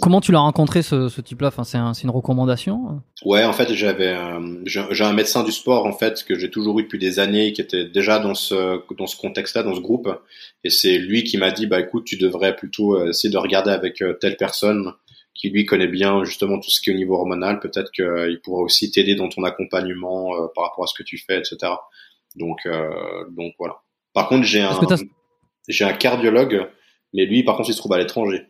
comment 0.00 0.20
tu 0.20 0.32
l'as 0.32 0.40
rencontré 0.40 0.82
ce, 0.82 1.08
ce 1.08 1.20
type-là? 1.20 1.48
Enfin, 1.48 1.64
c'est 1.64 1.78
un, 1.78 1.92
une 1.92 2.10
recommandation 2.10 3.02
Ouais, 3.24 3.44
en 3.44 3.52
fait, 3.52 3.72
j'avais 3.74 4.16
j'ai 4.64 5.04
un 5.04 5.12
médecin 5.12 5.42
du 5.42 5.52
sport 5.52 5.86
en 5.86 5.92
fait 5.92 6.22
que 6.24 6.38
j'ai 6.38 6.50
toujours 6.50 6.78
eu 6.78 6.82
depuis 6.84 6.98
des 6.98 7.18
années, 7.18 7.52
qui 7.52 7.60
était 7.60 7.86
déjà 7.86 8.18
dans 8.18 8.34
ce 8.34 8.80
dans 8.96 9.06
ce 9.06 9.16
contexte-là, 9.16 9.62
dans 9.62 9.74
ce 9.74 9.80
groupe, 9.80 10.08
et 10.64 10.70
c'est 10.70 10.98
lui 10.98 11.24
qui 11.24 11.38
m'a 11.38 11.50
dit 11.50 11.66
bah 11.66 11.80
écoute, 11.80 12.04
tu 12.04 12.16
devrais 12.16 12.54
plutôt 12.54 12.96
euh, 12.96 13.10
essayer 13.10 13.32
de 13.32 13.38
regarder 13.38 13.70
avec 13.70 14.02
euh, 14.02 14.14
telle 14.20 14.36
personne 14.36 14.92
qui 15.34 15.50
lui 15.50 15.66
connaît 15.66 15.88
bien 15.88 16.24
justement 16.24 16.58
tout 16.58 16.70
ce 16.70 16.80
qui 16.80 16.90
est 16.90 16.94
au 16.94 16.96
niveau 16.96 17.14
hormonal. 17.14 17.60
Peut-être 17.60 17.90
qu'il 17.90 18.40
pourra 18.42 18.62
aussi 18.62 18.90
t'aider 18.90 19.14
dans 19.14 19.28
ton 19.28 19.44
accompagnement 19.44 20.30
par 20.54 20.64
rapport 20.64 20.84
à 20.84 20.86
ce 20.86 20.94
que 20.94 21.02
tu 21.02 21.18
fais, 21.18 21.38
etc. 21.38 21.72
Donc 22.36 22.66
donc 23.30 23.52
voilà. 23.58 23.82
Par 24.14 24.28
contre, 24.28 24.44
j'ai 24.44 24.62
un 24.62 24.78
j'ai 25.68 25.84
un 25.84 25.92
cardiologue 25.92 26.68
mais 27.16 27.24
lui, 27.24 27.42
par 27.42 27.56
contre, 27.56 27.70
il 27.70 27.72
se 27.72 27.78
trouve 27.78 27.94
à 27.94 27.98
l'étranger. 27.98 28.42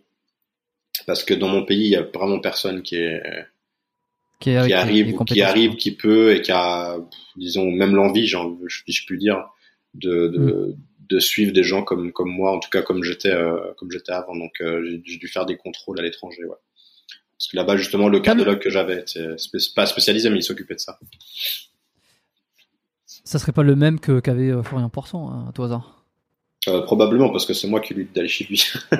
Parce 1.06 1.22
que 1.22 1.34
dans 1.34 1.48
mon 1.48 1.64
pays, 1.64 1.84
il 1.84 1.90
y 1.90 1.96
a 1.96 2.02
vraiment 2.02 2.40
personne 2.40 2.82
qui 2.82 2.96
est 2.96 3.22
qui, 4.40 4.50
arrive, 4.50 5.16
qui 5.24 5.40
arrive, 5.40 5.76
qui 5.76 5.92
peut 5.92 6.34
et 6.34 6.42
qui 6.42 6.52
a, 6.52 6.98
disons, 7.36 7.70
même 7.70 7.94
l'envie, 7.94 8.26
je, 8.26 8.36
je 8.66 9.06
puis 9.06 9.18
dire, 9.18 9.48
de, 9.94 10.28
de, 10.28 10.38
mm. 10.38 10.76
de, 11.08 11.18
suivre 11.20 11.52
des 11.52 11.62
gens 11.62 11.82
comme 11.82 12.12
comme 12.12 12.28
moi, 12.28 12.54
en 12.54 12.58
tout 12.58 12.68
cas 12.68 12.82
comme 12.82 13.02
j'étais 13.02 13.30
euh, 13.30 13.72
comme 13.78 13.90
j'étais 13.90 14.12
avant. 14.12 14.36
Donc 14.36 14.60
euh, 14.60 15.00
j'ai 15.04 15.16
dû 15.16 15.28
faire 15.28 15.46
des 15.46 15.56
contrôles 15.56 16.00
à 16.00 16.02
l'étranger, 16.02 16.44
ouais. 16.44 16.56
Parce 17.38 17.48
que 17.48 17.56
là-bas, 17.56 17.76
justement, 17.76 18.08
le 18.08 18.20
cardiologue 18.20 18.58
que 18.58 18.70
j'avais, 18.70 19.04
c'est 19.06 19.74
pas 19.74 19.86
spécialisé, 19.86 20.28
mais 20.30 20.38
il 20.38 20.42
s'occupait 20.42 20.74
de 20.74 20.80
ça. 20.80 20.98
Ça 23.04 23.38
serait 23.38 23.52
pas 23.52 23.62
le 23.62 23.76
même 23.76 24.00
que 24.00 24.20
qu'avait 24.20 24.50
euh, 24.50 24.62
Florian 24.62 24.88
Porson, 24.88 25.28
hein, 25.28 25.46
à 25.48 25.52
tout 25.52 25.62
hasard 25.62 26.05
euh, 26.68 26.82
probablement 26.82 27.30
parce 27.30 27.46
que 27.46 27.54
c'est 27.54 27.68
moi 27.68 27.80
qui 27.80 27.94
lui 27.94 28.08
d'aller 28.12 28.28
chez 28.28 28.44
lui. 28.44 28.64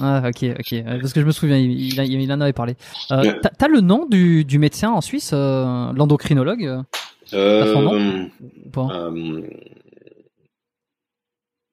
ah 0.00 0.22
ok 0.28 0.44
ok 0.58 0.84
parce 0.84 1.12
que 1.12 1.20
je 1.20 1.24
me 1.24 1.32
souviens 1.32 1.56
il, 1.56 1.98
il, 1.98 2.32
en 2.32 2.40
avait 2.40 2.52
parlé. 2.52 2.76
Euh, 3.10 3.40
T'as 3.58 3.68
le 3.68 3.80
nom 3.80 4.04
du, 4.06 4.44
du, 4.44 4.58
médecin 4.58 4.90
en 4.90 5.00
Suisse, 5.00 5.30
euh, 5.32 5.92
l'endocrinologue 5.94 6.64
euh, 6.64 6.82
euh, 7.32 8.26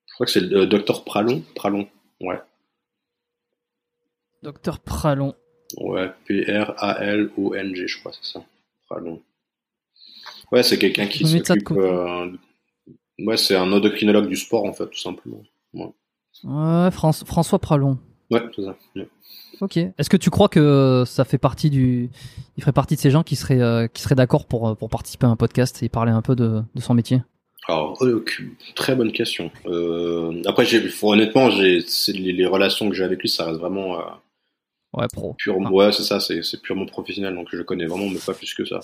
Je 0.08 0.14
crois 0.14 0.26
que 0.26 0.32
c'est 0.32 0.40
le 0.42 0.66
docteur 0.66 1.04
Pralon. 1.04 1.44
Pralon, 1.56 1.88
ouais. 2.22 2.40
Docteur 4.44 4.80
Pralon. 4.80 5.36
Ouais, 5.78 6.10
P-R-A-L-O-N-G, 6.26 7.88
je 7.88 8.00
crois, 8.00 8.14
c'est 8.14 8.32
ça. 8.32 8.46
Pralon. 8.88 9.22
Ouais, 10.52 10.64
c'est 10.64 10.78
quelqu'un 10.78 11.08
qui 11.08 11.28
s'occupe 11.28 11.74
Ouais, 13.20 13.38
c'est 13.38 13.56
un 13.56 13.72
endocrinologue 13.72 14.28
du 14.28 14.36
sport, 14.36 14.66
en 14.66 14.74
fait, 14.74 14.88
tout 14.88 15.00
simplement. 15.00 15.42
Ouais, 15.74 16.92
François 16.92 17.60
Pralon. 17.60 17.98
Ouais, 18.32 18.44
c'est 18.56 18.64
ça. 18.64 18.76
Ok. 19.62 19.78
Est-ce 19.78 20.10
que 20.10 20.18
tu 20.18 20.30
crois 20.30 20.50
que 20.50 21.04
ça 21.06 21.24
fait 21.24 21.38
partie 21.38 21.70
du, 21.70 22.10
il 22.58 22.62
ferait 22.62 22.74
partie 22.74 22.96
de 22.96 23.00
ces 23.00 23.12
gens 23.12 23.24
qui 23.24 23.36
seraient, 23.36 23.62
euh, 23.62 23.88
qui 23.88 24.02
seraient 24.02 24.16
d'accord 24.16 24.46
pour, 24.46 24.68
euh, 24.68 24.76
pour 24.76 24.90
participer 24.90 25.28
à 25.28 25.30
un 25.30 25.36
podcast 25.36 25.82
et 25.84 25.90
parler 25.90 26.12
un 26.12 26.22
peu 26.22 26.36
de, 26.36 26.62
de 26.74 26.82
son 26.82 26.94
métier? 26.94 27.22
Alors, 27.68 27.98
euh, 28.04 28.24
très 28.76 28.96
bonne 28.96 29.12
question. 29.12 29.50
après, 30.46 30.68
honnêtement, 31.02 31.50
j'ai, 31.50 31.84
les, 32.14 32.46
relations 32.46 32.90
que 32.90 32.96
j'ai 32.96 33.04
avec 33.04 33.22
lui, 33.22 33.30
ça 33.30 33.46
reste 33.46 33.60
vraiment. 33.60 33.98
ouais, 34.94 35.08
pro. 35.12 35.36
Pure, 35.38 35.58
Ouais, 35.72 35.92
c'est 35.92 36.04
ça, 36.04 36.20
c'est, 36.20 36.44
c'est 36.44 36.62
purement 36.62 36.86
professionnel, 36.86 37.34
donc 37.34 37.48
je 37.52 37.58
le 37.58 37.64
connais 37.64 37.86
vraiment, 37.86 38.10
mais 38.10 38.20
pas 38.24 38.34
plus 38.34 38.54
que 38.54 38.66
ça 38.66 38.82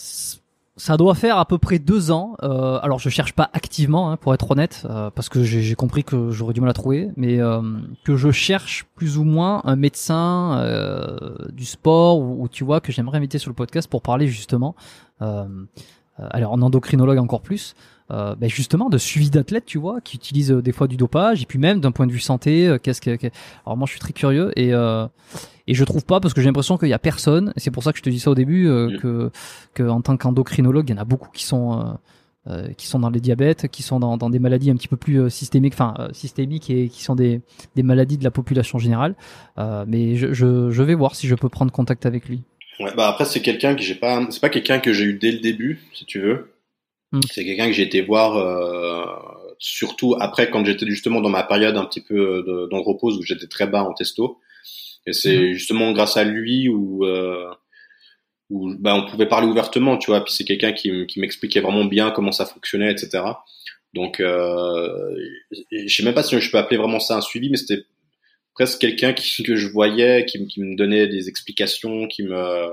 ça 0.82 0.98
doit 0.98 1.14
faire 1.14 1.38
à 1.38 1.46
peu 1.46 1.60
près 1.60 1.78
deux 1.78 2.10
ans. 2.10 2.36
Euh, 2.42 2.80
alors 2.82 2.98
je 2.98 3.10
cherche 3.10 3.34
pas 3.34 3.52
activement, 3.54 4.10
hein, 4.10 4.18
pour 4.18 4.34
être 4.34 4.50
honnête, 4.50 4.88
euh, 4.90 5.12
parce 5.12 5.30
que 5.30 5.44
j'ai 5.44 5.76
compris 5.76 6.04
que 6.04 6.32
j'aurais 6.32 6.56
du 6.56 6.62
mal 6.62 6.72
à 6.72 6.74
trouver, 6.74 7.12
mais 7.16 7.40
euh, 7.40 7.62
que 8.04 8.16
je 8.16 8.32
cherche 8.32 8.88
plus 8.96 9.20
ou 9.20 9.24
moins 9.24 9.62
un 9.66 9.76
médecin 9.76 10.58
euh, 10.58 11.36
du 11.54 11.66
sport 11.66 12.20
ou, 12.20 12.48
tu 12.48 12.64
vois 12.64 12.82
que 12.82 12.92
j'aimerais 12.92 13.18
inviter 13.18 13.38
sur 13.38 13.52
le 13.52 13.54
podcast 13.54 13.88
pour 13.88 14.02
parler 14.02 14.26
justement. 14.26 14.76
alors 15.20 16.54
en 16.54 16.62
endocrinologue 16.64 17.20
encore 17.20 17.42
plus. 17.42 17.76
Euh, 18.12 18.36
ben 18.36 18.50
justement 18.50 18.90
de 18.90 18.98
suivi 18.98 19.30
d'athlètes, 19.30 19.66
tu 19.66 19.78
vois, 19.78 20.02
qui 20.02 20.18
utilisent 20.18 20.52
des 20.52 20.72
fois 20.72 20.88
du 20.88 20.98
dopage, 20.98 21.42
et 21.44 21.46
puis 21.46 21.60
même 21.60 21.80
d'un 21.80 21.92
point 21.92 22.08
de 22.08 22.12
vue 22.12 22.20
santé, 22.20 22.76
qu'est-ce 22.84 23.00
que, 23.00 23.18
alors 23.66 23.78
moi 23.78 23.86
je 23.86 23.92
suis 23.92 24.00
très 24.00 24.14
curieux 24.14 24.52
et 24.58 24.74
et 25.68 25.74
je 25.74 25.84
trouve 25.84 26.06
pas 26.06 26.20
parce 26.20 26.34
que 26.34 26.42
j'ai 26.42 26.48
l'impression 26.48 26.78
qu'il 26.78 26.90
y 26.90 26.94
a 26.94 27.00
personne. 27.00 27.54
C'est 27.58 27.72
pour 27.72 27.84
ça 27.84 27.92
que 27.92 27.98
je 27.98 28.04
te 28.04 28.10
dis 28.10 28.20
ça 28.20 28.32
au 28.32 28.36
début 28.36 28.68
euh, 28.68 28.90
mm. 28.90 28.98
que 28.98 29.32
que 29.74 29.84
en 29.84 30.02
tant 30.02 30.18
qu'endocrinologue, 30.18 30.90
il 30.90 30.96
y 30.96 31.00
en 31.00 31.02
a 31.02 31.06
beaucoup 31.06 31.30
qui 31.32 31.46
sont 31.46 31.80
euh, 31.80 31.84
euh, 32.48 32.74
qui 32.74 32.88
sont 32.88 33.00
dans 33.00 33.10
les 33.10 33.20
diabètes, 33.20 33.68
qui 33.68 33.84
sont 33.84 34.00
dans, 34.00 34.18
dans 34.18 34.30
des 34.30 34.40
maladies 34.40 34.72
un 34.72 34.76
petit 34.76 34.88
peu 34.88 34.98
plus 34.98 35.30
systémiques, 35.30 35.74
enfin 35.74 36.10
systémiques 36.12 36.70
et 36.70 36.90
qui 36.90 37.04
sont 37.04 37.16
des, 37.16 37.42
des 37.76 37.84
maladies 37.84 38.18
de 38.18 38.24
la 38.24 38.32
population 38.32 38.80
générale. 38.80 39.16
mais 39.88 40.16
je, 40.16 40.34
je, 40.34 40.72
je, 40.72 40.84
vais 40.84 40.96
voir 40.96 41.16
si 41.16 41.28
je 41.28 41.36
peux 41.36 41.50
prendre 41.50 41.72
contact 41.72 42.06
avec 42.06 42.28
lui. 42.28 42.42
Ouais, 42.80 42.92
bah 42.98 43.08
après 43.08 43.26
c'est 43.26 43.42
quelqu'un 43.42 43.76
que 43.76 43.82
j'ai 43.82 43.96
pas, 43.96 44.26
c'est 44.32 44.42
pas 44.42 44.50
quelqu'un 44.50 44.80
que 44.80 44.92
j'ai 44.92 45.06
eu 45.06 45.14
dès 45.14 45.32
le 45.32 45.40
début, 45.40 45.82
si 45.94 46.06
tu 46.06 46.20
veux. 46.20 46.52
Mm. 47.12 47.20
C'est 47.30 47.46
quelqu'un 47.46 47.68
que 47.68 47.74
j'ai 47.74 47.84
été 47.84 48.02
voir 48.02 48.36
surtout 49.60 50.16
après 50.20 50.50
quand 50.50 50.66
j'étais 50.66 50.88
justement 50.88 51.22
dans 51.22 51.30
ma 51.30 51.44
période 51.44 51.78
un 51.78 51.86
petit 51.86 52.02
peu 52.02 52.68
d'andropause 52.72 53.18
où 53.18 53.24
j'étais 53.24 53.48
très 53.48 53.68
bas 53.68 53.84
en 53.84 53.94
testo. 53.94 54.40
Et 55.08 55.14
c'est 55.14 55.38
mhm. 55.38 55.54
justement 55.54 55.92
grâce 55.92 56.18
à 56.18 56.24
lui 56.24 56.70
où, 56.70 57.06
euh, 57.06 57.50
où 58.50 58.74
bah, 58.78 58.96
on 58.96 59.10
pouvait 59.10 59.28
parler 59.28 59.48
ouvertement, 59.48 59.98
tu 59.98 60.12
vois. 60.12 60.24
Puis 60.24 60.34
c'est 60.34 60.44
quelqu'un 60.44 60.74
qui, 60.74 61.08
qui 61.08 61.20
m'expliquait 61.20 61.62
vraiment 61.62 61.86
bien 61.86 62.12
comment 62.12 62.32
ça 62.32 62.46
fonctionnait, 62.46 62.92
etc. 62.92 63.24
Donc, 63.94 64.20
euh, 64.20 65.16
je 65.72 65.94
sais 65.94 66.04
même 66.04 66.14
pas 66.14 66.24
si 66.24 66.40
je 66.40 66.52
peux 66.52 66.58
appeler 66.58 66.78
vraiment 66.78 67.00
ça 67.00 67.18
un 67.18 67.22
suivi, 67.22 67.50
mais 67.50 67.58
c'était 67.58 67.84
presque 68.54 68.80
quelqu'un 68.80 69.14
qui, 69.14 69.44
que 69.44 69.56
je 69.56 69.68
voyais, 69.68 70.26
qui, 70.26 70.46
qui, 70.48 70.62
me 70.62 70.76
donnait 70.78 71.08
des 71.08 71.28
explications, 71.28 72.08
qui 72.08 72.24
me, 72.24 72.70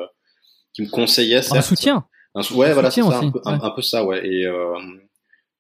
qui 0.75 0.83
me 0.83 0.89
conseillait. 0.89 1.53
Un 1.53 1.63
soutien. 1.63 2.05
Un, 2.39 2.57
ouais, 2.57 2.73
voilà, 2.73 2.91
c'est 2.91 3.01
un, 3.01 3.31
peu, 3.31 3.41
un, 3.45 3.71
peu 3.71 3.83
ça, 3.83 4.05
ouais. 4.05 4.27
Et, 4.27 4.47
euh, 4.47 4.79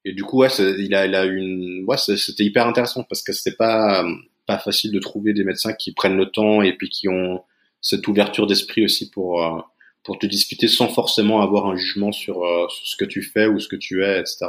et 0.04 0.12
du 0.12 0.22
coup, 0.22 0.38
ouais, 0.38 0.48
il 0.58 0.94
a, 0.94 1.06
il 1.06 1.14
a 1.14 1.24
une, 1.24 1.84
ouais, 1.86 1.96
c'était 1.96 2.44
hyper 2.44 2.66
intéressant 2.66 3.02
parce 3.02 3.22
que 3.22 3.32
c'était 3.32 3.56
pas, 3.56 4.04
pas 4.46 4.58
facile 4.58 4.92
de 4.92 4.98
trouver 4.98 5.32
des 5.32 5.44
médecins 5.44 5.72
qui 5.72 5.92
prennent 5.92 6.16
le 6.16 6.30
temps 6.30 6.62
et 6.62 6.72
puis 6.72 6.88
qui 6.88 7.08
ont 7.08 7.42
cette 7.80 8.06
ouverture 8.08 8.46
d'esprit 8.46 8.84
aussi 8.84 9.10
pour 9.10 9.42
euh, 9.42 9.60
pour 10.04 10.18
te 10.18 10.26
discuter 10.26 10.68
sans 10.68 10.88
forcément 10.88 11.42
avoir 11.42 11.66
un 11.66 11.76
jugement 11.76 12.12
sur, 12.12 12.42
euh, 12.42 12.66
sur, 12.68 12.86
ce 12.86 12.96
que 12.96 13.04
tu 13.04 13.22
fais 13.22 13.46
ou 13.46 13.60
ce 13.60 13.68
que 13.68 13.76
tu 13.76 14.02
es, 14.02 14.20
etc. 14.20 14.46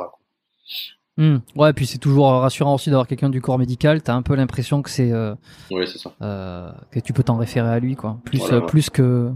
Mmh. 1.18 1.40
Ouais, 1.56 1.74
puis 1.74 1.86
c'est 1.86 1.98
toujours 1.98 2.28
rassurant 2.28 2.76
aussi 2.76 2.90
d'avoir 2.90 3.08
quelqu'un 3.08 3.30
du 3.30 3.42
corps 3.42 3.60
médical. 3.60 4.02
T'as 4.02 4.14
un 4.14 4.22
peu 4.22 4.36
l'impression 4.36 4.82
que 4.82 4.90
c'est 4.90 5.12
euh, 5.12 5.36
oui, 5.70 5.86
c'est 5.86 5.98
ça. 5.98 6.14
Euh, 6.22 6.72
que 6.92 7.02
tu 7.02 7.12
peux 7.12 7.24
t'en 7.24 7.36
référer 7.36 7.68
à 7.68 7.80
lui, 7.80 7.98
quoi. 7.98 8.20
Plus 8.24 8.42
plus 8.68 8.90
que 8.90 9.30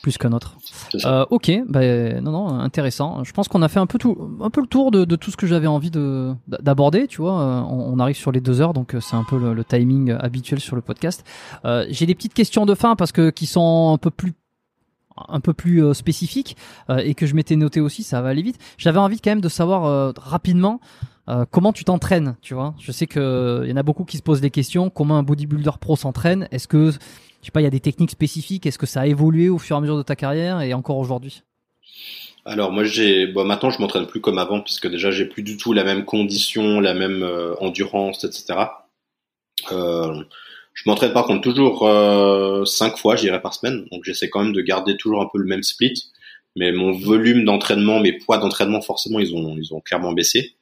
plus 0.00 0.18
qu'un 0.18 0.32
autre. 0.32 0.56
Euh, 1.04 1.24
ok, 1.30 1.50
bah, 1.68 1.80
non, 2.20 2.32
non, 2.32 2.48
intéressant. 2.58 3.22
Je 3.24 3.32
pense 3.32 3.48
qu'on 3.48 3.62
a 3.62 3.68
fait 3.68 3.80
un 3.80 3.86
peu 3.86 3.98
tout, 3.98 4.16
un 4.40 4.50
peu 4.50 4.60
le 4.60 4.66
tour 4.66 4.90
de, 4.90 5.04
de 5.04 5.16
tout 5.16 5.30
ce 5.30 5.36
que 5.36 5.46
j'avais 5.46 5.66
envie 5.66 5.90
de 5.90 6.34
d'aborder. 6.48 7.06
Tu 7.06 7.20
vois, 7.20 7.40
euh, 7.40 7.60
on, 7.62 7.94
on, 7.94 7.98
arrive 7.98 8.16
sur 8.16 8.32
les 8.32 8.40
deux 8.40 8.60
heures, 8.60 8.72
donc 8.72 8.94
euh, 8.94 9.00
c'est 9.00 9.16
un 9.16 9.24
peu 9.24 9.38
le, 9.38 9.54
le, 9.54 9.64
timing 9.64 10.12
habituel 10.12 10.60
sur 10.60 10.76
le 10.76 10.82
podcast. 10.82 11.24
Euh, 11.64 11.86
J'ai 11.90 12.06
des 12.06 12.14
petites 12.14 12.34
questions 12.34 12.66
de 12.66 12.74
fin 12.74 12.96
parce 12.96 13.12
que 13.12 13.30
qui 13.30 13.46
sont 13.46 13.92
un 13.94 13.98
peu 13.98 14.10
plus 14.10 14.32
un 15.28 15.40
peu 15.40 15.52
plus 15.52 15.84
euh, 15.84 15.92
spécifiques 15.92 16.56
et 16.88 17.14
que 17.14 17.26
je 17.26 17.34
m'étais 17.34 17.56
noté 17.56 17.80
aussi, 17.80 18.02
ça 18.02 18.22
va 18.22 18.30
aller 18.30 18.42
vite. 18.42 18.58
J'avais 18.78 18.98
envie 18.98 19.20
quand 19.20 19.30
même 19.30 19.42
de 19.42 19.48
savoir 19.48 20.14
rapidement 20.16 20.80
comment 21.50 21.72
tu 21.72 21.84
t'entraînes, 21.84 22.36
tu 22.40 22.54
vois. 22.54 22.74
Je 22.80 22.90
sais 22.90 23.06
que 23.06 23.62
il 23.64 23.70
y 23.70 23.72
en 23.72 23.76
a 23.76 23.82
beaucoup 23.84 24.04
qui 24.04 24.16
se 24.16 24.22
posent 24.22 24.40
des 24.40 24.50
questions. 24.50 24.90
Comment 24.90 25.18
un 25.18 25.22
bodybuilder 25.22 25.70
pro 25.78 25.94
s'entraîne? 25.94 26.48
Est-ce 26.50 26.66
que 26.66 26.92
je 27.40 27.46
sais 27.46 27.52
pas, 27.52 27.60
il 27.60 27.64
y 27.64 27.66
a 27.66 27.70
des 27.70 27.80
techniques 27.80 28.10
spécifiques. 28.10 28.66
Est-ce 28.66 28.78
que 28.78 28.86
ça 28.86 29.02
a 29.02 29.06
évolué 29.06 29.48
au 29.48 29.58
fur 29.58 29.76
et 29.76 29.78
à 29.78 29.80
mesure 29.80 29.96
de 29.96 30.02
ta 30.02 30.16
carrière 30.16 30.60
et 30.60 30.74
encore 30.74 30.98
aujourd'hui? 30.98 31.42
Alors 32.44 32.72
moi 32.72 32.84
j'ai 32.84 33.26
bon 33.26 33.44
maintenant 33.44 33.70
je 33.70 33.80
m'entraîne 33.80 34.06
plus 34.06 34.20
comme 34.20 34.38
avant 34.38 34.60
puisque 34.60 34.88
déjà 34.88 35.10
j'ai 35.10 35.26
plus 35.26 35.42
du 35.42 35.56
tout 35.56 35.72
la 35.72 35.84
même 35.84 36.04
condition, 36.04 36.80
la 36.80 36.94
même 36.94 37.22
euh, 37.22 37.54
endurance, 37.60 38.24
etc. 38.24 38.58
Euh, 39.72 40.22
je 40.72 40.82
m'entraîne 40.86 41.12
par 41.12 41.26
contre 41.26 41.42
toujours 41.42 41.86
euh, 41.86 42.64
cinq 42.64 42.96
fois, 42.96 43.16
je 43.16 43.22
dirais 43.22 43.42
par 43.42 43.52
semaine, 43.52 43.86
donc 43.92 44.04
j'essaie 44.04 44.30
quand 44.30 44.42
même 44.42 44.54
de 44.54 44.62
garder 44.62 44.96
toujours 44.96 45.20
un 45.20 45.28
peu 45.30 45.38
le 45.38 45.44
même 45.44 45.62
split, 45.62 46.10
mais 46.56 46.72
mon 46.72 46.92
volume 46.92 47.44
d'entraînement, 47.44 48.00
mes 48.00 48.12
poids 48.14 48.38
d'entraînement 48.38 48.80
forcément 48.80 49.18
ils 49.18 49.34
ont 49.34 49.56
ils 49.58 49.74
ont 49.74 49.80
clairement 49.80 50.12
baissé. 50.12 50.54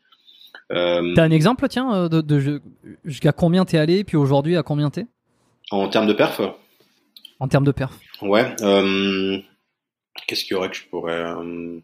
Euh, 0.72 1.14
T'as 1.14 1.22
un 1.22 1.30
exemple 1.30 1.66
tiens 1.68 2.08
de, 2.08 2.20
de 2.20 2.60
jusqu'à 3.04 3.32
combien 3.32 3.64
t'es 3.64 3.78
allé 3.78 4.02
puis 4.02 4.16
aujourd'hui 4.16 4.56
à 4.56 4.64
combien 4.64 4.90
t'es? 4.90 5.06
En 5.70 5.88
termes 5.88 6.08
de 6.08 6.12
perf? 6.12 6.40
En 7.40 7.48
termes 7.48 7.64
de 7.64 7.72
perf 7.72 7.98
Ouais. 8.22 8.54
Euh, 8.62 9.38
Qu'est-ce 10.26 10.44
qu'il 10.44 10.54
y 10.54 10.56
aurait 10.56 10.70
que 10.70 10.76
je 10.76 10.84
pourrais 10.84 11.12
euh... 11.12 11.80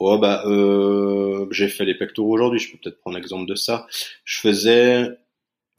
Oh 0.00 0.16
bah 0.16 0.44
euh, 0.46 1.46
j'ai 1.50 1.68
fait 1.68 1.84
les 1.84 1.96
pectoraux 1.96 2.32
aujourd'hui. 2.32 2.60
Je 2.60 2.70
peux 2.70 2.78
peut-être 2.78 3.00
prendre 3.00 3.16
l'exemple 3.16 3.46
de 3.46 3.56
ça. 3.56 3.86
Je 4.24 4.38
faisais. 4.38 5.08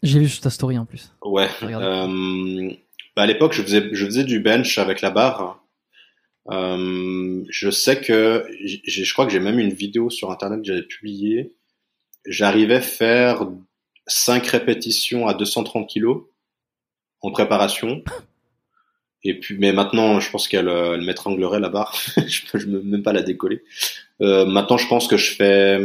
J'ai 0.04 0.20
vu 0.20 0.26
juste 0.26 0.44
ta 0.44 0.50
story 0.50 0.78
en 0.78 0.86
plus. 0.86 1.14
Ouais. 1.24 1.48
Euh, 1.64 2.70
bah 3.16 3.22
à 3.22 3.26
l'époque, 3.26 3.54
je 3.54 3.62
faisais 3.62 3.90
je 3.94 4.06
faisais 4.06 4.26
du 4.26 4.42
bench 4.42 4.78
avec 4.78 5.02
la 5.02 5.10
barre. 5.10 5.64
Euh, 6.50 7.46
je 7.50 7.70
sais 7.70 8.02
que 8.02 8.46
je 8.60 9.14
crois 9.14 9.26
que 9.26 9.32
j'ai 9.32 9.40
même 9.40 9.60
une 9.60 9.74
vidéo 9.74 10.10
sur 10.10 10.32
internet 10.32 10.62
que 10.62 10.68
j'avais 10.68 10.84
publiée. 10.84 11.54
j'arrivais 12.26 12.76
à 12.76 12.82
faire 12.82 13.48
5 14.08 14.46
répétitions 14.48 15.28
à 15.28 15.34
230 15.34 15.88
kilos 15.88 16.24
en 17.22 17.32
préparation. 17.32 18.04
Et 19.24 19.40
puis, 19.40 19.58
mais 19.58 19.74
maintenant, 19.74 20.20
je 20.20 20.30
pense 20.32 20.48
qu'elle 20.48 20.70
euh, 20.70 20.96
elle 20.96 21.02
m'étranglerait 21.02 21.60
la 21.60 21.70
barre. 21.70 21.94
je 22.18 22.46
peux, 22.52 22.66
même 22.66 23.04
pas 23.04 23.14
la 23.14 23.22
décoller. 23.22 23.64
Euh, 24.22 24.46
maintenant, 24.46 24.78
je 24.78 24.88
pense 24.88 25.08
que 25.08 25.18
je 25.18 25.32
fais, 25.36 25.78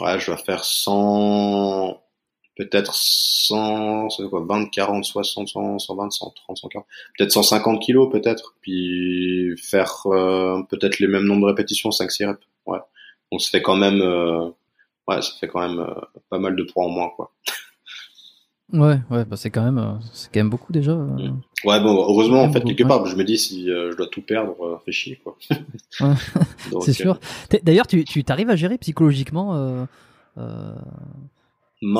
ouais, 0.00 0.20
je 0.20 0.30
vais 0.30 0.36
faire 0.36 0.64
100, 0.64 2.00
peut-être 2.56 2.94
100, 2.94 4.10
c'est 4.10 4.28
quoi, 4.28 4.44
20, 4.46 4.70
40, 4.70 5.04
60, 5.04 5.48
100, 5.48 5.78
120, 5.78 6.10
130, 6.10 6.56
140, 6.56 6.86
peut-être 7.16 7.32
150 7.32 7.82
kilos, 7.82 8.10
peut-être. 8.10 8.54
Puis 8.60 9.54
faire 9.58 10.06
euh, 10.06 10.62
peut-être 10.70 10.98
les 10.98 11.06
mêmes 11.06 11.24
nombres 11.24 11.42
de 11.42 11.52
répétitions, 11.52 11.90
5, 11.90 12.10
6 12.10 12.24
reps. 12.26 12.40
Ouais. 12.66 12.78
Donc, 13.30 13.42
ça 13.42 13.50
fait 13.50 13.62
quand 13.62 13.76
même, 13.76 14.00
euh, 14.00 14.48
ouais, 15.08 15.22
ça 15.22 15.32
fait 15.40 15.48
quand 15.48 15.66
même 15.66 15.80
euh, 15.80 16.20
pas 16.30 16.38
mal 16.38 16.56
de 16.56 16.62
poids 16.64 16.84
en 16.84 16.88
moins, 16.88 17.10
quoi. 17.16 17.32
Ouais, 18.72 18.98
ouais, 19.10 19.24
bah 19.24 19.36
c'est 19.36 19.50
quand 19.50 19.62
même, 19.64 19.78
euh, 19.78 19.92
c'est 20.12 20.32
quand 20.32 20.40
même 20.40 20.50
beaucoup 20.50 20.72
déjà. 20.72 20.90
euh. 20.90 21.04
Mm. 21.28 21.40
Ouais, 21.64 21.80
bon, 21.80 21.94
heureusement, 21.94 22.42
en 22.42 22.52
fait, 22.52 22.58
beaucoup, 22.60 22.68
quelque 22.74 22.82
ouais. 22.82 22.88
part, 22.88 23.06
je 23.06 23.14
me 23.16 23.22
dis 23.22 23.38
si 23.38 23.70
euh, 23.70 23.92
je 23.92 23.96
dois 23.96 24.08
tout 24.08 24.22
perdre, 24.22 24.56
euh, 24.60 24.76
fait 24.84 24.92
chier, 24.92 25.20
quoi. 25.22 25.36
C'est 26.80 26.90
euh, 26.90 26.92
sûr. 26.92 27.20
T'es- 27.48 27.60
D'ailleurs, 27.62 27.86
tu, 27.86 28.04
tu 28.04 28.24
t'arrives 28.24 28.50
à 28.50 28.56
gérer 28.56 28.76
psychologiquement 28.78 29.54
euh, 29.54 29.84
euh, 30.38 30.74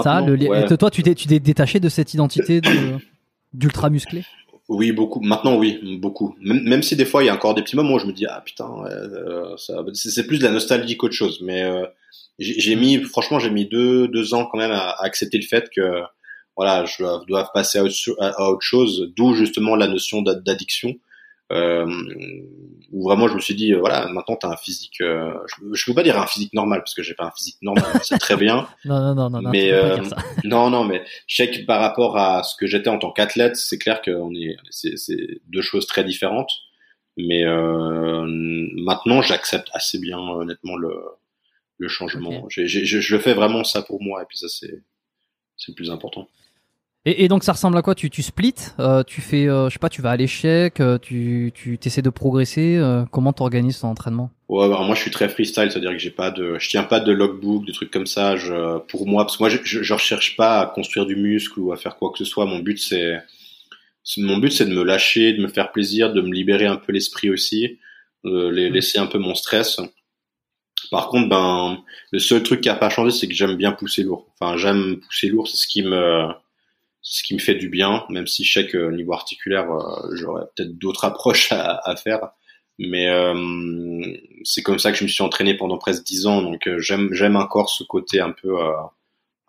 ça, 0.02 0.20
le, 0.20 0.36
ouais. 0.48 0.76
toi, 0.76 0.90
tu 0.90 1.02
t'es, 1.02 1.14
tu 1.14 1.28
t'es 1.28 1.38
détaché 1.38 1.78
de 1.80 1.88
cette 1.88 2.14
identité 2.14 2.60
de, 2.60 2.96
d'ultra 3.54 3.88
musclé? 3.88 4.24
Oui, 4.68 4.90
beaucoup. 4.90 5.20
Maintenant, 5.20 5.56
oui, 5.56 5.98
beaucoup. 6.00 6.34
Même, 6.40 6.62
même 6.64 6.82
si 6.82 6.96
des 6.96 7.04
fois, 7.04 7.22
il 7.22 7.26
y 7.26 7.28
a 7.28 7.34
encore 7.34 7.54
des 7.54 7.62
petits 7.62 7.76
moments 7.76 7.94
où 7.94 7.98
je 8.00 8.06
me 8.06 8.12
dis, 8.12 8.26
ah 8.26 8.42
putain, 8.44 8.68
euh, 8.86 9.56
ça, 9.56 9.84
c'est 9.94 10.26
plus 10.26 10.38
de 10.38 10.44
la 10.44 10.50
nostalgie 10.50 10.96
qu'autre 10.96 11.14
chose. 11.14 11.40
Mais 11.42 11.62
euh, 11.62 11.86
j'ai 12.40 12.58
j'ai 12.58 12.74
mis, 12.74 12.98
franchement, 12.98 13.38
j'ai 13.38 13.50
mis 13.50 13.66
deux, 13.66 14.08
deux 14.08 14.34
ans 14.34 14.46
quand 14.50 14.58
même 14.58 14.72
à, 14.72 14.88
à 14.90 15.04
accepter 15.04 15.38
le 15.38 15.44
fait 15.44 15.70
que, 15.74 16.02
voilà, 16.56 16.84
je 16.86 16.98
dois, 17.02 17.22
dois 17.28 17.50
passer 17.52 17.78
à 17.78 17.84
autre, 17.84 17.94
à- 18.20 18.34
chose. 18.60 19.12
D'où 19.16 19.34
justement 19.34 19.76
la 19.76 19.86
notion 19.88 20.22
d'a- 20.22 20.34
d'addiction. 20.34 20.94
Euh, 21.52 21.86
où 22.90 23.04
vraiment, 23.04 23.28
je 23.28 23.34
me 23.34 23.40
suis 23.40 23.54
dit, 23.54 23.72
euh, 23.72 23.78
voilà, 23.78 24.08
maintenant, 24.08 24.34
t'as 24.34 24.48
un 24.48 24.56
physique. 24.56 25.00
euh, 25.00 25.32
je, 25.46 25.74
je 25.74 25.84
peux 25.86 25.94
pas 25.94 26.02
dire 26.02 26.18
un 26.20 26.26
physique 26.26 26.52
normal 26.52 26.80
parce 26.80 26.92
que 26.94 27.04
j'ai 27.04 27.14
pas 27.14 27.26
un 27.26 27.30
physique 27.30 27.58
normal. 27.62 27.84
c'est 28.02 28.18
très 28.18 28.36
bien. 28.36 28.66
Non, 28.84 29.14
non, 29.14 29.30
non, 29.30 29.40
non. 29.42 29.50
Mais, 29.50 29.70
euh. 29.72 29.98
Non, 30.44 30.70
non, 30.70 30.82
mais 30.84 31.04
je 31.28 31.36
sais 31.36 31.50
que 31.50 31.64
par 31.64 31.80
rapport 31.80 32.18
à 32.18 32.42
ce 32.42 32.56
que 32.56 32.66
j'étais 32.66 32.88
en 32.88 32.98
tant 32.98 33.12
qu'athlète, 33.12 33.54
c'est 33.56 33.78
clair 33.78 34.02
que 34.02 34.10
on 34.10 34.32
est, 34.34 34.56
c'est, 34.70 34.96
c'est 34.96 35.40
deux 35.46 35.62
choses 35.62 35.86
très 35.86 36.02
différentes. 36.02 36.50
Mais 37.16 37.44
euh, 37.44 38.24
maintenant, 38.26 39.22
j'accepte 39.22 39.68
assez 39.72 39.98
bien, 40.00 40.18
honnêtement, 40.18 40.76
le, 40.76 40.96
le 41.78 41.88
changement. 41.88 42.42
Ok. 42.44 42.50
J'ai- 42.50 42.66
j'ai- 42.66 42.84
je, 42.84 42.98
je 43.00 43.16
fais 43.18 43.34
vraiment 43.34 43.62
ça 43.62 43.82
pour 43.82 44.02
moi, 44.02 44.20
et 44.22 44.26
puis 44.28 44.36
ça, 44.36 44.48
c'est, 44.48 44.82
c'est 45.56 45.70
le 45.70 45.74
plus 45.76 45.90
important. 45.92 46.28
Et, 47.08 47.24
et 47.24 47.28
donc, 47.28 47.44
ça 47.44 47.52
ressemble 47.52 47.78
à 47.78 47.82
quoi? 47.82 47.94
Tu, 47.94 48.10
tu 48.10 48.20
splits 48.22 48.54
euh, 48.80 49.04
Tu 49.04 49.20
fais, 49.20 49.48
euh, 49.48 49.68
je 49.68 49.74
sais 49.74 49.78
pas, 49.78 49.88
tu 49.88 50.02
vas 50.02 50.10
à 50.10 50.16
l'échec 50.16 50.80
euh, 50.80 50.98
Tu, 50.98 51.52
tu 51.54 51.78
essaies 51.84 52.02
de 52.02 52.10
progresser 52.10 52.76
euh, 52.76 53.04
Comment 53.12 53.32
t'organises 53.32 53.78
ton 53.80 53.88
entraînement? 53.88 54.30
Ouais, 54.48 54.64
alors 54.64 54.84
moi, 54.84 54.94
je 54.96 55.00
suis 55.02 55.10
très 55.12 55.28
freestyle, 55.28 55.70
c'est-à-dire 55.70 55.92
que 55.92 55.98
j'ai 55.98 56.10
pas 56.10 56.30
de, 56.32 56.58
je 56.58 56.68
tiens 56.68 56.82
pas 56.84 56.98
de 57.00 57.12
logbook, 57.12 57.64
de 57.64 57.72
trucs 57.72 57.90
comme 57.92 58.06
ça. 58.06 58.36
Je, 58.36 58.78
pour 58.88 59.06
moi, 59.06 59.24
parce 59.24 59.36
que 59.36 59.42
moi, 59.44 59.48
je, 59.50 59.58
je, 59.64 59.82
je 59.82 59.94
recherche 59.94 60.36
pas 60.36 60.60
à 60.60 60.66
construire 60.66 61.06
du 61.06 61.16
muscle 61.16 61.58
ou 61.60 61.72
à 61.72 61.76
faire 61.76 61.96
quoi 61.96 62.10
que 62.10 62.18
ce 62.18 62.24
soit. 62.24 62.44
Mon 62.44 62.58
but, 62.58 62.78
c'est, 62.78 63.20
mon 64.18 64.38
but, 64.38 64.50
c'est 64.50 64.66
de 64.66 64.74
me 64.74 64.82
lâcher, 64.82 65.32
de 65.32 65.42
me 65.42 65.48
faire 65.48 65.70
plaisir, 65.72 66.12
de 66.12 66.20
me 66.20 66.32
libérer 66.32 66.66
un 66.66 66.76
peu 66.76 66.92
l'esprit 66.92 67.30
aussi, 67.30 67.78
euh, 68.24 68.50
les- 68.50 68.70
Mm. 68.70 68.74
laisser 68.74 68.98
un 68.98 69.06
peu 69.06 69.18
mon 69.18 69.34
stress. 69.36 69.80
Par 70.90 71.08
contre, 71.08 71.28
ben, 71.28 71.78
le 72.12 72.18
seul 72.18 72.42
truc 72.42 72.60
qui 72.60 72.68
a 72.68 72.74
pas 72.74 72.90
changé, 72.90 73.10
c'est 73.16 73.26
que 73.28 73.34
j'aime 73.34 73.56
bien 73.56 73.72
pousser 73.72 74.02
lourd. 74.02 74.26
Enfin, 74.38 74.56
j'aime 74.56 74.98
pousser 75.00 75.28
lourd, 75.28 75.48
c'est 75.48 75.56
ce 75.56 75.66
qui 75.66 75.82
me, 75.82 76.28
ce 77.08 77.22
qui 77.22 77.34
me 77.34 77.38
fait 77.38 77.54
du 77.54 77.68
bien, 77.68 78.04
même 78.10 78.26
si 78.26 78.42
je 78.44 78.52
sais 78.52 78.66
que 78.66 78.90
niveau 78.90 79.12
articulaire, 79.12 79.70
euh, 79.70 80.10
j'aurais 80.16 80.42
peut-être 80.56 80.76
d'autres 80.76 81.04
approches 81.10 81.52
à, 81.52 81.80
à 81.84 81.94
faire. 81.96 82.30
Mais 82.78 83.08
euh, 83.08 84.02
c'est 84.44 84.62
comme 84.62 84.78
ça 84.80 84.90
que 84.92 84.98
je 84.98 85.04
me 85.04 85.08
suis 85.08 85.22
entraîné 85.22 85.54
pendant 85.56 85.78
presque 85.78 86.04
dix 86.04 86.26
ans, 86.26 86.42
donc 86.42 86.66
euh, 86.66 86.78
j'aime 86.78 87.08
j'aime 87.12 87.36
encore 87.36 87.70
ce 87.70 87.84
côté 87.84 88.20
un 88.20 88.32
peu 88.32 88.54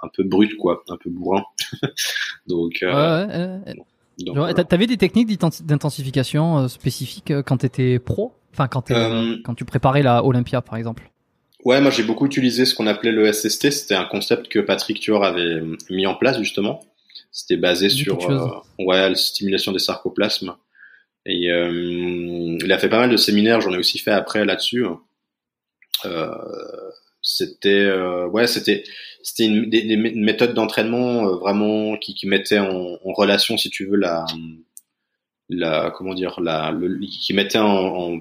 un 0.02 0.08
peu 0.14 0.24
brut 0.24 0.56
quoi, 0.56 0.84
un 0.90 0.98
peu 0.98 1.10
bourrin. 1.10 1.44
donc, 2.48 2.78
Ouais, 2.82 2.88
donc, 4.20 4.36
Genre, 4.36 4.36
voilà. 4.48 4.64
T'avais 4.64 4.88
des 4.88 4.98
techniques 4.98 5.28
d'inten- 5.28 5.64
d'intensification 5.66 6.60
euh, 6.60 6.68
spécifiques 6.68 7.32
euh, 7.32 7.44
quand 7.44 7.58
t'étais 7.58 8.00
pro? 8.00 8.34
Enfin, 8.54 8.68
Euh, 8.92 9.38
quand 9.44 9.54
tu 9.54 9.66
préparais 9.66 10.02
la 10.02 10.24
Olympia, 10.24 10.62
par 10.62 10.78
exemple 10.78 11.12
Ouais, 11.66 11.82
moi 11.82 11.92
j'ai 11.92 12.04
beaucoup 12.04 12.26
utilisé 12.26 12.66
ce 12.66 12.74
qu'on 12.74 12.88
appelait 12.88 13.12
le 13.12 13.32
SST. 13.32 13.72
C'était 13.72 13.96
un 13.96 14.06
concept 14.06 14.48
que 14.48 14.60
Patrick 14.60 15.00
Tuor 15.00 15.24
avait 15.24 15.62
mis 15.90 16.08
en 16.08 16.16
place 16.16 16.40
justement. 16.40 16.80
C'était 17.40 17.58
basé 17.58 17.88
sur 17.90 18.18
euh, 18.32 18.50
ouais 18.80 19.10
la 19.10 19.16
stimulation 19.16 19.72
des 19.72 19.78
sarcoplasmes. 19.78 20.56
Et 21.28 21.52
euh, 21.52 22.58
il 22.64 22.72
a 22.72 22.80
fait 22.80 22.90
pas 22.90 22.98
mal 22.98 23.12
de 23.12 23.18
séminaires. 23.18 23.62
J'en 23.62 23.74
ai 23.74 23.78
aussi 23.78 24.00
fait 24.00 24.10
après 24.12 24.44
là-dessus. 24.44 24.84
Euh, 26.06 26.32
c'était 27.22 27.92
ouais 28.32 28.48
c'était 28.48 28.84
c'était 29.22 29.46
une, 29.46 29.70
des, 29.70 29.84
des 29.84 29.98
mé- 29.98 30.14
une 30.14 30.24
méthode 30.24 30.56
d'entraînement 30.56 31.36
vraiment 31.38 31.96
qui, 31.98 32.16
qui 32.16 32.26
mettait 32.28 32.58
en, 32.58 32.98
en 33.04 33.14
relation 33.14 33.56
si 33.56 33.70
tu 33.70 33.86
veux 33.86 33.98
la 33.98 34.26
la 35.50 35.92
comment 35.96 36.16
dire 36.16 36.40
la 36.42 36.72
le, 36.72 36.98
qui 37.06 37.34
mettait 37.36 37.60
en, 37.60 37.68
en 37.68 38.20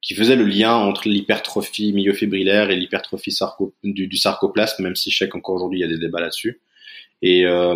qui 0.00 0.14
faisait 0.14 0.36
le 0.36 0.46
lien 0.46 0.74
entre 0.74 1.06
l'hypertrophie 1.06 1.92
myofibrillaire 1.92 2.70
et 2.70 2.76
l'hypertrophie 2.76 3.30
sarco, 3.30 3.74
du, 3.84 4.06
du 4.06 4.16
sarcoplasme, 4.16 4.82
même 4.82 4.96
si 4.96 5.10
je 5.10 5.18
sais 5.18 5.28
qu'encore 5.28 5.56
aujourd'hui 5.56 5.80
il 5.80 5.82
y 5.82 5.84
a 5.84 5.88
des 5.88 5.98
débats 5.98 6.20
là-dessus. 6.20 6.62
Et 7.22 7.46
euh, 7.46 7.74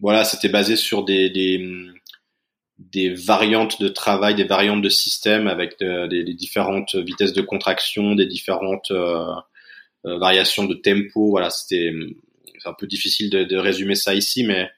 voilà, 0.00 0.24
c'était 0.24 0.50
basé 0.50 0.76
sur 0.76 1.02
des, 1.02 1.30
des, 1.30 1.66
des 2.78 3.08
variantes 3.14 3.80
de 3.80 3.88
travail, 3.88 4.34
des 4.34 4.44
variantes 4.44 4.82
de 4.82 4.90
système 4.90 5.48
avec 5.48 5.78
de- 5.80 6.06
des, 6.06 6.22
des 6.22 6.34
différentes 6.34 6.94
vitesses 6.94 7.32
de 7.32 7.40
contraction, 7.40 8.14
des 8.14 8.26
différentes 8.26 8.90
euh, 8.90 9.24
euh, 10.04 10.18
variations 10.18 10.64
de 10.64 10.74
tempo. 10.74 11.30
Voilà, 11.30 11.48
c'était 11.48 11.92
un 12.66 12.74
peu 12.74 12.86
difficile 12.86 13.30
de, 13.30 13.44
de 13.44 13.56
résumer 13.56 13.94
ça 13.94 14.14
ici, 14.14 14.44
mais 14.44 14.68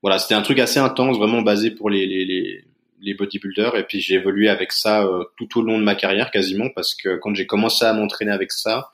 voilà, 0.00 0.18
c'était 0.18 0.34
un 0.34 0.42
truc 0.42 0.58
assez 0.58 0.80
intense, 0.80 1.18
vraiment 1.18 1.42
basé 1.42 1.70
pour 1.72 1.90
les, 1.90 2.06
les, 2.06 2.24
les, 2.24 2.64
les 3.02 3.14
bodybuilders. 3.14 3.76
Et 3.76 3.84
puis 3.84 4.00
j'ai 4.00 4.14
évolué 4.14 4.48
avec 4.48 4.72
ça 4.72 5.04
euh, 5.04 5.24
tout 5.36 5.58
au 5.58 5.62
long 5.62 5.78
de 5.78 5.84
ma 5.84 5.94
carrière 5.94 6.30
quasiment, 6.30 6.70
parce 6.74 6.94
que 6.94 7.16
quand 7.16 7.34
j'ai 7.34 7.46
commencé 7.46 7.84
à 7.84 7.92
m'entraîner 7.92 8.32
avec 8.32 8.50
ça, 8.50 8.91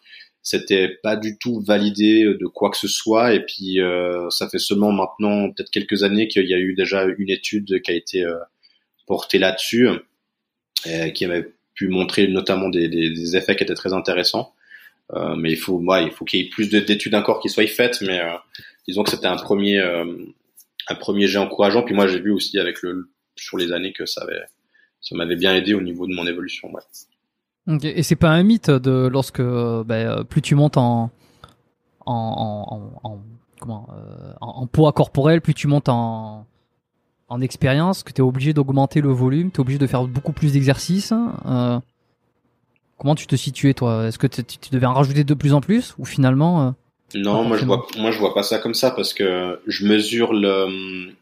c'était 0.51 0.89
pas 1.03 1.17
du 1.17 1.37
tout 1.37 1.61
validé 1.61 2.25
de 2.25 2.47
quoi 2.47 2.71
que 2.71 2.79
ce 2.79 2.89
soit. 2.89 3.35
Et 3.35 3.45
puis 3.45 3.83
euh, 3.83 4.31
ça 4.31 4.49
fait 4.49 4.59
seulement 4.59 4.93
maintenant 4.93 5.51
peut-être 5.51 5.71
quelques 5.71 6.05
années 6.05 6.27
qu'il 6.27 6.47
y 6.47 6.55
a 6.55 6.59
eu 6.59 6.75
déjà 6.75 7.05
une 7.19 7.29
étude 7.29 7.83
qui 7.83 7.91
a 7.91 7.95
été 7.95 8.25
euh, 8.25 8.35
portée 9.07 9.39
là-dessus, 9.39 9.89
euh, 10.87 11.11
qui 11.11 11.25
avait 11.27 11.53
pu 11.75 11.89
montrer 11.89 12.29
notamment 12.29 12.71
des, 12.71 12.89
des, 12.89 13.11
des 13.11 13.37
effets 13.37 13.57
qui 13.57 13.65
étaient 13.65 13.75
très 13.75 13.93
intéressants. 13.93 14.55
Euh, 15.13 15.37
mais 15.37 15.51
il 15.51 15.59
faut, 15.59 15.79
ouais, 15.89 16.05
il 16.05 16.13
faut 16.13 16.25
qu'il 16.25 16.41
y 16.41 16.45
ait 16.45 16.49
plus 16.49 16.69
de- 16.71 16.81
d'études 16.81 17.15
encore 17.15 17.41
qui 17.41 17.51
soient 17.51 17.67
faites. 17.67 18.01
Mais 18.01 18.21
euh, 18.21 18.37
disons 18.87 19.03
que 19.05 19.11
c'était 19.11 19.27
un 19.27 19.37
premier, 19.37 19.79
euh, 19.79 20.07
un 20.89 20.95
premier 20.95 21.27
jet 21.27 21.39
encourageant. 21.39 21.83
Puis 21.83 21.95
moi, 21.95 22.07
j'ai 22.07 22.21
vu 22.21 22.31
aussi 22.31 22.59
avec 22.59 22.81
le 22.83 23.09
sur 23.37 23.57
les 23.59 23.71
années 23.73 23.93
que 23.93 24.07
ça 24.07 24.23
avait, 24.23 24.43
ça 25.01 25.15
m'avait 25.15 25.37
bien 25.37 25.55
aidé 25.55 25.75
au 25.75 25.81
niveau 25.81 26.07
de 26.07 26.15
mon 26.15 26.27
évolution. 26.27 26.73
Ouais. 26.73 26.83
Et 27.83 28.03
c'est 28.03 28.17
pas 28.17 28.31
un 28.31 28.43
mythe 28.43 28.71
de 28.71 29.09
lorsque 29.09 29.41
euh, 29.41 29.85
ben, 29.85 29.95
euh, 30.09 30.25
plus 30.25 30.41
tu 30.43 30.55
montes 30.55 30.77
en 30.77 31.11
en, 32.07 32.13
en, 32.13 32.75
en- 33.05 33.11
en- 33.15 33.19
comment 33.61 33.89
euh, 33.93 34.33
en, 34.41 34.63
en 34.63 34.67
poids 34.67 34.93
corporel, 34.93 35.41
plus 35.41 35.55
tu 35.55 35.67
montes 35.67 35.89
en 35.89 36.47
en 37.31 37.41
expérience, 37.43 38.03
que 38.03 38.13
tu 38.13 38.23
es 38.23 38.25
obligé 38.25 38.55
d'augmenter 38.55 39.03
le 39.03 39.11
volume, 39.11 39.51
tu 39.51 39.57
es 39.59 39.61
obligé 39.61 39.79
de 39.79 39.87
faire 39.87 40.07
beaucoup 40.07 40.33
plus 40.33 40.55
d'exercices. 40.55 41.13
euh, 41.47 41.79
comment 42.97 43.15
tu 43.15 43.27
te 43.27 43.37
situais 43.37 43.75
toi? 43.75 44.07
Est-ce 44.07 44.19
que 44.19 44.27
tu 44.27 44.43
tu 44.45 44.71
devais 44.71 44.87
en 44.87 44.95
rajouter 44.95 45.25
de 45.25 45.35
plus 45.35 45.53
en 45.53 45.61
plus 45.61 45.95
ou 45.99 46.07
finalement 46.07 46.63
euh, 46.69 46.71
Non, 47.15 47.45
moi 47.45 47.59
je 47.59 47.67
vois, 47.67 47.87
moi 47.99 48.11
je 48.13 48.19
vois 48.19 48.33
pas 48.33 48.43
ça 48.43 48.59
comme 48.59 48.73
ça 48.75 48.91
parce 48.93 49.13
que 49.13 49.61
je 49.67 49.87
mesure 49.87 50.33
le, 50.33 51.13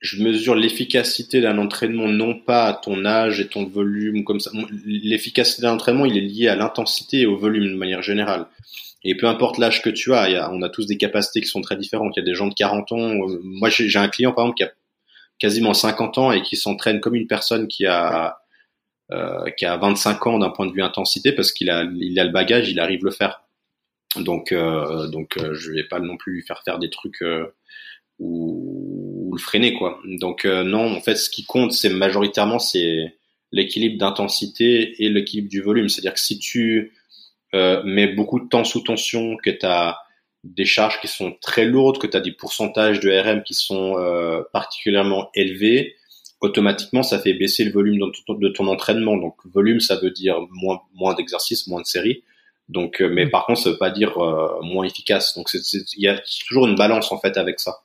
je 0.00 0.22
mesure 0.22 0.54
l'efficacité 0.54 1.40
d'un 1.40 1.58
entraînement 1.58 2.08
non 2.08 2.38
pas 2.38 2.66
à 2.66 2.72
ton 2.74 3.04
âge 3.04 3.40
et 3.40 3.48
ton 3.48 3.64
volume 3.66 4.24
comme 4.24 4.40
ça. 4.40 4.50
L'efficacité 4.84 5.62
d'un 5.62 5.72
entraînement, 5.72 6.04
il 6.04 6.16
est 6.16 6.20
lié 6.20 6.48
à 6.48 6.56
l'intensité 6.56 7.20
et 7.20 7.26
au 7.26 7.36
volume 7.36 7.72
de 7.72 7.76
manière 7.76 8.02
générale. 8.02 8.46
Et 9.04 9.16
peu 9.16 9.26
importe 9.26 9.58
l'âge 9.58 9.82
que 9.82 9.90
tu 9.90 10.14
as, 10.14 10.50
on 10.52 10.62
a 10.62 10.68
tous 10.68 10.86
des 10.86 10.96
capacités 10.96 11.40
qui 11.40 11.48
sont 11.48 11.60
très 11.62 11.76
différentes. 11.76 12.14
Il 12.16 12.20
y 12.20 12.22
a 12.22 12.26
des 12.26 12.34
gens 12.34 12.46
de 12.48 12.54
40 12.54 12.92
ans. 12.92 13.10
euh, 13.28 13.40
Moi, 13.42 13.68
j'ai 13.70 13.98
un 13.98 14.08
client 14.08 14.32
par 14.32 14.44
exemple 14.44 14.56
qui 14.58 14.64
a 14.64 14.72
quasiment 15.38 15.74
50 15.74 16.18
ans 16.18 16.32
et 16.32 16.42
qui 16.42 16.56
s'entraîne 16.56 17.00
comme 17.00 17.14
une 17.14 17.26
personne 17.28 17.68
qui 17.68 17.86
a 17.86 18.38
euh, 19.12 19.50
qui 19.56 19.64
a 19.66 19.76
25 19.76 20.26
ans 20.26 20.38
d'un 20.38 20.50
point 20.50 20.66
de 20.66 20.72
vue 20.72 20.82
intensité 20.82 21.32
parce 21.32 21.52
qu'il 21.52 21.70
a 21.70 21.84
il 21.96 22.18
a 22.20 22.24
le 22.24 22.30
bagage, 22.32 22.68
il 22.70 22.80
arrive 22.80 23.04
le 23.04 23.10
faire. 23.10 23.42
Donc 24.16 24.52
euh, 24.52 25.08
donc 25.08 25.36
euh, 25.38 25.54
je 25.54 25.72
vais 25.72 25.84
pas 25.84 26.00
non 26.00 26.16
plus 26.16 26.34
lui 26.34 26.42
faire 26.42 26.62
faire 26.64 26.78
des 26.78 26.90
trucs 26.90 27.22
euh, 27.22 27.54
ou 28.18 28.97
le 29.38 29.42
freiner 29.42 29.74
quoi. 29.74 30.00
Donc 30.04 30.44
euh, 30.44 30.62
non, 30.62 30.92
en 30.94 31.00
fait 31.00 31.16
ce 31.16 31.30
qui 31.30 31.44
compte 31.44 31.72
c'est 31.72 31.88
majoritairement 31.88 32.58
c'est 32.58 33.14
l'équilibre 33.52 33.98
d'intensité 33.98 35.02
et 35.02 35.08
l'équilibre 35.08 35.48
du 35.48 35.62
volume. 35.62 35.88
C'est-à-dire 35.88 36.14
que 36.14 36.20
si 36.20 36.38
tu 36.38 36.92
euh, 37.54 37.80
mais 37.84 38.08
beaucoup 38.08 38.40
de 38.40 38.48
temps 38.48 38.64
sous 38.64 38.80
tension, 38.80 39.36
que 39.36 39.50
tu 39.50 39.64
as 39.64 39.98
des 40.44 40.64
charges 40.64 41.00
qui 41.00 41.08
sont 41.08 41.34
très 41.40 41.64
lourdes, 41.64 41.98
que 41.98 42.06
tu 42.06 42.16
as 42.16 42.20
des 42.20 42.32
pourcentages 42.32 43.00
de 43.00 43.10
RM 43.10 43.42
qui 43.42 43.54
sont 43.54 43.96
euh, 43.98 44.42
particulièrement 44.52 45.30
élevés, 45.34 45.96
automatiquement, 46.40 47.02
ça 47.02 47.18
fait 47.18 47.34
baisser 47.34 47.64
le 47.64 47.72
volume 47.72 47.98
de 47.98 48.12
ton, 48.26 48.34
de 48.34 48.48
ton 48.48 48.66
entraînement. 48.68 49.16
Donc, 49.16 49.34
volume, 49.46 49.80
ça 49.80 49.96
veut 49.96 50.10
dire 50.10 50.38
moins, 50.50 50.80
moins 50.94 51.14
d'exercices, 51.14 51.66
moins 51.66 51.80
de 51.80 51.86
séries. 51.86 52.22
Donc, 52.68 53.00
euh, 53.00 53.08
mais 53.08 53.26
mm. 53.26 53.30
par 53.30 53.46
contre, 53.46 53.60
ça 53.60 53.70
veut 53.70 53.78
pas 53.78 53.90
dire 53.90 54.18
moins 54.62 54.84
efficace. 54.84 55.34
Donc, 55.34 55.48
il 55.54 56.02
y 56.02 56.08
a 56.08 56.20
toujours 56.46 56.66
une 56.66 56.76
balance 56.76 57.10
en 57.12 57.18
fait 57.18 57.36
avec 57.36 57.60
ça. 57.60 57.78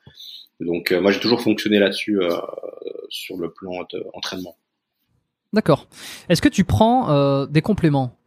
Donc, 0.59 0.91
moi, 0.91 1.11
j'ai 1.11 1.19
toujours 1.19 1.41
fonctionné 1.41 1.79
là-dessus 1.79 2.19
sur 3.09 3.37
le 3.37 3.51
plan 3.51 3.85
d'entraînement. 4.13 4.55
D'accord. 5.51 5.87
Est-ce 6.29 6.41
que 6.41 6.49
tu 6.49 6.63
prends 6.63 7.45
des 7.45 7.61
compléments? 7.61 8.17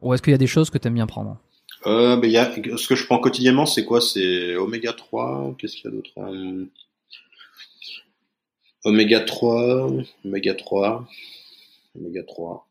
Ou 0.00 0.14
est-ce 0.14 0.22
qu'il 0.22 0.30
y 0.30 0.34
a 0.34 0.38
des 0.38 0.46
choses 0.46 0.70
que 0.70 0.78
tu 0.78 0.88
aimes 0.88 0.94
bien 0.94 1.06
prendre? 1.06 1.38
Euh, 1.86 2.16
ben, 2.16 2.30
y 2.30 2.36
a, 2.36 2.50
Ce 2.76 2.88
que 2.88 2.94
je 2.94 3.06
prends 3.06 3.18
quotidiennement, 3.18 3.66
c'est 3.66 3.84
quoi? 3.84 4.00
C'est 4.00 4.56
oméga 4.56 4.92
3. 4.92 5.54
Qu'est-ce 5.58 5.76
qu'il 5.76 5.84
y 5.84 5.88
a 5.88 5.96
d'autre? 5.96 6.10
Euh, 6.18 6.64
Oméga 8.84 9.20
3, 9.20 9.90
oméga 10.24 10.54
3, 10.54 11.08
oméga 11.98 12.22
3. 12.22 12.67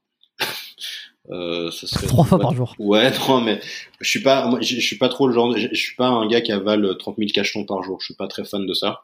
Euh, 1.29 1.71
ça 1.71 1.87
serait 1.87 2.07
trois 2.07 2.23
fois 2.23 2.39
par 2.39 2.53
jour. 2.53 2.73
Ouais, 2.79 3.11
non, 3.27 3.41
mais 3.41 3.59
je 3.99 4.09
suis 4.09 4.21
pas, 4.21 4.47
moi, 4.47 4.59
je, 4.61 4.79
suis 4.79 4.97
pas 4.97 5.09
trop 5.09 5.27
le 5.27 5.33
genre, 5.33 5.55
je, 5.57 5.73
suis 5.73 5.95
pas 5.95 6.07
un 6.07 6.27
gars 6.27 6.41
qui 6.41 6.51
avale 6.51 6.97
30 6.97 7.17
000 7.17 7.29
cachetons 7.33 7.65
par 7.65 7.83
jour. 7.83 7.99
Je 7.99 8.05
suis 8.05 8.15
pas 8.15 8.27
très 8.27 8.45
fan 8.45 8.65
de 8.65 8.73
ça. 8.73 9.03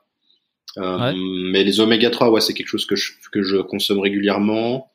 Euh, 0.78 1.14
Mais 1.52 1.64
les 1.64 1.80
oméga 1.80 2.10
3, 2.10 2.30
ouais, 2.30 2.42
c'est 2.42 2.54
quelque 2.54 2.68
chose 2.68 2.86
que 2.86 2.96
je, 2.96 3.12
que 3.32 3.44
je 3.44 3.58
consomme 3.58 4.00
régulièrement. 4.00 4.92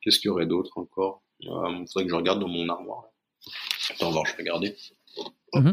Qu'est-ce 0.00 0.18
qu'il 0.18 0.28
y 0.28 0.30
aurait 0.30 0.46
d'autre 0.46 0.78
encore? 0.78 1.22
Il 1.40 1.48
faudrait 1.48 2.04
que 2.04 2.10
je 2.10 2.14
regarde 2.14 2.40
dans 2.40 2.48
mon 2.48 2.68
armoire. 2.68 3.04
Attends, 3.90 4.10
voir, 4.10 4.24
je 4.26 4.32
vais 4.32 4.42
regarder. 4.42 4.76
Mhm. 5.54 5.72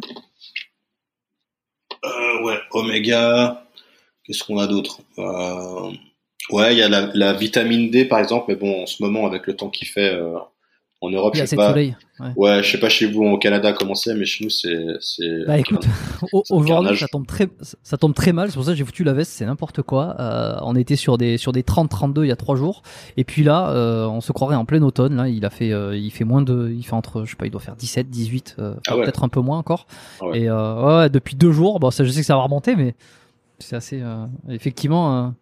Euh, 2.05 2.43
ouais, 2.43 2.59
Oméga. 2.71 3.65
Qu'est-ce 4.23 4.43
qu'on 4.43 4.57
a 4.57 4.67
d'autre? 4.67 4.99
Euh, 5.19 5.91
Ouais, 6.49 6.73
il 6.73 6.77
y 6.77 6.81
a 6.81 6.87
la, 6.87 7.33
vitamine 7.33 7.89
D 7.89 8.05
par 8.05 8.19
exemple, 8.19 8.45
mais 8.47 8.55
bon, 8.55 8.83
en 8.83 8.85
ce 8.85 9.03
moment 9.03 9.25
avec 9.25 9.47
le 9.47 9.55
temps 9.55 9.69
qu'il 9.69 9.87
fait, 9.87 10.13
euh, 10.13 10.37
en 11.01 11.11
Europe, 11.11 11.35
je 11.35 11.45
sais 11.45 11.55
pas. 11.55 11.73
Ouais. 11.73 11.93
ouais. 12.35 12.63
je 12.63 12.71
sais 12.71 12.79
pas 12.79 12.89
chez 12.89 13.05
vous 13.05 13.23
au 13.23 13.37
Canada 13.37 13.71
comment 13.71 13.93
c'est, 13.93 14.15
mais 14.15 14.25
chez 14.25 14.43
nous 14.43 14.49
c'est 14.49 14.95
c'est. 14.99 15.45
Bah 15.45 15.59
écoute, 15.59 15.85
aujourd'hui 16.49 16.97
ça 16.97 17.07
tombe 17.07 17.27
très 17.27 17.47
ça 17.83 17.97
tombe 17.97 18.15
très 18.15 18.33
mal. 18.33 18.49
C'est 18.49 18.55
pour 18.55 18.65
ça 18.65 18.71
que 18.71 18.77
j'ai 18.77 18.83
foutu 18.83 19.03
la 19.03 19.13
veste, 19.13 19.31
c'est 19.31 19.45
n'importe 19.45 19.83
quoi. 19.83 20.15
Euh, 20.19 20.55
on 20.63 20.75
était 20.75 20.95
sur 20.95 21.19
des 21.19 21.37
sur 21.37 21.51
des 21.51 21.61
30-32 21.61 22.23
il 22.23 22.29
y 22.29 22.31
a 22.31 22.35
trois 22.35 22.55
jours, 22.55 22.81
et 23.15 23.23
puis 23.23 23.43
là 23.43 23.69
euh, 23.69 24.07
on 24.07 24.21
se 24.21 24.31
croirait 24.31 24.55
en 24.55 24.65
plein 24.65 24.81
automne. 24.81 25.15
Là 25.15 25.29
il 25.29 25.45
a 25.45 25.51
fait 25.51 25.71
euh, 25.71 25.95
il 25.95 26.09
fait 26.09 26.23
moins 26.23 26.41
de 26.41 26.73
il 26.75 26.83
fait 26.83 26.93
entre 26.93 27.25
je 27.25 27.31
sais 27.31 27.37
pas 27.37 27.45
il 27.45 27.51
doit 27.51 27.61
faire 27.61 27.75
17 27.75 28.09
18 28.09 28.55
euh, 28.57 28.73
ah 28.87 28.95
peut-être 28.95 29.23
un 29.23 29.29
peu 29.29 29.41
moins 29.41 29.59
encore. 29.59 29.85
Ah 30.19 30.25
ouais. 30.25 30.39
Et 30.39 30.49
euh, 30.49 31.01
ouais 31.01 31.09
depuis 31.09 31.35
deux 31.35 31.51
jours. 31.51 31.79
Bon 31.79 31.91
ça 31.91 32.03
je 32.03 32.09
sais 32.09 32.21
que 32.21 32.25
ça 32.25 32.35
va 32.35 32.41
remonter, 32.41 32.75
mais 32.75 32.95
c'est 33.59 33.75
assez 33.75 34.01
effectivement 34.49 35.33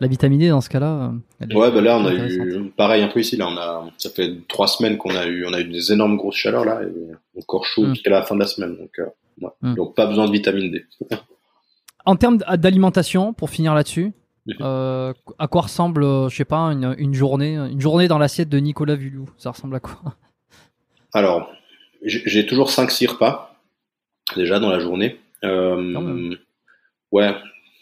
la 0.00 0.06
vitamine 0.06 0.38
D 0.38 0.48
dans 0.48 0.60
ce 0.60 0.68
cas-là. 0.68 1.12
Euh, 1.42 1.54
ouais, 1.54 1.70
bah 1.70 1.80
là 1.80 1.98
on 1.98 2.06
a 2.06 2.14
eu 2.14 2.72
pareil 2.76 3.02
un 3.02 3.08
peu 3.08 3.20
ici. 3.20 3.36
Là 3.36 3.48
on 3.48 3.56
a, 3.56 3.88
ça 3.98 4.10
fait 4.10 4.46
trois 4.48 4.66
semaines 4.66 4.98
qu'on 4.98 5.14
a 5.14 5.26
eu, 5.26 5.46
on 5.46 5.52
a 5.52 5.60
eu 5.60 5.64
des 5.64 5.92
énormes 5.92 6.16
grosses 6.16 6.36
chaleurs 6.36 6.64
là, 6.64 6.80
et 6.82 7.38
encore 7.38 7.64
chaud 7.64 7.86
mm. 7.86 7.94
jusqu'à 7.94 8.10
la 8.10 8.22
fin 8.22 8.34
de 8.34 8.40
la 8.40 8.46
semaine. 8.46 8.76
Donc, 8.76 8.98
euh, 8.98 9.06
ouais. 9.40 9.50
Mm. 9.62 9.74
donc 9.74 9.94
pas 9.94 10.06
besoin 10.06 10.26
de 10.26 10.32
vitamine 10.32 10.70
D. 10.70 10.86
en 12.04 12.16
termes 12.16 12.38
d'alimentation, 12.38 13.32
pour 13.32 13.50
finir 13.50 13.74
là-dessus, 13.74 14.12
mm-hmm. 14.46 14.56
euh, 14.60 15.12
à 15.38 15.48
quoi 15.48 15.62
ressemble, 15.62 16.02
je 16.28 16.36
sais 16.36 16.44
pas, 16.44 16.60
une, 16.72 16.94
une 16.98 17.14
journée, 17.14 17.54
une 17.56 17.80
journée 17.80 18.08
dans 18.08 18.18
l'assiette 18.18 18.48
de 18.48 18.58
Nicolas 18.58 18.96
Vulou 18.96 19.28
Ça 19.38 19.50
ressemble 19.50 19.76
à 19.76 19.80
quoi? 19.80 20.16
Alors, 21.14 21.50
j'ai 22.04 22.46
toujours 22.46 22.70
5-6 22.70 23.10
repas 23.10 23.54
déjà 24.34 24.58
dans 24.58 24.70
la 24.70 24.80
journée. 24.80 25.18
Euh, 25.44 26.34
ouais, 27.10 27.34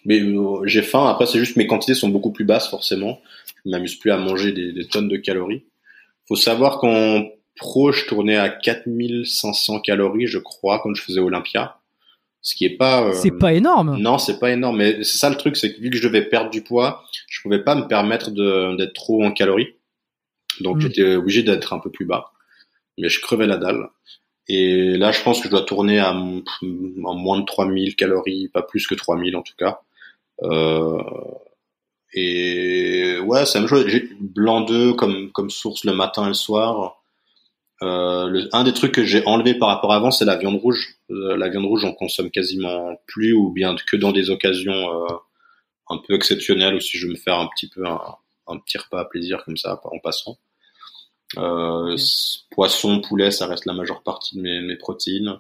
mais 0.05 0.20
euh, 0.20 0.64
j'ai 0.64 0.82
faim. 0.82 1.06
Après, 1.09 1.27
c'est 1.27 1.39
juste 1.39 1.56
mes 1.56 1.66
quantités 1.66 1.94
sont 1.94 2.09
beaucoup 2.09 2.32
plus 2.32 2.44
basses 2.44 2.68
forcément. 2.68 3.20
Je 3.64 3.70
m'amuse 3.70 3.97
plus 3.97 4.10
à 4.10 4.16
manger 4.16 4.52
des, 4.52 4.72
des, 4.72 4.86
tonnes 4.86 5.09
de 5.09 5.16
calories. 5.16 5.64
Faut 6.27 6.36
savoir 6.36 6.78
qu'en 6.78 7.28
pro, 7.56 7.93
je 7.93 8.06
tournais 8.06 8.36
à 8.36 8.48
4500 8.48 9.81
calories, 9.81 10.27
je 10.27 10.39
crois, 10.39 10.81
quand 10.82 10.94
je 10.94 11.02
faisais 11.02 11.20
Olympia. 11.20 11.77
Ce 12.43 12.55
qui 12.55 12.64
est 12.64 12.77
pas. 12.77 13.05
Euh... 13.05 13.12
C'est 13.12 13.39
pas 13.39 13.52
énorme. 13.52 13.98
Non, 13.98 14.18
c'est 14.18 14.39
pas 14.39 14.51
énorme. 14.51 14.78
Mais 14.78 15.05
c'est 15.05 15.18
ça 15.18 15.28
le 15.28 15.36
truc, 15.36 15.56
c'est 15.56 15.74
que 15.74 15.81
vu 15.81 15.90
que 15.90 15.97
je 15.97 16.02
devais 16.02 16.22
perdre 16.22 16.51
du 16.51 16.62
poids, 16.62 17.05
je 17.28 17.40
pouvais 17.43 17.62
pas 17.62 17.74
me 17.74 17.86
permettre 17.86 18.31
d'être 18.31 18.94
trop 18.94 19.22
en 19.22 19.32
calories. 19.32 19.74
Donc 20.60 20.78
hmm. 20.78 20.81
j'étais 20.81 21.14
obligé 21.14 21.43
d'être 21.43 21.72
un 21.72 21.78
peu 21.78 21.90
plus 21.90 22.06
bas. 22.06 22.32
Mais 22.98 23.09
je 23.09 23.20
crevais 23.20 23.47
la 23.47 23.56
dalle. 23.56 23.89
Et 24.48 24.97
là, 24.97 25.12
je 25.12 25.22
pense 25.22 25.39
que 25.39 25.44
je 25.44 25.51
dois 25.51 25.62
tourner 25.62 25.98
à, 26.01 26.10
à 26.10 26.14
moins 26.14 27.39
de 27.39 27.44
3000 27.44 27.94
calories, 27.94 28.48
pas 28.48 28.62
plus 28.62 28.86
que 28.86 28.94
3000 28.94 29.36
en 29.36 29.43
tout 29.43 29.55
cas. 29.56 29.81
Euh, 30.43 31.03
et 32.12 33.19
ouais, 33.21 33.47
c'est 33.47 33.59
la 33.59 33.61
même 33.61 33.69
chose. 33.69 33.87
J'ai 33.87 34.09
blanc 34.21 34.62
d'œuf 34.62 34.97
comme 34.97 35.31
comme 35.33 35.51
source 35.51 35.85
le 35.85 35.93
matin 35.93 36.25
et 36.25 36.29
le 36.29 36.35
soir. 36.35 36.97
Euh, 37.83 38.29
le, 38.29 38.49
un 38.53 38.65
des 38.65 38.75
trucs 38.75 38.93
que 38.93 39.05
j'ai 39.05 39.25
enlevé 39.27 39.55
par 39.55 39.69
rapport 39.69 39.93
à 39.93 39.97
avant, 39.97 40.11
c'est 40.11 40.25
la 40.25 40.37
viande 40.37 40.61
rouge. 40.61 40.97
Euh, 41.11 41.37
la 41.37 41.49
viande 41.49 41.65
rouge, 41.65 41.85
on 41.85 41.95
consomme 41.95 42.31
quasiment 42.31 42.97
plus 43.07 43.33
ou 43.33 43.51
bien 43.51 43.75
que 43.75 43.97
dans 43.97 44.12
des 44.12 44.29
occasions 44.31 44.73
euh, 44.73 45.15
un 45.89 45.99
peu 45.99 46.15
exceptionnelles 46.15 46.75
ou 46.75 46.81
si 46.81 46.99
je 46.99 47.07
veux 47.07 47.12
me 47.12 47.19
faire 47.19 47.39
un 47.39 47.49
petit 47.49 47.69
peu 47.69 47.87
un, 47.87 48.01
un 48.49 48.59
petit 48.59 48.77
repas 48.79 49.01
à 49.01 49.05
plaisir 49.05 49.43
comme 49.45 49.57
ça 49.57 49.81
en 49.85 49.99
passant. 49.99 50.39
Euh, 51.39 51.97
Poisson, 52.51 53.01
poulet, 53.01 53.31
ça 53.31 53.47
reste 53.47 53.67
la 53.67 53.73
majeure 53.73 54.03
partie 54.03 54.37
de 54.37 54.43
mes, 54.43 54.61
mes 54.61 54.77
protéines. 54.77 55.39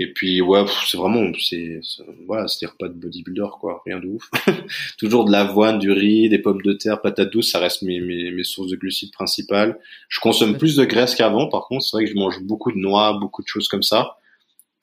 Et 0.00 0.12
puis 0.12 0.40
ouais, 0.40 0.64
c'est 0.86 0.96
vraiment 0.96 1.30
c'est 1.40 1.80
voilà, 2.26 2.46
c'est 2.46 2.66
des 2.66 2.70
repas 2.70 2.88
de 2.88 2.94
bodybuilder 2.94 3.48
quoi, 3.60 3.82
rien 3.84 3.98
de 3.98 4.06
ouf. 4.06 4.30
Toujours 4.98 5.24
de 5.24 5.32
l'avoine, 5.32 5.78
du 5.78 5.90
riz, 5.90 6.28
des 6.28 6.38
pommes 6.38 6.62
de 6.62 6.72
terre, 6.72 7.00
patates 7.00 7.32
douces, 7.32 7.50
ça 7.50 7.58
reste 7.58 7.82
mes, 7.82 8.00
mes, 8.00 8.30
mes 8.30 8.44
sources 8.44 8.70
de 8.70 8.76
glucides 8.76 9.12
principales. 9.12 9.78
Je 10.08 10.20
consomme 10.20 10.56
plus 10.56 10.76
de 10.76 10.84
graisse 10.84 11.14
qu'avant 11.14 11.48
par 11.48 11.66
contre, 11.66 11.84
c'est 11.84 11.96
vrai 11.96 12.04
que 12.04 12.10
je 12.10 12.16
mange 12.16 12.40
beaucoup 12.42 12.70
de 12.70 12.78
noix, 12.78 13.18
beaucoup 13.18 13.42
de 13.42 13.48
choses 13.48 13.66
comme 13.66 13.82
ça 13.82 14.16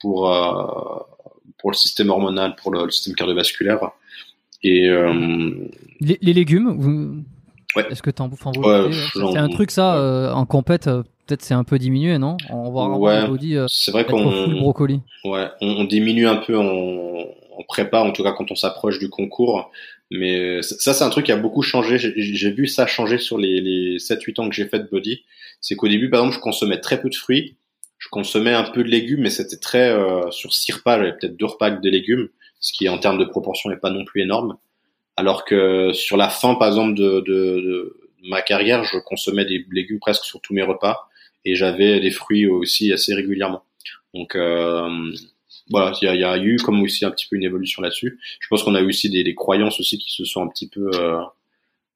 pour 0.00 0.30
euh, 0.30 0.98
pour 1.58 1.70
le 1.70 1.76
système 1.76 2.10
hormonal, 2.10 2.54
pour 2.56 2.72
le, 2.72 2.90
système 2.90 3.14
cardiovasculaire. 3.14 3.90
Et 4.62 4.88
euh, 4.88 5.52
les, 6.00 6.18
les, 6.20 6.32
légumes, 6.32 6.74
vous... 6.78 7.24
ouais. 7.76 7.86
est-ce 7.90 8.02
que 8.02 8.10
tu 8.10 8.22
en 8.22 8.28
bouffes 8.28 8.46
en 8.46 8.52
ouais, 8.52 8.90
C'est 9.12 9.38
un 9.38 9.48
truc 9.48 9.70
ça 9.70 9.96
euh, 9.96 10.32
en 10.32 10.46
compète 10.46 10.86
euh, 10.86 11.02
peut-être 11.26 11.42
c'est 11.42 11.54
un 11.54 11.64
peu 11.64 11.78
diminué, 11.78 12.18
non? 12.18 12.36
On 12.50 12.70
va 12.70 12.96
ouais, 12.96 13.26
body, 13.26 13.56
euh, 13.56 13.66
c'est 13.68 13.90
vrai 13.90 14.04
qu'on 14.06 14.48
brocoli. 14.60 15.00
Ouais, 15.24 15.48
on, 15.60 15.84
diminue 15.84 16.28
un 16.28 16.36
peu 16.36 16.56
en, 16.56 16.64
en, 16.64 17.62
prépa, 17.68 18.00
en 18.00 18.12
tout 18.12 18.22
cas 18.22 18.32
quand 18.32 18.50
on 18.50 18.54
s'approche 18.54 18.98
du 18.98 19.10
concours. 19.10 19.70
Mais 20.10 20.62
ça, 20.62 20.94
c'est 20.94 21.04
un 21.04 21.10
truc 21.10 21.26
qui 21.26 21.32
a 21.32 21.36
beaucoup 21.36 21.62
changé. 21.62 21.98
J'ai 21.98 22.50
vu 22.52 22.68
ça 22.68 22.86
changer 22.86 23.18
sur 23.18 23.38
les, 23.38 23.60
les 23.60 23.98
7-8 23.98 24.40
ans 24.40 24.48
que 24.48 24.54
j'ai 24.54 24.66
fait 24.66 24.78
de 24.78 24.88
body. 24.88 25.24
C'est 25.60 25.74
qu'au 25.74 25.88
début, 25.88 26.08
par 26.10 26.20
exemple, 26.20 26.36
je 26.36 26.40
consommais 26.40 26.80
très 26.80 27.00
peu 27.00 27.10
de 27.10 27.14
fruits. 27.14 27.56
Je 27.98 28.08
consommais 28.08 28.52
un 28.52 28.62
peu 28.62 28.84
de 28.84 28.88
légumes, 28.88 29.22
mais 29.22 29.30
c'était 29.30 29.56
très 29.56 29.90
euh, 29.90 30.30
sur 30.30 30.52
6 30.52 30.72
repas, 30.74 30.98
j'avais 30.98 31.12
peut-être 31.12 31.36
deux 31.36 31.46
repas 31.46 31.70
de 31.70 31.90
légumes, 31.90 32.28
ce 32.60 32.72
qui 32.72 32.88
en 32.88 32.98
termes 32.98 33.18
de 33.18 33.24
proportion 33.24 33.70
n'est 33.70 33.78
pas 33.78 33.90
non 33.90 34.04
plus 34.04 34.22
énorme. 34.22 34.58
Alors 35.16 35.44
que 35.44 35.92
sur 35.94 36.16
la 36.16 36.28
fin, 36.28 36.54
par 36.54 36.68
exemple, 36.68 36.94
de, 36.94 37.20
de, 37.20 37.60
de 37.60 37.96
ma 38.28 38.42
carrière, 38.42 38.84
je 38.84 38.98
consommais 38.98 39.46
des 39.46 39.64
légumes 39.72 39.98
presque 39.98 40.24
sur 40.24 40.40
tous 40.40 40.52
mes 40.52 40.62
repas 40.62 41.05
et 41.46 41.54
j'avais 41.54 42.00
des 42.00 42.10
fruits 42.10 42.46
aussi 42.46 42.92
assez 42.92 43.14
régulièrement. 43.14 43.62
Donc 44.12 44.34
euh, 44.34 45.12
voilà, 45.70 45.92
il 46.02 46.20
y 46.20 46.24
a, 46.24 46.38
eu 46.38 46.56
comme 46.56 46.82
aussi 46.82 47.04
un 47.04 47.10
petit 47.10 47.26
peu 47.28 47.36
une 47.36 47.44
évolution 47.44 47.82
là-dessus. 47.82 48.18
Je 48.40 48.48
pense 48.48 48.64
qu'on 48.64 48.74
a 48.74 48.80
eu 48.80 48.88
aussi 48.88 49.10
des, 49.10 49.22
des, 49.22 49.34
croyances 49.34 49.78
aussi 49.78 49.96
qui 49.98 50.12
se 50.12 50.24
sont 50.24 50.42
un 50.42 50.48
petit 50.48 50.68
peu 50.68 50.90
euh, 50.94 51.20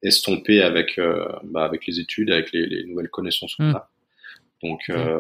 estompées 0.03 0.63
avec 0.63 0.99
euh, 0.99 1.27
bah, 1.45 1.65
avec 1.65 1.87
les 1.87 1.99
études, 1.99 2.31
avec 2.31 2.53
les, 2.53 2.67
les 2.67 2.85
nouvelles 2.85 3.09
connaissances 3.09 3.57
qu'on 3.57 3.71
mm. 3.71 3.77
a. 3.77 3.91
Donc 4.63 4.83
euh, 4.91 5.19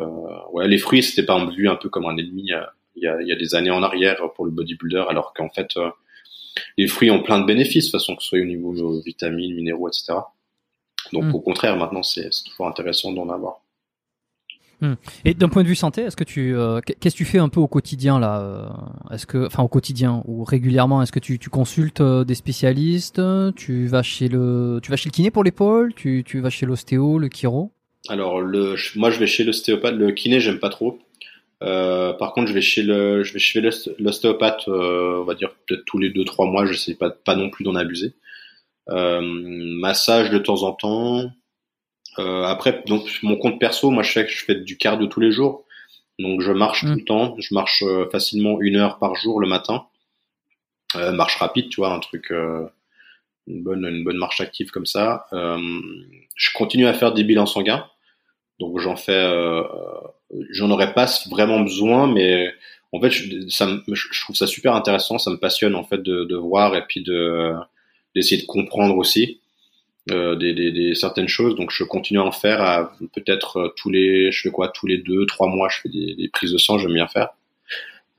ouais, 0.52 0.68
les 0.68 0.78
fruits 0.78 1.02
c'était 1.02 1.24
pas 1.24 1.44
vu 1.46 1.68
un 1.68 1.76
peu 1.76 1.88
comme 1.88 2.06
un 2.06 2.16
ennemi 2.16 2.42
il 2.96 3.02
y 3.02 3.06
a, 3.06 3.20
il 3.20 3.28
y 3.28 3.32
a 3.32 3.36
des 3.36 3.54
années 3.54 3.70
en 3.70 3.82
arrière 3.82 4.20
pour 4.34 4.44
le 4.44 4.50
bodybuilder, 4.52 5.04
alors 5.08 5.32
qu'en 5.32 5.48
fait 5.48 5.74
les 6.76 6.86
fruits 6.86 7.10
ont 7.10 7.22
plein 7.22 7.40
de 7.40 7.46
bénéfices, 7.46 7.86
de 7.86 7.90
façon 7.90 8.14
que 8.14 8.22
ce 8.22 8.28
soit 8.30 8.40
au 8.40 8.44
niveau 8.44 9.00
vitamines, 9.00 9.54
minéraux, 9.54 9.88
etc. 9.88 10.14
Donc 11.12 11.24
mm. 11.24 11.34
au 11.34 11.40
contraire, 11.40 11.76
maintenant 11.76 12.02
c'est 12.02 12.30
toujours 12.44 12.68
intéressant 12.68 13.12
d'en 13.12 13.28
avoir. 13.28 13.60
Hmm. 14.80 14.94
Et 15.26 15.34
d'un 15.34 15.48
point 15.48 15.62
de 15.62 15.68
vue 15.68 15.74
santé, 15.74 16.02
est-ce 16.02 16.16
que 16.16 16.24
tu 16.24 16.56
euh, 16.56 16.80
qu'est-ce 16.80 17.14
que 17.14 17.18
tu 17.18 17.26
fais 17.26 17.38
un 17.38 17.50
peu 17.50 17.60
au 17.60 17.68
quotidien 17.68 18.18
là 18.18 18.40
euh, 18.40 19.14
Est-ce 19.14 19.26
que 19.26 19.46
enfin 19.46 19.62
au 19.62 19.68
quotidien 19.68 20.22
ou 20.24 20.42
régulièrement 20.42 21.02
est-ce 21.02 21.12
que 21.12 21.18
tu, 21.18 21.38
tu 21.38 21.50
consultes 21.50 22.00
euh, 22.00 22.24
des 22.24 22.34
spécialistes 22.34 23.20
Tu 23.56 23.86
vas 23.86 24.02
chez 24.02 24.28
le 24.28 24.80
tu 24.82 24.90
vas 24.90 24.96
chez 24.96 25.10
le 25.10 25.12
kiné 25.12 25.30
pour 25.30 25.44
l'épaule 25.44 25.92
Tu 25.94 26.24
tu 26.24 26.40
vas 26.40 26.48
chez 26.48 26.64
l'ostéo, 26.64 27.18
le 27.18 27.28
chiro? 27.28 27.72
Alors 28.08 28.40
le 28.40 28.74
moi 28.96 29.10
je 29.10 29.18
vais 29.18 29.26
chez 29.26 29.44
l'ostéopathe, 29.44 29.96
le 29.96 30.12
kiné 30.12 30.40
j'aime 30.40 30.58
pas 30.58 30.70
trop. 30.70 30.98
Euh, 31.62 32.14
par 32.14 32.32
contre, 32.32 32.48
je 32.48 32.54
vais 32.54 32.62
chez 32.62 32.82
le, 32.82 33.22
je 33.22 33.34
vais 33.34 33.38
chez 33.38 33.60
l'ostéopathe, 33.98 34.66
on 34.66 35.24
va 35.24 35.34
dire 35.34 35.50
peut-être 35.66 35.84
tous 35.84 35.98
les 35.98 36.08
deux 36.08 36.24
trois 36.24 36.46
mois. 36.46 36.64
Je 36.64 36.72
sais 36.72 36.94
pas, 36.94 37.10
pas 37.10 37.36
non 37.36 37.50
plus 37.50 37.64
d'en 37.64 37.74
abuser. 37.74 38.14
Massage 38.88 40.30
de 40.30 40.38
temps 40.38 40.62
en 40.62 40.72
temps. 40.72 41.30
Euh, 42.18 42.42
après, 42.44 42.82
donc 42.86 43.02
mon 43.22 43.36
compte 43.36 43.58
perso, 43.60 43.90
moi 43.90 44.02
je 44.02 44.10
fais, 44.12 44.26
je 44.28 44.44
fais 44.44 44.54
du 44.56 44.76
cardio 44.76 45.06
tous 45.06 45.20
les 45.20 45.30
jours. 45.32 45.64
Donc 46.18 46.40
je 46.42 46.52
marche 46.52 46.80
tout 46.80 46.88
Mm. 46.88 46.98
le 46.98 47.04
temps. 47.04 47.34
Je 47.38 47.54
marche 47.54 47.82
euh, 47.86 48.08
facilement 48.10 48.60
une 48.60 48.76
heure 48.76 48.98
par 48.98 49.14
jour 49.14 49.40
le 49.40 49.48
matin. 49.48 49.86
Euh, 50.96 51.12
marche 51.12 51.36
rapide, 51.36 51.68
tu 51.68 51.76
vois, 51.80 51.92
un 51.92 52.00
truc, 52.00 52.30
euh, 52.32 52.66
une 53.46 53.62
bonne, 53.62 53.84
une 53.86 54.04
bonne 54.04 54.16
marche 54.18 54.40
active 54.40 54.70
comme 54.70 54.86
ça. 54.86 55.26
Euh, 55.32 55.58
je 56.34 56.50
continue 56.52 56.86
à 56.86 56.94
faire 56.94 57.12
des 57.12 57.24
bilans 57.24 57.46
sanguins. 57.46 57.86
Donc 58.58 58.78
j'en 58.80 58.96
fais, 58.96 59.12
euh, 59.12 59.62
j'en 60.50 60.70
aurais 60.70 60.92
pas 60.92 61.06
vraiment 61.30 61.60
besoin, 61.60 62.06
mais 62.12 62.52
en 62.92 63.00
fait, 63.00 63.10
je, 63.10 63.48
ça, 63.48 63.68
je 63.88 64.20
trouve 64.22 64.36
ça 64.36 64.46
super 64.46 64.74
intéressant. 64.74 65.18
Ça 65.18 65.30
me 65.30 65.36
passionne 65.38 65.74
en 65.76 65.84
fait 65.84 66.02
de, 66.02 66.24
de 66.24 66.36
voir 66.36 66.74
et 66.76 66.84
puis 66.86 67.02
de 67.02 67.54
d'essayer 68.16 68.42
de 68.42 68.46
comprendre 68.46 68.96
aussi 68.96 69.40
euh, 70.10 70.34
des, 70.34 70.94
certaines 70.94 71.28
choses. 71.28 71.54
Donc 71.56 71.70
je 71.70 71.84
continue 71.84 72.20
à 72.20 72.24
en 72.24 72.32
faire. 72.32 72.62
À, 72.62 72.92
peut-être 73.12 73.56
euh, 73.58 73.68
tous 73.76 73.90
les, 73.90 74.32
je 74.32 74.40
fais 74.40 74.50
quoi, 74.50 74.68
tous 74.68 74.86
les 74.86 74.98
deux, 74.98 75.26
trois 75.26 75.46
mois, 75.48 75.68
je 75.68 75.80
fais 75.82 75.88
des, 75.90 76.28
prises 76.32 76.52
de 76.52 76.58
sang. 76.58 76.78
J'aime 76.78 76.94
bien 76.94 77.06
faire. 77.06 77.28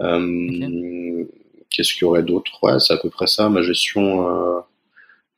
Euh, 0.02 1.26
Qu'est-ce 1.70 1.94
qu'il 1.94 2.02
y 2.02 2.06
aurait 2.06 2.24
d'autre? 2.24 2.52
Ouais, 2.64 2.80
c'est 2.80 2.94
à 2.94 2.98
peu 2.98 3.10
près 3.10 3.28
ça. 3.28 3.50
Ma 3.50 3.62
gestion, 3.62 4.62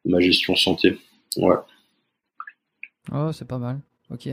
ma 0.04 0.20
gestion 0.20 0.56
santé. 0.56 0.98
Ouais. 1.38 1.56
Oh, 3.14 3.32
c'est 3.32 3.48
pas 3.48 3.60
mal. 3.60 3.80
Ok. 4.10 4.30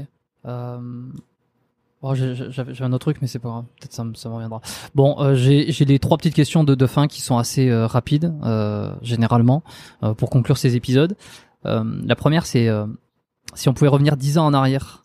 J'ai- 2.15 2.51
J'avais 2.51 2.83
un 2.83 2.93
autre 2.95 3.05
truc, 3.05 3.19
mais 3.21 3.27
c'est 3.29 3.39
pas 3.39 3.51
grave. 3.51 3.65
Peut-être 3.79 3.93
ça, 3.93 4.05
ça 4.15 4.29
me 4.31 4.35
reviendra. 4.35 4.63
Bon, 4.95 5.21
euh, 5.21 5.35
j'ai 5.35 5.85
les 5.85 5.99
trois 5.99 6.17
petites 6.17 6.35
questions 6.35 6.65
de, 6.65 6.75
de 6.75 6.87
fin 6.87 7.07
qui 7.07 7.21
sont 7.21 7.37
assez 7.37 7.71
rapides, 7.71 8.33
généralement, 9.03 9.63
pour 10.17 10.31
conclure 10.31 10.57
ces 10.57 10.77
épisodes. 10.77 11.15
Euh, 11.67 11.85
la 12.05 12.17
première, 12.17 12.47
c'est 12.47 12.69
euh, 12.69 12.87
si 13.55 13.69
on 13.69 13.75
pouvait 13.75 13.89
revenir 13.89 14.17
10 14.17 14.39
ans 14.39 14.47
en 14.47 14.55
arrière, 14.55 15.03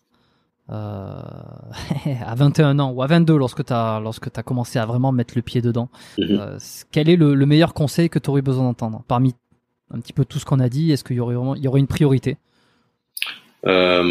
euh, 0.70 1.22
à 2.26 2.36
21 2.36 2.80
ans 2.80 2.92
ou 2.92 3.02
à 3.02 3.08
22, 3.08 3.38
lorsque 3.38 3.66
tu 3.66 3.74
as, 3.74 4.00
lorsque 4.00 4.30
as 4.38 4.44
commencé 4.44 4.80
à 4.80 4.86
vraiment 4.86 5.12
mettre 5.12 5.34
le 5.36 5.42
pied 5.42 5.62
dedans, 5.62 5.90
Mhm. 6.18 6.38
euh, 6.40 6.60
quel 6.92 7.10
est 7.10 7.16
le, 7.18 7.36
le 7.36 7.46
meilleur 7.46 7.74
conseil 7.74 8.10
que 8.10 8.20
tu 8.20 8.30
aurais 8.30 8.42
besoin 8.42 8.64
d'entendre? 8.64 9.04
Parmi 9.08 9.34
un 9.92 10.00
petit 10.00 10.14
peu 10.14 10.26
tout 10.26 10.40
ce 10.40 10.46
qu'on 10.46 10.60
a 10.60 10.70
dit, 10.70 10.92
est-ce 10.92 11.04
qu'il 11.04 11.18
y 11.18 11.20
aurait 11.20 11.36
vraiment 11.36 11.56
il 11.56 11.64
y 11.64 11.68
aurait 11.68 11.80
une 11.80 11.88
priorité? 11.88 12.38
Euh, 13.66 14.04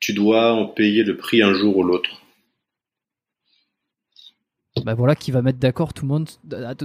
tu 0.00 0.12
dois 0.14 0.52
en 0.52 0.66
payer 0.66 1.02
le 1.04 1.16
prix 1.16 1.42
un 1.42 1.52
jour 1.54 1.76
ou 1.78 1.82
l'autre. 1.82 2.10
Bah 4.84 4.94
voilà 4.94 5.14
qui 5.16 5.30
va 5.30 5.40
mettre 5.40 5.58
d'accord 5.58 5.94
tout 5.94 6.04
le 6.04 6.08
monde, 6.08 6.28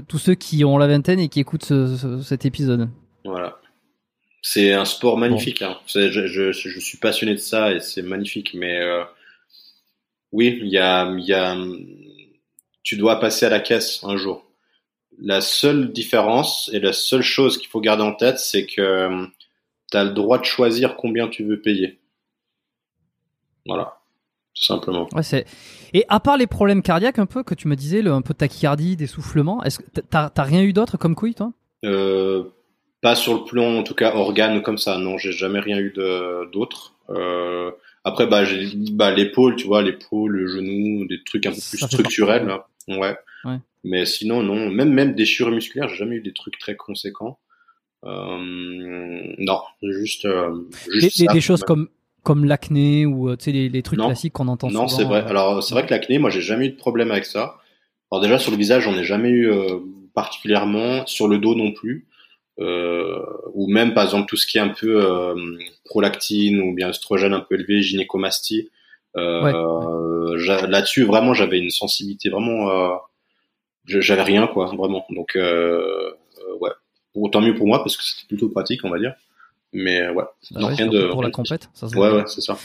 tous 0.07 0.17
ceux 0.17 0.33
qui 0.35 0.63
ont 0.63 0.77
la 0.77 0.87
vingtaine 0.87 1.19
et 1.19 1.27
qui 1.27 1.39
écoutent 1.41 1.65
ce- 1.65 1.97
ce- 1.97 2.21
cet 2.21 2.45
épisode. 2.45 2.89
Voilà. 3.23 3.59
C'est 4.41 4.73
un 4.73 4.85
sport 4.85 5.17
magnifique. 5.17 5.61
Hein. 5.61 5.77
Je, 5.85 6.09
je, 6.09 6.51
je 6.51 6.79
suis 6.79 6.97
passionné 6.97 7.33
de 7.33 7.39
ça 7.39 7.71
et 7.71 7.79
c'est 7.79 8.01
magnifique. 8.01 8.53
Mais 8.53 8.81
euh, 8.81 9.03
oui, 10.31 10.57
il 10.61 10.67
y 10.67 10.79
a, 10.79 11.11
y 11.17 11.33
a, 11.33 11.55
tu 12.83 12.97
dois 12.97 13.19
passer 13.19 13.45
à 13.45 13.49
la 13.49 13.59
caisse 13.59 14.03
un 14.03 14.17
jour. 14.17 14.47
La 15.19 15.41
seule 15.41 15.91
différence 15.91 16.69
et 16.73 16.79
la 16.79 16.93
seule 16.93 17.21
chose 17.21 17.59
qu'il 17.59 17.67
faut 17.67 17.81
garder 17.81 18.01
en 18.03 18.13
tête, 18.15 18.39
c'est 18.39 18.65
que 18.65 19.27
tu 19.91 19.97
as 19.97 20.03
le 20.03 20.11
droit 20.11 20.39
de 20.39 20.45
choisir 20.45 20.95
combien 20.95 21.27
tu 21.27 21.43
veux 21.43 21.61
payer. 21.61 21.99
Voilà, 23.67 23.99
tout 24.55 24.63
simplement. 24.63 25.07
Ouais, 25.13 25.21
c'est. 25.21 25.45
Et 25.93 26.05
à 26.07 26.19
part 26.19 26.37
les 26.37 26.47
problèmes 26.47 26.81
cardiaques 26.81 27.19
un 27.19 27.27
peu 27.27 27.43
que 27.43 27.53
tu 27.53 27.67
me 27.67 27.75
disais, 27.75 28.01
le, 28.01 28.11
un 28.11 28.23
peu 28.23 28.33
de 28.33 28.39
tachycardie, 28.39 28.95
d'essoufflement, 28.95 29.63
est-ce 29.63 29.79
que 29.79 29.99
t'as 29.99 30.31
t'as 30.31 30.43
rien 30.43 30.63
eu 30.63 30.73
d'autre 30.73 30.97
comme 30.97 31.13
couille 31.13 31.35
toi? 31.35 31.53
Euh, 31.85 32.45
pas 33.01 33.15
sur 33.15 33.33
le 33.33 33.43
plan, 33.43 33.77
en 33.77 33.83
tout 33.83 33.95
cas, 33.95 34.13
organe 34.15 34.61
comme 34.61 34.77
ça. 34.77 34.97
Non, 34.97 35.17
j'ai 35.17 35.31
jamais 35.31 35.59
rien 35.59 35.79
eu 35.79 35.91
de 35.91 36.49
d'autre. 36.51 36.93
Euh, 37.09 37.71
après, 38.03 38.27
bah, 38.27 38.45
j'ai 38.45 38.69
bah, 38.91 39.11
l'épaule, 39.11 39.55
tu 39.55 39.67
vois, 39.67 39.81
l'épaule, 39.81 40.31
le 40.31 40.47
genou, 40.47 41.05
des 41.07 41.23
trucs 41.23 41.45
un 41.45 41.51
peu 41.51 41.57
plus 41.69 41.77
structurels. 41.85 42.45
là. 42.45 42.67
Ouais. 42.87 43.15
Ouais. 43.45 43.57
Mais 43.83 44.05
sinon, 44.05 44.43
non. 44.43 44.69
Même 44.69 44.91
même 44.91 45.13
déchirure 45.15 45.51
musculaire, 45.51 45.87
j'ai 45.89 45.95
jamais 45.97 46.17
eu 46.17 46.21
des 46.21 46.33
trucs 46.33 46.57
très 46.59 46.75
conséquents. 46.75 47.39
Euh, 48.03 48.37
non, 49.37 49.59
juste, 49.83 50.25
euh, 50.25 50.67
juste 50.91 51.19
des- 51.19 51.25
ça. 51.27 51.33
des 51.33 51.41
choses 51.41 51.61
comme 51.61 51.89
comme 52.23 52.45
l'acné 52.45 53.05
ou 53.07 53.29
euh, 53.29 53.35
tu 53.35 53.45
sais 53.45 53.51
les, 53.51 53.67
les 53.69 53.81
trucs 53.81 53.97
Non. 53.97 54.05
classiques 54.05 54.33
qu'on 54.33 54.47
entend 54.47 54.67
Non, 54.69 54.87
souvent. 54.87 54.99
c'est 54.99 55.03
vrai. 55.05 55.23
euh, 55.23 55.27
Alors, 55.29 55.63
c'est 55.63 55.73
vrai 55.73 55.85
que 55.85 55.89
l'acné, 55.91 56.19
moi, 56.19 56.29
j'ai 56.29 56.41
jamais 56.41 56.67
eu 56.67 56.69
de 56.69 56.75
problème 56.77 57.09
avec 57.11 57.25
ça. 57.25 57.55
Alors 58.11 58.21
déjà 58.21 58.37
sur 58.37 58.51
le 58.51 58.57
visage, 58.57 58.83
j'en 58.83 58.93
ai 58.95 59.03
jamais 59.03 59.29
eu 59.29 59.49
euh, 59.51 59.79
particulièrement. 60.13 61.05
Sur 61.07 61.27
le 61.27 61.37
dos 61.39 61.55
non 61.55 61.71
plus. 61.71 62.05
Euh, 62.61 63.19
ou 63.53 63.67
même 63.67 63.93
par 63.93 64.03
exemple 64.03 64.27
tout 64.29 64.37
ce 64.37 64.45
qui 64.45 64.57
est 64.57 64.61
un 64.61 64.69
peu 64.69 65.03
euh, 65.03 65.35
prolactine 65.85 66.61
ou 66.61 66.73
bien 66.75 66.89
oestrogène 66.89 67.33
un 67.33 67.39
peu 67.39 67.55
élevé, 67.55 67.81
gynécomastie. 67.81 68.69
Euh, 69.17 69.41
Ouais. 69.41 70.67
Là-dessus, 70.67 71.03
vraiment, 71.03 71.33
j'avais 71.33 71.59
une 71.59 71.69
sensibilité 71.69 72.29
vraiment. 72.29 72.69
J'avais 73.85 74.21
rien 74.23 74.47
quoi, 74.47 74.67
vraiment. 74.67 75.05
Donc 75.09 75.31
ouais. 75.35 76.69
Autant 77.13 77.41
mieux 77.41 77.53
pour 77.55 77.67
moi 77.67 77.79
parce 77.79 77.97
que 77.97 78.03
c'était 78.03 78.27
plutôt 78.27 78.47
pratique, 78.49 78.81
on 78.85 78.89
va 78.89 78.97
dire. 78.99 79.13
Mais 79.73 80.07
ouais. 80.09 80.23
bah 80.51 80.59
non, 80.61 80.67
ouais, 80.67 80.75
rien 80.75 80.87
de. 80.87 81.07
pour 81.11 81.23
la 81.23 81.31
compète. 81.31 81.69
Ça, 81.73 81.87
se 81.89 81.95
Ouais, 81.97 82.11
ouais, 82.11 82.23
c'est 82.27 82.41
ça. 82.41 82.57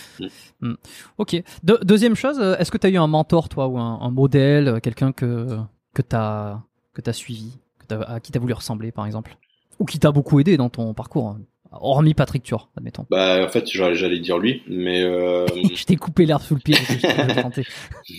Mm. 0.61 0.75
Ok. 1.19 1.37
De- 1.63 1.79
deuxième 1.83 2.15
chose, 2.15 2.39
est-ce 2.59 2.71
que 2.71 2.79
tu 2.79 2.87
as 2.87 2.91
eu 2.91 2.97
un 2.99 3.07
mentor 3.09 3.49
toi 3.49 3.67
ou 3.69 3.79
un, 3.79 4.01
un 4.01 4.11
modèle, 4.11 4.81
quelqu'un 4.83 5.13
que 5.13 5.47
que 5.95 6.03
t'as 6.03 6.61
que 6.95 7.01
t'as 7.01 7.13
suivi, 7.13 7.59
que 7.89 7.95
à 8.07 8.21
qui 8.21 8.33
t'as 8.33 8.39
voulu 8.41 8.53
ressembler 8.55 8.93
par 8.93 9.07
exemple, 9.07 9.37
ou 9.79 9.85
qui 9.85 9.99
t'a 9.99 10.11
beaucoup 10.13 10.41
aidé 10.41 10.57
dans 10.57 10.69
ton 10.71 10.95
parcours, 10.95 11.29
hein, 11.29 11.41
hormis 11.73 12.15
Patrick 12.15 12.43
Tuor, 12.43 12.71
admettons. 12.77 13.07
Bah 13.11 13.45
en 13.45 13.49
fait, 13.49 13.67
j'allais 13.71 14.19
dire 14.21 14.39
lui, 14.39 14.63
mais 14.69 15.03
euh, 15.03 15.47
Je 15.75 15.85
t'ai 15.85 15.97
coupé 15.97 16.27
l'herbe 16.27 16.43
sous 16.43 16.55
le 16.55 16.61
pied. 16.61 16.75
je. 16.77 17.63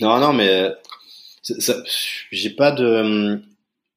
Non, 0.00 0.18
non, 0.18 0.32
mais 0.32 0.70
j'ai 2.30 2.50
pas 2.50 2.72
de, 2.72 3.40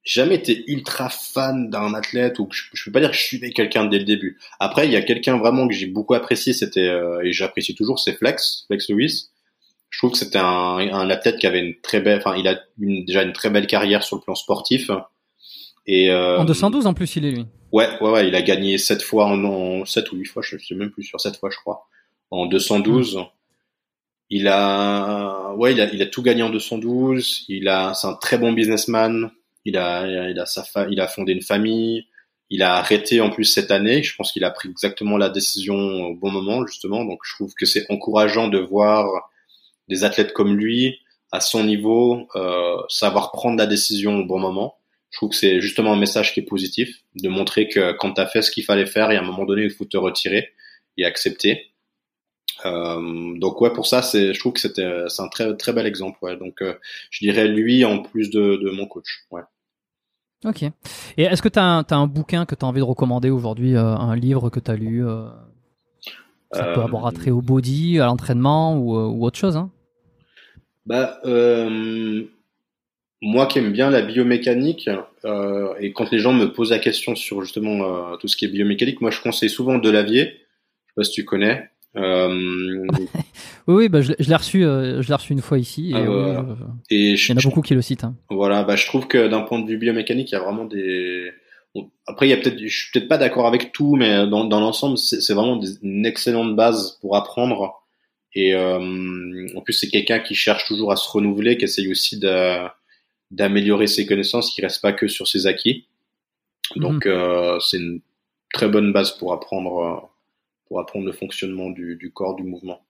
jamais 0.04 0.36
été 0.36 0.64
ultra 0.68 1.08
fan 1.08 1.70
d'un 1.70 1.94
athlète 1.94 2.38
ou 2.38 2.48
je, 2.50 2.62
je 2.72 2.84
peux 2.84 2.92
pas 2.92 3.00
dire 3.00 3.10
que 3.10 3.16
je 3.16 3.22
suivais 3.22 3.50
quelqu'un 3.50 3.84
dès 3.84 3.98
le 3.98 4.04
début. 4.04 4.38
Après, 4.58 4.86
il 4.86 4.92
y 4.92 4.96
a 4.96 5.02
quelqu'un 5.02 5.36
vraiment 5.38 5.68
que 5.68 5.74
j'ai 5.74 5.86
beaucoup 5.86 6.14
apprécié, 6.14 6.52
c'était 6.52 6.88
euh, 6.88 7.20
et 7.22 7.32
j'apprécie 7.32 7.74
toujours, 7.74 7.98
c'est 7.98 8.14
Flex, 8.14 8.64
Flex 8.68 8.88
Lewis. 8.90 9.28
Je 9.90 9.98
trouve 9.98 10.12
que 10.12 10.18
c'était 10.18 10.38
un, 10.38 10.44
un 10.78 11.10
athlète 11.10 11.36
qui 11.38 11.46
avait 11.46 11.60
une 11.60 11.74
très 11.82 12.00
belle, 12.00 12.18
enfin, 12.18 12.34
il 12.36 12.48
a 12.48 12.58
une- 12.80 13.04
déjà 13.04 13.22
une 13.22 13.32
très 13.34 13.50
belle 13.50 13.66
carrière 13.66 14.02
sur 14.02 14.16
le 14.16 14.22
plan 14.22 14.34
sportif. 14.34 14.90
Et 15.86 16.10
euh, 16.10 16.38
En 16.38 16.44
212 16.44 16.86
en 16.86 16.94
plus, 16.94 17.16
il 17.16 17.24
est 17.24 17.30
lui. 17.32 17.46
Ouais, 17.72 17.88
ouais, 18.00 18.10
ouais, 18.10 18.28
il 18.28 18.34
a 18.34 18.42
gagné 18.42 18.78
sept 18.78 19.02
fois 19.02 19.26
en, 19.26 19.42
en 19.44 19.84
sept 19.84 20.12
ou 20.12 20.16
huit 20.16 20.26
fois, 20.26 20.42
je 20.42 20.56
sais 20.58 20.74
même 20.74 20.90
plus 20.90 21.02
sur 21.04 21.20
sept 21.20 21.36
fois, 21.38 21.50
je 21.50 21.56
crois. 21.56 21.86
En 22.30 22.46
212. 22.46 23.18
Il 24.30 24.48
a, 24.48 25.52
ouais, 25.56 25.72
il 25.72 25.80
a, 25.80 25.92
il 25.92 26.00
a 26.00 26.06
tout 26.06 26.22
gagné 26.22 26.42
en 26.42 26.50
212. 26.50 27.44
Il 27.48 27.68
a, 27.68 27.92
c'est 27.94 28.06
un 28.06 28.14
très 28.14 28.38
bon 28.38 28.52
businessman. 28.52 29.30
Il 29.64 29.76
a, 29.76 30.28
il 30.30 30.38
a 30.38 30.46
sa 30.46 30.62
fa- 30.64 30.86
il 30.90 31.00
a 31.00 31.08
fondé 31.08 31.32
une 31.32 31.42
famille. 31.42 32.06
Il 32.48 32.62
a 32.62 32.74
arrêté 32.76 33.20
en 33.20 33.30
plus 33.30 33.44
cette 33.44 33.70
année. 33.70 34.02
Je 34.02 34.14
pense 34.16 34.32
qu'il 34.32 34.44
a 34.44 34.50
pris 34.50 34.68
exactement 34.70 35.16
la 35.18 35.28
décision 35.28 35.74
au 35.74 36.14
bon 36.14 36.30
moment, 36.30 36.66
justement. 36.66 37.04
Donc, 37.04 37.20
je 37.24 37.34
trouve 37.34 37.54
que 37.54 37.66
c'est 37.66 37.84
encourageant 37.90 38.48
de 38.48 38.58
voir 38.58 39.06
des 39.88 40.04
athlètes 40.04 40.32
comme 40.32 40.56
lui, 40.56 40.98
à 41.30 41.40
son 41.40 41.64
niveau, 41.64 42.26
euh, 42.36 42.76
savoir 42.88 43.32
prendre 43.32 43.58
la 43.58 43.66
décision 43.66 44.16
au 44.18 44.24
bon 44.24 44.38
moment. 44.38 44.76
Je 45.12 45.18
trouve 45.18 45.30
que 45.30 45.36
c'est 45.36 45.60
justement 45.60 45.92
un 45.92 45.98
message 45.98 46.34
qui 46.34 46.40
est 46.40 46.44
positif, 46.44 46.88
de 47.14 47.28
montrer 47.28 47.68
que 47.68 47.92
quand 47.92 48.14
tu 48.14 48.20
as 48.20 48.26
fait 48.26 48.42
ce 48.42 48.50
qu'il 48.50 48.64
fallait 48.64 48.86
faire, 48.86 49.10
et 49.12 49.16
à 49.16 49.20
un 49.20 49.24
moment 49.24 49.44
donné, 49.44 49.62
il 49.62 49.70
faut 49.70 49.84
te 49.84 49.96
retirer 49.96 50.48
et 50.96 51.04
accepter. 51.04 51.68
Euh, 52.66 53.38
donc 53.38 53.60
ouais, 53.60 53.72
pour 53.72 53.86
ça, 53.86 54.02
c'est, 54.02 54.34
je 54.34 54.38
trouve 54.40 54.54
que 54.54 54.60
c'était, 54.60 54.90
c'est 55.08 55.22
un 55.22 55.28
très 55.28 55.56
très 55.56 55.72
bel 55.72 55.86
exemple. 55.86 56.18
Ouais. 56.22 56.36
Donc 56.36 56.62
euh, 56.62 56.74
je 57.10 57.24
dirais 57.24 57.46
lui 57.46 57.84
en 57.84 58.02
plus 58.02 58.30
de, 58.30 58.56
de 58.56 58.70
mon 58.70 58.86
coach. 58.86 59.24
Ouais. 59.30 59.42
Ok. 60.44 60.62
Et 60.62 61.22
est-ce 61.22 61.42
que 61.42 61.48
tu 61.48 61.58
as, 61.58 61.64
un- 61.64 61.84
t'as 61.84 61.96
un 61.96 62.06
bouquin 62.06 62.46
que 62.46 62.54
tu 62.54 62.64
as 62.64 62.68
envie 62.68 62.80
de 62.80 62.84
recommander 62.84 63.30
aujourd'hui, 63.30 63.76
euh, 63.76 63.84
un 63.84 64.16
livre 64.16 64.50
que 64.50 64.60
tu 64.60 64.70
as 64.70 64.76
lu 64.76 65.04
Ça 66.52 66.64
peut 66.74 66.80
avoir 66.82 67.06
attrait 67.06 67.30
au 67.30 67.40
body, 67.42 68.00
à 68.00 68.06
l'entraînement 68.06 68.76
ou, 68.76 68.96
ou 68.96 69.24
autre 69.24 69.38
chose. 69.38 69.56
Hein? 69.56 69.70
Bah, 70.84 71.20
euh, 71.24 72.24
moi 73.22 73.46
qui 73.46 73.58
aime 73.58 73.72
bien 73.72 73.88
la 73.88 74.02
biomécanique, 74.02 74.90
euh, 75.24 75.72
et 75.80 75.92
quand 75.92 76.10
les 76.10 76.18
gens 76.18 76.32
me 76.32 76.52
posent 76.52 76.70
la 76.70 76.78
question 76.80 77.14
sur 77.14 77.40
justement 77.42 78.12
euh, 78.12 78.16
tout 78.16 78.28
ce 78.28 78.36
qui 78.36 78.44
est 78.44 78.48
biomécanique, 78.48 79.00
moi 79.00 79.10
je 79.10 79.20
conseille 79.20 79.48
souvent 79.48 79.78
Delavier. 79.78 80.24
Je 80.24 80.90
sais 80.90 80.94
pas 80.96 81.04
si 81.04 81.12
tu 81.12 81.24
connais. 81.24 81.70
Euh, 81.96 82.86
oui, 82.98 83.06
oui 83.68 83.88
bah, 83.88 84.00
je, 84.00 84.10
l'ai- 84.10 84.16
je 84.18 84.28
l'ai 84.28 84.34
reçu, 84.36 84.64
euh, 84.64 85.02
je 85.02 85.08
l'ai 85.08 85.14
reçu 85.14 85.32
une 85.32 85.40
fois 85.40 85.58
ici. 85.58 85.90
Et 85.90 85.94
Ah, 85.94 86.04
je- 86.04 86.94
et 86.94 87.10
il 87.12 87.28
y 87.28 87.32
en 87.32 87.36
a 87.36 87.40
beaucoup 87.42 87.62
qui 87.62 87.74
le 87.74 87.82
citent. 87.82 88.04
hein. 88.04 88.14
Voilà, 88.30 88.64
bah, 88.64 88.76
je 88.76 88.86
trouve 88.86 89.06
que 89.06 89.28
d'un 89.28 89.42
point 89.42 89.58
de 89.60 89.66
vue 89.68 89.78
biomécanique, 89.78 90.30
il 90.30 90.34
y 90.34 90.38
a 90.38 90.40
vraiment 90.40 90.64
des. 90.64 91.30
bon, 91.74 91.90
après, 92.06 92.26
il 92.26 92.30
y 92.30 92.32
a 92.32 92.36
peut-être, 92.38 92.58
je 92.58 92.66
suis 92.66 92.90
peut-être 92.92 93.08
pas 93.08 93.18
d'accord 93.18 93.46
avec 93.46 93.72
tout, 93.72 93.94
mais 93.96 94.26
dans, 94.26 94.44
dans 94.44 94.60
l'ensemble, 94.60 94.98
c'est 94.98 95.32
vraiment 95.34 95.56
des- 95.56 95.78
une 95.82 96.04
excellente 96.06 96.56
base 96.56 96.98
pour 97.00 97.16
apprendre. 97.16 97.82
Et 98.34 98.54
euh, 98.54 98.78
en 99.54 99.60
plus, 99.60 99.74
c'est 99.74 99.88
quelqu'un 99.88 100.18
qui 100.20 100.34
cherche 100.34 100.66
toujours 100.66 100.90
à 100.92 100.96
se 100.96 101.08
renouveler, 101.10 101.56
qui 101.58 101.64
essaye 101.66 101.90
aussi 101.90 102.18
de- 102.18 102.66
d'améliorer 103.32 103.86
ses 103.88 104.06
connaissances, 104.06 104.54
qui 104.54 104.62
reste 104.62 104.80
pas 104.80 104.92
que 104.92 105.08
sur 105.08 105.26
ses 105.26 105.46
acquis. 105.46 105.86
Donc, 106.76 107.06
euh, 107.06 107.58
c'est 107.60 107.78
une 107.78 108.00
très 108.52 108.68
bonne 108.68 108.92
base 108.92 109.12
pour 109.18 109.32
apprendre, 109.32 109.78
euh, 109.78 110.06
pour 110.68 110.80
apprendre 110.80 111.06
le 111.06 111.12
fonctionnement 111.12 111.70
du, 111.70 111.96
du 111.96 112.12
corps, 112.12 112.36
du 112.36 112.44
mouvement. 112.44 112.82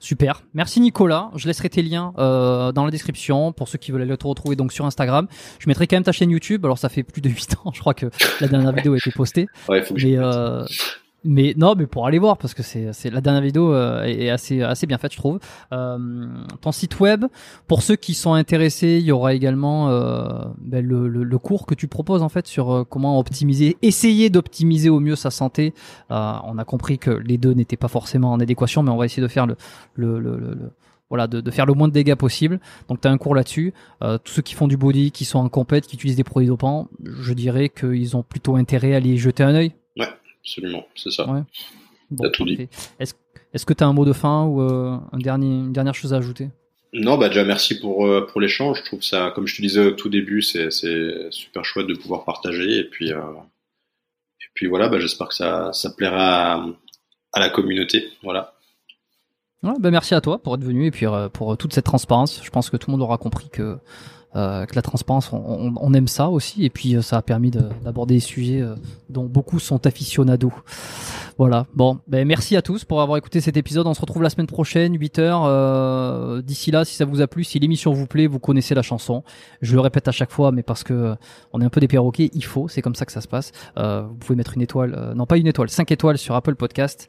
Super. 0.00 0.44
Merci 0.54 0.80
Nicolas. 0.80 1.30
Je 1.34 1.46
laisserai 1.48 1.68
tes 1.70 1.82
liens 1.82 2.12
euh, 2.18 2.70
dans 2.70 2.84
la 2.84 2.90
description 2.90 3.52
pour 3.52 3.68
ceux 3.68 3.78
qui 3.78 3.90
veulent 3.90 4.02
aller 4.02 4.16
te 4.16 4.26
retrouver 4.26 4.54
donc 4.54 4.72
sur 4.72 4.86
Instagram. 4.86 5.26
Je 5.58 5.68
mettrai 5.68 5.86
quand 5.86 5.96
même 5.96 6.04
ta 6.04 6.12
chaîne 6.12 6.30
YouTube. 6.30 6.64
Alors 6.64 6.78
ça 6.78 6.88
fait 6.88 7.02
plus 7.02 7.20
de 7.20 7.28
8 7.28 7.56
ans, 7.64 7.72
je 7.74 7.80
crois 7.80 7.94
que 7.94 8.06
la 8.40 8.48
dernière 8.48 8.72
vidéo 8.76 8.94
a 8.94 8.96
été 8.96 9.10
postée. 9.10 9.48
Ouais, 9.68 9.82
faut 9.82 9.94
que 9.94 10.02
Mais 10.04 10.16
euh, 10.16 10.64
mais 11.24 11.54
non, 11.56 11.74
mais 11.76 11.86
pour 11.86 12.06
aller 12.06 12.18
voir 12.18 12.36
parce 12.38 12.54
que 12.54 12.62
c'est 12.62 13.10
la 13.10 13.20
dernière 13.20 13.42
vidéo 13.42 13.74
euh, 13.74 14.04
est 14.04 14.30
assez 14.30 14.62
assez 14.62 14.86
bien 14.86 14.98
faite, 14.98 15.12
je 15.12 15.18
trouve. 15.18 15.40
Euh, 15.72 15.98
ton 16.60 16.72
site 16.72 17.00
web, 17.00 17.24
pour 17.66 17.82
ceux 17.82 17.96
qui 17.96 18.14
sont 18.14 18.34
intéressés, 18.34 18.98
il 19.00 19.04
y 19.04 19.12
aura 19.12 19.34
également 19.34 19.88
euh, 19.90 20.44
ben, 20.58 20.84
le, 20.86 21.08
le, 21.08 21.24
le 21.24 21.38
cours 21.38 21.66
que 21.66 21.74
tu 21.74 21.88
proposes 21.88 22.22
en 22.22 22.28
fait 22.28 22.46
sur 22.46 22.70
euh, 22.72 22.84
comment 22.84 23.18
optimiser, 23.18 23.76
essayer 23.82 24.30
d'optimiser 24.30 24.90
au 24.90 25.00
mieux 25.00 25.16
sa 25.16 25.30
santé. 25.30 25.74
Euh, 26.10 26.32
on 26.44 26.56
a 26.56 26.64
compris 26.64 26.98
que 26.98 27.10
les 27.10 27.36
deux 27.36 27.52
n'étaient 27.52 27.76
pas 27.76 27.88
forcément 27.88 28.32
en 28.32 28.40
adéquation, 28.40 28.82
mais 28.82 28.90
on 28.90 28.96
va 28.96 29.04
essayer 29.06 29.22
de 29.22 29.28
faire 29.28 29.46
le 29.46 29.56
le, 29.94 30.20
le, 30.20 30.36
le- 30.38 30.72
voilà, 31.10 31.26
de, 31.26 31.40
de 31.40 31.50
faire 31.50 31.64
le 31.64 31.72
moins 31.72 31.88
de 31.88 31.94
dégâts 31.94 32.14
possible. 32.14 32.60
Donc 32.88 33.00
tu 33.00 33.08
as 33.08 33.10
un 33.10 33.16
cours 33.16 33.34
là-dessus. 33.34 33.72
Euh, 34.02 34.18
tous 34.22 34.34
ceux 34.34 34.42
qui 34.42 34.54
font 34.54 34.68
du 34.68 34.76
body, 34.76 35.10
qui 35.10 35.24
sont 35.24 35.38
en 35.38 35.48
compète, 35.48 35.86
qui 35.86 35.96
utilisent 35.96 36.16
des 36.16 36.22
produits 36.24 36.48
dopants, 36.48 36.88
je 37.02 37.32
dirais 37.32 37.70
qu'ils 37.70 38.14
ont 38.14 38.22
plutôt 38.22 38.56
intérêt 38.56 38.92
à 38.92 38.98
aller 38.98 39.16
jeter 39.16 39.42
un 39.42 39.54
œil. 39.54 39.72
Absolument, 40.48 40.86
c'est 40.96 41.10
ça. 41.10 41.30
Ouais. 41.30 41.42
Bon, 42.10 42.24
T'as 42.24 42.30
tout 42.30 42.46
dit. 42.46 42.68
Est-ce 42.98 43.66
que 43.66 43.74
tu 43.74 43.84
as 43.84 43.86
un 43.86 43.92
mot 43.92 44.06
de 44.06 44.14
fin 44.14 44.44
ou 44.44 44.62
euh, 44.62 44.96
un 45.12 45.18
dernier, 45.18 45.46
une 45.46 45.72
dernière 45.74 45.94
chose 45.94 46.14
à 46.14 46.16
ajouter? 46.16 46.48
Non, 46.94 47.18
bah 47.18 47.28
déjà 47.28 47.44
merci 47.44 47.78
pour 47.78 48.06
euh, 48.06 48.26
pour 48.26 48.40
l'échange. 48.40 48.78
Je 48.78 48.84
trouve 48.84 49.02
ça, 49.02 49.30
comme 49.34 49.46
je 49.46 49.54
te 49.56 49.60
disais 49.60 49.88
au 49.88 49.90
tout 49.90 50.08
début, 50.08 50.40
c'est 50.40 50.70
super 50.70 51.64
chouette 51.66 51.86
de 51.86 51.94
pouvoir 51.94 52.24
partager 52.24 52.78
et 52.78 52.84
puis 52.84 53.12
euh, 53.12 53.20
et 54.40 54.46
puis 54.54 54.66
voilà, 54.68 54.88
bah 54.88 54.98
j'espère 54.98 55.28
que 55.28 55.34
ça 55.34 55.70
ça 55.74 55.90
plaira 55.90 56.54
à, 56.54 56.66
à 57.34 57.40
la 57.40 57.50
communauté. 57.50 58.08
Voilà. 58.22 58.54
ouais, 59.64 59.74
bah 59.78 59.90
Merci 59.90 60.14
à 60.14 60.22
toi 60.22 60.42
pour 60.42 60.54
être 60.54 60.64
venu 60.64 60.86
et 60.86 60.90
puis 60.90 61.04
pour 61.34 61.58
toute 61.58 61.74
cette 61.74 61.84
transparence. 61.84 62.40
Je 62.42 62.50
pense 62.50 62.70
que 62.70 62.78
tout 62.78 62.90
le 62.90 62.92
monde 62.92 63.02
aura 63.02 63.18
compris 63.18 63.50
que, 63.50 63.76
euh, 64.36 64.66
que 64.66 64.74
la 64.76 64.82
transparence, 64.82 65.32
on, 65.32 65.38
on- 65.38 65.74
on 65.80 65.94
aime 65.94 66.08
ça 66.08 66.28
aussi. 66.28 66.64
Et 66.64 66.70
puis 66.70 66.96
euh, 66.96 67.02
ça 67.02 67.16
a 67.18 67.22
permis 67.22 67.50
de- 67.50 67.68
d'aborder 67.84 68.14
des 68.14 68.20
sujets 68.20 68.60
euh, 68.60 68.74
dont 69.08 69.24
beaucoup 69.24 69.58
sont 69.58 69.86
aficionados. 69.86 70.52
Voilà. 71.38 71.66
Bon, 71.74 72.00
ben 72.08 72.26
merci 72.26 72.56
à 72.56 72.62
tous 72.62 72.84
pour 72.84 73.00
avoir 73.00 73.16
écouté 73.16 73.40
cet 73.40 73.56
épisode. 73.56 73.86
On 73.86 73.94
se 73.94 74.00
retrouve 74.00 74.22
la 74.22 74.30
semaine 74.30 74.46
prochaine, 74.48 74.96
8h. 74.96 75.20
Euh, 75.46 76.42
D'ici 76.42 76.70
là, 76.70 76.84
si 76.84 76.94
ça 76.96 77.04
vous 77.04 77.20
a 77.20 77.26
plu, 77.26 77.44
si 77.44 77.58
l'émission 77.58 77.92
vous 77.92 78.06
plaît, 78.06 78.26
vous 78.26 78.38
connaissez 78.40 78.74
la 78.74 78.82
chanson. 78.82 79.22
Je 79.62 79.74
le 79.74 79.80
répète 79.80 80.08
à 80.08 80.12
chaque 80.12 80.30
fois, 80.32 80.52
mais 80.52 80.62
parce 80.62 80.82
que 80.84 81.14
on 81.52 81.60
est 81.60 81.64
un 81.64 81.68
peu 81.70 81.80
des 81.80 81.88
perroquets, 81.88 82.30
il 82.34 82.44
faut. 82.44 82.68
C'est 82.68 82.82
comme 82.82 82.94
ça 82.96 83.06
que 83.06 83.12
ça 83.12 83.20
se 83.20 83.28
passe. 83.28 83.52
Vous 83.76 84.14
pouvez 84.18 84.36
mettre 84.36 84.54
une 84.54 84.62
étoile, 84.62 85.12
non 85.14 85.26
pas 85.26 85.36
une 85.36 85.46
étoile, 85.46 85.68
cinq 85.70 85.90
étoiles 85.92 86.18
sur 86.18 86.34
Apple 86.34 86.54
Podcast. 86.56 87.08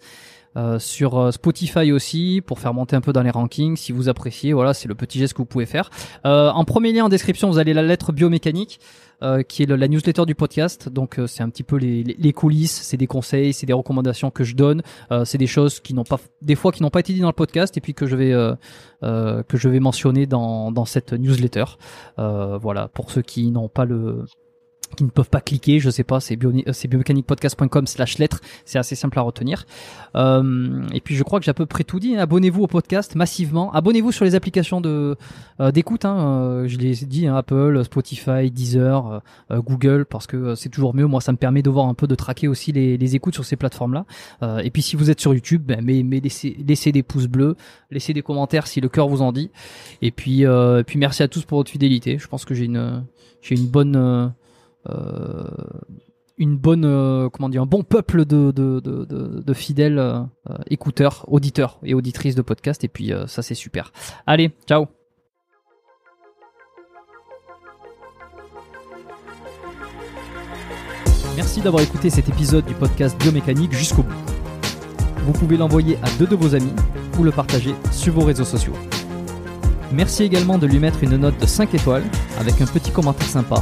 Euh, 0.58 0.80
sur 0.80 1.20
euh, 1.20 1.32
Spotify 1.32 1.92
aussi 1.92 2.42
pour 2.44 2.58
faire 2.58 2.74
monter 2.74 2.96
un 2.96 3.02
peu 3.02 3.14
dans 3.14 3.22
les 3.22 3.30
rankings 3.30 3.78
si 3.78 3.92
vous 3.92 4.10
appréciez. 4.10 4.52
Voilà 4.52 4.74
c'est 4.74 4.88
le 4.88 4.96
petit 4.96 5.20
geste 5.20 5.34
que 5.34 5.38
vous 5.38 5.46
pouvez 5.46 5.68
faire. 5.68 5.92
Euh, 6.26 6.50
en 6.50 6.66
premier 6.66 6.92
lien 6.92 7.06
en 7.06 7.10
description 7.10 7.52
vous 7.52 7.60
avez 7.60 7.74
la 7.74 7.84
lettre 7.84 8.12
biomécanique 8.12 8.80
euh, 9.22 9.44
qui 9.44 9.62
est 9.62 9.68
la 9.68 9.88
newsletter 9.88 10.26
du 10.26 10.34
podcast. 10.34 10.90
Donc 10.90 11.20
euh, 11.20 11.28
c'est 11.28 11.44
un 11.44 11.50
petit 11.50 11.62
peu 11.62 11.76
les, 11.76 12.04
les, 12.04 12.34
coulisses 12.34 12.82
c'est 12.82 12.98
des 12.98 13.06
conseils 13.06 13.54
c'est 13.54 13.68
des 13.68 13.74
recommandations 13.74 14.32
que 14.32 14.44
je 14.44 14.56
donne. 14.56 14.82
Euh, 15.12 15.24
c'est 15.24 15.38
des 15.38 15.46
choses 15.46 15.80
qui 15.82 15.94
n'ont 15.94 16.04
pas 16.04 16.18
des 16.42 16.56
fois 16.56 16.72
qui 16.72 16.82
n'ont 16.82 16.90
pas 16.90 17.02
été 17.02 17.14
dites 17.14 17.22
dans 17.22 17.28
le 17.28 17.34
podcast 17.34 17.78
et 17.78 17.82
puis 17.82 17.94
que 17.94 18.08
je 18.08 18.16
vais 18.16 18.34
euh, 18.34 19.44
que 19.44 19.56
je 19.56 19.70
vais 19.70 19.80
mentionner 19.80 20.26
dans, 20.26 20.72
dans 20.72 20.86
cette 20.86 21.14
newsletter. 21.14 21.66
Voilà 22.18 22.88
pour 22.88 23.12
ceux 23.12 23.22
qui 23.22 23.52
n'ont 23.52 23.70
pas 23.70 23.86
le 23.86 24.26
qui 24.96 25.04
ne 25.04 25.10
peuvent 25.10 25.30
pas 25.30 25.42
cliquer, 25.42 25.80
je 25.80 25.90
sais 25.90 26.04
pas, 26.04 26.20
c'est 26.20 26.36
bio, 26.36 26.52
c'est 26.72 26.88
biomécaniquepodcast.com 26.88 27.88
slash 27.88 28.18
lettres, 28.18 28.42
c'est 28.66 28.80
assez 28.80 28.96
simple 28.96 29.18
à 29.20 29.22
retenir. 29.22 29.66
Euh, 30.16 30.84
et 30.94 31.02
puis 31.02 31.16
je 31.16 31.24
crois 31.24 31.40
que 31.40 31.46
j'ai 31.46 31.52
à 31.52 31.54
peu 31.54 31.66
près 31.66 31.84
tout 31.84 32.00
dit. 32.00 32.18
Abonnez-vous 32.18 32.64
au 32.64 32.68
podcast 32.68 33.16
massivement. 33.16 33.72
Abonnez-vous 33.74 34.12
sur 34.12 34.26
les 34.26 34.36
applications 34.36 34.82
de 34.82 35.16
euh, 35.60 35.72
d'écoute. 35.72 36.06
Hein, 36.06 36.18
euh, 36.20 36.68
je 36.68 36.78
l'ai 36.78 36.94
dit, 36.94 37.28
hein, 37.28 37.36
Apple, 37.36 37.84
Spotify, 37.84 38.52
Deezer, 38.52 39.08
euh, 39.08 39.20
euh, 39.52 39.62
Google, 39.62 40.06
parce 40.06 40.28
que 40.28 40.38
euh, 40.38 40.56
c'est 40.56 40.70
toujours 40.70 40.96
mieux. 40.96 41.06
Moi, 41.06 41.22
ça 41.22 41.32
me 41.32 41.38
permet 41.38 41.62
de 41.62 41.70
voir 41.70 41.88
un 41.88 41.94
peu 41.94 42.08
de 42.08 42.16
traquer 42.16 42.48
aussi 42.48 42.72
les, 42.72 43.16
écoutes 43.16 43.34
sur 43.34 43.46
ces 43.46 43.56
plateformes-là. 43.56 44.06
Euh, 44.44 44.60
et 44.60 44.70
puis 44.70 44.82
si 44.82 44.96
vous 44.96 45.10
êtes 45.10 45.20
sur 45.20 45.34
YouTube, 45.34 45.64
ben, 45.66 45.86
laissez, 45.86 46.92
des 46.92 47.04
pouces 47.04 47.28
bleus, 47.28 47.56
laissez 47.92 48.14
des 48.14 48.22
commentaires 48.22 48.68
si 48.68 48.82
le 48.82 48.90
cœur 48.90 49.08
vous 49.08 49.22
en 49.22 49.32
dit. 49.32 49.50
Et 50.02 50.12
puis 50.12 50.46
euh, 50.46 50.80
et 50.80 50.84
puis 50.84 51.00
merci 51.00 51.24
à 51.24 51.28
tous 51.28 51.46
pour 51.46 51.58
votre 51.60 51.72
fidélité. 51.72 52.18
Je 52.18 52.28
pense 52.28 52.46
que 52.46 52.54
j'ai 52.54 52.66
une 52.66 53.04
j'ai 53.42 53.56
une 53.56 53.68
bonne 53.68 53.96
euh, 53.96 54.28
euh, 54.28 54.30
une 56.40 56.58
bonne 56.58 56.86
euh, 56.86 57.30
comment 57.30 57.50
dire 57.50 57.62
un 57.62 57.68
bon 57.68 57.84
peuple 57.84 58.26
de 58.26 59.54
fidèles 59.54 60.00
euh, 60.00 60.22
euh, 60.50 60.56
écouteurs 60.68 61.26
auditeurs 61.28 61.80
et 61.84 61.94
auditrices 61.94 62.36
de 62.36 62.42
podcast 62.42 62.84
et 62.84 62.88
puis 62.88 63.14
euh, 63.14 63.28
ça 63.28 63.42
c'est 63.42 63.56
super 63.56 63.92
allez 64.26 64.52
ciao 64.66 64.88
Merci 71.36 71.62
d'avoir 71.62 71.82
écouté 71.82 72.10
cet 72.10 72.28
épisode 72.28 72.66
du 72.66 72.74
podcast 72.74 73.18
Biomécanique 73.18 73.72
jusqu'au 73.72 74.04
bout. 74.04 74.14
Vous 75.26 75.32
pouvez 75.32 75.56
l'envoyer 75.56 75.98
à 76.04 76.10
deux 76.20 76.28
de 76.28 76.36
vos 76.36 76.54
amis 76.54 76.74
ou 77.18 77.24
le 77.24 77.32
partager 77.32 77.74
sur 77.92 78.14
vos 78.14 78.26
réseaux 78.26 78.44
sociaux. 78.44 78.74
Merci 79.94 80.24
également 80.24 80.58
de 80.58 80.68
lui 80.68 80.80
mettre 80.80 81.02
une 81.02 81.16
note 81.16 81.40
de 81.40 81.46
5 81.46 81.74
étoiles 81.74 82.04
avec 82.42 82.60
un 82.60 82.66
petit 82.66 82.92
commentaire 82.92 83.28
sympa 83.28 83.62